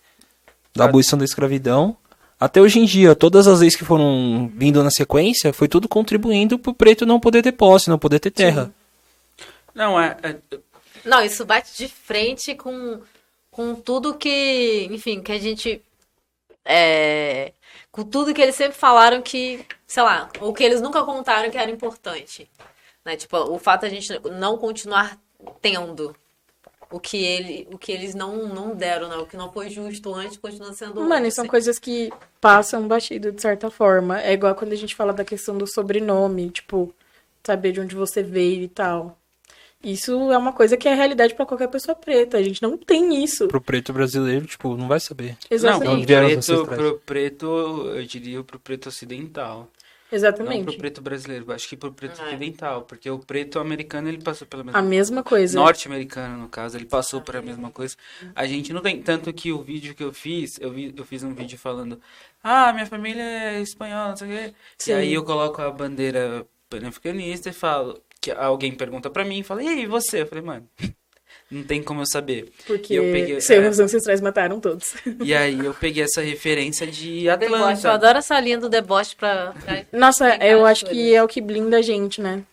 da 0.75 0.85
abolição 0.85 1.19
da 1.19 1.25
escravidão 1.25 1.95
até 2.39 2.61
hoje 2.61 2.79
em 2.79 2.85
dia. 2.85 3.15
Todas 3.15 3.47
as 3.47 3.59
leis 3.59 3.75
que 3.75 3.83
foram 3.83 4.49
vindo 4.55 4.81
na 4.83 4.89
sequência, 4.89 5.51
foi 5.51 5.67
tudo 5.67 5.89
contribuindo 5.89 6.57
pro 6.57 6.73
preto 6.73 7.05
não 7.05 7.19
poder 7.19 7.41
ter 7.43 7.51
posse, 7.51 7.89
não 7.89 7.99
poder 7.99 8.19
ter 8.19 8.31
terra. 8.31 8.71
Não, 9.75 9.99
é, 9.99 10.17
é- 10.23 10.37
Não, 11.05 11.21
isso 11.23 11.45
bate 11.45 11.77
de 11.77 11.87
frente 11.87 12.55
com, 12.55 12.99
com 13.51 13.75
tudo 13.75 14.15
que, 14.15 14.87
enfim, 14.91 15.21
que 15.21 15.31
a 15.31 15.39
gente. 15.39 15.81
É, 16.63 17.53
com 17.91 18.03
tudo 18.03 18.33
que 18.33 18.41
eles 18.41 18.55
sempre 18.55 18.77
falaram 18.77 19.21
que, 19.21 19.65
sei 19.87 20.03
lá, 20.03 20.29
ou 20.39 20.53
que 20.53 20.63
eles 20.63 20.81
nunca 20.81 21.03
contaram 21.03 21.49
que 21.49 21.57
era 21.57 21.71
importante. 21.71 22.49
Né? 23.05 23.15
Tipo, 23.15 23.37
o 23.37 23.59
fato 23.59 23.81
de 23.81 23.87
a 23.87 23.89
gente 23.89 24.29
não 24.29 24.57
continuar 24.57 25.17
tendo 25.61 26.15
o 26.91 26.99
que, 26.99 27.23
ele, 27.23 27.67
o 27.71 27.77
que 27.77 27.91
eles 27.91 28.15
não, 28.15 28.47
não 28.47 28.75
deram, 28.75 29.07
né? 29.07 29.15
O 29.17 29.25
que 29.25 29.37
não 29.37 29.51
foi 29.51 29.69
justo 29.69 30.13
antes 30.13 30.37
continua 30.37 30.73
sendo 30.73 31.01
Mano, 31.01 31.25
hoje. 31.27 31.35
são 31.35 31.45
coisas 31.45 31.77
que 31.77 32.11
passam 32.41 32.87
batido 32.87 33.31
de 33.31 33.41
certa 33.41 33.69
forma. 33.69 34.19
É 34.21 34.33
igual 34.33 34.55
quando 34.55 34.73
a 34.73 34.75
gente 34.75 34.95
fala 34.95 35.13
da 35.13 35.23
questão 35.23 35.57
do 35.57 35.67
sobrenome, 35.67 36.49
tipo, 36.49 36.93
saber 37.43 37.73
de 37.73 37.79
onde 37.79 37.95
você 37.95 38.23
veio 38.23 38.63
e 38.63 38.67
tal. 38.67 39.17
Isso 39.83 40.31
é 40.31 40.37
uma 40.37 40.51
coisa 40.51 40.75
que 40.75 40.89
é 40.89 40.93
realidade 40.93 41.35
pra 41.35 41.45
qualquer 41.45 41.69
pessoa 41.69 41.95
preta. 41.95 42.37
A 42.37 42.43
gente 42.43 42.61
não 42.61 42.77
tem 42.77 43.23
isso. 43.23 43.47
Pro 43.47 43.61
preto 43.61 43.93
brasileiro, 43.93 44.45
tipo, 44.45 44.75
não 44.75 44.87
vai 44.87 44.99
saber. 44.99 45.37
não, 45.49 45.55
Exatamente. 45.55 46.05
vieram 46.05 46.27
os 46.37 46.45
preto, 46.45 46.65
pro 46.65 46.99
preto, 47.05 47.45
eu 47.95 48.03
diria 48.03 48.43
pro 48.43 48.59
preto 48.59 48.89
ocidental. 48.89 49.69
Não 50.11 50.17
pro 50.17 50.17
Exatamente. 50.17 50.77
preto 50.77 51.01
brasileiro, 51.01 51.51
acho 51.51 51.69
que 51.69 51.77
pro 51.77 51.91
preto 51.91 52.19
É. 52.21 52.25
ocidental, 52.25 52.81
porque 52.81 53.09
o 53.09 53.19
preto 53.19 53.59
americano 53.59 54.07
ele 54.09 54.17
passou 54.21 54.47
pela 54.47 54.63
mesma 54.63 54.79
A 54.79 54.81
mesma 54.81 55.23
coisa. 55.23 55.57
norte-americano, 55.59 56.37
no 56.37 56.49
caso, 56.49 56.77
ele 56.77 56.85
passou 56.85 57.21
por 57.21 57.35
a 57.35 57.41
mesma 57.41 57.69
coisa. 57.69 57.95
A 58.35 58.47
gente 58.47 58.73
não 58.73 58.81
tem 58.81 59.01
tanto 59.01 59.31
que 59.31 59.51
o 59.51 59.61
vídeo 59.61 59.93
que 59.93 60.03
eu 60.03 60.11
fiz, 60.11 60.59
eu, 60.59 60.71
vi, 60.71 60.93
eu 60.97 61.05
fiz 61.05 61.21
um 61.23 61.33
vídeo 61.33 61.57
falando, 61.59 61.99
ah, 62.43 62.73
minha 62.73 62.85
família 62.87 63.21
é 63.21 63.61
espanhola, 63.61 64.09
não 64.09 64.17
sei 64.17 64.27
o 64.27 64.31
quê. 64.49 64.53
Sim. 64.77 64.91
E 64.91 64.93
aí 64.95 65.13
eu 65.13 65.23
coloco 65.23 65.61
a 65.61 65.69
bandeira 65.69 66.45
pan-africanista 66.69 67.49
e 67.49 67.53
falo, 67.53 68.01
que 68.19 68.31
alguém 68.31 68.71
pergunta 68.73 69.09
pra 69.09 69.23
mim, 69.23 69.43
fala, 69.43 69.61
e 69.63 69.67
aí, 69.67 69.85
você? 69.85 70.21
Eu 70.23 70.27
falei, 70.27 70.43
mano, 70.43 70.67
não 71.51 71.63
tem 71.63 71.81
como 71.81 72.01
eu 72.01 72.05
saber. 72.05 72.51
Porque 72.67 72.93
E 72.93 72.97
eu 72.97 73.03
peguei- 73.11 73.41
seus 73.41 73.79
ancestrais 73.79 74.21
mataram 74.21 74.59
todos. 74.59 74.93
E 75.23 75.33
aí 75.33 75.65
eu 75.65 75.73
peguei 75.73 76.03
essa 76.03 76.21
referência 76.21 76.85
de 76.87 77.23
Deboche. 77.23 77.51
Eu 77.53 77.65
Atlanta. 77.65 77.91
adoro 77.91 78.17
essa 78.19 78.39
linha 78.39 78.57
do 78.57 78.69
deboche 78.69 79.15
pra. 79.15 79.53
pra- 79.65 79.83
Nossa, 79.91 80.35
eu 80.37 80.65
acho 80.65 80.85
que 80.85 81.13
é 81.13 81.23
o 81.23 81.27
que 81.27 81.41
blinda 81.41 81.77
a 81.77 81.81
gente, 81.81 82.21
né? 82.21 82.43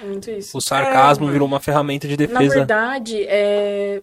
É 0.00 0.04
muito 0.06 0.30
isso. 0.30 0.56
O 0.56 0.60
sarcasmo 0.60 1.28
É, 1.28 1.32
virou 1.32 1.46
uma 1.46 1.60
ferramenta 1.60 2.06
de 2.08 2.16
Na 2.16 2.26
defesa. 2.26 2.54
verdade, 2.54 3.22
é 3.28 4.00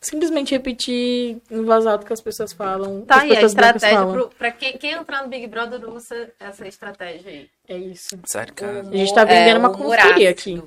simplesmente 0.00 0.52
repetir 0.52 1.38
em 1.50 1.64
voz 1.64 1.86
alta 1.86 2.02
o 2.02 2.06
que 2.06 2.12
as 2.12 2.20
pessoas 2.20 2.52
falam. 2.52 3.02
Tá 3.02 3.20
aí 3.20 3.36
a 3.36 3.42
estratégia. 3.42 4.04
Pro, 4.06 4.30
pra 4.38 4.50
quem, 4.50 4.76
quem 4.78 4.92
entrar 4.92 5.22
no 5.22 5.28
Big 5.28 5.46
Brother 5.46 5.88
usa 5.88 6.30
essa 6.40 6.66
estratégia 6.66 7.30
aí. 7.30 7.48
É 7.68 7.76
isso. 7.76 8.18
Sarcasmo. 8.26 8.92
A 8.92 8.96
gente 8.96 9.14
tá 9.14 9.24
vendendo 9.24 9.58
uma 9.58 9.70
consultoria 9.70 10.30
aqui. 10.30 10.62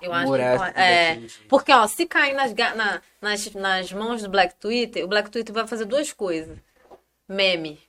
Eu 0.00 0.12
acho 0.12 0.32
que 0.32 0.80
é, 0.80 1.14
gente. 1.14 1.40
porque 1.48 1.72
ó, 1.72 1.86
se 1.86 2.06
cair 2.06 2.34
nas, 2.34 2.54
na- 2.54 3.02
nas, 3.20 3.52
nas 3.54 3.92
mãos 3.92 4.22
do 4.22 4.28
Black 4.28 4.54
Twitter, 4.56 5.04
o 5.04 5.08
Black 5.08 5.30
Twitter 5.30 5.54
vai 5.54 5.66
fazer 5.66 5.84
duas 5.84 6.12
coisas. 6.12 6.58
Meme. 7.28 7.80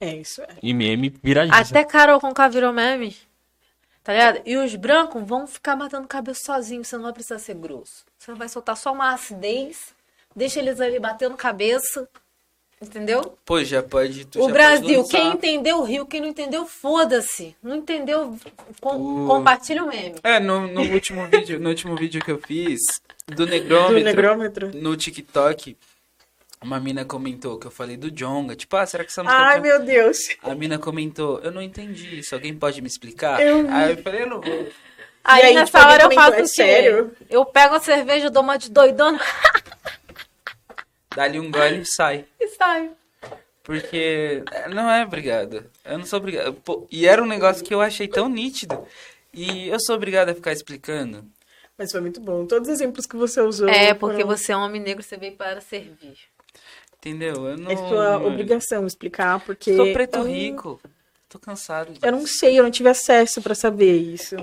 É 0.00 0.14
isso, 0.14 0.40
é. 0.42 0.48
E 0.62 0.72
meme 0.72 1.10
viraliza. 1.22 1.56
Até 1.56 1.84
Carol 1.84 2.20
com 2.20 2.32
K 2.32 2.48
virou 2.48 2.72
meme. 2.72 3.16
Tá 4.02 4.12
ligado? 4.12 4.40
E 4.46 4.56
os 4.56 4.74
brancos 4.74 5.22
vão 5.26 5.46
ficar 5.46 5.76
batendo 5.76 6.06
cabeça 6.08 6.40
sozinhos. 6.44 6.88
Você 6.88 6.96
não 6.96 7.04
vai 7.04 7.12
precisar 7.12 7.38
ser 7.38 7.54
grosso. 7.54 8.06
Você 8.16 8.32
vai 8.32 8.48
soltar 8.48 8.76
só 8.76 8.92
uma 8.92 9.12
acidez. 9.12 9.94
Deixa 10.34 10.60
eles 10.60 10.80
ali 10.80 10.98
batendo 10.98 11.36
cabeça. 11.36 12.08
Entendeu? 12.80 13.36
Pô, 13.44 13.62
já 13.64 13.82
pode. 13.82 14.24
tu 14.26 14.38
O 14.38 14.42
já 14.42 14.46
pode 14.48 14.52
Brasil, 14.52 15.00
lançar. 15.00 15.18
quem 15.18 15.28
entendeu, 15.32 15.82
riu. 15.82 16.06
Quem 16.06 16.20
não 16.20 16.28
entendeu, 16.28 16.64
foda-se. 16.64 17.56
Não 17.62 17.74
entendeu, 17.76 18.36
com- 18.80 19.24
O- 19.24 19.26
compartilha 19.26 19.82
o 19.82 19.88
meme. 19.88 20.14
É, 20.22 20.38
no, 20.38 20.68
no 20.68 20.82
último 20.92 21.26
vídeo, 21.26 21.58
no 21.58 21.68
último 21.70 21.96
vídeo 21.96 22.24
que 22.24 22.30
eu 22.30 22.38
fiz 22.38 22.80
do 23.26 23.44
negrômetro, 23.46 23.98
Do 23.98 24.04
negrômetro. 24.04 24.70
no 24.74 24.96
TikTok, 24.96 25.76
uma 26.62 26.78
mina 26.78 27.04
comentou 27.04 27.58
que 27.58 27.66
eu 27.66 27.70
falei 27.70 27.96
do 27.96 28.10
Jonga, 28.12 28.54
tipo, 28.54 28.76
ah, 28.76 28.86
será 28.86 29.02
que 29.04 29.10
essa 29.10 29.24
música 29.24 29.40
Ai, 29.42 29.56
é 29.56 29.60
meu 29.60 29.80
Deus. 29.84 30.18
A 30.42 30.54
mina 30.54 30.78
comentou, 30.78 31.40
eu 31.40 31.50
não 31.50 31.60
entendi 31.62 32.20
isso, 32.20 32.32
alguém 32.34 32.54
pode 32.54 32.80
me 32.80 32.86
explicar? 32.86 33.40
Eu. 33.40 33.66
Aí 33.70 33.90
eu 33.92 34.02
falei, 34.02 34.22
eu 34.22 34.26
não 34.28 34.40
vou. 34.40 34.68
Aí, 35.24 35.42
aí, 35.42 35.54
nessa 35.54 35.78
tipo, 35.78 35.90
hora 35.92 36.04
eu 36.04 36.12
faço 36.12 36.34
"É 36.36 36.46
sério?" 36.46 37.12
Eu 37.28 37.44
pego 37.44 37.74
a 37.74 37.80
cerveja, 37.80 38.30
dou 38.30 38.42
uma 38.42 38.56
de 38.56 38.70
doidona 38.70 39.20
Dá-lhe 41.18 41.40
um 41.40 41.50
gole 41.50 41.80
e 41.80 41.84
sai. 41.84 42.24
e 42.38 42.46
saio. 42.46 42.92
Porque 43.64 44.44
é, 44.52 44.68
não 44.68 44.88
é 44.88 45.04
obrigado. 45.04 45.68
Eu 45.84 45.98
não 45.98 46.06
sou 46.06 46.20
obrigado. 46.20 46.54
Pô, 46.54 46.86
e 46.92 47.06
era 47.08 47.20
um 47.20 47.26
negócio 47.26 47.64
que 47.64 47.74
eu 47.74 47.80
achei 47.80 48.06
tão 48.06 48.28
nítido. 48.28 48.86
E 49.34 49.68
eu 49.68 49.80
sou 49.80 49.96
obrigado 49.96 50.28
a 50.28 50.34
ficar 50.34 50.52
explicando. 50.52 51.24
Mas 51.76 51.90
foi 51.90 52.00
muito 52.00 52.20
bom. 52.20 52.46
Todos 52.46 52.68
os 52.68 52.74
exemplos 52.74 53.04
que 53.04 53.16
você 53.16 53.40
usou. 53.40 53.68
É, 53.68 53.94
porque 53.94 54.22
foram- 54.22 54.28
você 54.36 54.52
é 54.52 54.56
um 54.56 54.60
homem 54.60 54.80
negro, 54.80 55.02
você 55.02 55.16
veio 55.16 55.32
para 55.32 55.60
servir. 55.60 56.16
Entendeu? 56.98 57.46
Eu 57.48 57.58
não. 57.58 57.70
É 57.72 57.76
sua 57.76 58.18
obrigação 58.24 58.86
explicar, 58.86 59.40
porque. 59.44 59.74
Sou 59.74 59.92
preto 59.92 60.18
eu 60.18 60.22
rico. 60.24 60.80
Tô 61.28 61.40
cansado 61.40 61.92
disso. 61.92 62.06
Eu 62.06 62.12
não 62.12 62.26
sei, 62.28 62.58
eu 62.60 62.62
não 62.62 62.70
tive 62.70 62.88
acesso 62.88 63.42
pra 63.42 63.56
saber 63.56 63.96
isso. 63.96 64.36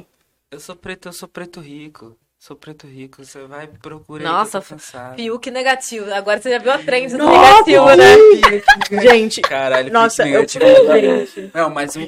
Eu 0.51 0.59
sou 0.59 0.75
preto, 0.75 1.07
eu 1.07 1.13
sou 1.13 1.27
preto 1.29 1.61
rico. 1.61 2.17
Sou 2.45 2.55
preto 2.55 2.85
rico. 2.85 3.25
Você 3.25 3.43
vai 3.47 3.65
procurar. 3.65 4.23
Nossa, 4.23 4.59
eu. 4.59 5.15
Fiuk 5.15 5.49
negativo. 5.49 6.13
Agora 6.13 6.39
você 6.39 6.51
já 6.51 6.59
viu 6.59 6.71
a 6.71 6.77
trend 6.77 7.11
do 7.13 7.17
Nossa, 7.17 7.63
negativo, 7.65 7.85
né? 7.95 9.01
Gente, 9.01 9.41
Caralho, 9.41 9.91
nossa, 9.91 10.21
eu. 10.21 10.41
negativo. 10.41 10.63
Gente, 10.65 11.51
Não, 11.51 11.69
mas, 11.71 11.95
o... 11.95 11.99
não, 12.01 12.05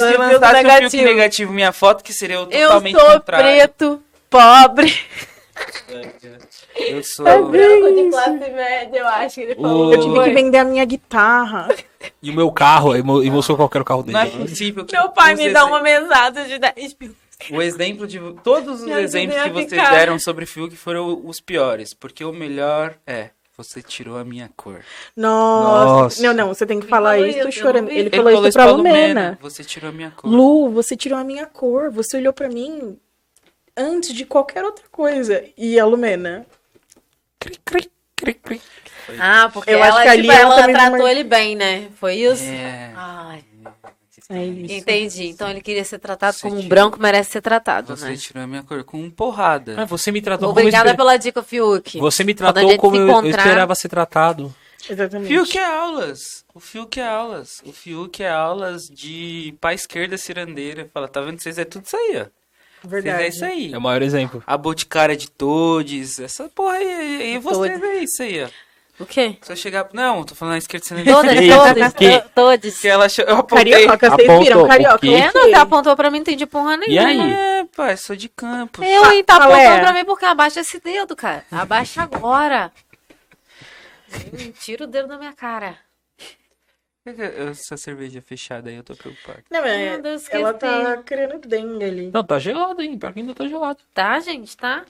se 0.00 0.14
eu 0.14 0.18
lançasse 0.18 0.62
negativo. 0.64 1.04
negativo 1.04 1.52
minha 1.52 1.70
foto, 1.70 2.02
que 2.02 2.12
seria 2.12 2.40
o 2.40 2.50
Eu 2.50 2.68
totalmente 2.70 2.98
sou 2.98 3.08
contrário. 3.08 3.46
preto, 3.46 4.02
pobre, 4.28 4.98
Eu 6.74 7.02
sou. 7.04 7.24
branco 7.48 7.94
de 7.94 8.10
classe 8.10 8.30
média, 8.50 8.98
eu 8.98 9.06
acho 9.06 9.34
que 9.36 9.40
ele 9.42 9.54
falou. 9.54 9.86
O- 9.90 9.94
eu 9.94 10.00
tive 10.00 10.24
que 10.24 10.30
vender 10.30 10.58
a 10.58 10.64
minha 10.64 10.84
guitarra. 10.84 11.68
E 12.20 12.30
o 12.30 12.34
meu 12.34 12.50
carro, 12.50 12.96
e 12.96 13.30
mostrou 13.30 13.56
qual 13.56 13.68
que 13.68 13.76
era 13.76 13.82
o 13.82 13.86
carro 13.86 14.02
dele. 14.02 14.14
Não 14.14 14.20
é 14.22 14.26
possível 14.26 14.84
que 14.84 14.96
Meu 14.96 15.08
pai 15.10 15.36
me 15.36 15.52
dá 15.52 15.64
uma 15.64 15.80
mesada 15.80 16.44
de 16.46 16.58
10 16.58 16.96
mil. 17.00 17.14
O 17.52 17.62
exemplo 17.62 18.06
de. 18.06 18.18
Todos 18.42 18.82
os 18.82 18.88
exemplos 18.90 19.40
que 19.42 19.50
vocês 19.50 19.70
ficar. 19.70 19.90
deram 19.92 20.18
sobre 20.18 20.44
Fiuk 20.44 20.74
foram 20.76 21.24
os 21.24 21.40
piores. 21.40 21.94
Porque 21.94 22.24
o 22.24 22.32
melhor 22.32 22.96
é. 23.06 23.30
Você 23.56 23.82
tirou 23.82 24.16
a 24.18 24.24
minha 24.24 24.48
cor. 24.56 24.84
Nossa. 25.16 25.84
Nossa. 26.02 26.22
Não, 26.22 26.32
não, 26.32 26.48
você 26.54 26.64
tem 26.64 26.78
que 26.78 26.84
Ele 26.84 26.90
falar 26.90 27.14
falou 27.14 27.26
isso 27.26 27.38
eu 27.40 27.50
chorando. 27.52 27.88
vi. 27.88 27.98
Ele, 27.98 28.10
falou 28.10 28.46
isso 28.46 28.52
pra 28.52 28.70
Lumena. 28.70 29.36
Você 29.40 29.64
tirou 29.64 29.90
a 29.90 29.92
minha 29.92 30.12
cor. 30.12 30.30
Lu, 30.30 30.70
você 30.70 30.96
tirou 30.96 31.18
a 31.18 31.24
minha 31.24 31.44
cor. 31.46 31.90
Você 31.90 32.18
olhou 32.18 32.32
pra 32.32 32.48
mim 32.48 32.96
antes 33.76 34.12
de 34.14 34.24
qualquer 34.24 34.64
outra 34.64 34.84
coisa. 34.92 35.44
E 35.56 35.78
a 35.78 35.84
Lumena? 35.84 36.46
Cri, 37.40 37.58
cri, 37.64 37.90
cri, 38.14 38.34
cri. 38.34 38.62
Ah, 39.18 39.50
porque 39.52 39.70
Eu 39.70 39.78
ela, 39.82 39.88
acho 39.88 40.02
que 40.02 40.08
ali 40.08 40.22
tipo, 40.22 40.32
ela 40.34 40.54
ela 40.60 40.72
tratou 40.72 40.98
mar- 40.98 41.10
ele 41.10 41.24
bem, 41.24 41.56
né? 41.56 41.88
Foi 41.96 42.14
isso? 42.14 42.44
É. 42.44 42.92
Ai, 42.94 43.44
É 44.30 44.44
isso. 44.44 44.74
entendi. 44.74 45.26
Então 45.28 45.48
ele 45.48 45.60
queria 45.62 45.84
ser 45.84 45.98
tratado 45.98 46.34
Você 46.36 46.42
como 46.42 46.54
um 46.56 46.58
tirou- 46.58 46.68
branco 46.68 47.00
merece 47.00 47.30
ser 47.32 47.40
tratado, 47.40 47.96
Você 47.96 48.10
né? 48.10 48.16
tirou 48.16 48.42
a 48.44 48.46
minha 48.46 48.62
cor 48.62 48.84
com 48.84 49.08
porrada. 49.10 49.74
Ah, 49.80 49.84
você 49.86 50.12
me 50.12 50.20
tratou 50.20 50.50
Obrigada 50.50 50.90
como... 50.90 50.96
pela 50.98 51.16
dica, 51.16 51.42
Fiuk. 51.42 51.98
Você 51.98 52.24
me 52.24 52.34
tratou 52.34 52.76
como 52.76 52.94
se 52.96 53.00
eu, 53.02 53.06
eu 53.06 53.10
encontrar- 53.10 53.46
esperava 53.46 53.74
ser 53.74 53.88
tratado. 53.88 54.54
Exatamente. 54.88 55.28
Fiuk 55.28 55.56
é 55.58 55.64
aulas. 55.64 56.44
O 56.54 56.60
Fiuk 56.60 57.00
é 57.00 57.06
aulas. 57.08 57.62
O 57.64 57.72
Fiuk 57.72 58.22
é 58.22 58.30
aulas 58.30 58.86
de 58.88 59.54
pá 59.60 59.72
esquerda 59.72 60.16
cirandeira. 60.18 60.88
Fala, 60.92 61.08
tá 61.08 61.20
vendo? 61.20 61.40
Vocês 61.40 61.56
é 61.58 61.64
tudo 61.64 61.84
isso 61.86 61.96
aí, 61.96 62.16
ó. 62.22 62.26
Vocês 62.82 63.02
Verdade. 63.04 63.22
é 63.24 63.28
isso 63.28 63.44
aí. 63.44 63.72
É 63.72 63.78
o 63.78 63.80
maior 63.80 64.02
exemplo. 64.02 64.42
A 64.46 64.56
boticária 64.56 65.16
de 65.16 65.28
todes, 65.30 66.20
essa 66.20 66.48
porra 66.50 66.74
aí. 66.76 67.34
E 67.34 67.38
vocês 67.38 67.82
é 67.82 67.96
isso 67.96 68.22
aí, 68.22 68.44
ó. 68.44 68.48
O 69.00 69.06
quê? 69.06 69.36
Se 69.42 69.52
eu 69.52 69.56
chegar. 69.56 69.88
Não, 69.92 70.24
tô 70.24 70.34
falando 70.34 70.54
a 70.54 70.58
esquerda 70.58 70.84
cirandeira. 70.86 71.20
Todas, 71.20 71.94
todas, 71.94 72.24
todas. 72.34 72.80
Que 72.80 72.88
ela 72.88 73.06
eu 73.26 73.36
apontei. 73.36 73.72
Carioca, 73.72 74.10
vocês 74.10 74.28
Apontou 74.28 74.42
viram? 74.42 74.62
o 74.64 74.68
Carioca. 74.68 75.06
É, 75.06 75.20
não, 75.20 75.32
quê? 75.32 75.40
você 75.40 75.54
apontou 75.54 75.96
pra 75.96 76.10
mim, 76.10 76.16
não 76.16 76.22
entendi 76.22 76.46
porra 76.46 76.76
nenhuma. 76.76 76.92
E 76.94 76.98
aí? 76.98 77.32
É, 77.32 77.64
pai, 77.76 77.96
sou 77.96 78.16
de 78.16 78.28
campos. 78.28 78.84
Eu, 78.84 79.12
hein, 79.12 79.22
tá 79.22 79.36
apontando 79.36 79.80
pra 79.80 79.92
mim 79.92 80.04
porque 80.04 80.24
abaixa 80.24 80.60
esse 80.60 80.80
dedo, 80.80 81.14
cara. 81.14 81.44
Abaixa 81.52 82.02
agora. 82.02 82.72
Hum, 84.12 84.52
Tira 84.60 84.84
o 84.84 84.86
dedo 84.86 85.06
da 85.08 85.18
minha 85.18 85.32
cara. 85.32 85.76
Que 87.04 87.22
Essa 87.22 87.76
cerveja 87.76 88.20
fechada 88.20 88.68
aí, 88.68 88.76
eu 88.76 88.82
tô 88.82 88.94
preocupado. 88.96 89.42
Não, 89.50 89.64
é, 89.64 89.92
Meu 89.92 90.02
Deus, 90.02 90.28
ela 90.30 90.52
tá 90.52 91.02
querendo 91.04 91.38
dengue 91.38 91.84
ali. 91.84 92.10
Não, 92.12 92.24
tá 92.24 92.38
gelado, 92.38 92.82
hein? 92.82 92.98
Pior 92.98 93.12
que 93.12 93.20
ainda 93.20 93.34
tá 93.34 93.46
gelado. 93.46 93.78
Tá, 93.94 94.18
gente, 94.20 94.56
tá? 94.56 94.84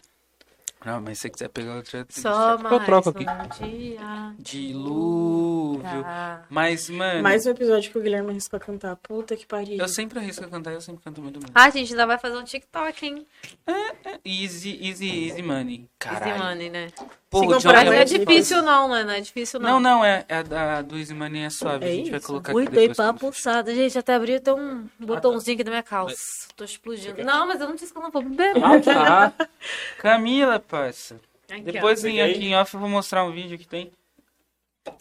Não, 0.84 1.00
mas 1.00 1.18
se 1.18 1.22
você 1.22 1.30
quiser 1.30 1.48
pegar 1.48 1.76
outra. 1.76 2.06
Só 2.08 2.52
Eu 2.52 2.58
mais 2.60 2.84
troco 2.84 3.08
aqui. 3.10 3.24
um 3.24 3.66
dia. 3.68 4.34
Dilúvio. 4.38 6.02
Tá. 6.02 6.44
Mas, 6.48 6.88
mano. 6.88 7.22
Mais 7.22 7.46
um 7.46 7.50
episódio 7.50 7.90
que 7.90 7.98
o 7.98 8.00
Guilherme 8.00 8.30
arrisca 8.30 8.58
cantar. 8.60 8.96
Puta 8.96 9.36
que 9.36 9.44
pariu. 9.44 9.78
Eu 9.78 9.88
sempre 9.88 10.18
arrisco 10.18 10.48
cantar, 10.48 10.72
eu 10.72 10.80
sempre 10.80 11.02
canto 11.02 11.20
muito 11.20 11.40
bem. 11.40 11.50
Ah, 11.54 11.68
gente, 11.70 11.92
ainda 11.92 12.06
vai 12.06 12.18
fazer 12.18 12.36
um 12.36 12.44
TikTok, 12.44 13.06
hein? 13.06 13.26
Easy, 14.24 14.78
easy, 14.82 15.28
easy 15.28 15.42
money. 15.42 15.88
Caralho. 15.98 16.30
Easy 16.32 16.42
Money, 16.42 16.70
né? 16.70 16.88
Pô, 17.30 17.40
Sigam 17.40 17.58
o 17.58 17.60
John 17.60 17.72
não 17.72 17.92
é 17.92 18.04
difícil, 18.04 18.62
não, 18.62 18.88
né? 18.88 19.04
Não 19.04 19.12
é 19.12 19.20
difícil, 19.20 19.60
não. 19.60 19.72
Não, 19.72 19.80
não, 19.80 20.04
é, 20.04 20.24
é 20.28 20.36
a 20.38 20.42
da, 20.42 20.80
do 20.82 20.96
Easy 20.96 21.12
Money 21.12 21.42
é 21.42 21.50
suave. 21.50 21.84
É 21.84 21.88
a 21.88 21.92
gente 21.92 22.10
vai 22.10 22.18
isso? 22.18 22.26
colocar 22.26 22.54
Ui, 22.54 22.62
aqui 22.62 22.72
dei 22.72 22.88
depois. 22.88 23.06
papuçada. 23.06 23.74
Gente, 23.74 23.98
até 23.98 24.14
abriu 24.14 24.40
tem 24.40 24.54
um 24.54 24.88
botãozinho 24.98 25.54
aqui 25.54 25.64
na 25.64 25.70
minha 25.72 25.82
calça. 25.82 26.48
Tô 26.56 26.64
explodindo. 26.64 27.22
Não, 27.22 27.46
mas 27.46 27.60
eu 27.60 27.68
não 27.68 27.74
disse 27.74 27.92
que 27.92 27.98
eu 27.98 28.02
não 28.02 28.10
vou 28.10 28.22
beber. 28.22 28.54
Ah, 28.64 28.80
tá. 28.80 29.48
Camila, 29.98 30.58
parça. 30.68 31.20
Aqui, 31.50 31.62
ó. 31.68 31.72
Depois 31.72 32.04
em, 32.04 32.20
aqui 32.20 32.44
em 32.46 32.54
off 32.56 32.74
eu 32.74 32.80
vou 32.80 32.88
mostrar 32.88 33.24
um 33.24 33.32
vídeo 33.32 33.58
que 33.58 33.66
tem. 33.66 33.90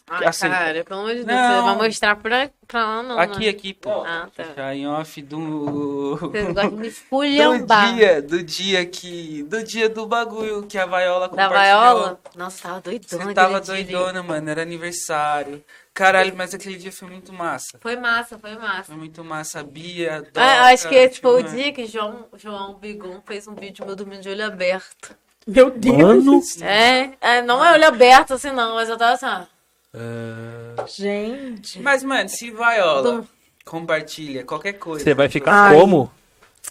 Ai, 0.10 0.26
assim. 0.26 0.50
cara, 0.50 0.84
pelo 0.84 1.00
amor 1.00 1.12
de 1.16 1.24
Deus, 1.24 1.28
Não. 1.28 1.56
você 1.56 1.62
vai 1.62 1.88
mostrar 1.88 2.16
pra, 2.18 2.50
pra 2.68 2.86
lá, 2.86 3.04
não. 3.04 3.18
aqui, 3.20 3.46
né? 3.46 3.50
aqui, 3.50 3.74
pô. 3.74 4.04
Ah, 4.04 4.28
tá. 4.36 4.44
Já 4.56 4.76
em 4.76 4.86
off 4.86 5.22
do. 5.22 6.18
Vocês 6.18 6.46
gostam 6.54 6.70
de 6.72 6.76
me 6.76 6.82
Do 6.82 6.88
esculhambar. 6.88 7.96
dia, 7.96 8.22
do 8.22 8.44
dia 8.44 8.86
que. 8.86 9.44
Do 9.44 9.64
dia 9.64 9.88
do 9.88 10.06
bagulho 10.06 10.64
que 10.64 10.78
a 10.78 10.86
Vaiola 10.86 11.22
Da 11.22 11.30
compartilhou. 11.30 11.58
vaiola? 11.60 12.20
Nossa, 12.36 12.64
tava 12.64 12.82
doidona. 12.82 13.24
Você 13.26 13.34
tava 13.34 13.58
aquele 13.58 13.84
dia. 13.84 13.98
doidona, 13.98 14.24
mano. 14.24 14.50
Era 14.50 14.62
aniversário. 14.62 15.64
Caralho, 15.94 16.36
mas 16.36 16.54
aquele 16.54 16.76
dia 16.78 16.92
foi 16.92 17.08
muito 17.08 17.32
massa. 17.32 17.78
Foi 17.80 17.96
massa, 17.96 18.38
foi 18.38 18.56
massa. 18.58 18.84
Foi 18.84 18.96
muito 18.98 19.24
massa. 19.24 19.62
A 19.62 19.64
Bia, 19.64 20.22
Doca, 20.22 20.42
Ah, 20.42 20.68
acho 20.68 20.90
que 20.90 20.96
esse 20.96 21.22
foi 21.22 21.42
o 21.42 21.48
dia 21.48 21.72
que 21.72 21.86
João, 21.86 22.28
João 22.36 22.74
Bigon 22.76 23.22
fez 23.26 23.48
um 23.48 23.56
vídeo 23.56 23.86
meu 23.86 23.96
dormindo 23.96 24.22
de 24.22 24.30
olho 24.30 24.46
aberto. 24.46 25.16
Meu 25.48 25.72
Deus. 25.72 25.98
Mano. 25.98 26.42
É, 26.62 27.12
é, 27.22 27.42
não 27.42 27.64
é 27.64 27.72
olho 27.74 27.88
aberto 27.88 28.34
assim 28.34 28.52
não, 28.52 28.76
mas 28.76 28.90
eu 28.90 28.98
tava 28.98 29.14
assim, 29.14 29.26
ó. 29.26 29.46
Ah, 29.94 30.86
Gente. 30.88 31.80
Mas, 31.82 32.04
mano, 32.04 32.28
se 32.30 32.52
Vaiola 32.52 33.02
Do- 33.22 33.28
compartilha 33.66 34.44
qualquer 34.44 34.74
coisa. 34.74 35.04
Você 35.04 35.14
vai 35.14 35.30
ficar 35.30 35.54
Ai. 35.70 35.76
como? 35.80 36.12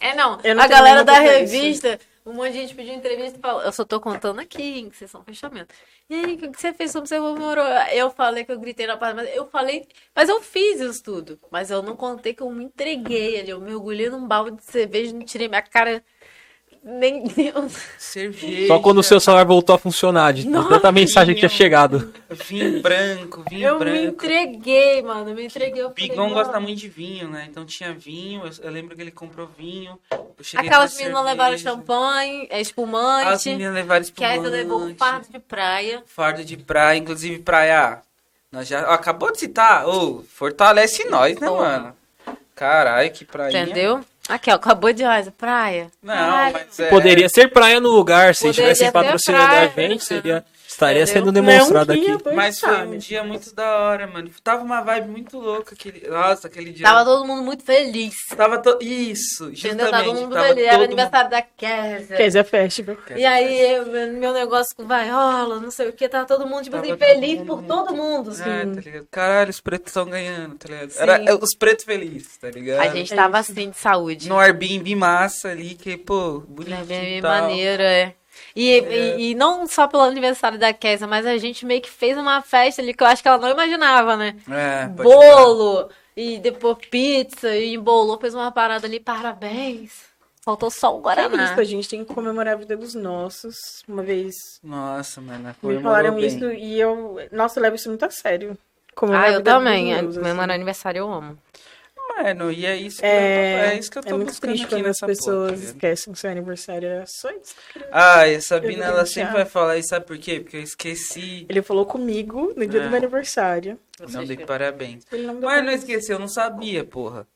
É, 0.00 0.14
não. 0.14 0.38
Não 0.38 0.62
a 0.62 0.66
galera 0.66 1.02
da 1.02 1.18
revista, 1.18 1.98
um 2.24 2.34
monte 2.34 2.52
de 2.52 2.58
gente 2.58 2.74
pediu 2.74 2.94
entrevista 2.94 3.38
e 3.38 3.40
falou, 3.40 3.62
eu 3.62 3.72
só 3.72 3.84
tô 3.84 3.98
contando 3.98 4.40
aqui, 4.40 4.80
em 4.80 4.90
sessão 4.92 5.24
fechamento. 5.24 5.74
E 6.08 6.14
aí, 6.14 6.34
o 6.34 6.52
que 6.52 6.60
você 6.60 6.72
fez? 6.74 6.92
Como 6.92 7.06
você 7.06 7.18
comemorou? 7.18 7.64
Eu 7.92 8.10
falei 8.10 8.44
que 8.44 8.52
eu 8.52 8.60
gritei 8.60 8.86
na 8.86 8.96
parte, 8.96 9.16
mas 9.16 9.34
eu 9.34 9.46
falei, 9.48 9.86
mas 10.14 10.28
eu 10.28 10.40
fiz 10.42 10.80
isso 10.80 11.02
tudo. 11.02 11.38
Mas 11.50 11.70
eu 11.70 11.82
não 11.82 11.96
contei 11.96 12.34
que 12.34 12.42
eu 12.42 12.50
me 12.50 12.64
entreguei 12.64 13.40
ali, 13.40 13.50
eu 13.50 13.60
mergulhei 13.60 14.10
num 14.10 14.26
balde 14.26 14.56
de 14.58 14.64
cerveja, 14.64 15.12
não 15.14 15.24
tirei 15.24 15.48
minha 15.48 15.62
cara. 15.62 16.04
Nem 16.88 17.24
Deus. 17.24 17.72
Cerveja. 17.98 18.68
Só 18.68 18.78
quando 18.78 18.98
o 18.98 19.02
seu 19.02 19.18
celular 19.18 19.44
voltou 19.44 19.74
a 19.74 19.78
funcionar, 19.78 20.32
de 20.32 20.48
tanta 20.48 20.92
mensagem 20.92 21.34
que 21.34 21.40
tinha 21.40 21.48
chegado. 21.48 22.14
Vinho 22.30 22.80
branco, 22.80 23.42
vinho 23.50 23.66
Eu 23.66 23.72
me 23.74 23.78
branco. 23.80 24.06
entreguei, 24.24 25.02
mano. 25.02 25.30
Eu 25.30 25.34
me 25.34 25.46
entreguei. 25.46 25.82
Eu 25.82 25.90
falei, 25.90 26.08
Bigão 26.10 26.28
"Não." 26.28 26.34
gosta 26.34 26.60
muito 26.60 26.78
de 26.78 26.88
vinho, 26.88 27.28
né? 27.28 27.48
Então 27.50 27.64
tinha 27.66 27.92
vinho, 27.92 28.42
eu, 28.44 28.52
eu 28.66 28.70
lembro 28.70 28.94
que 28.94 29.02
ele 29.02 29.10
comprou 29.10 29.50
vinho. 29.58 29.98
Aquelas 30.54 30.96
meninas 30.96 31.24
levaram 31.24 31.58
champanhe, 31.58 32.46
é 32.50 32.60
As 32.60 32.68
espumante. 32.68 33.48
meninas 33.48 33.74
levaram 33.74 34.04
Que 34.04 34.24
aí 34.24 34.30
espumante. 34.36 34.50
você 34.50 34.62
levou 34.62 34.80
um 34.84 34.94
fardo 34.94 35.26
de 35.28 35.38
praia. 35.40 36.02
Fardo 36.06 36.44
de 36.44 36.56
praia, 36.56 36.98
inclusive 36.98 37.40
praia. 37.40 37.98
Nós 38.52 38.68
já. 38.68 38.88
ó, 38.88 38.92
acabou 38.92 39.32
de 39.32 39.40
citar. 39.40 39.88
Ô, 39.88 40.22
fortalece 40.32 41.04
nós, 41.10 41.36
né, 41.40 41.48
Porra. 41.48 41.62
mano? 41.80 41.96
Caralho, 42.54 43.10
que 43.10 43.24
praia. 43.24 43.50
Entendeu? 43.60 44.04
Aqui, 44.28 44.50
ó, 44.50 44.54
acabou 44.54 44.92
de 44.92 45.04
raiz, 45.04 45.28
praia. 45.36 45.88
Não, 46.02 46.14
Caralho. 46.14 46.52
mas 46.54 46.80
é. 46.80 46.88
Poderia 46.88 47.28
ser 47.28 47.48
praia 47.48 47.80
no 47.80 47.88
lugar, 47.90 48.34
se 48.34 48.46
Poderia 48.46 48.74
praia, 49.32 49.72
a 49.76 49.80
gente, 49.80 49.98
né? 50.00 50.04
seria, 50.04 50.44
estaria 50.76 51.02
Entendeu? 51.02 51.20
sendo 51.24 51.32
demonstrado 51.32 51.92
aqui. 51.92 52.16
Mas 52.34 52.60
foi 52.60 52.68
sabe. 52.68 52.94
um 52.94 52.98
dia 52.98 53.24
muito 53.24 53.54
da 53.54 53.76
hora, 53.80 54.06
mano. 54.06 54.30
Tava 54.44 54.62
uma 54.62 54.80
vibe 54.82 55.08
muito 55.08 55.38
louca 55.38 55.74
aquele. 55.74 56.06
Nossa, 56.08 56.46
aquele 56.46 56.70
dia. 56.72 56.84
Tava 56.86 57.04
todo 57.04 57.26
mundo 57.26 57.42
muito 57.42 57.64
feliz. 57.64 58.14
Tava 58.36 58.58
to... 58.58 58.78
Isso, 58.80 59.48
Entendeu? 59.50 59.90
Tava 59.90 60.04
todo 60.04 60.20
mundo 60.20 60.34
tava 60.34 60.48
feliz. 60.48 60.64
Era 60.66 60.72
todo 60.74 60.84
aniversário 60.84 61.30
da 61.30 61.42
Kézia. 61.42 62.16
Kézia 62.16 62.44
Festival. 62.44 62.96
mundo- 62.96 63.18
E 63.18 63.24
aí, 63.24 63.72
eu- 63.72 63.86
meu 63.86 64.32
negócio 64.32 64.76
com 64.76 64.86
vaiola, 64.86 65.58
não 65.60 65.70
sei 65.70 65.88
o 65.88 65.92
que, 65.92 66.08
tava 66.08 66.26
todo 66.26 66.46
mundo, 66.46 66.62
tipo 66.64 66.76
Tava 66.76 66.86
assim, 66.86 66.96
todo 66.96 67.08
feliz 67.08 67.38
mundo 67.38 67.46
por 67.46 67.62
todo 67.62 67.94
mundo. 67.94 68.30
assim. 68.30 68.42
É, 68.42 68.66
tá 68.66 68.80
ligado? 68.80 69.06
Caralho, 69.10 69.50
os 69.50 69.60
pretos 69.60 69.88
estão 69.90 70.04
ganhando, 70.06 70.54
tá 70.56 70.68
ligado? 70.68 70.90
Sim. 70.90 71.00
Era 71.02 71.24
é, 71.24 71.34
os 71.34 71.54
pretos 71.56 71.84
felizes, 71.84 72.36
tá 72.36 72.50
ligado? 72.50 72.80
A 72.80 72.88
gente 72.88 73.12
É 73.12 73.16
tava 73.16 73.40
isso. 73.40 73.52
assim, 73.52 73.70
de 73.70 73.78
saúde. 73.78 74.28
No 74.28 74.38
Airbnb 74.38 74.94
massa 74.94 75.48
ali, 75.48 75.74
que, 75.74 75.96
pô, 75.96 76.40
bonito 76.46 76.92
É 76.92 77.18
e 77.18 77.22
tal. 77.22 77.30
maneiro, 77.42 77.82
é. 77.82 78.14
E, 78.56 78.78
e, 78.80 79.30
e 79.30 79.34
não 79.34 79.66
só 79.66 79.86
pelo 79.86 80.02
aniversário 80.02 80.58
da 80.58 80.72
Kézia, 80.72 81.06
mas 81.06 81.26
a 81.26 81.36
gente 81.36 81.66
meio 81.66 81.82
que 81.82 81.90
fez 81.90 82.16
uma 82.16 82.40
festa 82.40 82.80
ali 82.80 82.94
que 82.94 83.02
eu 83.02 83.06
acho 83.06 83.20
que 83.22 83.28
ela 83.28 83.36
não 83.38 83.50
imaginava, 83.50 84.16
né? 84.16 84.34
É, 84.50 84.86
Bolo, 84.88 85.90
e 86.16 86.38
depois 86.38 86.78
pizza, 86.90 87.54
e 87.54 87.74
embolou, 87.74 88.18
fez 88.18 88.34
uma 88.34 88.50
parada 88.50 88.86
ali, 88.86 88.98
parabéns. 88.98 90.06
Faltou 90.42 90.70
só 90.70 90.94
o 90.94 90.98
É 91.00 91.02
Guaraná. 91.02 91.44
isso, 91.44 91.60
a 91.60 91.64
gente 91.64 91.88
tem 91.88 92.04
que 92.04 92.14
comemorar 92.14 92.54
a 92.54 92.56
vida 92.56 92.76
dos 92.76 92.94
nossos. 92.94 93.82
Uma 93.86 94.02
vez 94.02 94.34
Nossa, 94.62 95.20
mano, 95.20 95.54
me 95.62 95.82
falaram 95.82 96.14
bem. 96.14 96.24
isso 96.26 96.50
e 96.52 96.80
eu. 96.80 97.18
Nossa, 97.32 97.58
eu 97.58 97.62
levo 97.64 97.74
isso 97.76 97.88
muito 97.88 98.04
a 98.04 98.10
sério. 98.10 98.56
Comemorar 98.94 99.24
Ah, 99.26 99.28
a 99.28 99.32
eu 99.34 99.42
também. 99.42 99.86
meus, 99.86 100.10
assim. 100.12 100.20
Comemorar 100.20 100.54
aniversário 100.54 101.00
eu 101.00 101.12
amo. 101.12 101.36
Mano, 102.16 102.50
e 102.50 102.64
é 102.64 102.76
isso 102.76 102.98
que, 103.00 103.06
É, 103.06 103.54
eu, 103.54 103.64
é 103.70 103.78
isso 103.78 103.90
que 103.90 103.98
eu 103.98 104.02
tô 104.02 104.08
é 104.08 104.12
muito 104.14 104.28
buscando 104.28 104.50
triste 104.50 104.64
aqui 104.64 104.74
quando 104.74 104.80
as 104.80 104.86
nessa 104.86 105.06
pessoas 105.06 105.50
porra, 105.52 105.62
tá 105.62 105.68
esquecem 105.70 106.12
o 106.12 106.16
seu 106.16 106.30
aniversário. 106.30 106.88
Era 106.88 107.06
só 107.06 107.30
isso. 107.30 107.54
Ah, 107.92 108.26
e 108.26 108.36
a 108.36 108.40
Sabina, 108.40 108.84
ela 108.86 109.02
deixar. 109.02 109.20
sempre 109.20 109.32
vai 109.34 109.44
falar 109.44 109.76
isso, 109.76 109.88
sabe 109.90 110.06
por 110.06 110.16
quê? 110.18 110.40
Porque 110.40 110.56
eu 110.56 110.62
esqueci. 110.62 111.44
Ele 111.48 111.62
falou 111.62 111.84
comigo 111.84 112.52
no 112.56 112.66
dia 112.66 112.80
É. 112.80 112.84
do 112.84 112.88
meu 112.88 112.98
aniversário. 112.98 113.78
Não 114.08 114.24
dei 114.24 114.36
parabéns. 114.38 115.04
Ele 115.12 115.26
não 115.26 115.40
Mas 115.40 115.64
não 115.64 115.72
esqueci, 115.72 116.10
eu 116.12 116.18
não 116.18 116.28
sabia, 116.28 116.84
porra. 116.84 117.26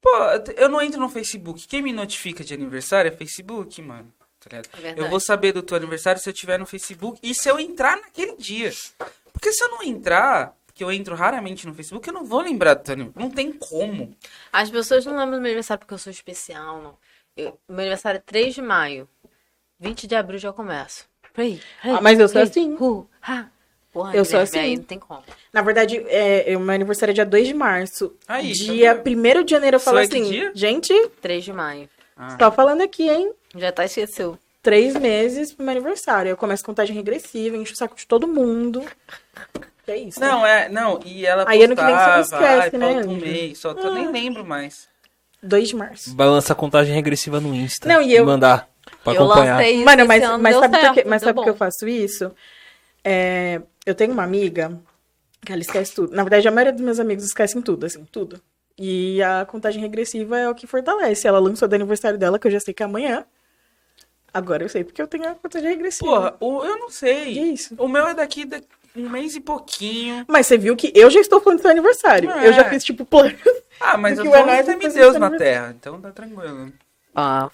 Pô, 0.00 0.10
eu 0.56 0.68
não 0.68 0.80
entro 0.80 1.00
no 1.00 1.08
Facebook. 1.08 1.66
Quem 1.66 1.82
me 1.82 1.92
notifica 1.92 2.42
de 2.44 2.54
aniversário 2.54 3.08
é 3.08 3.12
Facebook, 3.12 3.80
mano. 3.82 4.12
Tá? 4.40 4.58
É. 4.82 4.94
Eu 4.96 5.08
vou 5.08 5.18
saber 5.20 5.52
do 5.52 5.62
teu 5.62 5.76
aniversário 5.76 6.20
se 6.20 6.28
eu 6.28 6.32
tiver 6.32 6.58
no 6.58 6.66
Facebook 6.66 7.18
e 7.22 7.34
se 7.34 7.48
eu 7.48 7.58
entrar 7.58 7.96
naquele 7.96 8.36
dia. 8.36 8.70
Porque 9.32 9.52
se 9.52 9.62
eu 9.62 9.70
não 9.70 9.82
entrar, 9.82 10.54
que 10.78 10.84
eu 10.84 10.92
entro 10.92 11.16
raramente 11.16 11.66
no 11.66 11.74
Facebook, 11.74 12.06
eu 12.06 12.14
não 12.14 12.24
vou 12.24 12.40
lembrar 12.40 12.74
do 12.74 12.84
teu 12.84 12.92
aniversário. 12.94 13.28
Não 13.28 13.34
tem 13.34 13.52
como. 13.52 14.14
As 14.52 14.70
pessoas 14.70 15.04
não 15.04 15.12
lembram 15.12 15.32
do 15.38 15.42
meu 15.42 15.46
aniversário 15.50 15.80
porque 15.80 15.92
eu 15.92 15.98
sou 15.98 16.10
especial, 16.12 16.80
não. 16.80 16.94
Eu- 17.36 17.58
meu 17.68 17.80
aniversário 17.80 18.18
é 18.18 18.22
3 18.24 18.54
de 18.54 18.62
maio. 18.62 19.08
20 19.80 20.06
de 20.06 20.14
abril 20.14 20.38
já 20.38 20.52
começo. 20.52 21.04
Hey, 21.36 21.60
Ah, 21.82 22.00
mas 22.00 22.18
eu 22.18 22.28
sou 22.28 22.40
assim. 22.42 22.74
hu, 22.74 23.08
ha. 23.22 23.46
Porra, 23.92 24.14
Eu 24.14 24.24
sou 24.24 24.38
assim. 24.38 24.58
Aí 24.58 24.76
não 24.76 24.84
tem 24.84 24.98
como. 24.98 25.22
Na 25.52 25.62
verdade, 25.62 25.96
é, 26.08 26.56
o 26.56 26.60
meu 26.60 26.74
aniversário 26.74 27.10
é 27.12 27.14
dia 27.14 27.26
2 27.26 27.48
de 27.48 27.54
março. 27.54 28.14
Aí, 28.28 28.48
tá 28.48 28.54
dia 28.72 28.94
vendo? 28.94 29.02
1 29.04 29.42
de 29.44 29.50
janeiro 29.52 29.76
eu 29.76 29.80
falo 29.80 29.98
assim, 29.98 30.24
dia? 30.30 30.52
gente, 30.54 30.92
3 31.20 31.42
de 31.44 31.52
maio. 31.52 31.88
Ah. 32.16 32.36
só 32.38 32.50
falando 32.52 32.82
aqui, 32.82 33.08
hein? 33.08 33.32
Já 33.56 33.72
tá 33.72 33.84
esqueceu. 33.84 34.38
três 34.62 34.94
meses 34.94 35.52
pro 35.52 35.64
meu 35.64 35.72
aniversário. 35.72 36.28
Eu 36.30 36.36
começo 36.36 36.62
a 36.62 36.66
contagem 36.66 36.94
regressiva, 36.94 37.56
encho 37.56 37.72
o 37.72 37.76
saco 37.76 37.96
de 37.96 38.06
todo 38.06 38.28
mundo. 38.28 38.84
É 39.88 39.96
isso. 39.96 40.20
Não, 40.20 40.44
é, 40.44 40.68
não, 40.68 41.00
e 41.04 41.24
ela 41.26 41.44
Aí 41.48 41.62
ano 41.62 41.74
que 41.74 41.82
vem 41.82 41.94
você 41.94 42.06
não 42.06 42.16
postava, 42.16 42.44
esquece, 42.44 42.76
ai, 42.76 42.78
né, 42.78 42.94
falta 42.94 43.08
um 43.08 43.16
mês, 43.16 43.58
só 43.58 43.70
eu 43.72 43.94
nem 43.94 44.10
lembro 44.10 44.44
mais. 44.44 44.88
2 45.42 45.68
de 45.68 45.76
março. 45.76 46.14
Balança 46.14 46.52
a 46.52 46.56
contagem 46.56 46.94
regressiva 46.94 47.40
no 47.40 47.54
Insta. 47.54 47.88
Não, 47.88 48.02
e 48.02 48.14
eu- 48.14 48.26
Mandar 48.26 48.68
pra 49.04 49.14
eu 49.14 49.24
acompanhar. 49.24 49.64
isso 49.66 49.84
Mano, 49.84 50.06
mas, 50.06 50.38
mas 50.40 50.56
sabe 50.56 50.78
por 50.78 50.94
que, 50.94 51.04
mas 51.04 51.22
sabe 51.22 51.34
por 51.34 51.44
que 51.44 51.50
eu 51.50 51.56
faço 51.56 51.86
isso? 51.88 52.32
É, 53.04 53.60
eu 53.86 53.94
tenho 53.94 54.12
uma 54.12 54.24
amiga 54.24 54.78
que 55.44 55.52
ela 55.52 55.60
esquece 55.62 55.94
tudo. 55.94 56.14
Na 56.14 56.22
verdade, 56.24 56.48
a 56.48 56.50
maioria 56.50 56.72
dos 56.72 56.82
meus 56.82 56.98
amigos 56.98 57.24
esquecem 57.24 57.62
tudo, 57.62 57.86
assim, 57.86 58.04
tudo. 58.10 58.40
E 58.76 59.22
a 59.22 59.46
contagem 59.46 59.80
regressiva 59.80 60.38
é 60.38 60.48
o 60.48 60.54
que 60.54 60.66
fortalece. 60.66 61.26
Ela 61.26 61.38
lançou 61.38 61.66
do 61.68 61.74
aniversário 61.74 62.18
dela, 62.18 62.38
que 62.38 62.46
eu 62.46 62.50
já 62.50 62.60
sei 62.60 62.74
que 62.74 62.82
é 62.82 62.86
amanhã. 62.86 63.24
Agora 64.32 64.62
eu 64.62 64.68
sei 64.68 64.84
porque 64.84 65.00
eu 65.00 65.06
tenho 65.06 65.28
a 65.28 65.34
contagem 65.34 65.68
regressiva. 65.70 66.10
Porra, 66.10 66.36
o, 66.40 66.64
eu 66.64 66.78
não 66.78 66.90
sei. 66.90 67.32
Que 67.32 67.40
isso? 67.40 67.74
O 67.78 67.88
meu 67.88 68.06
é 68.08 68.14
daqui 68.14 68.44
de 68.44 68.62
um 68.98 69.08
mês 69.08 69.34
e 69.36 69.40
pouquinho. 69.40 70.24
Mas 70.28 70.46
você 70.46 70.58
viu 70.58 70.76
que 70.76 70.92
eu 70.94 71.10
já 71.10 71.20
estou 71.20 71.40
falando 71.40 71.58
do 71.58 71.62
seu 71.62 71.70
aniversário. 71.70 72.30
É. 72.30 72.48
Eu 72.48 72.52
já 72.52 72.64
fiz, 72.64 72.84
tipo, 72.84 73.04
plano. 73.04 73.36
Ah, 73.80 73.96
mas 73.96 74.18
eu 74.18 74.24
que 74.24 74.30
tô 74.30 74.36
o 74.36 74.40
Enéas 74.40 74.66
com 74.66 74.72
vai 74.72 74.80
fazer 74.80 74.98
Deus 74.98 75.14
no 75.14 75.20
na 75.20 75.38
terra, 75.38 75.72
então 75.78 76.00
tá 76.00 76.10
tranquilo. 76.10 76.72
Ah. 77.14 77.48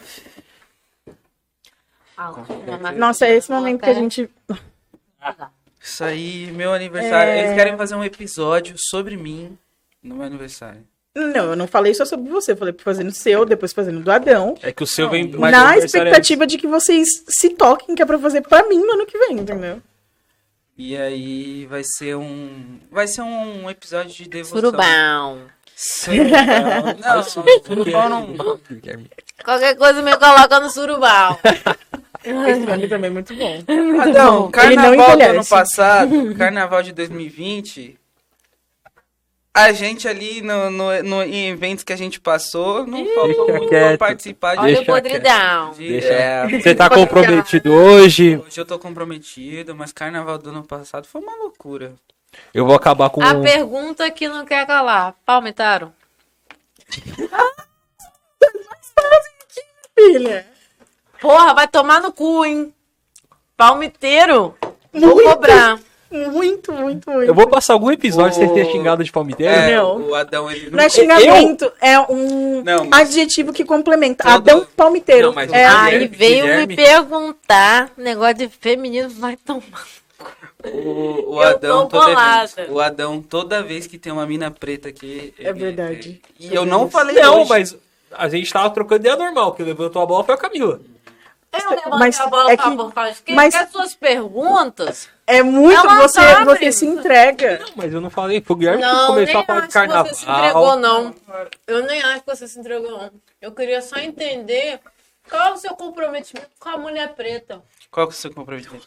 Nossa, 2.97 3.27
é 3.27 3.37
esse 3.37 3.51
momento 3.51 3.83
que 3.83 3.91
a 3.91 3.93
gente. 3.93 4.31
Isso 5.79 6.03
aí, 6.03 6.51
meu 6.53 6.73
aniversário. 6.73 7.31
É. 7.31 7.45
Eles 7.45 7.55
querem 7.55 7.77
fazer 7.77 7.95
um 7.95 8.03
episódio 8.03 8.75
sobre 8.79 9.19
mim 9.19 9.59
no 10.03 10.17
meu 10.17 10.27
aniversário. 10.27 10.83
Não, 11.15 11.51
eu 11.51 11.57
não 11.57 11.69
falei 11.69 11.95
só 11.95 12.05
sobre 12.05 12.29
você. 12.31 12.53
Eu 12.53 12.57
falei 12.57 12.75
fazendo 12.79 13.09
o 13.09 13.15
seu, 13.15 13.45
depois 13.45 13.73
fazendo 13.73 14.01
do 14.01 14.11
Adão. 14.11 14.57
É 14.63 14.73
que 14.73 14.83
o 14.83 14.87
seu 14.87 15.05
Não, 15.05 15.13
vem. 15.13 15.29
mas 15.29 15.53
o 15.55 15.57
na 15.57 15.75
é 15.75 15.79
expectativa 15.79 16.47
de 16.47 16.59
que 16.59 16.67
vocês 16.67 17.07
se 17.29 17.51
toquem, 17.51 17.95
que 17.95 18.03
é 18.03 18.07
pra 18.07 18.19
fazer 18.19 18.41
pra 18.41 18.67
mim 18.67 18.79
no 18.79 18.93
ano 18.95 19.07
que 19.07 19.19
vem, 19.19 19.39
entendeu? 19.39 19.81
E 20.77 20.97
aí 20.97 21.67
vai 21.67 21.83
ser 21.85 22.17
um. 22.17 22.81
Vai 22.91 23.07
ser 23.07 23.23
um 23.23 23.71
episódio 23.71 24.13
de 24.13 24.29
devoção. 24.29 24.59
Surubão. 24.59 25.43
Surubão. 25.77 26.95
Não, 27.01 27.23
surubão 27.23 28.09
não. 28.09 28.61
Qualquer 29.45 29.77
coisa 29.77 30.03
me 30.03 30.17
coloca 30.17 30.61
no 30.61 30.71
surubão. 30.71 31.39
Esse 32.25 32.61
nome 32.61 32.89
também 32.89 33.11
é 33.11 33.13
muito 33.13 33.35
bom. 33.35 33.63
Adão, 34.01 34.45
Ele 34.45 34.53
carnaval 34.53 35.09
não 35.11 35.17
do 35.19 35.23
ano 35.23 35.47
passado, 35.47 36.35
carnaval 36.37 36.83
de 36.83 36.93
2020, 36.93 37.99
a 39.57 39.73
gente 39.73 40.09
ali 40.09 40.43
no, 40.43 40.69
no, 40.71 41.03
no- 41.05 41.23
em 41.23 41.49
eventos 41.51 41.85
que 41.85 41.93
a 41.93 41.97
gente 41.97 42.21
passou, 42.21 42.85
não 42.87 43.07
faltou 43.15 43.47
Deixa 43.47 43.53
muito 43.59 43.69
quieto. 43.69 43.99
pra 43.99 44.09
participar 44.09 44.55
de. 44.57 44.61
Olha 44.63 44.81
o 44.81 44.85
podridão. 44.85 45.71
de- 45.73 45.89
Deixa- 45.89 46.09
é, 46.13 46.49
Você 46.49 46.75
tá 46.75 46.91
comprometido 46.91 47.73
hoje. 47.73 48.37
hoje 48.45 48.61
eu 48.61 48.67
tô 48.67 48.79
comprometido, 48.79 49.75
mas 49.75 49.93
carnaval 49.93 50.39
do 50.39 50.51
ano 50.51 50.65
passado 50.65 51.07
foi 51.07 51.21
uma 51.21 51.37
loucura. 51.37 51.95
Eu 52.53 52.67
vou 52.67 52.75
acabar 52.75 53.09
com. 53.11 53.23
A 53.23 53.41
pergunta 53.41 54.11
que 54.11 54.27
não 54.29 54.45
quer 54.45 54.67
calar. 54.67 55.15
Palmitaram? 55.25 55.93
Filha. 59.97 60.47
Porra, 61.21 61.55
vai 61.55 61.69
tomar 61.69 62.01
no 62.03 62.13
cu, 62.13 62.45
hein? 62.45 62.75
Palmiteiro. 63.57 64.57
Vou 64.93 65.23
cobrar. 65.23 65.79
Muito, 66.31 66.73
muito, 66.73 67.11
muito. 67.11 67.29
Eu 67.29 67.35
vou 67.35 67.47
passar 67.49 67.73
algum 67.73 67.91
episódio 67.91 68.37
sem 68.37 68.49
ter 68.55 68.67
O- 68.67 68.71
xingado 68.73 69.03
de 69.03 69.11
palmiteiro. 69.11 69.53
É, 69.53 69.77
Não. 69.77 70.01
o 70.11 70.15
Adão 70.15 70.51
ele 70.51 70.71
Não 70.71 70.79
é 70.79 70.89
xingamento, 70.89 71.71
é 71.81 71.99
um 72.01 72.63
Não, 72.63 72.85
mas- 72.85 73.09
adjetivo 73.09 73.53
que 73.53 73.65
complementa. 73.65 74.23
Todo- 74.25 74.35
Adão 74.35 74.67
palmiteiro. 74.77 75.29
Não, 75.29 75.35
mas 75.35 75.53
é, 75.53 75.67
o 75.69 75.77
Aí 75.79 76.07
veio 76.09 76.43
Guilherme. 76.45 76.67
me 76.69 76.77
perguntar, 76.77 77.91
negócio 77.97 78.35
de 78.37 78.49
feminino 78.49 79.09
vai 79.11 79.37
tomar. 79.37 79.85
O, 80.65 81.35
o 81.35 81.43
Eu 81.43 81.49
Adão 81.49 81.87
toda 81.89 82.07
vez, 82.15 82.57
o 82.71 82.81
Adão 82.81 83.21
toda 83.21 83.63
vez 83.63 83.87
que 83.87 83.99
tem 83.99 84.11
uma 84.13 84.27
mina 84.27 84.51
preta 84.51 84.89
aqui, 84.89 85.35
É 85.39 85.51
ele- 85.51 85.59
verdade. 85.61 86.23
E 86.41 86.55
eu 86.55 86.65
não 86.65 86.89
falei 86.91 87.17
Não, 87.17 87.41
hoje. 87.41 87.49
mas 87.51 87.77
a 88.11 88.29
gente 88.29 88.51
tava 88.51 88.71
trocando 88.71 89.01
ideia 89.03 89.17
normal. 89.17 89.53
Quem 89.53 89.67
levantou 89.67 90.01
a 90.01 90.07
bola 90.07 90.25
foi 90.25 90.35
a 90.35 90.39
Camila. 90.39 90.81
Eu 91.63 91.71
levantei 91.71 91.99
Mas 91.99 92.21
a 92.21 92.27
bola 92.27 92.51
é 92.53 92.57
que- 92.57 92.71
por 92.77 92.93
causa 92.93 93.17
mas- 93.31 93.55
as 93.55 93.71
suas 93.71 93.95
perguntas. 93.95 95.09
é 95.27 95.43
muito 95.43 95.83
você, 95.89 96.21
você 96.45 96.73
se 96.73 96.87
entrega. 96.87 97.59
Não, 97.61 97.71
mas 97.77 97.93
eu 97.93 98.01
não 98.01 98.11
falei. 98.11 98.41
Foi 98.41 98.55
o 98.55 98.59
Guilherme 98.59 98.83
que 98.83 98.89
Não, 98.89 98.97
nem 98.99 99.07
começou 99.27 99.41
a 99.41 99.45
falar 99.45 99.61
de 99.61 99.67
que 99.69 99.73
carnaval. 99.73 100.07
você 100.07 100.15
se 100.15 100.31
entregou, 100.31 100.77
não. 100.77 101.15
Eu 101.67 101.83
nem 101.87 102.03
acho 102.03 102.21
que 102.23 102.27
você 102.27 102.49
se 102.49 102.59
entregou, 102.59 102.91
não. 102.91 103.11
Eu 103.41 103.53
queria 103.53 103.81
só 103.83 103.97
entender 103.99 104.81
qual 105.29 105.49
é 105.49 105.53
o 105.53 105.57
seu 105.57 105.75
comprometimento 105.75 106.49
com 106.59 106.69
a 106.69 106.77
mulher 106.77 107.15
preta. 107.15 107.63
Qual 107.91 108.07
que 108.09 108.13
é 108.13 108.17
o 108.17 108.19
seu 108.21 108.33
comprometimento? 108.35 108.87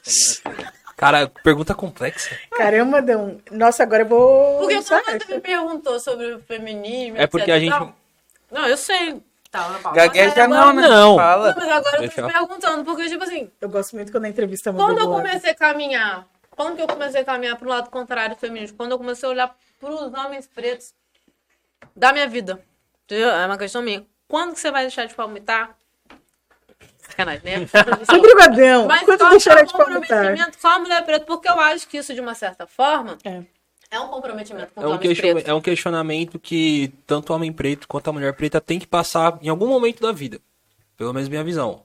Cara, 0.96 1.28
pergunta 1.44 1.76
complexa. 1.76 2.36
Caramba, 2.56 2.98
Adão. 2.98 3.40
Nossa, 3.52 3.84
agora 3.84 4.02
eu 4.04 4.08
vou. 4.08 4.60
Porque 4.60 4.82
você 4.82 4.96
essa. 4.96 5.14
me 5.30 5.40
perguntou 5.40 6.00
sobre 6.00 6.34
o 6.34 6.40
feminismo. 6.42 7.18
É 7.18 7.28
porque 7.28 7.52
etc 7.52 7.56
a 7.56 7.60
gente- 7.60 7.94
Não, 8.52 8.66
eu 8.68 8.78
sei. 8.78 9.22
Tá, 9.64 9.82
mas 9.84 9.94
Gagueja 9.94 10.44
agora- 10.44 10.48
não, 10.66 10.74
né? 10.74 10.88
Não. 10.88 11.16
Fala. 11.18 11.56
Mas 11.58 11.68
agora 11.70 11.78
eu 11.78 11.84
tô 11.94 12.00
Deixa 12.00 12.22
eu- 12.22 12.28
te 12.28 12.34
perguntando, 12.34 12.84
porque, 12.86 13.10
tipo 13.10 13.24
assim, 13.24 13.52
Eu 13.62 13.70
gosto 13.70 13.96
muito 13.96 14.12
quando 14.12 14.26
a 14.26 14.30
entrevista 14.30 14.72
muda 14.72 14.84
quando 14.86 15.00
eu 15.00 15.10
comecei 15.10 15.52
a 15.52 15.56
caminhar, 15.56 16.28
quando 16.52 16.76
que 16.76 16.82
eu 16.82 16.88
comecei 16.88 17.22
a 17.22 17.26
caminhar 17.26 17.56
pro 17.58 17.70
lado 17.70 17.90
contrário 17.90 18.36
do 18.36 18.40
feminismo? 18.40 18.78
Quando 18.78 18.92
eu 18.92 18.98
comecei 18.98 19.28
a 19.28 19.32
olhar 19.32 19.56
pros 19.80 20.14
homens 20.14 20.48
pretos 20.48 20.94
da 21.96 22.12
minha 22.14 22.28
vida. 22.28 22.62
Entendeu? 23.06 23.30
É 23.30 23.46
uma 23.46 23.58
questão 23.58 23.82
minha. 23.82 24.06
Quando 24.28 24.54
que 24.54 24.60
você 24.60 24.70
vai 24.72 24.82
deixar 24.84 25.06
de 25.06 25.14
palmitar? 25.14 25.76
Sacanagem, 26.98 27.42
né? 27.44 27.68
Sempre 28.10 28.34
o 28.34 28.42
Adão. 28.44 28.86
Mas 28.88 29.04
Quando 29.04 29.20
qual 29.20 29.30
deixará 29.32 29.62
é 29.62 29.64
de 29.64 29.72
palmitar? 29.72 30.02
comprometimento 30.02 30.58
com 30.58 30.68
a 30.68 30.80
mulher 30.80 31.06
preta? 31.06 31.26
Porque 31.26 31.48
eu 31.48 31.60
acho 31.60 31.88
que 31.88 31.98
isso, 31.98 32.14
de 32.14 32.20
uma 32.20 32.34
certa 32.36 32.68
forma, 32.68 33.18
É. 33.24 33.44
é 33.92 34.00
um 34.00 34.08
comprometimento 34.08 34.74
com 34.74 34.82
É 34.82 34.86
um, 34.86 34.90
homens 34.90 35.02
question- 35.08 35.34
pretos. 35.34 35.50
é 35.50 35.54
um 35.54 35.62
questionamento 35.62 36.40
que 36.40 36.94
tanto 37.06 37.32
o 37.32 37.36
homem 37.36 37.52
preto 37.52 37.88
quanto 37.88 38.10
a 38.10 38.14
mulher 38.14 38.34
preta 38.34 38.60
tem 38.62 38.80
que 38.80 38.88
passar 38.88 39.38
em 39.42 39.50
algum 39.50 39.68
momento 39.68 40.02
da 40.02 40.12
vida. 40.12 40.40
Pelo 40.98 41.14
menos 41.14 41.30
minha 41.30 41.44
visão. 41.44 41.84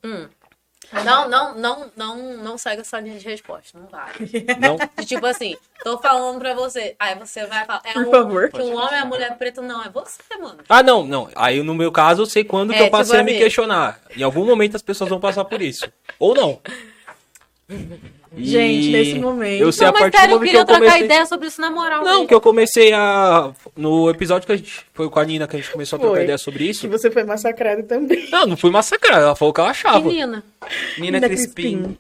Não, 1.05 1.27
não, 1.29 1.55
não, 1.55 1.91
não, 1.97 2.37
não 2.37 2.59
segue 2.59 2.83
essa 2.83 3.01
linha 3.01 3.19
de 3.19 3.25
resposta. 3.25 3.79
Não 3.79 3.87
vai. 3.87 4.13
Não, 4.61 4.77
De 4.99 5.07
tipo 5.07 5.25
assim, 5.25 5.57
tô 5.83 5.97
falando 5.99 6.39
pra 6.39 6.53
você. 6.55 6.95
Aí 6.99 7.15
você 7.15 7.47
vai 7.47 7.65
falar. 7.65 7.81
É 7.85 7.93
Por 7.95 8.07
um, 8.07 8.11
favor. 8.11 8.51
Que 8.51 8.61
um 8.61 8.77
homem 8.77 8.93
e 8.93 8.97
a 8.97 9.05
mulher 9.07 9.39
preta 9.39 9.63
não 9.63 9.83
é 9.83 9.89
você, 9.89 10.19
mano. 10.39 10.59
Ah, 10.69 10.83
não, 10.83 11.03
não. 11.07 11.31
Aí 11.35 11.63
no 11.63 11.75
meu 11.75 11.91
caso 11.91 12.23
eu 12.23 12.27
sei 12.27 12.45
quando 12.45 12.73
É, 12.75 12.77
que 12.77 12.83
eu 12.83 12.91
passei 12.91 13.13
tipo 13.19 13.21
a 13.23 13.25
me 13.25 13.31
assim. 13.33 13.41
questionar. 13.41 14.01
Em 14.15 14.23
algum 14.23 14.45
momento 14.45 14.77
as 14.77 14.83
pessoas 14.83 15.09
vão 15.09 15.19
passar 15.21 15.45
por 15.47 15.63
isso. 15.63 15.91
Ou 16.19 16.35
não. 16.35 16.61
E 17.69 18.45
Gente, 18.45 18.91
nesse 18.91 19.15
momento- 19.19 19.63
Eu 19.63 19.73
sei 19.73 19.87
Não, 19.87 19.91
a 19.91 19.93
mas 19.93 20.03
partir 20.03 20.17
do 20.17 20.21
sério, 20.21 20.33
eu 20.33 20.37
momento 20.39 20.41
que 20.43 20.47
queria 20.49 20.61
eu 20.61 20.65
trocar 20.67 20.81
comecei. 20.81 21.05
ideia 21.05 21.27
sobre 21.27 21.49
isso 21.49 21.61
na 21.61 21.71
moral. 21.71 22.03
Não, 22.05 22.13
mesmo. 22.13 22.29
que 22.29 22.35
eu 22.35 22.41
comecei 22.41 22.93
a. 22.93 23.53
No 23.77 24.11
episódio 24.11 24.47
que 24.47 24.53
a 24.53 24.57
gente. 24.57 24.87
Foi 24.93 25.09
com 25.09 25.19
a 25.21 25.25
Nina 25.25 25.47
que 25.47 25.57
a 25.57 25.59
gente 25.59 25.71
começou 25.71 25.97
a 25.97 26.01
trocar 26.01 26.15
Foi. 26.17 26.25
ideia 26.25 26.39
sobre 26.39 26.65
isso. 26.65 26.81
Que 26.83 26.89
você 26.89 27.11
foi 27.11 27.25
massacrado 27.25 27.83
também. 27.85 28.29
Não, 28.31 28.47
não 28.47 28.57
fui 28.57 28.71
massacrado. 28.71 29.23
Ela 29.25 29.37
falou 29.37 29.51
o 29.51 29.55
que 29.55 29.61
ela 29.61 29.71
achava. 29.71 30.01
Menina. 30.01 30.43
Nina 30.99 31.19
Nina 31.19 31.29
Crispim. 31.29 31.79
Crispim. 31.83 31.99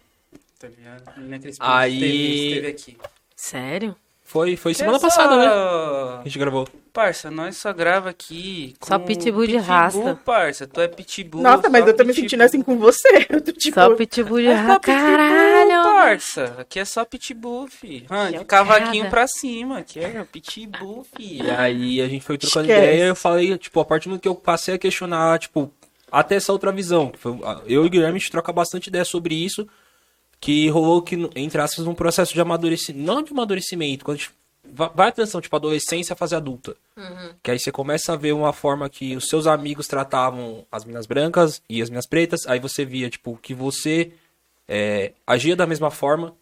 Tá 0.59 0.69
ligado? 0.69 1.21
Nina 1.21 1.39
Crispim 1.39 1.65
Aí- 1.65 1.95
esteve, 1.95 2.47
esteve 2.49 2.67
aqui. 2.69 2.97
Sério? 3.37 3.97
Foi, 4.33 4.57
foi 4.57 4.73
semana 4.73 4.97
É 4.97 5.01
só- 5.01 5.09
passada, 5.09 5.37
né? 5.37 5.47
A 5.47 6.23
gente 6.25 6.39
gravou. 6.39 6.67
Parça, 6.91 7.31
nós 7.31 7.55
só 7.59 7.71
grava 7.71 8.09
aqui. 8.09 8.75
Só 8.81 8.99
com 8.99 9.05
pitbull 9.05 9.47
de 9.47 9.53
pitbull, 9.53 9.67
raça. 9.69 10.19
parça. 10.25 10.67
Tu 10.67 10.81
é 10.81 10.89
pitbull. 10.89 11.43
Nossa, 11.43 11.69
mas 11.69 11.83
só 11.83 11.89
eu 11.91 11.95
tô 11.97 12.03
me 12.03 12.09
pitbull. 12.09 12.23
sentindo 12.31 12.41
assim 12.43 12.63
com 12.63 12.79
você. 12.79 13.09
Eu 13.29 13.43
tô 13.43 13.53
tipo. 13.53 13.75
Só 13.79 13.95
pitbull 13.95 14.39
de 14.41 14.47
É 14.47 14.57
só 14.57 14.63
raça. 14.63 14.81
pitbull, 14.81 15.03
Caralho. 15.07 15.83
parça. 15.83 16.57
Aqui 16.59 16.79
é 16.81 16.85
só 16.87 17.05
pitbull, 17.05 17.67
fi. 17.69 18.07
Ah, 18.09 18.27
de 18.31 18.39
Chocada. 18.39 18.45
cavaquinho 18.47 19.11
pra 19.11 19.27
cima. 19.27 19.79
Aqui 19.79 20.01
é 20.01 20.25
pitbull, 20.25 21.05
fi. 21.15 21.43
E 21.43 21.51
aí 21.51 22.01
a 22.01 22.09
gente 22.09 22.25
foi 22.25 22.39
trocando 22.39 22.67
Esquece. 22.71 22.87
ideia 22.87 23.05
eu 23.09 23.15
falei, 23.17 23.59
tipo, 23.59 23.81
a 23.81 23.85
partir 23.85 24.05
do 24.05 24.11
momento 24.13 24.23
que 24.23 24.29
eu 24.29 24.35
passei 24.35 24.75
a 24.75 24.79
questionar, 24.79 25.39
tipo, 25.41 25.71
até 26.11 26.37
essa 26.37 26.53
outra 26.53 26.73
visão. 26.73 27.13
eu 27.67 27.85
e 27.85 27.87
o 27.87 27.91
Guilherme 27.91 28.17
a 28.17 28.19
gente 28.19 28.31
troca 28.31 28.51
bastante 28.51 28.87
ideia 28.87 29.05
sobre 29.05 29.35
isso. 29.35 29.67
Que 30.43 30.69
rolou 30.69 31.01
que, 31.01 31.15
entre 31.37 31.61
aspas, 31.61 31.87
um 31.87 31.95
processo 31.95 32.35
de 32.35 32.41
amadurecimento. 32.41 33.07
Não 33.07 33.23
de 33.23 33.31
amadurecimento, 33.33 34.05
quando 34.05 34.17
a 34.17 34.19
gente 34.19 34.31
va- 34.75 34.89
vai 34.93 35.09
a 35.09 35.13
transição, 35.13 35.41
tipo, 35.41 35.55
adolescência 35.55 36.17
fase 36.17 36.35
adulta. 36.35 36.75
Que 37.41 37.53
aí 37.53 37.59
você 37.61 37.71
começa 37.71 38.13
a 38.13 38.17
ver 38.17 38.33
uma 38.33 38.53
forma 38.53 38.91
que 38.91 39.15
os 39.15 39.29
seus 39.29 39.47
amigos 39.47 39.87
tratavam 39.87 40.67
as 40.71 40.85
minas 40.85 41.07
brancas 41.07 41.63
e 41.69 41.81
as 41.81 41.89
minas 41.89 42.07
pretas. 42.07 42.45
Aí 42.49 42.59
você 42.59 42.85
via, 42.85 43.09
tipo, 43.09 43.39
que 43.41 43.55
você 43.55 44.11
é, 44.69 45.13
agia 45.25 45.55
da 45.55 45.65
mesma 45.67 45.93
forma. 45.93 46.35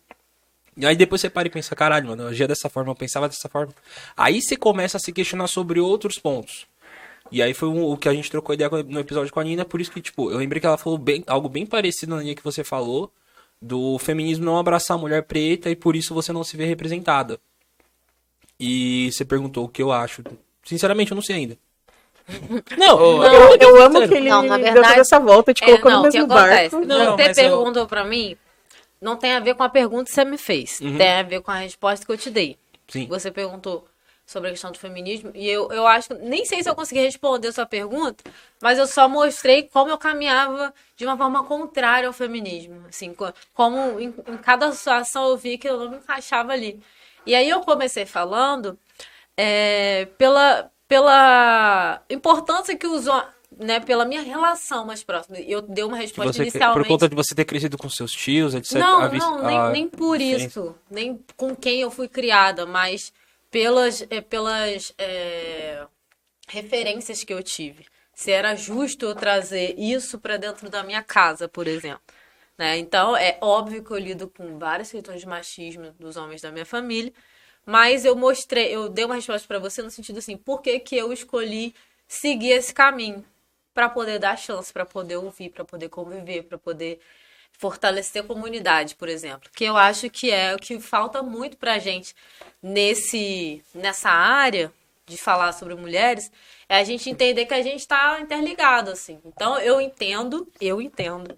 E 0.79 0.87
aí 0.87 0.97
depois 0.97 1.21
você 1.21 1.29
para 1.29 1.47
e 1.49 1.51
pensa, 1.51 1.77
caralho, 1.77 2.09
mano, 2.09 2.23
eu 2.23 2.29
agia 2.29 2.49
dessa 2.49 2.71
forma, 2.71 2.91
eu 2.91 2.95
pensava 2.97 3.29
dessa 3.29 3.51
forma. 3.51 3.75
Aí 4.17 4.41
você 4.41 4.57
começa 4.57 4.97
a 4.97 5.01
se 5.01 5.13
questionar 5.13 5.47
sobre 5.47 5.79
outros 5.79 6.19
pontos. 6.19 6.67
E 7.31 7.43
aí 7.43 7.53
foi 7.53 7.69
um- 7.69 7.85
o 7.85 7.99
que 7.99 8.09
a 8.09 8.15
gente 8.15 8.31
trocou 8.31 8.55
ideia 8.55 8.71
no 8.89 8.99
episódio 9.01 9.31
com 9.31 9.41
a 9.41 9.45
Nina, 9.45 9.65
por 9.65 9.79
isso 9.79 9.91
que, 9.93 10.01
tipo, 10.01 10.31
eu 10.31 10.39
lembrei 10.39 10.59
que 10.59 10.67
ela 10.67 10.79
falou 10.79 10.97
bem, 10.99 11.23
algo 11.27 11.51
bem 11.51 11.67
parecido 11.67 12.15
na 12.17 12.23
linha 12.23 12.35
que 12.35 12.43
você 12.43 12.65
falou, 12.65 13.13
do 13.61 13.99
feminismo 13.99 14.45
não 14.45 14.59
abraçar 14.59 14.97
a 14.97 15.01
mulher 15.01 15.23
preta 15.25 15.69
e 15.71 15.77
por 15.77 15.95
isso 15.97 16.15
você 16.15 16.33
não 16.33 16.43
se 16.45 16.57
vê 16.57 16.65
representada. 16.65 17.39
E 18.59 19.11
você 19.13 19.25
perguntou 19.25 19.65
o 19.65 19.69
que 19.69 19.83
eu 19.83 19.91
acho. 19.93 20.23
Sinceramente, 20.65 21.11
eu 21.13 21.15
não 21.15 21.23
sei 21.23 21.37
ainda. 21.37 21.59
Não, 22.79 23.25
Eu, 23.25 23.57
eu 23.59 23.83
amo 23.83 24.07
que 24.07 24.15
ele 24.15 24.29
Não, 24.29 24.43
na 24.43 24.57
deu 24.57 24.65
verdade- 24.67 24.89
toda 24.89 25.01
essa 25.01 25.19
volta, 25.19 25.53
te 25.53 25.65
É, 25.65 25.67
colocou 25.67 25.91
não, 25.91 25.99
no 25.99 26.05
mesmo 26.05 26.27
barco. 26.29 26.79
Não, 26.85 27.17
você 27.17 27.25
mas 27.27 27.39
eu- 27.39 27.45
perguntou 27.59 27.87
pra 27.89 28.05
mim, 28.05 28.37
não 29.01 29.17
tem 29.17 29.33
a 29.33 29.41
ver 29.41 29.55
com 29.55 29.65
a 29.65 29.69
pergunta 29.69 30.05
que 30.05 30.13
você 30.13 30.25
me 30.25 30.39
fez. 30.39 30.79
Tem 30.79 31.11
a 31.19 31.23
ver 31.25 31.41
com 31.41 31.51
a 31.51 31.57
resposta 31.57 32.07
que 32.07 32.13
eu 32.13 32.17
te 32.19 32.31
dei. 32.31 32.57
Sim. 32.87 33.09
Você 33.09 33.33
perguntou 33.33 33.85
sobre 34.31 34.49
a 34.49 34.53
questão 34.53 34.71
do 34.71 34.79
feminismo 34.79 35.33
e 35.35 35.49
eu, 35.49 35.73
eu 35.73 35.85
acho 35.89 36.09
que 36.09 36.15
nem 36.15 36.45
sei 36.45 36.63
se 36.63 36.71
eu 36.71 36.75
consegui 36.77 37.01
responder 37.01 37.49
a 37.49 37.53
sua 37.53 37.67
pergunta, 37.67 38.23
mas 38.61 38.79
eu 38.79 38.87
só 38.87 39.09
mostrei 39.09 39.65
como 39.65 39.91
eu 39.91 39.99
caminhava 39.99 40.73
de 40.97 41.05
uma 41.05 41.17
forma 41.17 41.43
contrária 41.45 42.07
ao 42.07 42.13
feminismo, 42.13 42.85
assim, 42.89 43.13
co- 43.13 43.33
como 43.53 43.99
em, 43.99 44.15
em 44.29 44.37
cada 44.37 44.71
situação 44.71 45.29
eu 45.31 45.37
vi 45.37 45.59
que 45.59 45.69
eu 45.69 45.77
não 45.79 45.91
me 45.91 45.97
encaixava 45.97 46.53
ali. 46.53 46.81
E 47.27 47.35
aí 47.35 47.49
eu 47.51 47.61
comecei 47.63 48.07
falando 48.07 48.79
é, 49.37 50.07
pela 50.17 50.71
pela 50.87 52.03
importância 52.09 52.77
que 52.77 52.87
os 52.87 53.07
né, 53.59 53.81
pela 53.81 54.05
minha 54.05 54.23
relação 54.23 54.85
mais 54.85 55.03
próxima. 55.03 55.39
Eu 55.39 55.61
dei 55.61 55.85
uma 55.85 55.97
resposta 55.97 56.33
você, 56.33 56.43
inicialmente. 56.43 56.79
por 56.81 56.89
conta 56.89 57.09
de 57.09 57.15
você 57.17 57.35
ter 57.35 57.45
crescido 57.45 57.77
com 57.77 57.89
seus 57.89 58.13
tios, 58.13 58.55
etc. 58.55 58.79
Não, 58.79 59.03
a 59.03 59.09
não, 59.09 59.43
nem, 59.43 59.59
a 59.59 59.71
nem 59.71 59.89
por 59.89 60.21
isso. 60.21 60.75
Nem 60.91 61.19
com 61.37 61.55
quem 61.55 61.81
eu 61.81 61.91
fui 61.91 62.09
criada, 62.09 62.65
mas 62.65 63.13
pelas, 63.51 64.03
eh, 64.11 64.21
pelas 64.21 64.95
eh, 64.99 65.87
referências 66.49 67.25
que 67.25 67.33
eu 67.33 67.43
tive. 67.43 67.87
Se 68.15 68.31
era 68.31 68.55
justo 68.55 69.07
eu 69.07 69.15
trazer 69.15 69.75
isso 69.79 70.19
para 70.19 70.37
dentro 70.37 70.69
da 70.71 70.83
minha 70.83 71.03
casa, 71.03 71.49
por 71.49 71.67
exemplo. 71.67 72.03
Né? 72.59 72.79
Então, 72.79 73.17
é 73.17 73.39
óbvio 73.41 73.83
que 73.83 73.91
eu 73.91 73.99
lido 73.99 74.29
com 74.29 74.59
várias 74.59 74.91
questões 74.91 75.21
de 75.21 75.27
machismo 75.27 75.93
dos 75.99 76.17
homens 76.17 76.43
da 76.43 76.53
minha 76.53 76.67
família, 76.67 77.13
mas 77.65 78.05
eu 78.05 78.15
mostrei, 78.17 78.75
eu 78.75 78.89
dei 78.89 79.05
uma 79.05 79.15
resposta 79.15 79.47
para 79.49 79.59
você 79.59 79.83
no 79.83 79.91
sentido 79.91 80.19
assim, 80.19 80.37
por 80.37 80.61
que, 80.61 80.79
que 80.81 80.97
eu 80.97 81.13
escolhi 81.13 81.75
seguir 82.07 82.51
esse 82.53 82.75
caminho? 82.75 83.25
Para 83.73 83.89
poder 83.89 84.19
dar 84.19 84.37
chance, 84.37 84.73
para 84.73 84.85
poder 84.85 85.17
ouvir, 85.17 85.51
para 85.51 85.65
poder 85.65 85.89
conviver, 85.89 86.43
para 86.43 86.59
poder 86.59 87.01
fortalecer 87.61 88.23
a 88.23 88.27
comunidade, 88.27 88.95
por 88.95 89.07
exemplo. 89.07 89.51
Que 89.55 89.65
eu 89.65 89.77
acho 89.77 90.09
que 90.09 90.31
é 90.31 90.55
o 90.55 90.59
que 90.59 90.81
falta 90.81 91.23
muito 91.23 91.59
pra 91.59 91.79
gente 91.79 92.17
nesse, 92.63 93.63
nessa 93.75 94.09
área 94.09 94.73
de 95.05 95.19
falar 95.19 95.53
sobre 95.53 95.75
mulheres, 95.75 96.33
é 96.69 96.77
a 96.77 96.85
gente 96.85 97.11
entender 97.11 97.45
que 97.45 97.53
a 97.53 97.63
gente 97.63 97.81
está 97.81 98.19
interligado, 98.21 98.91
assim. 98.91 99.21
Então, 99.27 99.59
eu 99.59 99.79
entendo, 99.79 100.51
eu 100.59 100.81
entendo 100.81 101.37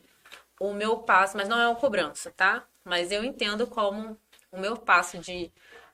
o 0.60 0.72
meu 0.72 0.98
passo, 0.98 1.36
mas 1.36 1.48
não 1.48 1.58
é 1.58 1.66
uma 1.66 1.74
cobrança, 1.74 2.30
tá? 2.30 2.62
Mas 2.84 3.10
eu 3.10 3.24
entendo 3.24 3.66
como 3.66 4.16
o 4.52 4.60
meu 4.60 4.76
passo 4.76 5.18
de 5.18 5.50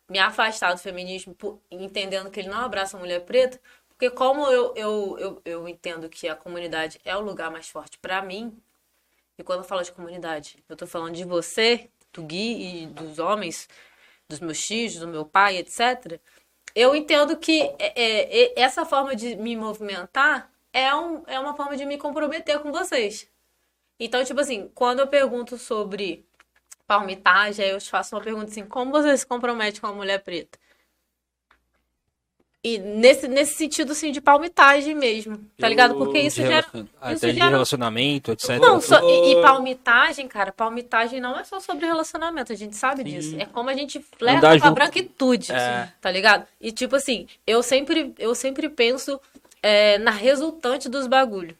me 0.08 0.18
afastar 0.18 0.74
do 0.74 0.80
feminismo, 0.80 1.34
entendendo 1.70 2.30
que 2.30 2.40
ele 2.40 2.48
não 2.50 2.60
abraça 2.60 2.96
a 2.96 3.00
mulher 3.00 3.20
preta, 3.20 3.58
porque 3.88 4.10
como 4.10 4.46
eu, 4.46 4.74
eu, 4.76 5.18
eu, 5.18 5.42
eu 5.44 5.68
entendo 5.68 6.08
que 6.08 6.28
a 6.28 6.36
comunidade 6.36 7.00
é 7.04 7.16
o 7.16 7.20
lugar 7.20 7.50
mais 7.50 7.68
forte 7.68 7.96
pra 7.98 8.20
mim, 8.20 8.54
e 9.38 9.44
quando 9.44 9.60
eu 9.60 9.64
falo 9.64 9.82
de 9.82 9.92
comunidade, 9.92 10.62
eu 10.68 10.76
tô 10.76 10.86
falando 10.86 11.14
de 11.14 11.24
você, 11.24 11.88
do 12.12 12.22
Gui 12.22 12.82
e 12.82 12.86
dos 12.86 13.18
homens, 13.18 13.68
dos 14.28 14.40
meus 14.40 14.60
tios, 14.64 14.96
do 14.96 15.06
meu 15.06 15.24
pai, 15.24 15.56
etc. 15.58 16.20
Eu 16.74 16.94
entendo 16.94 17.36
que 17.36 17.62
é, 17.78 17.92
é, 17.96 18.60
essa 18.60 18.84
forma 18.84 19.14
de 19.14 19.36
me 19.36 19.56
movimentar 19.56 20.50
é, 20.72 20.94
um, 20.94 21.22
é 21.26 21.38
uma 21.38 21.54
forma 21.56 21.76
de 21.76 21.86
me 21.86 21.96
comprometer 21.96 22.58
com 22.58 22.72
vocês. 22.72 23.30
Então, 23.98 24.24
tipo 24.24 24.40
assim, 24.40 24.70
quando 24.74 25.00
eu 25.00 25.06
pergunto 25.06 25.56
sobre 25.56 26.26
palmitagem, 26.86 27.64
aí 27.64 27.70
eu 27.70 27.78
te 27.78 27.90
faço 27.90 28.14
uma 28.16 28.22
pergunta 28.22 28.46
assim, 28.46 28.64
como 28.64 28.90
você 28.90 29.16
se 29.16 29.26
compromete 29.26 29.80
com 29.80 29.86
a 29.86 29.92
mulher 29.92 30.22
preta? 30.22 30.58
E 32.62 32.76
nesse, 32.76 33.28
nesse 33.28 33.54
sentido, 33.54 33.92
assim, 33.92 34.10
de 34.10 34.20
palmitagem 34.20 34.92
mesmo, 34.94 35.38
tá 35.56 35.68
ligado? 35.68 35.94
Porque 35.94 36.18
isso 36.18 36.36
gera... 36.42 36.66
isso 36.74 36.86
até 37.00 37.28
de 37.28 37.34
gera- 37.34 37.50
relacionamento, 37.50 38.32
etc. 38.32 38.58
Não, 38.58 38.80
só- 38.80 39.00
e, 39.00 39.32
e 39.32 39.40
palmitagem, 39.42 40.26
cara, 40.26 40.50
palmitagem 40.50 41.20
não 41.20 41.38
é 41.38 41.44
só 41.44 41.60
sobre 41.60 41.86
relacionamento, 41.86 42.52
a 42.52 42.56
gente 42.56 42.74
sabe 42.74 43.04
disso. 43.04 43.36
É 43.38 43.46
como 43.46 43.70
a 43.70 43.74
gente 43.74 44.04
leva 44.20 44.38
Andar 44.38 44.58
pra 44.58 44.68
junto. 44.68 44.74
branquitude, 44.74 45.52
É. 45.52 45.92
tá 46.00 46.10
ligado? 46.10 46.46
E 46.60 46.72
tipo 46.72 46.96
assim, 46.96 47.28
eu 47.46 47.62
sempre, 47.62 48.12
eu 48.18 48.34
sempre 48.34 48.68
penso 48.68 49.20
é, 49.62 49.96
na 49.98 50.10
resultante 50.10 50.88
dos 50.88 51.06
bagulho, 51.06 51.56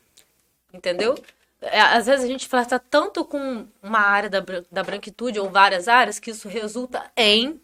entendeu? 0.74 1.16
É, 1.62 1.80
às 1.80 2.06
vezes 2.06 2.24
a 2.24 2.28
gente 2.28 2.48
flerta 2.48 2.76
tanto 2.78 3.24
com 3.24 3.66
uma 3.80 4.00
área 4.00 4.28
da, 4.28 4.44
da 4.70 4.82
branquitude 4.82 5.38
ou 5.38 5.48
várias 5.48 5.86
áreas 5.86 6.18
que 6.18 6.32
isso 6.32 6.48
resulta 6.48 7.04
em 7.16 7.60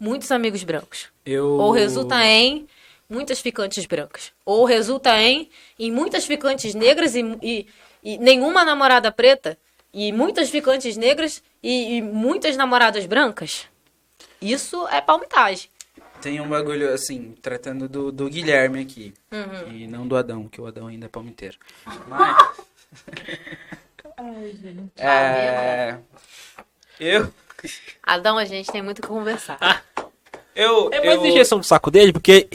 muitos 0.00 0.30
amigos 0.32 0.62
brancos. 0.64 1.14
Eu... 1.26 1.58
Ou 1.58 1.72
resulta 1.72 2.24
em 2.24 2.66
muitas 3.08 3.40
ficantes 3.40 3.86
brancas. 3.86 4.32
Ou 4.44 4.64
resulta 4.64 5.20
em, 5.20 5.50
em 5.78 5.90
muitas 5.90 6.24
ficantes 6.24 6.74
negras 6.74 7.14
e, 7.14 7.22
e, 7.42 7.66
e 8.02 8.18
nenhuma 8.18 8.64
namorada 8.64 9.10
preta. 9.10 9.58
E 9.92 10.12
muitas 10.12 10.50
ficantes 10.50 10.96
negras 10.96 11.42
e, 11.62 11.96
e 11.96 12.02
muitas 12.02 12.56
namoradas 12.56 13.06
brancas. 13.06 13.66
Isso 14.40 14.86
é 14.88 15.00
palmitagem. 15.00 15.70
Tem 16.20 16.40
um 16.40 16.48
bagulho, 16.48 16.92
assim, 16.92 17.34
tratando 17.42 17.88
do, 17.88 18.12
do 18.12 18.28
Guilherme 18.28 18.80
aqui. 18.80 19.14
Uhum. 19.32 19.72
E 19.72 19.86
não 19.86 20.06
do 20.06 20.16
Adão, 20.16 20.48
que 20.48 20.60
o 20.60 20.66
Adão 20.66 20.86
ainda 20.86 21.06
é 21.06 21.08
palmiteiro. 21.08 21.56
Mas... 22.06 22.66
é... 24.96 25.98
Eu... 26.98 27.32
Adão, 28.02 28.38
a 28.38 28.44
gente 28.44 28.70
tem 28.70 28.82
muito 28.82 29.00
o 29.00 29.02
que 29.02 29.08
conversar. 29.08 29.58
Eu... 30.56 30.88
É 30.92 31.04
mais 31.04 31.20
eu... 31.20 31.26
injeção 31.26 31.58
do 31.58 31.64
saco 31.66 31.90
dele, 31.90 32.12
porque 32.12 32.48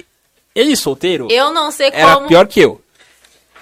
ele 0.53 0.75
solteiro 0.75 1.27
Eu 1.31 1.51
não 1.53 1.71
sei 1.71 1.89
era 1.93 2.15
como. 2.15 2.27
pior 2.27 2.47
que 2.47 2.59
eu. 2.59 2.81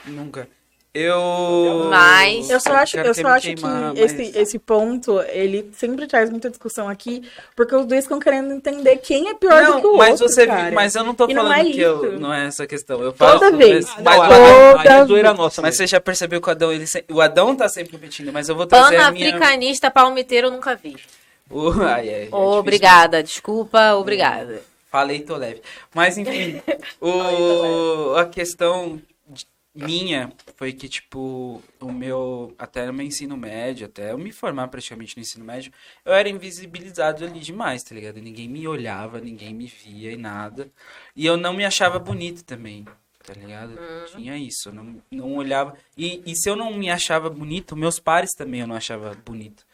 Nunca. 0.06 0.48
Eu... 0.92 1.88
Mas- 1.92 2.50
Eu 2.50 2.60
só 2.60 2.74
acho, 2.74 2.98
eu 2.98 3.14
que 3.14 3.22
só 3.22 3.28
acho 3.28 3.48
que 3.48 3.54
queimar, 3.54 3.94
mas- 3.94 4.00
esse, 4.00 4.38
esse 4.38 4.58
ponto, 4.60 5.22
ele 5.30 5.70
sempre 5.78 6.08
traz 6.08 6.32
muita 6.32 6.50
discussão 6.50 6.90
aqui, 6.90 7.22
porque 7.56 7.76
os 7.76 7.86
dois 7.86 8.04
estão 8.06 8.20
querendo 8.20 8.52
entender 8.54 8.98
quem 8.98 9.30
é 9.30 9.36
pior 9.36 9.66
do 9.68 9.82
que 9.82 9.88
o 9.88 9.92
Não, 9.92 9.98
mas 9.98 10.20
outro, 10.20 10.28
você 10.34 10.48
cara. 10.48 10.72
mas 10.72 10.96
eu 10.96 11.04
não 11.04 11.14
tô 11.14 11.28
E 11.30 11.34
não 11.36 11.44
falando 11.44 11.60
é 11.68 11.72
que 11.72 11.80
eu 11.80 12.20
não 12.20 12.34
é 12.34 12.48
essa 12.48 12.66
questão. 12.66 13.02
Eu 13.04 13.14
Toda 13.14 13.40
falo, 13.40 13.58
vez. 13.58 13.86
Mas, 13.86 13.96
Não, 13.98 14.04
mas, 14.04 14.20
a- 14.20 15.06
o 15.06 15.28
a- 15.28 15.34
nossa. 15.36 15.62
mas 15.62 15.78
você 15.78 15.86
já 15.86 16.02
percebeu 16.02 16.42
que 16.42 16.48
o 16.48 16.52
Adão 16.52 16.72
ele 16.74 16.86
o 17.12 17.22
Adão 17.22 17.56
tá 17.56 17.70
sempre 17.70 17.92
competindo, 17.92 18.34
mas 18.34 18.50
eu 18.50 18.56
vou 18.56 18.66
trazer 18.66 18.96
a 18.98 19.12
minha 19.12 19.30
Pan-africanista 19.32 19.92
palmiteiro 19.92 20.48
eu 20.48 20.52
nunca 20.52 20.76
vi. 20.76 20.98
o... 21.52 21.72
Ai, 21.82 22.10
é, 22.10 22.20
difícil. 22.20 22.38
Obrigada, 22.38 23.24
desculpa, 23.24 23.94
obrigada. 23.96 24.62
Falei, 24.90 25.22
tô 25.22 25.36
leve. 25.36 25.62
Mas 25.94 26.18
enfim, 26.18 26.62
o, 27.00 28.16
a 28.16 28.26
questão 28.26 29.00
minha 29.74 30.32
foi 30.56 30.74
que, 30.74 30.90
tipo, 30.90 31.62
o 31.80 31.92
meu. 31.92 32.54
Até 32.58 32.86
no 32.86 32.94
meu 32.94 33.06
ensino 33.06 33.38
médio, 33.38 33.86
até 33.86 34.12
eu 34.12 34.18
me 34.18 34.32
formar 34.32 34.68
praticamente 34.68 35.16
no 35.16 35.22
ensino 35.22 35.46
médio, 35.46 35.72
eu 36.04 36.14
era 36.14 36.28
invisibilizado 36.28 37.24
ali 37.24 37.40
demais, 37.40 37.84
tá 37.84 37.94
ligado? 37.96 38.20
Ninguém 38.20 38.50
me 38.50 38.68
olhava, 38.68 39.22
ninguém 39.22 39.54
me 39.54 39.68
via 39.68 40.12
e 40.12 40.18
nada. 40.18 40.70
E 41.16 41.26
eu 41.26 41.38
não 41.38 41.54
me 41.54 41.66
achava 41.66 42.00
bonito 42.00 42.44
também, 42.44 42.86
tá 43.24 43.34
ligado? 43.34 43.80
Tinha 44.12 44.38
isso, 44.38 44.70
eu 44.70 44.74
não, 44.74 45.02
não 45.12 45.36
olhava. 45.36 45.76
E, 45.98 46.22
e 46.26 46.36
se 46.36 46.50
eu 46.50 46.56
não 46.56 46.74
me 46.74 46.90
achava 46.90 47.30
bonito, 47.30 47.76
meus 47.76 48.00
pares 48.00 48.32
também 48.36 48.62
eu 48.62 48.68
não 48.68 48.76
achava 48.76 49.16
bonito, 49.26 49.66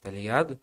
tá 0.00 0.10
ligado? 0.10 0.58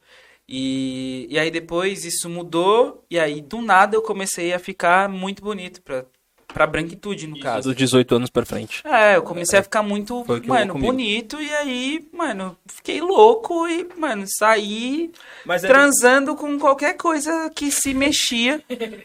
E, 0.49 1.27
e 1.29 1.37
aí 1.37 1.51
depois 1.51 2.05
isso 2.05 2.29
mudou, 2.29 3.03
e 3.09 3.19
aí 3.19 3.41
do 3.41 3.61
nada 3.61 3.95
eu 3.95 4.01
comecei 4.01 4.53
a 4.53 4.59
ficar 4.59 5.09
muito 5.09 5.41
bonito 5.43 5.81
pra, 5.81 6.05
pra 6.47 6.65
branquitude, 6.65 7.27
no 7.27 7.37
caso. 7.39 7.67
Dos 7.69 7.75
18 7.77 8.15
anos 8.15 8.29
pra 8.29 8.45
frente. 8.45 8.81
É, 8.87 9.17
eu 9.17 9.23
comecei 9.23 9.59
a 9.59 9.63
ficar 9.63 9.83
muito, 9.83 10.23
mano, 10.45 10.73
bonito, 10.75 11.41
e 11.41 11.53
aí, 11.53 12.07
mano, 12.13 12.57
fiquei 12.65 13.01
louco 13.01 13.67
e, 13.67 13.87
mano, 13.97 14.23
saí 14.39 15.11
Mas 15.45 15.65
é- 15.65 15.67
transando 15.67 16.33
com 16.35 16.57
qualquer 16.57 16.95
coisa 16.95 17.51
que 17.53 17.69
se 17.69 17.93
mexia. 17.93 18.63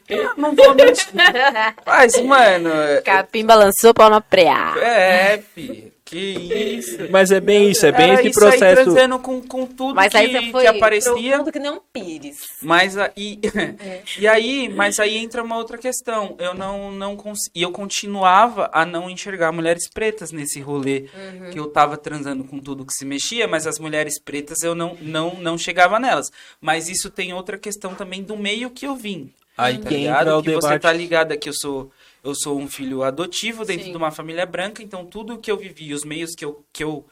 Eu 0.08 0.34
não 0.36 0.54
vou 0.54 0.74
mentir. 0.76 1.08
Mas, 1.84 2.22
mano, 2.22 2.70
Capim 3.04 3.44
balançou 3.44 3.92
pau 3.92 4.08
na 4.08 4.20
preá. 4.20 4.74
é, 4.78 5.38
fi, 5.54 5.91
que 6.12 6.76
isso. 6.78 6.98
Mas 7.10 7.30
é 7.30 7.40
bem 7.40 7.70
isso, 7.70 7.86
é 7.86 7.92
bem 7.92 8.10
Era 8.10 8.20
esse 8.20 8.28
isso 8.28 8.44
aí 8.44 8.50
processo. 8.50 8.82
transando 8.82 9.18
com, 9.18 9.40
com 9.40 9.66
tudo 9.66 9.94
Mas 9.94 10.12
que, 10.12 10.18
aí 10.18 10.30
você 10.30 10.50
foi 10.50 10.62
que 10.62 10.66
aparecia. 10.68 11.12
profundo 11.12 11.52
que 11.52 11.58
nem 11.58 11.70
um 11.70 11.80
pires. 11.92 12.36
Mas 12.60 12.98
aí, 12.98 13.40
e 14.18 14.28
aí, 14.28 14.68
mas 14.68 15.00
aí 15.00 15.16
entra 15.16 15.42
uma 15.42 15.56
outra 15.56 15.78
questão. 15.78 16.36
Eu 16.38 16.52
não, 16.52 16.92
não 16.92 17.16
cons... 17.16 17.38
e 17.54 17.62
eu 17.62 17.72
continuava 17.72 18.70
a 18.74 18.84
não 18.84 19.08
enxergar 19.08 19.52
mulheres 19.52 19.88
pretas 19.88 20.30
nesse 20.30 20.60
rolê 20.60 21.06
que 21.50 21.58
eu 21.58 21.66
tava 21.68 21.96
transando 21.96 22.44
com 22.44 22.58
tudo 22.58 22.84
que 22.84 22.92
se 22.92 23.06
mexia, 23.06 23.48
mas 23.48 23.66
as 23.66 23.78
mulheres 23.78 24.20
pretas 24.20 24.62
eu 24.62 24.74
não, 24.74 24.96
não, 25.00 25.34
não 25.36 25.56
chegava 25.56 25.98
nelas. 25.98 26.30
Mas 26.60 26.88
isso 26.88 27.10
tem 27.10 27.32
outra 27.32 27.56
questão 27.56 27.94
também 27.94 28.22
do 28.22 28.36
meio 28.36 28.68
que 28.68 28.86
eu 28.86 28.94
vim. 28.94 29.32
Aí 29.56 29.78
tá 29.78 29.88
que 29.88 29.96
ligado? 29.96 30.42
que 30.42 30.54
você 30.54 30.78
tá 30.78 30.92
ligada 30.92 31.36
que 31.36 31.48
eu 31.48 31.54
sou 31.54 31.90
eu 32.22 32.34
sou 32.34 32.58
um 32.58 32.68
filho 32.68 33.02
adotivo 33.02 33.64
dentro 33.64 33.84
Sim. 33.84 33.90
de 33.92 33.96
uma 33.96 34.10
família 34.10 34.46
branca, 34.46 34.82
então 34.82 35.04
tudo 35.04 35.38
que 35.38 35.50
eu 35.50 35.56
vivi, 35.56 35.92
os 35.92 36.04
meios 36.04 36.34
que 36.34 36.44
eu, 36.44 36.64
que 36.72 36.82
eu 36.84 37.06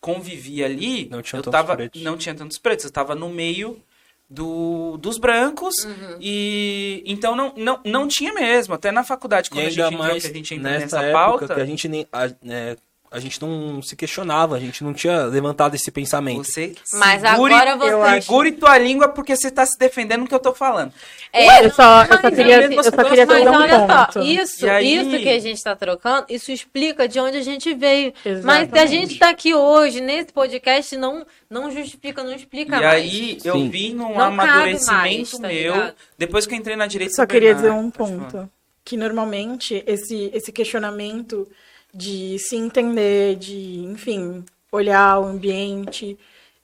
convivi 0.00 0.62
ali, 0.62 1.08
Não 1.10 1.22
tinha 1.22 1.38
eu 1.38 1.42
tantos 1.42 1.52
tava 1.60 1.76
pretos. 1.76 2.02
não 2.02 2.16
tinha 2.16 2.34
tantos 2.34 2.58
pretos, 2.58 2.84
eu 2.84 2.90
tava 2.90 3.14
no 3.14 3.28
meio 3.28 3.80
do, 4.28 4.96
dos 4.98 5.18
brancos 5.18 5.74
Uhum. 5.84 6.16
e 6.20 7.02
então 7.06 7.36
não, 7.36 7.52
não, 7.56 7.80
não 7.84 8.08
tinha 8.08 8.32
mesmo. 8.32 8.74
Até 8.74 8.90
na 8.90 9.04
faculdade, 9.04 9.50
quando 9.50 9.66
a 9.66 9.70
gente 9.70 9.96
mais 9.96 10.12
viu 10.14 10.22
que 10.22 10.26
a 10.28 10.32
gente 10.38 10.54
entrou 10.54 10.72
nessa 10.72 10.84
nessa 10.84 11.02
época 11.02 11.12
pauta, 11.38 11.54
que 11.54 11.60
a 11.60 11.64
gente 11.66 11.88
nem 11.88 12.06
a, 12.12 12.28
né, 12.42 12.76
a 13.14 13.20
gente 13.20 13.40
não 13.40 13.80
se 13.80 13.94
questionava, 13.94 14.56
a 14.56 14.60
gente 14.60 14.82
não 14.82 14.92
tinha 14.92 15.24
levantado 15.26 15.74
esse 15.76 15.90
pensamento. 15.90 16.44
você 16.44 16.74
Mas 16.94 17.20
segure, 17.22 17.54
agora 17.54 17.76
você- 17.76 18.20
segure 18.22 18.52
tua 18.52 18.76
língua 18.76 19.08
porque 19.08 19.36
você 19.36 19.50
tá 19.50 19.64
se 19.64 19.78
defendendo 19.78 20.22
do 20.22 20.28
que 20.28 20.34
eu 20.34 20.40
tô 20.40 20.52
falando. 20.52 20.92
É, 21.32 21.64
eu 21.64 21.70
só, 21.72 22.02
eu 22.02 22.06
só 22.16 22.20
mas 22.22 22.34
queria, 22.34 22.62
eu 22.66 22.72
só 22.82 22.88
assim, 22.90 22.90
queria 22.90 23.26
mas 23.26 23.28
trazer 23.28 23.44
Mas 23.44 23.56
um 23.56 23.62
olha 23.62 23.78
ponto. 23.86 24.12
só, 24.14 24.20
isso, 24.22 24.66
E 24.66 24.68
aí- 24.68 24.96
isso 24.96 25.10
que 25.22 25.28
a 25.28 25.38
gente 25.38 25.62
tá 25.62 25.76
trocando, 25.76 26.26
isso 26.28 26.50
explica 26.52 27.06
de 27.08 27.18
onde 27.20 27.36
a 27.38 27.42
gente 27.42 27.72
veio. 27.74 28.12
Mas 28.24 28.32
se 28.34 28.38
a 28.50 28.60
Exatamente. 28.62 28.88
gente 28.90 29.18
tá 29.18 29.30
aqui 29.30 29.54
hoje, 29.54 30.00
nesse 30.00 30.32
podcast, 30.32 30.96
não, 30.96 31.24
não 31.48 31.70
justifica, 31.70 32.22
não 32.24 32.32
explica 32.34 32.76
E 32.76 32.80
mais. 32.80 32.94
aí 32.94 33.38
eu 33.44 33.54
Sim. 33.54 33.68
vi 33.70 33.94
num 33.94 34.12
Não 34.14 34.20
amadurecimento 34.20 34.92
mais, 34.92 35.30
tá 35.30 35.48
meu, 35.48 35.74
ligado? 35.74 35.94
depois 36.18 36.46
que 36.46 36.54
eu 36.54 36.58
entrei 36.58 36.76
na 36.76 36.86
direita. 36.86 37.14
Só 37.14 37.24
queria 37.26 37.54
dizer 37.54 37.70
um 37.70 37.90
ponto. 37.90 38.50
Que 38.84 38.96
normalmente 38.98 39.82
esse, 39.86 40.30
esse 40.34 40.52
questionamento 40.52 41.48
de 41.94 42.38
se 42.38 42.56
entender, 42.56 43.36
de, 43.36 43.84
enfim, 43.84 44.44
olhar 44.72 45.20
o 45.20 45.26
ambiente, 45.26 46.18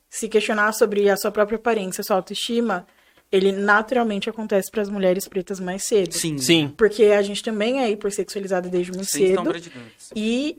se 0.09 0.28
questionar 0.28 0.73
sobre 0.73 1.09
a 1.09 1.16
sua 1.16 1.31
própria 1.31 1.57
aparência, 1.57 2.02
sua 2.02 2.16
autoestima, 2.16 2.86
ele 3.31 3.52
naturalmente 3.52 4.28
acontece 4.28 4.69
para 4.70 4.82
as 4.82 4.89
mulheres 4.89 5.28
pretas 5.28 5.61
mais 5.61 5.85
cedo. 5.85 6.12
Sim, 6.12 6.36
Sim. 6.36 6.74
Porque 6.77 7.05
a 7.05 7.23
gente 7.23 7.43
também 7.43 7.81
é 7.81 7.89
hipersexualizada 7.89 8.69
desde 8.69 8.90
muito 8.90 9.09
sem 9.09 9.28
cedo. 9.28 9.52
E 10.16 10.59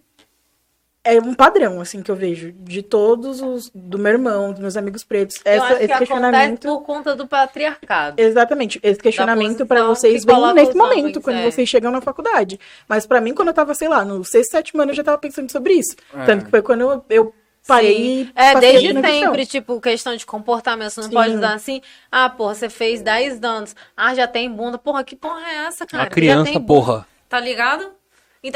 é 1.04 1.20
um 1.20 1.34
padrão, 1.34 1.82
assim, 1.82 2.02
que 2.04 2.12
eu 2.12 2.16
vejo 2.16 2.52
de 2.52 2.84
todos 2.84 3.42
os. 3.42 3.72
do 3.74 3.98
meu 3.98 4.12
irmão, 4.12 4.52
dos 4.52 4.60
meus 4.60 4.78
amigos 4.78 5.04
pretos. 5.04 5.38
Eu 5.44 5.52
Essa, 5.54 5.66
acho 5.66 5.78
que 5.78 5.84
esse 5.86 5.98
questionamento. 5.98 6.68
por 6.68 6.82
conta 6.84 7.16
do 7.16 7.28
patriarcado. 7.28 8.22
Exatamente, 8.22 8.80
esse 8.84 9.00
questionamento 9.00 9.66
para 9.66 9.84
vocês 9.84 10.24
que 10.24 10.32
vem 10.32 10.54
nesse 10.54 10.76
momento, 10.76 11.00
homens, 11.00 11.18
quando 11.18 11.38
é. 11.38 11.52
vocês 11.52 11.68
chegam 11.68 11.92
na 11.92 12.02
faculdade. 12.02 12.60
Mas 12.88 13.08
para 13.08 13.20
mim, 13.20 13.34
quando 13.34 13.48
eu 13.48 13.54
tava, 13.54 13.74
sei 13.74 13.88
lá, 13.88 14.06
no 14.06 14.24
sexto, 14.24 14.52
sétimo 14.52 14.82
ano, 14.82 14.92
eu 14.92 14.96
já 14.96 15.04
tava 15.04 15.18
pensando 15.18 15.52
sobre 15.52 15.74
isso. 15.74 15.96
É. 16.14 16.26
Tanto 16.26 16.46
que 16.46 16.52
foi 16.52 16.62
quando 16.62 16.82
eu, 16.82 17.06
eu 17.10 17.34
parei 17.68 18.26
Sim. 18.26 18.32
É, 18.36 18.60
desde 18.60 18.94
questão. 18.94 19.12
sempre, 19.12 19.46
tipo, 19.48 19.82
questão 19.82 20.16
de 20.16 20.26
comportamento. 20.26 20.92
Você 20.92 21.02
não 21.02 21.08
Sim. 21.08 21.14
pode 21.14 21.38
dar 21.38 21.56
assim, 21.56 21.82
ah, 22.12 22.30
porra, 22.30 22.54
você 22.54 22.70
fez 22.70 23.02
10 23.02 23.44
anos. 23.44 23.76
Ah, 23.98 24.14
já 24.14 24.28
tem 24.28 24.50
bunda. 24.52 24.78
Porra, 24.78 25.04
que 25.04 25.16
porra 25.16 25.42
é 25.50 25.56
essa, 25.66 25.86
cara? 25.86 26.04
Uma 26.04 26.10
Já 26.10 26.12
criança, 26.12 26.44
tem 26.44 26.54
bunda, 26.54 26.68
porra. 26.68 27.08
Tá 27.28 27.40
ligado? 27.40 28.01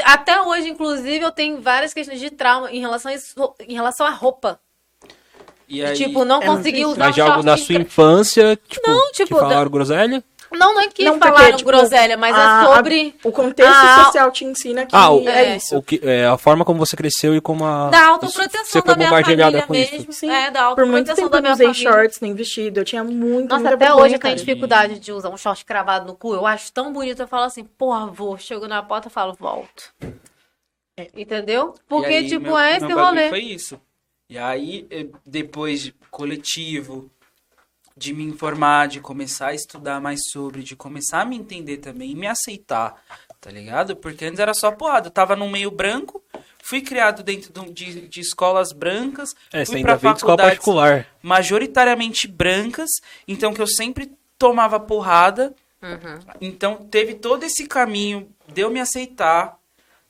Até 0.04 0.40
hoje, 0.42 0.68
inclusive, 0.68 1.20
eu 1.20 1.30
tenho 1.30 1.60
várias 1.60 1.94
questões 1.94 2.18
de 2.18 2.30
trauma 2.30 2.70
em 2.72 2.80
relação 2.80 3.10
a, 3.10 3.14
isso, 3.14 3.54
em 3.60 3.74
relação 3.74 4.06
à 4.06 4.10
roupa. 4.10 4.58
E 5.68 5.84
aí, 5.84 5.96
tipo, 5.96 6.24
não 6.24 6.42
é 6.42 6.46
consegui 6.46 6.84
muito 6.84 6.92
usar 6.92 7.06
Mas 7.06 7.10
um 7.10 7.14
de 7.14 7.20
algo 7.20 7.32
short 7.34 7.46
na 7.46 7.54
de 7.54 7.62
sua 7.62 7.74
infância, 7.74 8.58
tipo, 8.68 8.90
Não, 8.90 9.06
que 9.08 9.12
tipo, 9.24 9.38
falaram 9.38 9.70
groselha? 9.70 10.22
Não, 10.52 10.74
não 10.74 10.80
é 10.82 10.88
que 10.88 11.04
Não, 11.04 11.18
porque, 11.18 11.28
falaram 11.34 11.56
tipo, 11.56 11.68
groselha, 11.70 12.16
mas 12.16 12.34
a- 12.34 12.62
é 12.62 12.74
sobre 12.76 13.14
a- 13.24 13.28
o 13.28 13.32
contexto 13.32 13.70
a- 13.72 14.04
social 14.04 14.30
te 14.30 14.44
ensina 14.44 14.86
que 14.86 14.94
Ah, 14.94 15.10
o- 15.10 15.28
é, 15.28 15.44
É. 15.52 15.56
isso. 15.56 15.76
O 15.76 15.82
que, 15.82 16.00
é, 16.02 16.26
a 16.26 16.38
forma 16.38 16.64
como 16.64 16.78
você 16.78 16.96
cresceu 16.96 17.34
e 17.34 17.40
como 17.40 17.64
a. 17.64 17.90
da 17.90 18.06
autoproteção 18.06 18.64
você 18.64 18.80
da 18.82 18.96
minha 18.96 19.08
bombardeada 19.08 19.42
família 19.60 19.66
com 19.66 19.72
mesmo. 19.72 19.96
isso. 20.10 20.12
Sim. 20.12 20.30
É, 20.30 20.50
da 20.50 20.74
Por 20.74 20.86
muito 20.86 21.10
autoproteção 21.10 21.14
tempo 21.16 21.28
da 21.30 21.36
eu 21.38 21.42
não 21.42 21.42
minha 21.42 21.54
usei 21.54 21.66
família. 21.66 21.92
shorts 21.92 22.20
nem 22.20 22.34
vestido. 22.34 22.80
Eu 22.80 22.84
tinha 22.84 23.02
muito, 23.04 23.48
Nossa, 23.50 23.60
muita 23.62 23.74
até 23.74 23.76
vergonha, 23.86 24.04
hoje 24.04 24.14
eu 24.14 24.20
tenho 24.20 24.34
cara. 24.34 24.44
dificuldade 24.44 24.98
de 24.98 25.12
usar 25.12 25.30
um 25.30 25.36
short 25.36 25.64
cravado 25.64 26.06
no 26.06 26.14
cu. 26.14 26.34
Eu 26.34 26.46
acho 26.46 26.72
tão 26.72 26.92
bonito. 26.92 27.20
Eu 27.22 27.28
falo 27.28 27.44
assim, 27.44 27.64
porra, 27.64 28.06
vou. 28.06 28.38
Chego 28.38 28.68
na 28.68 28.82
porta 28.82 29.08
e 29.08 29.10
falo, 29.10 29.34
volto. 29.38 29.92
Entendeu? 31.14 31.74
Porque, 31.88 32.06
aí, 32.14 32.28
tipo, 32.28 32.40
meu- 32.44 32.58
é 32.58 32.76
esse 32.78 32.86
rolê. 32.92 33.28
Foi 33.28 33.40
isso. 33.40 33.78
E 34.30 34.38
aí, 34.38 34.86
eh, 34.90 35.06
depois 35.26 35.82
de 35.82 35.94
coletivo, 36.10 37.10
de 37.96 38.12
me 38.12 38.24
informar, 38.24 38.88
de 38.88 39.00
começar 39.00 39.48
a 39.48 39.54
estudar 39.54 40.00
mais 40.00 40.20
sobre, 40.30 40.62
de 40.62 40.76
começar 40.76 41.22
a 41.22 41.24
me 41.24 41.36
entender 41.36 41.78
também 41.78 42.10
e 42.10 42.14
me 42.14 42.26
aceitar, 42.26 42.94
tá 43.40 43.50
ligado? 43.50 43.96
Porque 43.96 44.24
antes 44.26 44.38
era 44.38 44.52
só 44.52 44.70
porrada. 44.70 45.06
Eu 45.08 45.10
tava 45.10 45.34
num 45.34 45.50
meio 45.50 45.70
branco, 45.70 46.22
fui 46.62 46.82
criado 46.82 47.22
dentro 47.22 47.52
de, 47.72 47.72
de- 47.72 48.08
de 48.08 48.20
escolas 48.20 48.72
brancas, 48.72 49.34
É, 49.52 49.64
você 49.64 49.72
fui 49.72 49.76
ainda 49.78 49.88
pra 49.88 49.96
veio 49.96 50.12
de 50.14 50.18
escola 50.18 50.36
faculdades 50.36 50.58
particular. 50.58 51.06
majoritariamente 51.22 52.28
brancas, 52.28 52.90
então 53.26 53.54
que 53.54 53.62
eu 53.62 53.66
sempre 53.66 54.12
tomava 54.38 54.78
porrada. 54.78 55.54
Uhum. 55.82 56.18
Então 56.40 56.76
teve 56.90 57.14
todo 57.14 57.44
esse 57.44 57.66
caminho 57.66 58.28
de 58.52 58.60
eu 58.62 58.70
me 58.70 58.80
aceitar, 58.80 59.56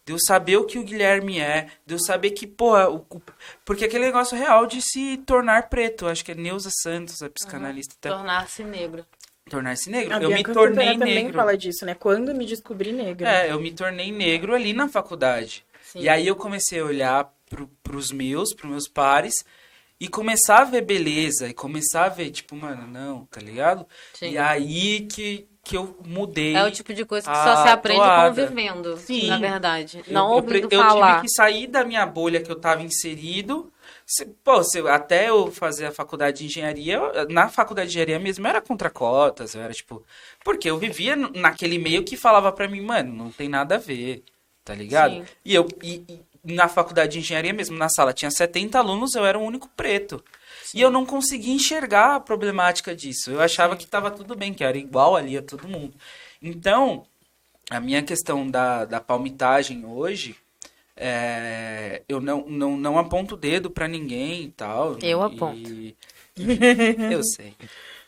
de 0.06 0.12
eu 0.12 0.18
saber 0.18 0.56
o 0.56 0.64
que 0.64 0.78
o 0.78 0.84
Guilherme 0.84 1.38
é, 1.40 1.66
de 1.84 1.94
eu 1.94 1.98
saber 1.98 2.30
que, 2.30 2.46
porra, 2.46 2.88
o, 2.88 3.04
o- 3.10 3.20
porque 3.64 3.84
aquele 3.84 4.06
negócio 4.06 4.38
real 4.38 4.64
de 4.66 4.80
se 4.80 5.18
tornar 5.26 5.68
preto, 5.68 6.06
acho 6.06 6.24
que 6.24 6.32
é 6.32 6.34
Neuza 6.34 6.70
Santos, 6.82 7.20
a 7.22 7.28
psicanalista, 7.28 7.94
até 7.98 8.08
Tornar-se 8.10 8.62
negro. 8.64 9.04
tornar-se 9.50 9.90
negro. 9.90 10.14
A 10.14 10.18
eu 10.22 10.28
me 10.28 10.34
Bianca 10.36 10.52
tornei 10.54 10.86
Santana 10.86 10.98
também 11.00 11.24
negro. 11.24 11.36
fala 11.38 11.56
disso, 11.56 11.84
né? 11.84 11.94
Quando 11.94 12.34
me 12.34 12.46
descobri 12.46 12.92
negra. 12.92 13.28
É, 13.28 13.50
eu 13.52 13.60
me 13.60 13.72
tornei 13.72 14.10
negro 14.12 14.54
ali 14.54 14.72
na 14.72 14.88
faculdade. 14.88 15.64
Sim. 15.82 16.00
E 16.00 16.08
aí 16.08 16.26
eu 16.26 16.36
comecei 16.36 16.80
a 16.80 16.84
olhar 16.84 17.32
pro, 17.50 17.68
pros 17.82 18.10
meus, 18.10 18.54
pros 18.54 18.70
meus 18.70 18.88
pares, 18.88 19.34
e 19.98 20.08
começar 20.08 20.58
a 20.58 20.64
ver 20.64 20.82
beleza, 20.82 21.48
e 21.48 21.54
começar 21.54 22.04
a 22.04 22.08
ver, 22.08 22.30
tipo, 22.30 22.54
mano, 22.54 22.86
não, 22.86 23.24
tá 23.26 23.40
ligado? 23.40 23.86
Sim. 24.12 24.30
E 24.32 24.38
aí 24.38 25.00
que, 25.06 25.48
que 25.68 25.76
eu 25.76 25.96
mudei. 26.06 26.54
É 26.54 26.64
o 26.64 26.70
tipo 26.70 26.94
de 26.94 27.04
coisa 27.04 27.28
que 27.28 27.36
só 27.36 27.62
se 27.64 27.68
aprende 27.68 28.00
toada. 28.00 28.28
convivendo, 28.46 28.96
Sim. 28.98 29.26
na 29.26 29.38
verdade. 29.38 30.02
Eu- 30.06 30.12
Não 30.14 30.28
eu, 30.30 30.34
ouvindo 30.36 30.68
eu 30.70 30.80
falar. 30.80 31.14
tive 31.16 31.22
que 31.22 31.28
sair 31.34 31.66
da 31.66 31.84
minha 31.84 32.06
bolha 32.06 32.40
que 32.40 32.50
eu 32.50 32.54
tava 32.56 32.82
inserido. 32.82 33.72
Se- 34.06 34.26
pô, 34.44 34.62
se- 34.62 34.78
até 34.86 35.28
eu 35.28 35.50
fazer 35.50 35.86
a 35.86 35.92
faculdade 35.92 36.38
de 36.38 36.44
engenharia, 36.46 36.94
eu- 36.96 37.28
na 37.28 37.48
faculdade 37.48 37.88
de 37.90 37.94
engenharia 37.96 38.18
mesmo 38.20 38.46
eu 38.46 38.50
era 38.50 38.60
contra 38.60 38.88
cotas, 38.88 39.54
eu 39.56 39.60
era 39.60 39.72
tipo. 39.72 40.04
Porque 40.44 40.70
eu 40.70 40.78
vivia 40.78 41.16
naquele 41.16 41.78
meio 41.78 42.04
que 42.04 42.16
falava 42.16 42.52
pra 42.52 42.68
mim, 42.68 42.80
mano, 42.80 43.12
não 43.12 43.32
tem 43.32 43.48
nada 43.48 43.74
a 43.74 43.78
ver, 43.78 44.22
tá 44.64 44.72
ligado? 44.74 45.14
Sim. 45.14 45.24
E 45.44 45.52
eu. 45.54 45.66
E, 45.82 46.04
e 46.08 46.20
na 46.54 46.68
faculdade 46.68 47.14
de 47.14 47.18
engenharia 47.18 47.52
mesmo, 47.52 47.76
na 47.76 47.88
sala 47.88 48.12
tinha 48.12 48.30
70 48.30 48.78
alunos, 48.78 49.16
eu 49.16 49.24
era 49.26 49.36
o 49.36 49.42
único 49.42 49.68
preto. 49.76 50.22
E 50.74 50.80
eu 50.80 50.90
não 50.90 51.06
conseguia 51.06 51.54
enxergar 51.54 52.16
a 52.16 52.20
problemática 52.20 52.94
disso. 52.94 53.30
Eu 53.30 53.40
achava 53.40 53.76
que 53.76 53.86
tava 53.86 54.10
tudo 54.10 54.34
bem, 54.36 54.52
que 54.52 54.64
era 54.64 54.76
igual 54.76 55.16
ali 55.16 55.36
a 55.36 55.42
todo 55.42 55.68
mundo. 55.68 55.94
Então, 56.42 57.06
a 57.70 57.80
minha 57.80 58.02
questão 58.02 58.48
da, 58.48 58.84
da 58.84 59.00
palmitagem 59.00 59.84
hoje, 59.84 60.36
é, 60.96 62.02
eu 62.08 62.20
não, 62.20 62.48
não, 62.48 62.76
não 62.76 62.98
aponto 62.98 63.34
o 63.34 63.38
dedo 63.38 63.70
pra 63.70 63.88
ninguém 63.88 64.44
e 64.44 64.50
tal. 64.50 64.98
Eu 65.02 65.22
e- 65.22 65.24
aponto. 65.24 65.70
eu 67.10 67.22
sei. 67.22 67.54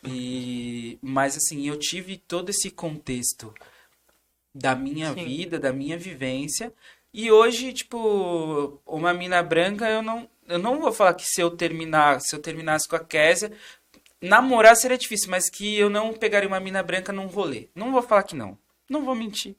E, 0.05 0.98
mas 1.02 1.36
assim, 1.36 1.66
eu 1.66 1.76
tive 1.78 2.16
todo 2.16 2.51
esse 2.51 2.70
contexto 2.70 3.52
da 4.55 4.74
minha 4.74 5.12
Sim. 5.12 5.24
vida, 5.24 5.59
da 5.59 5.72
minha 5.72 5.98
vivência. 5.98 6.72
E 7.12 7.30
hoje, 7.30 7.72
tipo, 7.72 8.80
uma 8.86 9.12
mina 9.14 9.43
branca, 9.43 9.89
eu 9.89 10.02
não, 10.02 10.28
eu 10.48 10.58
não 10.58 10.80
vou 10.80 10.92
falar 10.92 11.14
que 11.14 11.24
se 11.24 11.40
eu 11.40 11.50
terminar, 11.50 12.20
se 12.20 12.34
eu 12.34 12.40
terminasse 12.40 12.88
com 12.88 12.96
a 12.96 13.00
Késia, 13.00 13.52
namorar 14.20 14.74
seria 14.76 14.98
difícil, 14.98 15.30
mas 15.30 15.48
que 15.48 15.78
eu 15.78 15.88
não 15.88 16.12
pegaria 16.12 16.48
uma 16.48 16.58
mina 16.60 16.82
branca 16.82 17.12
num 17.12 17.26
rolê. 17.26 17.68
Não 17.74 17.92
vou 17.92 18.02
falar 18.02 18.22
que 18.24 18.34
não. 18.34 18.58
Não 18.90 19.04
vou 19.04 19.14
mentir. 19.14 19.54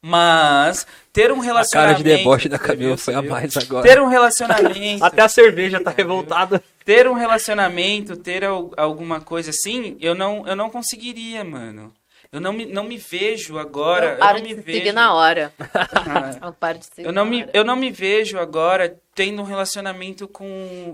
Mas 0.00 0.86
ter 1.12 1.30
um 1.32 1.40
A 1.40 1.44
relacionamento. 1.44 2.02
cara 2.02 2.10
de 2.10 2.16
deboche 2.18 2.48
da 2.48 2.58
Camila 2.58 2.96
foi 2.96 3.14
a 3.14 3.22
mais 3.22 3.56
agora. 3.56 3.86
Ter 3.86 4.00
um 4.00 4.08
relacionamento. 4.08 5.04
Até 5.04 5.22
a 5.22 5.28
cerveja 5.28 5.80
tá 5.82 5.90
revoltada. 5.90 6.62
ter 6.84 7.06
um 7.06 7.12
relacionamento, 7.14 8.16
ter 8.16 8.44
al- 8.44 8.72
alguma 8.76 9.20
coisa 9.20 9.50
assim, 9.50 9.96
eu 10.00 10.14
não, 10.14 10.46
eu 10.46 10.56
não 10.56 10.70
conseguiria, 10.70 11.44
mano. 11.44 11.92
Eu 12.32 12.40
não 12.40 12.52
me, 12.52 12.64
não 12.66 12.84
me 12.84 12.96
vejo 12.96 13.58
agora. 13.58 14.06
eu 14.06 14.10
Eu, 14.12 14.18
paro 14.18 14.38
não 14.38 14.44
me 14.44 14.54
de 14.54 14.60
vejo. 14.60 14.78
seguir 14.78 14.92
na 14.92 15.12
hora. 15.14 15.52
Ah, 15.58 16.46
Eu 16.46 16.52
paro 16.52 16.78
de 16.78 16.86
seguir 16.86 17.06
eu 17.06 17.12
não 17.12 17.24
me, 17.24 17.42
hora. 17.42 17.50
eu 17.52 17.64
não 17.64 17.76
me 17.76 17.90
vejo 17.90 18.38
agora 18.38 19.00
tendo 19.14 19.42
um 19.42 19.44
relacionamento 19.44 20.28
com 20.28 20.46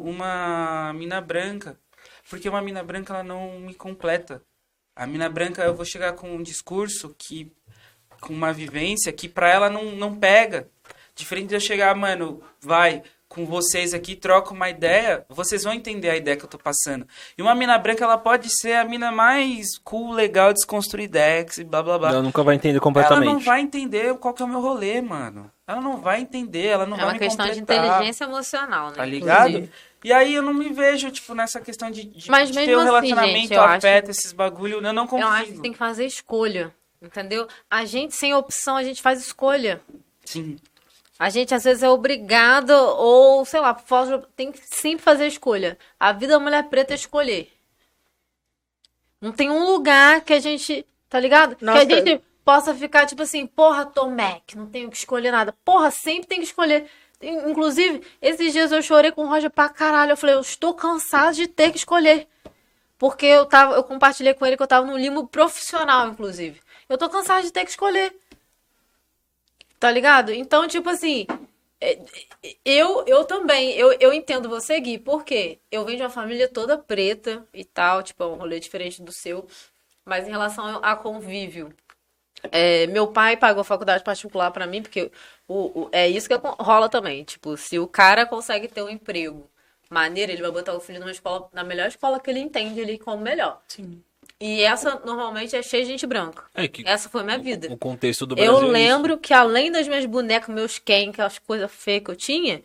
uma 0.02 0.92
mina 0.94 1.20
branca, 1.20 1.78
porque 2.30 2.48
uma 2.48 2.62
mina 2.62 2.82
branca 2.82 3.12
ela 3.14 3.22
não 3.22 3.58
me 3.60 3.74
completa. 3.74 4.42
A 4.94 5.06
mina 5.06 5.28
branca 5.28 5.62
eu 5.62 5.74
vou 5.74 5.84
chegar 5.84 6.14
com 6.14 6.34
um 6.34 6.42
discurso 6.42 7.14
que 7.18 7.52
com 8.20 8.32
uma 8.32 8.50
vivência 8.52 9.12
que 9.12 9.28
pra 9.28 9.50
ela 9.50 9.68
não, 9.68 9.84
não 9.92 10.16
pega. 10.16 10.68
Diferente 11.14 11.48
de 11.48 11.54
eu 11.56 11.60
chegar, 11.60 11.94
mano, 11.94 12.42
vai 12.60 13.02
com 13.36 13.44
vocês 13.46 13.92
aqui, 13.92 14.16
troca 14.16 14.52
uma 14.54 14.70
ideia, 14.70 15.24
vocês 15.28 15.62
vão 15.62 15.74
entender 15.74 16.08
a 16.08 16.16
ideia 16.16 16.36
que 16.36 16.44
eu 16.44 16.48
tô 16.48 16.58
passando. 16.58 17.06
E 17.36 17.42
uma 17.42 17.54
mina 17.54 17.76
branca, 17.78 18.02
ela 18.02 18.16
pode 18.16 18.48
ser 18.48 18.72
a 18.72 18.84
mina 18.84 19.12
mais 19.12 19.76
cool, 19.84 20.12
legal, 20.12 20.52
desconstruidex 20.54 21.58
e 21.58 21.64
blá 21.64 21.82
blá 21.82 21.98
blá. 21.98 22.08
Ela 22.10 22.22
nunca 22.22 22.42
vai 22.42 22.54
entender 22.54 22.76
Ela 22.76 22.80
completamente. 22.80 23.26
não 23.32 23.38
vai 23.38 23.60
entender 23.60 24.14
qual 24.16 24.32
que 24.32 24.42
é 24.42 24.46
o 24.46 24.48
meu 24.48 24.60
rolê, 24.62 25.00
mano. 25.02 25.50
Ela 25.68 25.80
não 25.82 25.98
vai 25.98 26.20
entender, 26.20 26.66
ela 26.68 26.86
não 26.86 26.94
É 26.96 27.00
vai 27.00 27.06
uma 27.08 27.12
me 27.12 27.18
questão 27.18 27.46
de 27.46 27.60
completar, 27.60 27.86
inteligência 27.86 28.24
emocional, 28.24 28.88
né? 28.88 28.94
Tá 28.96 29.04
ligado? 29.04 29.48
inclusive. 29.50 29.72
E 30.04 30.12
aí 30.12 30.34
eu 30.34 30.42
não 30.42 30.54
me 30.54 30.70
vejo, 30.70 31.10
tipo, 31.10 31.34
nessa 31.34 31.60
questão 31.60 31.90
de, 31.90 32.04
de, 32.04 32.30
Mas 32.30 32.48
de 32.50 32.54
mesmo 32.54 32.70
ter 32.70 32.76
um 32.76 32.80
assim, 32.80 32.86
relacionamento 32.86 33.38
gente, 33.38 33.54
eu 33.54 33.60
acho- 33.62 33.76
afeta 33.78 34.10
esses 34.12 34.32
bagulho, 34.32 34.80
eu 34.84 34.92
não 34.92 35.06
consigo. 35.06 35.28
Eu 35.28 35.32
acho 35.34 35.52
que 35.52 35.60
tem 35.60 35.72
que 35.72 35.78
fazer 35.78 36.06
escolha, 36.06 36.72
entendeu? 37.02 37.46
A 37.68 37.84
gente 37.84 38.14
sem 38.14 38.32
opção, 38.32 38.76
a 38.76 38.84
gente 38.84 39.02
faz 39.02 39.20
escolha. 39.20 39.80
Sim. 40.24 40.56
A 41.18 41.30
gente 41.30 41.54
às 41.54 41.64
vezes 41.64 41.82
é 41.82 41.88
obrigado 41.88 42.70
ou, 42.70 43.44
sei 43.44 43.60
lá, 43.60 43.74
tem 44.36 44.52
que 44.52 44.60
sempre 44.64 45.02
fazer 45.02 45.26
escolha. 45.26 45.78
A 45.98 46.12
vida 46.12 46.34
da 46.34 46.40
mulher 46.40 46.64
preta 46.64 46.92
é 46.92 46.96
escolher. 46.96 47.50
Não 49.20 49.32
tem 49.32 49.50
um 49.50 49.64
lugar 49.64 50.20
que 50.20 50.32
a 50.32 50.38
gente, 50.40 50.84
tá 51.08 51.18
ligado? 51.18 51.56
Nossa. 51.60 51.86
Que 51.86 51.92
a 51.92 51.96
gente 51.96 52.22
possa 52.44 52.74
ficar 52.74 53.06
tipo 53.06 53.22
assim, 53.22 53.46
porra, 53.46 53.86
tô 53.86 54.08
Mac, 54.10 54.54
não 54.54 54.66
tenho 54.66 54.90
que 54.90 54.96
escolher 54.96 55.30
nada. 55.30 55.54
Porra, 55.64 55.90
sempre 55.90 56.26
tem 56.28 56.38
que 56.38 56.44
escolher. 56.46 56.86
In- 57.22 57.50
Inclusive, 57.50 58.02
esses 58.20 58.52
dias 58.52 58.70
eu 58.70 58.82
chorei 58.82 59.10
com 59.10 59.24
o 59.24 59.28
Roger 59.28 59.50
pra 59.50 59.70
caralho. 59.70 60.12
Eu 60.12 60.16
falei, 60.18 60.34
eu 60.34 60.40
estou 60.40 60.74
cansado 60.74 61.34
de 61.34 61.46
ter 61.48 61.70
que 61.72 61.78
escolher. 61.78 62.28
Porque 62.98 63.24
eu 63.26 63.46
tava, 63.46 63.74
eu 63.74 63.82
compartilhei 63.84 64.34
com 64.34 64.44
ele 64.46 64.56
que 64.56 64.62
eu 64.62 64.66
tava 64.66 64.86
no 64.86 64.96
limbo 64.96 65.26
profissional, 65.26 66.08
inclusive. 66.08 66.60
Eu 66.88 66.96
tô 66.98 67.08
cansado 67.08 67.42
de 67.42 67.50
ter 67.50 67.64
que 67.64 67.70
escolher. 67.70 68.14
Tá 69.86 69.92
ligado? 69.92 70.32
Então, 70.32 70.66
tipo 70.66 70.88
assim, 70.90 71.28
é, 71.80 71.96
eu, 72.64 73.04
eu 73.06 73.24
também, 73.24 73.70
eu, 73.74 73.92
eu 74.00 74.12
entendo 74.12 74.48
você, 74.48 74.80
Gui, 74.80 74.98
porque 74.98 75.60
eu 75.70 75.84
venho 75.84 75.98
de 75.98 76.02
uma 76.02 76.10
família 76.10 76.48
toda 76.48 76.76
preta 76.76 77.46
e 77.54 77.64
tal, 77.64 78.02
tipo, 78.02 78.20
é 78.24 78.26
um 78.26 78.34
rolê 78.34 78.58
diferente 78.58 79.00
do 79.00 79.12
seu. 79.12 79.46
Mas 80.04 80.26
em 80.26 80.32
relação 80.32 80.80
a 80.82 80.96
convívio, 80.96 81.72
é, 82.52 82.86
meu 82.88 83.08
pai 83.08 83.36
pagou 83.36 83.64
faculdade 83.64 84.04
particular 84.04 84.50
pra 84.52 84.66
mim, 84.66 84.82
porque 84.82 85.12
o, 85.48 85.82
o- 85.84 85.90
é 85.92 86.08
isso 86.08 86.28
que 86.28 86.34
rola 86.60 86.88
também. 86.88 87.24
Tipo, 87.24 87.56
se 87.56 87.78
o 87.78 87.88
cara 87.88 88.26
consegue 88.26 88.68
ter 88.68 88.82
um 88.82 88.88
emprego 88.90 89.50
maneiro, 89.90 90.32
ele 90.32 90.42
vai 90.42 90.50
botar 90.52 90.74
o 90.74 90.80
filho 90.80 91.00
numa 91.00 91.12
escola, 91.12 91.48
na 91.52 91.64
melhor 91.64 91.88
escola 91.88 92.20
que 92.20 92.30
ele 92.30 92.40
entende 92.40 92.80
ali 92.80 92.98
como 92.98 93.22
melhor. 93.22 93.62
Sim. 93.68 94.02
E 94.40 94.62
essa 94.62 95.00
normalmente 95.04 95.56
é 95.56 95.62
cheia 95.62 95.82
de 95.82 95.90
gente 95.90 96.06
branca. 96.06 96.44
É 96.54 96.68
que 96.68 96.86
Essa 96.86 97.08
foi 97.08 97.22
minha 97.22 97.38
vida. 97.38 97.72
o 97.72 97.78
contexto 97.78 98.26
do 98.26 98.34
Brasil. 98.34 98.52
Eu 98.52 98.68
é 98.68 98.70
lembro 98.70 99.16
que 99.18 99.32
além 99.32 99.72
das 99.72 99.88
minhas 99.88 100.04
bonecas, 100.04 100.54
meus 100.54 100.78
Ken, 100.78 101.08
aquelas 101.08 101.38
coisas 101.38 101.72
feias 101.72 102.04
que 102.04 102.10
eu 102.10 102.16
tinha, 102.16 102.62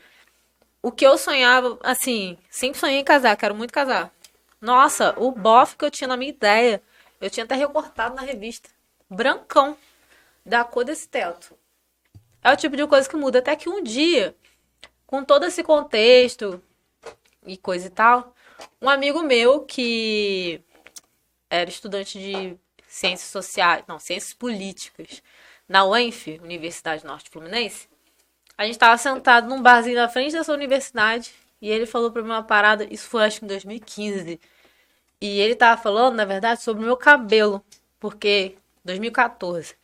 o 0.81 0.91
que 0.91 1.05
eu 1.05 1.17
sonhava, 1.17 1.79
assim, 1.81 2.37
sempre 2.49 2.79
sonhei 2.79 2.99
em 2.99 3.03
casar, 3.03 3.37
quero 3.37 3.55
muito 3.55 3.71
casar. 3.71 4.11
Nossa, 4.59 5.13
o 5.17 5.31
bofe 5.31 5.77
que 5.77 5.85
eu 5.85 5.91
tinha 5.91 6.09
na 6.09 6.17
minha 6.17 6.29
ideia, 6.29 6.81
eu 7.21 7.29
tinha 7.29 7.45
até 7.45 7.55
recortado 7.55 8.15
na 8.15 8.21
revista. 8.21 8.69
Brancão, 9.09 9.77
da 10.45 10.63
cor 10.63 10.83
desse 10.83 11.07
teto. 11.07 11.55
É 12.43 12.51
o 12.51 12.57
tipo 12.57 12.75
de 12.75 12.85
coisa 12.85 13.07
que 13.07 13.15
muda. 13.15 13.39
Até 13.39 13.55
que 13.55 13.69
um 13.69 13.81
dia, 13.81 14.35
com 15.05 15.23
todo 15.23 15.45
esse 15.45 15.63
contexto 15.63 16.61
e 17.45 17.55
coisa 17.55 17.87
e 17.87 17.89
tal, 17.89 18.35
um 18.81 18.89
amigo 18.89 19.21
meu 19.21 19.61
que 19.61 20.61
era 21.51 21.69
estudante 21.69 22.17
de 22.17 22.57
ciências 22.87 23.29
sociais, 23.29 23.83
não, 23.85 23.99
ciências 23.99 24.33
políticas, 24.33 25.21
na 25.67 25.85
UENF, 25.85 26.39
Universidade 26.41 27.05
Norte 27.05 27.29
Fluminense, 27.29 27.89
a 28.57 28.63
gente 28.63 28.73
estava 28.73 28.97
sentado 28.97 29.49
num 29.49 29.61
barzinho 29.61 29.97
na 29.97 30.07
frente 30.07 30.31
dessa 30.31 30.53
universidade 30.53 31.33
e 31.61 31.69
ele 31.69 31.85
falou 31.85 32.09
pra 32.11 32.21
mim 32.21 32.29
uma 32.29 32.43
parada, 32.43 32.87
isso 32.89 33.07
foi 33.07 33.25
acho 33.25 33.39
que 33.39 33.45
em 33.45 33.47
2015. 33.49 34.39
E 35.19 35.39
ele 35.39 35.55
tava 35.55 35.81
falando, 35.81 36.15
na 36.15 36.25
verdade, 36.25 36.61
sobre 36.61 36.81
o 36.83 36.85
meu 36.85 36.97
cabelo, 36.97 37.63
porque 37.99 38.57
2014, 38.83 39.75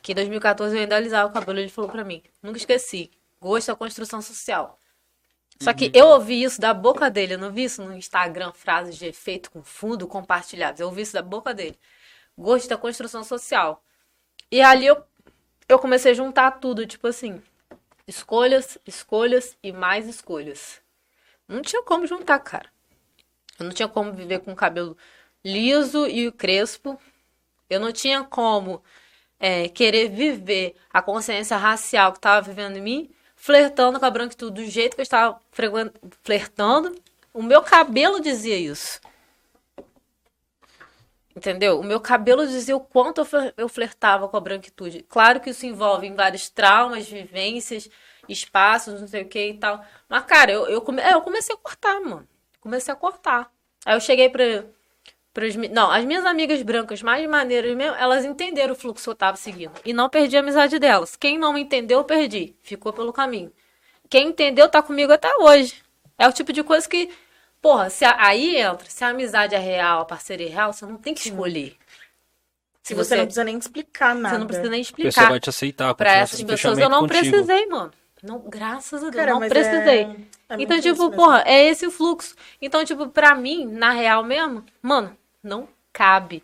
que 0.00 0.12
em 0.12 0.14
2014 0.14 0.74
eu 0.74 0.82
ainda 0.82 0.96
alisava 0.96 1.28
o 1.28 1.32
cabelo, 1.32 1.58
ele 1.58 1.68
falou 1.68 1.90
pra 1.90 2.04
mim, 2.04 2.22
nunca 2.42 2.58
esqueci, 2.58 3.10
gosto 3.40 3.68
da 3.68 3.76
construção 3.76 4.22
social. 4.22 4.78
Só 5.60 5.72
que 5.72 5.90
eu 5.92 6.06
ouvi 6.06 6.42
isso 6.42 6.60
da 6.60 6.72
boca 6.72 7.10
dele, 7.10 7.34
eu 7.34 7.38
não 7.38 7.50
vi 7.50 7.64
isso 7.64 7.82
no 7.82 7.96
Instagram, 7.96 8.52
frases 8.52 8.96
de 8.96 9.06
efeito 9.06 9.50
com 9.50 9.62
fundo 9.62 10.06
compartilhadas. 10.06 10.80
Eu 10.80 10.86
ouvi 10.86 11.02
isso 11.02 11.14
da 11.14 11.22
boca 11.22 11.52
dele. 11.52 11.78
Gosto 12.36 12.68
da 12.68 12.76
construção 12.76 13.24
social. 13.24 13.82
E 14.50 14.60
ali 14.60 14.86
eu, 14.86 15.02
eu 15.68 15.78
comecei 15.78 16.12
a 16.12 16.14
juntar 16.14 16.52
tudo, 16.52 16.86
tipo 16.86 17.08
assim, 17.08 17.42
escolhas, 18.06 18.78
escolhas 18.86 19.56
e 19.62 19.72
mais 19.72 20.06
escolhas. 20.06 20.80
Não 21.48 21.60
tinha 21.60 21.82
como 21.82 22.06
juntar, 22.06 22.38
cara. 22.38 22.70
Eu 23.58 23.66
não 23.66 23.72
tinha 23.72 23.88
como 23.88 24.12
viver 24.12 24.38
com 24.40 24.52
o 24.52 24.56
cabelo 24.56 24.96
liso 25.44 26.06
e 26.06 26.30
crespo. 26.30 27.00
Eu 27.68 27.80
não 27.80 27.92
tinha 27.92 28.22
como 28.22 28.82
é, 29.38 29.68
querer 29.68 30.08
viver 30.08 30.76
a 30.92 31.02
consciência 31.02 31.56
racial 31.56 32.12
que 32.12 32.18
estava 32.18 32.40
vivendo 32.40 32.76
em 32.76 32.82
mim, 32.82 33.10
flertando 33.38 33.98
com 33.98 34.04
a 34.04 34.10
branquitude 34.10 34.62
do 34.62 34.70
jeito 34.70 34.94
que 34.94 35.00
eu 35.00 35.04
estava 35.04 35.40
flertando. 36.22 36.94
O 37.32 37.42
meu 37.42 37.62
cabelo 37.62 38.20
dizia 38.20 38.56
isso. 38.56 39.00
Entendeu? 41.34 41.78
O 41.78 41.84
meu 41.84 42.00
cabelo 42.00 42.46
dizia 42.46 42.76
o 42.76 42.80
quanto 42.80 43.24
eu 43.56 43.68
flertava 43.68 44.28
com 44.28 44.36
a 44.36 44.40
branquitude. 44.40 45.04
Claro 45.08 45.40
que 45.40 45.50
isso 45.50 45.64
envolve 45.66 46.06
em 46.06 46.14
vários 46.14 46.48
traumas, 46.50 47.08
vivências, 47.08 47.88
espaços, 48.28 49.00
não 49.00 49.06
sei 49.06 49.22
o 49.22 49.28
que 49.28 49.50
e 49.50 49.54
tal. 49.58 49.84
Mas, 50.08 50.24
cara, 50.24 50.50
eu, 50.50 50.66
eu, 50.66 50.80
come- 50.82 51.00
é, 51.00 51.14
eu 51.14 51.22
comecei 51.22 51.54
a 51.54 51.58
cortar, 51.58 52.00
mano. 52.00 52.26
Comecei 52.60 52.92
a 52.92 52.96
cortar. 52.96 53.52
Aí 53.86 53.94
eu 53.94 54.00
cheguei 54.00 54.28
pra. 54.28 54.64
Pras 55.40 55.54
mi- 55.56 55.68
não, 55.68 55.90
as 55.90 56.04
minhas 56.04 56.24
amigas 56.26 56.60
brancas 56.62 57.02
mais 57.02 57.28
maneiras 57.28 57.76
mesmo, 57.76 57.96
elas 57.96 58.24
entenderam 58.24 58.72
o 58.72 58.76
fluxo 58.76 59.04
que 59.04 59.10
eu 59.10 59.14
tava 59.14 59.36
seguindo. 59.36 59.72
E 59.84 59.92
não 59.92 60.08
perdi 60.08 60.36
a 60.36 60.40
amizade 60.40 60.78
delas. 60.78 61.14
Quem 61.16 61.38
não 61.38 61.56
entendeu, 61.56 61.98
eu 61.98 62.04
perdi. 62.04 62.56
Ficou 62.62 62.92
pelo 62.92 63.12
caminho. 63.12 63.52
Quem 64.10 64.28
entendeu, 64.28 64.68
tá 64.68 64.82
comigo 64.82 65.12
até 65.12 65.30
hoje. 65.38 65.74
É 66.18 66.26
o 66.26 66.32
tipo 66.32 66.52
de 66.52 66.62
coisa 66.64 66.88
que. 66.88 67.10
Porra, 67.60 67.90
se 67.90 68.04
a- 68.04 68.16
aí 68.18 68.56
entra, 68.56 68.88
se 68.88 69.04
a 69.04 69.08
amizade 69.08 69.54
é 69.54 69.58
real, 69.58 70.00
a 70.00 70.04
parceria 70.04 70.46
é 70.46 70.50
real, 70.50 70.72
você 70.72 70.86
não 70.86 70.96
tem 70.96 71.12
que 71.14 71.28
escolher. 71.28 71.76
Se 72.82 72.94
você, 72.94 73.16
não 73.16 73.24
precisa 73.24 73.44
nem 73.44 73.58
explicar 73.58 74.14
nada. 74.14 74.34
Você 74.34 74.38
não 74.38 74.46
precisa 74.46 74.70
nem 74.70 74.80
A 74.80 74.84
pessoa 74.84 74.98
explicar. 75.08 75.28
vai 75.30 75.40
te 75.40 75.50
aceitar. 75.50 75.94
Pra 75.94 76.12
essas 76.12 76.42
pessoas 76.42 76.78
eu 76.78 76.88
não 76.88 77.00
contigo. 77.00 77.20
precisei, 77.30 77.66
mano. 77.66 77.90
Não, 78.22 78.38
graças 78.40 79.00
a 79.04 79.10
Deus, 79.10 79.14
Cara, 79.16 79.32
não 79.32 79.40
mas 79.40 79.48
precisei. 79.50 80.02
é- 80.02 80.16
é 80.48 80.56
então, 80.58 80.80
tipo, 80.80 81.10
porra, 81.12 81.42
é 81.46 81.66
esse 81.68 81.86
o 81.86 81.90
fluxo. 81.90 82.34
Então, 82.60 82.84
tipo, 82.84 83.08
pra 83.08 83.34
mim, 83.34 83.64
na 83.66 83.90
real 83.92 84.24
mesmo, 84.24 84.64
mano, 84.82 85.16
não 85.42 85.68
cabe. 85.92 86.42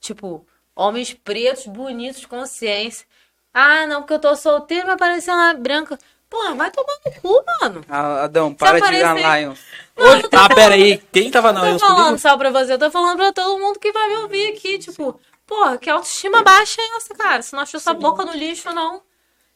Tipo, 0.00 0.46
homens 0.74 1.12
pretos, 1.14 1.66
bonitos, 1.66 2.20
de 2.20 2.28
consciência. 2.28 3.06
Ah, 3.54 3.86
não, 3.86 4.00
porque 4.02 4.14
eu 4.14 4.18
tô 4.18 4.34
solteiro, 4.34 4.86
vai 4.86 4.94
aparecer 4.94 5.30
uma 5.30 5.52
branca. 5.54 5.98
Porra, 6.30 6.54
vai 6.54 6.70
tomar 6.70 6.94
no 7.04 7.12
cu, 7.20 7.44
mano. 7.60 7.84
Ah, 7.88 8.24
Adão, 8.24 8.54
para 8.54 8.78
de 8.80 8.84
aparecer- 8.84 9.26
a 9.26 9.38
Lions. 9.38 9.60
Ô, 9.96 10.02
Ah, 10.36 10.48
pera 10.54 10.74
aí. 10.74 10.96
Quem 11.12 11.30
tava 11.30 11.52
na 11.52 11.60
Não 11.60 11.68
Lions 11.68 11.80
tô 11.82 11.86
falando 11.86 12.04
comigo? 12.04 12.18
só 12.20 12.36
pra 12.38 12.50
você, 12.50 12.72
eu 12.72 12.78
tô 12.78 12.90
falando 12.90 13.16
pra 13.18 13.32
todo 13.32 13.58
mundo 13.60 13.78
que 13.78 13.92
vai 13.92 14.08
me 14.08 14.16
ouvir 14.16 14.52
aqui, 14.54 14.78
tipo, 14.78 15.20
porra, 15.46 15.76
que 15.76 15.90
autoestima 15.90 16.42
baixa 16.42 16.80
é 16.80 16.96
essa, 16.96 17.14
cara? 17.14 17.42
Você 17.42 17.54
não 17.54 17.62
achou 17.62 17.76
essa 17.78 17.92
boca 17.92 18.24
no 18.24 18.32
lixo, 18.32 18.72
não. 18.72 19.02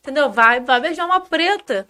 Entendeu? 0.02 0.30
Vai, 0.30 0.60
vai 0.60 0.78
beijar 0.80 1.06
uma 1.06 1.20
preta. 1.20 1.88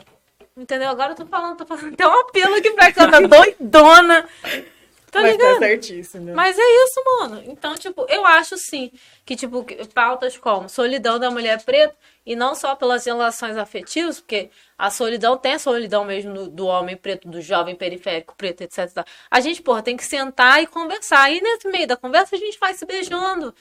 Entendeu? 0.57 0.89
Agora 0.89 1.13
eu 1.13 1.17
tô 1.17 1.27
falando, 1.27 1.57
tô 1.59 1.67
fazendo 1.67 1.93
até 1.95 2.07
um 2.07 2.21
apelo 2.21 2.55
aqui 2.55 2.71
pra 2.71 2.93
câmera 2.93 3.27
doidona. 3.29 4.29
Tá 5.11 5.23
Mas 5.23 5.37
tá 5.37 5.43
ligado? 5.45 5.59
certíssimo. 5.61 6.35
Mas 6.35 6.59
é 6.59 6.85
isso, 6.85 7.03
mano. 7.05 7.43
Então, 7.47 7.75
tipo, 7.75 8.05
eu 8.09 8.27
acho 8.27 8.57
sim 8.59 8.91
que, 9.25 9.37
tipo, 9.37 9.65
pautas 9.95 10.37
como 10.37 10.69
solidão 10.69 11.19
da 11.19 11.31
mulher 11.31 11.63
preta, 11.63 11.95
e 12.25 12.35
não 12.35 12.55
só 12.57 12.75
pelas 12.75 13.07
relações 13.07 13.57
afetivas, 13.57 14.19
porque 14.19 14.51
a 14.77 14.91
solidão 14.91 15.37
tem 15.37 15.53
a 15.53 15.59
solidão 15.59 16.05
mesmo 16.05 16.35
do, 16.35 16.49
do 16.49 16.67
homem 16.67 16.97
preto, 16.97 17.29
do 17.29 17.41
jovem 17.41 17.77
periférico 17.77 18.35
preto, 18.37 18.63
etc. 18.63 19.07
A 19.31 19.41
gente, 19.41 19.63
porra, 19.63 19.81
tem 19.81 19.97
que 19.97 20.05
sentar 20.05 20.61
e 20.61 20.67
conversar. 20.67 21.31
E 21.31 21.41
nesse 21.41 21.69
meio 21.69 21.87
da 21.87 21.97
conversa 21.97 22.35
a 22.35 22.39
gente 22.39 22.59
vai 22.59 22.75
se 22.75 22.85
beijando. 22.85 23.55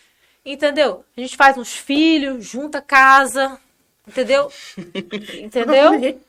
Entendeu? 0.43 1.05
A 1.15 1.21
gente 1.21 1.37
faz 1.37 1.57
uns 1.57 1.75
filhos, 1.75 2.43
junta 2.43 2.81
casa. 2.81 3.59
Entendeu? 4.07 4.51
Entendeu? 5.41 6.19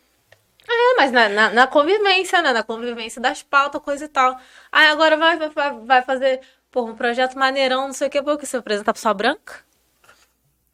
É, 0.69 0.95
mas 0.97 1.13
na, 1.13 1.29
na, 1.29 1.51
na 1.51 1.67
convivência, 1.67 2.43
né? 2.43 2.53
Na 2.53 2.63
convivência 2.63 3.21
das 3.21 3.43
pautas, 3.43 3.81
coisa 3.83 4.05
e 4.05 4.09
tal. 4.09 4.37
Aí 4.73 4.89
agora 4.89 5.17
vai, 5.17 5.37
vai, 5.39 5.51
vai- 5.85 6.03
fazer, 6.03 6.41
porra, 6.71 6.93
um 6.93 6.97
projeto 6.97 7.39
maneirão, 7.39 7.87
não 7.87 7.95
sei 7.95 8.09
o 8.09 8.11
que, 8.11 8.23
porque 8.23 8.47
você 8.47 8.57
apresenta 8.57 8.93
pessoa 8.93 9.15
branca? 9.15 9.65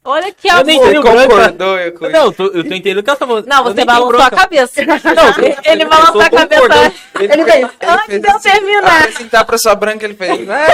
Olha 0.05 0.33
que 0.33 0.49
Eu 0.49 0.63
nem 0.65 0.77
amor. 0.77 0.89
tenho 0.89 1.01
Você 1.01 1.11
branca. 1.13 1.29
concordou 1.29 1.79
eu 1.79 1.93
com 1.93 2.09
Não, 2.09 2.25
eu 2.25 2.31
tô, 2.33 2.43
eu 2.47 2.51
tô 2.51 2.59
entendendo 2.75 3.01
que 3.01 3.09
ela 3.09 3.17
tá 3.17 3.25
falando. 3.25 3.45
Não, 3.47 3.63
você 3.63 3.73
nem 3.75 3.85
balançou 3.85 4.19
a 4.21 4.31
cabeça. 4.31 4.81
Não, 4.83 5.71
ele 5.71 5.85
balançou 5.85 6.21
a 6.21 6.29
cabeça. 6.29 6.93
Ele 7.21 7.43
fez, 7.45 7.67
antes 7.81 8.19
de 8.21 8.27
eu 8.27 8.35
assim, 8.35 8.49
terminar. 8.51 9.01
Apresentar 9.03 9.45
pra 9.45 9.57
sua 9.57 9.75
branca, 9.75 10.03
ele 10.03 10.13
fez. 10.15 10.49
"Ah, 10.49 10.67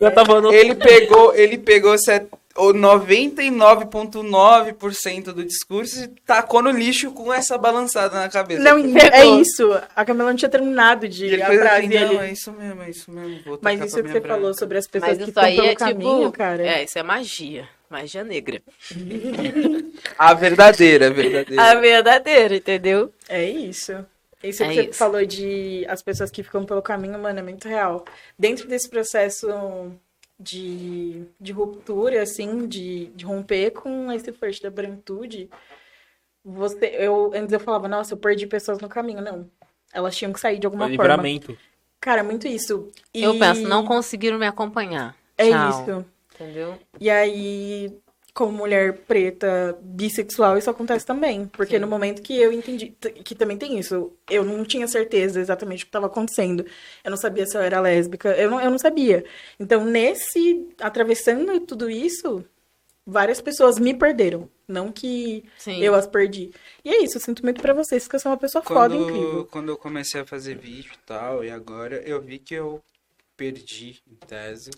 Eu 0.00 0.10
tava 0.12 0.26
falando. 0.26 0.52
Ele 0.52 0.74
pegou, 0.74 1.32
ele 1.36 1.56
pegou 1.58 1.96
set- 1.98 2.26
o 2.32 2.37
99,9% 2.58 5.32
do 5.32 5.44
discurso 5.44 6.04
e 6.04 6.08
tacou 6.08 6.62
no 6.62 6.70
lixo 6.70 7.10
com 7.12 7.32
essa 7.32 7.56
balançada 7.56 8.18
na 8.18 8.28
cabeça. 8.28 8.62
Não, 8.62 8.78
E 8.78 8.94
é 8.98 9.24
isso. 9.26 9.70
A 9.94 10.04
Camila 10.04 10.30
não 10.30 10.36
tinha 10.36 10.48
terminado 10.48 11.08
de 11.08 11.26
ele 11.26 11.42
a 11.42 11.46
frase 11.46 11.96
assim, 11.96 12.14
não, 12.14 12.22
é 12.22 12.32
isso 12.32 12.52
mesmo, 12.52 12.82
é 12.82 12.90
isso 12.90 13.10
mesmo. 13.10 13.40
vou 13.44 13.58
Mas 13.62 13.80
isso 13.80 14.02
que 14.02 14.08
você 14.10 14.20
falou 14.20 14.40
branca. 14.42 14.58
sobre 14.58 14.78
as 14.78 14.86
pessoas 14.86 15.16
Mas 15.18 15.24
que 15.24 15.30
estão 15.30 15.44
pelo 15.44 15.66
é 15.66 15.74
caminho, 15.74 16.26
tipo. 16.26 16.32
cara. 16.38 16.66
É, 16.66 16.84
isso 16.84 16.98
é 16.98 17.02
magia. 17.02 17.68
Magia 17.88 18.22
negra. 18.24 18.60
A 20.18 20.34
verdadeira, 20.34 21.06
a 21.06 21.10
verdadeira. 21.10 21.62
A 21.62 21.74
verdadeira, 21.76 22.56
entendeu? 22.56 23.12
É 23.28 23.48
isso. 23.48 24.04
Isso 24.42 24.62
É 24.62 24.68
que 24.68 24.74
você 24.74 24.92
falou 24.92 25.24
de 25.24 25.86
as 25.88 26.02
pessoas 26.02 26.30
que 26.30 26.42
ficam 26.42 26.64
pelo 26.64 26.82
caminho, 26.82 27.18
mano, 27.18 27.38
é 27.38 27.42
muito 27.42 27.66
real. 27.66 28.04
Dentro 28.38 28.68
desse 28.68 28.88
processo 28.88 29.48
de, 30.38 31.24
de 31.40 31.52
ruptura, 31.52 32.22
assim, 32.22 32.66
de, 32.66 33.06
de 33.06 33.24
romper 33.24 33.72
com 33.72 34.10
esse 34.12 34.32
flirt 34.32 34.62
da 34.62 34.70
branquitude, 34.70 35.50
você, 36.44 36.86
eu, 36.98 37.32
antes 37.34 37.52
eu 37.52 37.60
falava, 37.60 37.88
nossa, 37.88 38.14
eu 38.14 38.18
perdi 38.18 38.46
pessoas 38.46 38.78
no 38.78 38.88
caminho. 38.88 39.20
Não. 39.20 39.50
Elas 39.92 40.16
tinham 40.16 40.32
que 40.32 40.40
sair 40.40 40.58
de 40.58 40.66
alguma 40.66 40.86
Foi 40.86 40.96
forma. 40.96 41.10
livramento. 41.16 41.58
Cara, 42.00 42.22
muito 42.22 42.46
isso. 42.46 42.90
E 43.12 43.22
Eu 43.22 43.38
penso, 43.38 43.62
não 43.62 43.84
conseguiram 43.84 44.38
me 44.38 44.46
acompanhar. 44.46 45.16
É 45.36 45.50
Tchau. 45.50 45.70
isso. 45.70 46.06
Entendeu? 46.34 46.78
E 47.00 47.10
aí, 47.10 47.92
como 48.38 48.52
mulher 48.56 48.98
preta 48.98 49.76
bissexual, 49.82 50.56
isso 50.56 50.70
acontece 50.70 51.04
também. 51.04 51.46
Porque 51.46 51.74
Sim. 51.74 51.80
no 51.80 51.88
momento 51.88 52.22
que 52.22 52.38
eu 52.38 52.52
entendi, 52.52 52.94
que 53.24 53.34
também 53.34 53.56
tem 53.56 53.76
isso, 53.80 54.12
eu 54.30 54.44
não 54.44 54.64
tinha 54.64 54.86
certeza 54.86 55.40
exatamente 55.40 55.82
o 55.82 55.86
que 55.86 55.88
estava 55.88 56.06
acontecendo. 56.06 56.64
Eu 57.02 57.10
não 57.10 57.18
sabia 57.18 57.44
se 57.44 57.56
eu 57.56 57.60
era 57.60 57.80
lésbica, 57.80 58.28
eu 58.36 58.48
não, 58.48 58.60
eu 58.60 58.70
não 58.70 58.78
sabia. 58.78 59.24
Então, 59.58 59.84
nesse, 59.84 60.68
atravessando 60.80 61.58
tudo 61.58 61.90
isso, 61.90 62.44
várias 63.04 63.40
pessoas 63.40 63.76
me 63.76 63.92
perderam. 63.92 64.48
Não 64.68 64.92
que 64.92 65.42
Sim. 65.58 65.82
eu 65.82 65.96
as 65.96 66.06
perdi. 66.06 66.52
E 66.84 66.90
é 66.90 67.02
isso, 67.02 67.16
eu 67.16 67.20
sinto 67.20 67.42
muito 67.42 67.60
pra 67.60 67.74
vocês, 67.74 68.06
que 68.06 68.14
eu 68.14 68.20
sou 68.20 68.30
uma 68.30 68.38
pessoa 68.38 68.62
foda 68.62 68.94
Quando, 68.94 69.02
incrível. 69.02 69.48
quando 69.50 69.68
eu 69.70 69.76
comecei 69.76 70.20
a 70.20 70.24
fazer 70.24 70.56
vídeo 70.56 70.92
e 70.94 70.98
tal, 71.04 71.42
e 71.44 71.50
agora 71.50 71.96
eu 72.06 72.22
vi 72.22 72.38
que 72.38 72.54
eu 72.54 72.80
perdi, 73.36 74.00
em 74.06 74.14
tese, 74.14 74.70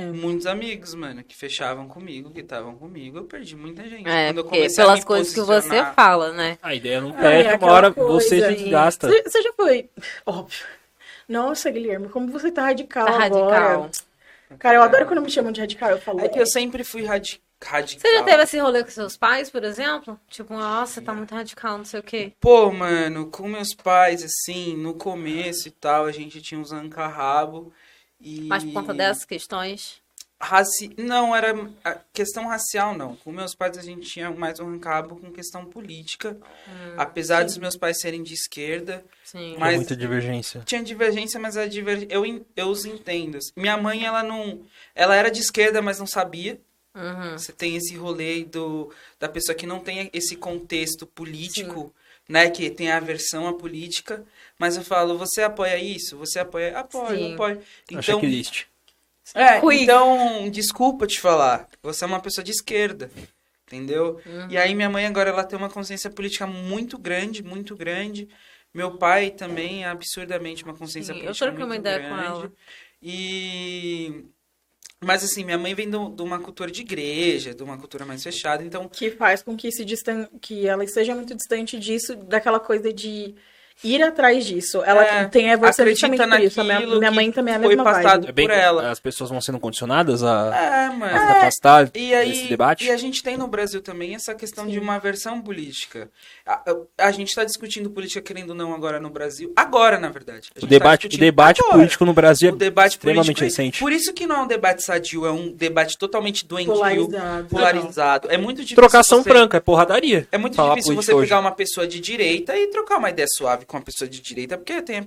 É. 0.00 0.12
muitos 0.12 0.46
amigos, 0.46 0.94
mano, 0.94 1.22
que 1.22 1.36
fechavam 1.36 1.86
comigo, 1.88 2.30
que 2.30 2.40
estavam 2.40 2.74
comigo. 2.76 3.18
Eu 3.18 3.24
perdi 3.24 3.56
muita 3.56 3.82
gente. 3.88 4.08
É, 4.08 4.28
quando 4.28 4.38
eu 4.38 4.44
porque 4.44 4.58
comecei 4.58 4.82
a 4.84 4.86
pelas 4.86 5.04
coisas 5.04 5.34
que 5.34 5.40
você 5.40 5.84
fala, 5.94 6.32
né? 6.32 6.58
A 6.62 6.74
ideia 6.74 7.00
não 7.00 7.10
Ah, 7.10 7.20
perde, 7.20 7.48
é 7.48 7.56
uma 7.56 7.72
hora 7.72 7.92
coisa, 7.92 8.10
você 8.12 8.44
hein? 8.44 8.56
desgasta. 8.56 9.08
Você, 9.08 9.22
você 9.22 9.42
já 9.42 9.52
foi. 9.52 9.88
Óbvio. 10.26 10.64
Nossa, 11.28 11.70
Guilherme, 11.70 12.08
como 12.08 12.30
você 12.32 12.50
tá 12.50 12.62
radical 12.62 13.06
Tá 13.06 13.24
agora. 13.24 13.58
radical. 13.58 13.90
Cara, 14.58 14.76
eu 14.78 14.82
adoro 14.82 15.06
quando 15.06 15.22
me 15.22 15.30
chamam 15.30 15.52
de 15.52 15.60
radical. 15.60 15.90
Eu 15.90 15.98
falo. 16.00 16.20
É 16.20 16.28
que 16.28 16.38
eu 16.40 16.46
sempre 16.46 16.82
fui 16.82 17.04
radi 17.04 17.40
radical. 17.62 18.00
Você 18.10 18.16
já 18.16 18.24
teve 18.24 18.42
esse 18.42 18.58
rolê 18.58 18.82
com 18.82 18.90
seus 18.90 19.16
pais, 19.16 19.48
por 19.50 19.62
exemplo? 19.62 20.18
Tipo, 20.28 20.54
nossa, 20.54 20.94
você 20.94 21.00
tá 21.02 21.12
muito 21.14 21.32
radical, 21.34 21.78
não 21.78 21.84
sei 21.84 22.00
o 22.00 22.02
quê. 22.02 22.32
Pô, 22.40 22.72
mano, 22.72 23.26
com 23.26 23.46
meus 23.46 23.74
pais, 23.74 24.24
assim, 24.24 24.74
no 24.76 24.94
começo 24.94 25.68
e 25.68 25.70
tal, 25.70 26.06
a 26.06 26.10
gente 26.12 26.40
tinha 26.42 26.58
uns 26.58 26.72
arranca-rabo. 26.72 27.72
E... 28.20 28.42
Mas 28.42 28.64
por 28.64 28.72
conta 28.72 28.94
dessas 28.94 29.24
questões. 29.24 30.00
Raci... 30.42 30.90
Não, 30.96 31.36
era 31.36 31.54
a 31.84 31.94
questão 32.14 32.46
racial, 32.48 32.96
não. 32.96 33.14
Com 33.16 33.30
meus 33.30 33.54
pais 33.54 33.76
a 33.76 33.82
gente 33.82 34.08
tinha 34.08 34.30
mais 34.30 34.58
um 34.58 34.68
arrancabo 34.68 35.16
com 35.16 35.30
questão 35.30 35.66
política. 35.66 36.36
Hum, 36.66 36.94
Apesar 36.96 37.44
dos 37.44 37.58
meus 37.58 37.76
pais 37.76 38.00
serem 38.00 38.22
de 38.22 38.32
esquerda, 38.32 39.04
Sim. 39.22 39.56
Mas- 39.58 39.70
Tem 39.70 39.76
muita 39.78 39.96
divergência. 39.96 40.62
tinha 40.64 40.82
divergência, 40.82 41.38
mas 41.38 41.56
a 41.58 41.66
diver... 41.66 42.06
eu, 42.08 42.24
eu 42.56 42.68
os 42.68 42.86
entendo. 42.86 43.38
Minha 43.54 43.76
mãe, 43.76 44.04
ela 44.04 44.22
não. 44.22 44.60
Ela 44.94 45.14
era 45.14 45.30
de 45.30 45.40
esquerda, 45.40 45.82
mas 45.82 45.98
não 45.98 46.06
sabia. 46.06 46.58
Uhum. 46.94 47.38
Você 47.38 47.52
tem 47.52 47.76
esse 47.76 47.94
rolê 47.94 48.42
do, 48.44 48.92
da 49.18 49.28
pessoa 49.28 49.54
que 49.54 49.66
não 49.66 49.78
tem 49.78 50.10
esse 50.12 50.34
contexto 50.36 51.06
político, 51.06 51.94
né? 52.30 52.48
Que 52.48 52.70
tem 52.70 52.90
a 52.92 52.96
aversão 52.96 53.48
à 53.48 53.52
política. 53.52 54.24
Mas 54.56 54.76
eu 54.76 54.84
falo, 54.84 55.18
você 55.18 55.42
apoia 55.42 55.76
isso? 55.76 56.16
Você 56.18 56.38
apoia? 56.38 56.78
Apoio, 56.78 57.18
Sim. 57.18 57.34
apoio. 57.34 57.60
Então... 57.90 58.02
Checklist. 58.02 58.66
é, 59.34 59.60
Quick. 59.60 59.82
então, 59.82 60.48
desculpa 60.48 61.08
te 61.08 61.20
falar. 61.20 61.68
Você 61.82 62.04
é 62.04 62.06
uma 62.06 62.20
pessoa 62.20 62.44
de 62.44 62.52
esquerda. 62.52 63.10
Entendeu? 63.66 64.20
Uhum. 64.24 64.48
E 64.48 64.56
aí 64.56 64.74
minha 64.74 64.88
mãe 64.88 65.06
agora 65.06 65.30
ela 65.30 65.44
tem 65.44 65.58
uma 65.58 65.68
consciência 65.70 66.08
política 66.10 66.46
muito 66.46 66.96
grande, 66.96 67.42
muito 67.42 67.74
grande. 67.76 68.28
Meu 68.72 68.96
pai 68.96 69.30
também 69.30 69.84
é 69.84 69.88
absurdamente 69.88 70.62
uma 70.64 70.74
consciência 70.74 71.12
Sim, 71.12 71.20
eu 71.20 71.24
política 71.24 71.46
troquei 71.46 71.66
muito 71.66 71.70
uma 71.70 71.76
ideia 71.76 72.08
com 72.08 72.16
grande. 72.16 72.26
ela. 72.26 72.52
E 73.02 74.24
mas 75.02 75.24
assim, 75.24 75.44
minha 75.44 75.56
mãe 75.56 75.74
vem 75.74 75.88
de 75.88 75.96
uma 75.96 76.38
cultura 76.38 76.70
de 76.70 76.82
igreja, 76.82 77.54
de 77.54 77.62
uma 77.62 77.78
cultura 77.78 78.04
mais 78.04 78.22
fechada, 78.22 78.62
então 78.62 78.88
Que 78.88 79.10
faz 79.10 79.42
com 79.42 79.56
que 79.56 79.72
se 79.72 79.84
distan... 79.84 80.28
que 80.40 80.66
ela 80.66 80.84
esteja 80.84 81.14
muito 81.14 81.34
distante 81.34 81.78
disso, 81.78 82.14
daquela 82.16 82.60
coisa 82.60 82.92
de 82.92 83.34
ir 83.82 84.02
atrás 84.02 84.44
disso. 84.44 84.82
Ela 84.84 85.02
É, 85.04 85.24
tem 85.24 85.50
a 85.50 85.54
acredita 85.54 85.90
justamente 85.90 86.28
por 86.28 86.40
isso. 86.40 86.60
A 86.60 86.64
minha, 86.64 86.74
naquilo 86.80 86.98
minha 86.98 87.10
mãe 87.10 87.32
também 87.32 87.54
é 87.54 87.56
a 87.56 87.60
foi 87.60 87.68
mesma 87.68 87.84
passado 87.84 88.24
vibe. 88.26 88.42
É 88.42 88.46
por 88.46 88.50
ela. 88.54 88.90
As 88.90 89.00
pessoas 89.00 89.30
vão 89.30 89.40
sendo 89.40 89.58
condicionadas 89.58 90.22
a, 90.22 90.54
é, 90.54 90.86
a 90.86 90.92
mano. 90.92 91.12
se 91.18 91.24
afastar 91.24 91.90
E 91.94 92.14
aí, 92.14 92.28
desse 92.30 92.48
debate. 92.48 92.84
e 92.84 92.90
a 92.90 92.96
gente 92.96 93.22
tem 93.22 93.36
no 93.36 93.46
Brasil 93.46 93.80
também 93.82 94.14
essa 94.14 94.34
questão 94.34 94.66
de 94.66 94.78
uma 94.78 94.98
versão 94.98 95.40
política. 95.40 96.10
A, 96.46 96.54
a- 96.54 97.06
a 97.06 97.10
gente 97.10 97.28
está 97.28 97.44
discutindo 97.44 97.90
política, 97.90 98.20
querendo 98.20 98.50
ou 98.50 98.54
não, 98.56 98.74
agora 98.74 99.00
no 99.00 99.10
Brasil. 99.10 99.52
Agora, 99.56 99.98
na 99.98 100.08
verdade. 100.08 100.50
A 100.54 100.58
O 100.58 100.60
gente 100.62 100.70
debate, 100.70 101.08
tá 101.08 101.14
o 101.16 101.18
debate 101.18 101.60
agora. 101.60 101.76
político 101.78 102.04
no 102.04 102.12
Brasil 102.12 102.50
O 102.52 102.54
é 102.54 102.58
debate 102.58 102.92
extremamente 102.92 103.26
político. 103.36 103.44
recente. 103.44 103.80
Por 103.80 103.92
isso 103.92 104.12
que 104.12 104.26
não 104.26 104.36
é 104.36 104.40
um 104.42 104.46
debate 104.46 104.82
sadio, 104.84 105.24
é 105.26 105.30
um 105.30 105.52
debate 105.52 105.96
totalmente 105.98 106.46
doentio, 106.46 106.74
Polarizado. 106.74 107.48
polarizado. 107.48 108.28
É 108.30 108.36
muito 108.36 108.58
difícil. 108.58 108.76
Trocação 108.76 109.22
você- 109.22 109.30
franca, 109.30 109.56
é 109.56 109.60
porradaria. 109.60 110.26
É 110.32 110.38
muito 110.38 110.56
difícil 110.62 110.94
você 110.94 111.12
hoje. 111.12 111.28
pegar 111.28 111.40
uma 111.40 111.52
pessoa 111.52 111.86
de 111.86 112.00
direita 112.00 112.56
e 112.56 112.66
trocar 112.68 112.98
uma 112.98 113.10
ideia 113.10 113.26
suave 113.28 113.64
com 113.70 113.76
uma 113.76 113.84
pessoa 113.84 114.10
de 114.10 114.20
direita, 114.20 114.58
porque 114.58 114.82
tem 114.82 115.00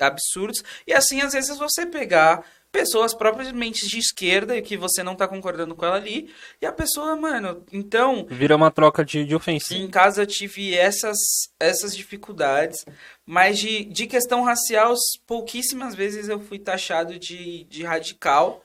absurdos. 0.00 0.62
E 0.86 0.94
assim, 0.94 1.20
às 1.20 1.32
vezes, 1.32 1.58
você 1.58 1.84
pegar 1.84 2.44
pessoas 2.70 3.14
propriamente 3.14 3.88
de 3.88 3.98
esquerda 3.98 4.56
e 4.56 4.62
que 4.62 4.76
você 4.76 5.02
não 5.02 5.16
tá 5.16 5.26
concordando 5.26 5.74
com 5.74 5.84
ela 5.84 5.96
ali, 5.96 6.32
e 6.60 6.66
a 6.66 6.72
pessoa, 6.72 7.16
mano, 7.16 7.64
então. 7.72 8.26
Vira 8.30 8.54
uma 8.54 8.70
troca 8.70 9.04
de, 9.04 9.24
de 9.24 9.34
ofensa. 9.34 9.74
Em 9.74 9.88
casa 9.88 10.22
eu 10.22 10.26
tive 10.26 10.74
essas, 10.74 11.18
essas 11.58 11.96
dificuldades, 11.96 12.84
mas 13.24 13.58
de, 13.58 13.84
de 13.84 14.06
questão 14.06 14.42
racial, 14.42 14.94
pouquíssimas 15.26 15.94
vezes 15.94 16.28
eu 16.28 16.38
fui 16.40 16.58
taxado 16.58 17.18
de, 17.18 17.64
de 17.64 17.84
radical, 17.84 18.62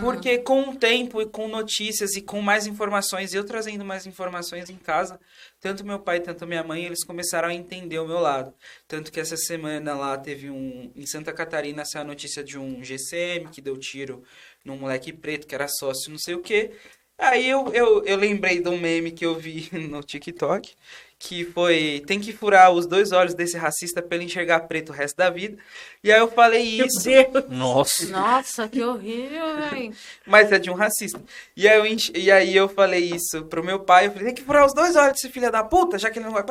porque 0.00 0.38
com 0.38 0.70
o 0.70 0.76
tempo 0.76 1.22
e 1.22 1.26
com 1.26 1.48
notícias 1.48 2.16
e 2.16 2.22
com 2.22 2.42
mais 2.42 2.66
informações, 2.66 3.32
eu 3.32 3.44
trazendo 3.44 3.84
mais 3.84 4.04
informações 4.04 4.68
em 4.68 4.76
casa, 4.76 5.18
tanto 5.64 5.82
meu 5.82 5.98
pai 5.98 6.20
tanto 6.20 6.46
minha 6.46 6.62
mãe, 6.62 6.84
eles 6.84 7.02
começaram 7.06 7.48
a 7.48 7.54
entender 7.54 7.98
o 7.98 8.06
meu 8.06 8.18
lado. 8.20 8.54
Tanto 8.86 9.10
que 9.10 9.18
essa 9.18 9.34
semana 9.34 9.94
lá 9.94 10.18
teve 10.18 10.50
um. 10.50 10.92
Em 10.94 11.06
Santa 11.06 11.32
Catarina 11.32 11.86
saiu 11.86 12.02
a 12.02 12.04
notícia 12.04 12.44
de 12.44 12.58
um 12.58 12.84
GCM 12.84 13.48
que 13.48 13.62
deu 13.62 13.78
tiro 13.78 14.22
num 14.62 14.76
moleque 14.76 15.10
preto 15.10 15.46
que 15.46 15.54
era 15.54 15.66
sócio, 15.66 16.10
não 16.10 16.18
sei 16.18 16.34
o 16.34 16.42
quê. 16.42 16.72
Aí 17.16 17.48
eu, 17.48 17.72
eu, 17.72 18.04
eu 18.04 18.16
lembrei 18.18 18.60
de 18.60 18.68
um 18.68 18.78
meme 18.78 19.10
que 19.10 19.24
eu 19.24 19.34
vi 19.36 19.70
no 19.88 20.02
TikTok, 20.02 20.74
que 21.18 21.44
foi, 21.44 22.02
tem 22.06 22.20
que 22.20 22.32
furar 22.32 22.70
os 22.70 22.86
dois 22.86 23.12
olhos 23.12 23.34
desse 23.34 23.56
racista 23.56 24.02
pra 24.02 24.16
ele 24.16 24.26
enxergar 24.26 24.60
preto 24.60 24.90
o 24.90 24.92
resto 24.92 25.16
da 25.16 25.30
vida. 25.30 25.56
E 26.02 26.12
aí 26.12 26.18
eu 26.18 26.28
falei 26.28 26.76
Meu 26.78 26.86
isso, 26.86 27.02
Deus. 27.04 27.44
Nossa. 27.48 28.06
Nossa, 28.08 28.68
que 28.68 28.82
horrível, 28.82 29.56
velho. 29.56 29.94
mas 30.26 30.52
é 30.52 30.58
de 30.58 30.70
um 30.70 30.74
racista. 30.74 31.22
E 31.56 31.66
aí, 31.68 31.78
eu, 31.78 31.86
enx- 31.86 32.12
e 32.14 32.30
aí 32.30 32.54
eu 32.54 32.68
falei 32.68 33.10
isso 33.14 33.44
pro 33.46 33.64
meu 33.64 33.80
pai, 33.80 34.06
eu 34.06 34.10
falei, 34.10 34.26
tem 34.26 34.34
que 34.34 34.42
furar 34.42 34.66
os 34.66 34.74
dois 34.74 34.96
olhos 34.96 35.14
desse 35.14 35.30
filho 35.30 35.50
da 35.50 35.64
puta, 35.64 35.98
já 35.98 36.10
que 36.10 36.18
ele 36.18 36.26
não 36.26 36.32
vai... 36.32 36.44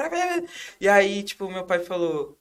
E 0.80 0.88
aí, 0.88 1.24
tipo, 1.24 1.50
meu 1.50 1.66
pai 1.66 1.80
falou... 1.80 2.38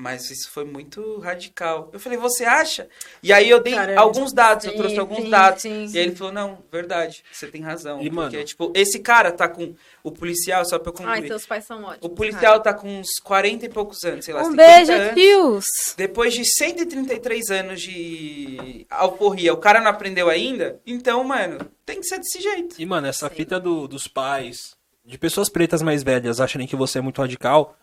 Mas 0.00 0.30
isso 0.30 0.48
foi 0.52 0.64
muito 0.64 1.18
radical. 1.18 1.90
Eu 1.92 1.98
falei, 1.98 2.16
você 2.16 2.44
acha? 2.44 2.88
E 3.20 3.32
aí 3.32 3.50
eu 3.50 3.60
dei 3.60 3.74
Cara, 3.74 3.98
alguns 3.98 4.32
dados, 4.32 4.64
eu 4.66 4.70
sim, 4.70 4.76
trouxe 4.76 4.96
alguns 4.96 5.24
sim, 5.24 5.30
sim, 5.58 5.88
sim, 5.88 5.96
E 5.96 5.98
aí 5.98 6.06
ele 6.06 6.14
falou, 6.14 6.32
não, 6.32 6.58
verdade, 6.70 7.24
você 7.32 7.48
tem 7.48 7.60
razão. 7.62 8.00
E, 8.00 8.04
porque, 8.04 8.14
mano- 8.14 8.44
tipo, 8.44 8.72
esse 8.76 9.00
cara 9.00 9.32
tá 9.32 9.48
com... 9.48 9.74
O 10.04 10.12
policial, 10.12 10.64
só 10.64 10.78
pra 10.78 10.90
eu 10.90 10.92
concluir. 10.92 11.10
Ai, 11.22 11.26
seus 11.26 11.44
pais 11.46 11.64
são 11.64 11.82
ótimos. 11.82 11.98
O 12.00 12.10
policial 12.10 12.60
tá 12.60 12.72
com 12.72 13.00
uns 13.00 13.18
40 13.24 13.66
e 13.66 13.68
poucos 13.68 14.04
anos, 14.04 14.24
sei 14.24 14.32
lá, 14.32 14.42
Um 14.42 14.52
50 14.52 14.56
beijo, 14.64 14.92
anos. 14.92 15.14
tios. 15.14 15.66
Depois 15.96 16.32
de 16.32 16.44
133 16.44 17.50
anos 17.50 17.80
de 17.82 18.86
alforria, 18.88 19.52
o 19.52 19.56
cara 19.56 19.80
não 19.80 19.90
aprendeu 19.90 20.30
ainda? 20.30 20.80
Então, 20.86 21.24
mano, 21.24 21.58
tem 21.84 21.98
que 22.00 22.06
ser 22.06 22.18
desse 22.18 22.40
jeito. 22.40 22.76
E, 22.80 22.86
mano, 22.86 23.08
essa 23.08 23.28
fita 23.28 23.58
do- 23.58 23.88
dos 23.88 24.06
pais, 24.06 24.76
de 25.04 25.18
pessoas 25.18 25.48
pretas 25.48 25.82
mais 25.82 26.04
velhas 26.04 26.40
acharem 26.40 26.68
que 26.68 26.76
você 26.76 26.98
é 26.98 27.02
muito 27.02 27.20
radical, 27.20 27.76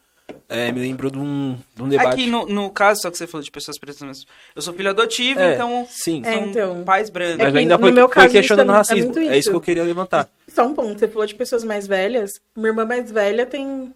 é, 0.50 0.72
me 0.72 0.80
lembrou 0.80 1.12
de 1.12 1.18
um, 1.20 1.58
de 1.76 1.84
um 1.84 1.90
debate. 1.90 2.10
Aqui 2.14 2.28
no, 2.28 2.46
no 2.46 2.70
caso, 2.70 3.02
só 3.02 3.12
que 3.12 3.18
você 3.18 3.28
falou 3.28 3.44
de 3.44 3.52
pessoas 3.52 3.78
pretas, 3.80 4.02
mas 4.02 4.26
eu 4.56 4.62
sou 4.62 4.74
filho 4.74 4.90
adotivo, 4.90 5.40
É, 5.40 5.54
então 5.56 5.86
sim. 5.90 6.24
são 6.24 6.32
É, 6.32 6.36
então. 6.40 6.84
pais 6.84 7.10
brancos. 7.10 7.40
É 7.40 7.44
Mas 7.44 7.52
que 7.54 7.58
ainda 7.60 7.76
no 7.78 7.82
foi, 7.84 7.92
meu 7.92 8.08
foi 8.08 8.14
caso, 8.16 8.30
questionando 8.30 8.68
isso 8.68 8.72
é- 8.72 8.76
é 8.76 8.78
racismo. 8.78 9.04
muito 9.06 9.20
É 9.20 9.24
isso 9.24 9.34
isso. 9.40 9.50
que 9.52 9.56
eu 9.56 9.62
queria 9.62 9.84
levantar. 9.84 10.30
Só 10.48 10.66
um 10.66 10.74
ponto, 10.74 11.00
você 11.00 11.08
falou 11.08 11.26
de 11.26 11.36
pessoas 11.36 11.64
mais 11.64 11.86
velhas. 11.88 12.32
Minha 12.56 12.70
irmã 12.70 12.86
mais 12.86 13.12
velha 13.12 13.46
tem 13.46 13.92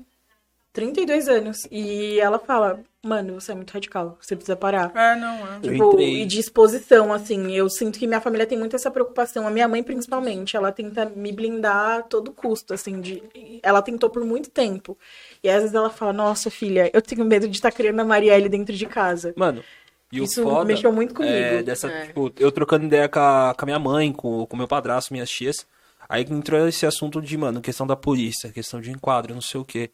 32 0.74 1.27
anos. 1.27 1.67
E 1.72 2.19
ela 2.19 2.40
fala, 2.40 2.80
mano, 3.03 3.39
você 3.39 3.51
é 3.51 3.55
muito 3.55 3.71
radical, 3.71 4.17
você 4.21 4.35
precisa 4.35 4.55
parar. 4.55 4.91
Ah, 4.93 5.15
não, 5.15 5.55
é. 5.55 5.59
Tipo, 5.61 5.99
e 5.99 6.25
de 6.25 6.39
exposição, 6.39 7.13
assim. 7.13 7.51
Eu 7.53 7.69
sinto 7.69 7.97
que 7.97 8.05
minha 8.07 8.19
família 8.21 8.45
tem 8.45 8.57
muito 8.57 8.75
essa 8.75 8.91
preocupação. 8.91 9.47
A 9.47 9.51
minha 9.51 9.67
mãe, 9.67 9.81
principalmente, 9.81 10.55
ela 10.57 10.71
tenta 10.71 11.05
me 11.05 11.31
blindar 11.31 11.99
a 11.99 12.01
todo 12.01 12.31
custo, 12.31 12.73
assim. 12.73 12.99
De... 12.99 13.23
Ela 13.63 13.81
tentou 13.81 14.09
por 14.09 14.23
muito 14.25 14.49
tempo. 14.49 14.97
E 15.43 15.49
às 15.49 15.61
vezes 15.61 15.73
ela 15.75 15.89
fala, 15.89 16.11
nossa, 16.13 16.49
filha, 16.49 16.89
eu 16.93 17.01
tenho 17.01 17.23
medo 17.25 17.47
de 17.47 17.55
estar 17.57 17.71
criando 17.71 17.99
a 18.01 18.05
Marielle 18.05 18.49
dentro 18.49 18.75
de 18.75 18.85
casa. 18.85 19.33
Mano, 19.37 19.63
e 20.11 20.23
Isso 20.23 20.41
o 20.41 20.43
foda 20.43 20.65
mexeu 20.65 20.91
muito 20.91 21.13
comigo. 21.13 21.33
É, 21.33 21.63
dessa, 21.63 21.87
É. 21.87 22.07
tipo, 22.07 22.31
eu 22.39 22.51
trocando 22.51 22.85
ideia 22.85 23.07
com 23.07 23.19
a, 23.19 23.53
com 23.57 23.63
a 23.63 23.67
minha 23.67 23.79
mãe, 23.79 24.11
com 24.11 24.43
o 24.49 24.57
meu 24.57 24.67
padrasto, 24.67 25.13
minhas 25.13 25.29
tias. 25.29 25.65
Aí 26.09 26.25
que 26.25 26.33
entrou 26.33 26.67
esse 26.67 26.85
assunto 26.85 27.21
de, 27.21 27.37
mano, 27.37 27.61
questão 27.61 27.85
da 27.85 27.95
polícia, 27.95 28.51
questão 28.51 28.81
de 28.81 28.89
enquadro, 28.91 29.33
não 29.33 29.41
sei 29.41 29.61
o 29.61 29.65
quê. 29.65 29.91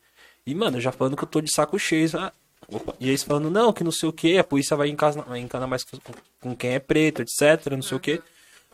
E, 0.47 0.55
mano, 0.55 0.79
já 0.79 0.91
falando 0.91 1.17
que 1.17 1.23
eu 1.23 1.27
tô 1.27 1.41
de 1.41 1.51
saco 1.53 1.77
cheio. 1.77 2.09
ah, 2.17 2.31
opa. 2.71 2.95
E 2.99 3.09
eles 3.09 3.23
falando, 3.23 3.49
não, 3.49 3.73
que 3.73 3.83
não 3.83 3.91
sei 3.91 4.09
o 4.09 4.13
quê, 4.13 4.37
a 4.39 4.43
polícia 4.43 4.75
vai 4.75 4.89
encanar, 4.89 5.23
vai 5.23 5.39
encanar 5.39 5.67
mais 5.67 5.83
com, 5.83 5.97
com 6.41 6.55
quem 6.55 6.71
é 6.71 6.79
preto, 6.79 7.21
etc, 7.21 7.71
não 7.71 7.81
sei 7.81 7.97
o 7.97 7.99
quê. 7.99 8.21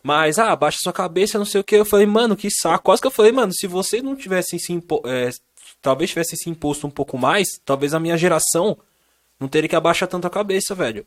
Mas, 0.04 0.40
ah, 0.40 0.52
abaixa 0.52 0.80
sua 0.82 0.94
cabeça, 0.94 1.38
não 1.38 1.46
sei 1.46 1.62
o 1.62 1.64
quê. 1.64 1.76
Eu 1.76 1.86
falei, 1.86 2.06
mano, 2.06 2.36
que 2.36 2.50
saco. 2.50 2.86
Quase 2.86 3.02
que 3.02 3.08
eu 3.08 3.12
falei, 3.12 3.32
mano, 3.32 3.54
se 3.54 3.68
você 3.68 4.02
não 4.02 4.16
tivesse 4.16 4.58
se 4.58 4.74
impo 4.74 5.02
é, 5.06 5.30
talvez 5.82 6.10
tivesse 6.10 6.36
se 6.36 6.50
imposto 6.50 6.88
um 6.88 6.92
pouco 6.92 7.18
mais, 7.18 7.48
talvez 7.66 7.94
a 7.94 8.00
minha 8.00 8.18
geração 8.18 8.78
não 9.40 9.48
teria 9.48 9.68
que 9.68 9.76
abaixar 9.76 10.08
tanto 10.08 10.28
a 10.28 10.30
cabeça, 10.30 10.76
velho. 10.76 11.06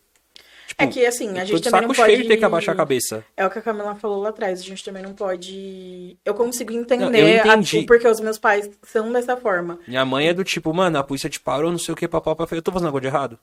Tipo, 0.77 0.83
É 0.83 0.87
que 0.89 1.07
assim, 1.07 1.39
a 1.39 1.45
gente 1.45 1.61
também 1.63 1.71
saco 1.81 1.89
não 1.89 1.95
pode. 1.95 2.11
cheio 2.11 2.23
de 2.23 2.29
ter 2.29 2.37
que 2.37 2.45
abaixar 2.45 2.75
a 2.75 2.77
cabeça. 2.77 3.25
É 3.37 3.47
o 3.47 3.51
que 3.51 3.59
a 3.59 3.63
Camila 3.63 3.95
falou 3.95 4.21
lá 4.21 4.31
atrás. 4.31 4.59
A 4.61 4.63
gente 4.65 4.85
também 4.85 5.03
não 5.03 5.15
pode. 5.15 6.19
Eu 6.25 6.35
consigo 6.35 6.73
Não, 6.73 6.79
eu 6.79 6.83
entender 6.83 7.41
a- 7.41 7.47
entendi. 7.47 7.79
o 7.79 7.87
porquê 7.87 8.09
os 8.09 8.19
meus 8.21 8.39
pais 8.39 8.69
são 8.83 9.13
dessa 9.13 9.37
forma. 9.37 9.79
Minha 9.87 10.05
mãe 10.05 10.29
é 10.29 10.35
do 10.35 10.43
tipo, 10.43 10.75
mano, 10.75 10.99
a 10.99 11.05
polícia 11.05 11.31
te 11.31 11.39
parou, 11.39 11.71
não 11.71 11.79
sei 11.79 11.93
o 11.93 11.97
que, 11.97 12.09
papapá. 12.09 12.47
Eu 12.51 12.63
tô 12.63 12.73
fazendo 12.73 12.87
algo 12.89 13.01
de 13.01 13.07
errado? 13.07 13.39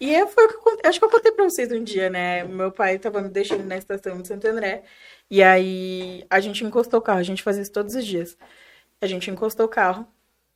E 0.00 0.14
é, 0.14 0.26
foi 0.26 0.44
o 0.44 0.48
que 0.48 0.54
eu 0.56 0.88
acho 0.90 0.98
que 0.98 1.04
eu 1.04 1.10
contei 1.10 1.32
pra 1.32 1.44
vocês 1.44 1.70
um 1.72 1.82
dia, 1.82 2.10
né? 2.10 2.44
Meu 2.44 2.70
pai 2.72 2.98
tava 2.98 3.22
me 3.22 3.28
deixando 3.28 3.64
na 3.64 3.76
estação 3.78 4.20
de 4.20 4.28
Santo 4.28 4.46
André. 4.46 4.82
E 5.30 5.42
aí 5.42 6.24
a 6.28 6.40
gente 6.40 6.64
encostou 6.64 6.98
o 6.98 7.02
carro, 7.02 7.20
a 7.20 7.22
gente 7.24 7.42
fazia 7.42 7.62
isso 7.62 7.72
todos 7.72 7.94
os 7.94 8.04
dias. 8.04 8.36
A 9.00 9.06
gente 9.06 9.30
encostou 9.30 9.66
o 9.66 9.68
carro. 9.68 10.06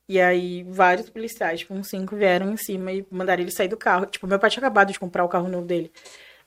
E 0.08 0.18
aí 0.20 0.62
vários 0.62 1.10
policiais, 1.10 1.60
tipo, 1.60 1.74
uns 1.74 1.88
cinco, 1.88 2.16
vieram 2.16 2.50
em 2.50 2.56
cima 2.56 2.90
e 2.92 3.06
mandaram 3.10 3.42
ele 3.42 3.50
sair 3.50 3.68
do 3.68 3.76
carro. 3.76 4.06
Tipo, 4.06 4.26
meu 4.26 4.38
pai 4.38 4.48
tinha 4.48 4.60
acabado 4.60 4.90
de 4.90 4.98
comprar 4.98 5.24
o 5.24 5.28
carro 5.28 5.48
novo 5.48 5.66
dele. 5.66 5.92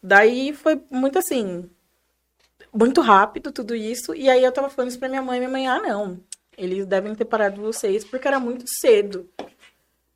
Daí 0.01 0.51
foi 0.51 0.81
muito 0.89 1.19
assim. 1.19 1.69
Muito 2.73 3.01
rápido 3.01 3.51
tudo 3.51 3.75
isso. 3.75 4.15
E 4.15 4.29
aí 4.29 4.43
eu 4.43 4.51
tava 4.51 4.69
falando 4.69 4.89
isso 4.89 4.99
pra 4.99 5.09
minha 5.09 5.21
mãe. 5.21 5.39
Minha 5.39 5.51
mãe, 5.51 5.67
ah, 5.67 5.79
não. 5.79 6.19
Eles 6.57 6.87
devem 6.87 7.13
ter 7.13 7.25
parado 7.25 7.61
vocês 7.61 8.03
porque 8.03 8.27
era 8.27 8.39
muito 8.39 8.65
cedo. 8.67 9.29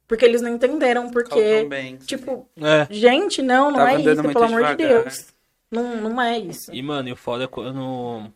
Porque 0.08 0.26
eles 0.26 0.42
não 0.42 0.50
entenderam, 0.50 1.10
porque. 1.10 1.30
Calcam 1.30 1.70
bem. 1.70 1.98
Tipo, 1.98 2.48
É. 2.58 2.88
Gente, 2.90 3.42
não, 3.42 3.70
não 3.70 3.78
Tava 3.78 3.92
é 3.92 4.02
isso, 4.02 4.24
pelo 4.24 4.44
amor 4.44 4.66
de. 4.66 4.76
Deus. 4.76 5.28
Não, 5.72 5.96
não 5.98 6.22
é 6.22 6.38
isso. 6.38 6.74
E, 6.74 6.82
mano, 6.82 7.10
e 7.10 7.12
o 7.12 7.16
foda 7.16 7.44
é 7.44 7.48
quando 7.48 8.32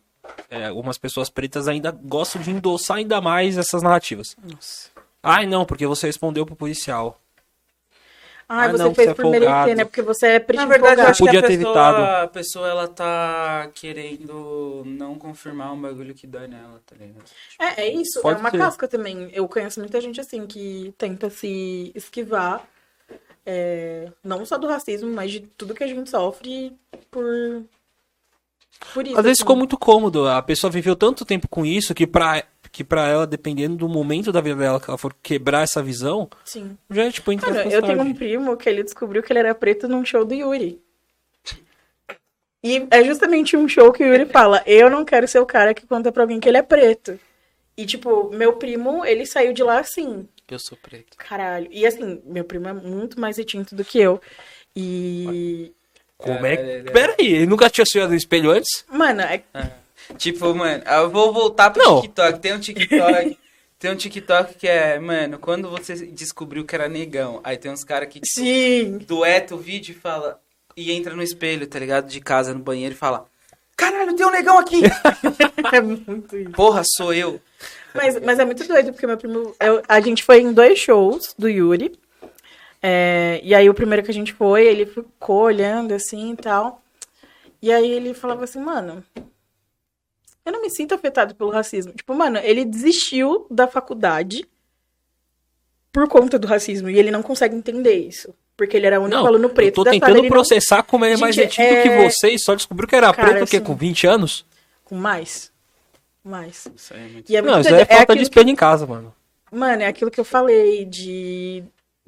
é, 0.50 0.66
algumas 0.66 0.98
pessoas 0.98 1.30
pretas 1.30 1.68
ainda 1.68 1.90
gostam 1.90 2.42
de 2.42 2.50
endossar 2.50 2.98
ainda 2.98 3.20
mais 3.20 3.56
essas 3.56 3.82
narrativas. 3.82 4.36
Nossa. 4.42 4.90
Ai, 5.22 5.46
não, 5.46 5.64
porque 5.64 5.86
você 5.86 6.06
respondeu 6.06 6.46
pro 6.46 6.56
policial. 6.56 7.20
Ai, 8.48 8.68
Ah, 8.68 8.72
você 8.72 8.82
não, 8.82 8.94
fez 8.94 9.06
você 9.06 9.10
é 9.12 9.14
por 9.14 9.30
merecer, 9.30 9.76
né? 9.76 9.84
Porque 9.84 10.02
você 10.02 10.26
é 10.26 10.38
preto 10.40 10.58
Na 10.60 10.66
verdade, 10.66 11.00
eu 11.00 11.06
acho 11.06 11.18
que 11.18 11.24
Podia 11.26 11.38
a 11.38 11.42
ter 11.42 11.56
pessoa, 11.56 11.70
evitado. 11.72 12.02
a 12.24 12.28
pessoa, 12.28 12.68
ela 12.68 12.88
tá 12.88 13.70
querendo 13.74 14.82
não 14.84 15.14
confirmar 15.16 15.72
um 15.72 15.80
bagulho 15.80 16.12
que 16.14 16.26
dói 16.26 16.48
nela, 16.48 16.80
tá 16.84 16.96
ligado? 16.98 17.22
É, 17.60 17.82
é 17.82 17.92
isso, 17.94 18.20
Pode 18.20 18.38
é 18.38 18.40
uma 18.40 18.50
ser. 18.50 18.58
casca 18.58 18.88
também. 18.88 19.30
Eu 19.32 19.46
conheço 19.46 19.78
muita 19.78 20.00
gente 20.00 20.20
assim 20.20 20.46
que 20.48 20.92
tenta 20.98 21.30
se 21.30 21.92
esquivar, 21.94 22.66
é, 23.46 24.10
não 24.24 24.44
só 24.44 24.58
do 24.58 24.66
racismo, 24.66 25.12
mas 25.12 25.30
de 25.30 25.40
tudo 25.40 25.74
que 25.74 25.84
a 25.84 25.86
gente 25.86 26.10
sofre 26.10 26.76
por, 27.08 27.62
por 28.92 29.06
isso. 29.06 29.16
Às 29.16 29.22
vezes 29.22 29.38
assim. 29.38 29.44
ficou 29.44 29.54
muito 29.56 29.78
cômodo. 29.78 30.26
A 30.26 30.42
pessoa 30.42 30.70
viveu 30.72 30.96
tanto 30.96 31.24
tempo 31.24 31.46
com 31.46 31.64
isso 31.64 31.94
que 31.94 32.04
pra, 32.04 32.42
que 32.72 32.84
pra 32.84 33.08
ela, 33.08 33.26
dependendo 33.26 33.76
do 33.76 33.88
momento 33.88 34.32
da 34.32 34.40
vida 34.40 34.56
dela 34.56 34.80
que 34.80 34.88
ela 34.88 34.98
for 34.98 35.14
quebrar 35.22 35.62
essa 35.62 35.82
visão, 35.82 36.28
Sim. 36.44 36.76
já 36.88 37.04
é 37.04 37.10
tipo 37.10 37.36
Cara, 37.38 37.68
eu 37.68 37.82
tenho 37.82 38.02
um 38.02 38.14
primo 38.14 38.56
que 38.56 38.68
ele 38.68 38.82
descobriu 38.82 39.22
que 39.22 39.32
ele 39.32 39.40
era 39.40 39.54
preto 39.54 39.88
num 39.88 40.04
show 40.04 40.24
do 40.24 40.34
Yuri. 40.34 40.80
E 42.62 42.86
é 42.90 43.02
justamente 43.04 43.56
um 43.56 43.66
show 43.66 43.90
que 43.90 44.04
o 44.04 44.06
Yuri 44.06 44.26
fala: 44.26 44.62
Eu 44.66 44.90
não 44.90 45.04
quero 45.04 45.26
ser 45.26 45.38
o 45.38 45.46
cara 45.46 45.72
que 45.72 45.86
conta 45.86 46.12
pra 46.12 46.22
alguém 46.22 46.38
que 46.38 46.48
ele 46.48 46.58
é 46.58 46.62
preto. 46.62 47.18
E, 47.76 47.86
tipo, 47.86 48.30
meu 48.30 48.54
primo, 48.54 49.06
ele 49.06 49.24
saiu 49.24 49.54
de 49.54 49.62
lá 49.62 49.78
assim, 49.78 50.28
Eu 50.46 50.58
sou 50.58 50.76
preto. 50.76 51.16
caralho. 51.16 51.68
E, 51.70 51.86
assim, 51.86 52.20
meu 52.26 52.44
primo 52.44 52.68
é 52.68 52.74
muito 52.74 53.18
mais 53.18 53.38
retinto 53.38 53.74
do 53.74 53.84
que 53.84 53.98
eu. 53.98 54.20
E. 54.76 55.72
Como 56.18 56.44
é 56.44 56.56
que... 56.56 56.62
é, 56.62 56.78
é. 56.80 56.82
Pera 56.82 57.16
aí, 57.18 57.32
ele 57.32 57.46
nunca 57.46 57.70
tinha 57.70 57.86
se 57.86 57.96
olhado 57.96 58.10
no 58.10 58.16
espelho 58.16 58.50
antes? 58.50 58.84
Mano, 58.90 59.22
é. 59.22 59.42
Tipo, 60.18 60.54
mano, 60.54 60.82
eu 60.86 61.10
vou 61.10 61.32
voltar 61.32 61.70
pro 61.70 61.82
Não. 61.82 62.00
TikTok. 62.02 62.38
Tem 62.40 62.52
um 62.54 62.60
TikTok. 62.60 63.38
tem 63.78 63.90
um 63.90 63.96
TikTok 63.96 64.54
que 64.54 64.68
é, 64.68 64.98
mano, 64.98 65.38
quando 65.38 65.68
você 65.70 65.94
descobriu 66.06 66.64
que 66.64 66.74
era 66.74 66.88
negão, 66.88 67.40
aí 67.42 67.56
tem 67.56 67.70
uns 67.70 67.84
caras 67.84 68.08
que 68.08 68.20
tipo, 68.20 68.26
Sim! 68.34 68.98
dueta 68.98 69.54
o 69.54 69.58
vídeo 69.58 69.92
e 69.92 69.98
fala. 69.98 70.40
E 70.76 70.92
entra 70.92 71.14
no 71.14 71.22
espelho, 71.22 71.66
tá 71.66 71.78
ligado? 71.78 72.06
De 72.08 72.20
casa, 72.20 72.54
no 72.54 72.60
banheiro 72.60 72.94
e 72.94 72.98
fala. 72.98 73.26
Caralho, 73.76 74.14
tem 74.14 74.26
um 74.26 74.30
negão 74.30 74.58
aqui! 74.58 74.82
É 75.72 75.80
muito 75.80 76.36
isso. 76.36 76.50
Porra, 76.52 76.82
sou 76.84 77.12
eu. 77.14 77.40
Mas, 77.94 78.20
mas 78.20 78.38
é 78.38 78.44
muito 78.44 78.66
doido, 78.66 78.92
porque 78.92 79.06
meu 79.06 79.16
primo. 79.16 79.54
eu- 79.60 79.82
a 79.88 80.00
gente 80.00 80.22
foi 80.24 80.40
em 80.40 80.52
dois 80.52 80.78
shows 80.78 81.34
do 81.38 81.48
Yuri. 81.48 81.92
É, 82.82 83.40
e 83.44 83.54
aí 83.54 83.68
o 83.68 83.74
primeiro 83.74 84.02
que 84.02 84.10
a 84.10 84.14
gente 84.14 84.32
foi, 84.32 84.66
ele 84.66 84.86
ficou 84.86 85.42
olhando 85.42 85.92
assim 85.92 86.32
e 86.32 86.36
tal. 86.36 86.82
E 87.62 87.70
aí 87.72 87.90
ele 87.90 88.14
falava 88.14 88.44
assim, 88.44 88.58
mano. 88.60 89.04
Eu 90.50 90.54
não 90.54 90.62
me 90.62 90.68
sinto 90.70 90.92
afetado 90.94 91.32
pelo 91.36 91.50
racismo. 91.50 91.92
Tipo, 91.92 92.12
mano, 92.12 92.38
ele 92.42 92.64
desistiu 92.64 93.46
da 93.48 93.68
faculdade 93.68 94.44
por 95.92 96.08
conta 96.08 96.38
do 96.40 96.46
racismo. 96.48 96.90
E 96.90 96.98
ele 96.98 97.10
não 97.12 97.22
consegue 97.22 97.54
entender 97.54 97.94
isso. 97.94 98.34
Porque 98.56 98.76
ele 98.76 98.86
era 98.86 99.00
o 99.00 99.04
único 99.04 99.16
Não, 99.18 99.26
aluno 99.26 99.44
eu 99.44 99.50
preto 99.50 99.76
tô 99.76 99.84
da 99.84 99.90
sala, 99.92 100.00
tentando 100.00 100.18
ele 100.18 100.28
não- 100.28 100.34
processar 100.36 100.82
como 100.82 101.04
ele 101.04 101.14
é 101.14 101.16
mais 101.16 101.36
retinto 101.36 101.62
é- 101.62 101.82
que 101.82 101.88
você 102.10 102.30
e 102.30 102.38
só 102.38 102.54
descobriu 102.54 102.88
que 102.88 102.96
era 102.96 103.12
Cara, 103.14 103.28
preto 103.30 103.44
o 103.44 103.46
quê? 103.48 103.56
assim- 103.58 103.64
Com 103.64 103.74
20 103.76 104.06
anos? 104.08 104.44
Com 104.84 104.96
mais. 104.96 105.50
Mais. 106.22 106.66
Isso 106.76 106.92
aí 106.92 107.00
é 107.00 107.08
muito 107.08 107.30
E 107.32 107.36
é 107.36 107.40
muito 107.42 107.52
Não, 107.54 107.60
isso 107.60 107.70
doido. 107.70 107.80
é 107.82 107.96
falta 107.96 108.16
de 108.16 108.22
espelho 108.22 108.50
em 108.50 108.56
casa, 108.56 108.86
mano. 108.86 109.14
Mano, 109.52 109.82
é 109.82 109.86
aquilo 109.86 110.10
que 110.10 110.20
eu 110.20 110.24
falei 110.24 110.84
de 110.84 111.62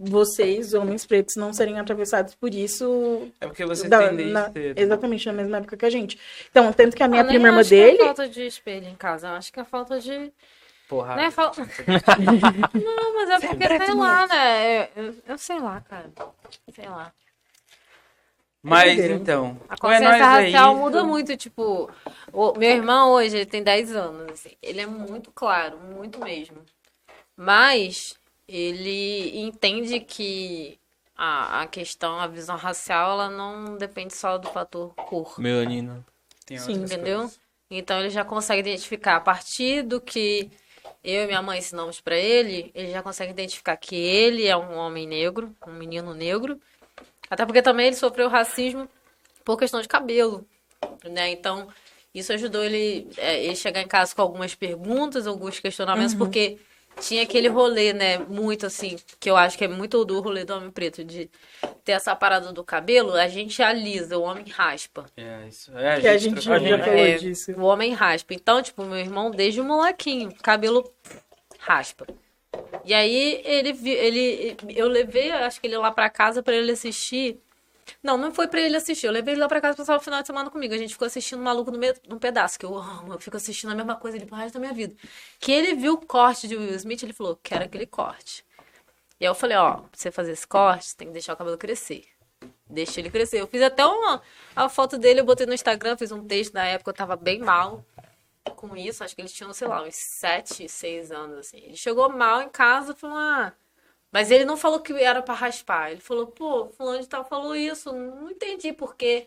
vocês, 0.04 0.74
homens 0.74 1.06
pretos, 1.06 1.36
não 1.36 1.52
serem 1.52 1.78
atravessados 1.78 2.34
por 2.34 2.52
isso. 2.52 3.28
É 3.40 3.46
porque 3.46 3.64
você 3.64 3.88
da- 3.88 4.08
tem 4.08 4.26
na- 4.28 4.50
cedo. 4.50 4.78
exatamente 4.78 5.26
na 5.26 5.32
mesma 5.32 5.58
época 5.58 5.76
que 5.76 5.84
a 5.86 5.90
gente. 5.90 6.18
Então, 6.50 6.72
tanto 6.72 6.96
que 6.96 7.02
a 7.02 7.08
minha 7.08 7.20
Eu 7.22 7.24
nem 7.26 7.34
prima 7.34 7.48
irmã 7.48 7.60
acho 7.60 7.70
que 7.70 7.76
dele. 7.76 8.02
é 8.02 8.04
falta 8.06 8.28
de 8.28 8.46
espelho 8.46 8.88
em 8.88 8.94
casa. 8.94 9.28
Eu 9.28 9.32
acho 9.34 9.52
que 9.52 9.60
é 9.60 9.64
falta 9.64 10.00
de. 10.00 10.32
Porra. 10.88 11.16
Não 11.16 11.22
é 11.22 11.30
falta. 11.30 11.62
não, 12.74 13.14
mas 13.14 13.30
é 13.30 13.48
porque, 13.48 13.66
sei 13.84 13.94
lá, 13.94 14.26
né? 14.26 14.88
Eu, 14.96 15.14
eu 15.28 15.38
sei 15.38 15.58
lá, 15.58 15.80
cara. 15.80 16.10
Sei 16.74 16.88
lá. 16.88 17.12
Mas 18.62 18.84
doideira. 18.84 19.14
então. 19.14 19.58
A 19.68 19.74
é 19.74 19.76
consciência 19.76 20.08
aí, 20.10 20.20
racial 20.52 20.76
muda 20.76 21.02
muito, 21.02 21.36
tipo, 21.36 21.90
o 22.32 22.52
meu 22.58 22.70
irmão 22.70 23.10
hoje, 23.12 23.36
ele 23.36 23.46
tem 23.46 23.62
10 23.62 23.94
anos, 23.96 24.30
assim, 24.32 24.50
ele 24.62 24.80
é 24.80 24.86
muito 24.86 25.32
claro, 25.32 25.78
muito 25.78 26.20
mesmo. 26.20 26.58
Mas 27.36 28.14
ele 28.48 29.38
entende 29.40 30.00
que 30.00 30.78
a, 31.16 31.62
a 31.62 31.66
questão, 31.66 32.18
a 32.18 32.26
visão 32.26 32.56
racial, 32.56 33.12
ela 33.12 33.30
não 33.30 33.76
depende 33.76 34.14
só 34.14 34.38
do 34.38 34.48
fator 34.48 34.94
cor, 34.94 35.40
Melanina. 35.40 36.04
Tem 36.44 36.58
Sim, 36.58 36.72
entendeu? 36.72 37.20
coisas. 37.20 37.40
Então 37.70 38.00
ele 38.00 38.10
já 38.10 38.24
consegue 38.24 38.60
identificar 38.60 39.16
a 39.16 39.20
partir 39.20 39.82
do 39.82 40.00
que 40.00 40.50
eu 41.02 41.24
e 41.24 41.26
minha 41.26 41.42
mãe 41.42 41.58
ensinamos 41.58 42.00
pra 42.00 42.16
ele, 42.16 42.70
ele 42.74 42.90
já 42.90 43.02
consegue 43.02 43.32
identificar 43.32 43.76
que 43.76 43.94
ele 43.94 44.46
é 44.46 44.56
um 44.56 44.76
homem 44.76 45.06
negro, 45.06 45.54
um 45.66 45.72
menino 45.72 46.14
negro. 46.14 46.60
Até 47.30 47.46
porque 47.46 47.62
também 47.62 47.86
ele 47.86 47.96
sofreu 47.96 48.28
racismo 48.28 48.88
por 49.44 49.56
questão 49.56 49.80
de 49.80 49.88
cabelo, 49.88 50.46
né? 51.04 51.30
Então, 51.30 51.68
isso 52.14 52.32
ajudou 52.32 52.62
ele, 52.62 53.08
é, 53.16 53.42
ele 53.44 53.56
chegar 53.56 53.80
em 53.80 53.86
casa 53.86 54.14
com 54.14 54.22
algumas 54.22 54.54
perguntas, 54.54 55.26
alguns 55.26 55.58
questionamentos, 55.58 56.14
porque 56.14 56.58
tinha 57.00 57.22
aquele 57.22 57.48
rolê, 57.48 57.92
né? 57.92 58.18
Muito 58.18 58.66
assim, 58.66 58.96
que 59.18 59.28
eu 59.30 59.36
acho 59.36 59.56
que 59.58 59.64
é 59.64 59.68
muito 59.68 60.04
do 60.04 60.20
rolê 60.20 60.44
do 60.44 60.54
homem 60.54 60.70
preto, 60.70 61.04
de 61.04 61.30
ter 61.84 61.92
essa 61.92 62.14
parada 62.14 62.52
do 62.52 62.62
cabelo, 62.64 63.14
a 63.14 63.28
gente 63.28 63.62
alisa, 63.62 64.16
o 64.18 64.22
homem 64.22 64.44
raspa. 64.48 65.06
É, 65.16 65.48
isso. 65.48 65.76
É, 65.76 66.00
Que 66.00 66.08
a 66.08 66.18
gente 66.18 66.40
já 66.40 66.58
falou 66.58 66.96
É, 66.96 67.16
disso. 67.18 67.52
O 67.52 67.62
homem 67.62 67.92
raspa. 67.92 68.34
Então, 68.34 68.62
tipo, 68.62 68.84
meu 68.84 68.98
irmão, 68.98 69.30
desde 69.30 69.60
o 69.60 69.64
molequinho, 69.64 70.32
cabelo 70.42 70.88
raspa. 71.58 72.06
E 72.84 72.92
aí 72.92 73.40
ele 73.44 73.70
ele 73.88 74.56
eu 74.70 74.86
levei, 74.88 75.30
acho 75.30 75.60
que 75.60 75.66
ele 75.66 75.76
lá 75.78 75.90
pra 75.90 76.10
casa 76.10 76.42
pra 76.42 76.54
ele 76.54 76.72
assistir. 76.72 77.40
Não, 78.02 78.16
não 78.16 78.32
foi 78.32 78.48
pra 78.48 78.60
ele 78.60 78.76
assistir. 78.76 79.06
Eu 79.06 79.12
levei 79.12 79.34
ele 79.34 79.40
lá 79.40 79.48
pra 79.48 79.60
casa 79.60 79.76
pra 79.76 79.84
passar 79.84 79.96
o 79.96 80.00
final 80.00 80.20
de 80.20 80.26
semana 80.26 80.50
comigo. 80.50 80.74
A 80.74 80.78
gente 80.78 80.92
ficou 80.92 81.06
assistindo 81.06 81.42
Maluco 81.42 81.70
no, 81.70 81.78
me... 81.78 81.92
no 82.08 82.18
pedaço, 82.18 82.58
que 82.58 82.66
eu 82.66 82.76
amo. 82.76 83.12
Eu 83.14 83.18
fico 83.18 83.36
assistindo 83.36 83.70
a 83.70 83.74
mesma 83.74 83.96
coisa 83.96 84.16
ali 84.16 84.26
pro 84.26 84.36
resto 84.36 84.54
da 84.54 84.60
minha 84.60 84.72
vida. 84.72 84.94
Que 85.38 85.52
ele 85.52 85.74
viu 85.74 85.94
o 85.94 86.06
corte 86.06 86.48
de 86.48 86.56
Will 86.56 86.74
Smith, 86.76 87.02
ele 87.02 87.12
falou: 87.12 87.38
"Quero 87.42 87.64
aquele 87.64 87.86
corte". 87.86 88.44
E 89.22 89.24
aí 89.24 89.30
eu 89.30 89.36
falei, 89.36 89.56
ó, 89.56 89.76
pra 89.76 89.88
você 89.92 90.10
fazer 90.10 90.32
esse 90.32 90.44
corte, 90.44 90.86
você 90.86 90.96
tem 90.96 91.06
que 91.06 91.12
deixar 91.12 91.34
o 91.34 91.36
cabelo 91.36 91.56
crescer. 91.56 92.04
Deixa 92.68 92.98
ele 92.98 93.08
crescer. 93.08 93.40
Eu 93.40 93.46
fiz 93.46 93.62
até 93.62 93.86
uma 93.86 94.20
a 94.56 94.68
foto 94.68 94.98
dele, 94.98 95.20
eu 95.20 95.24
botei 95.24 95.46
no 95.46 95.54
Instagram, 95.54 95.96
fiz 95.96 96.10
um 96.10 96.26
texto 96.26 96.54
na 96.54 96.64
época, 96.64 96.90
eu 96.90 96.94
tava 96.94 97.14
bem 97.14 97.38
mal 97.38 97.84
com 98.56 98.76
isso. 98.76 99.04
Acho 99.04 99.14
que 99.14 99.22
eles 99.22 99.32
tinham, 99.32 99.52
sei 99.52 99.68
lá, 99.68 99.82
uns 99.82 99.94
7, 99.94 100.68
6 100.68 101.12
anos, 101.12 101.38
assim. 101.38 101.58
Ele 101.58 101.76
chegou 101.76 102.08
mal 102.08 102.42
em 102.42 102.48
casa, 102.48 102.96
falou, 102.96 103.16
ah. 103.16 103.52
Mas 104.12 104.30
ele 104.30 104.44
não 104.44 104.56
falou 104.58 104.78
que 104.80 104.92
era 104.92 105.22
pra 105.22 105.34
raspar. 105.34 105.90
Ele 105.90 106.00
falou, 106.00 106.26
pô, 106.26 106.68
fulano 106.76 107.00
de 107.00 107.08
tal 107.08 107.24
falou 107.24 107.56
isso. 107.56 107.90
Não 107.92 108.30
entendi 108.30 108.72
por 108.72 108.94
que 108.94 109.26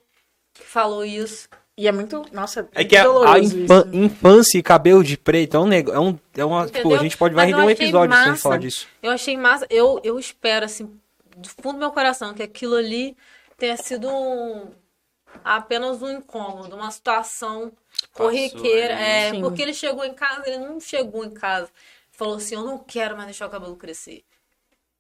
que 0.54 0.64
falou 0.64 1.04
isso. 1.04 1.50
E 1.78 1.88
é 1.88 1.92
muito. 1.92 2.24
Nossa, 2.32 2.70
É 2.74 2.86
que 2.86 2.96
a, 2.96 3.04
a 3.04 3.40
infan- 3.40 3.88
isso. 3.88 3.96
infância 3.96 4.58
e 4.58 4.64
cabelo 4.64 5.04
de 5.04 5.18
preto 5.18 5.58
é 5.58 5.60
um 5.60 5.66
negócio. 5.68 5.98
É, 5.98 6.00
um, 6.00 6.20
é 6.38 6.46
uma. 6.46 6.68
Tipo, 6.68 6.94
a 6.94 7.00
gente 7.00 7.18
pode 7.18 7.34
vai 7.36 7.48
render 7.48 7.62
um 7.64 7.70
episódio 7.70 8.16
sem 8.16 8.28
massa. 8.28 8.42
falar 8.44 8.58
disso. 8.58 8.88
Eu 9.04 9.12
achei 9.12 9.36
massa. 9.36 9.66
Eu, 9.70 10.00
eu 10.04 10.18
espero, 10.20 10.64
assim, 10.66 10.98
do 11.36 11.50
fundo 11.50 11.74
do 11.74 11.80
meu 11.80 11.92
coração, 11.92 12.34
que 12.34 12.44
aquilo 12.44 12.76
ali 12.76 13.18
tenha 13.58 13.76
sido 13.76 14.08
um- 14.08 14.72
apenas 15.44 16.02
um 16.02 16.10
incômodo, 16.12 16.76
uma 16.76 16.92
situação 16.92 17.72
corriqueira. 18.14 18.94
ali. 18.96 19.04
É, 19.04 19.32
Sim. 19.32 19.42
porque 19.42 19.62
ele 19.62 19.74
chegou 19.74 20.06
em 20.06 20.14
casa, 20.14 20.44
ele 20.48 20.60
não 20.60 20.80
chegou 20.80 21.26
em 21.26 21.32
casa. 21.32 21.70
Falou 22.12 22.36
assim, 22.38 22.56
eu 22.56 22.64
não 22.64 22.78
quero 22.78 23.16
mais 23.16 23.26
deixar 23.26 23.48
o 23.48 23.50
cabelo 23.50 23.76
crescer. 23.76 24.24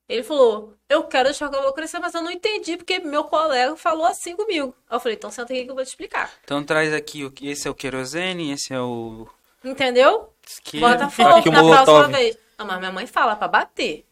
Ele 0.07 0.21
falou, 0.23 0.73
eu 0.87 1.03
quero 1.05 1.25
deixar 1.29 1.47
o 1.47 1.51
cabelo 1.51 1.73
crescer, 1.73 1.97
mas 1.99 2.13
eu 2.13 2.21
não 2.21 2.29
entendi, 2.29 2.77
porque 2.77 2.99
meu 2.99 3.23
colega 3.23 3.75
falou 3.75 4.05
assim 4.05 4.35
comigo. 4.35 4.75
Aí 4.89 4.95
eu 4.95 4.99
falei, 4.99 5.15
então 5.17 5.31
senta 5.31 5.51
aqui 5.51 5.63
que 5.65 5.71
eu 5.71 5.75
vou 5.75 5.83
te 5.83 5.87
explicar. 5.87 6.31
Então 6.43 6.63
traz 6.63 6.93
aqui, 6.93 7.31
esse 7.41 7.67
é 7.67 7.71
o 7.71 7.75
querosene, 7.75 8.51
esse 8.51 8.71
é 8.73 8.79
o... 8.79 9.27
Entendeu? 9.63 10.31
Que... 10.63 10.79
Bota 10.79 11.05
Aqui 11.05 11.15
fogo 11.15 11.49
o 11.49 11.51
na 11.51 11.61
Molotov. 11.63 11.85
próxima 11.85 12.17
vez. 12.17 12.37
Não, 12.57 12.65
mas 12.67 12.77
minha 12.79 12.91
mãe 12.91 13.07
fala 13.07 13.35
pra 13.35 13.47
bater. 13.47 14.05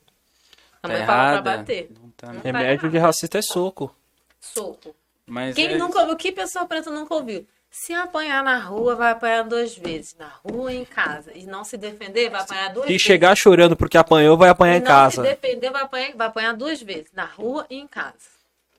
Tá 0.81 0.87
Minha 0.87 0.97
mãe 0.99 1.07
fala 1.07 1.21
pra 1.23 1.31
errada. 1.33 1.57
bater. 1.57 1.91
Não 2.01 2.09
tá, 2.09 2.27
Não 2.27 2.33
né? 2.33 2.39
tá 2.41 2.43
Remédio 2.47 2.89
de 2.89 2.97
racista 2.97 3.37
é 3.37 3.41
soco. 3.43 3.95
Soco. 4.41 4.95
Mas 5.27 5.55
Quem 5.55 5.67
é 5.73 5.77
nunca 5.77 5.99
ouviu? 6.01 6.17
Que 6.17 6.31
pessoa 6.31 6.65
preta 6.65 6.89
nunca 6.89 7.13
ouviu? 7.13 7.47
Se 7.75 7.91
apanhar 7.91 8.43
na 8.43 8.59
rua, 8.59 8.95
vai 8.95 9.11
apanhar 9.13 9.43
duas 9.43 9.75
vezes. 9.75 10.15
Na 10.15 10.27
rua 10.27 10.71
e 10.71 10.77
em 10.77 10.85
casa. 10.85 11.31
E 11.33 11.43
não 11.47 11.63
se 11.63 11.75
defender, 11.75 12.29
vai 12.29 12.41
apanhar 12.41 12.71
duas 12.71 12.85
Se 12.85 12.91
vezes. 12.91 13.01
chegar 13.01 13.35
chorando 13.35 13.75
porque 13.75 13.97
apanhou, 13.97 14.37
vai 14.37 14.49
apanhar 14.49 14.75
e 14.75 14.77
em 14.77 14.81
não 14.81 14.87
casa. 14.87 15.23
se 15.23 15.29
defender, 15.35 15.71
vai 15.71 15.81
apanhar, 15.81 16.15
vai 16.15 16.27
apanhar 16.27 16.53
duas 16.55 16.79
vezes. 16.83 17.11
Na 17.13 17.25
rua 17.25 17.65
e 17.71 17.77
em 17.79 17.87
casa. 17.87 18.29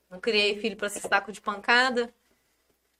Não 0.09 0.21
criei 0.21 0.61
filho 0.61 0.77
pra 0.77 0.89
ser 0.89 1.01
saco 1.01 1.33
de 1.33 1.41
pancada. 1.41 2.09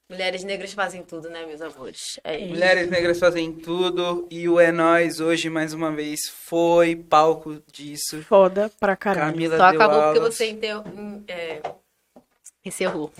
Mulheres 0.09 0.43
negras 0.43 0.73
fazem 0.73 1.01
tudo, 1.01 1.29
né, 1.29 1.45
meus 1.45 1.61
amores? 1.61 2.19
É 2.25 2.37
isso. 2.37 2.49
Mulheres 2.49 2.89
negras 2.89 3.17
fazem 3.17 3.53
tudo 3.53 4.27
e 4.29 4.49
o 4.49 4.59
É 4.59 4.73
Nós 4.73 5.21
hoje, 5.21 5.49
mais 5.49 5.71
uma 5.73 5.93
vez, 5.93 6.27
foi 6.29 6.93
palco 6.93 7.63
disso. 7.71 8.21
Foda 8.23 8.69
pra 8.81 8.97
caralho. 8.97 9.31
Camila 9.31 9.57
Só 9.57 9.71
deu 9.71 9.81
acabou 9.81 10.01
porque 10.03 10.19
aulas. 10.19 10.35
você 10.35 10.45
enter... 10.49 10.75
é, 11.29 11.61
encerrou. 12.65 13.11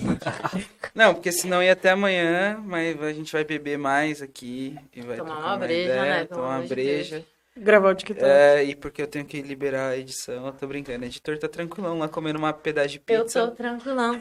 Não, 0.93 1.13
porque 1.13 1.31
senão 1.31 1.61
ia 1.61 1.73
até 1.73 1.91
amanhã, 1.91 2.61
mas 2.63 3.01
a 3.01 3.13
gente 3.13 3.31
vai 3.31 3.43
beber 3.43 3.77
mais 3.77 4.21
aqui. 4.21 4.77
E 4.93 5.01
vai 5.01 5.17
Tomar 5.17 5.39
uma 5.39 5.57
breja, 5.57 5.91
ideia, 5.91 6.01
né? 6.01 6.25
Tomar 6.25 6.59
uma 6.59 6.67
breja. 6.67 7.25
Gravar 7.57 7.91
o 7.91 7.95
TikTok. 7.95 8.25
É, 8.25 8.63
e 8.65 8.75
porque 8.75 9.01
eu 9.01 9.07
tenho 9.07 9.23
que 9.25 9.41
liberar 9.41 9.91
a 9.91 9.97
edição. 9.97 10.45
Eu 10.45 10.51
tô 10.51 10.67
brincando. 10.67 11.03
O 11.03 11.07
editor 11.07 11.37
tá 11.37 11.47
tranquilão 11.47 11.97
lá 11.97 12.09
comendo 12.09 12.37
uma 12.37 12.51
pedaço 12.51 12.89
de 12.89 13.01
Eu 13.07 13.23
pizza. 13.23 13.47
tô 13.47 13.51
tranquilão. 13.55 14.19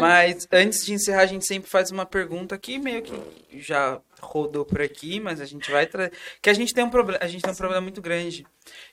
Mas 0.00 0.48
antes 0.50 0.84
de 0.84 0.92
encerrar, 0.92 1.22
a 1.22 1.26
gente 1.26 1.46
sempre 1.46 1.70
faz 1.70 1.92
uma 1.92 2.04
pergunta 2.04 2.58
que 2.58 2.76
meio 2.76 3.02
que 3.02 3.14
já 3.60 4.00
rodou 4.20 4.64
por 4.64 4.82
aqui, 4.82 5.20
mas 5.20 5.40
a 5.40 5.44
gente 5.44 5.70
vai 5.70 5.86
trazer. 5.86 6.12
Que 6.42 6.50
a 6.50 6.54
gente 6.54 6.74
tem 6.74 6.82
um 6.82 6.90
problema. 6.90 7.20
A 7.22 7.28
gente 7.28 7.42
tem 7.42 7.52
um 7.52 7.56
problema 7.56 7.80
muito 7.80 8.02
grande. 8.02 8.44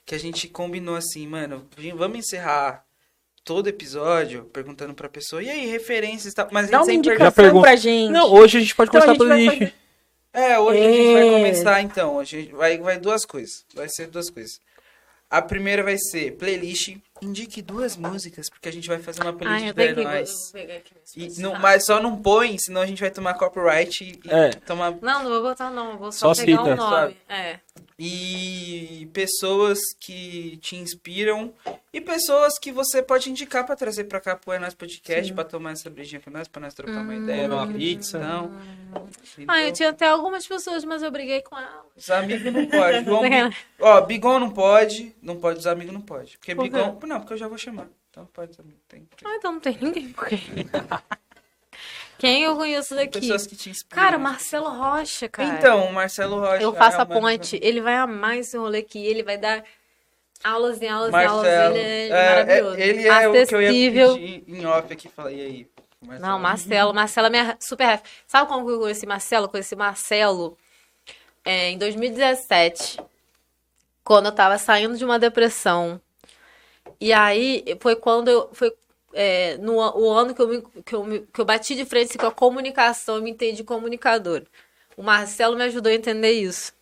Que 0.06 0.14
a 0.14 0.20
gente 0.20 0.48
combinou 0.48 0.96
assim, 0.96 1.26
mano, 1.26 1.68
vamos 1.96 2.20
encerrar 2.20 2.86
todo 3.46 3.68
episódio 3.68 4.44
perguntando 4.52 4.94
pra 4.94 5.08
pessoa, 5.08 5.42
e 5.42 5.50
aí, 5.50 5.68
referências 5.68 6.34
e 6.34 6.36
tal. 6.36 6.50
Mas 6.52 6.68
a 6.68 6.72
Dá 6.72 6.78
gente 6.80 6.80
uma 6.80 6.86
sempre 6.86 7.10
indicação 7.12 7.32
pergunta. 7.44 7.62
pra 7.68 7.76
gente. 7.78 8.12
Não, 8.12 8.34
hoje 8.34 8.58
a 8.58 8.62
gente 8.62 8.76
pode 8.76 8.90
Então 8.90 9.02
a 9.02 9.04
começar 9.06 9.14
gente 9.14 9.18
pelo 9.20 9.30
vai 9.30 9.40
lixo. 9.40 9.74
fazer- 9.74 9.86
É, 10.52 10.60
hoje 10.60 10.80
a 10.82 10.92
gente 10.92 11.14
vai 11.14 11.28
É. 11.28 11.32
começar 11.32 11.82
então. 11.82 12.20
A 12.20 12.24
gente 12.26 12.52
vai, 12.52 12.78
vai 12.80 13.00
duas 13.00 13.24
coisas. 13.24 13.64
Vai 13.74 13.88
ser 13.88 14.08
duas 14.08 14.30
coisas. 14.30 14.60
A 15.30 15.42
primeira 15.42 15.82
vai 15.84 15.98
ser 15.98 16.32
playlist. 16.38 16.98
Indique 17.22 17.62
duas 17.62 17.96
músicas, 17.96 18.50
porque 18.50 18.68
a 18.68 18.72
gente 18.72 18.88
vai 18.88 19.00
fazer 19.00 19.22
uma 19.22 19.30
Ai, 19.32 19.36
playlist 19.38 19.74
da 19.76 19.94
que 19.94 20.04
nós. 20.04 20.30
E 21.16 21.42
não, 21.42 21.56
Ah. 21.56 21.60
mas 21.60 21.86
só 21.86 22.02
não 22.02 22.18
põe, 22.22 22.58
senão 22.60 22.82
a 22.82 22.86
gente 22.86 23.00
vai 23.00 23.10
tomar 23.10 23.34
copyright 23.36 24.04
e, 24.04 24.20
e 24.28 24.32
É. 24.34 24.50
tomar. 24.52 24.92
Não, 25.02 25.24
não 25.24 25.30
vou 25.30 25.42
botar 25.44 25.70
não, 25.70 25.92
eu 25.94 25.98
vou 25.98 26.12
só, 26.12 26.34
Só 26.34 26.46
pegar 26.46 26.58
cita, 26.60 26.74
o 26.74 26.76
nome. 26.76 26.96
sabe? 26.96 27.18
É. 27.30 27.60
E 27.98 29.10
pessoas 29.14 29.80
que 30.00 30.58
te 30.58 30.76
inspiram 30.76 31.54
e 31.94 32.02
pessoas 32.02 32.60
que 32.60 32.70
você 32.72 33.02
pode 33.02 33.30
indicar 33.32 33.66
pra 33.66 33.74
trazer 33.76 34.04
pra 34.04 34.20
cá 34.20 34.36
pro 34.36 34.52
É 34.52 34.60
Nós 34.60 34.74
Podcast, 34.74 35.34
pra 35.34 35.46
tomar 35.46 35.72
essa 35.72 35.90
brejinha 35.90 36.20
com 36.20 36.30
nós, 36.30 36.48
pra 36.48 36.62
nós 36.62 36.74
trocar 36.74 37.02
uma 37.02 37.16
ideia. 37.16 37.48
Uma 37.48 37.66
pizza. 37.72 38.18
Então, 38.18 38.52
Ah, 39.48 39.62
eu 39.62 39.72
tinha 39.72 39.90
até 39.92 40.08
algumas 40.08 40.46
pessoas, 40.46 40.84
mas 40.84 41.02
eu 41.04 41.10
briguei 41.10 41.42
com 41.42 41.58
elas. 41.58 41.86
Os 41.96 42.10
amigos 42.12 42.52
não 42.54 42.66
pode. 42.68 43.00
Bi- 43.50 43.56
Ó, 43.80 44.02
Bigon 44.02 44.40
não 44.40 44.50
pode. 44.52 45.16
Não 45.22 45.38
pode, 45.38 45.60
os 45.60 45.68
amigos 45.68 45.94
não 45.94 46.02
pode. 46.02 46.38
Porque 46.38 46.54
Por? 46.54 46.64
Bigon. 46.64 47.00
Não, 47.08 47.20
porque 47.22 47.34
eu 47.34 47.38
já 47.38 47.48
vou 47.48 47.58
chamar. 47.58 47.88
Então 48.12 48.26
pode 48.34 48.52
os 48.52 48.60
amigos. 48.60 48.82
Tem, 48.90 49.08
Ah, 49.24 49.36
então 49.38 49.54
não 49.54 49.60
tem 49.62 49.78
ninguém. 49.82 50.10
por 50.12 50.28
quê? 50.28 50.38
Quem 52.18 52.44
eu 52.44 52.56
conheço 52.56 52.96
daqui? 52.96 53.20
pessoas 53.20 53.46
que 53.46 53.56
te 53.56 53.70
inspiram. 53.70 54.02
Cara, 54.02 54.18
Marcelo 54.18 54.70
Rocha, 54.70 55.28
cara. 55.28 55.50
Então, 55.50 55.86
o 55.86 55.94
Marcelo 55.94 56.40
Rocha. 56.40 56.64
Eu 56.64 56.74
faço 56.74 56.98
é 56.98 57.02
a 57.02 57.06
ponte. 57.06 57.60
Ele 57.62 57.82
vai 57.82 57.96
amar 57.96 58.38
esse 58.38 58.58
rolê 58.58 58.80
aqui. 58.80 59.06
Ele 59.06 59.24
vai 59.24 59.38
dar 59.38 59.64
aulas 60.44 60.82
e 60.82 60.88
aulas 60.88 61.12
e 61.12 61.16
aulas. 61.16 61.44
Marcelo. 61.44 61.76
Ele 61.76 61.84
é, 61.84 62.08
é, 62.08 62.30
maravilhoso. 62.30 62.76
é, 62.76 62.88
ele 62.88 63.08
é 63.08 63.28
o 63.28 63.32
que 63.32 63.56
eu 63.56 63.62
ia 63.62 63.70
Acessível. 63.70 64.14
pedir 64.16 64.44
em 64.48 64.66
off 64.66 64.94
aqui. 64.94 65.10
Falei, 65.10 65.38
e 65.38 65.42
aí? 65.42 65.68
Marcelo? 66.02 66.28
Não, 66.28 66.40
Marcelo. 66.40 66.94
Marcelo 66.94 67.28
é 67.28 67.30
minha 67.30 67.58
super 67.60 67.86
ref. 67.86 68.02
Sabe 68.28 68.48
como 68.48 68.70
eu 68.70 68.80
conheci 68.80 69.06
Marcelo? 69.06 69.46
Eu 69.46 69.50
conheci 69.50 69.76
Marcelo 69.76 70.58
é, 71.44 71.70
em 71.70 71.78
2017, 71.78 73.00
quando 74.04 74.28
eu 74.28 74.32
tava 74.32 74.58
saindo 74.58 74.98
de 74.98 75.04
uma 75.04 75.20
depressão. 75.20 76.00
E 77.00 77.12
aí 77.12 77.64
foi 77.80 77.96
quando 77.96 78.30
eu. 78.30 78.50
Foi 78.54 78.74
é, 79.16 79.58
no 79.60 79.76
o 79.78 80.12
ano 80.14 80.36
que 80.36 80.42
eu, 80.44 80.50
me, 80.50 80.64
que, 80.86 80.96
eu 80.96 81.06
me- 81.06 81.22
que 81.22 81.42
eu 81.42 81.46
bati 81.46 81.76
de 81.76 81.86
frente 81.86 82.18
com 82.20 82.28
a 82.28 82.34
comunicação, 82.34 83.18
eu 83.18 83.24
me 83.24 83.32
entendi 83.32 83.64
comunicador. 83.64 84.44
O 84.98 85.04
Marcelo 85.04 85.58
me 85.58 85.64
ajudou 85.66 85.92
a 85.92 85.96
entender 85.96 86.34
isso. 86.34 86.74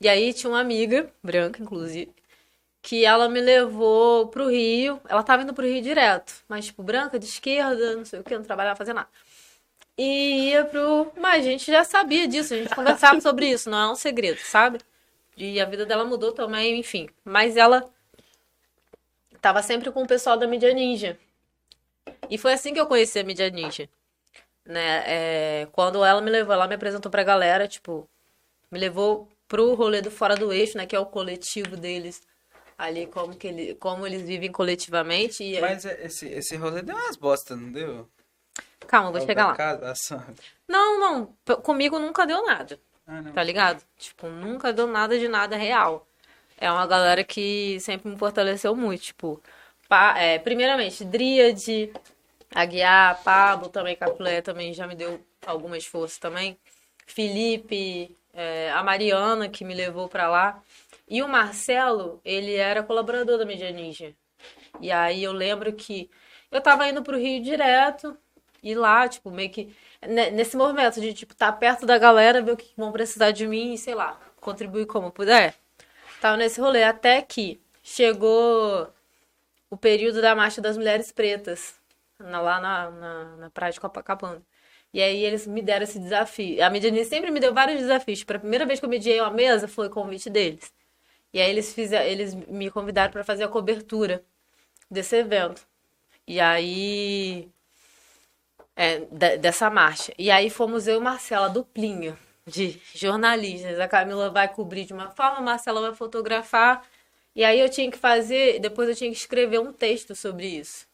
E 0.00 0.08
aí 0.08 0.32
tinha 0.34 0.50
uma 0.50 0.60
amiga, 0.60 1.10
branca 1.22 1.62
inclusive, 1.62 2.12
que 2.82 3.04
ela 3.04 3.28
me 3.28 3.40
levou 3.40 4.28
pro 4.28 4.48
Rio. 4.50 5.00
Ela 5.08 5.22
tava 5.22 5.42
indo 5.44 5.54
pro 5.54 5.66
Rio 5.66 5.82
direto, 5.82 6.34
mas 6.48 6.66
tipo, 6.66 6.82
branca, 6.82 7.18
de 7.18 7.26
esquerda, 7.26 7.96
não 7.96 8.04
sei 8.04 8.20
o 8.20 8.24
que, 8.24 8.36
não 8.36 8.44
trabalhava 8.44 8.76
fazendo 8.76 8.96
nada. 8.96 9.08
E 9.98 10.50
ia 10.50 10.64
pro. 10.64 11.12
Mas 11.16 11.46
a 11.46 11.50
gente 11.50 11.70
já 11.70 11.84
sabia 11.84 12.26
disso, 12.28 12.54
a 12.54 12.58
gente 12.58 12.74
conversava 12.74 13.20
sobre 13.22 13.48
isso, 13.50 13.70
não 13.70 13.78
é 13.78 13.92
um 13.92 13.96
segredo, 13.96 14.38
sabe? 14.40 14.78
E 15.36 15.60
a 15.60 15.64
vida 15.66 15.86
dela 15.86 16.04
mudou 16.04 16.32
também, 16.32 16.78
enfim. 16.78 17.08
Mas 17.24 17.56
ela 17.56 17.84
tava 19.40 19.62
sempre 19.62 19.90
com 19.92 20.02
o 20.02 20.06
pessoal 20.06 20.36
da 20.36 20.46
mídia 20.46 20.72
ninja. 20.72 21.18
E 22.30 22.38
foi 22.38 22.52
assim 22.52 22.72
que 22.74 22.80
eu 22.80 22.86
conheci 22.86 23.18
a 23.18 23.24
mídia 23.24 23.48
ninja. 23.50 23.88
Né? 24.64 25.02
É, 25.06 25.68
quando 25.72 26.04
ela 26.04 26.20
me 26.20 26.30
levou, 26.30 26.54
ela 26.54 26.66
me 26.66 26.74
apresentou 26.74 27.10
pra 27.10 27.22
galera, 27.22 27.68
tipo, 27.68 28.08
me 28.70 28.78
levou 28.78 29.28
pro 29.46 29.74
rolê 29.74 30.00
do 30.00 30.10
Fora 30.10 30.34
do 30.36 30.52
Eixo, 30.52 30.78
né? 30.78 30.86
Que 30.86 30.96
é 30.96 30.98
o 30.98 31.06
coletivo 31.06 31.76
deles. 31.76 32.22
Ali, 32.76 33.06
como, 33.06 33.34
que 33.36 33.46
ele, 33.46 33.74
como 33.76 34.06
eles 34.06 34.22
vivem 34.22 34.50
coletivamente. 34.50 35.44
E, 35.44 35.60
Mas 35.60 35.84
é- 35.84 36.06
esse, 36.06 36.26
esse 36.28 36.56
rolê 36.56 36.82
deu 36.82 36.96
umas 36.96 37.16
bosta, 37.16 37.54
não 37.54 37.70
deu? 37.70 38.08
Calma, 38.86 39.12
vou 39.12 39.20
chegar 39.20 39.46
lá. 39.46 39.54
Casa, 39.54 39.90
ação. 39.90 40.24
Não, 40.66 40.98
não. 40.98 41.56
Comigo 41.62 41.98
nunca 41.98 42.26
deu 42.26 42.44
nada. 42.44 42.78
Ah. 43.06 43.22
Tá 43.34 43.42
ligado? 43.42 43.82
Tipo, 43.98 44.26
nunca 44.28 44.72
deu 44.72 44.86
nada 44.86 45.18
de 45.18 45.28
nada 45.28 45.56
real. 45.56 46.06
É 46.58 46.70
uma 46.70 46.86
galera 46.86 47.22
que 47.22 47.78
sempre 47.80 48.08
me 48.10 48.16
fortaleceu 48.18 48.74
muito. 48.74 49.02
Tipo, 49.02 49.42
pa- 49.88 50.18
é, 50.18 50.38
primeiramente, 50.38 51.04
Dríade, 51.04 51.92
Aguiar, 52.54 53.22
Pablo 53.24 53.68
também, 53.68 53.96
Capulé 53.96 54.40
também 54.40 54.72
já 54.72 54.86
me 54.86 54.94
deu 54.94 55.20
algumas 55.46 55.84
forças 55.86 56.18
também. 56.18 56.56
Felipe, 57.06 58.16
é, 58.32 58.70
a 58.72 58.82
Mariana 58.82 59.48
que 59.48 59.64
me 59.64 59.74
levou 59.74 60.08
pra 60.08 60.28
lá. 60.28 60.62
E 61.08 61.22
o 61.22 61.28
Marcelo, 61.28 62.20
ele 62.24 62.54
era 62.54 62.82
colaborador 62.82 63.38
da 63.38 63.44
Mídia 63.44 63.70
Ninja. 63.70 64.14
E 64.80 64.90
aí 64.90 65.22
eu 65.22 65.32
lembro 65.32 65.72
que 65.72 66.10
eu 66.50 66.60
tava 66.60 66.88
indo 66.88 67.02
pro 67.02 67.18
Rio 67.18 67.42
direto, 67.42 68.16
e 68.62 68.74
lá, 68.74 69.08
tipo, 69.08 69.30
meio 69.30 69.50
que. 69.50 69.74
ne- 70.06 70.30
Nesse 70.30 70.56
movimento 70.56 71.00
de, 71.00 71.12
tipo, 71.14 71.32
estar 71.34 71.52
perto 71.52 71.86
da 71.86 71.98
galera, 71.98 72.42
ver 72.42 72.52
o 72.52 72.56
que 72.56 72.72
vão 72.76 72.92
precisar 72.92 73.30
de 73.30 73.46
mim 73.46 73.74
e, 73.74 73.78
sei 73.78 73.94
lá, 73.94 74.18
contribuir 74.40 74.86
como 74.86 75.10
puder. 75.10 75.54
Tava 76.20 76.36
nesse 76.36 76.60
rolê. 76.60 76.84
Até 76.84 77.22
que 77.22 77.60
chegou 77.82 78.88
o 79.70 79.76
período 79.76 80.20
da 80.22 80.34
Marcha 80.34 80.60
das 80.60 80.76
Mulheres 80.76 81.12
Pretas, 81.12 81.74
na- 82.24 82.40
lá 82.40 82.60
na, 82.60 82.90
na, 82.90 83.36
na 83.36 83.50
Praia 83.50 83.72
de 83.72 83.80
Copacabana. 83.80 84.42
E 84.92 85.02
aí 85.02 85.24
eles 85.24 85.46
me 85.46 85.60
deram 85.62 85.84
esse 85.84 85.98
desafio. 85.98 86.64
A 86.64 86.70
Medianinha 86.70 87.04
sempre 87.04 87.30
me 87.30 87.40
deu 87.40 87.52
vários 87.54 87.80
desafios. 87.80 88.24
Para 88.24 88.36
a 88.36 88.40
primeira 88.40 88.66
vez 88.66 88.78
que 88.80 88.86
eu 88.86 88.90
mediei 88.90 89.20
uma 89.20 89.30
mesa, 89.30 89.66
foi 89.68 89.88
convite 89.88 90.30
deles. 90.30 90.72
E 91.32 91.40
aí 91.40 91.50
eles, 91.50 91.74
fizeram, 91.74 92.06
eles 92.06 92.34
me 92.34 92.70
convidaram 92.70 93.12
para 93.12 93.24
fazer 93.24 93.44
a 93.44 93.48
cobertura 93.48 94.24
desse 94.90 95.16
evento. 95.16 95.66
E 96.26 96.40
aí. 96.40 97.48
é, 98.76 99.00
de- 99.10 99.38
dessa 99.38 99.70
marcha. 99.70 100.12
E 100.18 100.30
aí 100.30 100.50
fomos 100.50 100.86
eu 100.86 100.96
e 101.00 101.02
Marcela, 101.02 101.48
duplinha 101.48 102.16
de 102.46 102.80
jornalistas. 102.94 103.78
A 103.80 103.88
Camila 103.88 104.30
vai 104.30 104.48
cobrir 104.52 104.84
de 104.84 104.92
uma 104.92 105.10
forma, 105.10 105.38
a 105.38 105.42
Marcela 105.42 105.80
vai 105.80 105.94
fotografar. 105.94 106.82
E 107.34 107.44
aí 107.44 107.58
eu 107.60 107.68
tinha 107.68 107.90
que 107.90 107.98
fazer, 107.98 108.60
depois 108.60 108.88
eu 108.88 108.94
tinha 108.94 109.10
que 109.10 109.16
escrever 109.16 109.58
um 109.60 109.72
texto 109.72 110.14
sobre 110.14 110.46
isso. 110.46 110.86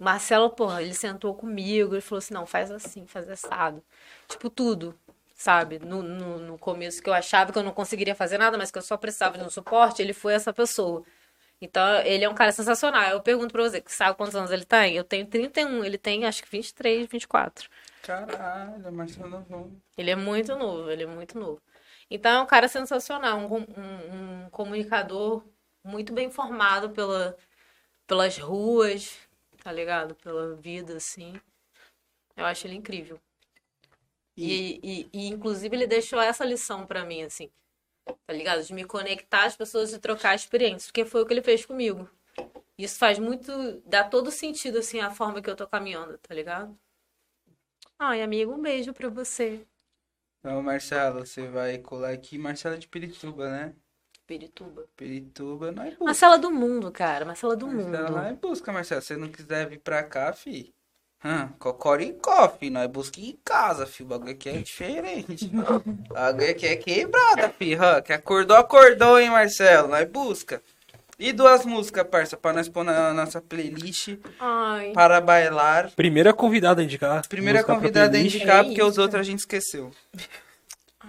Marcelo, 0.00 0.50
porra, 0.50 0.82
ele 0.82 0.94
sentou 0.94 1.34
comigo, 1.34 1.94
ele 1.94 2.00
falou 2.00 2.18
assim, 2.18 2.34
não, 2.34 2.46
faz 2.46 2.70
assim, 2.70 3.06
faz 3.06 3.28
assado. 3.28 3.82
Tipo, 4.28 4.50
tudo, 4.50 4.98
sabe? 5.34 5.78
No, 5.78 6.02
no, 6.02 6.38
no 6.38 6.58
começo 6.58 7.02
que 7.02 7.08
eu 7.10 7.14
achava 7.14 7.52
que 7.52 7.58
eu 7.58 7.62
não 7.62 7.72
conseguiria 7.72 8.14
fazer 8.14 8.38
nada, 8.38 8.56
mas 8.58 8.70
que 8.70 8.78
eu 8.78 8.82
só 8.82 8.96
precisava 8.96 9.38
de 9.38 9.44
um 9.44 9.50
suporte, 9.50 10.02
ele 10.02 10.12
foi 10.14 10.32
essa 10.34 10.52
pessoa. 10.52 11.04
Então, 11.60 12.00
ele 12.02 12.24
é 12.24 12.28
um 12.28 12.34
cara 12.34 12.52
sensacional. 12.52 13.10
Eu 13.10 13.20
pergunto 13.20 13.52
pra 13.52 13.62
você, 13.62 13.82
sabe 13.86 14.16
quantos 14.16 14.34
anos 14.34 14.50
ele 14.50 14.64
tem? 14.64 14.94
Eu 14.96 15.04
tenho 15.04 15.26
31, 15.26 15.84
ele 15.84 15.98
tem 15.98 16.24
acho 16.26 16.42
que 16.42 16.50
23, 16.50 17.06
24. 17.06 17.68
Caralho, 18.02 18.92
Marcelo 18.92 19.28
Novão. 19.28 19.70
Ele 19.96 20.10
é 20.10 20.16
muito 20.16 20.56
novo, 20.56 20.90
ele 20.90 21.02
é 21.02 21.06
muito 21.06 21.38
novo. 21.38 21.60
Então 22.10 22.30
é 22.40 22.42
um 22.42 22.46
cara 22.46 22.66
sensacional, 22.68 23.38
um, 23.38 23.54
um- 23.78 24.44
um 24.46 24.50
comunicador 24.50 25.44
muito 25.84 26.12
bem 26.12 26.30
formado 26.30 26.90
pela, 26.90 27.36
pelas 28.06 28.38
ruas, 28.38 29.18
tá 29.62 29.70
ligado? 29.70 30.14
Pela 30.16 30.54
vida, 30.56 30.96
assim. 30.96 31.40
Eu 32.36 32.44
acho 32.44 32.66
ele 32.66 32.76
incrível. 32.76 33.20
E, 34.36 34.80
e, 34.82 35.08
e, 35.12 35.28
inclusive, 35.28 35.76
ele 35.76 35.86
deixou 35.86 36.20
essa 36.20 36.44
lição 36.44 36.86
pra 36.86 37.04
mim, 37.04 37.22
assim. 37.22 37.50
Tá 38.26 38.32
ligado? 38.32 38.62
De 38.62 38.72
me 38.72 38.84
conectar 38.84 39.44
às 39.44 39.56
pessoas 39.56 39.92
e 39.92 39.98
trocar 39.98 40.34
experiências. 40.34 40.86
Porque 40.86 41.04
foi 41.04 41.22
o 41.22 41.26
que 41.26 41.32
ele 41.32 41.42
fez 41.42 41.66
comigo. 41.66 42.08
Isso 42.78 42.98
faz 42.98 43.18
muito. 43.18 43.80
dá 43.84 44.02
todo 44.02 44.30
sentido, 44.30 44.78
assim, 44.78 45.00
a 45.00 45.10
forma 45.10 45.42
que 45.42 45.50
eu 45.50 45.56
tô 45.56 45.66
caminhando, 45.66 46.16
tá 46.18 46.34
ligado? 46.34 46.78
Ai, 47.98 48.22
amigo, 48.22 48.52
um 48.54 48.62
beijo 48.62 48.94
pra 48.94 49.10
você. 49.10 49.66
Então, 50.38 50.62
Marcelo, 50.62 51.26
você 51.26 51.46
vai 51.46 51.76
colar 51.76 52.12
aqui. 52.12 52.38
Marcelo 52.38 52.76
é 52.76 52.78
de 52.78 52.88
Pirituba, 52.88 53.50
né? 53.50 53.74
Pirituba. 54.30 54.84
Pirituba, 54.96 55.72
não 55.72 55.82
é 55.82 55.90
busca. 55.90 56.04
Marcela 56.04 56.38
do 56.38 56.52
mundo, 56.52 56.92
cara. 56.92 57.24
Marcela 57.24 57.56
do 57.56 57.66
mundo. 57.66 57.90
não 57.90 58.24
é 58.24 58.32
busca, 58.32 58.72
Marcelo. 58.72 59.02
Se 59.02 59.08
você 59.08 59.16
não 59.16 59.26
quiser 59.26 59.68
vir 59.68 59.80
pra 59.80 60.04
cá, 60.04 60.32
fi. 60.32 60.72
Hum, 61.24 61.48
cocoricó, 61.58 62.48
fi. 62.48 62.70
Nós 62.70 62.88
busca 62.88 63.20
em 63.20 63.36
casa, 63.44 63.86
fi. 63.86 64.04
O 64.04 64.06
bagulho 64.06 64.30
aqui 64.30 64.48
é 64.48 64.58
diferente. 64.58 65.50
o 65.52 66.14
bagulho 66.14 66.48
aqui 66.48 66.64
é 66.64 66.76
quebrada, 66.76 67.48
fi. 67.48 67.76
Que 68.04 68.12
acordou, 68.12 68.56
acordou, 68.56 69.18
hein, 69.18 69.30
Marcelo. 69.30 69.88
Nós 69.88 70.08
busca. 70.08 70.62
E 71.18 71.32
duas 71.32 71.66
músicas, 71.66 72.06
parça, 72.06 72.36
pra 72.36 72.52
nós 72.52 72.68
pôr 72.68 72.84
na 72.84 73.12
nossa 73.12 73.40
playlist 73.40 74.16
Ai. 74.38 74.92
para 74.94 75.20
bailar. 75.20 75.90
Primeira 75.96 76.32
convidada 76.32 76.80
a 76.80 76.84
indicar. 76.84 77.26
Primeira 77.28 77.64
convidada 77.64 78.16
a 78.16 78.20
indicar, 78.20 78.60
É 78.60 78.68
porque 78.68 78.82
os 78.82 78.96
outros 78.96 79.20
a 79.20 79.24
gente 79.24 79.40
esqueceu. 79.40 79.90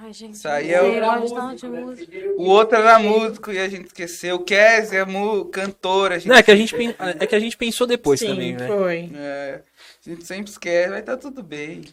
Ai, 0.04 0.14
gente. 0.14 0.34
Isso 0.34 0.48
aí 0.48 0.72
é 0.74 0.82
o- 0.82 2.42
outro 2.42 2.78
era 2.78 2.98
músico 3.00 3.52
e 3.52 3.60
a 3.60 3.70
gente 3.70 3.86
esqueceu. 3.88 4.38
O 4.38 4.40
Kézia 4.44 5.00
é 5.00 5.06
mu- 5.06 5.46
cantora. 5.46 6.16
A 6.16 6.18
gente 6.18 6.30
Não, 6.30 6.36
é 6.38 6.42
que, 6.44 6.52
a 6.52 6.56
gente, 6.56 6.76
pen- 6.76 6.96
é 7.20 7.28
que 7.28 7.36
a 7.36 7.40
gente 7.40 7.56
pensou 7.56 7.86
depois 7.86 8.20
Sim, 8.20 8.28
também, 8.28 8.54
né? 8.56 8.68
foi. 8.68 9.12
É, 9.16 9.62
a 10.06 10.10
gente 10.10 10.26
sempre 10.26 10.50
esquece, 10.50 10.90
vai 10.90 11.00
estar 11.02 11.18
tudo 11.18 11.44
bem. 11.44 11.84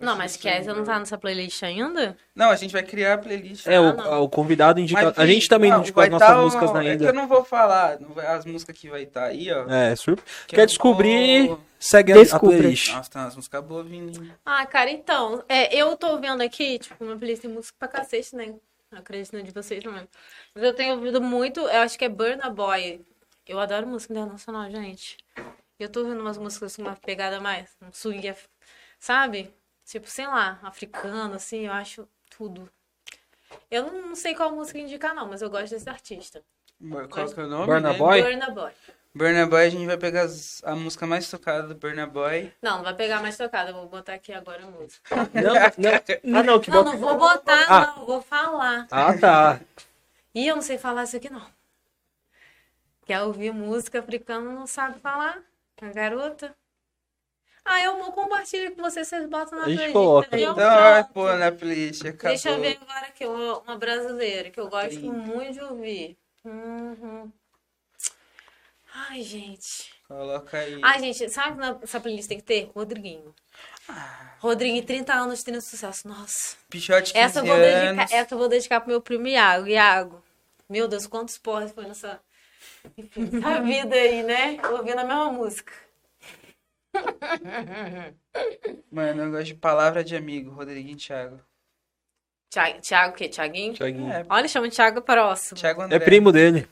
Não, 0.00 0.16
mas 0.16 0.36
Kézia 0.36 0.72
não 0.74 0.84
tá 0.84 0.96
nessa 0.98 1.18
playlist 1.18 1.60
ainda? 1.64 2.16
Não, 2.34 2.50
a 2.50 2.56
gente 2.56 2.70
vai 2.72 2.84
criar 2.84 3.14
a 3.14 3.18
playlist. 3.18 3.66
É, 3.66 3.76
Ah, 3.76 3.80
o, 3.82 3.92
não. 3.96 4.22
o 4.22 4.28
convidado 4.28 4.78
indica. 4.78 5.02
Mas, 5.06 5.18
a 5.18 5.26
gente 5.26 5.48
também 5.48 5.70
não, 5.72 5.80
indicou 5.80 6.00
vai 6.02 6.06
as 6.06 6.12
nossas 6.12 6.28
tá 6.28 6.40
músicas 6.40 6.70
uma- 6.70 6.82
na 6.82 6.88
É 6.88 6.96
que 6.96 7.02
eu 7.02 7.08
ainda. 7.08 7.20
não 7.20 7.26
vou 7.26 7.44
falar 7.44 7.98
as 8.28 8.44
músicas 8.44 8.78
que 8.78 8.88
vai 8.88 9.02
estar 9.02 9.24
aí, 9.24 9.50
ó. 9.50 9.68
É, 9.68 9.96
surp... 9.96 10.18
que 10.46 10.54
eu 10.54 10.56
Quer 10.56 10.58
não 10.58 10.66
descobrir, 10.66 11.48
vou- 11.48 11.60
segue 11.78 12.12
a, 12.12 12.36
a 12.36 12.38
playlist. 12.38 12.92
Nossa, 12.92 13.10
tem 13.10 13.22
umas 13.22 13.36
músicas 13.36 13.64
boas 13.64 13.86
vindo. 13.86 14.34
Ah, 14.44 14.66
cara, 14.66 14.90
então, 14.90 15.44
é, 15.48 15.74
eu 15.74 15.96
tô 15.96 16.18
vendo 16.18 16.42
aqui, 16.42 16.78
tipo, 16.78 17.04
uma 17.04 17.16
playlist 17.16 17.42
de 17.42 17.48
música 17.48 17.76
pra 17.78 17.88
cacete, 17.88 18.34
né? 18.34 18.54
Acredito 18.90 19.36
na 19.36 19.42
de 19.42 19.50
vocês 19.50 19.82
também. 19.84 20.08
Mas 20.54 20.64
eu 20.64 20.74
tenho 20.74 20.94
ouvido 20.94 21.20
muito, 21.20 21.60
eu 21.60 21.80
acho 21.80 21.98
que 21.98 22.04
é 22.04 22.08
Burna 22.08 22.48
Boy. 22.48 23.04
Eu 23.46 23.58
adoro 23.58 23.86
música 23.86 24.12
internacional, 24.12 24.70
gente. 24.70 25.16
Eu 25.78 25.88
tô 25.88 26.00
ouvindo 26.00 26.20
umas 26.20 26.38
músicas 26.38 26.76
com 26.76 26.82
uma 26.82 26.96
pegada 26.96 27.40
mais, 27.40 27.76
um 27.82 27.92
swing, 27.92 28.34
sabe? 28.98 29.54
Tipo, 29.84 30.08
sei 30.08 30.26
lá, 30.26 30.58
africano, 30.62 31.34
assim, 31.34 31.66
eu 31.66 31.72
acho 31.72 32.08
tudo. 32.30 32.70
Eu 33.70 33.84
não, 33.84 34.08
não 34.08 34.14
sei 34.14 34.34
qual 34.34 34.50
música 34.54 34.78
indicar, 34.78 35.14
não, 35.14 35.28
mas 35.28 35.40
eu 35.40 35.48
gosto 35.48 35.70
desse 35.70 35.88
artista. 35.88 36.42
Qual 37.10 37.28
que 37.28 37.40
é 37.40 37.44
o 37.44 37.46
nome? 37.46 37.66
Burna 37.66 37.92
né? 37.92 37.98
Boy? 37.98 38.22
Burna 38.22 38.50
Boy. 38.50 38.72
Burna 39.18 39.46
Boy, 39.46 39.66
a 39.66 39.68
gente 39.70 39.84
vai 39.86 39.96
pegar 39.98 40.22
as- 40.22 40.62
a 40.64 40.74
música 40.76 41.06
mais 41.06 41.28
tocada 41.30 41.66
do 41.68 41.74
Burna 41.74 42.06
Boy. 42.06 42.52
Não, 42.62 42.76
não 42.78 42.84
vai 42.84 42.94
pegar 42.94 43.20
mais 43.20 43.36
tocada, 43.36 43.70
eu 43.70 43.74
vou 43.74 43.88
botar 43.88 44.14
aqui 44.14 44.32
agora 44.32 44.62
a 44.64 44.70
música. 44.70 45.16
Não, 45.34 45.42
não. 45.42 46.38
Ah, 46.40 46.42
não, 46.42 46.60
que 46.60 46.70
Não, 46.70 46.84
bota- 46.84 46.96
não 46.96 46.98
vou 46.98 47.18
botar, 47.18 47.64
Ah. 47.68 47.94
não, 47.96 48.06
vou 48.06 48.22
falar. 48.22 48.86
Ah, 48.90 49.16
tá. 49.18 49.60
Ih, 50.34 50.46
eu 50.46 50.54
não 50.56 50.62
sei 50.62 50.78
falar 50.78 51.04
isso 51.04 51.16
aqui, 51.16 51.28
não. 51.30 51.44
Quer 53.04 53.22
ouvir 53.22 53.52
música 53.52 53.98
africana, 54.00 54.50
não 54.52 54.66
sabe 54.66 55.00
falar? 55.00 55.38
A 55.80 55.86
garota. 55.86 56.54
Ah, 57.64 57.82
eu 57.82 57.98
vou 57.98 58.12
compartilhar 58.12 58.70
com 58.70 58.82
vocês, 58.82 59.08
vocês 59.08 59.28
botam 59.28 59.58
na 59.58 59.64
A 59.64 59.68
gente 59.68 59.76
playlist, 59.76 59.92
coloca. 59.92 60.26
entendeu? 60.28 60.52
Então 60.52 60.64
vai 60.70 61.02
Pronto. 61.04 61.12
pôr 61.12 61.38
na 61.38 61.52
playlist, 61.52 62.02
acabou. 62.04 62.28
Deixa 62.30 62.50
eu 62.50 62.60
ver 62.60 62.78
agora 62.80 63.06
aqui, 63.06 63.26
uma, 63.26 63.58
uma 63.60 63.76
brasileira, 63.76 64.50
que 64.50 64.58
eu 64.60 64.68
gosto 64.68 64.90
Trinta. 64.90 65.12
muito 65.12 65.52
de 65.52 65.60
ouvir. 65.60 66.18
Uhum. 66.44 67.30
Ai, 69.08 69.22
gente. 69.22 69.92
Coloca 70.08 70.58
aí. 70.58 70.80
Ai, 70.82 71.00
gente, 71.00 71.28
sabe 71.30 71.56
que 71.78 71.84
essa 71.84 72.00
playlist 72.00 72.28
tem 72.28 72.38
que 72.38 72.44
ter? 72.44 72.70
Rodriguinho. 72.74 73.34
Rodriguinho, 74.40 74.84
30 74.84 75.12
anos 75.12 75.42
tendo 75.42 75.60
sucesso. 75.60 76.08
Nossa. 76.08 76.56
Pichote 76.68 77.12
15 77.12 77.24
Essa 77.24 77.38
eu, 77.40 77.44
vou 77.46 77.56
dedicar, 77.56 77.88
anos. 77.88 78.12
essa 78.12 78.34
eu 78.34 78.38
vou 78.38 78.48
dedicar 78.48 78.80
pro 78.80 78.90
meu 78.90 79.00
primo 79.00 79.26
Iago. 79.28 79.66
Iago, 79.66 80.24
meu 80.68 80.88
Deus, 80.88 81.06
quantos 81.06 81.38
porras 81.38 81.72
foi 81.72 81.86
nessa, 81.86 82.20
vida 83.64 83.94
aí, 83.94 84.22
né? 84.22 84.58
Ouvindo 84.72 84.98
a 84.98 85.04
mesma 85.04 85.32
música. 85.32 85.72
Mano, 88.90 89.22
eu 89.22 89.30
gosto 89.30 89.44
de 89.44 89.54
palavra 89.54 90.02
de 90.02 90.16
amigo, 90.16 90.50
Rodriguinho 90.50 90.94
e 90.94 90.96
Thiago. 90.96 91.40
Thiago, 92.50 92.80
Thiago 92.80 93.12
o 93.12 93.16
quê? 93.16 93.28
Thiaguinho? 93.28 93.76
É, 94.10 94.24
Olha, 94.28 94.48
chama 94.48 94.70
Thiago 94.70 95.02
próximo. 95.02 95.60
Thiago 95.60 95.82
André. 95.82 95.96
É 95.96 96.00
primo 96.00 96.32
dele. 96.32 96.66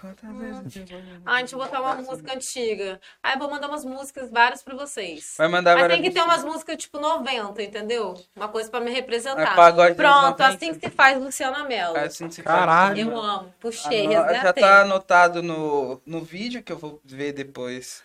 Quantas 0.00 0.30
vezes 0.36 0.76
eu 0.76 0.86
vou- 1.00 1.02
Ah, 1.26 1.42
botar 1.56 1.80
uma 1.80 1.94
música 1.96 2.32
antiga. 2.34 3.00
Ah, 3.20 3.32
eu 3.32 3.38
vou 3.40 3.50
mandar 3.50 3.68
umas 3.68 3.84
músicas 3.84 4.30
várias 4.30 4.62
pra 4.62 4.76
vocês. 4.76 5.34
Vai 5.36 5.48
mandar 5.48 5.74
Mas 5.76 5.88
tem 5.88 6.02
que 6.02 6.10
ter 6.12 6.22
umas 6.22 6.44
músicas 6.44 6.76
tipo 6.76 7.00
90, 7.00 7.60
entendeu? 7.62 8.14
Uma 8.36 8.46
coisa 8.48 8.70
pra 8.70 8.78
me 8.80 8.92
representar. 8.92 9.42
É 9.42 9.94
Pronto, 9.94 10.38
90. 10.38 10.46
assim 10.46 10.72
que 10.74 10.86
se 10.86 10.90
faz 10.94 11.20
Luciana 11.20 11.64
Mello. 11.64 11.96
Assim 11.96 12.30
se 12.30 12.42
Caralho. 12.44 12.94
faz. 12.96 13.08
Eu 13.08 13.16
amo. 13.20 13.54
Puxei, 13.58 14.04
Ano- 14.04 14.12
Já 14.12 14.26
resgatei. 14.26 14.62
tá 14.62 14.82
anotado 14.82 15.42
no, 15.42 16.00
no 16.06 16.20
vídeo 16.20 16.62
que 16.62 16.70
eu 16.72 16.78
vou 16.78 17.00
ver 17.04 17.32
depois. 17.32 18.02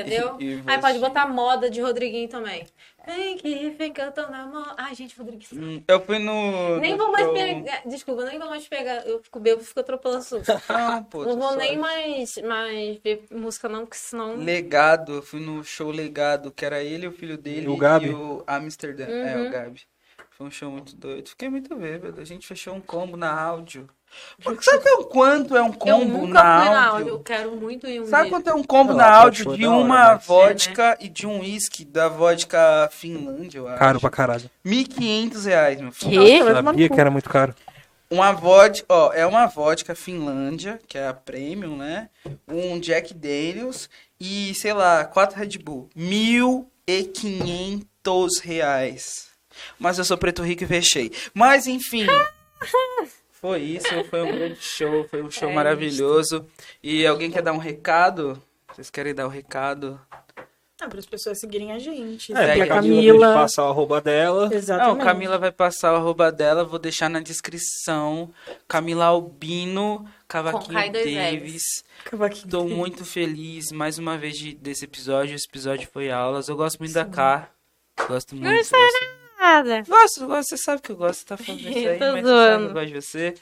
Entendeu? 0.00 0.36
E- 0.40 0.44
e 0.56 0.62
Aí 0.66 0.78
pode 0.80 0.98
você? 0.98 1.06
botar 1.06 1.26
moda 1.28 1.70
de 1.70 1.80
Rodriguinho 1.80 2.28
também. 2.28 2.66
Vem 3.06 3.36
que 3.36 3.70
vem 3.70 3.92
que 3.92 4.00
eu 4.00 4.10
tô 4.10 4.22
na 4.28 4.46
moda. 4.46 4.74
Ai, 4.76 4.94
gente, 4.94 5.16
Rodriguinho. 5.16 5.62
Hum, 5.78 5.82
Eu 5.86 6.00
fui 6.00 6.18
no. 6.18 6.78
Nem 6.80 6.92
no 6.92 6.98
vou 6.98 7.12
mais 7.12 7.24
show- 7.24 7.34
pegar. 7.34 7.82
Desculpa, 7.86 8.24
nem 8.24 8.38
vou 8.38 8.48
mais 8.50 8.66
pegar. 8.68 9.06
Eu 9.06 9.22
fico 9.22 9.38
bêbado, 9.38 9.64
fico 9.64 9.78
atropelando. 9.80 10.24
Não, 10.68 11.04
pô. 11.04 11.24
Não 11.24 11.38
vou 11.38 11.50
só- 11.50 11.56
nem 11.56 11.78
mais, 11.78 12.36
mais 12.38 12.98
ver 12.98 13.24
música, 13.30 13.68
não, 13.68 13.80
porque 13.86 13.96
senão. 13.96 14.36
Legado, 14.36 15.14
eu 15.14 15.22
fui 15.22 15.38
no 15.40 15.62
show 15.62 15.90
Legado, 15.90 16.50
que 16.50 16.64
era 16.64 16.82
ele, 16.82 17.06
o 17.06 17.12
filho 17.12 17.38
dele 17.38 17.66
E 17.66 17.68
o 17.68 17.76
Gabi? 17.76 18.06
e 18.08 18.14
o 18.14 18.42
Amsterdã. 18.46 19.04
É, 19.06 19.36
Uhum. 19.36 19.46
o 19.46 19.50
Gabi. 19.50 19.82
Foi 20.30 20.46
um 20.48 20.50
show 20.50 20.70
muito 20.70 20.94
doido. 20.96 21.28
Fiquei 21.30 21.48
muito 21.48 21.74
bêbado. 21.76 22.20
A 22.20 22.24
gente 22.24 22.46
fechou 22.46 22.74
um 22.74 22.80
combo 22.80 23.16
na 23.16 23.32
áudio. 23.40 23.88
Porque 24.42 24.62
sabe 24.62 24.88
o 24.98 25.04
quanto 25.04 25.56
é 25.56 25.62
um 25.62 25.66
eu 25.68 25.72
combo 25.72 26.04
nunca 26.18 26.42
na 26.42 26.60
fui 26.60 26.70
na 26.70 26.80
áudio? 26.86 26.92
áudio. 26.96 27.08
Eu 27.08 27.20
quero 27.20 27.56
muito 27.56 27.86
ir 27.86 28.00
um 28.02 28.06
Sabe 28.06 28.24
dia. 28.24 28.30
quanto 28.32 28.50
é 28.50 28.54
um 28.54 28.62
combo 28.64 28.90
Não, 28.90 28.98
na 28.98 29.10
áudio 29.10 29.56
de 29.56 29.66
hora, 29.66 29.76
uma 29.78 30.12
mas- 30.14 30.26
vodka 30.26 30.96
e 31.00 31.08
de 31.08 31.26
um 31.26 31.40
uísque 31.40 31.84
da 31.84 32.08
vodka 32.08 32.88
Finlândia, 32.92 33.58
eu 33.58 33.68
acho? 33.68 33.78
Caro 33.78 34.00
pra 34.00 34.10
caralho. 34.10 34.50
1.500 34.64 35.44
reais, 35.46 35.80
meu 35.80 35.92
filho. 35.92 36.22
Quê? 36.22 36.42
Vai 36.42 36.54
tomar 36.54 36.62
no 36.62 36.68
Sabia 36.78 36.88
que 36.90 37.00
era 37.00 37.10
muito 37.10 37.28
caro. 37.30 37.54
Uma 38.08 38.30
vodka, 38.32 38.86
ó, 38.88 39.12
é 39.12 39.26
uma 39.26 39.46
vodka 39.46 39.94
Finlândia, 39.94 40.78
que 40.86 40.96
é 40.96 41.08
a 41.08 41.14
premium, 41.14 41.76
né? 41.76 42.08
Um 42.46 42.78
Jack 42.78 43.12
Daniels 43.12 43.88
e, 44.20 44.54
sei 44.54 44.72
lá, 44.72 45.04
quatro 45.04 45.36
Red 45.38 45.58
Bull. 45.58 45.88
Mil 45.96 46.70
e 46.86 47.02
quinhentos 47.02 48.38
reais. 48.40 49.26
Mas 49.78 49.98
eu 49.98 50.04
sou 50.04 50.16
preto 50.18 50.42
rico 50.42 50.62
e 50.62 50.66
fechei. 50.66 51.10
Mas, 51.34 51.66
enfim... 51.66 52.06
Foi 53.46 53.62
isso, 53.62 54.04
foi 54.10 54.22
um 54.22 54.32
grande 54.32 54.58
show, 54.60 55.04
foi 55.08 55.22
um 55.22 55.30
show 55.30 55.48
É 55.48 55.54
maravilhoso. 55.54 56.44
E 56.82 57.06
alguém 57.06 57.30
quer 57.30 57.42
dar 57.42 57.52
um 57.52 57.58
recado? 57.58 58.42
Vocês 58.74 58.90
querem 58.90 59.14
dar 59.14 59.24
o 59.24 59.28
um 59.28 59.30
recado? 59.30 60.00
Ah, 60.80 60.88
para 60.88 60.98
as 60.98 61.06
pessoas 61.06 61.38
seguirem 61.38 61.70
a 61.70 61.78
gente. 61.78 62.32
É, 62.32 62.36
Segue 62.36 62.62
a 62.62 62.66
Camila, 62.66 63.12
Camila. 63.12 63.34
passar 63.34 63.62
o 63.66 63.68
arroba 63.68 64.00
dela. 64.00 64.50
Exatamente. 64.52 64.98
Não, 64.98 65.04
Camila 65.04 65.38
vai 65.38 65.52
passar 65.52 65.92
o 65.92 65.96
arroba 65.96 66.32
dela, 66.32 66.64
vou 66.64 66.80
deixar 66.80 67.08
na 67.08 67.20
descrição. 67.20 68.32
Camila 68.66 69.04
Albino, 69.04 70.04
Cavaquinho 70.26 70.92
Davis. 70.92 71.84
Cavaquinho. 72.04 72.50
Tô 72.50 72.64
muito 72.64 73.04
feliz 73.04 73.70
mais 73.70 73.96
uma 73.96 74.18
vez 74.18 74.36
de, 74.36 74.54
desse 74.56 74.86
episódio. 74.86 75.36
Esse 75.36 75.46
episódio 75.46 75.88
foi 75.92 76.10
aulas. 76.10 76.48
Eu 76.48 76.56
gosto 76.56 76.80
muito 76.80 76.92
da 76.92 77.04
K. 77.04 77.48
Gosto 78.08 78.34
muito. 78.34 78.52
Gosto, 78.52 78.76
Nada. 79.46 79.82
gosto, 79.82 80.26
gosto, 80.26 80.48
você 80.48 80.56
sabe 80.56 80.82
que 80.82 80.90
eu 80.90 80.96
gosto, 80.96 81.24
tá 81.24 81.36
falando 81.36 81.60
isso 81.60 81.88
aí, 81.88 81.98
mas 82.00 82.26
sabe 82.26 82.64
eu 82.64 82.72
gosto 82.72 82.86
de 82.86 82.94
você. 82.94 83.34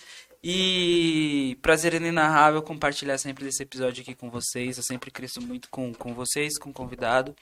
E 0.47 1.57
prazer 1.62 1.94
inenarrável 1.94 2.60
compartilhar 2.60 3.16
sempre 3.16 3.47
desse 3.47 3.62
episódio 3.62 4.02
aqui 4.02 4.15
com 4.15 4.28
vocês. 4.28 4.76
Eu 4.76 4.83
sempre 4.83 5.10
cresço 5.10 5.41
muito 5.41 5.70
com, 5.70 5.94
com 5.94 6.12
vocês, 6.12 6.58
com 6.58 6.68
o 6.68 6.73
convidado. 6.73 7.34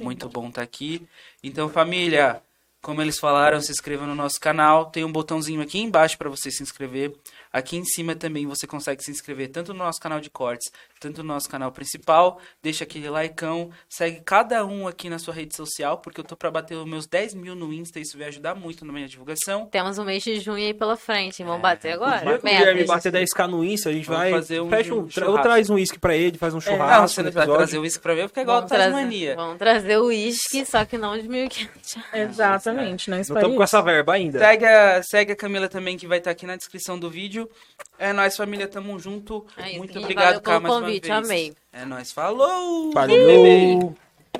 Muito 0.00 0.28
bom 0.28 0.48
estar 0.48 0.62
aqui. 0.62 1.06
Então, 1.40 1.68
família, 1.68 2.42
como 2.82 3.00
eles 3.00 3.16
falaram, 3.18 3.60
se 3.60 3.70
inscreva 3.70 4.06
no 4.06 4.14
nosso 4.16 4.40
canal. 4.40 4.86
Tem 4.86 5.04
um 5.04 5.12
botãozinho 5.12 5.62
aqui 5.62 5.78
embaixo 5.78 6.18
para 6.18 6.28
você 6.28 6.50
se 6.50 6.60
inscrever. 6.60 7.14
Aqui 7.52 7.76
em 7.76 7.84
cima 7.84 8.16
também 8.16 8.44
você 8.44 8.66
consegue 8.66 9.04
se 9.04 9.10
inscrever 9.12 9.50
tanto 9.50 9.72
no 9.72 9.84
nosso 9.84 10.00
canal 10.00 10.20
de 10.20 10.28
cortes, 10.28 10.70
tanto 11.00 11.22
no 11.22 11.32
nosso 11.32 11.48
canal 11.48 11.70
principal, 11.72 12.40
deixa 12.62 12.84
aquele 12.84 13.08
likeão, 13.08 13.70
segue 13.88 14.20
cada 14.24 14.64
um 14.64 14.86
aqui 14.88 15.08
na 15.08 15.18
sua 15.18 15.32
rede 15.34 15.54
social, 15.56 15.98
porque 15.98 16.20
eu 16.20 16.24
tô 16.24 16.36
pra 16.36 16.50
bater 16.50 16.74
os 16.76 16.86
meus 16.86 17.06
10 17.06 17.34
mil 17.34 17.54
no 17.54 17.72
Insta, 17.72 17.98
isso 18.00 18.16
vai 18.18 18.28
ajudar 18.28 18.54
muito 18.54 18.84
na 18.84 18.92
minha 18.92 19.06
divulgação. 19.08 19.66
Temos 19.66 19.98
um 19.98 20.04
mês 20.04 20.22
de 20.22 20.40
junho 20.40 20.64
aí 20.64 20.74
pela 20.74 20.96
frente, 20.96 21.42
vamos 21.44 21.62
bater 21.62 21.92
agora. 21.92 22.20
Que 22.20 22.28
o 22.28 22.42
Guilherme 22.42 22.84
bater 22.84 23.12
10k 23.12 23.46
no 23.48 23.64
Insta, 23.64 23.90
a 23.90 23.92
gente 23.92 24.06
Vamos 24.06 24.22
vai. 24.22 24.30
fazer 24.32 24.60
um- 24.60 24.68
fecha 24.70 24.94
um 24.94 25.02
tra- 25.04 25.10
churrasco. 25.12 25.36
ou 25.36 25.42
traz 25.42 25.70
um 25.70 25.74
uísque 25.74 25.98
pra 25.98 26.16
ele, 26.16 26.36
faz 26.38 26.54
um 26.54 26.60
churrasco. 26.60 27.00
não, 27.00 27.08
você 27.08 27.22
não 27.22 27.30
vai 27.32 27.46
trazer 27.46 27.78
o 27.78 27.82
uísque 27.82 28.02
pra 28.02 28.14
mim, 28.14 28.22
porque 28.22 28.40
é 28.40 28.42
igual 28.42 28.56
a 28.56 28.60
Vamos 28.60 28.72
trazer, 28.72 28.92
Tasmania. 28.92 29.36
vamos 29.36 29.58
trazer 29.58 29.96
o 29.98 30.06
uísque, 30.06 30.64
só 30.66 30.84
que 30.84 30.98
não 30.98 31.16
de 31.18 31.28
1.500 31.28 31.94
reais. 32.12 32.28
Exatamente, 32.38 33.10
não 33.10 33.16
Não 33.16 33.22
espere 33.22 33.38
estamos 33.40 33.56
com 33.56 33.62
essa 33.62 33.82
verba 33.82 34.14
ainda. 34.14 34.38
Segue 34.38 34.64
a, 34.66 35.02
segue 35.02 35.32
a 35.32 35.36
Camila 35.36 35.68
também, 35.68 35.96
que 35.96 36.06
vai 36.06 36.18
estar 36.18 36.30
aqui 36.30 36.46
na 36.46 36.56
descrição 36.56 36.98
do 36.98 37.10
vídeo. 37.10 37.48
É 37.98 38.12
nóis, 38.12 38.36
família, 38.36 38.68
tamo 38.68 38.98
junto. 38.98 39.44
É 39.56 39.70
isso, 39.70 39.78
Muito 39.78 39.98
obrigado, 39.98 40.26
valeu 40.26 40.40
Cá, 40.40 40.50
pelo 40.52 40.62
mais 40.62 40.74
uma 40.74 40.80
convite, 40.82 41.08
vez. 41.08 41.24
amei. 41.24 41.54
É 41.72 41.84
nóis, 41.84 42.12
falou! 42.12 42.92
Valeu! 42.92 43.96